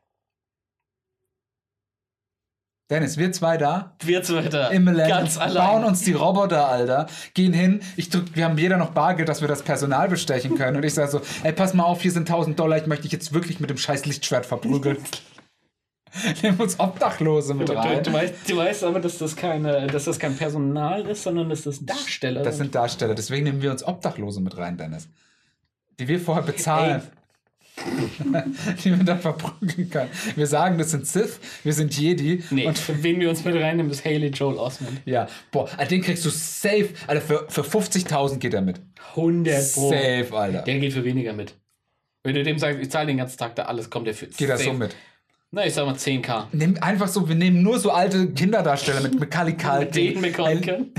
Dennis, 2.90 3.16
wir 3.16 3.32
zwei 3.32 3.56
da 3.56 3.96
Wir 4.04 4.22
zwei 4.22 4.42
da. 4.42 4.68
im 4.68 4.84
Millennium 4.84 5.20
Ganz 5.20 5.38
allein. 5.38 5.66
bauen 5.66 5.84
uns 5.84 6.02
die 6.02 6.12
Roboter, 6.12 6.68
Alter, 6.68 7.06
gehen 7.32 7.54
hin. 7.54 7.80
Ich 7.96 8.10
drück, 8.10 8.36
wir 8.36 8.44
haben 8.44 8.58
jeder 8.58 8.76
noch 8.76 8.90
Bargeld, 8.90 9.30
dass 9.30 9.40
wir 9.40 9.48
das 9.48 9.62
Personal 9.62 10.08
bestechen 10.10 10.56
können. 10.58 10.76
Und 10.76 10.84
ich 10.84 10.92
sage 10.92 11.10
so, 11.10 11.22
ey, 11.44 11.52
pass 11.54 11.72
mal 11.72 11.84
auf, 11.84 12.02
hier 12.02 12.12
sind 12.12 12.28
1000 12.28 12.60
Dollar, 12.60 12.76
ich 12.76 12.86
möchte 12.86 13.04
dich 13.04 13.12
jetzt 13.12 13.32
wirklich 13.32 13.60
mit 13.60 13.70
dem 13.70 13.78
scheiß 13.78 14.04
Lichtschwert 14.04 14.44
verprügeln. 14.44 14.98
Nehmen 16.42 16.58
uns 16.58 16.78
Obdachlose 16.78 17.54
mit 17.54 17.68
Du, 17.68 17.72
rein. 17.72 18.02
du, 18.02 18.12
weißt, 18.12 18.34
du 18.48 18.56
weißt 18.56 18.84
aber, 18.84 19.00
dass 19.00 19.18
das, 19.18 19.34
keine, 19.36 19.86
dass 19.86 20.04
das 20.04 20.18
kein 20.18 20.36
Personal 20.36 21.06
ist, 21.06 21.22
sondern 21.22 21.48
dass 21.48 21.62
das 21.62 21.84
Darsteller 21.84 22.42
Das 22.42 22.58
sind 22.58 22.74
Darsteller, 22.74 23.14
deswegen 23.14 23.44
nehmen 23.44 23.62
wir 23.62 23.70
uns 23.70 23.82
Obdachlose 23.86 24.40
mit 24.40 24.56
rein, 24.56 24.76
Dennis. 24.76 25.08
Die 25.98 26.08
wir 26.08 26.20
vorher 26.20 26.42
bezahlen. 26.44 27.02
die 28.84 28.90
wir 28.96 29.02
dann 29.04 29.18
verprügeln 29.18 29.88
können. 29.88 30.10
Wir 30.36 30.46
sagen, 30.46 30.76
das 30.76 30.90
sind 30.90 31.06
Sith, 31.06 31.40
wir 31.64 31.72
sind 31.72 31.96
Jedi. 31.96 32.42
Nee, 32.50 32.66
Und 32.66 32.78
für 32.78 33.02
wen 33.02 33.18
wir 33.18 33.30
uns 33.30 33.44
mit 33.44 33.54
reinnehmen, 33.54 33.90
ist 33.90 34.04
Haley 34.04 34.28
Joel 34.28 34.58
Osment. 34.58 35.00
ja, 35.06 35.26
boah, 35.50 35.68
Alter, 35.78 35.86
den 35.86 36.02
kriegst 36.02 36.24
du 36.24 36.30
safe. 36.30 36.90
Alter, 37.06 37.22
für, 37.22 37.46
für 37.48 37.62
50.000 37.62 38.36
geht 38.38 38.52
er 38.52 38.60
mit. 38.60 38.80
100 39.16 39.72
Pro. 39.72 39.88
Safe, 39.90 40.28
Alter. 40.32 40.62
Der 40.62 40.78
geht 40.78 40.92
für 40.92 41.04
weniger 41.04 41.32
mit. 41.32 41.54
Wenn 42.22 42.34
du 42.34 42.42
dem 42.44 42.58
sagst, 42.58 42.78
ich 42.80 42.90
zahle 42.90 43.06
den 43.06 43.16
ganzen 43.16 43.38
Tag 43.38 43.56
da 43.56 43.64
alles, 43.64 43.88
kommt 43.88 44.06
der 44.06 44.14
für. 44.14 44.26
Geht 44.26 44.50
er 44.50 44.58
so 44.58 44.64
safe. 44.64 44.76
mit. 44.76 44.94
Na, 45.54 45.66
ich 45.66 45.74
sag 45.74 45.84
mal 45.84 45.94
10k. 45.94 46.44
Nimm 46.52 46.78
einfach 46.80 47.08
so, 47.08 47.28
wir 47.28 47.34
nehmen 47.34 47.62
nur 47.62 47.78
so 47.78 47.90
alte 47.90 48.32
Kinderdarsteller 48.32 49.00
mit 49.02 49.20
Macaulay 49.20 49.52
Mit 49.52 49.60
Culkin. 49.62 49.92
den 50.14 50.20
McConaughey, 50.22 50.92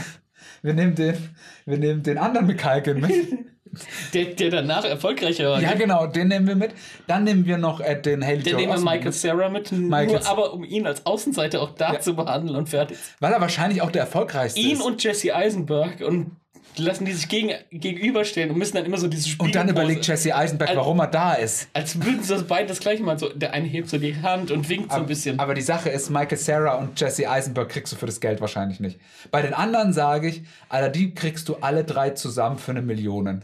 Wir 0.61 0.73
nehmen 0.75 0.93
den, 0.95 1.17
wir 1.65 1.77
nehmen 1.79 2.03
den 2.03 2.17
anderen 2.19 2.45
McCulkin 2.45 2.99
mit. 3.01 3.11
der, 4.13 4.25
der 4.25 4.49
danach 4.51 4.85
erfolgreicher 4.85 5.49
war. 5.49 5.59
ja, 5.61 5.73
genau, 5.73 6.05
den 6.05 6.27
nehmen 6.27 6.45
wir 6.47 6.55
mit. 6.55 6.75
Dann 7.07 7.23
nehmen 7.23 7.47
wir 7.47 7.57
noch 7.57 7.79
äh, 7.79 7.99
den 7.99 8.23
Haley 8.23 8.41
Joel 8.43 8.55
nehmen 8.67 8.73
wir 8.73 8.79
Michael 8.81 9.05
mit, 9.05 9.13
Sarah 9.15 9.49
mit, 9.49 9.71
Michael 9.71 10.07
nur 10.07 10.27
aber 10.27 10.53
um 10.53 10.63
ihn 10.63 10.85
als 10.85 11.03
Außenseiter 11.03 11.59
auch 11.59 11.71
da 11.71 11.93
Ja. 11.93 11.99
zu 11.99 12.15
behandeln 12.15 12.55
und 12.55 12.69
fertig. 12.69 12.97
weil 13.19 13.33
er 13.33 13.41
wahrscheinlich 13.41 13.81
auch 13.81 13.89
der 13.89 14.01
erfolgreichste 14.03 14.59
Ihn 14.59 14.73
ist. 14.73 14.81
und 14.83 15.03
Jesse 15.03 15.35
Eisenberg 15.35 16.01
und 16.01 16.35
lassen 16.77 17.05
die 17.05 17.11
sich 17.13 17.27
gegen, 17.27 17.51
gegenüberstellen 17.71 18.51
und 18.51 18.57
müssen 18.57 18.75
dann 18.75 18.85
immer 18.85 18.97
so 18.97 19.07
diese 19.07 19.29
Spiele. 19.29 19.45
Und 19.47 19.55
dann 19.55 19.69
überlegt 19.69 20.05
Jesse 20.07 20.35
Eisenberg, 20.35 20.69
Al- 20.71 20.77
warum 20.77 20.99
er 20.99 21.07
da 21.07 21.33
ist. 21.33 21.67
Als 21.73 21.95
würden 22.03 22.21
sie 22.23 22.33
das 22.33 22.43
beide 22.43 22.67
das 22.67 22.79
gleiche 22.79 23.03
machen. 23.03 23.19
So, 23.19 23.29
der 23.29 23.53
eine 23.53 23.67
hebt 23.67 23.89
so 23.89 23.97
die 23.97 24.15
Hand 24.21 24.51
und 24.51 24.67
winkt 24.69 24.91
so 24.91 24.97
ein 24.97 25.05
bisschen. 25.05 25.39
Aber 25.39 25.53
die 25.53 25.61
Sache 25.61 25.89
ist, 25.89 26.09
Michael 26.09 26.37
Sarah 26.37 26.75
und 26.75 26.99
Jesse 26.99 27.29
Eisenberg 27.29 27.69
kriegst 27.69 27.93
du 27.93 27.97
für 27.97 28.05
das 28.05 28.19
Geld 28.19 28.41
wahrscheinlich 28.41 28.79
nicht. 28.79 28.99
Bei 29.31 29.41
den 29.41 29.53
anderen 29.53 29.93
sage 29.93 30.29
ich, 30.29 30.43
Alter, 30.69 30.89
die 30.89 31.13
kriegst 31.13 31.49
du 31.49 31.55
alle 31.61 31.83
drei 31.83 32.11
zusammen 32.11 32.57
für 32.57 32.71
eine 32.71 32.81
Million. 32.81 33.43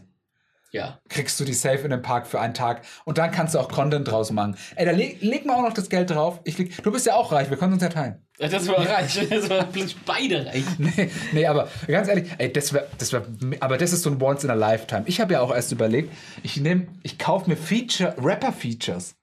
Ja. 0.71 0.99
Kriegst 1.09 1.39
du 1.39 1.45
die 1.45 1.53
safe 1.53 1.79
in 1.79 1.89
den 1.89 2.01
Park 2.01 2.27
für 2.27 2.39
einen 2.39 2.53
Tag 2.53 2.83
und 3.05 3.17
dann 3.17 3.31
kannst 3.31 3.55
du 3.55 3.59
auch 3.59 3.69
Content 3.69 4.07
draus 4.07 4.31
machen. 4.31 4.55
Ey, 4.75 4.85
da 4.85 4.91
leg, 4.91 5.21
leg 5.21 5.45
mal 5.45 5.55
auch 5.55 5.63
noch 5.63 5.73
das 5.73 5.89
Geld 5.89 6.09
drauf. 6.09 6.39
Ich 6.43 6.57
leg, 6.57 6.81
du 6.83 6.91
bist 6.91 7.05
ja 7.05 7.15
auch 7.15 7.31
reich, 7.31 7.49
wir 7.49 7.57
können 7.57 7.73
uns 7.73 7.83
ja 7.83 7.89
teilen. 7.89 8.25
Das 8.37 8.67
war 8.67 8.79
reich. 8.79 9.19
Das 9.29 9.49
war 9.49 9.65
plötzlich 9.65 9.97
beide 10.05 10.45
reich. 10.45 10.63
Nee, 10.77 11.09
nee, 11.33 11.45
aber 11.45 11.67
ganz 11.87 12.07
ehrlich, 12.07 12.29
ey, 12.37 12.51
das 12.51 12.73
wär, 12.73 12.87
das 12.97 13.11
wär, 13.11 13.25
aber 13.59 13.77
das 13.77 13.93
ist 13.93 14.03
so 14.03 14.09
ein 14.09 14.21
Once 14.21 14.43
in 14.43 14.49
a 14.49 14.53
Lifetime. 14.53 15.03
Ich 15.05 15.19
habe 15.19 15.33
ja 15.33 15.41
auch 15.41 15.53
erst 15.53 15.71
überlegt, 15.71 16.13
ich 16.43 16.57
nehme, 16.57 16.87
ich 17.03 17.17
kaufe 17.19 17.49
mir 17.49 17.57
Feature, 17.57 18.15
Rapper-Features. 18.17 19.15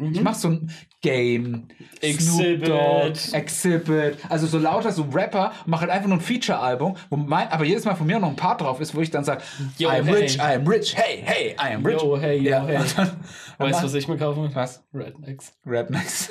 Ich 0.00 0.20
mach 0.22 0.34
so 0.34 0.48
ein 0.48 0.70
Game, 1.02 1.68
Snoop 1.98 2.02
Exhibit. 2.02 2.68
Dogg, 2.68 3.18
Exhibit, 3.32 4.16
also 4.28 4.46
so 4.46 4.58
lauter 4.58 4.92
so 4.92 5.02
Rapper, 5.12 5.52
mache 5.66 5.82
halt 5.82 5.90
einfach 5.90 6.08
nur 6.08 6.18
ein 6.18 6.20
Feature-Album, 6.22 6.96
wo 7.10 7.16
mein, 7.16 7.48
aber 7.48 7.64
jedes 7.64 7.84
Mal 7.84 7.94
von 7.94 8.06
mir 8.06 8.18
noch 8.18 8.28
ein 8.30 8.36
Part 8.36 8.60
drauf 8.60 8.80
ist, 8.80 8.94
wo 8.94 9.00
ich 9.00 9.10
dann 9.10 9.24
sage, 9.24 9.42
I 9.78 9.82
Yo, 9.82 9.88
am 9.90 10.06
hey. 10.06 10.14
rich, 10.22 10.36
I 10.36 10.40
am 10.54 10.66
rich, 10.66 10.96
hey, 10.96 11.22
hey, 11.24 11.50
I 11.52 11.74
am 11.74 11.84
rich. 11.84 12.00
Yo, 12.02 12.18
hey, 12.18 12.38
yo, 12.38 12.50
ja, 12.50 12.64
hey. 12.66 12.76
und 12.80 12.98
dann- 12.98 13.16
Weißt 13.58 13.80
du, 13.82 13.86
was 13.86 13.94
ich 13.94 14.08
mir 14.08 14.16
kaufen 14.16 14.42
will? 14.44 14.50
Was? 14.54 14.82
Rednecks. 14.94 15.52
Rednecks. 15.66 16.30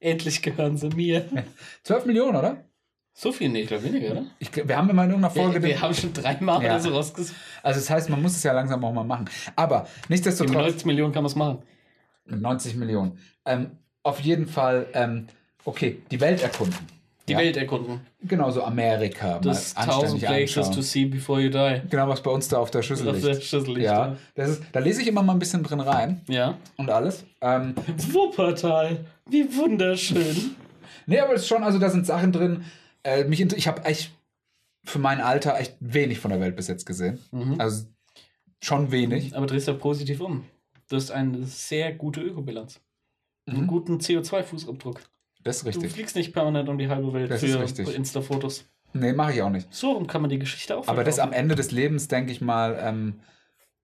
Endlich 0.00 0.42
gehören 0.42 0.76
sie 0.76 0.88
mir. 0.90 1.26
12 1.84 2.06
Millionen, 2.06 2.36
oder? 2.36 2.64
So 3.14 3.32
viel 3.32 3.48
nicht, 3.48 3.62
ich 3.62 3.68
glaube 3.68 3.84
weniger, 3.84 4.12
oder? 4.12 4.24
Ich, 4.38 4.50
wir 4.54 4.76
haben 4.76 4.88
immer 4.90 5.02
in 5.04 5.10
irgendeiner 5.10 5.34
Folge 5.34 5.54
Wir, 5.54 5.60
den- 5.60 5.68
wir 5.70 5.80
haben 5.80 5.94
schon 5.94 6.12
dreimal 6.12 6.62
Ja. 6.62 6.70
oder 6.72 6.80
so 6.80 6.90
rausgesucht. 6.90 7.36
Also 7.62 7.80
das 7.80 7.90
heißt, 7.90 8.08
man 8.10 8.22
muss 8.22 8.36
es 8.36 8.42
ja 8.44 8.52
langsam 8.52 8.84
auch 8.84 8.92
mal 8.92 9.04
machen. 9.04 9.28
Aber 9.56 9.88
Mit 10.02 10.10
nichtsdestotrotz, 10.10 10.54
90 10.54 10.84
Millionen 10.86 11.12
kann 11.12 11.22
man 11.24 11.30
es 11.30 11.36
machen. 11.36 11.62
Mit 12.30 12.40
90 12.40 12.76
Millionen. 12.76 13.18
Ähm, 13.44 13.70
auf 14.02 14.20
jeden 14.20 14.46
Fall, 14.46 14.86
ähm, 14.94 15.26
okay, 15.64 15.98
die 16.10 16.20
Welt 16.20 16.42
erkunden. 16.42 16.76
Die 17.26 17.32
Ja. 17.32 17.38
Welt 17.40 17.56
erkunden. 17.58 18.00
Genauso 18.22 18.62
Amerika. 18.64 19.38
Das 19.38 19.74
mal 19.74 19.82
1000 19.82 20.02
anständig 20.24 20.24
Places 20.28 20.54
to 20.54 20.60
anschauen. 20.62 20.82
see 20.82 21.04
before 21.04 21.40
you 21.42 21.50
die. 21.50 21.82
Genau, 21.90 22.08
was 22.08 22.22
bei 22.22 22.30
uns 22.30 22.48
da 22.48 22.56
auf 22.56 22.70
der 22.70 22.80
Schüssel 22.82 23.08
Auf 23.08 23.16
liegt. 23.16 23.26
der 23.26 23.34
Schüssel 23.34 23.66
liegt, 23.74 23.80
Ja, 23.82 24.16
das 24.34 24.48
ist, 24.50 24.62
da 24.72 24.80
lese 24.80 25.02
ich 25.02 25.08
immer 25.08 25.22
mal 25.22 25.34
ein 25.34 25.38
bisschen 25.38 25.62
drin 25.62 25.80
rein 25.80 26.22
Ja. 26.26 26.56
und 26.78 26.88
alles. 26.90 27.24
Ähm, 27.42 27.74
Wuppertal. 28.12 29.04
Wie 29.28 29.44
wunderschön. 29.56 30.54
nee, 31.06 31.20
aber 31.20 31.34
es 31.34 31.42
ist 31.42 31.48
schon, 31.48 31.62
also 31.62 31.78
da 31.78 31.90
sind 31.90 32.06
Sachen 32.06 32.32
drin. 32.32 32.64
Äh, 33.04 33.24
mich, 33.24 33.40
ich 33.40 33.68
habe 33.68 33.84
echt 33.84 34.10
für 34.84 34.98
mein 34.98 35.20
Alter 35.20 35.58
echt 35.58 35.76
wenig 35.80 36.18
von 36.20 36.30
der 36.30 36.40
Welt 36.40 36.56
bis 36.56 36.66
jetzt 36.68 36.86
gesehen. 36.86 37.18
Mhm. 37.30 37.60
Also 37.60 37.84
schon 38.62 38.90
wenig. 38.90 39.36
Aber 39.36 39.46
drehst 39.46 39.68
du 39.68 39.74
positiv 39.74 40.20
um. 40.22 40.44
Du 40.88 40.96
hast 40.96 41.10
eine 41.10 41.44
sehr 41.44 41.92
gute 41.92 42.20
Ökobilanz. 42.20 42.80
Einen 43.46 43.62
Mhm. 43.62 43.66
guten 43.66 43.98
CO2-Fußabdruck. 43.98 45.00
Das 45.44 45.56
ist 45.56 45.62
Du 45.64 45.68
richtig. 45.68 45.92
fliegst 45.92 46.16
nicht 46.16 46.32
permanent 46.32 46.68
um 46.68 46.78
die 46.78 46.88
halbe 46.88 47.12
Welt 47.12 47.30
Das 47.30 47.42
ist 47.42 47.52
für 47.52 47.60
richtig. 47.60 47.94
Insta-Fotos. 47.94 48.64
Nee, 48.94 49.12
mache 49.12 49.32
ich 49.34 49.42
auch 49.42 49.50
nicht. 49.50 49.72
So 49.72 49.92
rum 49.92 50.06
kann 50.06 50.22
man 50.22 50.30
die 50.30 50.38
Geschichte 50.38 50.76
auch 50.76 50.88
Aber 50.88 51.04
das 51.04 51.18
am. 51.18 51.32
Ende 51.32 51.54
des 51.54 51.70
Lebens, 51.70 52.08
denke 52.08 52.32
ich 52.32 52.40
mal, 52.40 52.78
ähm, 52.80 53.20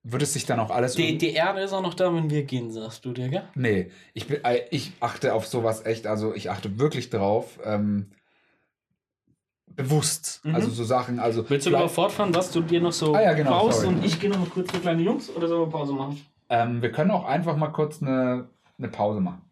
wird 0.03 0.23
es 0.23 0.33
sich 0.33 0.47
dann 0.47 0.61
auch 0.61 0.71
alles. 0.71 0.95
die, 0.95 1.17
die 1.19 1.33
Erde 1.33 1.61
ist 1.61 1.73
auch 1.73 1.83
noch 1.83 1.95
da, 1.95 2.15
wenn 2.15 2.31
wir 2.31 2.43
gehen, 2.45 2.71
sagst 2.73 3.05
du 3.05 3.13
dir, 3.13 3.29
gell? 3.29 3.45
Nee, 3.55 3.91
ich, 4.15 4.27
bin, 4.27 4.43
äh, 4.45 4.63
ich 4.71 4.93
achte 5.01 5.35
auf 5.35 5.47
sowas 5.47 5.85
echt, 5.87 6.07
also 6.07 6.35
ich 6.35 6.51
achte 6.51 6.79
wirklich 6.79 7.11
drauf. 7.11 7.59
Ähm, 7.65 8.11
bewusst. 9.67 10.41
Mhm. 10.45 10.55
Also 10.55 10.71
so 10.71 10.85
Sachen, 10.85 11.19
also. 11.19 11.49
Willst 11.49 11.67
du 11.67 11.71
mal 11.71 11.89
fortfahren, 11.89 12.35
was 12.35 12.51
du 12.51 12.61
dir 12.63 12.81
noch 12.81 12.93
so 12.93 13.15
Ah 13.15 13.23
ja, 13.23 13.33
genau, 13.35 13.51
baust 13.51 13.81
sorry. 13.83 13.95
und 13.95 14.05
ich 14.05 14.19
gehe 14.21 14.31
noch 14.31 14.39
mal 14.39 14.49
kurz 14.49 14.71
für 14.71 14.81
kleine 14.81 15.03
Jungs 15.03 15.31
oder 15.31 15.49
sollen 15.49 15.63
wir 15.63 15.71
Pause 15.71 15.93
machen? 15.93 16.21
Ähm, 16.55 16.83
wir 16.83 16.93
können 16.93 17.11
auch 17.11 17.25
einfach 17.25 17.57
mal 17.57 17.69
kurz 17.73 18.01
eine, 18.01 18.49
eine 18.79 18.89
Pause 18.89 19.21
machen. 19.21 19.43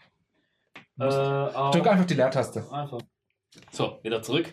Äh, 1.00 1.08
Drück 1.08 1.86
einfach 1.88 2.04
die 2.04 2.14
Leertaste. 2.14 2.64
Einfach. 2.70 3.00
So, 3.72 3.98
wieder 4.02 4.22
zurück. 4.22 4.52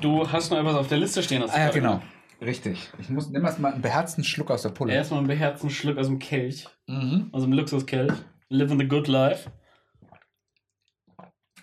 Du 0.00 0.30
hast 0.30 0.50
noch 0.50 0.58
etwas 0.58 0.74
auf 0.76 0.88
der 0.88 0.98
Liste 0.98 1.22
stehen. 1.22 1.42
Ah 1.42 1.58
ja, 1.58 1.70
genau. 1.70 2.00
Richtig. 2.40 2.90
Ich 2.98 3.10
muss 3.10 3.28
nimm 3.28 3.44
erst 3.44 3.58
mal 3.58 3.72
einen 3.72 3.82
beherzten 3.82 4.24
Schluck 4.24 4.50
aus 4.50 4.62
der 4.62 4.70
Pulle. 4.70 4.94
Erstmal 4.94 5.18
einen 5.18 5.28
beherzten 5.28 5.68
Schluck 5.70 5.98
aus 5.98 6.06
dem 6.06 6.18
Kelch, 6.18 6.66
Mhm. 6.86 7.28
aus 7.32 7.42
dem 7.42 7.52
Luxuskelch. 7.52 8.12
Living 8.48 8.78
the 8.78 8.88
good 8.88 9.06
life. 9.08 9.50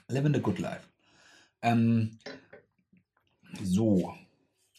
Living 0.09 0.33
the 0.33 0.41
good 0.41 0.59
life. 0.59 0.87
Ähm, 1.63 2.19
so. 3.63 4.13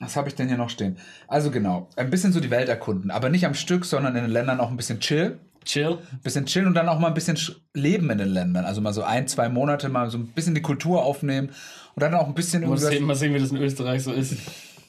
Was 0.02 0.16
habe 0.16 0.28
ich 0.28 0.34
denn 0.34 0.48
hier 0.48 0.56
noch 0.56 0.68
stehen? 0.70 0.96
Also 1.28 1.50
genau, 1.50 1.88
ein 1.96 2.10
bisschen 2.10 2.32
so 2.32 2.40
die 2.40 2.50
Welt 2.50 2.68
erkunden, 2.68 3.10
aber 3.10 3.28
nicht 3.28 3.46
am 3.46 3.54
Stück, 3.54 3.84
sondern 3.84 4.16
in 4.16 4.22
den 4.24 4.30
Ländern 4.32 4.58
auch 4.60 4.70
ein 4.70 4.76
bisschen 4.76 4.98
chill. 5.00 5.38
Chill. 5.64 5.98
Ein 6.10 6.18
bisschen 6.24 6.44
chillen 6.46 6.66
und 6.66 6.74
dann 6.74 6.88
auch 6.88 6.98
mal 6.98 7.06
ein 7.06 7.14
bisschen 7.14 7.36
sch- 7.36 7.54
leben 7.72 8.10
in 8.10 8.18
den 8.18 8.28
Ländern. 8.30 8.64
Also 8.64 8.80
mal 8.80 8.92
so 8.92 9.04
ein, 9.04 9.28
zwei 9.28 9.48
Monate 9.48 9.88
mal 9.88 10.10
so 10.10 10.18
ein 10.18 10.26
bisschen 10.26 10.56
die 10.56 10.60
Kultur 10.62 11.04
aufnehmen 11.04 11.50
und 11.94 12.00
dann 12.02 12.14
auch 12.14 12.26
ein 12.26 12.34
bisschen 12.34 12.68
Mal 12.68 12.76
sehen, 12.78 13.04
mal 13.04 13.14
sehen, 13.14 13.32
wie 13.32 13.38
das 13.38 13.52
in 13.52 13.58
Österreich 13.58 14.02
so 14.02 14.12
ist. 14.12 14.34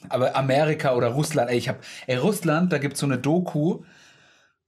aber 0.08 0.34
Amerika 0.34 0.94
oder 0.96 1.08
Russland, 1.08 1.48
ey, 1.48 1.58
ich 1.58 1.68
habe, 1.68 1.78
ey, 2.08 2.16
Russland, 2.16 2.72
da 2.72 2.78
gibt 2.78 2.94
es 2.94 3.00
so 3.00 3.06
eine 3.06 3.18
Doku, 3.18 3.84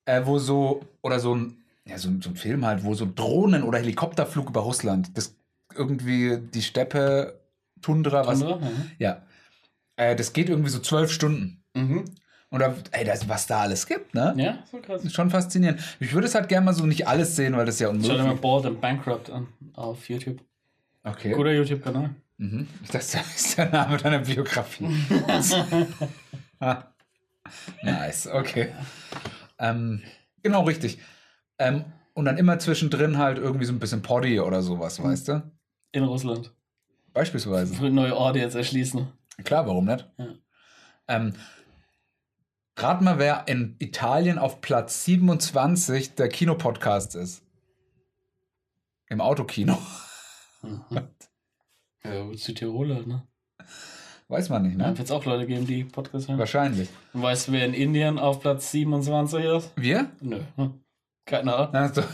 äh, 0.05 0.23
wo 0.25 0.39
so, 0.39 0.83
oder 1.03 1.19
so 1.19 1.35
ein, 1.35 1.57
ja, 1.85 1.99
so, 1.99 2.09
ein- 2.09 2.23
so 2.23 2.31
ein 2.31 2.37
Film 2.37 2.65
halt, 2.65 2.85
wo 2.85 2.95
so 2.95 3.09
Drohnen 3.13 3.65
oder 3.65 3.79
Helikopterflug 3.79 4.51
über 4.51 4.61
Russland, 4.61 5.11
das 5.19 5.35
irgendwie 5.75 6.39
die 6.55 6.63
Steppe, 6.63 7.41
Tundra, 7.83 8.27
was, 8.27 8.43
Andere? 8.43 8.61
ja, 8.99 9.23
äh, 9.97 10.17
das 10.17 10.33
geht 10.33 10.49
irgendwie 10.49 10.71
so 10.71 10.79
zwölf 10.79 11.11
Stunden. 11.11 11.63
Mhm. 11.75 12.05
Und 12.51 12.61
da, 12.61 12.75
ey, 12.93 13.05
das, 13.05 13.29
was 13.29 13.47
da 13.47 13.61
alles 13.61 13.87
gibt, 13.87 14.15
ne? 14.15 14.35
Ja, 14.37 14.59
so 14.71 14.79
krass. 14.79 15.05
Ist 15.05 15.15
schon 15.15 15.31
faszinierend. 15.31 15.81
Ich 15.99 16.15
würde 16.15 16.29
es 16.29 16.35
halt 16.35 16.49
gerne 16.49 16.65
mal 16.65 16.73
so 16.73 16.87
nicht 16.87 17.09
alles 17.09 17.35
sehen, 17.35 17.57
weil 17.57 17.67
das 17.67 17.75
ist 17.75 17.81
ja 17.81 17.89
Schau 17.89 17.93
dir 17.95 18.09
mal 18.09 18.15
unmöglich. 18.21 18.41
Bored 18.41 18.67
and 18.67 18.81
Bankrupt 18.81 19.31
an 19.31 19.49
auf 19.75 20.09
YouTube. 20.09 20.41
Okay. 21.03 21.33
Guter 21.33 21.53
YouTube-Kanal. 21.53 22.11
Mhm. 22.39 22.69
Das 22.93 23.15
ist 23.15 23.59
der 23.59 23.71
Name 23.71 23.97
deiner 23.97 24.21
Biografie. 24.21 24.89
ah. 26.61 26.85
Nice, 27.83 28.27
okay. 28.27 28.69
Ähm, 29.59 30.03
genau, 30.43 30.65
richtig. 30.65 30.99
Ähm, 31.59 31.85
und 32.15 32.25
dann 32.25 32.39
immer 32.39 32.59
zwischendrin 32.59 33.19
halt 33.19 33.39
irgendwie 33.39 33.65
so 33.65 33.73
ein 33.73 33.79
bisschen 33.79 34.03
Poddy 34.03 34.41
oder 34.41 34.63
sowas, 34.63 35.03
weißt 35.03 35.29
du? 35.29 35.43
In 35.93 36.05
Russland. 36.05 36.53
Beispielsweise. 37.13 37.75
Für 37.75 37.91
neue 37.91 38.17
Orte 38.17 38.39
jetzt 38.39 38.55
erschließen. 38.55 39.09
Klar, 39.45 39.67
warum 39.67 39.85
nicht? 39.85 40.09
Ja. 40.19 40.35
Ähm, 41.09 41.35
rat 42.77 43.03
mal, 43.03 43.19
wer 43.19 43.47
in 43.49 43.77
Italien 43.79 44.39
auf 44.39 44.61
Platz 44.61 45.05
27 45.05 46.15
der 46.15 46.29
Kinopodcast 46.29 47.15
ist. 47.17 47.43
Im 49.09 49.21
Autokino. 49.21 49.79
Mhm. 50.63 50.85
Ja, 52.03 52.35
Südtiroler, 52.35 53.07
ne? 53.07 53.27
Weiß 54.29 54.49
man 54.49 54.63
nicht, 54.63 54.77
ne? 54.77 54.87
wird 54.99 55.01
es 55.07 55.11
auch 55.13 55.25
Leute 55.25 55.47
geben, 55.47 55.67
die 55.67 55.85
Podcast 55.85 56.29
hören. 56.29 56.39
Wahrscheinlich. 56.39 56.89
Und 57.13 57.23
weißt 57.23 57.47
du, 57.49 57.53
wer 57.53 57.65
in 57.65 57.75
Indien 57.75 58.19
auf 58.19 58.41
Platz 58.41 58.73
27 58.73 59.45
ist? 59.45 59.73
Wir? 59.77 60.11
Nö. 60.21 60.41
Hm. 60.57 60.81
Keine 61.25 61.55
Ahnung. 61.55 61.93
Doch- 61.95 62.09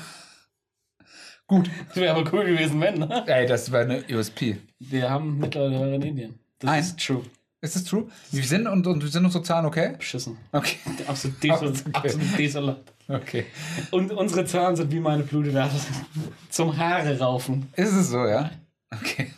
Gut. 1.47 1.71
Das 1.89 1.97
wäre 1.97 2.15
aber 2.17 2.31
cool 2.33 2.45
gewesen, 2.47 2.81
wenn, 2.81 2.99
ne? 2.99 3.25
Ey, 3.27 3.47
das 3.47 3.73
wäre 3.73 3.85
eine 3.85 4.05
USP. 4.15 4.59
Wir 4.79 5.09
haben 5.11 5.39
mittlerweile 5.39 5.95
in 5.97 6.03
Indien. 6.03 6.39
Das 6.63 6.71
Ein. 6.71 6.81
ist 6.81 6.99
true. 7.07 7.23
Ist 7.61 7.77
das 7.77 7.85
true? 7.85 8.09
Wir 8.33 8.43
sind 8.43 8.67
und, 8.67 8.87
und 8.87 9.03
wir 9.03 9.09
sind 9.11 9.25
unsere 9.25 9.45
Zahlen 9.45 9.67
okay? 9.67 9.95
Beschissen. 9.97 10.37
Okay. 10.51 10.77
Absolut, 11.07 11.43
desol 11.43 11.69
Okay. 11.87 11.91
absolut 11.93 12.39
desolat. 12.39 12.79
Okay. 13.09 13.47
Und 13.91 14.11
unsere 14.13 14.45
Zahlen 14.47 14.75
sind 14.75 14.91
wie 14.91 14.99
meine 15.01 15.23
Blutwerte. 15.23 15.77
Zum 16.51 16.77
Haare 16.77 17.19
raufen. 17.19 17.69
Ist 17.77 17.93
es 17.93 18.09
so, 18.11 18.27
ja? 18.27 18.51
Okay. 18.93 19.31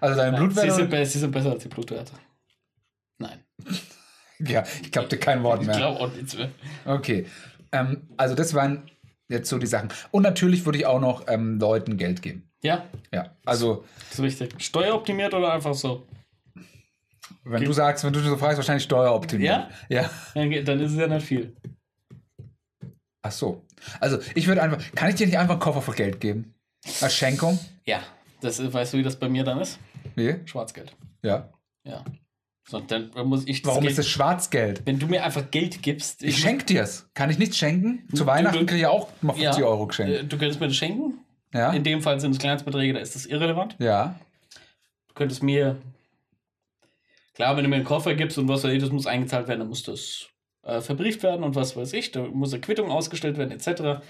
Also 0.00 0.16
deine 0.16 0.36
Sie 0.38 0.42
sind, 0.42 0.54
Blutwerte. 0.54 1.06
sie 1.06 1.18
sind 1.18 1.30
besser 1.30 1.50
als 1.52 1.62
die 1.62 1.68
Blutwerte. 1.68 2.12
Nein. 3.18 3.38
Ja, 4.38 4.64
ich 4.82 4.90
glaube 4.90 5.08
dir 5.08 5.18
kein 5.18 5.42
Wort 5.42 5.60
Ich 5.60 5.66
mehr. 5.66 5.76
glaube 5.76 6.00
auch 6.00 6.12
nichts 6.12 6.34
mehr. 6.36 6.50
Okay. 6.86 7.26
Ähm, 7.72 8.08
also 8.16 8.34
das 8.34 8.54
waren 8.54 8.90
jetzt 9.28 9.48
so 9.48 9.58
die 9.58 9.66
Sachen. 9.66 9.90
Und 10.10 10.22
natürlich 10.22 10.64
würde 10.64 10.78
ich 10.78 10.86
auch 10.86 11.00
noch 11.00 11.24
ähm, 11.28 11.58
Leuten 11.60 11.96
Geld 11.98 12.22
geben. 12.22 12.48
Ja, 12.62 12.84
Ja. 13.12 13.36
Also, 13.44 13.84
das 14.08 14.18
ist 14.18 14.22
wichtig. 14.24 14.54
Steueroptimiert 14.58 15.34
oder 15.34 15.52
einfach 15.52 15.74
so? 15.74 16.06
Wenn 17.44 17.64
du 17.64 17.72
sagst, 17.72 18.04
wenn 18.04 18.12
du 18.12 18.20
so 18.20 18.36
fragst, 18.36 18.56
wahrscheinlich 18.58 18.84
Steueroptimierung. 18.84 19.66
Ja? 19.88 20.08
Ja. 20.34 20.62
Dann 20.62 20.80
ist 20.80 20.92
es 20.92 20.98
ja 20.98 21.06
nicht 21.06 21.26
viel. 21.26 21.54
Ach 23.22 23.32
so. 23.32 23.62
Also, 24.00 24.18
ich 24.34 24.46
würde 24.46 24.62
einfach. 24.62 24.82
Kann 24.94 25.08
ich 25.10 25.14
dir 25.16 25.26
nicht 25.26 25.38
einfach 25.38 25.54
einen 25.54 25.60
Koffer 25.60 25.82
voll 25.82 25.94
Geld 25.94 26.20
geben? 26.20 26.54
Als 27.00 27.14
Schenkung? 27.14 27.58
Ja, 27.84 28.00
das 28.40 28.72
weißt 28.72 28.94
du, 28.94 28.98
wie 28.98 29.02
das 29.02 29.16
bei 29.16 29.28
mir 29.28 29.44
dann 29.44 29.60
ist? 29.60 29.78
Wie? 30.16 30.36
Schwarzgeld. 30.46 30.96
Ja. 31.22 31.50
Ja. 31.84 32.04
So, 32.68 32.78
dann 32.80 33.10
muss 33.24 33.46
ich 33.46 33.64
Warum 33.64 33.80
Geld, 33.80 33.90
ist 33.90 33.98
das 33.98 34.08
Schwarzgeld? 34.08 34.82
Wenn 34.86 34.98
du 34.98 35.06
mir 35.06 35.24
einfach 35.24 35.50
Geld 35.50 35.82
gibst. 35.82 36.22
Ich 36.22 36.38
schenke 36.38 36.64
dir's. 36.64 37.08
Kann 37.14 37.28
ich 37.30 37.38
nichts 37.38 37.56
schenken? 37.58 38.06
Zu 38.14 38.26
Weihnachten 38.26 38.60
du- 38.60 38.66
kriege 38.66 38.80
ich 38.80 38.86
auch 38.86 39.08
mal 39.22 39.32
50 39.34 39.58
Ja. 39.60 39.66
Euro 39.66 39.86
geschenkt. 39.88 40.12
Äh, 40.12 40.24
Du 40.24 40.38
könntest 40.38 40.60
mir 40.60 40.68
das 40.68 40.76
schenken. 40.76 41.18
Ja? 41.52 41.72
In 41.72 41.82
dem 41.84 42.00
Fall 42.00 42.20
sind 42.20 42.30
es 42.32 42.38
Kleinstbeträge, 42.38 42.94
da 42.94 43.00
ist 43.00 43.14
das 43.16 43.26
irrelevant. 43.26 43.74
Ja. 43.80 44.14
Du 45.08 45.14
könntest 45.14 45.42
mir. 45.42 45.76
Klar, 47.40 47.56
wenn 47.56 47.64
du 47.64 47.70
mir 47.70 47.76
einen 47.76 47.86
Koffer 47.86 48.14
gibst 48.14 48.36
und 48.36 48.48
was 48.48 48.64
weiß 48.64 48.70
ich, 48.72 48.82
das 48.82 48.90
muss 48.92 49.06
eingezahlt 49.06 49.48
werden, 49.48 49.60
dann 49.60 49.68
muss 49.70 49.82
das 49.82 50.28
äh, 50.62 50.82
verbrieft 50.82 51.22
werden 51.22 51.42
und 51.42 51.54
was 51.54 51.74
weiß 51.74 51.94
ich, 51.94 52.12
da 52.12 52.20
muss 52.20 52.52
eine 52.52 52.60
Quittung 52.60 52.90
ausgestellt 52.90 53.38
werden, 53.38 53.50
etc. 53.50 54.04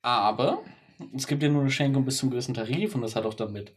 Aber 0.00 0.62
es 1.12 1.26
gibt 1.26 1.42
ja 1.42 1.48
nur 1.48 1.62
eine 1.62 1.72
Schenkung 1.72 2.04
bis 2.04 2.18
zum 2.18 2.30
gewissen 2.30 2.54
Tarif 2.54 2.94
und 2.94 3.00
das 3.02 3.16
hat 3.16 3.26
auch 3.26 3.34
dann 3.34 3.50
mit 3.52 3.72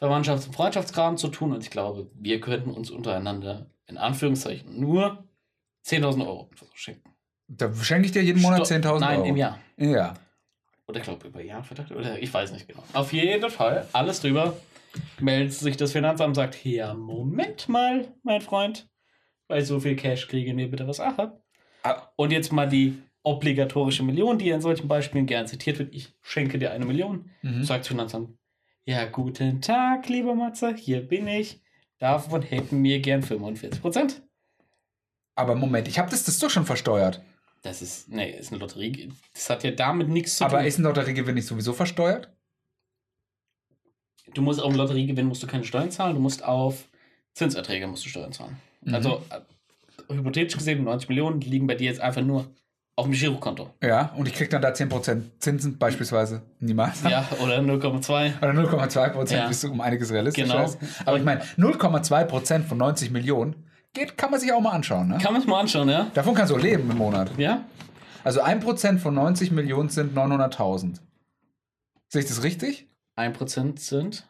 Verwandtschafts- 0.00 0.46
und 0.46 0.54
Freundschaftskram 0.54 1.16
zu 1.16 1.26
tun 1.26 1.52
und 1.52 1.64
ich 1.64 1.70
glaube, 1.72 2.08
wir 2.14 2.40
könnten 2.40 2.70
uns 2.70 2.92
untereinander 2.92 3.66
in 3.88 3.98
Anführungszeichen 3.98 4.78
nur 4.78 5.24
10.000 5.84 6.24
Euro 6.24 6.50
schenken. 6.74 7.10
Da 7.48 7.74
schenke 7.74 8.06
ich 8.06 8.12
dir 8.12 8.22
jeden 8.22 8.40
Monat 8.42 8.64
Sto- 8.64 8.76
10.000 8.76 8.86
Euro. 8.92 8.98
Nein, 9.00 9.24
im 9.24 9.36
Jahr. 9.36 9.58
Ja. 9.76 10.14
Oder 10.86 10.98
ich 10.98 11.02
glaube 11.02 11.26
über 11.26 11.42
Jahr 11.42 11.64
verteilt. 11.64 11.90
Oder 11.90 12.16
ich 12.22 12.32
weiß 12.32 12.52
nicht 12.52 12.68
genau. 12.68 12.84
Auf 12.92 13.12
jeden 13.12 13.50
Fall, 13.50 13.88
alles 13.92 14.20
drüber. 14.20 14.56
Meldet 15.20 15.52
sich 15.52 15.76
das 15.76 15.92
Finanzamt 15.92 16.28
und 16.28 16.34
sagt, 16.34 16.64
ja, 16.64 16.94
Moment 16.94 17.68
mal, 17.68 18.08
mein 18.22 18.40
Freund. 18.40 18.88
Weil 19.48 19.64
so 19.64 19.80
viel 19.80 19.96
Cash 19.96 20.28
kriege 20.28 20.54
mir 20.54 20.70
bitte 20.70 20.86
was 20.86 21.00
ab. 21.00 21.42
Ah. 21.82 22.08
Und 22.16 22.32
jetzt 22.32 22.52
mal 22.52 22.68
die 22.68 22.98
obligatorische 23.22 24.02
Million, 24.02 24.38
die 24.38 24.50
in 24.50 24.60
solchen 24.60 24.88
Beispielen 24.88 25.26
gern 25.26 25.46
zitiert 25.46 25.78
wird. 25.78 25.94
Ich 25.94 26.14
schenke 26.22 26.58
dir 26.58 26.72
eine 26.72 26.86
Million. 26.86 27.30
Mhm. 27.42 27.64
Sagt 27.64 27.80
das 27.80 27.88
Finanzamt, 27.88 28.36
ja, 28.84 29.04
guten 29.04 29.60
Tag, 29.60 30.08
lieber 30.08 30.34
Matze, 30.34 30.74
hier 30.74 31.06
bin 31.06 31.28
ich. 31.28 31.60
Davon 31.98 32.42
hätten 32.42 32.82
wir 32.82 33.00
gern 33.00 33.22
45 33.22 33.80
Prozent. 33.80 34.22
Aber 35.34 35.54
Moment, 35.54 35.86
ich 35.86 35.98
habe 35.98 36.10
das, 36.10 36.24
das 36.24 36.38
doch 36.38 36.50
schon 36.50 36.64
versteuert. 36.66 37.22
Das 37.62 37.82
ist, 37.82 38.08
nee, 38.08 38.30
ist 38.30 38.52
eine 38.52 38.60
Lotterie. 38.60 39.12
Das 39.34 39.50
hat 39.50 39.64
ja 39.64 39.70
damit 39.70 40.08
nichts 40.08 40.36
zu 40.36 40.44
Aber 40.44 40.58
tun. 40.58 40.66
ist 40.66 40.78
ein 40.78 40.84
Lotteriegewinn 40.84 41.34
nicht 41.34 41.46
sowieso 41.46 41.74
versteuert? 41.74 42.32
Du 44.34 44.42
musst 44.42 44.60
auf 44.60 44.68
einen 44.68 44.76
Lotteriegewinn 44.76 45.26
musst 45.26 45.42
du 45.42 45.46
keine 45.46 45.64
Steuern 45.64 45.90
zahlen, 45.90 46.14
du 46.14 46.20
musst 46.20 46.44
auf 46.44 46.88
Zinserträge 47.34 47.86
musst 47.86 48.04
du 48.04 48.08
Steuern 48.08 48.32
zahlen. 48.32 48.56
Mhm. 48.82 48.94
Also 48.94 49.22
äh, 49.30 50.14
hypothetisch 50.14 50.56
gesehen, 50.56 50.84
90 50.84 51.08
Millionen 51.08 51.40
liegen 51.40 51.66
bei 51.66 51.74
dir 51.74 51.86
jetzt 51.86 52.00
einfach 52.00 52.22
nur 52.22 52.46
auf 52.96 53.06
dem 53.06 53.12
Girokonto. 53.12 53.70
Ja, 53.82 54.12
und 54.16 54.28
ich 54.28 54.34
krieg 54.34 54.50
dann 54.50 54.60
da 54.60 54.70
10% 54.70 55.22
Zinsen 55.38 55.78
beispielsweise. 55.78 56.42
Niemals. 56.58 57.02
Ja, 57.02 57.26
oder 57.42 57.58
0,2. 57.60 58.32
Oder 58.42 58.50
0,2% 58.50 59.32
Ja. 59.34 59.48
bist 59.48 59.64
du 59.64 59.70
um 59.70 59.80
einiges 59.80 60.12
realistischer. 60.12 60.48
Genau. 60.64 60.74
Aber 61.06 61.16
ich 61.16 61.24
meine, 61.24 61.40
0,2% 61.56 62.64
von 62.64 62.76
90 62.78 63.10
Millionen 63.10 63.64
geht, 63.94 64.18
kann 64.18 64.30
man 64.30 64.38
sich 64.38 64.52
auch 64.52 64.60
mal 64.60 64.72
anschauen. 64.72 65.08
Ne? 65.08 65.18
Kann 65.18 65.32
man 65.32 65.40
es 65.40 65.48
mal 65.48 65.60
anschauen, 65.60 65.88
ja? 65.88 66.10
Davon 66.12 66.34
kannst 66.34 66.50
du 66.52 66.56
auch 66.56 66.60
leben 66.60 66.90
im 66.90 66.98
Monat. 66.98 67.30
Ja? 67.38 67.64
Also 68.22 68.42
1% 68.42 68.98
von 68.98 69.14
90 69.14 69.50
Millionen 69.50 69.88
sind 69.88 70.14
900.000. 70.16 70.96
Sehe 72.08 72.20
ich 72.22 72.28
das 72.28 72.42
richtig? 72.42 72.89
1% 73.20 73.78
sind 73.78 74.26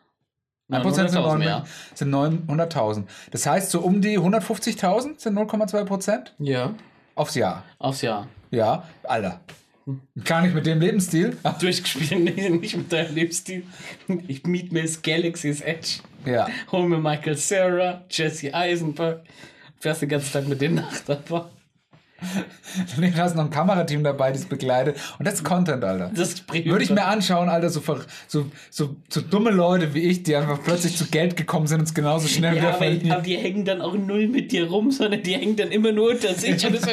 1% 0.70 1.08
sind 1.08 1.08
900.000 1.18 1.40
900.000. 1.40 1.44
ja. 1.44 1.64
Sind 1.94 2.14
900.000. 2.14 3.04
Das 3.32 3.46
heißt, 3.46 3.70
so 3.70 3.80
um 3.80 4.00
die 4.00 4.18
150.000 4.18 5.18
sind 5.20 5.36
0,2% 5.36 6.26
Ja, 6.38 6.74
aufs 7.16 7.34
Jahr. 7.34 7.64
aufs 7.78 8.02
Jahr. 8.02 8.28
Ja, 8.50 8.84
Alter. 9.02 9.40
Gar 10.24 10.42
nicht 10.42 10.54
mit 10.54 10.66
dem 10.66 10.78
Lebensstil. 10.80 11.36
Durchgespielt, 11.60 12.22
nicht, 12.36 12.50
nicht 12.50 12.76
mit 12.76 12.92
deinem 12.92 13.14
Lebensstil. 13.14 13.64
Ich 14.28 14.44
miet 14.44 14.70
mir 14.72 14.82
das 14.82 15.02
Galaxy's 15.02 15.60
Edge. 15.60 16.00
Ja. 16.24 16.46
Hol 16.70 16.88
mir 16.88 16.98
Michael 16.98 17.36
Sarah, 17.36 18.04
Jesse 18.10 18.54
Eisenberg. 18.54 19.22
Fährst 19.80 20.02
den 20.02 20.08
ganzen 20.10 20.32
Tag 20.32 20.46
mit 20.46 20.60
denen 20.60 20.76
Nacht, 20.76 21.08
aber 21.10 21.50
Nee, 22.98 23.12
da 23.16 23.26
ist 23.26 23.36
noch 23.36 23.44
ein 23.44 23.50
Kamerateam 23.50 24.02
dabei, 24.04 24.32
das 24.32 24.44
begleitet. 24.44 24.96
Und 25.18 25.26
das 25.26 25.34
ist 25.34 25.44
Content, 25.44 25.82
Alter. 25.84 26.10
Das. 26.14 26.44
Würde 26.52 26.84
ich 26.84 26.90
mir 26.90 27.04
anschauen, 27.04 27.48
Alter, 27.48 27.70
so, 27.70 27.80
so, 28.28 28.46
so, 28.70 28.96
so 29.08 29.20
dumme 29.20 29.50
Leute 29.50 29.94
wie 29.94 30.00
ich, 30.00 30.22
die 30.22 30.36
einfach 30.36 30.62
plötzlich 30.62 30.96
zu 30.96 31.06
Geld 31.06 31.36
gekommen 31.36 31.66
sind 31.66 31.80
und 31.80 31.84
es 31.86 31.94
genauso 31.94 32.28
schnell 32.28 32.52
Ja, 32.54 32.60
wieder 32.60 32.68
aber, 32.70 32.78
verlieren. 32.78 33.12
aber 33.12 33.22
die 33.22 33.36
hängen 33.36 33.64
dann 33.64 33.80
auch 33.80 33.94
null 33.94 34.28
mit 34.28 34.52
dir 34.52 34.68
rum, 34.68 34.90
sondern 34.90 35.22
die 35.22 35.34
hängen 35.34 35.56
dann 35.56 35.70
immer 35.70 35.92
nur 35.92 36.10
unter 36.10 36.34
sich. 36.34 36.50
Und 36.66 36.80
so, 36.80 36.90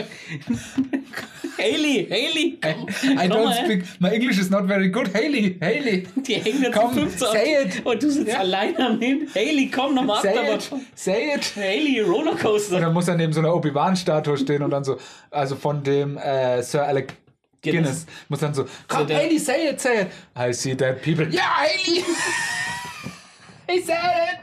Haley, 1.58 2.08
Haley, 2.10 2.60
komm, 2.62 2.88
I 2.88 3.28
komm 3.30 3.32
don't 3.42 3.64
speak, 3.64 3.84
my 4.00 4.10
English 4.10 4.38
is 4.40 4.50
not 4.52 4.68
very 4.68 4.90
good. 4.90 5.12
Haley, 5.14 5.58
Haley, 5.60 6.06
Die 6.18 6.36
hängen 6.36 6.62
dann 6.64 6.72
Komm, 6.72 6.94
zu 6.94 7.00
fünf 7.02 7.18
so 7.18 7.26
say 7.32 7.58
auf- 7.58 7.66
it. 7.78 7.86
Und 7.86 8.04
du 8.04 8.12
sitzt 8.12 8.28
Ja. 8.32 8.40
allein 8.40 8.78
am 8.80 9.00
Hin. 9.00 9.28
Haley, 9.34 9.72
komm 9.74 9.96
nochmal 9.96 10.22
say 10.22 10.38
ab. 10.38 10.46
it, 10.56 10.70
say 10.94 11.34
it. 11.36 11.54
Haley, 11.56 12.02
Und 12.02 12.12
Rollercoaster. 12.12 12.80
dann 12.80 12.94
muss 12.94 13.08
er 13.08 13.16
neben 13.16 13.34
so 13.34 13.40
einer 13.40 13.54
Obi-Wan-Statue 13.56 14.38
stehen 14.38 14.62
und 14.62 14.70
dann 14.70 14.84
so, 14.84 14.98
also 15.32 15.56
von 15.56 15.84
dem 15.84 16.18
äh, 16.18 16.62
Sir 16.64 16.84
Alec 16.86 17.14
Guinness, 17.62 17.84
Guinness. 17.84 18.06
muss 18.30 18.40
dann 18.40 18.54
so, 18.54 18.66
komm, 18.88 19.08
der- 19.08 19.18
Haley, 19.18 19.40
say 19.40 19.70
it, 19.70 19.82
say 19.82 20.02
it. 20.04 20.08
I 20.38 20.54
see 20.54 20.76
dead 20.76 21.02
people. 21.02 21.28
Ja, 21.34 21.58
Haley! 21.58 22.04
He 23.70 23.82
said 23.82 23.98
it! 23.98 24.40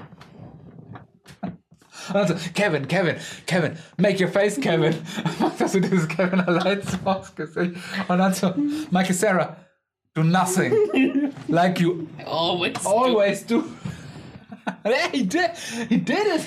Und 2.08 2.14
dann 2.14 2.28
so, 2.28 2.34
Kevin, 2.54 2.86
Kevin, 2.86 3.16
Kevin, 3.46 3.76
make 3.96 4.20
your 4.22 4.28
face, 4.30 4.60
Kevin. 4.60 4.94
Macht 5.38 5.60
das 5.60 5.72
so 5.72 5.80
dieses 5.80 6.06
Kevin 6.08 6.40
allein 6.40 6.82
so 6.82 6.98
aufs 7.08 7.34
Gesicht. 7.34 7.74
Und 8.08 8.18
dann 8.18 8.34
so, 8.34 8.52
Michael 8.90 9.14
Sarah, 9.14 9.56
do 10.14 10.22
nothing. 10.22 10.72
Like 11.48 11.80
you 11.80 12.06
Always. 12.26 12.84
always 12.84 13.46
do. 13.46 13.64
Hey, 14.82 15.08
he 15.12 15.22
did, 15.24 15.50
he 15.88 15.96
did 15.96 16.18
it. 16.26 16.42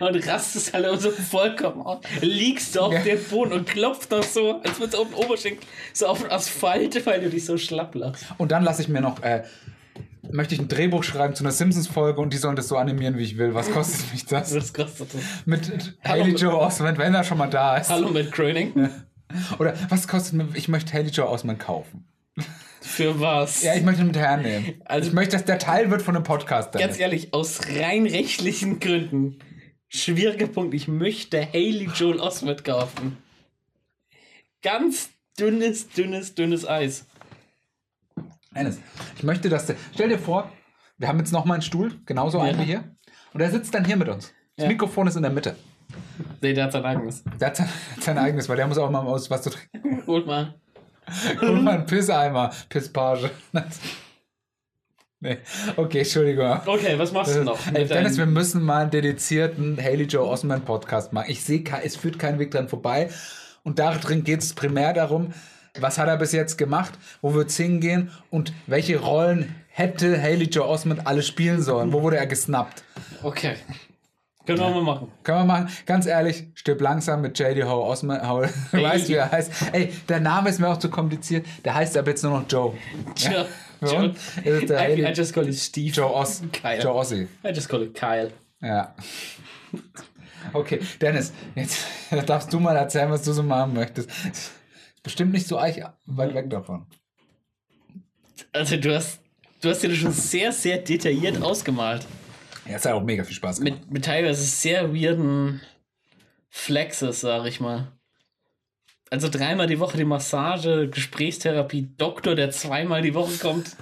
Und 0.00 0.26
rastest 0.28 0.72
halt 0.72 1.00
so 1.00 1.10
vollkommen 1.10 1.82
aus. 1.82 2.00
Liegst 2.20 2.76
du 2.76 2.80
auf 2.80 2.92
Ja. 2.92 3.00
dem 3.00 3.22
Boden 3.24 3.52
und 3.52 3.66
klopfst 3.68 4.10
noch 4.10 4.22
so, 4.22 4.60
als 4.62 4.78
würdest 4.78 4.94
du 4.94 4.98
auf 5.02 5.08
den 5.08 5.14
Oberschenkel, 5.14 5.60
so 5.92 6.06
auf 6.06 6.20
den 6.22 6.30
Asphalt, 6.30 7.04
weil 7.06 7.20
du 7.20 7.30
dich 7.30 7.44
so 7.44 7.56
schlapp 7.58 7.94
lachst. 7.94 8.24
Und 8.38 8.52
dann 8.52 8.62
lasse 8.64 8.82
ich 8.82 8.88
mir 8.88 9.00
noch, 9.00 9.22
äh, 9.22 9.42
möchte 10.30 10.54
ich 10.54 10.60
ein 10.60 10.68
Drehbuch 10.68 11.04
schreiben 11.04 11.34
zu 11.34 11.42
einer 11.42 11.52
Simpsons-Folge 11.52 12.20
und 12.20 12.32
die 12.32 12.36
sollen 12.36 12.56
das 12.56 12.68
so 12.68 12.76
animieren, 12.76 13.16
wie 13.18 13.22
ich 13.24 13.38
will. 13.38 13.54
Was 13.54 13.70
kostet 13.70 14.12
mich 14.12 14.26
das? 14.26 14.54
Was 14.54 14.72
kostet 14.72 15.14
das? 15.14 15.20
Mit 15.46 15.96
Hallo. 16.04 16.22
Haley 16.24 16.34
Joe 16.36 16.54
Osment, 16.58 16.98
wenn 16.98 17.14
er 17.14 17.24
schon 17.24 17.38
mal 17.38 17.48
da 17.48 17.76
ist. 17.78 17.90
Hallo 17.90 18.08
mit 18.10 18.30
Groening. 18.32 18.90
Oder 19.58 19.74
was 19.88 20.06
kostet 20.08 20.34
mir, 20.34 20.48
ich 20.54 20.68
möchte 20.68 20.92
Haley 20.92 21.10
Joe 21.10 21.28
Osment 21.28 21.58
kaufen. 21.60 22.04
Für 22.80 23.18
was? 23.20 23.62
Ja, 23.64 23.74
ich 23.74 23.82
möchte 23.82 24.02
ihn 24.02 24.06
mit 24.06 24.16
hernehmen. 24.16 24.80
Also- 24.84 25.08
ich 25.08 25.14
möchte, 25.14 25.32
dass 25.36 25.44
der 25.44 25.58
Teil 25.58 25.90
wird 25.90 26.00
von 26.02 26.14
einem 26.14 26.24
Podcast. 26.24 26.72
Ganz 26.72 26.82
Dennis. 26.82 26.98
ehrlich, 26.98 27.34
aus 27.34 27.60
rein 27.78 28.06
rechtlichen 28.06 28.80
Gründen. 28.80 29.38
Schwieriger 29.88 30.46
Punkt. 30.46 30.74
Ich 30.74 30.88
möchte 30.88 31.46
Haley 31.46 31.88
Joel 31.94 32.20
Osment 32.20 32.64
kaufen. 32.64 33.16
Ganz 34.62 35.10
dünnes, 35.38 35.88
dünnes, 35.88 36.34
dünnes 36.34 36.66
Eis. 36.68 37.06
Dennis, 38.54 38.78
ich 39.16 39.22
möchte, 39.22 39.48
dass 39.48 39.66
der. 39.66 39.76
Stell 39.94 40.08
dir 40.08 40.18
vor, 40.18 40.50
wir 40.98 41.08
haben 41.08 41.18
jetzt 41.18 41.32
noch 41.32 41.44
mal 41.44 41.54
einen 41.54 41.62
Stuhl, 41.62 41.94
genauso 42.06 42.40
einen 42.40 42.58
Ja. 42.58 42.64
wie 42.64 42.66
hier. 42.66 42.96
Und 43.32 43.40
er 43.40 43.50
sitzt 43.50 43.72
dann 43.74 43.84
hier 43.84 43.96
mit 43.96 44.08
uns. 44.08 44.32
Das 44.56 44.64
Ja. 44.64 44.68
Mikrofon 44.68 45.06
ist 45.06 45.16
in 45.16 45.22
der 45.22 45.30
Mitte. 45.30 45.56
Nee, 46.40 46.52
der 46.52 46.64
hat 46.64 46.72
sein 46.72 46.84
eigenes. 46.84 47.22
Der 47.40 47.48
hat 47.48 47.56
sein, 47.56 47.68
sein 48.00 48.18
eigenes, 48.18 48.48
weil 48.48 48.56
der 48.56 48.66
muss 48.66 48.78
auch 48.78 48.90
mal 48.90 49.00
aus 49.06 49.30
was 49.30 49.42
zu 49.42 49.50
trinken. 49.50 50.02
Hol 50.06 50.24
mal. 50.26 50.54
Hol 51.40 51.62
mal 51.62 51.74
einen 51.76 51.86
Pisseimer, 51.86 52.50
Pisspage. 52.68 53.30
nee. 55.20 55.38
Okay, 55.76 55.98
Entschuldigung. 56.00 56.60
Okay, 56.66 56.98
was 56.98 57.12
machst 57.12 57.34
du 57.34 57.44
noch? 57.44 57.58
Ey, 57.72 57.86
Dennis, 57.86 58.16
wir 58.16 58.26
müssen 58.26 58.62
mal 58.62 58.82
einen 58.82 58.90
dedizierten 58.90 59.76
Haley 59.76 60.04
Joe 60.04 60.26
Osment 60.26 60.64
Podcast 60.64 61.12
machen. 61.12 61.26
Ich 61.28 61.42
sehe, 61.42 61.62
es 61.82 61.96
führt 61.96 62.18
keinen 62.18 62.38
Weg 62.38 62.50
dran 62.50 62.68
vorbei. 62.68 63.10
Und 63.64 63.78
darin 63.78 64.24
geht 64.24 64.40
es 64.40 64.54
primär 64.54 64.92
darum, 64.92 65.32
was 65.78 65.98
hat 65.98 66.08
er 66.08 66.16
bis 66.16 66.32
jetzt 66.32 66.56
gemacht, 66.56 66.94
wo 67.20 67.34
wird 67.34 67.50
es 67.50 67.56
hingehen 67.56 68.10
und 68.30 68.52
welche 68.66 68.98
Rollen 68.98 69.54
hätte 69.68 70.20
Haley 70.20 70.46
Joe 70.46 70.66
Osment 70.66 71.06
alle 71.06 71.22
spielen 71.22 71.62
sollen? 71.62 71.92
Wo 71.92 72.02
wurde 72.02 72.16
er 72.16 72.26
gesnappt? 72.26 72.82
okay. 73.22 73.56
Können 74.46 74.60
wir 74.60 74.70
mal 74.70 74.82
machen. 74.82 75.12
Können 75.24 75.40
wir 75.40 75.44
machen? 75.44 75.68
Ganz 75.84 76.06
ehrlich, 76.06 76.46
stirb 76.54 76.80
langsam 76.80 77.20
mit 77.20 77.38
JD 77.38 77.64
Ho 77.64 77.86
Osment. 77.86 78.26
Ho, 78.26 78.40
du 78.72 78.82
weißt, 78.82 79.10
wie 79.10 79.12
er 79.12 79.30
heißt. 79.30 79.52
Ey, 79.72 79.92
der 80.08 80.20
Name 80.20 80.48
ist 80.48 80.58
mir 80.58 80.68
auch 80.68 80.78
zu 80.78 80.88
kompliziert. 80.88 81.44
Der 81.66 81.74
heißt 81.74 81.98
ab 81.98 82.06
jetzt 82.06 82.24
nur 82.24 82.32
noch 82.32 82.46
Joe. 82.48 82.72
Joe. 83.14 83.44
Es 83.80 84.66
der 84.66 84.98
I, 84.98 85.02
I 85.04 85.12
just 85.14 85.32
call 85.32 85.46
it 85.48 85.54
Steve. 85.54 85.92
Joe, 85.92 86.12
Os, 86.14 86.42
Kyle. 86.52 86.80
Joe 86.80 86.94
Ossi. 86.94 87.28
I 87.44 87.48
just 87.48 87.68
call 87.68 87.82
it 87.82 87.94
Kyle. 87.94 88.30
Ja. 88.60 88.94
Okay, 90.52 90.80
Dennis, 91.00 91.32
jetzt 91.54 91.84
darfst 92.26 92.52
du 92.52 92.60
mal 92.60 92.76
erzählen, 92.76 93.10
was 93.10 93.22
du 93.22 93.32
so 93.32 93.42
machen 93.42 93.74
möchtest. 93.74 94.10
Ist 94.10 94.52
bestimmt 95.02 95.32
nicht 95.32 95.46
so 95.46 95.58
eich 95.58 95.80
weit 96.06 96.34
weg 96.34 96.50
davon. 96.50 96.86
Also 98.52 98.76
du 98.76 98.94
hast, 98.94 99.20
du 99.60 99.68
hast 99.68 99.82
dir 99.82 99.88
das 99.88 99.98
schon 99.98 100.12
sehr, 100.12 100.52
sehr 100.52 100.78
detailliert 100.78 101.42
ausgemalt. 101.42 102.06
Ja, 102.66 102.76
es 102.76 102.84
hat 102.84 102.92
auch 102.92 103.02
mega 103.02 103.24
viel 103.24 103.36
Spaß 103.36 103.60
gemacht. 103.60 103.80
Mit, 103.82 103.90
mit 103.90 104.04
teilweise 104.04 104.42
sehr 104.42 104.94
weirden 104.94 105.60
Flexes, 106.48 107.20
sag 107.20 107.46
ich 107.46 107.60
mal. 107.60 107.92
Also 109.10 109.28
dreimal 109.28 109.66
die 109.66 109.78
Woche 109.80 109.96
die 109.96 110.04
Massage, 110.04 110.88
Gesprächstherapie, 110.88 111.94
Doktor, 111.96 112.34
der 112.34 112.50
zweimal 112.50 113.02
die 113.02 113.14
Woche 113.14 113.36
kommt. 113.38 113.76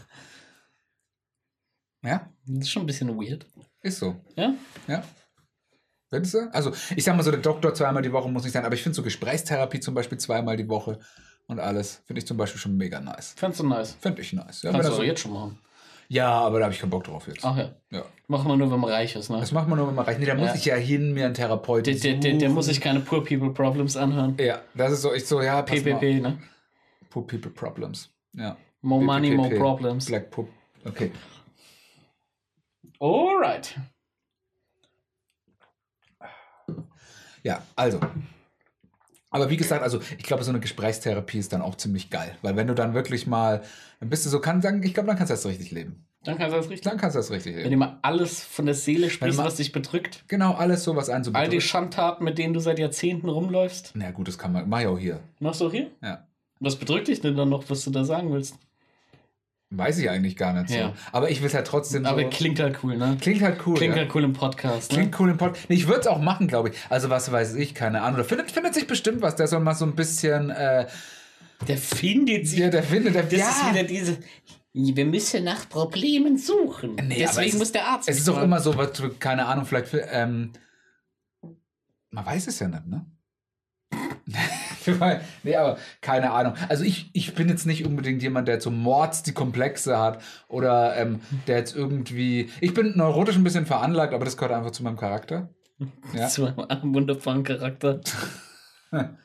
Ja, 2.05 2.31
Das 2.47 2.59
ist 2.67 2.71
schon 2.71 2.85
ein 2.85 2.87
bisschen 2.87 3.09
weird. 3.17 3.47
ist 3.83 3.99
so. 3.99 4.17
Ja? 4.37 4.55
Ja. 4.87 5.03
Findest 6.09 6.35
du? 6.35 6.49
Also, 6.53 6.73
ich 6.95 7.03
sag 7.03 7.17
mal 7.17 7.25
so, 7.25 7.33
der 7.33 7.41
Doktor 7.41 7.75
zweimal 7.75 8.03
die 8.03 8.13
Woche 8.13 8.29
muss 8.29 8.45
nicht 8.45 8.53
sein, 8.53 8.65
aber 8.65 8.75
ich 8.75 8.83
finde 8.83 8.95
so 8.95 9.03
Gesprächstherapie 9.03 9.81
zum 9.81 9.95
Beispiel 9.95 10.19
zweimal 10.19 10.57
die 10.57 10.69
Woche 10.69 11.01
und 11.49 11.59
alles, 11.59 12.03
finde 12.07 12.21
ich 12.21 12.27
zum 12.27 12.37
Beispiel 12.37 12.61
schon 12.61 12.77
mega 12.77 13.01
nice. 13.01 13.35
Fandst 13.37 13.59
du 13.59 13.67
nice. 13.67 13.97
Finde 14.01 14.23
ich 14.23 14.33
nice. 14.33 14.63
Ja, 14.63 14.71
Kannst 14.71 14.89
du 14.89 14.93
so, 14.93 15.01
auch 15.01 15.05
jetzt 15.05 15.21
schon 15.21 15.33
machen. 15.33 15.59
Ja, 16.09 16.31
aber 16.31 16.59
da 16.59 16.65
habe 16.67 16.75
ich 16.75 16.81
keinen 16.81 16.91
Bock 16.91 17.05
drauf 17.05 17.27
jetzt. 17.27 17.45
Ach 17.45 17.57
ja. 17.57 17.71
Ja. 17.91 18.05
Machen 18.29 18.49
wir 18.49 18.57
nur, 18.57 18.71
wenn 18.71 18.81
man 18.81 18.91
reich 18.91 19.15
ist, 19.17 19.29
ne? 19.31 19.39
Das 19.39 19.53
macht 19.53 19.69
man 19.69 19.79
nur, 19.79 19.89
wenn 19.89 19.95
man 19.95 20.05
reicht. 20.05 20.21
Nee, 20.21 20.27
da 20.27 20.35
muss 20.35 20.49
Ja. 20.49 20.55
ich 20.55 20.65
ja 20.65 20.75
hin, 20.77 21.13
mir 21.13 21.27
einen 21.27 21.35
Therapeuten 21.35 21.85
Der, 21.85 21.95
der, 22.13 22.21
der, 22.21 22.39
der 22.39 22.49
muss 22.51 22.67
sich 22.67 22.81
keine 22.81 23.01
Poor 23.01 23.25
People 23.25 23.51
Problems 23.51 23.97
anhören. 23.97 24.37
Ja, 24.39 24.61
das 24.75 24.93
ist 24.93 25.03
so, 25.03 25.13
ich 25.13 25.27
so, 25.27 25.41
ja, 25.43 25.63
pass 25.63 25.85
mal. 25.85 25.95
PPP, 25.95 26.21
ne? 26.23 26.39
Poor 27.11 27.27
People 27.27 27.51
Problems. 27.51 28.11
Ja. 28.33 28.57
More 28.83 29.03
money, 29.03 29.31
more 29.33 29.55
problems. 29.57 30.07
Black 30.07 30.31
Poop. 30.31 30.49
Okay. 30.85 31.11
Alright. 33.01 33.77
Ja, 37.43 37.63
also. 37.77 38.01
Aber 39.37 39.51
wie 39.51 39.57
gesagt, 39.57 39.83
also 39.83 40.01
ich 40.19 40.25
glaube, 40.25 40.45
so 40.45 40.51
eine 40.51 40.61
Gesprächstherapie 40.61 41.39
ist 41.39 41.53
dann 41.53 41.63
auch 41.63 41.75
ziemlich 41.77 42.11
geil. 42.11 42.35
Weil 42.43 42.57
wenn 42.57 42.67
du 42.67 42.75
dann 42.75 42.95
wirklich 42.95 43.27
mal, 43.27 43.63
dann 44.01 44.09
bist 44.09 44.25
du 44.25 44.31
so, 44.31 44.41
kann 44.41 44.63
sagen, 44.63 44.83
ich 44.83 44.95
glaube, 44.95 45.07
dann 45.09 45.17
kannst 45.17 45.31
du 45.31 45.35
das 45.35 45.47
richtig 45.47 45.71
leben. 45.71 46.05
Dann 46.25 46.39
kannst 46.39 46.55
du 46.55 46.57
das 46.57 46.69
richtig. 46.71 46.81
Dann 46.91 46.99
kannst 46.99 47.15
du 47.15 47.19
das 47.19 47.31
richtig 47.31 47.53
Wenn 47.55 47.59
leben. 47.65 47.71
dir 47.71 47.77
mal 47.77 47.99
alles 48.03 48.43
von 48.43 48.67
der 48.67 48.75
Seele 48.75 49.11
sprichst, 49.11 49.39
was 49.39 49.57
dich 49.57 49.71
bedrückt. 49.73 50.25
Genau, 50.27 50.55
alles 50.55 50.83
so, 50.83 50.97
was 50.97 51.09
einen 51.09 51.23
so 51.23 51.31
All 51.33 51.45
die 51.45 51.51
bedrückt. 51.57 51.63
Schandtaten, 51.71 52.25
mit 52.25 52.39
denen 52.39 52.53
du 52.55 52.61
seit 52.61 52.79
Jahrzehnten 52.79 53.29
rumläufst. 53.29 53.93
Na 53.95 54.11
gut, 54.11 54.27
das 54.27 54.37
kann 54.39 54.53
man, 54.53 54.69
mach 54.69 54.81
ich 54.81 54.87
auch 54.87 54.99
hier. 54.99 55.21
Machst 55.39 55.61
du 55.61 55.67
auch 55.69 55.73
hier? 55.73 55.91
Ja. 56.03 56.27
Was 56.59 56.77
bedrückt 56.77 57.09
dich 57.09 57.21
denn 57.21 57.37
dann 57.37 57.49
noch, 57.51 57.69
was 57.69 57.85
du 57.85 57.91
da 57.91 58.05
sagen 58.05 58.33
willst? 58.33 58.57
Weiß 59.71 59.99
ich 59.99 60.09
eigentlich 60.09 60.37
gar 60.37 60.53
nicht 60.53 60.69
so. 60.69 60.77
Ja. 60.77 60.93
Aber 61.11 61.29
ich 61.29 61.41
will 61.41 61.49
es 61.49 61.55
halt 61.55 61.67
trotzdem 61.67 62.07
Aber 62.07 62.23
so. 62.23 62.29
klingt 62.31 62.61
halt 62.61 62.79
cool, 62.85 62.97
ne? 62.97 63.17
Klingt 63.21 63.43
halt 63.43 63.67
cool. 63.67 63.75
Klingt 63.77 63.97
ja. 63.97 64.03
halt 64.03 64.15
cool 64.15 64.23
im 64.23 64.33
Podcast, 64.33 64.93
ne? 64.93 64.99
Klingt 64.99 65.19
cool 65.19 65.31
im 65.31 65.39
Pod. 65.39 65.59
Nee, 65.69 65.75
ich 65.75 65.89
würde 65.89 66.01
es 66.03 66.07
auch 66.07 66.21
machen, 66.21 66.47
glaube 66.47 66.69
ich. 66.71 66.77
Also 66.89 67.11
was 67.11 67.33
weiß 67.33 67.55
ich, 67.57 67.75
keine 67.75 68.03
Ahnung. 68.03 68.19
Da 68.19 68.25
findet, 68.25 68.53
findet 68.53 68.75
sich 68.75 68.87
bestimmt 68.87 69.23
was. 69.23 69.35
Der 69.35 69.49
soll 69.49 69.59
mal 69.61 69.75
so 69.75 69.85
ein 69.85 69.97
bisschen, 69.97 70.51
äh, 70.51 70.87
Der 71.67 71.77
findet 71.79 72.47
sich. 72.47 72.61
ja, 72.61 72.71
der 72.71 72.85
findet, 72.85 73.17
der, 73.17 73.25
das 73.25 73.33
ja. 73.33 73.49
ist 73.49 73.71
wieder 73.71 73.83
diese. 73.83 74.19
Wir 74.73 75.05
müssen 75.07 75.43
nach 75.43 75.69
Problemen 75.69 76.39
suchen. 76.39 76.95
Nee, 77.03 77.23
es 77.25 77.31
Deswegen 77.31 77.49
ist- 77.49 77.59
muss 77.59 77.73
der 77.73 77.87
Arzt. 77.89 78.09
Es 78.09 78.19
ist 78.19 78.29
doch 78.29 78.41
immer 78.41 78.61
so, 78.61 78.77
was, 78.77 78.91
keine 79.19 79.47
Ahnung, 79.47 79.65
vielleicht, 79.65 79.89
ähm, 80.13 80.53
man 82.11 82.25
weiß 82.25 82.47
es 82.47 82.59
ja 82.61 82.69
nicht, 82.69 82.87
ne? 82.87 83.05
nee, 85.43 85.57
aber 85.57 85.79
keine 86.01 86.33
Ahnung. 86.33 86.55
Also 86.69 86.85
ich, 86.85 87.11
ich 87.13 87.35
bin 87.35 87.49
jetzt 87.49 87.67
nicht 87.67 87.85
unbedingt 87.85 88.23
jemand, 88.23 88.49
der 88.49 88.61
so 88.61 88.71
Mords 88.71 89.23
die 89.23 89.33
Komplexe 89.33 89.99
hat 89.99 90.23
oder 90.49 90.97
ähm, 90.97 91.21
der 91.47 91.59
jetzt 91.59 91.77
irgendwie. 91.77 92.51
Ich 92.61 92.75
bin 92.75 92.97
neurotisch 92.97 93.37
ein 93.37 93.45
bisschen 93.45 93.67
veranlagt, 93.67 94.15
aber 94.15 94.25
das 94.25 94.37
gehört 94.37 94.53
einfach 94.53 94.71
zu 94.71 94.83
meinem 94.83 94.97
Charakter. 94.97 95.51
Ja. 96.15 96.29
Zu 96.29 96.47
einem 96.47 96.95
wunderbaren 96.95 97.45
Charakter. 97.45 98.01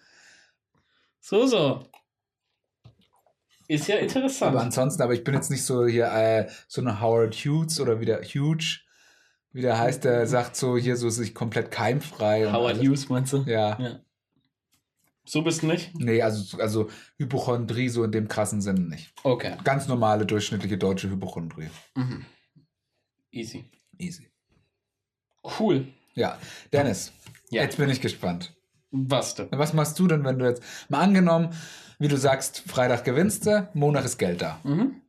so, 1.19 1.45
so. 1.45 1.85
Ist 3.67 3.87
ja 3.87 3.95
interessant. 3.97 4.53
Aber 4.53 4.61
ansonsten, 4.61 5.01
aber 5.01 5.13
ich 5.13 5.23
bin 5.23 5.33
jetzt 5.33 5.49
nicht 5.49 5.63
so 5.63 5.87
hier 5.87 6.11
äh, 6.11 6.49
so 6.67 6.81
eine 6.81 6.99
Howard 6.99 7.33
Hughes 7.35 7.79
oder 7.79 8.01
wieder 8.01 8.21
Huge, 8.21 8.81
wie 9.53 9.61
der 9.61 9.79
heißt, 9.79 10.03
der 10.03 10.27
sagt 10.27 10.57
so 10.57 10.77
hier 10.77 10.97
so 10.97 11.09
sich 11.09 11.33
komplett 11.33 11.71
keimfrei. 11.71 12.51
Howard. 12.51 12.79
Hughes 12.79 13.07
meinst 13.07 13.31
du? 13.31 13.43
Ja. 13.45 13.79
Ja. 13.79 13.99
So 15.25 15.43
bist 15.43 15.61
du 15.61 15.67
nicht? 15.67 15.91
Nee, 15.99 16.21
also, 16.21 16.57
also 16.57 16.89
Hypochondrie 17.17 17.89
so 17.89 18.03
in 18.03 18.11
dem 18.11 18.27
krassen 18.27 18.61
Sinne 18.61 18.81
nicht. 18.81 19.13
Okay. 19.23 19.55
Ganz 19.63 19.87
normale, 19.87 20.25
durchschnittliche 20.25 20.77
deutsche 20.77 21.09
Hypochondrie. 21.09 21.69
Mhm. 21.95 22.25
Easy. 23.31 23.65
Easy. 23.97 24.27
Cool. 25.59 25.87
Ja, 26.13 26.37
Dennis, 26.73 27.11
Ja. 27.49 27.61
jetzt 27.63 27.77
bin 27.77 27.89
ich 27.89 28.01
gespannt. 28.01 28.53
Was 28.91 29.35
denn? 29.35 29.47
Was 29.51 29.73
machst 29.73 29.97
du 29.99 30.07
denn, 30.07 30.25
wenn 30.25 30.37
du 30.39 30.45
jetzt 30.45 30.61
mal 30.89 31.01
angenommen, 31.01 31.53
wie 31.99 32.07
du 32.09 32.17
sagst, 32.17 32.63
Freitag 32.67 33.05
gewinnst 33.05 33.45
du, 33.45 33.69
Montag 33.73 34.03
ist 34.05 34.17
Geld 34.17 34.41
da. 34.41 34.59
Mhm. 34.63 35.01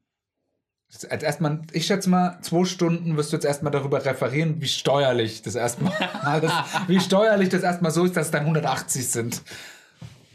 Jetzt 0.88 1.04
erstmal, 1.22 1.62
ich 1.72 1.86
schätze 1.86 2.10
mal, 2.10 2.38
zwei 2.42 2.66
Stunden 2.66 3.16
wirst 3.16 3.32
du 3.32 3.36
jetzt 3.36 3.46
erstmal 3.46 3.72
darüber 3.72 4.04
referieren, 4.04 4.60
wie 4.60 4.68
steuerlich 4.68 5.40
das 5.40 5.54
erstmal 5.54 5.92
alles, 6.22 6.52
wie 6.86 7.00
steuerlich 7.00 7.48
das 7.48 7.62
erstmal 7.62 7.90
so 7.90 8.04
ist, 8.04 8.14
dass 8.16 8.26
es 8.26 8.30
dann 8.30 8.42
180 8.42 9.08
sind. 9.08 9.42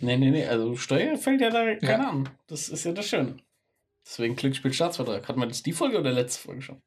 Nee, 0.01 0.17
nee, 0.17 0.29
nee. 0.31 0.45
Also 0.45 0.75
Steuer 0.75 1.17
fällt 1.17 1.41
ja 1.41 1.49
da 1.49 1.75
keiner 1.75 2.03
Ja. 2.03 2.09
an. 2.09 2.29
Das 2.47 2.69
ist 2.69 2.83
ja 2.83 2.91
das 2.91 3.07
Schöne. 3.07 3.37
Deswegen 4.05 4.35
Glücksspiel 4.35 4.73
Staatsvertrag. 4.73 5.27
Hat 5.27 5.37
man 5.37 5.49
das 5.49 5.63
die 5.63 5.73
Folge 5.73 5.99
oder 5.99 6.11
letzte 6.11 6.41
Folge 6.41 6.61
schon? 6.61 6.81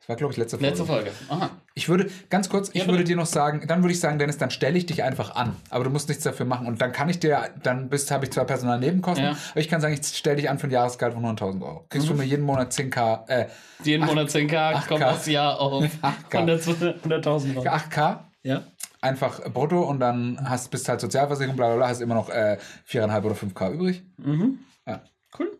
Das 0.00 0.08
war, 0.10 0.16
glaube 0.16 0.32
ich, 0.32 0.36
letzte 0.38 0.58
Folge. 0.58 0.68
Letzte 0.70 0.84
Folge. 0.86 1.10
Aha. 1.28 1.50
Ich 1.74 1.88
würde, 1.88 2.08
ganz 2.30 2.48
kurz, 2.48 2.68
ich 2.68 2.82
Ja, 2.82 2.86
würde 2.86 3.02
dir 3.04 3.16
noch 3.16 3.26
sagen, 3.26 3.64
dann 3.66 3.82
würde 3.82 3.92
ich 3.92 3.98
sagen, 4.00 4.18
Dennis, 4.18 4.38
dann 4.38 4.50
stelle 4.50 4.78
ich 4.78 4.86
dich 4.86 5.02
einfach 5.02 5.34
an. 5.34 5.56
Aber 5.70 5.82
du 5.84 5.90
musst 5.90 6.08
nichts 6.08 6.22
dafür 6.24 6.46
machen. 6.46 6.66
Und 6.66 6.80
dann 6.80 6.92
kann 6.92 7.08
ich 7.08 7.18
dir, 7.18 7.50
dann 7.62 7.88
bist, 7.88 8.10
habe 8.12 8.24
ich 8.26 8.30
zwar 8.30 8.44
Personalnebenkosten, 8.44 9.24
Ja. 9.24 9.30
aber 9.50 9.60
ich 9.60 9.68
kann 9.68 9.80
sagen, 9.80 9.94
ich 9.94 10.06
stelle 10.06 10.36
dich 10.36 10.48
an 10.50 10.58
für 10.58 10.68
ein 10.68 10.70
Jahresgehalt 10.70 11.14
von 11.14 11.24
100.000 11.24 11.62
Euro. 11.62 11.84
Kriegst 11.88 12.06
Mhm. 12.06 12.12
du 12.12 12.18
mir 12.18 12.24
jeden 12.24 12.44
Monat 12.44 12.72
10k, 12.72 13.24
äh, 13.28 13.46
Jeden 13.82 14.06
Monat 14.06 14.28
10k, 14.30 14.74
8K. 14.74 14.86
kommt 14.88 15.04
aufs 15.04 15.26
Jahr 15.26 15.58
auf 15.60 15.84
8K. 16.02 16.38
100 16.38 16.62
100.000 17.04 17.52
für 17.54 17.58
Euro. 17.60 17.68
8k, 17.68 18.24
Ja. 18.44 18.62
Einfach 19.00 19.42
brutto 19.52 19.82
und 19.82 20.00
dann 20.00 20.38
hast, 20.48 20.70
bist 20.70 20.88
halt 20.88 21.00
Sozialversicherung, 21.00 21.56
bla 21.56 21.66
bla 21.68 21.76
bla, 21.76 21.88
hast 21.88 22.00
immer 22.00 22.14
noch 22.14 22.28
äh, 22.30 22.58
4,5 22.88 23.22
oder 23.24 23.34
5k 23.34 23.72
übrig. 23.72 24.02
Mhm. 24.18 24.58
Ja. 24.86 25.02
Cool. 25.38 25.50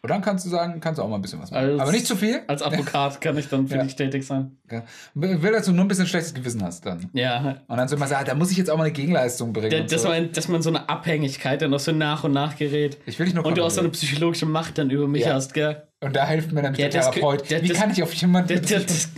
Und 0.00 0.10
dann 0.10 0.22
kannst 0.22 0.46
du 0.46 0.48
sagen, 0.50 0.78
kannst 0.80 0.98
du 0.98 1.02
auch 1.02 1.08
mal 1.08 1.16
ein 1.16 1.22
bisschen 1.22 1.42
was 1.42 1.50
machen. 1.50 1.70
Als- 1.70 1.80
aber 1.80 1.90
nicht 1.90 2.06
zu 2.06 2.14
viel. 2.14 2.40
Als 2.46 2.62
Advokat 2.62 3.20
kann 3.20 3.36
ich 3.36 3.48
dann 3.48 3.66
für 3.66 3.76
Ja. 3.76 3.82
dich 3.82 3.96
tätig 3.96 4.24
sein. 4.24 4.56
Ja. 4.70 4.84
Will, 5.14 5.50
dass 5.52 5.66
du 5.66 5.72
nur 5.72 5.84
ein 5.84 5.88
bisschen 5.88 6.06
schlechtes 6.06 6.32
Gewissen 6.34 6.62
hast 6.62 6.86
dann. 6.86 7.10
Ja. 7.14 7.56
Und 7.66 7.76
dann 7.76 7.88
so 7.88 7.96
immer 7.96 8.06
sagen, 8.06 8.24
da 8.24 8.34
muss 8.36 8.52
ich 8.52 8.56
jetzt 8.56 8.70
auch 8.70 8.76
mal 8.76 8.84
eine 8.84 8.92
Gegenleistung 8.92 9.52
bringen. 9.52 9.70
Da- 9.70 9.80
Dass 9.80 10.02
so. 10.02 10.08
man, 10.08 10.30
dass 10.30 10.46
man 10.46 10.62
so 10.62 10.70
eine 10.70 10.88
Abhängigkeit 10.88 11.60
dann 11.62 11.74
auch 11.74 11.80
so 11.80 11.90
nach 11.90 12.22
und 12.22 12.30
nach 12.32 12.56
gerät. 12.56 12.96
Ich 13.06 13.18
will 13.18 13.26
dich 13.26 13.34
nur 13.34 13.44
Und 13.44 13.58
du 13.58 13.64
auch 13.64 13.70
so 13.70 13.80
eine 13.80 13.88
psychologische 13.90 14.46
Macht 14.46 14.78
dann 14.78 14.88
über 14.90 15.08
mich 15.08 15.24
Ja. 15.24 15.34
hast, 15.34 15.52
gell? 15.52 15.82
Und 16.00 16.14
da 16.14 16.26
hilft 16.28 16.52
mir 16.52 16.62
dann 16.62 16.74
Ja, 16.74 16.88
der 16.88 17.00
das- 17.02 17.10
Therapeut. 17.10 17.50
Wie 17.50 17.68
das- 17.68 17.76
kann 17.76 17.90
ich 17.90 18.00
auf 18.02 18.14
jemanden... 18.14 18.56
Das, 18.62 18.70
das, 18.70 18.86
das, 18.86 19.08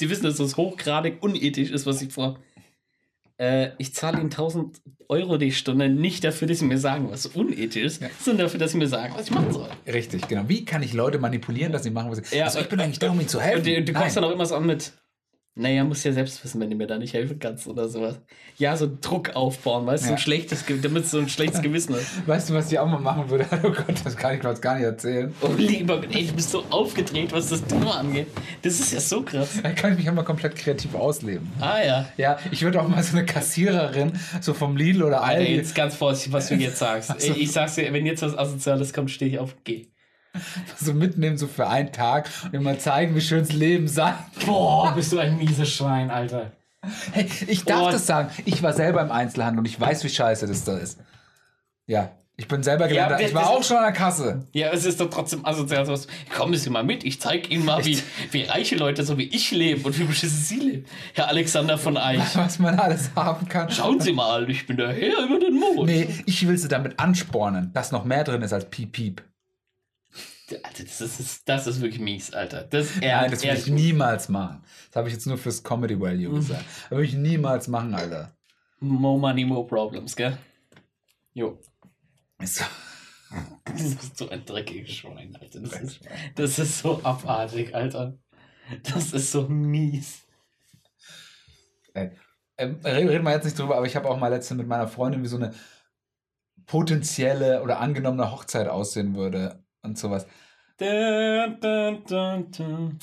die 0.00 0.10
wissen, 0.10 0.24
dass 0.24 0.36
das 0.38 0.56
hochgradig 0.56 1.22
unethisch 1.22 1.70
ist, 1.70 1.86
was 1.86 2.02
ich 2.02 2.12
vor. 2.12 2.38
Äh, 3.38 3.70
ich 3.78 3.94
zahle 3.94 4.18
ihnen 4.18 4.30
1000 4.30 4.80
Euro 5.08 5.36
die 5.36 5.52
Stunde 5.52 5.88
nicht 5.88 6.24
dafür, 6.24 6.48
dass 6.48 6.60
sie 6.60 6.64
mir 6.64 6.78
sagen, 6.78 7.10
was 7.10 7.26
unethisch 7.26 7.82
ist, 7.82 8.02
sondern 8.20 8.46
dafür, 8.46 8.60
dass 8.60 8.72
sie 8.72 8.78
mir 8.78 8.88
sagen, 8.88 9.14
was 9.16 9.26
ich 9.26 9.30
machen 9.30 9.52
soll. 9.52 9.68
Richtig, 9.86 10.28
genau. 10.28 10.48
Wie 10.48 10.64
kann 10.64 10.82
ich 10.82 10.92
Leute 10.92 11.18
manipulieren, 11.18 11.72
dass 11.72 11.82
sie 11.82 11.90
machen, 11.90 12.10
was 12.10 12.18
sie... 12.18 12.36
Ja, 12.36 12.46
also 12.46 12.60
ich 12.60 12.68
bin 12.68 12.80
eigentlich 12.80 12.98
da, 12.98 13.10
um 13.10 13.18
ihnen 13.18 13.28
zu 13.28 13.40
helfen. 13.40 13.58
Und 13.58 13.66
du, 13.66 13.82
du 13.82 13.92
kommst 13.92 14.16
dann 14.16 14.24
auch 14.24 14.30
immer 14.30 14.46
so 14.46 14.54
an 14.54 14.66
mit, 14.66 14.92
naja, 15.54 15.84
musst 15.84 16.04
ja 16.04 16.12
selbst 16.12 16.42
wissen, 16.42 16.60
wenn 16.62 16.70
du 16.70 16.76
mir 16.76 16.86
da 16.86 16.96
nicht 16.96 17.12
helfen 17.12 17.38
kannst 17.38 17.68
oder 17.68 17.86
sowas. 17.86 18.18
Ja, 18.56 18.74
so 18.76 18.88
Druck 19.00 19.36
aufbauen, 19.36 19.84
weißt 19.86 20.04
du, 20.04 20.06
so 20.06 20.12
Ja. 20.12 20.16
ein 20.16 20.22
schlechtes, 20.22 20.64
damit 20.80 21.06
so 21.06 21.18
ein 21.18 21.28
schlechtes 21.28 21.60
Gewissen 21.62 21.94
hast. 21.94 22.26
Weißt 22.26 22.48
du, 22.48 22.54
was 22.54 22.72
ich 22.72 22.78
auch 22.78 22.86
mal 22.88 22.98
machen 23.00 23.28
würde? 23.28 23.46
Oh 23.62 23.70
Gott, 23.70 23.94
das 24.02 24.16
kann 24.16 24.36
ich 24.36 24.42
jetzt 24.42 24.62
gar 24.62 24.76
nicht 24.76 24.84
erzählen. 24.84 25.34
Oh, 25.42 25.48
lieber 25.56 26.00
Gott, 26.00 26.14
ey, 26.14 26.26
du 26.26 26.32
bist 26.32 26.50
so 26.50 26.64
aufgedreht, 26.70 27.32
was 27.32 27.50
das 27.50 27.62
Thema 27.64 27.98
angeht. 27.98 28.28
Das 28.62 28.80
ist 28.80 28.92
ja 28.92 29.00
so 29.00 29.22
krass. 29.22 29.60
Da 29.62 29.70
kann 29.72 29.92
ich 29.92 29.98
mich 29.98 30.06
immer 30.06 30.22
komplett 30.24 30.56
kreativ 30.56 30.94
ausleben. 30.94 31.50
Ah 31.60 31.82
ja. 31.84 32.08
Ja, 32.16 32.38
ich 32.50 32.62
würde 32.62 32.80
auch 32.80 32.88
mal 32.88 33.02
so 33.02 33.16
eine 33.16 33.26
Kassiererin, 33.26 34.12
so 34.40 34.54
vom 34.54 34.76
Lidl 34.76 35.02
oder 35.02 35.22
Alter, 35.22 35.40
Aldi, 35.40 35.56
jetzt 35.56 35.74
ganz 35.74 35.94
vorsichtig, 35.94 36.32
was 36.32 36.48
du 36.48 36.54
jetzt 36.54 36.78
sagst. 36.78 37.08
so. 37.20 37.34
Ich 37.34 37.52
sag's 37.52 37.74
dir, 37.74 37.92
wenn 37.92 38.06
jetzt 38.06 38.22
was 38.22 38.36
Asoziales 38.36 38.92
kommt, 38.92 39.10
stehe 39.10 39.30
ich 39.30 39.38
auf 39.38 39.54
G. 39.64 39.86
so 40.76 40.94
mitnehmen, 40.94 41.36
so 41.38 41.46
für 41.46 41.68
einen 41.68 41.92
Tag 41.92 42.28
und 42.52 42.62
mal 42.62 42.78
zeigen, 42.78 43.14
wie 43.14 43.20
schön's 43.20 43.52
Leben 43.52 43.88
sein. 43.88 44.14
Boah, 44.46 44.92
bist 44.94 45.12
du 45.12 45.18
ein 45.18 45.36
mieses 45.38 45.68
Schwein, 45.70 46.10
Alter. 46.10 46.52
Hey, 47.12 47.28
ich 47.46 47.64
darf 47.64 47.88
Oh. 47.88 47.90
das 47.90 48.06
sagen. 48.06 48.30
Ich 48.44 48.62
war 48.62 48.72
selber 48.72 49.02
im 49.02 49.12
Einzelhandel 49.12 49.60
und 49.60 49.66
ich 49.66 49.78
weiß, 49.80 50.02
wie 50.04 50.08
scheiße 50.08 50.46
das 50.46 50.64
da 50.64 50.76
ist. 50.78 50.98
Ja, 51.86 52.10
ich 52.36 52.48
bin 52.48 52.62
selber 52.62 52.88
gelernter. 52.88 53.20
Ja, 53.20 53.26
ich 53.28 53.34
war 53.34 53.42
das- 53.42 53.50
auch 53.50 53.62
schon 53.62 53.76
an 53.76 53.84
der 53.84 53.92
Kasse. 53.92 54.48
Ja, 54.52 54.70
es 54.70 54.84
ist 54.84 54.98
doch 55.00 55.08
trotzdem 55.10 55.44
asozial. 55.46 55.84
sowas. 55.86 56.08
Kommen 56.34 56.54
Sie 56.56 56.70
mal 56.70 56.82
mit, 56.82 57.04
ich 57.04 57.20
zeige 57.20 57.48
Ihnen 57.50 57.64
mal, 57.64 57.84
wie, 57.84 58.02
wie 58.32 58.42
reiche 58.42 58.74
Leute 58.74 59.04
so 59.04 59.16
wie 59.18 59.24
ich 59.28 59.52
leben 59.52 59.84
und 59.84 59.96
wie 59.98 60.04
beschissen 60.04 60.38
Sie 60.38 60.56
leben. 60.56 60.84
Herr 61.12 61.28
Alexander 61.28 61.78
von 61.78 61.96
Eich. 61.96 62.20
Was 62.34 62.58
man 62.58 62.78
alles 62.80 63.10
haben 63.14 63.46
kann. 63.48 63.70
Schauen 63.70 64.00
Sie 64.00 64.12
mal, 64.12 64.50
ich 64.50 64.66
bin 64.66 64.76
der 64.78 64.88
Herr 64.92 65.24
über 65.26 65.38
den 65.38 65.54
Mond. 65.60 65.86
Nee, 65.86 66.08
ich 66.26 66.48
will 66.48 66.56
sie 66.58 66.68
damit 66.68 66.98
anspornen, 66.98 67.70
dass 67.74 67.92
noch 67.92 68.04
mehr 68.04 68.24
drin 68.24 68.42
ist 68.42 68.52
als 68.54 68.68
Piep 68.70 68.92
Piep. 68.92 69.22
Alter, 70.62 70.84
das 70.84 71.00
ist, 71.00 71.48
das 71.48 71.66
ist 71.66 71.80
wirklich 71.80 72.00
mies, 72.00 72.32
Alter. 72.32 72.62
Das, 72.64 72.96
Nein, 73.00 73.30
das 73.30 73.42
ehrlich. 73.42 73.66
ich 73.66 73.72
niemals 73.72 74.28
machen. 74.28 74.62
Das 74.88 74.96
habe 74.96 75.08
ich 75.08 75.14
jetzt 75.14 75.26
nur 75.26 75.38
fürs 75.38 75.62
Comedy 75.62 75.98
Value 76.00 76.32
gesagt. 76.34 76.64
Das 76.90 76.98
will 76.98 77.04
ich 77.04 77.14
niemals 77.14 77.68
machen, 77.68 77.94
Alter. 77.94 78.36
More 78.80 79.18
money, 79.18 79.44
more 79.44 79.66
problems, 79.66 80.16
gell? 80.16 80.36
Jo. 81.34 81.58
So- 82.42 82.64
Das 83.64 83.80
ist 83.80 84.18
so 84.18 84.28
ein 84.28 84.44
dreckiges 84.44 84.90
Schwein, 84.92 85.36
Alter. 85.40 85.60
Das 85.60 85.80
ist, 85.80 86.00
das 86.34 86.58
ist 86.58 86.78
so 86.80 87.00
abartig, 87.02 87.74
Alter. 87.74 88.18
Das 88.82 89.12
ist 89.12 89.32
so 89.32 89.48
mies. 89.48 90.22
Ähm, 91.94 92.10
reden, 92.58 93.08
reden 93.08 93.24
wir 93.24 93.32
jetzt 93.32 93.44
nicht 93.44 93.58
drüber, 93.58 93.76
aber 93.76 93.86
ich 93.86 93.96
habe 93.96 94.08
auch 94.08 94.18
mal 94.18 94.28
letztens 94.28 94.58
mit 94.58 94.66
meiner 94.68 94.88
Freundin, 94.88 95.22
wie 95.22 95.28
so 95.28 95.36
eine 95.36 95.52
potenzielle 96.66 97.62
oder 97.62 97.80
angenommene 97.80 98.30
Hochzeit 98.30 98.68
aussehen 98.68 99.14
würde 99.14 99.62
und 99.82 99.98
sowas. 99.98 100.26
Dun, 100.82 101.60
dun, 101.60 102.04
dun, 102.08 102.50
dun. 102.50 102.98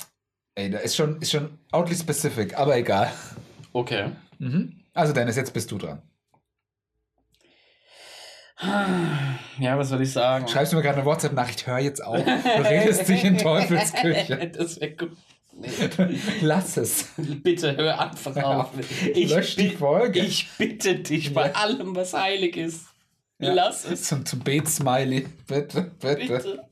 Ey, 0.54 0.68
da 0.68 0.78
ist 0.80 0.96
schon, 0.96 1.18
ist 1.22 1.30
schon 1.30 1.58
outly 1.72 1.94
specific, 1.94 2.58
aber 2.58 2.76
egal. 2.76 3.10
Okay. 3.72 4.10
Mhm. 4.38 4.82
Also 4.92 5.14
Dennis, 5.14 5.36
jetzt 5.36 5.54
bist 5.54 5.70
du 5.70 5.78
dran. 5.78 6.02
Ja, 9.58 9.78
was 9.78 9.88
soll 9.88 10.02
ich 10.02 10.12
sagen? 10.12 10.46
Schreibst 10.46 10.72
du 10.72 10.76
mir 10.76 10.82
gerade 10.82 10.98
eine 10.98 11.06
WhatsApp-Nachricht, 11.06 11.66
hör 11.66 11.78
jetzt 11.78 12.04
auf. 12.04 12.22
Du 12.24 12.62
redest 12.62 13.08
dich 13.08 13.24
in 13.24 13.38
Teufelsküche. 13.38 14.50
Das 14.58 14.78
wäre 14.78 14.90
gut. 14.92 15.16
Nee. 15.52 15.68
Lass 16.42 16.76
es. 16.76 17.08
Bitte 17.16 17.76
hör 17.78 17.98
einfach 17.98 18.36
auf. 18.36 18.70
Lösch 19.14 19.56
die 19.56 19.70
Folge. 19.70 20.20
Ich 20.20 20.50
bitte 20.58 20.96
dich 20.96 21.32
bei 21.32 21.54
allem, 21.54 21.96
was 21.96 22.12
heilig 22.12 22.58
ist. 22.58 22.86
Ja. 23.38 23.54
Lass 23.54 23.86
es. 23.86 24.02
Zum, 24.04 24.26
zum 24.26 24.40
Bet-Smiley. 24.40 25.26
Bitte, 25.46 25.90
bitte. 25.98 26.16
Bitte. 26.26 26.69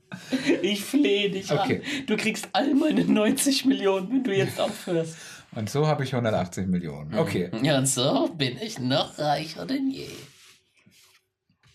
Ich 0.61 0.81
flehe 0.83 1.29
dich 1.29 1.51
Okay. 1.51 1.81
an. 1.83 2.05
Du 2.07 2.17
kriegst 2.17 2.49
all 2.53 2.73
meine 2.73 3.05
90 3.05 3.65
Millionen, 3.65 4.09
wenn 4.11 4.23
du 4.23 4.35
jetzt 4.35 4.59
aufhörst. 4.59 5.15
Und 5.55 5.69
so 5.69 5.87
habe 5.87 6.03
ich 6.03 6.13
180 6.13 6.67
Millionen. 6.67 7.17
Okay. 7.17 7.49
Ja, 7.63 7.77
und 7.77 7.87
so 7.87 8.29
bin 8.37 8.57
ich 8.61 8.79
noch 8.79 9.17
reicher 9.17 9.65
denn 9.65 9.89
je. 9.89 10.07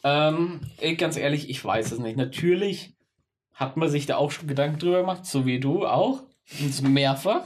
Ähm, 0.02 0.61
ganz 0.98 1.16
ehrlich, 1.16 1.48
ich 1.48 1.65
weiß 1.65 1.93
es 1.93 1.98
nicht. 1.98 2.16
Natürlich 2.16 2.94
hat 3.55 3.77
man 3.77 3.89
sich 3.89 4.06
da 4.06 4.16
auch 4.16 4.31
schon 4.31 4.48
Gedanken 4.48 4.78
drüber 4.78 5.01
gemacht, 5.01 5.24
so 5.27 5.47
wie 5.47 5.61
du 5.61 5.86
auch. 5.86 6.23
Und 6.61 6.82
mehrfach. 6.82 7.44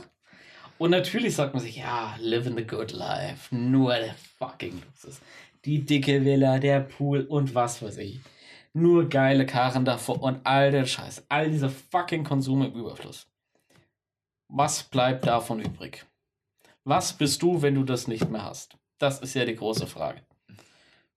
Und 0.78 0.90
natürlich 0.90 1.34
sagt 1.34 1.54
man 1.54 1.62
sich, 1.62 1.76
ja, 1.76 2.16
living 2.20 2.56
the 2.56 2.66
good 2.66 2.92
life. 2.92 3.54
Nur 3.54 3.94
der 3.94 4.14
fucking 4.38 4.80
Luxus. 4.84 5.20
Die 5.64 5.84
dicke 5.84 6.24
Villa, 6.24 6.58
der 6.58 6.80
Pool 6.80 7.22
und 7.22 7.54
was 7.54 7.82
weiß 7.82 7.98
ich. 7.98 8.20
Nur 8.78 9.08
geile 9.08 9.44
Karren 9.44 9.84
davor 9.84 10.22
und 10.22 10.46
all 10.46 10.70
der 10.70 10.86
Scheiß. 10.86 11.26
All 11.28 11.50
dieser 11.50 11.68
fucking 11.68 12.22
Konsum 12.22 12.62
im 12.62 12.72
Überfluss. 12.74 13.26
Was 14.46 14.84
bleibt 14.84 15.26
davon 15.26 15.60
übrig? 15.60 16.06
Was 16.84 17.12
bist 17.12 17.42
du, 17.42 17.60
wenn 17.60 17.74
du 17.74 17.82
das 17.82 18.06
nicht 18.06 18.30
mehr 18.30 18.44
hast? 18.44 18.78
Das 18.98 19.18
ist 19.18 19.34
ja 19.34 19.44
die 19.44 19.56
große 19.56 19.88
Frage. 19.88 20.22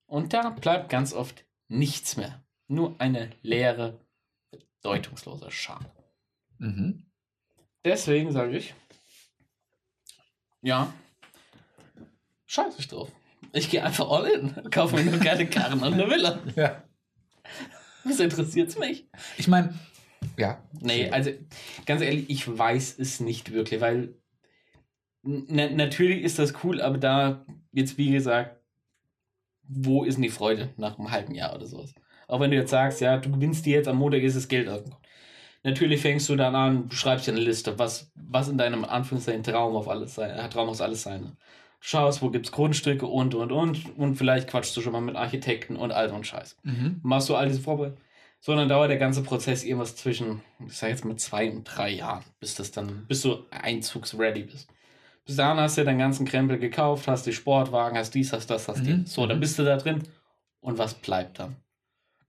Und 0.07 0.33
da 0.33 0.49
bleibt 0.49 0.89
ganz 0.89 1.13
oft 1.13 1.45
nichts 1.67 2.17
mehr. 2.17 2.43
Nur 2.67 2.95
eine 2.97 3.29
leere, 3.43 3.99
bedeutungslose 4.49 5.51
Scham. 5.51 5.85
Mhm. 6.57 7.05
Deswegen 7.85 8.31
sage 8.31 8.57
ich, 8.57 8.73
ja, 10.63 10.91
scheiß 12.47 12.79
ich 12.79 12.87
drauf. 12.87 13.11
Ich 13.53 13.69
gehe 13.69 13.83
einfach 13.83 14.09
all 14.09 14.25
in. 14.25 14.69
Kaufe 14.71 14.95
mir 14.95 15.03
nur 15.03 15.19
geile 15.19 15.45
Karren 15.45 15.83
und 15.83 15.93
eine 15.93 16.09
Villa. 16.09 16.39
Ja. 16.55 16.83
Was 18.03 18.19
interessiert's 18.19 18.77
mich? 18.77 19.07
Ich 19.37 19.47
meine, 19.47 19.73
ja. 20.37 20.63
Nee, 20.79 21.09
also 21.09 21.31
ganz 21.85 22.01
ehrlich, 22.01 22.29
ich 22.29 22.57
weiß 22.57 22.99
es 22.99 23.19
nicht 23.19 23.51
wirklich, 23.51 23.81
weil 23.81 24.15
na, 25.23 25.69
natürlich 25.69 26.23
ist 26.23 26.39
das 26.39 26.53
cool, 26.63 26.81
aber 26.81 26.97
da 26.97 27.45
jetzt 27.71 27.97
wie 27.97 28.11
gesagt, 28.11 28.57
wo 29.63 30.03
ist 30.03 30.15
denn 30.15 30.23
die 30.23 30.29
Freude 30.29 30.73
nach 30.77 30.97
einem 30.97 31.11
halben 31.11 31.35
Jahr 31.35 31.55
oder 31.55 31.67
sowas? 31.67 31.93
Auch 32.27 32.39
wenn 32.39 32.51
du 32.51 32.57
jetzt 32.57 32.71
sagst, 32.71 33.01
ja, 33.01 33.17
du 33.17 33.31
gewinnst 33.31 33.65
dir 33.65 33.77
jetzt 33.77 33.87
am 33.87 33.97
Montag 33.97 34.23
ist 34.23 34.35
das 34.35 34.47
Geld 34.47 34.67
aus. 34.67 34.83
dem 34.83 34.91
Konto. 34.91 35.07
Natürlich 35.63 36.01
fängst 36.01 36.27
du 36.27 36.35
dann 36.35 36.55
an, 36.55 36.89
du 36.89 36.95
schreibst 36.95 37.27
dir 37.27 37.33
eine 37.33 37.41
Liste, 37.41 37.77
was, 37.77 38.11
was 38.15 38.47
in 38.47 38.57
deinem 38.57 38.83
Anführungszeichen 38.83 39.43
Traum 39.43 39.75
auf 39.75 39.87
alles 39.87 40.15
sein, 40.15 40.49
Traum 40.49 40.67
muss 40.67 40.81
alles 40.81 41.03
sein. 41.03 41.37
Schaust, 41.83 42.21
wo 42.21 42.29
gibt's 42.29 42.51
Grundstücke 42.51 43.07
und 43.07 43.33
und 43.33 43.51
und 43.51 43.97
und 43.97 44.15
vielleicht 44.15 44.47
quatschst 44.47 44.77
du 44.77 44.81
schon 44.81 44.93
mal 44.93 45.01
mit 45.01 45.15
Architekten 45.15 45.75
und 45.75 45.91
all 45.91 46.09
so 46.09 46.15
ein 46.15 46.23
Scheiß 46.23 46.55
Mhm. 46.63 46.99
machst 47.03 47.27
du 47.27 47.35
all 47.35 47.47
diese 47.47 47.59
Vorbereitungen. 47.59 48.01
So, 48.39 48.55
dann 48.55 48.69
dauert 48.69 48.89
der 48.89 48.97
ganze 48.97 49.21
Prozess 49.23 49.63
irgendwas 49.63 49.95
zwischen, 49.95 50.41
ich 50.65 50.77
sag 50.77 50.89
jetzt 50.89 51.05
mal 51.05 51.15
zwei 51.15 51.51
und 51.51 51.63
drei 51.63 51.89
Jahren, 51.89 52.23
bis 52.39 52.55
das 52.55 52.71
dann, 52.71 53.05
bis 53.07 53.21
du 53.21 53.45
einzugsready 53.51 54.43
bist. 54.43 54.67
Bis 55.25 55.35
dahin 55.35 55.59
hast 55.59 55.77
du 55.77 55.83
deinen 55.83 55.99
ganzen 55.99 56.25
Krempel 56.25 56.57
gekauft, 56.57 57.07
hast 57.07 57.25
die 57.27 57.33
Sportwagen, 57.33 57.97
hast 57.97 58.15
dies, 58.15 58.33
hast 58.33 58.49
das, 58.49 58.67
hast 58.67 58.81
Mhm. 58.81 59.03
die. 59.03 59.09
So, 59.09 59.27
dann 59.27 59.39
bist 59.39 59.59
du 59.59 59.63
da 59.63 59.77
drin. 59.77 60.03
Und 60.59 60.77
was 60.77 60.95
bleibt 60.95 61.39
dann? 61.39 61.55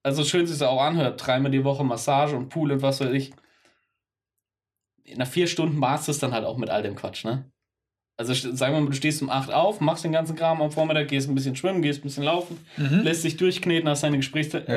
Also 0.03 0.25
schön 0.25 0.47
sich 0.47 0.63
auch 0.63 0.81
anhört. 0.83 1.25
Dreimal 1.27 1.51
die 1.51 1.65
Woche 1.65 1.85
Massage 1.85 2.37
und 2.37 2.49
Pool 2.49 2.73
und 2.73 2.83
was 2.83 3.01
weiß 3.01 3.13
ich. 3.13 3.33
Nach 5.17 5.27
vier 5.27 5.47
Stunden 5.47 5.81
warst 5.81 6.09
du 6.09 6.13
es 6.13 6.19
dann 6.19 6.33
halt 6.33 6.45
auch 6.45 6.57
mit 6.57 6.71
all 6.71 6.83
dem 6.83 6.95
Quatsch, 6.95 7.25
ne? 7.25 7.51
Also 8.17 8.35
sagen 8.35 8.75
wir 8.75 8.81
mal, 8.81 8.87
du 8.91 8.93
stehst 8.97 9.23
um 9.23 9.31
8 9.31 9.51
auf, 9.53 9.81
machst 9.81 10.05
den 10.05 10.13
ganzen 10.13 10.37
Kram 10.37 10.61
am 10.63 10.71
Vormittag, 10.71 11.09
gehst 11.09 11.29
ein 11.29 11.35
bisschen 11.35 11.57
schwimmen, 11.57 11.83
gehst 11.83 12.01
ein 12.01 12.03
bisschen 12.03 12.23
laufen, 12.25 12.59
Mhm. 12.77 13.01
lässt 13.01 13.25
dich 13.25 13.37
durchkneten, 13.37 13.89
hast 13.89 14.03
deine 14.03 14.19
Gesprächstherapie. 14.19 14.69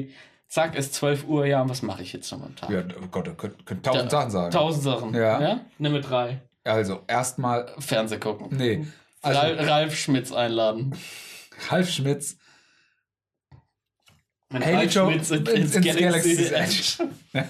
Ja. 0.00 0.06
Äh. 0.06 0.08
Zack, 0.48 0.76
ist 0.76 0.92
12 0.94 1.24
Uhr, 1.26 1.46
ja, 1.46 1.62
und 1.62 1.68
was 1.70 1.82
mache 1.82 2.02
ich 2.02 2.12
jetzt 2.12 2.30
noch 2.30 2.42
am 2.42 2.54
Tag? 2.54 2.70
Ja, 2.70 2.84
oh 3.02 3.06
Gott, 3.10 3.26
da 3.26 3.32
könnt, 3.32 3.64
könnt 3.64 3.84
tausend 3.86 4.06
Da- 4.12 4.18
Sachen 4.20 4.30
sagen. 4.30 4.50
Tausend 4.52 4.84
Sachen. 4.84 5.14
Ja. 5.14 5.60
Nimm 5.78 5.92
mit 5.92 6.08
drei. 6.08 6.40
Also, 6.64 7.00
erstmal, 7.08 7.72
Fernseh 7.78 8.18
gucken. 8.18 8.56
nee. 8.56 8.84
Also, 9.22 9.40
Ralf, 9.40 9.68
Ralf 9.68 9.96
Schmitz 9.96 10.32
einladen. 10.32 10.94
Ralf 11.70 11.90
Schmitz, 11.90 12.36
Wenn 14.50 14.62
Haley 14.64 14.76
Ralf 14.76 14.94
Joe 14.94 15.12
Schmitz 15.12 15.30
ins, 15.30 15.74
ins 15.76 15.84
Galaxy's 15.98 16.50
Edge. 16.50 17.08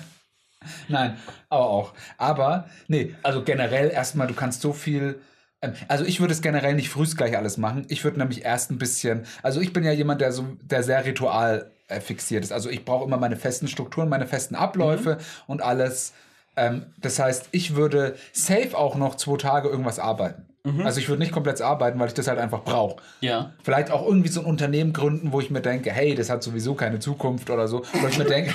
Nein, 0.89 1.17
aber 1.49 1.69
auch. 1.69 1.93
Aber, 2.19 2.69
nee, 2.89 3.15
also 3.23 3.43
generell 3.43 3.91
erstmal, 3.91 4.27
du 4.27 4.35
kannst 4.35 4.61
so 4.61 4.73
viel. 4.73 5.21
ähm, 5.63 5.73
Also 5.89 6.05
ich 6.05 6.21
würde 6.21 6.33
es 6.33 6.43
generell 6.43 6.75
nicht 6.75 6.89
frühst 6.91 7.17
gleich 7.17 7.37
alles 7.37 7.57
machen. 7.57 7.85
Ich 7.89 8.05
würde 8.05 8.19
nämlich 8.19 8.45
erst 8.45 8.71
ein 8.71 8.79
bisschen. 8.79 9.25
Also 9.43 9.61
ich 9.61 9.73
bin 9.73 9.85
ja 9.85 9.93
jemand, 9.93 10.21
der 10.21 10.33
so, 10.33 10.47
der 10.63 10.83
sehr 10.83 11.05
ritual 11.05 11.71
äh, 11.89 12.01
fixiert 12.01 12.45
ist. 12.45 12.53
Also 12.53 12.71
ich 12.71 12.85
brauche 12.85 13.05
immer 13.05 13.17
meine 13.19 13.37
festen 13.37 13.69
Strukturen, 13.69 14.09
meine 14.09 14.27
festen 14.27 14.55
Abläufe 14.55 15.19
und 15.47 15.63
alles. 15.63 16.13
Ähm, 16.57 16.87
das 16.99 17.19
heißt, 17.19 17.49
ich 17.51 17.75
würde 17.77 18.17
safe 18.33 18.77
auch 18.79 18.95
noch 18.95 19.17
zwei 19.17 19.37
Tage 19.37 19.69
irgendwas 19.69 19.99
arbeiten. 19.99 20.47
Also 20.83 20.99
ich 20.99 21.11
würde 21.11 21.21
nicht 21.21 21.33
komplett 21.33 21.61
arbeiten, 21.61 21.99
weil 22.01 22.07
ich 22.09 22.15
das 22.15 22.27
halt 22.27 22.39
einfach 22.39 22.65
brauche. 22.65 22.97
Ja. 23.21 23.53
Vielleicht 23.63 23.91
auch 23.91 24.07
irgendwie 24.07 24.31
so 24.31 24.41
ein 24.41 24.47
Unternehmen 24.47 24.95
gründen, 24.95 25.31
wo 25.31 25.41
ich 25.43 25.51
mir 25.51 25.61
denke, 25.61 25.93
hey, 25.93 26.15
das 26.15 26.31
hat 26.31 26.43
sowieso 26.43 26.75
keine 26.75 27.01
Zukunft 27.01 27.51
oder 27.51 27.69
so. 27.69 27.83
Wo 27.93 28.07
ich 28.07 28.17
mir 28.17 28.25
denke, 28.25 28.55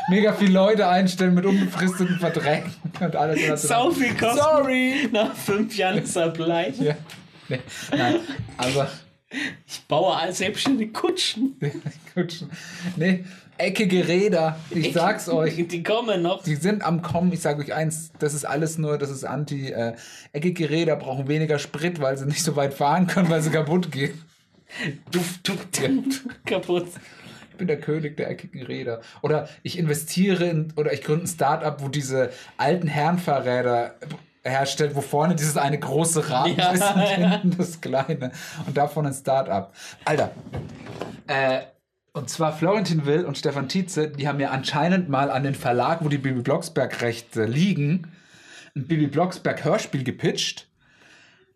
mega 0.08 0.32
viele 0.32 0.52
Leute 0.52 0.88
einstellen 0.88 1.34
mit 1.34 1.44
unbefristeten 1.46 2.18
Verträgen 2.18 2.72
und 3.00 3.16
alles. 3.16 3.50
Und 3.50 3.58
Sau 3.58 3.90
viel 3.90 4.14
Kosten. 4.16 4.38
Sorry. 4.38 5.08
Nach 5.12 5.34
fünf 5.34 5.76
Jahren 5.76 5.98
ist 5.98 6.16
er 6.16 6.30
bleich. 6.30 6.78
Ja. 6.78 6.94
Nee, 7.48 7.60
nein, 7.96 8.16
aber 8.56 8.88
Ich 9.66 9.82
baue 9.88 10.14
als 10.14 10.38
selbstständig 10.38 10.92
Kutschen. 10.92 11.56
gut. 12.14 12.46
Nee, 12.96 13.24
eckige 13.58 14.06
Räder, 14.06 14.56
ich 14.70 14.92
sag's 14.92 15.28
euch. 15.28 15.66
Die 15.68 15.82
kommen 15.82 16.22
noch. 16.22 16.42
Die 16.42 16.56
sind 16.56 16.82
am 16.84 17.02
Kommen. 17.02 17.32
Ich 17.32 17.40
sage 17.40 17.62
euch 17.62 17.72
eins, 17.74 18.12
das 18.18 18.34
ist 18.34 18.44
alles 18.44 18.78
nur, 18.78 18.98
das 18.98 19.10
ist 19.10 19.24
anti. 19.24 19.70
Äh, 19.70 19.94
eckige 20.32 20.70
Räder 20.70 20.96
brauchen 20.96 21.28
weniger 21.28 21.58
Sprit, 21.58 22.00
weil 22.00 22.16
sie 22.16 22.26
nicht 22.26 22.42
so 22.42 22.56
weit 22.56 22.74
fahren 22.74 23.06
können, 23.06 23.28
weil 23.28 23.42
sie 23.42 23.50
kaputt 23.50 23.90
gehen. 23.90 24.20
Duft, 25.10 25.46
duft, 25.46 25.78
duft. 25.78 26.22
Kaputt. 26.46 26.86
Bin 27.62 27.68
der 27.68 27.80
König 27.80 28.16
der 28.16 28.28
eckigen 28.28 28.60
Räder. 28.66 29.02
Oder 29.20 29.48
ich 29.62 29.78
investiere 29.78 30.46
in, 30.46 30.72
oder 30.74 30.92
ich 30.92 31.02
gründe 31.02 31.26
ein 31.26 31.28
Startup, 31.28 31.80
wo 31.80 31.86
diese 31.86 32.30
alten 32.56 32.88
Herrenfahrräder 32.88 33.94
herstellt, 34.42 34.96
wo 34.96 35.00
vorne 35.00 35.36
dieses 35.36 35.56
eine 35.56 35.78
große 35.78 36.28
Rad 36.28 36.48
Ja. 36.56 36.72
ist 36.72 36.82
und 36.82 37.02
hinten 37.02 37.56
das 37.56 37.80
kleine. 37.80 38.32
Und 38.66 38.76
davon 38.76 39.06
ein 39.06 39.14
Startup. 39.14 39.72
Alter. 40.04 40.32
Äh, 41.28 41.60
und 42.12 42.28
zwar 42.28 42.52
Florentin 42.52 43.06
Will 43.06 43.24
und 43.24 43.38
Stefan 43.38 43.68
Tietze, 43.68 44.08
die 44.08 44.26
haben 44.26 44.40
ja 44.40 44.50
anscheinend 44.50 45.08
mal 45.08 45.30
an 45.30 45.44
den 45.44 45.54
Verlag, 45.54 46.04
wo 46.04 46.08
die 46.08 46.18
Bibi 46.18 46.40
Blocksberg-Rechte 46.42 47.44
liegen, 47.44 48.10
ein 48.74 48.88
Bibi 48.88 49.06
Blocksberg-Hörspiel 49.06 50.02
gepitcht. 50.02 50.66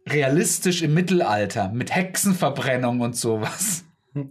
Realistisch 0.09 0.83
im 0.83 0.95
Mittelalter, 0.95 1.71
mit 1.71 1.93
Hexenverbrennung 1.93 3.01
und 3.01 3.17
sowas. 3.17 3.86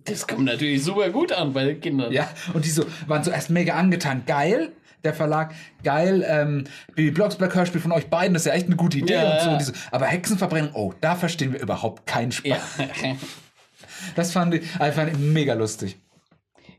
Das 0.06 0.28
kommt 0.28 0.46
natürlich 0.46 0.84
super 0.84 1.10
gut 1.10 1.32
an 1.32 1.54
bei 1.54 1.66
den 1.66 1.80
Kindern. 1.82 2.12
Ja, 2.12 2.30
und 2.54 2.66
die 2.66 2.70
so, 2.70 2.86
waren 3.08 3.24
so 3.24 3.32
erst 3.32 3.50
mega 3.50 3.74
angetan. 3.76 4.24
Geil, 4.26 4.72
der 5.04 5.14
Verlag, 5.14 5.54
geil, 5.84 6.26
ähm, 6.28 6.64
Bibi 6.96 7.12
Blocksberg 7.12 7.54
Hörspiel 7.56 7.82
von 7.82 7.92
euch 7.92 8.08
beiden, 8.08 8.34
das 8.34 8.44
ist 8.44 8.48
ja 8.48 8.54
echt 8.54 8.66
eine 8.68 8.76
gute 8.76 8.98
Idee 8.98 9.14
Ja, 9.14 9.34
und 9.34 9.40
so. 9.42 9.48
ja. 9.48 9.54
Und 9.58 9.64
so. 9.64 9.74
Aber 9.92 10.06
Hexenverbrennung, 10.08 10.72
oh, 10.74 10.94
da 11.02 11.16
verstehen 11.16 11.54
wir 11.54 11.62
überhaupt 11.62 12.06
keinen 12.06 12.32
Spaß. 12.32 12.78
Ja. 12.78 13.16
Das 14.16 14.32
fand 14.34 14.54
ich, 14.54 14.64
also 14.80 15.00
fand 15.00 15.14
ich 15.14 15.18
mega 15.18 15.54
lustig. 15.54 15.98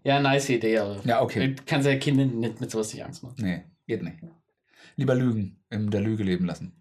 ja, 0.04 0.20
nice 0.20 0.50
Idee, 0.50 0.78
aber. 0.78 1.00
Ja, 1.04 1.22
okay. 1.22 1.54
Du 1.54 1.62
kannst 1.66 1.86
ja 1.88 1.96
Kindern 1.96 2.38
nicht 2.38 2.60
mit 2.60 2.70
sowas 2.70 2.92
nicht 2.92 3.04
Angst 3.04 3.22
machen. 3.22 3.36
Nee, 3.38 3.62
geht 3.86 4.02
nicht. 4.02 4.18
Lieber 4.96 5.14
lügen, 5.14 5.58
in 5.70 5.90
der 5.90 6.02
Lüge 6.02 6.22
leben 6.22 6.44
lassen. 6.46 6.72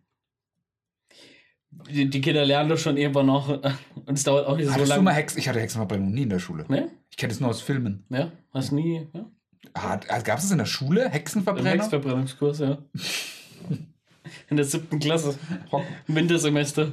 Die, 1.89 2.09
die 2.09 2.21
Kinder 2.21 2.45
lernen 2.45 2.69
das 2.69 2.81
schon 2.81 2.97
irgendwann 2.97 3.27
noch 3.27 3.49
und 4.05 4.17
es 4.17 4.23
dauert 4.23 4.47
auch 4.47 4.57
nicht 4.57 4.67
so 4.67 4.73
Hattest 4.73 4.87
du 4.87 4.93
lange. 4.93 5.03
mal 5.03 5.13
Hex? 5.13 5.35
Ich 5.35 5.47
hatte 5.47 5.59
Hexenverbrennung 5.59 6.11
nie 6.11 6.23
in 6.23 6.29
der 6.29 6.39
Schule. 6.39 6.65
Ne? 6.67 6.89
Ich 7.09 7.17
kenne 7.17 7.31
es 7.31 7.39
nur 7.39 7.49
aus 7.49 7.61
Filmen. 7.61 8.05
Ja, 8.09 8.31
hast 8.53 8.71
nie. 8.71 9.07
Ja? 9.13 9.25
Gab 9.73 10.37
es 10.37 10.43
das 10.43 10.51
in 10.51 10.57
der 10.57 10.65
Schule? 10.65 11.05
Im 11.05 11.11
Hexenverbrennung? 11.11 11.73
Hexverbrennungskurs, 11.73 12.59
ja. 12.59 12.77
In 14.49 14.57
der 14.57 14.65
siebten 14.65 14.99
Klasse. 14.99 15.37
Wintersemester. 16.07 16.91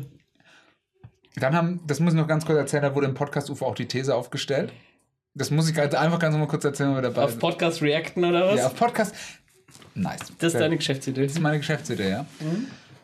Dann 1.36 1.54
haben, 1.54 1.80
das 1.86 2.00
muss 2.00 2.12
ich 2.12 2.18
noch 2.18 2.28
ganz 2.28 2.44
kurz 2.44 2.58
erzählen, 2.58 2.82
da 2.82 2.94
wurde 2.94 3.06
im 3.06 3.14
Podcast 3.14 3.48
UFO 3.48 3.66
auch 3.66 3.74
die 3.74 3.86
These 3.86 4.14
aufgestellt. 4.14 4.72
Das 5.34 5.50
muss 5.50 5.70
ich 5.70 5.78
einfach 5.78 6.18
ganz 6.18 6.34
noch 6.34 6.40
mal 6.40 6.46
kurz 6.46 6.64
erzählen, 6.64 6.90
wenn 6.90 6.96
wir 6.96 7.02
dabei 7.02 7.24
Auf. 7.24 7.38
Podcast 7.38 7.80
reacten 7.80 8.24
oder 8.24 8.48
was? 8.48 8.58
Ja, 8.58 8.66
auf 8.66 8.76
Podcast. 8.76 9.14
Nice. 9.94 10.32
Das 10.38 10.52
ist 10.52 10.60
deine 10.60 10.76
Geschäftsidee. 10.76 11.22
Das 11.22 11.32
ist 11.32 11.40
meine 11.40 11.58
Geschäftsidee, 11.58 12.10
ja. 12.10 12.26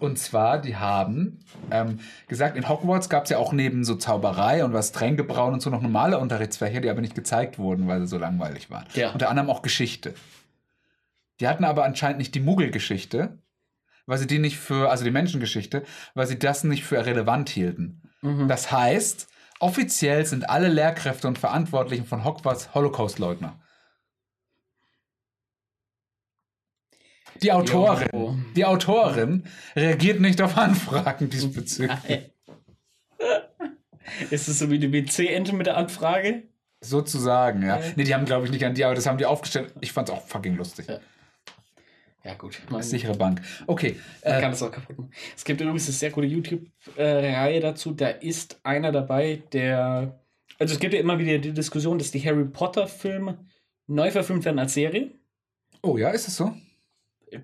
Und 0.00 0.18
zwar, 0.18 0.60
die 0.60 0.76
haben 0.76 1.40
ähm, 1.70 2.00
gesagt, 2.28 2.56
in 2.56 2.68
Hogwarts 2.68 3.08
gab 3.08 3.24
es 3.24 3.30
ja 3.30 3.38
auch 3.38 3.52
neben 3.52 3.84
so 3.84 3.96
Zauberei 3.96 4.64
und 4.64 4.72
was 4.72 4.92
Tränkebrauen 4.92 5.54
und 5.54 5.60
so 5.60 5.70
noch 5.70 5.82
normale 5.82 6.18
Unterrichtsfächer, 6.18 6.80
die 6.80 6.88
aber 6.88 7.00
nicht 7.00 7.14
gezeigt 7.14 7.58
wurden, 7.58 7.88
weil 7.88 8.00
sie 8.00 8.06
so 8.06 8.18
langweilig 8.18 8.70
waren. 8.70 8.86
Ja. 8.94 9.10
Unter 9.12 9.28
anderem 9.28 9.50
auch 9.50 9.62
Geschichte. 9.62 10.14
Die 11.40 11.48
hatten 11.48 11.64
aber 11.64 11.84
anscheinend 11.84 12.18
nicht 12.18 12.34
die 12.34 12.40
Muggelgeschichte, 12.40 13.38
weil 14.06 14.18
sie 14.18 14.26
die 14.26 14.38
nicht 14.38 14.58
für, 14.58 14.90
also 14.90 15.04
die 15.04 15.10
Menschengeschichte, 15.10 15.84
weil 16.14 16.26
sie 16.26 16.38
das 16.38 16.64
nicht 16.64 16.84
für 16.84 17.04
relevant 17.04 17.48
hielten. 17.48 18.02
Mhm. 18.22 18.48
Das 18.48 18.70
heißt, 18.70 19.28
offiziell 19.60 20.26
sind 20.26 20.48
alle 20.48 20.68
Lehrkräfte 20.68 21.28
und 21.28 21.38
Verantwortlichen 21.38 22.06
von 22.06 22.24
Hogwarts 22.24 22.74
Holocaust-Leugner. 22.74 23.58
Die 27.42 27.52
Autorin, 27.52 28.08
Jo. 28.12 28.36
die 28.56 28.64
Autorin 28.64 29.44
reagiert 29.76 30.20
nicht 30.20 30.40
auf 30.42 30.56
Anfragen 30.56 31.30
diesbezüglich. 31.30 32.30
Ist 34.30 34.48
es 34.48 34.58
so 34.58 34.70
wie 34.70 34.78
die 34.78 34.92
WC-Ente 34.92 35.54
mit 35.54 35.66
der 35.66 35.76
Anfrage? 35.76 36.44
Sozusagen, 36.80 37.62
ja. 37.66 37.80
Nee, 37.96 38.04
die 38.04 38.14
haben, 38.14 38.24
glaube 38.24 38.46
ich, 38.46 38.52
nicht 38.52 38.64
an 38.64 38.74
die, 38.74 38.84
aber 38.84 38.94
das 38.94 39.06
haben 39.06 39.18
die 39.18 39.26
aufgestellt. 39.26 39.72
Ich 39.80 39.92
fand 39.92 40.08
es 40.08 40.14
auch 40.14 40.26
fucking 40.26 40.56
lustig. 40.56 40.86
Ja. 40.88 41.00
Ja, 42.24 42.34
gut. 42.34 42.60
Man, 42.68 42.82
Sichere 42.82 43.14
Bank. 43.16 43.40
Okay. 43.66 43.96
man 44.24 44.34
Äh, 44.34 44.40
kann 44.40 44.50
das 44.50 44.62
auch 44.62 44.70
kaputt 44.70 44.98
machen. 44.98 45.10
Es 45.36 45.44
gibt 45.44 45.60
übrigens 45.60 45.86
eine 45.86 45.92
sehr 45.94 46.10
gute 46.10 46.26
YouTube-Reihe 46.26 47.60
dazu. 47.60 47.92
Da 47.92 48.08
ist 48.08 48.60
einer 48.64 48.92
dabei, 48.92 49.42
der. 49.52 50.20
Also, 50.58 50.74
es 50.74 50.80
gibt 50.80 50.94
ja 50.94 51.00
immer 51.00 51.18
wieder 51.18 51.38
die 51.38 51.52
Diskussion, 51.52 51.98
dass 51.98 52.10
die 52.10 52.20
Harry 52.24 52.44
Potter-Filme 52.44 53.38
neu 53.86 54.10
verfilmt 54.10 54.44
werden 54.44 54.58
als 54.58 54.74
Serie. 54.74 55.12
oh 55.82 55.96
ja, 55.96 56.10
ist 56.10 56.28
es 56.28 56.36
so? 56.36 56.52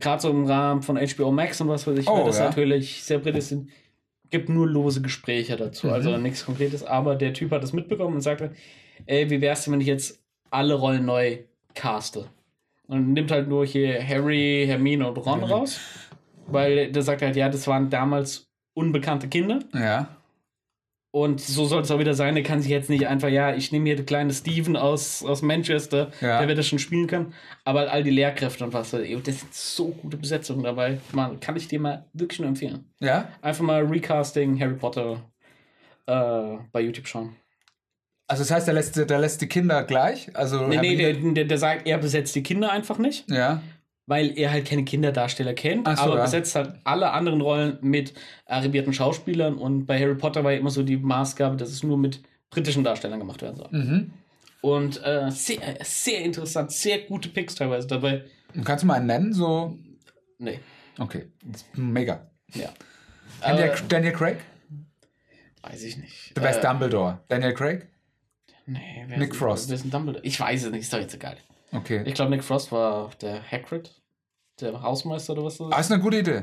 Gerade 0.01 0.23
so 0.23 0.31
im 0.31 0.45
Rahmen 0.47 0.83
von 0.83 0.97
HBO 0.97 1.31
Max 1.31 1.61
und 1.61 1.69
was 1.69 1.87
weiß 1.87 1.99
ich, 1.99 2.09
Oh, 2.09 2.25
das 2.25 2.39
ja. 2.39 2.45
natürlich 2.47 3.03
sehr 3.05 3.19
britisch 3.19 3.45
sind. 3.47 3.71
Gibt 4.31 4.49
nur 4.49 4.67
lose 4.67 5.03
Gespräche 5.03 5.57
dazu, 5.57 5.87
Mhm. 5.89 5.93
also 5.93 6.17
nichts 6.17 6.45
Konkretes. 6.45 6.83
Aber 6.85 7.15
der 7.17 7.33
Typ 7.35 7.51
hat 7.53 7.63
das 7.63 7.73
mitbekommen 7.73 8.17
und 8.17 8.21
sagte: 8.23 8.53
Ey, 9.07 9.29
wie 9.31 9.41
wär's 9.41 9.65
denn, 9.65 9.73
wenn 9.75 9.81
ich 9.81 9.87
jetzt 9.87 10.21
alle 10.51 10.75
Rollen 10.75 11.05
neu 11.05 11.39
caste? 11.75 12.27
Und 12.87 13.13
nimmt 13.13 13.31
halt 13.31 13.49
nur 13.49 13.65
hier 13.67 14.07
Harry, 14.07 14.65
Hermine 14.67 15.09
und 15.09 15.17
Ron 15.19 15.39
Mhm. 15.41 15.45
raus. 15.45 15.81
Weil 16.47 16.93
der 16.93 17.03
sagt 17.03 17.23
halt, 17.23 17.37
ja, 17.37 17.49
das 17.49 17.67
waren 17.67 17.89
damals 17.91 18.47
unbekannte 18.75 19.29
Kinder. 19.29 19.61
Ja. 19.73 20.09
Und 21.15 21.41
so 21.41 21.65
soll 21.65 21.83
es 21.83 21.93
auch 21.93 22.01
wieder 22.01 22.15
sein. 22.15 22.35
Der 22.35 22.43
kann 22.43 22.61
sich 22.61 22.73
jetzt 22.73 22.91
nicht 22.91 23.07
einfach, 23.07 23.29
ja, 23.29 23.55
ich 23.55 23.71
nehme 23.71 23.85
hier 23.87 23.95
den 23.95 24.05
kleinen 24.05 24.33
Steven 24.33 24.77
aus, 24.77 25.25
aus 25.25 25.43
Manchester, 25.43 26.11
Ja. 26.21 26.41
der 26.41 26.49
wird 26.49 26.59
das 26.59 26.67
schon 26.67 26.81
spielen 26.81 27.07
können. 27.07 27.35
Aber 27.65 27.89
all 27.93 28.03
die 28.03 28.11
Lehrkräfte 28.11 28.65
und 28.65 28.73
was, 28.73 28.93
ey, 28.95 29.17
das 29.25 29.39
sind 29.39 29.55
so 29.55 29.91
gute 29.91 30.17
Besetzungen 30.17 30.65
dabei. 30.65 30.99
Man, 31.13 31.39
kann 31.39 31.55
ich 31.55 31.69
dir 31.69 31.79
mal 31.79 32.05
wirklich 32.15 32.41
nur 32.41 32.49
empfehlen. 32.49 32.91
Ja? 32.99 33.29
Einfach 33.43 33.63
mal 33.63 33.85
Recasting 33.85 34.59
Harry 34.59 34.75
Potter 34.75 35.23
äh, 36.07 36.57
bei 36.73 36.81
YouTube 36.81 37.07
schauen. 37.07 37.37
Also 38.27 38.43
das 38.43 38.51
heißt, 38.51 38.67
der 38.67 38.75
lässt, 38.75 38.97
der 38.97 39.19
lässt 39.21 39.41
die 39.41 39.47
Kinder 39.47 39.85
gleich? 39.85 40.35
Also 40.35 40.67
Nee, 40.67 40.79
nee, 40.79 40.97
der, 40.97 41.13
der, 41.13 41.45
der 41.45 41.59
sagt, 41.59 41.87
er 41.87 41.99
besetzt 41.99 42.35
die 42.35 42.43
Kinder 42.43 42.73
einfach 42.73 42.99
nicht, 42.99 43.31
Ja. 43.31 43.63
Weil 44.07 44.37
er 44.39 44.51
halt 44.53 44.67
keine 44.67 44.85
Kinderdarsteller 44.85 45.55
kennt, 45.55 45.87
so, 45.87 45.95
aber 45.95 46.17
ja. 46.17 46.23
besetzt 46.25 46.55
halt 46.55 46.75
alle 46.85 47.13
anderen 47.13 47.41
Rollen 47.41 47.79
mit 47.81 48.13
arrivierten 48.47 48.93
Schauspielern 48.93 49.55
und 49.57 49.87
bei 49.87 49.99
Harry 49.99 50.15
Potter 50.15 50.45
war 50.45 50.53
ja 50.53 50.59
immer 50.59 50.71
so 50.71 50.83
die 50.83 50.97
Maßgabe, 50.97 51.57
dass 51.57 51.71
es 51.71 51.83
nur 51.83 51.97
mit 51.99 52.23
britischen 52.51 52.85
Darstellern 52.85 53.19
gemacht 53.19 53.43
werden 53.43 53.57
soll. 53.57 53.69
Mhm. 53.71 54.11
Und 54.61 55.03
äh, 55.05 55.31
sehr, 55.31 55.59
sehr 55.83 56.21
interessant, 56.21 56.73
sehr 56.73 56.99
gute 57.01 57.29
Picks 57.29 57.55
teilweise 57.55 57.87
dabei. 57.87 58.25
Kannst 58.65 58.83
du 58.83 58.87
mal 58.87 58.95
einen 58.95 59.07
nennen? 59.07 59.33
So. 59.33 59.77
Nee. 60.39 60.61
Okay, 60.99 61.27
mega. 61.75 62.31
Ja. 62.55 62.71
Daniel, 63.41 63.71
Aber- 63.71 63.81
Daniel 63.89 64.13
Craig? 64.13 64.37
Weiß 65.63 65.83
ich 65.83 65.97
nicht. 65.97 66.37
Du 66.37 66.43
wärst 66.43 66.61
Äh, 66.61 66.63
Dumbledore. 66.69 67.21
Daniel 67.29 67.55
Craig? 67.55 67.89
Nee, 68.67 69.05
wer 69.09 69.19
Nick 69.19 69.33
ist, 69.33 69.37
Frost. 69.39 69.69
Wer 69.69 69.77
ist 69.77 69.85
ein 69.85 69.91
Dumbledore? 69.91 70.25
Ich 70.25 70.39
weiß 70.39 70.65
es 70.65 70.71
nicht, 70.71 70.83
ist 70.83 70.93
doch 70.93 70.99
jetzt 71.01 71.15
egal. 71.15 71.37
Okay. 71.75 72.03
Ich 72.07 72.15
glaube, 72.15 72.31
Nick 72.31 72.45
Frost 72.45 72.71
war 72.73 73.11
der 73.21 73.43
Hagrid, 73.51 73.91
der 74.61 74.81
Hausmeister 74.83 75.33
oder 75.33 75.45
was 75.45 75.59
das 75.59 75.73
Ah, 75.73 75.79
ist. 75.81 75.87
ist 75.87 75.93
eine 75.93 76.03
gute 76.03 76.19
Idee. 76.19 76.43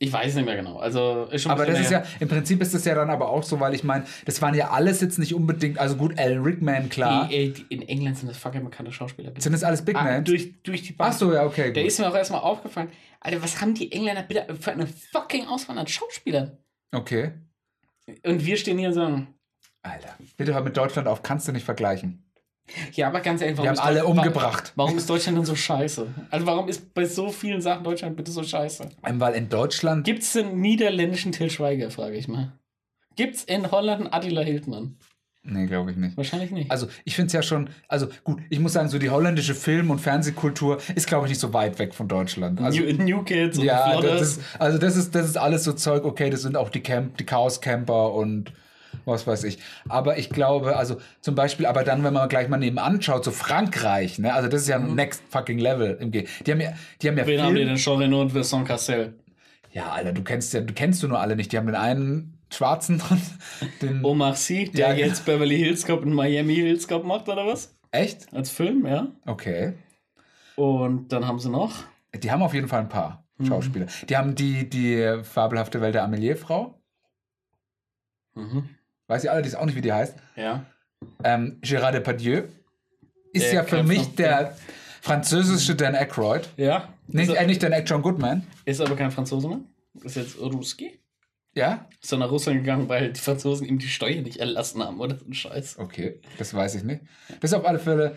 Ich 0.00 0.12
weiß 0.12 0.34
nicht 0.34 0.44
mehr 0.44 0.56
genau. 0.56 0.78
Also, 0.78 1.28
ist 1.30 1.42
schon 1.42 1.52
Aber 1.52 1.64
das 1.66 1.78
ist 1.80 1.90
ja, 1.90 2.02
im 2.18 2.28
Prinzip 2.28 2.60
ist 2.60 2.74
das 2.74 2.84
ja 2.84 2.94
dann 2.96 3.10
aber 3.10 3.28
auch 3.28 3.44
so, 3.44 3.60
weil 3.60 3.74
ich 3.74 3.84
meine, 3.84 4.04
das 4.26 4.42
waren 4.42 4.52
ja 4.54 4.70
alles 4.70 5.00
jetzt 5.00 5.18
nicht 5.18 5.34
unbedingt, 5.34 5.78
also 5.78 5.96
gut, 5.96 6.18
Alan 6.18 6.42
Rickman, 6.42 6.88
klar. 6.88 7.28
Die, 7.28 7.34
äh, 7.36 7.54
in 7.68 7.82
England 7.82 8.18
sind 8.18 8.28
das 8.28 8.36
fucking 8.36 8.64
bekannte 8.64 8.90
Schauspieler. 8.92 9.32
Sind 9.38 9.52
das 9.52 9.62
alles 9.62 9.82
Big 9.84 9.96
Ah, 9.96 10.04
Names? 10.04 10.24
durch, 10.24 10.60
durch 10.62 10.82
die 10.82 10.92
Bank. 10.94 11.12
Ach 11.14 11.18
so, 11.18 11.32
ja, 11.32 11.44
okay. 11.46 11.72
Der 11.72 11.84
Gut. 11.84 11.92
ist 11.92 12.00
mir 12.00 12.08
auch 12.08 12.14
erstmal 12.14 12.40
aufgefallen. 12.40 12.90
Alter, 13.20 13.42
was 13.42 13.60
haben 13.60 13.74
die 13.74 13.90
Engländer 13.92 14.22
bitte 14.24 14.54
für 14.60 14.72
eine 14.72 14.86
fucking 14.86 15.46
Auswahl 15.46 15.78
an 15.78 15.86
Schauspielern? 15.86 16.58
Okay. 16.92 17.32
Und 18.26 18.44
wir 18.44 18.56
stehen 18.56 18.78
hier 18.78 18.88
und 18.88 18.94
sagen, 18.94 19.28
Alter, 19.82 20.16
bitte 20.36 20.54
hör 20.54 20.62
mit 20.62 20.76
Deutschland 20.76 21.06
auf, 21.08 21.22
kannst 21.22 21.46
du 21.46 21.52
nicht 21.52 21.64
vergleichen. 21.64 22.23
Ja, 22.92 23.08
aber 23.08 23.20
ganz 23.20 23.40
ehrlich, 23.40 23.58
Wir 23.58 23.68
haben 23.68 23.78
alle 23.78 24.04
umgebracht. 24.04 24.72
Warum, 24.74 24.88
warum 24.88 24.98
ist 24.98 25.08
Deutschland 25.08 25.38
denn 25.38 25.44
so 25.44 25.54
scheiße? 25.54 26.06
Also 26.30 26.46
warum 26.46 26.68
ist 26.68 26.94
bei 26.94 27.04
so 27.04 27.30
vielen 27.30 27.60
Sachen 27.60 27.84
Deutschland 27.84 28.16
bitte 28.16 28.30
so 28.30 28.42
scheiße? 28.42 28.88
Ähm, 29.04 29.20
Weil 29.20 29.34
in 29.34 29.48
Deutschland, 29.48 30.04
Gibt 30.04 30.22
es 30.22 30.36
einen 30.36 30.60
niederländischen 30.60 31.32
Till 31.32 31.50
Schweiger, 31.50 31.90
frage 31.90 32.16
ich 32.16 32.28
mal. 32.28 32.52
Gibt 33.16 33.36
es 33.36 33.44
in 33.44 33.70
Holland 33.70 34.02
einen 34.02 34.12
Attila 34.12 34.42
Hildmann? 34.42 34.96
nee, 35.44 35.66
glaube 35.66 35.90
ich 35.90 35.96
nicht. 35.96 36.16
Wahrscheinlich 36.16 36.50
nicht. 36.50 36.70
Also 36.70 36.88
ich 37.04 37.14
finde 37.14 37.26
es 37.28 37.32
ja 37.34 37.42
schon, 37.42 37.68
also 37.86 38.08
gut, 38.24 38.40
ich 38.48 38.58
muss 38.58 38.72
sagen, 38.72 38.88
so 38.88 38.98
die 38.98 39.10
holländische 39.10 39.54
Film- 39.54 39.90
und 39.90 40.00
Fernsehkultur 40.00 40.78
ist, 40.94 41.06
glaube 41.06 41.26
ich, 41.26 41.30
nicht 41.30 41.40
so 41.40 41.52
weit 41.52 41.78
weg 41.78 41.94
von 41.94 42.08
Deutschland. 42.08 42.60
Also, 42.60 42.80
New, 42.80 43.04
New 43.04 43.22
Kids 43.22 43.58
und 43.58 43.64
ja, 43.64 44.00
das 44.00 44.22
ist, 44.22 44.42
also 44.58 44.78
das 44.78 44.96
ist, 44.96 45.14
das 45.14 45.26
ist 45.26 45.36
alles 45.36 45.64
so 45.64 45.74
Zeug, 45.74 46.04
okay, 46.04 46.30
das 46.30 46.42
sind 46.42 46.56
auch 46.56 46.70
die 46.70 46.80
Camp, 46.80 47.18
die 47.18 47.24
Chaos-Camper 47.24 48.14
und 48.14 48.52
was 49.04 49.26
weiß 49.26 49.44
ich. 49.44 49.58
Aber 49.88 50.18
ich 50.18 50.30
glaube, 50.30 50.76
also 50.76 50.98
zum 51.20 51.34
Beispiel, 51.34 51.66
aber 51.66 51.84
dann, 51.84 52.02
wenn 52.04 52.12
man 52.14 52.28
gleich 52.28 52.48
mal 52.48 52.56
nebenan 52.58 53.00
schaut, 53.02 53.24
so 53.24 53.30
Frankreich, 53.30 54.18
ne, 54.18 54.32
also 54.34 54.48
das 54.48 54.62
ist 54.62 54.68
ja 54.68 54.78
next 54.78 55.22
fucking 55.30 55.58
level 55.58 55.96
im 56.00 56.10
G. 56.10 56.26
Die 56.46 56.50
haben 56.52 56.60
ja, 56.60 56.72
die 57.02 57.08
haben 57.08 57.16
ja 57.18 57.24
Mhm. 57.24 57.28
Wen 57.28 57.42
haben 57.42 57.54
die 57.54 57.60
Film- 57.60 57.68
denn? 57.68 57.76
Jean 57.76 57.98
Reno 57.98 58.20
und 58.20 58.34
Vincent 58.34 58.66
Cassel. 58.66 59.14
Ja, 59.72 59.90
Alter, 59.92 60.12
du 60.12 60.22
kennst 60.22 60.52
ja, 60.54 60.60
du 60.60 60.72
kennst 60.72 61.02
du 61.02 61.08
nur 61.08 61.18
alle 61.20 61.36
nicht. 61.36 61.50
Die 61.52 61.58
haben 61.58 61.66
den 61.66 61.74
einen 61.74 62.38
Schwarzen 62.52 63.02
und 63.10 63.20
den. 63.82 64.04
Omar 64.04 64.34
Sy, 64.36 64.70
der 64.70 64.90
Ja, 64.90 64.94
jetzt 64.94 65.24
Beverly 65.24 65.56
Hills 65.58 65.84
Cop 65.84 66.02
und 66.04 66.12
Miami 66.12 66.54
Hills 66.54 66.86
Cop 66.86 67.04
macht, 67.04 67.28
oder 67.28 67.46
was? 67.46 67.76
Echt? 67.90 68.32
Als 68.32 68.50
Film, 68.50 68.86
ja. 68.86 69.08
Okay. 69.26 69.74
Und 70.56 71.08
dann 71.12 71.26
haben 71.26 71.38
sie 71.40 71.50
noch. 71.50 71.72
Die 72.16 72.30
haben 72.30 72.42
auf 72.42 72.54
jeden 72.54 72.68
Fall 72.68 72.80
ein 72.80 72.88
paar 72.88 73.24
Mhm. 73.38 73.46
Schauspieler. 73.46 73.86
Die 74.08 74.16
haben 74.16 74.36
die, 74.36 74.70
die 74.70 75.18
fabelhafte 75.24 75.80
Welt 75.80 75.96
der 75.96 76.04
Amelie-Frau. 76.04 76.78
Mhm. 78.34 78.68
Weiß 79.06 79.24
ich 79.24 79.30
allerdings 79.30 79.54
auch 79.54 79.66
nicht, 79.66 79.76
wie 79.76 79.80
die 79.80 79.92
heißt. 79.92 80.16
Ja. 80.36 80.64
Ähm, 81.22 81.58
Gérard 81.62 81.92
Depardieu 81.92 82.44
ist 83.32 83.46
Der 83.46 83.54
ja 83.54 83.64
für 83.64 83.82
mich 83.82 84.14
der 84.14 84.56
französische 85.02 85.74
Dan 85.74 85.94
Aykroyd. 85.94 86.48
Ja. 86.56 86.88
Nicht, 87.08 87.28
ist, 87.30 87.36
äh, 87.36 87.46
nicht 87.46 87.62
Dan 87.62 87.72
Aykroyd, 87.72 87.90
John 87.90 88.02
Goodman. 88.02 88.46
ist 88.64 88.80
aber 88.80 88.96
kein 88.96 89.10
Franzose 89.10 89.48
mehr. 89.48 89.60
Ist 90.02 90.16
jetzt 90.16 90.40
Ruski. 90.40 90.98
Ja? 91.54 91.86
Ist 92.02 92.10
dann 92.12 92.20
nach 92.20 92.30
Russland 92.30 92.58
gegangen, 92.60 92.88
weil 92.88 93.12
die 93.12 93.20
Franzosen 93.20 93.66
ihm 93.66 93.78
die 93.78 93.86
Steuer 93.88 94.22
nicht 94.22 94.38
erlassen 94.38 94.82
haben 94.82 94.98
oder 95.00 95.16
so 95.16 95.24
ein 95.26 95.34
Scheiß. 95.34 95.78
Okay, 95.78 96.20
das 96.38 96.52
weiß 96.54 96.74
ich 96.76 96.82
nicht. 96.84 97.02
Ist 97.40 97.54
auf 97.54 97.64
alle 97.66 97.78
Fälle. 97.78 98.16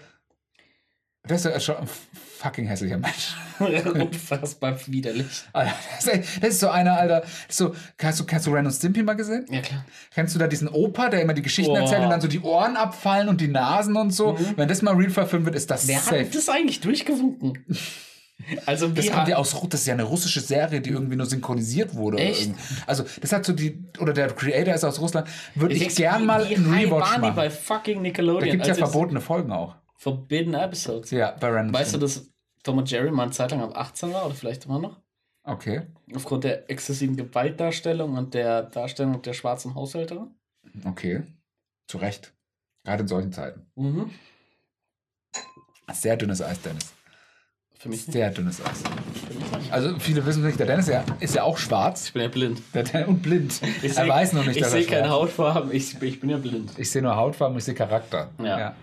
Das 1.27 1.45
ist 1.45 1.51
ja 1.51 1.59
schon 1.59 1.77
ein 1.77 1.87
fucking 2.39 2.67
hässlicher 2.67 2.97
Mensch. 2.97 3.35
Unfassbar 3.93 4.77
widerlich. 4.87 5.25
Alter, 5.53 5.73
das, 5.95 6.05
ist, 6.05 6.13
echt- 6.13 6.43
das 6.43 6.49
ist 6.51 6.59
so 6.59 6.69
einer, 6.69 6.97
Alter. 6.97 7.23
So, 7.49 7.73
hast, 8.01 8.19
du, 8.19 8.25
hast 8.31 8.47
du 8.47 8.51
Ren 8.51 8.65
und 8.65 8.71
Stimpy 8.71 9.03
mal 9.03 9.13
gesehen? 9.15 9.45
Ja, 9.49 9.61
klar. 9.61 9.85
Kennst 10.13 10.35
du 10.35 10.39
da 10.39 10.47
diesen 10.47 10.67
Opa, 10.67 11.09
der 11.09 11.21
immer 11.21 11.33
die 11.33 11.41
Geschichten 11.41 11.73
Boah. 11.73 11.79
erzählt 11.81 12.03
und 12.03 12.09
dann 12.09 12.21
so 12.21 12.27
die 12.27 12.39
Ohren 12.41 12.75
abfallen 12.77 13.27
und 13.29 13.41
die 13.41 13.47
Nasen 13.47 13.95
und 13.95 14.11
so? 14.11 14.37
Wenn 14.55 14.67
das 14.67 14.81
mal 14.81 14.93
real 14.95 15.09
verfilmt 15.09 15.45
wird, 15.45 15.55
ist 15.55 15.69
das 15.71 15.87
Wer 15.87 15.99
safe. 15.99 16.19
hat 16.25 16.35
das 16.35 16.49
eigentlich 16.49 16.79
durchgewunken? 16.81 17.65
Also, 18.67 18.87
Das 18.89 19.09
kommt 19.09 19.27
ja 19.27 19.37
aus 19.37 19.59
das 19.67 19.81
ist 19.81 19.87
ja 19.87 19.95
eine 19.95 20.03
russische 20.03 20.41
Serie, 20.41 20.79
die 20.79 20.91
irgendwie 20.91 21.15
nur 21.15 21.25
synchronisiert 21.25 21.95
wurde. 21.95 22.19
Echt? 22.19 22.51
Also, 22.85 23.03
das 23.19 23.31
hat 23.33 23.43
so 23.43 23.51
die, 23.51 23.83
oder 23.99 24.13
der 24.13 24.27
Creator 24.27 24.75
ist 24.75 24.83
aus 24.83 25.01
Russland, 25.01 25.27
würde 25.55 25.73
ich, 25.73 25.79
denk's, 25.81 25.95
gern 25.95 26.23
mal 26.23 26.45
einen 26.45 26.71
Rewatch 26.71 27.17
machen. 27.17 27.35
bei 27.35 27.49
fucking 27.49 27.95
Da 27.95 28.01
Nickelodeon? 28.03 28.51
gibt 28.51 28.61
es 28.61 28.67
ja 28.67 28.73
Also, 28.75 28.85
verbotene 28.85 29.21
Folgen 29.21 29.51
auch. 29.51 29.75
Forbidden 29.97 30.53
Episodes. 30.53 31.11
Ja, 31.11 31.31
bei 31.39 31.59
und 31.59 31.73
Weißt 31.73 31.93
du, 31.95 31.97
dass 31.97 32.29
Tom 32.63 32.77
und 32.77 32.89
Jerry 32.89 33.11
mal 33.11 33.23
eine 33.23 33.31
Zeit 33.31 33.51
lang 33.51 33.61
ab 33.61 33.75
18 33.75 34.13
war 34.13 34.25
oder 34.25 34.35
vielleicht 34.35 34.65
immer 34.65 34.79
noch? 34.79 35.01
Okay, 35.43 35.81
Aufgrund 36.13 36.43
der 36.43 36.69
exzessiven 36.69 37.15
Gewaltdarstellung 37.15 38.15
und 38.17 38.33
der 38.33 38.63
Darstellung 38.63 39.21
der 39.21 39.33
schwarzen 39.33 39.75
Haushälterin? 39.75 40.31
okay. 40.85 41.23
Zu 41.87 41.99
Recht. 41.99 42.33
Gerade 42.83 43.03
in 43.03 43.07
solchen 43.07 43.31
Zeiten. 43.31 43.65
Mhm. 43.75 44.11
Sehr 45.93 46.17
dünnes 46.17 46.41
Eis, 46.41 46.61
Dennis. 46.61 46.91
Für 47.79 47.87
mich 47.89 48.05
nicht. 48.07 48.11
Sehr 48.13 48.29
dünnes 48.31 48.59
Eis. 48.65 48.83
Nicht. 49.57 49.71
Also, 49.71 49.97
viele 49.99 50.25
wissen 50.25 50.43
nicht, 50.45 50.59
der 50.59 50.65
Dennis 50.67 50.87
ja, 50.87 51.05
ist 51.21 51.33
ja 51.35 51.43
auch 51.43 51.57
schwarz 51.57 52.07
Ich 52.07 52.13
bin 52.13 52.23
ja 52.23 52.27
blind. 52.27 52.61
der 52.73 53.07
und 53.07 53.21
blind. 53.21 53.61
Ich 53.81 53.95
er 53.97 54.03
seh- 54.03 54.09
weiß 54.09 54.33
noch 54.33 54.45
nicht, 54.45 54.57
Ich 54.57 54.63
dass 54.63 54.73
er 54.73 54.81
sehe 54.81 54.87
keine 54.89 55.09
Hautfarben, 55.09 55.71
ich, 55.71 56.01
ich 56.01 56.19
bin 56.19 56.29
ja 56.29 56.37
blind. 56.37 56.71
Ich 56.77 56.91
sehe 56.91 57.01
nur 57.01 57.15
Hautfarben, 57.15 57.57
ich 57.57 57.63
sehe 57.63 57.73
Charakter. 57.75 58.31
Ja. 58.43 58.75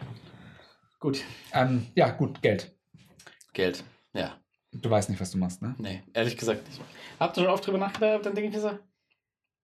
Gut. 1.04 1.22
Ähm, 1.52 1.86
ja, 1.94 2.08
gut, 2.12 2.40
Geld. 2.40 2.74
Geld. 3.52 3.84
Ja. 4.14 4.40
Du 4.72 4.88
weißt 4.88 5.10
nicht, 5.10 5.20
was 5.20 5.32
du 5.32 5.36
machst, 5.36 5.60
ne? 5.60 5.74
Nee, 5.76 6.02
ehrlich 6.14 6.34
gesagt 6.34 6.66
nicht. 6.66 6.80
Habt 7.20 7.36
ihr 7.36 7.42
schon 7.42 7.52
oft 7.52 7.66
drüber 7.66 7.76
nachgedacht? 7.76 8.24
Dann 8.24 8.34
denke 8.34 8.48
ich 8.48 8.54
mir 8.54 8.62
so, 8.62 8.78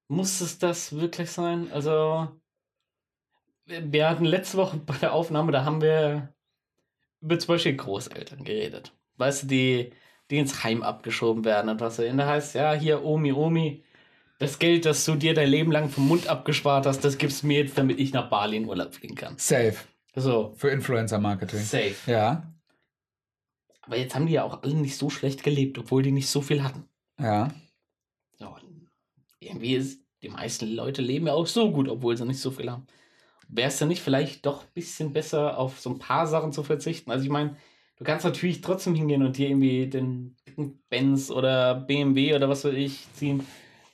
muss 0.08 0.42
es 0.42 0.58
das 0.58 0.94
wirklich 0.94 1.30
sein? 1.30 1.72
Also, 1.72 2.28
wir 3.64 4.10
hatten 4.10 4.26
letzte 4.26 4.58
Woche 4.58 4.76
bei 4.76 4.98
der 4.98 5.14
Aufnahme, 5.14 5.50
da 5.50 5.64
haben 5.64 5.80
wir 5.80 6.34
über 7.22 7.38
zum 7.38 7.54
Beispiel 7.54 7.74
Großeltern 7.74 8.44
geredet. 8.44 8.92
Weißt 9.16 9.44
du, 9.44 9.46
die, 9.46 9.92
die 10.30 10.36
ins 10.36 10.62
Heim 10.62 10.82
abgeschoben 10.82 11.46
werden 11.46 11.70
und 11.70 11.80
was. 11.80 11.98
Und 11.98 12.18
da 12.18 12.26
heißt, 12.26 12.54
ja, 12.54 12.74
hier, 12.74 13.02
Omi, 13.02 13.32
Omi, 13.32 13.82
das 14.40 14.58
Geld, 14.58 14.84
das 14.84 15.06
du 15.06 15.14
dir 15.14 15.32
dein 15.32 15.48
Leben 15.48 15.72
lang 15.72 15.88
vom 15.88 16.06
Mund 16.06 16.26
abgespart 16.26 16.84
hast, 16.84 17.02
das 17.02 17.16
gibst 17.16 17.42
du 17.42 17.46
mir 17.46 17.62
jetzt, 17.62 17.78
damit 17.78 17.98
ich 17.98 18.12
nach 18.12 18.28
Bali 18.28 18.58
in 18.58 18.68
Urlaub 18.68 18.92
fliegen 18.92 19.14
kann. 19.14 19.38
Safe. 19.38 19.78
So, 20.20 20.52
Für 20.56 20.70
Influencer-Marketing. 20.70 21.60
safe. 21.60 22.10
Ja, 22.10 22.52
Aber 23.82 23.96
jetzt 23.96 24.14
haben 24.14 24.26
die 24.26 24.34
ja 24.34 24.44
auch 24.44 24.62
alle 24.62 24.74
nicht 24.74 24.96
so 24.96 25.10
schlecht 25.10 25.42
gelebt, 25.42 25.78
obwohl 25.78 26.02
die 26.02 26.12
nicht 26.12 26.28
so 26.28 26.40
viel 26.42 26.62
hatten. 26.62 26.88
ja. 27.18 27.50
So, 28.38 28.56
irgendwie 29.40 29.74
ist, 29.74 30.02
die 30.22 30.28
meisten 30.28 30.66
Leute 30.74 31.02
leben 31.02 31.26
ja 31.26 31.32
auch 31.34 31.46
so 31.46 31.70
gut, 31.72 31.88
obwohl 31.88 32.16
sie 32.16 32.24
nicht 32.24 32.40
so 32.40 32.50
viel 32.50 32.70
haben. 32.70 32.86
Wäre 33.48 33.68
es 33.68 33.78
denn 33.78 33.88
nicht 33.88 34.00
vielleicht 34.02 34.46
doch 34.46 34.62
ein 34.62 34.70
bisschen 34.74 35.12
besser, 35.12 35.58
auf 35.58 35.80
so 35.80 35.90
ein 35.90 35.98
paar 35.98 36.26
Sachen 36.26 36.52
zu 36.52 36.62
verzichten? 36.62 37.10
Also 37.10 37.24
ich 37.24 37.30
meine, 37.30 37.56
du 37.96 38.04
kannst 38.04 38.24
natürlich 38.24 38.60
trotzdem 38.60 38.94
hingehen 38.94 39.22
und 39.22 39.36
dir 39.36 39.48
irgendwie 39.48 39.88
den 39.88 40.36
dicken 40.46 40.82
Benz 40.88 41.30
oder 41.30 41.74
BMW 41.74 42.34
oder 42.34 42.48
was 42.48 42.64
weiß 42.64 42.74
ich 42.74 43.12
ziehen, 43.14 43.44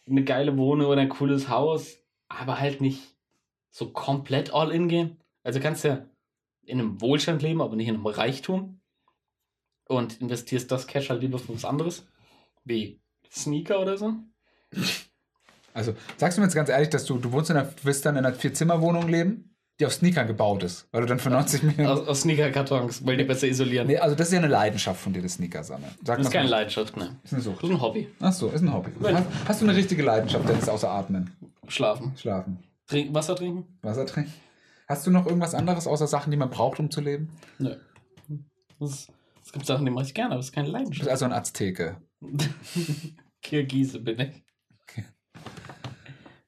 eine 0.08 0.22
geile 0.24 0.56
Wohnung 0.56 0.88
oder 0.88 1.00
ein 1.00 1.08
cooles 1.08 1.48
Haus, 1.48 1.96
aber 2.28 2.60
halt 2.60 2.80
nicht 2.80 3.02
so 3.70 3.90
komplett 3.92 4.52
all 4.52 4.70
in 4.70 4.88
gehen. 4.88 5.16
Also 5.42 5.58
kannst 5.60 5.84
ja 5.84 6.06
in 6.66 6.80
einem 6.80 7.00
Wohlstand 7.00 7.42
leben, 7.42 7.62
aber 7.62 7.76
nicht 7.76 7.88
in 7.88 7.94
einem 7.94 8.06
Reichtum 8.06 8.80
und 9.88 10.20
investierst 10.20 10.70
das 10.70 10.86
Cash 10.86 11.10
halt 11.10 11.22
lieber 11.22 11.38
für 11.38 11.54
was 11.54 11.64
anderes, 11.64 12.06
wie 12.64 13.00
Sneaker 13.30 13.80
oder 13.80 13.96
so. 13.96 14.14
Also, 15.72 15.94
sagst 16.16 16.38
du 16.38 16.40
mir 16.40 16.46
jetzt 16.46 16.54
ganz 16.54 16.68
ehrlich, 16.68 16.88
dass 16.88 17.04
du, 17.04 17.18
du 17.18 17.32
wohnst 17.32 17.50
in 17.50 17.56
einer, 17.56 17.70
willst 17.82 18.04
dann 18.06 18.16
in 18.16 18.24
einer 18.24 18.34
Vier-Zimmer-Wohnung 18.34 19.08
leben, 19.08 19.56
die 19.78 19.84
auf 19.84 19.92
Sneakern 19.92 20.26
gebaut 20.26 20.62
ist, 20.62 20.88
weil 20.90 21.02
du 21.02 21.06
dann 21.06 21.18
für 21.18 21.28
90 21.28 21.62
Millionen. 21.64 21.88
Aus, 21.88 22.08
aus 22.08 22.22
Sneaker-Kartons, 22.22 23.04
weil 23.04 23.18
die 23.18 23.24
besser 23.24 23.46
isolieren. 23.46 23.86
Nee, 23.86 23.98
also 23.98 24.16
das 24.16 24.28
ist 24.28 24.32
ja 24.32 24.38
eine 24.38 24.48
Leidenschaft 24.48 25.00
von 25.00 25.12
dir, 25.12 25.20
das 25.20 25.34
Sneaker 25.34 25.62
sammeln. 25.62 25.92
Sag 26.02 26.16
das 26.16 26.28
ist 26.28 26.32
mal, 26.32 26.38
keine 26.38 26.48
Leidenschaft, 26.48 26.96
ne? 26.96 27.16
Ist 27.22 27.34
eine 27.34 27.42
Sucht. 27.42 27.62
Das 27.62 27.68
ist 27.68 27.76
ein 27.76 27.80
Hobby. 27.82 28.08
Ach 28.20 28.32
so, 28.32 28.48
ist 28.48 28.62
ein 28.62 28.72
Hobby. 28.72 28.90
Hast, 29.02 29.26
hast 29.46 29.60
du 29.60 29.66
eine 29.66 29.76
richtige 29.76 30.02
Leidenschaft, 30.02 30.48
Dennis, 30.48 30.68
außer 30.68 30.90
Atmen? 30.90 31.30
Schlafen. 31.68 32.12
Schlafen. 32.16 32.58
Trink, 32.86 33.12
Wasser 33.12 33.36
trinken? 33.36 33.66
Wasser 33.82 34.06
trinken? 34.06 34.32
Hast 34.86 35.06
du 35.06 35.10
noch 35.10 35.26
irgendwas 35.26 35.54
anderes 35.54 35.86
außer 35.86 36.06
Sachen, 36.06 36.30
die 36.30 36.36
man 36.36 36.50
braucht, 36.50 36.78
um 36.78 36.90
zu 36.90 37.00
leben? 37.00 37.30
Nö. 37.58 37.76
Es 38.80 39.52
gibt 39.52 39.66
Sachen, 39.66 39.84
die 39.84 39.90
mache 39.90 40.04
ich 40.06 40.14
gerne, 40.14 40.32
aber 40.32 40.40
es 40.40 40.46
ist 40.46 40.52
keine 40.52 40.68
Du 40.68 40.72
bist 40.72 40.80
Leidenschaft. 40.82 41.10
also 41.10 41.24
ein 41.24 41.32
Azteke. 41.32 42.00
Kirgise 43.42 44.00
bin 44.00 44.18
ich. 44.20 44.44
Okay. 44.82 45.04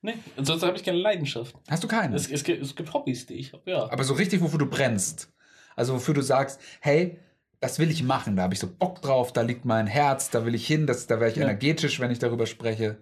Nee, 0.03 0.15
ansonsten 0.37 0.67
habe 0.67 0.77
ich 0.77 0.85
keine 0.85 0.99
Leidenschaft. 0.99 1.57
Hast 1.69 1.83
du 1.85 1.89
keine? 1.89 2.15
Es, 2.17 2.31
es, 2.31 2.45
gibt, 2.45 2.63
es 2.63 2.75
gibt 2.77 2.93
Hobbys, 2.93 3.27
die 3.27 3.35
ich 3.35 3.53
habe, 3.53 3.69
ja. 3.71 3.91
Aber 3.91 4.05
so 4.05 4.15
richtig, 4.15 4.41
wofür 4.41 4.59
du 4.59 4.67
brennst. 4.67 5.33
Also 5.75 5.95
wofür 5.95 6.15
du 6.15 6.23
sagst, 6.23 6.61
hey, 6.81 7.19
das 7.61 7.79
will 7.79 7.91
ich 7.91 8.03
machen, 8.03 8.37
da 8.37 8.43
habe 8.45 8.55
ich 8.55 8.61
so 8.61 8.69
Bock 8.73 9.01
drauf, 9.03 9.33
da 9.33 9.43
liegt 9.43 9.65
mein 9.65 9.87
Herz, 9.89 10.31
da 10.31 10.45
will 10.45 10.55
ich 10.55 10.67
hin, 10.67 10.87
das, 10.87 11.07
da 11.09 11.19
wäre 11.21 11.31
ich 11.31 11.37
Ja. 11.37 11.45
energetisch, 11.45 11.99
wenn 12.01 12.11
ich 12.11 12.19
darüber 12.19 12.47
spreche. 12.47 12.99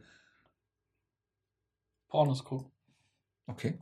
Pornos 2.09 2.45
gucken. 2.45 2.71
Okay. 3.47 3.79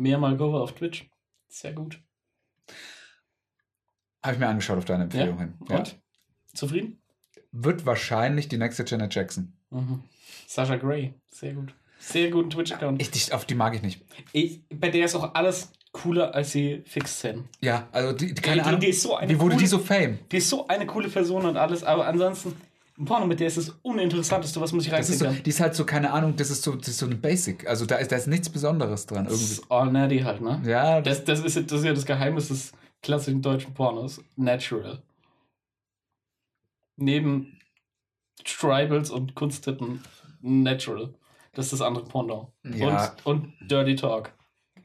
Mehr 0.00 0.18
mal 0.18 0.36
Cover 0.36 0.62
auf 0.62 0.72
Twitch. 0.74 1.08
Sehr 1.48 1.72
gut. 1.72 2.00
Habe 4.22 4.34
ich 4.34 4.38
mir 4.40 4.48
angeschaut 4.48 4.78
auf 4.78 4.84
deine 4.84 5.04
Empfehlung 5.04 5.38
hin. 5.38 5.54
Ja. 5.68 5.78
Und? 5.78 5.98
Zufrieden? 6.54 6.96
wird 7.52 7.84
wahrscheinlich 7.84 8.48
die 8.48 8.58
nächste 8.58 8.84
Janet 8.86 9.12
Jackson. 9.12 9.52
Mhm. 9.70 10.04
Sasha 10.46 10.76
Grey. 10.76 11.14
Sehr 11.30 11.52
gut. 11.54 11.74
Sehr 11.98 12.30
guten 12.30 12.48
Twitch-Account. 12.48 13.02
Ich, 13.02 13.10
die- 13.10 13.32
auf 13.32 13.44
die 13.44 13.56
mag 13.56 13.74
ich 13.74 13.82
nicht. 13.82 14.00
Ich- 14.32 14.60
Bei 14.72 14.88
der 14.88 15.04
ist 15.04 15.16
auch 15.16 15.34
alles 15.34 15.72
cooler 15.92 16.32
als 16.32 16.52
die 16.52 16.82
Fix-Szenen. 16.86 17.48
Ja, 17.60 17.88
also 17.90 18.12
die, 18.12 18.32
die 18.34 18.40
keine 18.40 18.62
die- 18.62 18.68
Ahnung. 18.68 18.80
die 18.80 18.86
ist 18.88 19.02
so 19.02 19.16
eine 19.16 19.32
wie 19.32 19.40
wurde 19.40 19.56
die 19.56 19.64
coole- 19.64 19.68
so 19.68 19.78
fame? 19.80 20.18
Die 20.30 20.36
ist 20.36 20.48
so 20.48 20.68
eine 20.68 20.86
coole 20.86 21.08
Person 21.08 21.44
und 21.44 21.56
alles, 21.56 21.82
aber 21.82 22.06
ansonsten, 22.06 22.54
Porno 23.04 23.26
mit 23.26 23.40
der 23.40 23.46
ist 23.46 23.56
das 23.56 23.70
Uninteressanteste, 23.82 24.60
was 24.60 24.72
man 24.72 24.80
sich 24.80 24.90
Das 24.90 25.08
ist 25.08 25.14
reinziehen 25.14 25.30
so, 25.30 25.34
kann. 25.36 25.42
die 25.44 25.50
ist 25.50 25.60
halt 25.60 25.74
so, 25.74 25.84
keine 25.86 26.12
Ahnung, 26.12 26.36
das 26.36 26.50
ist 26.50 26.62
so, 26.62 26.74
das 26.76 26.88
ist 26.88 26.98
so 26.98 27.06
ein 27.06 27.20
Basic. 27.20 27.66
Also 27.68 27.86
da 27.86 27.96
ist, 27.96 28.12
da 28.12 28.16
ist 28.16 28.26
nichts 28.26 28.48
Besonderes 28.48 29.06
dran 29.06 29.24
Das 29.24 29.34
irgendwie. 29.34 29.52
ist 29.52 29.70
all 29.70 29.90
nerdy 29.92 30.18
halt, 30.20 30.40
ne? 30.40 30.60
Ja, 30.64 31.00
das, 31.00 31.24
Das, 31.24 31.42
das, 31.42 31.56
ist, 31.56 31.70
das 31.70 31.78
ist 31.80 31.84
ja 31.86 31.92
das 31.94 32.04
Geheimnis 32.06 32.48
des 32.48 32.72
klassischen 33.02 33.42
deutschen 33.42 33.72
Pornos. 33.74 34.22
Natural. 34.36 35.02
Neben 36.96 37.58
Tribals 38.44 39.10
und 39.10 39.34
Kunsttitten 39.34 40.02
Natural. 40.40 41.14
Das 41.52 41.66
ist 41.66 41.72
das 41.72 41.80
andere 41.82 42.04
Porno. 42.04 42.52
Ja. 42.64 43.14
Und, 43.24 43.26
und 43.60 43.70
Dirty 43.70 43.96
Talk. 43.96 44.32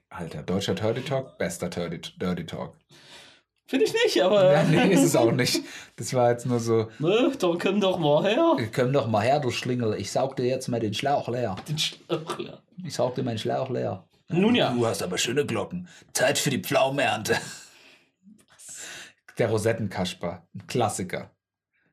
Alter, 0.09 0.43
deutscher 0.43 0.75
Dirty 0.75 1.01
Talk, 1.01 1.37
bester 1.37 1.69
Dirty, 1.69 1.99
Dirty 2.17 2.45
Talk. 2.45 2.75
Finde 3.67 3.85
ich 3.85 3.93
nicht, 3.93 4.21
aber. 4.21 4.51
Ja, 4.53 4.63
nee, 4.63 4.93
ist 4.93 5.03
es 5.03 5.15
auch 5.15 5.31
nicht. 5.31 5.61
Das 5.95 6.13
war 6.13 6.29
jetzt 6.31 6.45
nur 6.45 6.59
so, 6.59 6.89
Ne, 6.99 7.31
da 7.39 7.51
komm 7.59 7.81
doch 7.81 7.97
mal 7.97 8.23
her. 8.23 8.57
komm 8.73 8.93
doch 8.93 9.07
mal 9.07 9.21
her, 9.21 9.39
du 9.39 9.49
Schlingel. 9.49 9.95
Ich 9.95 10.11
saug 10.11 10.35
dir 10.35 10.45
jetzt 10.45 10.67
mal 10.67 10.79
den 10.79 10.93
Schlauch 10.93 11.27
leer. 11.27 11.55
Den 11.67 11.77
Schlauch 11.79 12.37
leer. 12.37 12.61
Ich 12.83 12.93
saug 12.93 13.15
dir 13.15 13.23
meinen 13.23 13.39
Schlauch 13.39 13.69
leer. 13.69 14.03
Nun 14.29 14.53
ja. 14.55 14.71
Du 14.71 14.85
hast 14.85 15.01
aber 15.03 15.17
schöne 15.17 15.45
Glocken. 15.45 15.87
Zeit 16.13 16.37
für 16.37 16.49
die 16.51 16.59
Pflaumenernte. 16.61 17.37
Der 19.37 19.49
Rosettenkasper. 19.49 20.47
Klassiker. 20.67 21.31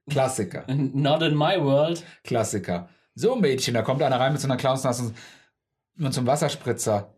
Klassiker. 0.08 0.64
Not 0.68 1.22
in 1.22 1.34
my 1.36 1.60
world. 1.62 2.04
Klassiker. 2.24 2.88
So, 3.14 3.36
Mädchen, 3.36 3.74
da 3.74 3.82
kommt 3.82 4.02
einer 4.02 4.18
rein 4.18 4.32
mit 4.32 4.40
so 4.40 4.46
einer 4.46 4.56
Clownsnase 4.56 5.04
und 5.04 5.14
und 6.06 6.12
zum 6.12 6.26
Wasserspritzer. 6.26 7.12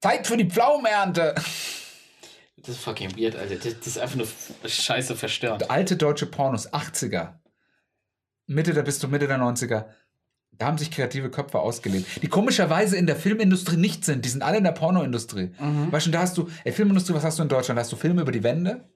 Zeit 0.00 0.26
für 0.26 0.36
die 0.36 0.48
Pflaumenernte. 0.48 1.34
Das 2.56 2.68
ist 2.70 2.78
fucking 2.78 3.16
weird, 3.16 3.36
Alter. 3.36 3.54
Das, 3.56 3.78
das 3.78 3.86
ist 3.86 3.98
einfach 3.98 4.16
nur 4.16 4.26
scheiße 4.66 5.14
verstörend. 5.14 5.70
Alte 5.70 5.96
deutsche 5.96 6.26
Pornos, 6.26 6.72
80er. 6.72 7.34
Mitte 8.46 8.72
der 8.72 8.82
bis 8.82 8.98
zur 8.98 9.10
Mitte 9.10 9.26
der 9.26 9.38
90er. 9.38 9.86
Da 10.52 10.66
haben 10.66 10.78
sich 10.78 10.90
kreative 10.90 11.30
Köpfe 11.30 11.58
ausgelebt, 11.58 12.22
die 12.22 12.28
komischerweise 12.28 12.96
in 12.96 13.06
der 13.06 13.16
Filmindustrie 13.16 13.76
nicht 13.76 14.06
sind. 14.06 14.24
Die 14.24 14.30
sind 14.30 14.42
alle 14.42 14.56
in 14.56 14.64
der 14.64 14.72
Pornoindustrie. 14.72 15.50
Mhm. 15.58 15.92
Weißt 15.92 16.06
du, 16.06 16.10
da 16.10 16.20
hast 16.20 16.38
du, 16.38 16.48
ey, 16.64 16.72
Filmindustrie, 16.72 17.12
was 17.14 17.24
hast 17.24 17.38
du 17.38 17.42
in 17.42 17.48
Deutschland? 17.50 17.76
Da 17.76 17.82
hast 17.82 17.92
du 17.92 17.96
Filme 17.96 18.22
über 18.22 18.32
die 18.32 18.42
Wände? 18.42 18.88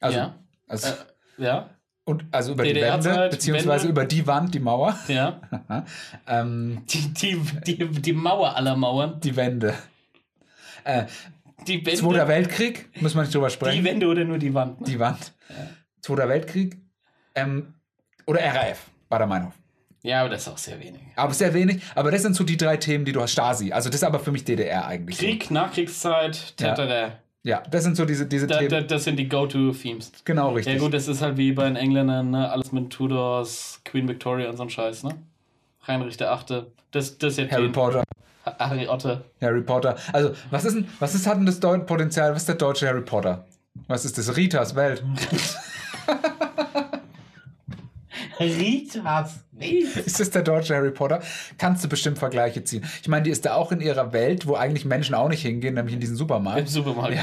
Also, 0.00 0.18
Ja. 0.18 0.34
also, 0.68 0.88
Äh, 0.88 1.42
ja, 1.42 1.70
und, 2.04 2.24
also 2.30 2.52
über 2.52 2.64
die 2.64 2.74
DDR-Zeit, 2.74 3.14
Wände, 3.16 3.28
beziehungsweise 3.30 3.84
Wände. 3.84 3.88
über 4.00 4.04
die 4.04 4.26
Wand, 4.26 4.54
die 4.54 4.58
Mauer. 4.60 4.98
ja. 5.08 5.40
ähm, 6.26 6.82
Die, 6.88 7.08
die, 7.14 7.40
die, 7.66 7.88
die 7.88 8.12
Mauer 8.12 8.54
aller 8.54 8.76
Mauern. 8.76 9.18
die 9.20 9.34
Wände. 9.36 9.72
Äh, 10.84 11.04
Die 11.66 11.84
Wände. 11.84 12.00
Zweiter 12.00 12.28
Weltkrieg, 12.28 12.88
muss 13.00 13.14
man 13.14 13.24
nicht 13.24 13.34
drüber 13.34 13.50
sprechen. 13.50 13.78
die 13.78 13.84
Wände 13.84 14.06
oder 14.06 14.24
nur 14.24 14.38
die 14.38 14.52
Wand. 14.54 14.80
ne? 14.80 14.86
Die 14.86 14.98
Wand. 14.98 15.32
Zweiter 16.00 16.28
Weltkrieg. 16.28 16.76
Ähm, 17.34 17.74
oder 18.26 18.40
RAF, 18.40 18.86
Bader-Meinhof. 19.08 19.52
Ja, 20.02 20.20
aber 20.20 20.30
das 20.30 20.42
ist 20.42 20.48
auch 20.48 20.58
sehr 20.58 20.80
wenig. 20.80 21.00
Aber 21.14 21.32
sehr 21.32 21.54
wenig. 21.54 21.80
Aber 21.94 22.10
das 22.10 22.22
sind 22.22 22.34
so 22.34 22.42
die 22.44 22.56
drei 22.56 22.76
Themen, 22.76 23.04
die 23.04 23.12
du 23.12 23.20
hast. 23.20 23.32
Stasi. 23.32 23.70
Also 23.72 23.88
das 23.88 23.96
ist 23.96 24.04
aber 24.04 24.18
für 24.18 24.32
mich 24.32 24.44
DDR 24.44 24.86
eigentlich. 24.86 25.18
Krieg, 25.18 25.50
Nachkriegszeit, 25.50 26.54
Ja. 26.60 26.74
tatara. 26.74 27.12
Ja, 27.44 27.60
das 27.70 27.82
sind 27.84 27.96
so 27.96 28.04
diese, 28.04 28.26
diese 28.26 28.46
Da, 28.46 28.58
Themen. 28.58 28.70
da, 28.70 28.80
das 28.82 29.04
sind 29.04 29.16
die 29.16 29.28
Go-To-Themes. 29.28 30.12
genau 30.24 30.50
richtig. 30.54 30.74
Ja 30.74 30.80
gut, 30.80 30.94
das 30.94 31.08
ist 31.08 31.22
halt 31.22 31.36
wie 31.36 31.52
bei 31.52 31.64
den 31.64 31.74
Engländern, 31.76 32.30
ne? 32.30 32.50
alles 32.50 32.70
mit 32.72 32.90
Tudors, 32.90 33.80
Queen 33.84 34.06
Victoria 34.08 34.48
und 34.50 34.56
so 34.56 34.62
ein 34.64 34.70
Scheiß, 34.70 35.02
ne? 35.04 35.16
Heinrich 35.86 36.16
der 36.16 36.30
Achte. 36.32 36.70
Das, 36.92 37.18
das 37.18 37.36
ja 37.38 37.48
Harry 37.50 37.68
Potter. 37.70 38.04
Ha- 38.44 38.56
Harry 38.70 38.88
Otte. 38.88 39.24
Harry 39.40 39.62
Potter. 39.62 39.96
Also, 40.12 40.32
was 40.50 40.64
ist 40.64 40.74
denn, 40.76 40.88
was 40.98 41.14
ist, 41.14 41.26
hat 41.26 41.36
denn 41.38 41.46
das 41.46 41.60
Potenzial? 41.60 42.32
Was 42.32 42.42
ist 42.42 42.48
der 42.48 42.54
deutsche 42.56 42.88
Harry 42.88 43.02
Potter? 43.02 43.44
Was 43.88 44.04
ist 44.04 44.18
das? 44.18 44.36
Ritas 44.36 44.74
Welt. 44.74 45.02
Ritas. 48.40 49.44
Ist 50.04 50.18
das 50.18 50.30
der 50.30 50.42
deutsche 50.42 50.74
Harry 50.74 50.90
Potter? 50.90 51.20
Kannst 51.58 51.84
du 51.84 51.88
bestimmt 51.88 52.18
Vergleiche 52.18 52.64
ziehen. 52.64 52.84
Ich 53.00 53.08
meine, 53.08 53.22
die 53.22 53.30
ist 53.30 53.44
da 53.44 53.54
auch 53.54 53.70
in 53.70 53.80
ihrer 53.80 54.12
Welt, 54.12 54.46
wo 54.46 54.54
eigentlich 54.56 54.84
Menschen 54.84 55.14
auch 55.14 55.28
nicht 55.28 55.42
hingehen, 55.42 55.74
nämlich 55.74 55.94
in 55.94 56.00
diesen 56.00 56.14
Im 56.14 56.18
Supermarkt. 56.18 56.68
Supermarkt. 56.68 57.18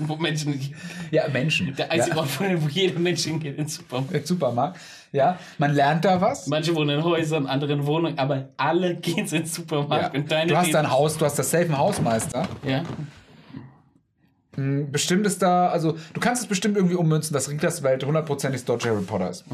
Wo 0.00 0.16
Menschen. 0.16 0.74
Ja, 1.10 1.28
Menschen. 1.28 1.74
Der 1.76 1.92
einzige 1.92 2.16
ja, 2.16 2.22
Ort, 2.22 2.28
wo 2.40 2.64
wo 2.64 2.68
jeder 2.68 2.98
Mensch 2.98 3.22
hingeht, 3.24 3.58
im 3.58 3.68
Supermarkt. 3.68 4.12
im 4.14 4.24
Supermarkt. 4.24 4.80
Ja, 5.14 5.38
man 5.58 5.72
lernt 5.72 6.04
da 6.04 6.20
was. 6.20 6.48
Manche 6.48 6.74
wohnen 6.74 6.98
in 6.98 7.04
Häusern, 7.04 7.46
andere 7.46 7.72
in 7.72 7.86
Wohnungen, 7.86 8.18
aber 8.18 8.48
alle 8.56 8.96
gehen 9.00 9.18
ins 9.20 9.32
Ja. 9.32 9.46
Supermarkt. 9.46 10.16
Und 10.16 10.30
deine 10.30 10.50
Du 10.50 10.56
hast 10.56 10.74
dein 10.74 10.90
Haus, 10.90 11.16
du 11.16 11.24
hast 11.24 11.38
das 11.38 11.50
safe 11.50 11.76
Hausmeister. 11.78 12.48
Ja. 12.64 12.82
Hm, 14.56 14.90
Bestimmt 14.90 15.24
ist 15.26 15.40
da, 15.40 15.68
also 15.68 15.96
du 16.12 16.20
kannst 16.20 16.42
es 16.42 16.48
bestimmt 16.48 16.76
irgendwie 16.76 16.96
ummünzen, 16.96 17.32
dass 17.32 17.48
Ritas 17.48 17.82
Welt 17.82 18.04
hundertprozentig 18.04 18.60
das 18.62 18.66
deutsche 18.66 18.88
Harry 18.90 19.02
Potter 19.02 19.30
ist. 19.30 19.44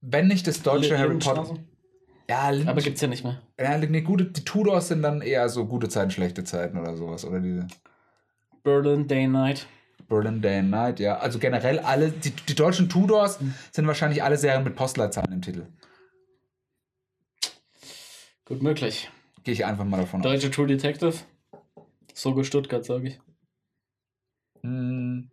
Wenn 0.00 0.28
nicht 0.28 0.46
das 0.46 0.62
deutsche 0.62 0.98
Harry 0.98 1.18
Potter. 1.18 1.46
Ja, 2.28 2.48
Lind 2.50 2.68
Aber 2.70 2.80
gibt's 2.80 3.02
ja 3.02 3.08
nicht 3.08 3.22
mehr. 3.22 3.38
ja, 3.60 3.76
nee, 3.76 4.00
gute, 4.00 4.24
die 4.24 4.44
Tudors 4.46 4.88
sind 4.88 5.02
dann 5.02 5.20
eher 5.20 5.46
so 5.50 5.66
gute 5.66 5.90
Zeiten, 5.90 6.10
schlechte 6.10 6.42
Zeiten 6.42 6.78
oder 6.78 6.96
sowas. 6.96 7.24
Oder 7.26 7.40
diese 7.40 7.66
Berlin, 8.62 9.06
Day, 9.06 9.26
Night. 9.26 9.66
Berlin 10.14 10.40
Day 10.40 10.58
and 10.58 10.70
Night, 10.70 11.00
ja. 11.00 11.18
Also 11.18 11.38
generell 11.38 11.78
alle, 11.78 12.10
die, 12.10 12.30
die 12.30 12.54
deutschen 12.54 12.88
Tudors 12.88 13.38
sind 13.72 13.86
wahrscheinlich 13.86 14.22
alle 14.22 14.36
Serien 14.36 14.64
mit 14.64 14.76
Postleitzahlen 14.76 15.32
im 15.32 15.42
Titel. 15.42 15.66
Gut 18.44 18.62
möglich. 18.62 19.10
Gehe 19.42 19.54
ich 19.54 19.64
einfach 19.64 19.84
mal 19.84 20.00
davon 20.00 20.20
aus. 20.20 20.24
Deutsche 20.24 20.50
True 20.50 20.66
Detective. 20.66 21.14
Sogar 22.12 22.44
Stuttgart, 22.44 22.84
sage 22.84 23.08
ich. 23.08 23.20
Hm, 24.62 25.30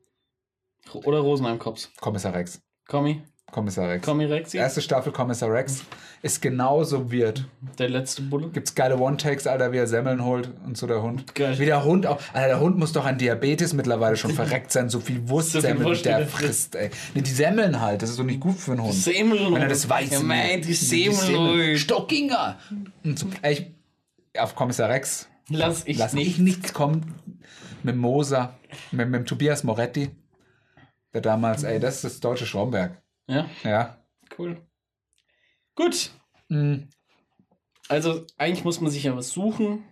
Oder 0.94 1.20
Rosenheim 1.20 1.60
Cops. 1.60 1.92
Kommissar 2.00 2.34
Rex. 2.34 2.62
Kommi. 2.88 3.24
Kommissar 3.52 3.90
Rex. 3.90 4.08
Rexi. 4.08 4.58
Erste 4.58 4.82
Staffel 4.82 5.12
Kommissar 5.12 5.52
Rex 5.52 5.84
ist 6.22 6.42
genauso 6.42 7.12
weird. 7.12 7.46
Der 7.78 7.90
letzte 7.90 8.22
Bulle. 8.22 8.50
Gibt's 8.50 8.76
geile 8.76 8.98
One-Takes, 8.98 9.48
Alter, 9.48 9.72
wie 9.72 9.78
er 9.78 9.88
Semmeln 9.88 10.24
holt 10.24 10.50
und 10.66 10.78
so 10.78 10.88
der 10.88 11.02
Hund. 11.02 11.36
Geil. 11.36 11.58
Wie 11.60 11.66
der 11.66 11.84
Hund 11.84 12.06
auch. 12.06 12.20
Alter, 12.34 12.48
der 12.48 12.60
Hund 12.60 12.78
muss 12.78 12.94
doch 12.94 13.06
an 13.06 13.18
Diabetes 13.18 13.74
mittlerweile 13.74 14.16
schon 14.16 14.32
verreckt 14.36 14.72
sein, 14.72 14.90
so 14.90 15.00
viel 15.00 15.28
Wurst, 15.28 15.56
der 15.56 15.80
wie 15.80 16.02
der 16.02 16.28
frisst, 16.28 16.76
ey. 16.76 16.90
Nee, 17.14 17.22
die 17.22 17.32
Semmeln 17.32 17.82
halt, 17.82 18.02
das 18.02 18.12
ist 18.12 18.20
doch 18.20 18.24
nicht 18.24 18.40
gut 18.40 18.58
für 18.58 18.72
einen 18.72 18.84
Hund. 18.84 18.94
Semmeln. 18.94 19.54
Wenn 19.54 19.62
er 19.62 19.68
das 19.68 19.90
weiß. 19.90 20.12
Ja, 20.12 20.20
mein, 20.22 20.62
die 20.62 20.74
Semmeln. 20.74 21.78
Stockinger. 21.78 22.58
Und 23.04 23.20
so, 23.20 23.28
ey, 23.42 23.54
ich, 23.54 24.40
auf 24.40 24.56
Kommissar 24.56 24.90
Rex 24.90 25.28
Lass 25.50 25.84
ich 25.86 25.98
lass 25.98 26.14
nicht. 26.14 26.28
ich 26.28 26.38
nichts 26.40 26.74
kommen. 26.74 27.16
Mit 27.84 27.98
Moser, 27.98 28.58
mit, 28.92 29.10
mit 29.10 29.28
Tobias 29.28 29.64
Moretti. 29.64 30.12
Der 31.14 31.22
damals, 31.22 31.64
ey, 31.64 31.80
das 31.80 31.96
ist 31.96 32.04
das 32.04 32.20
deutsche 32.22 32.46
Stromberg. 32.46 33.01
Ja, 33.32 33.50
Ja. 33.64 33.98
cool. 34.38 34.62
Gut. 35.76 36.12
Mhm. 36.50 36.90
Also, 37.88 38.26
eigentlich 38.38 38.64
muss 38.66 38.82
man 38.82 38.92
sich 38.92 39.04
ja 39.04 39.16
was 39.16 39.32
suchen, 39.32 39.84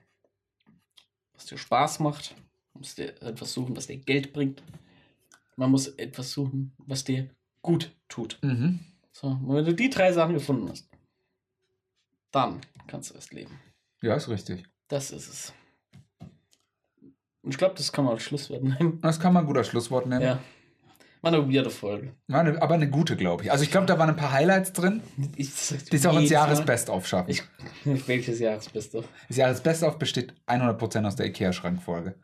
was 1.34 1.46
dir 1.46 1.58
Spaß 1.58 2.00
macht. 2.00 2.36
Man 2.74 2.82
muss 2.82 2.96
dir 2.96 3.22
etwas 3.22 3.54
suchen, 3.54 3.76
was 3.76 3.88
dir 3.88 3.98
Geld 3.98 4.34
bringt. 4.34 4.62
Man 5.56 5.72
muss 5.72 5.88
etwas 5.88 6.32
suchen, 6.32 6.74
was 6.78 7.04
dir 7.06 7.30
gut 7.62 7.96
tut. 8.10 8.38
Mhm. 8.42 8.80
So, 9.12 9.28
und 9.28 9.54
wenn 9.56 9.66
du 9.66 9.74
die 9.74 9.90
drei 9.90 10.12
Sachen 10.12 10.34
gefunden 10.34 10.70
hast, 10.70 10.90
dann 12.32 12.62
kannst 12.88 13.10
du 13.12 13.16
erst 13.16 13.34
leben. 13.34 13.58
Ja, 14.02 14.16
ist 14.16 14.30
richtig. 14.30 14.66
Das 14.88 15.12
ist 15.12 15.28
es. 15.28 15.54
Und 17.42 17.52
ich 17.52 17.58
glaube, 17.58 17.76
das 17.76 17.92
kann 17.92 18.06
man 18.06 18.14
als 18.16 18.24
Schlusswort 18.24 18.64
nehmen. 18.64 19.00
Das 19.02 19.20
kann 19.20 19.34
man 19.34 19.44
ein 19.44 19.48
guter 19.48 19.64
Schlusswort 19.64 20.08
nennen. 20.08 20.24
Ja. 20.26 20.44
War 21.22 21.34
eine 21.34 21.54
weirde 21.54 21.70
Folge. 21.70 22.14
War 22.28 22.40
eine, 22.42 22.62
aber 22.62 22.76
eine 22.76 22.90
gute, 22.90 23.18
glaube 23.18 23.44
ich. 23.44 23.52
Also 23.52 23.64
ich 23.64 23.72
glaube, 23.72 23.88
da 23.88 24.00
waren 24.00 24.10
ein 24.10 24.16
paar 24.16 24.32
Highlights 24.32 24.72
drin, 24.72 25.02
Ich, 25.36 25.52
die 25.92 25.96
es 25.98 26.06
auch 26.06 26.14
ins 26.14 26.22
jedes 26.24 26.32
Mal- 26.32 26.48
Jahresbest-of 26.48 27.08
schaffen. 27.08 27.30
Ich, 27.32 27.44
welches 28.08 28.40
Jahresbeste? 28.40 29.04
Das 29.28 29.38
Jahresbest-of 29.38 29.98
besteht 30.00 30.34
100% 30.48 31.06
aus 31.06 31.16
der 31.18 31.26
Ikea-Schrankfolge. 31.26 32.16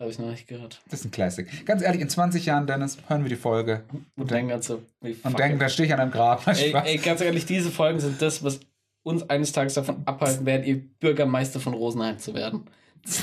Habe 0.00 0.10
ich 0.10 0.18
noch 0.18 0.30
nicht 0.30 0.46
gehört. 0.46 0.80
Das 0.88 1.00
ist 1.00 1.06
ein 1.06 1.10
Classic. 1.10 1.66
Ganz 1.66 1.82
ehrlich, 1.82 2.00
in 2.00 2.08
20 2.08 2.46
Jahren, 2.46 2.66
Dennis, 2.68 2.98
hören 3.08 3.24
wir 3.24 3.28
die 3.28 3.36
Folge 3.36 3.82
Und 4.16 4.30
denken 4.30 4.48
ganz 4.50 4.68
so, 4.68 4.80
wie 5.00 5.16
und 5.24 5.36
denken, 5.38 5.58
da 5.58 5.68
stehe 5.68 5.86
ich 5.88 5.92
an 5.92 5.98
einem 6.00 6.12
Grab. 6.12 6.46
ey, 6.46 6.72
ey, 6.72 6.98
ganz 6.98 7.20
ehrlich, 7.20 7.46
diese 7.46 7.70
Folgen 7.70 7.98
sind 7.98 8.22
das, 8.22 8.44
was 8.44 8.60
uns 9.02 9.28
eines 9.28 9.50
Tages 9.52 9.74
davon 9.74 10.02
abhalten 10.04 10.46
werden, 10.46 10.64
ihr 10.64 10.80
Bürgermeister 11.00 11.58
von 11.58 11.74
Rosenheim 11.74 12.18
zu 12.18 12.32
werden. 12.34 12.66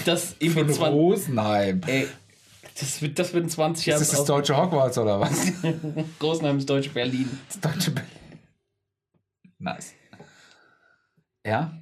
Das, 0.06 0.33
Von 0.33 0.67
20, 0.67 0.80
Rosenheim. 0.82 1.82
ey, 1.88 2.07
das, 2.80 3.02
wird, 3.02 3.20
das 3.20 3.34
wird 3.34 3.44
in 3.45 3.50
20 3.50 3.86
Jahren 3.86 4.02
Ist 4.02 4.12
das 4.12 4.20
das 4.20 4.28
deutsche 4.28 4.56
Hogwarts 4.56 4.98
oder 4.98 5.20
was? 5.20 5.52
Rosenheim 6.22 6.58
ist 6.58 6.70
deutsche 6.70 6.90
Berlin. 6.90 7.40
Das 7.48 7.60
deutsche 7.60 7.92
Berlin. 7.92 8.12
Nice. 9.60 9.94
Ja, 11.45 11.82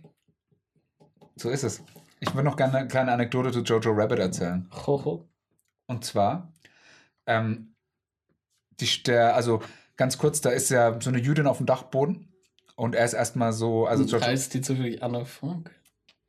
so 1.35 1.49
ist 1.49 1.63
es. 1.63 1.81
Ich 2.19 2.33
würde 2.33 2.47
noch 2.47 2.55
gerne 2.55 2.77
eine 2.77 2.87
kleine 2.87 3.11
Anekdote 3.11 3.51
zu 3.51 3.61
Jojo 3.61 3.91
Rabbit 3.91 4.19
erzählen. 4.19 4.69
Hoho. 4.85 5.27
Und 5.87 6.05
zwar, 6.05 6.53
ähm, 7.25 7.75
die, 8.79 9.03
der, 9.03 9.35
also 9.35 9.61
Ganz 9.95 10.17
kurz, 10.17 10.41
da 10.41 10.49
ist 10.49 10.69
ja 10.69 10.99
so 10.99 11.09
eine 11.09 11.19
Jüdin 11.19 11.47
auf 11.47 11.57
dem 11.57 11.65
Dachboden. 11.65 12.29
Und 12.75 12.95
er 12.95 13.05
ist 13.05 13.13
erstmal 13.13 13.53
so, 13.53 13.85
also 13.85 14.19
heißt 14.19 14.53
die 14.55 14.61
zufällig 14.61 15.03
Anne 15.03 15.25
Frank? 15.25 15.69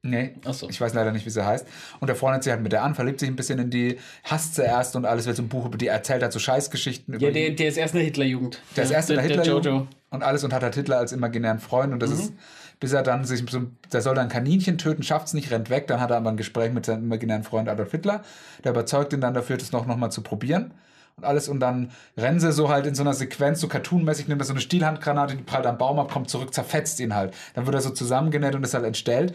Nee, 0.04 0.34
Achso. 0.44 0.68
ich 0.70 0.80
weiß 0.80 0.94
leider 0.94 1.10
nicht, 1.10 1.26
wie 1.26 1.30
sie 1.30 1.44
heißt. 1.44 1.66
Und 1.98 2.08
er 2.08 2.14
freundet 2.14 2.44
sich 2.44 2.52
halt 2.52 2.62
mit 2.62 2.70
der 2.70 2.84
an, 2.84 2.94
verliebt 2.94 3.18
sich 3.18 3.28
ein 3.28 3.34
bisschen 3.34 3.58
in 3.58 3.70
die, 3.70 3.98
hasst 4.22 4.54
sie 4.54 4.62
erst 4.62 4.94
und 4.94 5.04
alles, 5.04 5.26
weil 5.26 5.34
so 5.34 5.42
ein 5.42 5.48
Buch 5.48 5.66
über 5.66 5.76
die 5.78 5.88
erzählt 5.88 6.22
hat, 6.22 6.32
so 6.32 6.38
Scheißgeschichten 6.38 7.14
über 7.14 7.24
Ja, 7.26 7.32
der, 7.32 7.50
der 7.50 7.68
ist 7.68 7.76
erst 7.76 7.94
in 7.94 7.98
der 7.98 8.04
Hitlerjugend. 8.06 8.60
Der 8.76 8.84
ist 8.84 8.90
erst 8.92 9.10
in 9.10 9.16
der 9.16 9.26
der 9.26 9.36
Hitler 9.38 9.52
Jojo. 9.60 9.88
und 10.10 10.22
alles 10.22 10.44
und 10.44 10.52
hat 10.52 10.62
halt 10.62 10.74
Hitler 10.76 10.98
als 10.98 11.10
imaginären 11.12 11.58
Freund 11.58 11.92
und 11.92 12.00
das 12.00 12.10
Mhm. 12.10 12.16
ist, 12.20 12.32
bis 12.80 12.92
er 12.92 13.02
dann 13.02 13.24
sich 13.24 13.44
so, 13.50 13.62
der 13.92 14.00
soll 14.02 14.14
dann 14.14 14.26
ein 14.26 14.30
Kaninchen 14.30 14.78
töten, 14.78 15.02
schafft's 15.02 15.32
nicht, 15.32 15.50
rennt 15.50 15.70
weg, 15.70 15.86
dann 15.86 16.00
hat 16.00 16.10
er 16.10 16.18
aber 16.18 16.30
ein 16.30 16.36
Gespräch 16.36 16.72
mit 16.72 16.84
seinem 16.86 17.04
imaginären 17.04 17.42
Freund 17.42 17.68
Adolf 17.68 17.90
Hitler, 17.92 18.22
der 18.62 18.72
überzeugt 18.72 19.12
ihn 19.12 19.20
dann 19.20 19.32
dafür, 19.34 19.56
das 19.56 19.72
noch, 19.72 19.86
noch 19.86 19.96
mal 19.96 20.10
zu 20.10 20.22
probieren 20.22 20.72
und 21.16 21.24
alles 21.24 21.48
und 21.48 21.60
dann 21.60 21.92
rennen 22.18 22.40
sie 22.40 22.50
so 22.52 22.68
halt 22.68 22.86
in 22.86 22.96
so 22.96 23.04
einer 23.04 23.14
Sequenz, 23.14 23.60
so 23.60 23.68
cartoonmäßig, 23.68 24.26
nimmt 24.26 24.42
er 24.42 24.44
so 24.44 24.52
eine 24.52 24.60
Stielhandgranate, 24.60 25.36
die 25.36 25.44
prallt 25.44 25.64
am 25.66 25.78
Baum 25.78 26.00
ab, 26.00 26.10
kommt 26.10 26.28
zurück, 26.28 26.52
zerfetzt 26.52 26.98
ihn 26.98 27.14
halt. 27.14 27.32
Dann 27.54 27.66
wird 27.66 27.74
er 27.76 27.80
so 27.80 27.90
zusammengenäht 27.90 28.56
und 28.56 28.64
ist 28.64 28.74
halt 28.74 28.84
entstellt. 28.84 29.32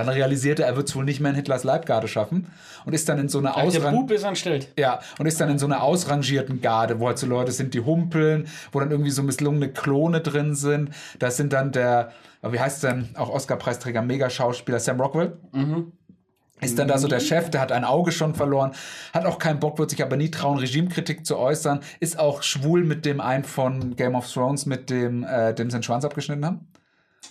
Dann 0.00 0.08
realisiert 0.08 0.60
er, 0.60 0.66
er 0.66 0.76
wird 0.76 0.88
es 0.88 0.96
wohl 0.96 1.04
nicht 1.04 1.20
mehr 1.20 1.30
in 1.30 1.36
Hitlers 1.36 1.64
Leibgarde 1.64 2.08
schaffen 2.08 2.46
und 2.86 2.94
ist 2.94 3.08
dann 3.08 3.18
in 3.18 3.28
so 3.28 3.40
der 3.40 3.56
Ausrang 3.56 4.08
ja, 4.76 5.00
und 5.18 5.26
ist 5.26 5.40
dann 5.40 5.50
in 5.50 5.58
so 5.58 5.66
einer 5.66 5.82
ausrangierten 5.82 6.60
Garde, 6.60 7.00
wo 7.00 7.06
halt 7.06 7.18
so 7.18 7.26
Leute 7.26 7.52
sind, 7.52 7.74
die 7.74 7.80
humpeln, 7.80 8.48
wo 8.72 8.80
dann 8.80 8.90
irgendwie 8.90 9.10
so 9.10 9.22
misslungene 9.22 9.70
Klone 9.70 10.20
drin 10.20 10.54
sind. 10.54 10.90
Da 11.18 11.30
sind 11.30 11.52
dann 11.52 11.72
der, 11.72 12.12
wie 12.42 12.58
heißt 12.58 12.82
denn, 12.82 13.10
auch 13.14 13.28
Oscar-Preisträger, 13.28 14.00
Mega-Schauspieler 14.00 14.80
Sam 14.80 15.00
Rockwell. 15.00 15.36
Ist 16.62 16.78
dann 16.78 16.88
da 16.88 16.98
so 16.98 17.08
der 17.08 17.20
Chef, 17.20 17.50
der 17.50 17.60
hat 17.60 17.72
ein 17.72 17.84
Auge 17.84 18.12
schon 18.12 18.34
verloren, 18.34 18.72
hat 19.14 19.24
auch 19.24 19.38
keinen 19.38 19.60
Bock, 19.60 19.78
wird 19.78 19.90
sich 19.90 20.02
aber 20.02 20.16
nie 20.16 20.30
trauen, 20.30 20.58
Regimekritik 20.58 21.24
zu 21.24 21.38
äußern, 21.38 21.80
ist 22.00 22.18
auch 22.18 22.42
schwul 22.42 22.84
mit 22.84 23.06
dem 23.06 23.20
einen 23.20 23.44
von 23.44 23.96
Game 23.96 24.14
of 24.14 24.30
Thrones, 24.30 24.66
mit 24.66 24.90
dem, 24.90 25.24
äh, 25.24 25.54
dem 25.54 25.70
sie 25.70 25.78
den 25.78 25.82
Schwanz 25.82 26.04
abgeschnitten 26.04 26.44
haben. 26.44 26.68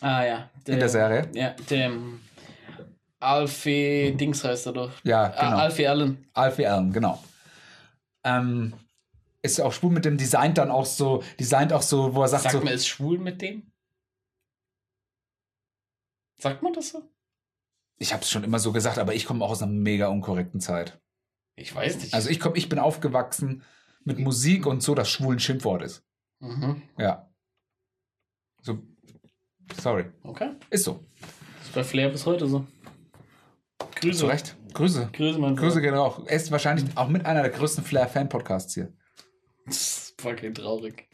Ah 0.01 0.23
ja. 0.23 0.49
In 0.65 0.79
der 0.79 0.89
Serie. 0.89 1.27
Ja, 1.33 1.53
dem 1.69 2.21
Alfie 3.19 4.13
Dings 4.15 4.43
heißt 4.43 4.67
er 4.67 4.73
doch. 4.73 4.91
Ja, 5.03 5.23
Ah, 5.35 5.45
genau. 5.49 5.57
Alfie 5.57 5.87
Allen. 5.87 6.27
Alfie 6.33 6.65
Allen, 6.67 6.93
genau. 6.93 7.21
Ähm, 8.23 8.73
ist 9.41 9.59
auch 9.61 9.73
schwul 9.73 9.91
mit 9.91 10.05
dem, 10.05 10.17
designt 10.17 10.57
dann 10.57 10.71
auch 10.71 10.85
so, 10.85 11.23
designt 11.39 11.73
auch 11.73 11.81
so, 11.81 12.15
wo 12.15 12.21
er 12.21 12.27
sagt 12.27 12.43
Sagt 12.43 12.53
so, 12.53 12.61
man, 12.61 12.73
ist 12.73 12.87
schwul 12.87 13.17
mit 13.17 13.41
dem? 13.41 13.71
Sagt 16.37 16.61
man 16.63 16.73
das 16.73 16.89
so? 16.89 17.03
Ich 17.97 18.13
habe 18.13 18.23
es 18.23 18.29
schon 18.29 18.43
immer 18.45 18.59
so 18.59 18.71
gesagt, 18.71 18.97
aber 18.97 19.13
ich 19.13 19.25
komme 19.25 19.43
auch 19.43 19.49
aus 19.51 19.61
einer 19.61 19.71
mega 19.71 20.07
unkorrekten 20.07 20.61
Zeit. 20.61 20.99
Ich 21.55 21.75
weiß 21.75 21.97
nicht. 21.97 22.13
Also 22.13 22.29
ich 22.29 22.39
komm, 22.39 22.55
ich 22.55 22.69
bin 22.69 22.79
aufgewachsen 22.79 23.63
mit 24.05 24.19
Musik 24.19 24.65
und 24.65 24.81
so, 24.81 24.95
dass 24.95 25.09
schwul 25.09 25.35
ein 25.35 25.39
Schimpfwort 25.39 25.81
ist. 25.81 26.03
mhm. 26.39 26.81
Ja. 26.97 27.29
So, 28.61 28.77
sorry. 29.81 30.05
Okay. 30.23 30.51
Ist 30.69 30.85
so. 30.85 31.03
Das 31.59 31.67
ist 31.67 31.75
bei 31.75 31.83
Flair 31.83 32.09
bis 32.09 32.25
heute 32.25 32.47
so. 32.47 32.65
Grüße. 34.01 34.19
Zu 34.19 34.25
Recht. 34.27 34.55
Grüße. 34.73 35.09
Grüße, 35.13 35.39
mein 35.39 35.55
Grüße 35.55 35.81
gehen 35.81 35.95
auch. 35.95 36.25
Er 36.27 36.35
ist 36.35 36.51
wahrscheinlich 36.51 36.85
auch 36.95 37.07
mit 37.07 37.25
einer 37.25 37.41
der 37.41 37.51
größten 37.51 37.83
Flair-Fan-Podcasts 37.83 38.73
hier. 38.73 38.93
Das 39.65 39.75
ist 39.77 40.21
fucking 40.21 40.53
traurig. 40.53 41.05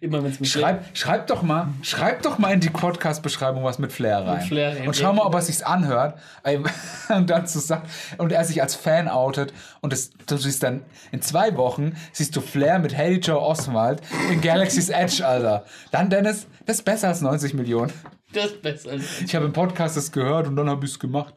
Immer 0.00 0.22
wenn 0.22 0.30
es 0.30 0.38
mit 0.40 0.48
Schreib, 0.48 0.84
schreib 0.96 1.26
doch 1.26 1.42
mal, 1.42 1.68
schreib 1.82 2.22
doch 2.22 2.38
mal 2.38 2.52
in 2.52 2.60
die 2.60 2.70
Podcast-Beschreibung 2.70 3.64
was 3.64 3.78
mit 3.80 3.92
Flair 3.92 4.18
rein. 4.24 4.38
Mit 4.38 4.46
Flair 4.46 4.76
rein. 4.76 4.86
und 4.86 4.96
schau 4.96 5.12
mal, 5.12 5.22
ob 5.22 5.34
er 5.34 5.42
sich's 5.42 5.62
anhört. 5.62 6.18
Und 7.08 7.28
dann 7.28 7.46
zu 7.46 7.58
sagen, 7.58 7.82
und 8.16 8.32
er 8.32 8.44
sich 8.44 8.62
als 8.62 8.74
Fan 8.76 9.08
outet. 9.08 9.52
Und 9.82 9.92
das, 9.92 10.10
du 10.26 10.36
siehst 10.36 10.62
dann 10.62 10.82
in 11.12 11.20
zwei 11.22 11.56
Wochen 11.56 11.96
siehst 12.12 12.34
du 12.36 12.40
Flair 12.40 12.78
mit 12.78 12.96
Haley 12.96 13.18
Joe 13.18 13.40
Oswald 13.40 14.00
in 14.30 14.40
Galaxy's 14.40 14.88
Edge, 14.90 15.26
Alter. 15.26 15.64
Dann, 15.90 16.08
Dennis, 16.08 16.46
das 16.66 16.76
ist 16.78 16.84
besser 16.84 17.08
als 17.08 17.20
90 17.20 17.52
Millionen. 17.54 17.92
Das 18.32 18.46
ist 18.46 18.62
besser. 18.62 18.92
als- 18.92 19.20
Ich 19.22 19.34
habe 19.34 19.44
im 19.46 19.52
Podcast 19.52 19.96
das 19.96 20.12
gehört 20.12 20.46
und 20.46 20.56
dann 20.56 20.70
habe 20.70 20.84
ich 20.86 20.92
es 20.92 20.98
gemacht. 20.98 21.34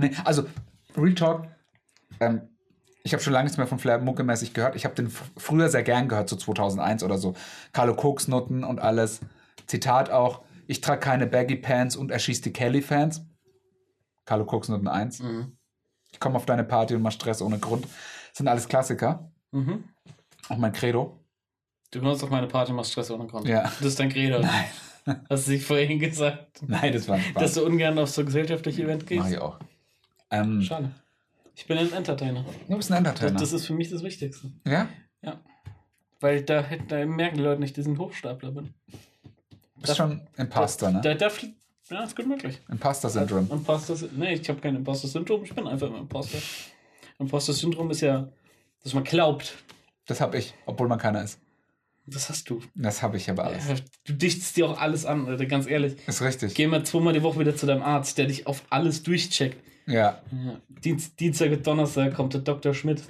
Nee, 0.00 0.12
also, 0.24 0.44
Real 0.96 1.14
Talk, 1.14 1.46
ähm, 2.20 2.42
ich 3.02 3.12
habe 3.12 3.22
schon 3.22 3.32
lange 3.32 3.44
nichts 3.44 3.56
mehr 3.56 3.66
von 3.66 3.78
Flair 3.78 3.98
muckemäßig 3.98 4.52
gehört. 4.52 4.76
Ich 4.76 4.84
habe 4.84 4.94
den 4.94 5.10
früher 5.36 5.68
sehr 5.68 5.82
gern 5.82 6.08
gehört, 6.08 6.28
so 6.28 6.36
2001 6.36 7.02
oder 7.02 7.18
so. 7.18 7.34
Carlo 7.72 7.94
Cooks 7.94 8.28
Noten 8.28 8.64
und 8.64 8.78
alles. 8.78 9.20
Zitat 9.66 10.10
auch, 10.10 10.42
ich 10.66 10.80
trage 10.80 11.00
keine 11.00 11.26
Baggy 11.26 11.56
Pants 11.56 11.96
und 11.96 12.10
erschießt 12.10 12.44
die 12.44 12.52
Kelly-Fans. 12.52 13.22
Carlo 14.26 14.44
Cooks 14.44 14.68
Noten 14.68 14.88
1. 14.88 15.20
Mhm. 15.20 15.56
Ich 16.12 16.20
komme 16.20 16.36
auf 16.36 16.44
deine 16.46 16.64
Party 16.64 16.94
und 16.94 17.02
mach 17.02 17.12
Stress 17.12 17.40
ohne 17.40 17.58
Grund. 17.58 17.84
Das 17.84 18.38
sind 18.38 18.48
alles 18.48 18.68
Klassiker. 18.68 19.30
Mhm. 19.52 19.84
Auch 20.48 20.58
mein 20.58 20.72
Credo. 20.72 21.16
Du 21.92 22.00
kommst 22.00 22.22
auf 22.22 22.30
meine 22.30 22.46
Party, 22.48 22.72
machst 22.72 22.92
Stress 22.92 23.10
ohne 23.10 23.26
Grund. 23.26 23.48
Ja. 23.48 23.62
Das 23.62 23.80
ist 23.82 23.98
dein 24.00 24.10
Credo. 24.10 24.40
Nein. 25.06 25.20
Hast 25.28 25.46
du 25.48 25.52
dich 25.52 25.64
vorhin 25.64 25.98
gesagt, 25.98 26.60
Nein, 26.66 26.92
das 26.92 27.08
war 27.08 27.16
ein 27.16 27.24
dass 27.34 27.52
Spaß. 27.52 27.54
du 27.54 27.64
ungern 27.66 27.98
auf 27.98 28.10
so 28.10 28.24
gesellschaftliche 28.24 28.82
Event 28.82 29.02
Mach 29.02 29.08
gehst? 29.08 29.30
ich 29.30 29.38
auch. 29.38 29.58
Ähm, 30.30 30.62
Schade. 30.62 30.90
Ich 31.54 31.66
bin 31.66 31.76
ein 31.78 31.92
Entertainer. 31.92 32.44
du 32.68 32.76
bist 32.76 32.90
ein 32.90 33.04
Das, 33.04 33.12
Entertainer. 33.12 33.40
das 33.40 33.52
ist 33.52 33.66
für 33.66 33.74
mich 33.74 33.90
das 33.90 34.02
Wichtigste. 34.02 34.50
ja? 34.64 34.88
Weil 36.22 36.42
da, 36.42 36.64
da 36.88 37.06
merken 37.06 37.38
die 37.38 37.42
Leute 37.42 37.60
nicht, 37.60 37.76
die 37.78 37.82
sind 37.82 37.98
Hochstapler 37.98 38.50
bin. 38.50 38.74
Bist 39.80 39.96
schon 39.96 40.20
Imposter, 40.36 40.90
ne? 40.90 41.00
Da, 41.00 41.14
da, 41.14 41.30
ja, 41.90 42.04
ist 42.04 42.14
gut 42.14 42.26
möglich. 42.26 42.60
Imposter-Syndrom. 42.68 43.48
Imposter, 43.50 43.96
nee, 44.16 44.34
ich 44.34 44.48
habe 44.50 44.60
kein 44.60 44.76
Imposter-Syndrom, 44.76 45.44
ich 45.44 45.54
bin 45.54 45.66
einfach 45.66 45.86
im 45.88 45.96
Imposter. 45.96 46.38
Imposter-Syndrom 47.18 47.90
ist 47.90 48.02
ja, 48.02 48.28
dass 48.82 48.92
man 48.92 49.04
glaubt. 49.04 49.56
Das 50.06 50.20
habe 50.20 50.36
ich, 50.36 50.52
obwohl 50.66 50.88
man 50.88 50.98
keiner 50.98 51.22
ist. 51.22 51.38
Das 52.06 52.28
hast 52.28 52.50
du. 52.50 52.60
Das 52.74 53.02
habe 53.02 53.16
ich 53.16 53.30
aber 53.30 53.44
alles. 53.44 53.64
Du 54.04 54.12
dichtest 54.12 54.56
dir 54.56 54.66
auch 54.68 54.78
alles 54.78 55.06
an, 55.06 55.26
Alter, 55.26 55.46
ganz 55.46 55.66
ehrlich. 55.66 55.96
Ist 56.06 56.20
richtig. 56.22 56.54
Geh 56.54 56.66
mal 56.66 56.84
zweimal 56.84 57.12
die 57.14 57.22
Woche 57.22 57.38
wieder 57.40 57.56
zu 57.56 57.66
deinem 57.66 57.82
Arzt, 57.82 58.18
der 58.18 58.26
dich 58.26 58.46
auf 58.46 58.62
alles 58.68 59.02
durchcheckt. 59.02 59.56
Ja. 59.90 60.20
Ja. 60.30 60.60
Dienst, 60.68 61.18
Dienstag 61.20 61.50
und 61.52 61.66
Donnerstag 61.66 62.14
kommt 62.14 62.34
der 62.34 62.40
Dr. 62.42 62.72
Schmidt. 62.74 63.02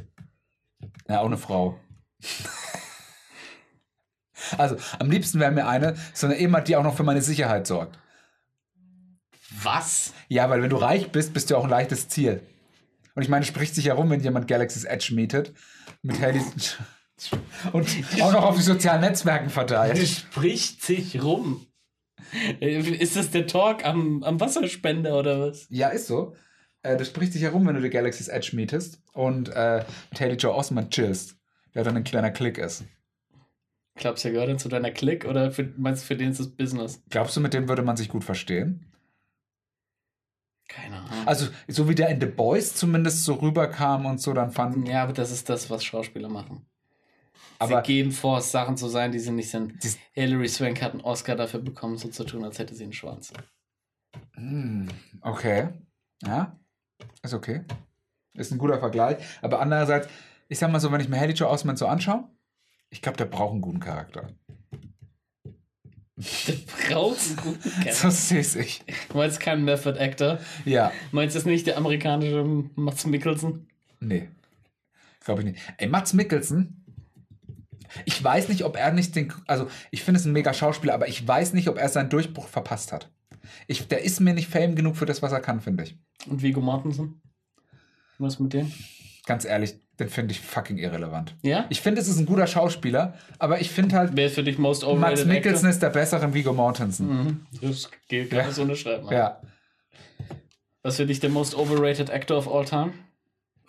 Ja, 1.09 1.21
auch 1.21 1.27
eine 1.27 1.37
Frau. 1.37 1.79
Also, 4.57 4.77
am 4.99 5.11
liebsten 5.11 5.39
wäre 5.39 5.53
mir 5.53 5.67
eine, 5.69 5.97
so 6.15 6.27
eine 6.27 6.39
jemand, 6.41 6.69
die 6.69 6.77
auch 6.77 6.83
noch 6.83 6.97
für 6.97 7.03
meine 7.03 7.23
Sicherheit 7.23 7.67
sorgt. 7.67 7.99
Was? 9.63 10.15
Ja, 10.29 10.49
weil 10.49 10.63
wenn 10.63 10.71
du 10.71 10.77
reich 10.77 11.11
bist, 11.13 11.35
bist 11.35 11.51
du 11.51 11.57
auch 11.57 11.65
ein 11.65 11.71
leichtes 11.71 12.09
Ziel. 12.09 12.41
Und 13.15 13.23
ich 13.23 13.29
meine, 13.29 13.45
spricht 13.45 13.75
sich 13.75 13.87
herum, 13.87 14.09
wenn 14.11 14.21
jemand 14.21 14.49
Galaxy's 14.49 14.85
Edge 14.85 15.15
mietet. 15.15 15.53
Mit 16.03 16.21
Haley. 16.21 16.41
Und 17.73 17.87
auch 18.23 18.33
noch 18.33 18.45
auf 18.45 18.57
die 18.57 18.63
sozialen 18.63 19.03
Netzwerken 19.03 19.47
Das 19.47 19.53
verteilt. 19.53 20.09
spricht 20.09 20.83
sich 20.83 21.23
rum. 21.23 21.67
Äh, 22.61 22.79
Ist 22.79 23.17
das 23.17 23.31
der 23.31 23.47
Talk 23.47 23.85
am, 23.85 24.23
am 24.23 24.41
Wasserspender 24.41 25.19
oder 25.19 25.41
was? 25.49 25.67
Ja, 25.69 25.89
ist 25.89 26.07
so. 26.07 26.35
Äh, 26.83 26.97
das 26.97 27.09
spricht 27.09 27.33
sich 27.33 27.43
herum, 27.43 27.67
wenn 27.67 27.75
du 27.75 27.81
die 27.81 27.91
Galaxy's 27.91 28.29
Edge 28.29 28.51
mietest 28.55 29.03
und 29.13 29.49
äh, 29.51 29.85
mit 30.11 30.21
Haley 30.21 30.37
Joe 30.37 30.55
Osment 30.55 30.91
chillst, 30.91 31.37
der 31.75 31.85
dann 31.85 31.97
ein 31.97 32.05
kleiner 32.05 32.31
Klick 32.31 32.59
ist. 32.59 32.85
Glaubst 33.97 34.25
du, 34.25 34.33
gehört 34.33 34.49
dann 34.49 34.59
zu 34.59 34.69
deiner 34.69 34.91
Clique 34.91 35.29
oder 35.29 35.53
für, 35.53 35.73
meinst 35.77 36.03
du, 36.03 36.07
für 36.07 36.17
den 36.17 36.31
ist 36.31 36.41
das 36.41 36.49
Business? 36.49 37.03
Glaubst 37.11 37.37
du, 37.37 37.41
mit 37.41 37.53
dem 37.53 37.69
würde 37.69 37.83
man 37.83 37.97
sich 37.97 38.09
gut 38.09 38.25
verstehen? 38.25 38.87
Keine 40.69 41.01
Ahnung. 41.01 41.27
Also, 41.27 41.49
so 41.69 41.89
wie 41.89 41.95
der 41.95 42.09
in 42.09 42.21
The 42.21 42.27
Boys 42.27 42.75
zumindest 42.75 43.25
so 43.25 43.35
rüberkam 43.35 44.07
und 44.07 44.21
so, 44.21 44.33
dann 44.33 44.53
fand. 44.53 44.89
ja, 44.89 45.03
aber 45.03 45.13
das 45.13 45.33
ist 45.33 45.49
das, 45.49 45.69
was 45.69 45.85
Schauspieler 45.85 46.29
machen. 46.29 46.65
Aber 47.59 47.85
sie 47.85 47.93
geben 47.93 48.13
vor, 48.13 48.41
Sachen 48.41 48.77
zu 48.79 48.89
sein, 48.89 49.13
die 49.13 49.19
sie 49.19 49.33
nicht 49.33 49.51
sind. 49.51 49.75
Hilary 50.13 50.49
Swank 50.49 50.81
hat 50.81 50.93
einen 50.93 51.03
Oscar 51.03 51.37
dafür 51.37 51.61
bekommen, 51.61 51.99
so 51.99 52.09
zu 52.09 52.25
tun, 52.25 52.45
als 52.45 52.59
hätte 52.59 52.75
sie 52.75 52.85
einen 52.85 52.93
Schwanz. 52.95 53.33
Hm, 54.35 54.89
okay. 55.21 55.69
Ja, 56.23 56.60
ist 57.23 57.35
okay. 57.35 57.63
Ist 58.35 58.53
ein 58.53 58.59
guter 58.59 58.79
Vergleich. 58.79 59.17
Aber 59.43 59.61
andererseits, 59.61 60.09
ich 60.49 60.59
sag 60.59 60.71
mal 60.71 60.81
so, 60.81 60.91
wenn 60.93 61.01
ich 61.01 61.09
mir 61.09 61.19
Haley 61.19 61.35
Joe 61.35 61.49
Osment 61.49 61.79
so 61.79 61.87
anschaue, 61.87 62.25
ich 62.91 63.03
glaube, 63.03 63.17
der 63.19 63.25
braucht 63.27 63.53
einen 63.53 63.61
guten 63.61 63.81
Charakter. 63.81 64.29
Der 66.17 66.55
braucht 66.95 67.19
einen 67.27 67.37
guten 67.37 67.71
Kerl. 67.83 67.95
So 67.95 68.11
sehe 68.11 68.41
ich. 68.41 68.85
Du 69.09 69.17
meinst 69.17 69.41
keinen 69.41 69.65
Method 69.65 69.99
Actor? 69.99 70.39
Ja, 70.65 70.93
Meinst 71.13 71.35
du 71.35 71.39
das 71.39 71.47
nicht 71.47 71.67
der 71.67 71.79
amerikanische 71.79 72.45
Mats 72.75 73.07
Mikkelsen? 73.07 73.69
nee. 74.01 74.29
Glaube 75.23 75.43
ich 75.43 75.49
nicht. 75.49 75.61
Ey, 75.77 75.87
Mats 75.87 76.15
Mikkelsen, 76.15 76.83
ich 78.07 78.25
weiß 78.25 78.49
nicht, 78.49 78.65
ob 78.65 78.77
er 78.79 78.91
nicht 78.91 79.15
den. 79.15 79.33
Also, 79.47 79.69
ich 79.91 80.03
finde 80.03 80.19
es 80.19 80.25
ein 80.25 80.33
mega 80.33 80.55
Schauspieler, 80.55 80.95
aber 80.95 81.09
ich 81.09 81.29
weiß 81.29 81.53
nicht, 81.53 81.69
ob 81.69 81.77
er 81.77 81.91
seinen 81.91 82.09
Durchbruch 82.09 82.49
verpasst 82.49 82.91
hat. 82.91 83.11
Ich, 83.67 83.89
der 83.89 84.03
ist 84.05 84.21
mir 84.21 84.35
nicht 84.35 84.49
fame 84.49 84.75
genug 84.75 84.97
für 84.97 85.07
das, 85.07 85.23
was 85.23 85.33
er 85.33 85.41
kann, 85.41 85.61
finde 85.61 85.85
ich. 85.85 85.97
Und 86.29 86.43
Viggo 86.43 86.61
Mortensen? 86.61 87.21
Was 88.19 88.39
mit 88.39 88.53
dem? 88.53 88.71
Ganz 89.27 89.45
ehrlich, 89.45 89.75
den 89.99 90.09
finde 90.09 90.33
ich 90.33 90.41
fucking 90.41 90.79
irrelevant. 90.79 91.37
Ja? 91.43 91.67
Ich 91.69 91.81
finde, 91.81 92.01
es 92.01 92.09
ist 92.09 92.19
ein 92.19 92.27
guter 92.27 92.47
Schauspieler, 92.47 93.15
aber 93.39 93.61
ich 93.61 93.71
finde 93.71 93.97
halt, 93.97 94.11
Wer 94.15 94.27
ist 94.27 94.35
für 94.35 94.43
dich 94.43 94.59
most 94.59 94.83
overrated 94.85 95.19
Mats 95.19 95.25
Mikkelsen 95.27 95.57
Actor? 95.67 95.71
ist 95.71 95.83
der 95.83 95.91
bessere 95.91 96.35
Viggo 96.35 96.53
Mortensen. 96.53 97.09
Mhm. 97.09 97.47
Das 97.61 97.91
geht 98.09 98.31
gar 98.31 98.41
Ja. 98.41 98.47
nicht 98.47 98.57
so 98.57 98.63
unterschreiben. 98.63 99.09
Ja. 99.11 99.41
Was 100.83 100.97
für 100.97 101.07
dich 101.07 101.21
der 101.21 101.31
most 101.31 101.55
overrated 101.55 102.11
actor 102.11 102.39
of 102.39 102.49
all 102.49 102.65
time? 102.65 102.93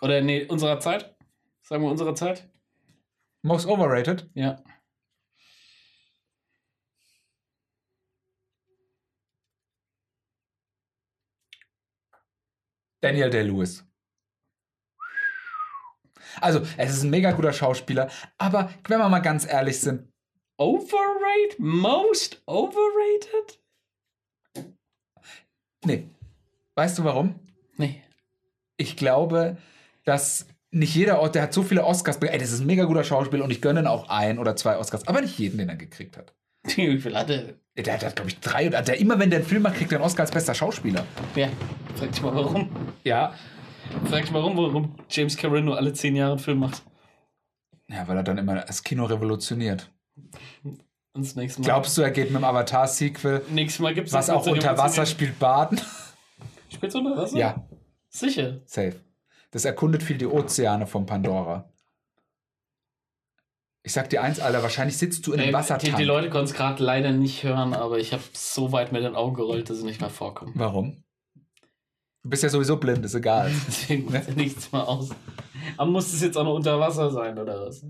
Oder 0.02 0.22
nee, 0.22 0.46
unserer 0.46 0.80
Zeit? 0.80 1.14
Sagen 1.62 1.84
wir 1.84 1.92
unserer 1.92 2.16
Zeit? 2.16 2.48
Most 3.44 3.68
overrated? 3.68 4.30
Ja. 4.34 4.62
Daniel 13.02 13.30
Day-Lewis. 13.30 13.84
Also, 16.40 16.62
es 16.78 16.92
ist 16.92 17.04
ein 17.04 17.10
mega 17.10 17.32
guter 17.32 17.52
Schauspieler, 17.52 18.10
aber 18.38 18.72
wenn 18.88 19.00
wir 19.00 19.10
mal 19.10 19.20
ganz 19.20 19.46
ehrlich 19.46 19.80
sind, 19.80 20.08
Overrated? 20.62 21.58
Most 21.58 22.42
overrated? 22.46 23.60
nee. 25.84 26.08
Weißt 26.76 27.00
du 27.00 27.04
warum? 27.04 27.40
Nee. 27.78 28.04
Ich 28.78 28.96
glaube, 28.96 29.58
dass 30.06 30.46
nicht 30.70 30.94
jeder 30.94 31.20
Ort, 31.20 31.34
der 31.34 31.42
hat 31.42 31.54
so 31.54 31.64
viele 31.64 31.84
Oscars, 31.84 32.18
ey, 32.18 32.38
das 32.38 32.52
ist 32.52 32.60
ein 32.60 32.68
mega 32.68 32.86
guter 32.86 33.04
Schauspieler 33.04 33.44
und 33.44 33.50
ich 33.50 33.62
gönne 33.62 33.82
ihn 33.82 33.88
auch 33.88 34.08
ein 34.10 34.38
oder 34.38 34.56
zwei 34.56 34.78
Oscars, 34.78 35.08
aber 35.08 35.22
nicht 35.22 35.40
jeden, 35.40 35.58
den 35.58 35.70
er 35.70 35.76
gekriegt 35.76 36.16
hat. 36.16 36.34
Wie 36.76 37.00
viel 37.00 37.16
hatte? 37.16 37.60
Der 37.78 38.00
hat, 38.00 38.16
glaube 38.16 38.30
ich, 38.30 38.40
drei 38.40 38.68
oder 38.68 38.82
der 38.82 39.00
immer, 39.00 39.18
wenn 39.18 39.30
der 39.30 39.40
einen 39.40 39.48
Film 39.48 39.64
macht, 39.64 39.76
kriegt 39.76 39.92
er 39.92 39.98
einen 39.98 40.06
Oscar 40.06 40.22
als 40.24 40.32
bester 40.32 40.54
Schauspieler. 40.54 41.06
Ja. 41.36 41.48
Frag 41.96 42.12
dich 42.12 42.22
mal 42.22 42.36
warum. 42.36 42.70
Ja. 43.04 43.34
Frag 44.10 44.22
dich 44.22 44.32
mal 44.32 44.40
warum, 44.40 44.58
warum 44.58 44.96
James 45.10 45.38
Cameron 45.38 45.66
nur 45.66 45.78
alle 45.78 45.94
zehn 45.94 46.16
Jahre 46.16 46.34
einen 46.34 46.40
Film 46.40 46.60
macht. 46.60 46.84
Ja, 47.88 48.08
weil 48.08 48.18
er 48.18 48.24
dann 48.24 48.38
immer 48.38 48.56
das 48.56 48.84
Kino 48.84 49.06
revolutioniert. 49.06 49.90
Und 50.64 51.26
das 51.26 51.36
nächste 51.36 51.62
Mal. 51.62 51.66
Glaubst 51.66 51.98
du, 51.98 52.02
er 52.02 52.12
geht 52.12 52.32
mit 52.32 52.42
dem 52.42 52.44
Avatar-Sequel, 52.44 53.42
nächstes 53.50 53.80
Mal 53.82 53.94
gibt's 53.94 54.14
was 54.14 54.28
das 54.28 54.36
auch 54.36 54.46
unter 54.48 54.78
Wasser 54.78 55.06
spielt, 55.06 55.40
Baden? 55.40 55.80
Spielt's 56.70 56.96
unter 56.96 57.18
Wasser? 57.18 57.38
Ja, 57.38 57.68
Sicher. 58.10 58.62
safe. 58.66 58.96
Das 59.52 59.66
erkundet 59.66 60.04
viel 60.04 60.18
die 60.18 60.28
Ozeane 60.28 60.88
von 60.88 61.06
Pandora. 61.06 61.71
Ich 63.84 63.94
sag 63.94 64.10
dir 64.10 64.22
eins, 64.22 64.40
Alter, 64.40 64.62
wahrscheinlich 64.62 64.98
sitzt 64.98 65.26
du 65.26 65.34
in 65.34 65.40
einem 65.40 65.48
Ey, 65.48 65.52
die, 65.52 65.54
Wassertank. 65.54 65.98
die 65.98 66.04
Leute 66.04 66.30
konnten 66.30 66.46
es 66.46 66.54
gerade 66.54 66.84
leider 66.84 67.12
nicht 67.12 67.44
hören, 67.44 67.74
aber 67.74 67.98
ich 67.98 68.14
habe 68.14 68.22
so 68.34 68.72
weit 68.72 68.92
mit 68.92 69.04
den 69.04 69.16
Augen 69.16 69.34
gerollt, 69.36 69.70
dass 69.70 69.80
sie 69.80 69.86
nicht 69.86 70.02
mehr 70.02 70.12
vorkommen. 70.12 70.54
Warum? 70.56 71.04
Du 72.24 72.30
bist 72.30 72.44
ja 72.44 72.50
sowieso 72.50 72.78
blind, 72.78 73.04
ist 73.04 73.16
egal. 73.16 73.52
Deswegen 73.68 74.12
macht 74.12 74.36
nichts 74.38 74.72
mehr 74.72 74.88
aus. 74.88 75.10
Aber 75.78 75.90
muss 75.90 76.14
es 76.14 76.22
jetzt 76.22 76.38
auch 76.38 76.44
noch 76.44 76.54
unter 76.54 76.80
Wasser 76.80 77.10
sein, 77.10 77.40
oder 77.40 77.66
was? 77.66 77.84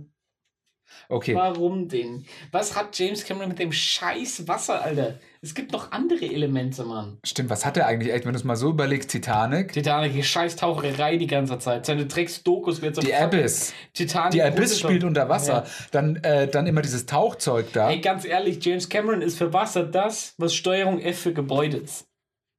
Okay, 1.09 1.35
Warum 1.35 1.87
denn? 1.89 2.25
Was 2.51 2.75
hat 2.75 2.97
James 2.97 3.25
Cameron 3.25 3.49
mit 3.49 3.59
dem 3.59 3.71
scheiß 3.71 4.47
Wasser, 4.47 4.81
Alter? 4.81 5.19
Es 5.41 5.53
gibt 5.53 5.71
noch 5.71 5.91
andere 5.91 6.25
Elemente, 6.25 6.83
Mann. 6.83 7.17
stimmt, 7.25 7.49
was 7.49 7.65
hat 7.65 7.75
er 7.75 7.87
eigentlich 7.87 8.13
echt, 8.13 8.25
wenn 8.25 8.33
du 8.33 8.39
es 8.39 8.43
mal 8.45 8.55
so 8.55 8.69
überlegst? 8.69 9.09
Titanic, 9.09 9.73
Titanic, 9.73 10.13
die 10.13 10.23
scheiß 10.23 10.55
Taucherei 10.55 11.17
die 11.17 11.27
ganze 11.27 11.57
Zeit. 11.59 11.85
Seine 11.85 12.05
Drecks-Dokus 12.05 12.81
wird 12.81 12.95
so 12.95 13.01
die 13.01 13.13
Abyss. 13.13 13.73
Titanic. 13.93 14.31
Die 14.31 14.43
Abyss 14.43 14.79
spielt 14.79 15.03
unter 15.03 15.27
Wasser. 15.27 15.65
Ja. 15.65 15.65
Dann, 15.91 16.15
äh, 16.17 16.47
dann 16.47 16.67
immer 16.67 16.81
dieses 16.81 17.05
Tauchzeug 17.07 17.73
da. 17.73 17.89
Ey, 17.89 17.99
ganz 17.99 18.23
ehrlich, 18.23 18.63
James 18.63 18.87
Cameron 18.87 19.21
ist 19.21 19.37
für 19.37 19.51
Wasser 19.51 19.83
das, 19.83 20.35
was 20.37 20.53
Steuerung 20.53 20.99
F 20.99 21.19
für 21.19 21.33
Gebäude 21.33 21.77
ist. 21.77 22.05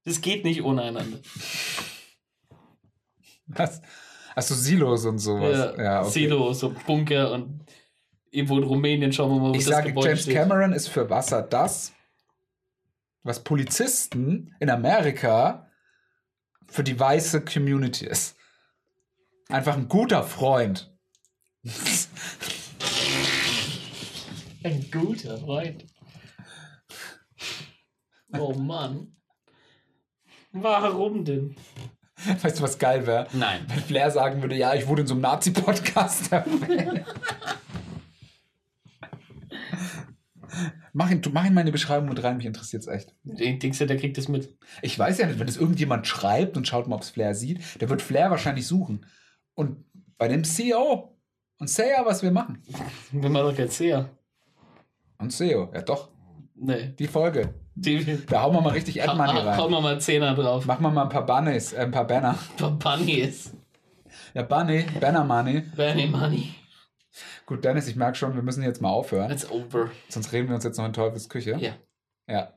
Das 0.04 0.20
geht 0.20 0.44
nicht 0.44 0.62
ohne 0.62 0.82
einander. 0.82 1.18
Was? 3.46 3.80
Achso, 4.34 4.54
Silos 4.54 5.04
und 5.04 5.18
sowas. 5.18 5.74
Ja, 5.78 6.00
okay. 6.00 6.10
Silo, 6.10 6.52
so 6.52 6.74
Bunker 6.86 7.32
und 7.32 7.60
irgendwo 8.32 8.58
in 8.58 8.64
Rumänien 8.64 9.12
schauen 9.12 9.30
wir 9.30 9.40
mal, 9.40 9.50
wo 9.50 9.54
Ich 9.54 9.64
das 9.64 9.74
sage, 9.74 9.88
Gebäude 9.88 10.08
James 10.08 10.22
steht. 10.22 10.34
Cameron 10.34 10.72
ist 10.72 10.88
für 10.88 11.08
Wasser 11.08 11.42
das, 11.42 11.92
was 13.22 13.44
Polizisten 13.44 14.56
in 14.58 14.70
Amerika 14.70 15.68
für 16.66 16.82
die 16.82 16.98
weiße 16.98 17.44
Community 17.44 18.06
ist. 18.06 18.36
Einfach 19.48 19.76
ein 19.76 19.86
guter 19.88 20.24
Freund. 20.24 20.90
Ein 24.64 24.88
guter 24.92 25.38
Freund. 25.38 25.84
Oh 28.32 28.54
Mann. 28.54 29.16
Warum 30.52 31.24
denn? 31.24 31.56
Weißt 32.42 32.58
du, 32.58 32.62
was 32.62 32.78
geil 32.78 33.04
wäre? 33.06 33.26
Nein. 33.32 33.64
Wenn 33.66 33.80
Flair 33.80 34.12
sagen 34.12 34.40
würde, 34.40 34.54
ja, 34.54 34.74
ich 34.74 34.86
wurde 34.86 35.02
in 35.02 35.08
so 35.08 35.14
einem 35.14 35.22
Nazi-Podcast 35.22 36.30
erwähnt. 36.30 37.04
mach, 40.92 41.10
ihn, 41.10 41.20
mach 41.32 41.44
ihn 41.44 41.54
mal 41.54 41.60
in 41.60 41.66
die 41.66 41.72
Beschreibung 41.72 42.08
mit 42.08 42.22
rein, 42.22 42.36
mich 42.36 42.46
interessiert 42.46 42.82
es 42.82 42.88
echt. 42.88 43.14
Denkst 43.24 43.78
du, 43.78 43.86
der 43.86 43.96
kriegt 43.96 44.18
das 44.18 44.28
mit? 44.28 44.56
Ich 44.82 44.98
weiß 44.98 45.18
ja 45.18 45.26
nicht, 45.26 45.38
wenn 45.38 45.46
das 45.46 45.56
irgendjemand 45.56 46.06
schreibt 46.06 46.56
und 46.56 46.66
schaut 46.68 46.88
mal, 46.88 46.96
ob 46.96 47.02
es 47.02 47.10
Flair 47.10 47.34
sieht, 47.34 47.80
der 47.80 47.88
wird 47.90 48.02
Flair 48.02 48.30
wahrscheinlich 48.30 48.66
suchen. 48.66 49.06
Und 49.54 49.84
bei 50.18 50.28
dem 50.28 50.44
CEO 50.44 51.16
und 51.58 51.68
SEO, 51.70 52.04
was 52.04 52.22
wir 52.22 52.30
machen. 52.30 52.62
Wenn 53.12 53.32
man 53.32 53.42
doch 53.42 53.56
jetzt 53.56 53.78
her. 53.80 54.08
Und 55.18 55.32
SEO, 55.32 55.70
ja 55.74 55.82
doch, 55.82 56.10
Nee. 56.54 56.94
die 56.98 57.06
Folge. 57.06 57.54
Die, 57.74 58.18
Da 58.26 58.42
hauen 58.42 58.54
wir 58.54 58.60
mal 58.60 58.70
richtig 58.74 59.02
Ad-Money 59.02 59.32
Hauen 59.32 59.46
rein. 59.48 59.70
wir 59.70 59.80
mal 59.80 60.00
Zehner 60.00 60.34
drauf. 60.34 60.66
Machen 60.66 60.82
wir 60.82 60.90
mal 60.90 61.04
ein 61.04 61.08
paar 61.08 61.24
Bunnies, 61.24 61.72
äh, 61.72 61.80
ein 61.80 61.90
paar 61.90 62.06
Banner. 62.06 62.36
Bunnies. 62.58 63.52
Ja, 64.34 64.42
Bunny, 64.42 64.84
Banner 65.00 65.24
Money. 65.24 65.60
Benny 65.74 66.06
Money. 66.06 66.54
Gut, 67.46 67.64
Dennis, 67.64 67.88
ich 67.88 67.96
merke 67.96 68.16
schon, 68.16 68.34
wir 68.34 68.42
müssen 68.42 68.62
jetzt 68.62 68.80
mal 68.80 68.90
aufhören. 68.90 69.30
It's 69.30 69.50
over. 69.50 69.90
Sonst 70.08 70.32
reden 70.32 70.48
wir 70.48 70.54
uns 70.54 70.64
jetzt 70.64 70.78
noch 70.78 70.86
in 70.86 70.92
Teufels 70.92 71.28
Küche. 71.28 71.56
Ja. 71.58 71.74
Ja. 72.28 72.52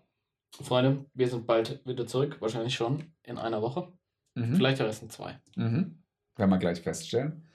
Freunde, 0.61 1.05
wir 1.13 1.27
sind 1.27 1.47
bald 1.47 1.85
wieder 1.85 2.07
zurück. 2.07 2.37
Wahrscheinlich 2.39 2.75
schon 2.75 3.03
in 3.23 3.37
einer 3.37 3.61
Woche. 3.61 3.91
Mhm. 4.35 4.55
Vielleicht 4.55 4.81
auch 4.81 4.85
erst 4.85 5.01
in 5.03 5.09
zwei. 5.09 5.39
Mhm. 5.55 6.03
Werden 6.35 6.49
wir 6.49 6.57
gleich 6.57 6.81
feststellen. 6.81 7.47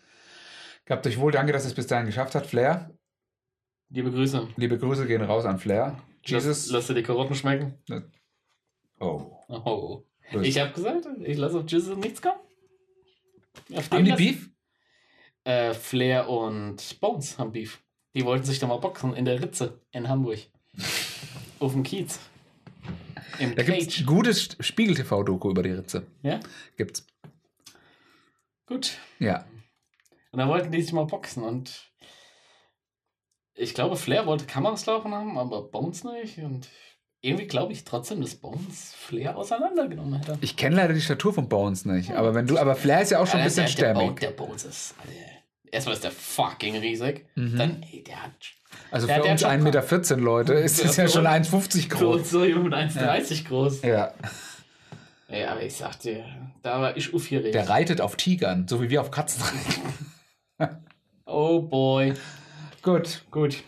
Gehabt 0.85 1.07
euch 1.07 1.19
wohl, 1.19 1.31
danke, 1.33 1.53
dass 1.53 1.65
es 1.65 1.75
bis 1.75 1.87
dahin 1.87 2.07
geschafft 2.07 2.35
hat. 2.35 2.47
Flair, 2.47 2.91
Liebe 3.91 4.11
Grüße. 4.11 4.49
liebe 4.57 4.79
Grüße 4.79 5.07
gehen 5.07 5.23
raus 5.23 5.45
an 5.45 5.59
Flair. 5.59 5.99
Jesus. 6.25 6.67
Lass, 6.67 6.71
lass 6.71 6.87
dir 6.89 6.95
die 6.95 7.03
Karotten 7.03 7.35
schmecken. 7.35 7.75
Oh. 9.01 9.33
Oh. 9.49 10.05
böse. 10.33 10.47
Ich 10.47 10.61
habe 10.61 10.73
gesagt, 10.73 11.07
ich 11.23 11.39
lasse 11.39 11.59
auf 11.59 11.69
Jesus 11.71 11.97
nichts 11.97 12.21
kommen. 12.23 12.39
Auf 13.75 13.91
Haben 13.91 14.05
die 14.05 14.13
Beef? 14.13 14.50
Äh, 15.45 15.75
Flair 15.75 16.29
und 16.29 17.01
Bones 17.01 17.39
haben 17.39 17.53
Beef. 17.53 17.83
Die 18.15 18.25
wollten 18.25 18.45
sich 18.45 18.59
da 18.59 18.67
mal 18.67 18.79
boxen 18.79 19.15
in 19.15 19.25
der 19.25 19.41
Ritze 19.41 19.81
in 19.93 20.09
Hamburg. 20.09 20.39
Auf 21.61 21.73
dem 21.73 21.83
Kiez. 21.83 22.19
Im 23.39 23.55
Da 23.55 23.63
gibt 23.63 23.79
es 23.79 24.05
gutes 24.05 24.57
Spiegel-TV-Doku 24.61 25.51
über 25.51 25.63
die 25.63 25.71
Ritze. 25.71 26.07
Ja, 26.23 26.41
Gibt's. 26.77 27.07
gut. 28.67 28.99
Ja. 29.19 29.47
Und 30.33 30.39
da 30.39 30.49
wollten 30.49 30.71
die 30.71 30.83
sich 30.83 30.93
mal 30.93 31.07
boxen 31.07 31.43
und 31.43 31.91
ich 33.55 33.75
glaube, 33.75 33.97
Flair 33.97 34.27
wollte 34.27 34.47
Kameras 34.47 34.87
laufen 34.87 35.13
haben, 35.13 35.37
aber 35.37 35.63
Bones 35.63 36.05
nicht. 36.05 36.39
Und 36.39 36.69
irgendwie 37.23 37.47
glaube 37.47 37.73
ich 37.73 37.85
trotzdem, 37.85 38.21
dass 38.21 38.35
Bones 38.35 38.95
Flair 38.97 39.37
auseinandergenommen 39.37 40.21
hätte. 40.21 40.39
Ich 40.41 40.57
kenne 40.57 40.77
leider 40.77 40.95
die 40.95 41.01
Statur 41.01 41.35
von 41.35 41.49
Bones 41.49 41.85
nicht. 41.85 42.13
Aber 42.13 42.35
wenn 42.35 42.47
du, 42.47 42.59
aber 42.59 42.75
Flair 42.77 43.03
ist 43.03 43.11
ja 43.11 43.19
auch 43.21 43.27
schon 43.27 43.41
ein 43.41 43.45
Alter, 43.47 43.63
bisschen 43.63 43.77
der, 43.77 43.95
der, 43.95 44.01
stämmig. 44.01 44.21
Der 44.21 44.31
Bones 44.31 44.65
ist. 44.65 44.95
Alter, 44.99 45.13
erstmal 45.73 45.95
ist 45.97 46.05
der 46.05 46.11
fucking 46.13 46.77
riesig. 46.79 47.27
Dann, 47.35 47.83
ey, 47.93 48.03
der 48.05 48.23
hat. 48.23 48.33
Also 48.91 49.07
der- 49.07 49.17
für 49.17 49.23
der 49.23 49.33
uns 49.33 49.45
hat 49.45 49.51
schon- 49.53 49.67
1,14 49.67 50.17
Meter 50.17 50.17
Leute 50.17 50.53
ist 50.55 50.83
Ja, 50.83 50.91
es 50.91 50.97
ja 50.97 51.09
schon 51.09 51.27
uns- 51.27 51.49
1,50 51.53 51.89
Für 51.97 52.07
uns 52.09 52.23
groß. 52.23 52.31
so 52.31 52.39
mit 52.41 52.73
1,30 52.75 53.45
groß. 53.49 53.83
Ja. 53.83 54.15
Ey, 55.29 55.45
aber 55.45 55.63
ich 55.63 55.75
sag 55.75 55.99
dir, 56.01 56.25
da 56.63 56.81
war 56.81 56.97
ich 56.97 57.15
aufgeregt. 57.15 57.55
Der 57.55 57.69
reitet 57.69 58.01
auf 58.01 58.17
Tigern, 58.17 58.67
so 58.69 58.83
wie 58.83 58.91
wir 58.91 59.01
auf 59.01 59.11
Katzen 59.11 59.43
reiten. 60.59 60.81
Oh 61.27 61.63
boy. 61.63 62.15
Gut. 62.83 63.23
Gut. 63.31 63.63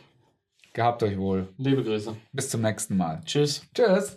Gehabt 0.72 1.02
euch 1.02 1.18
wohl. 1.18 1.48
Liebe 1.58 1.82
Grüße. 1.82 2.16
Bis 2.32 2.48
zum 2.48 2.62
nächsten 2.62 2.96
Mal. 2.96 3.20
Tschüss. 3.24 3.62
Tschüss. 3.74 4.16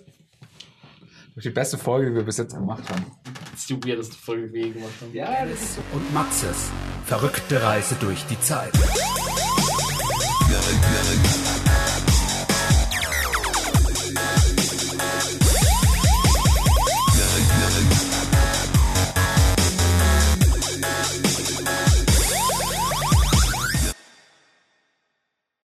Das 1.35 1.43
ist 1.43 1.45
die 1.45 1.49
beste 1.49 1.77
Folge, 1.77 2.11
die 2.11 2.15
wir 2.15 2.23
bis 2.23 2.37
jetzt 2.37 2.55
gemacht 2.55 2.89
haben. 2.89 3.05
Das 3.51 3.59
ist 3.59 3.69
die 3.69 3.83
weirdeste 3.83 4.15
Folge, 4.15 4.47
die 4.47 4.53
wir 4.53 4.67
je 4.67 4.71
gemacht 4.71 4.93
haben. 5.01 5.13
Ja, 5.13 5.45
das 5.45 5.61
ist 5.61 5.79
und 5.91 6.13
Maxes 6.13 6.71
verrückte 7.05 7.61
Reise 7.61 7.95
durch 7.99 8.23
die 8.25 8.39
Zeit. 8.39 8.71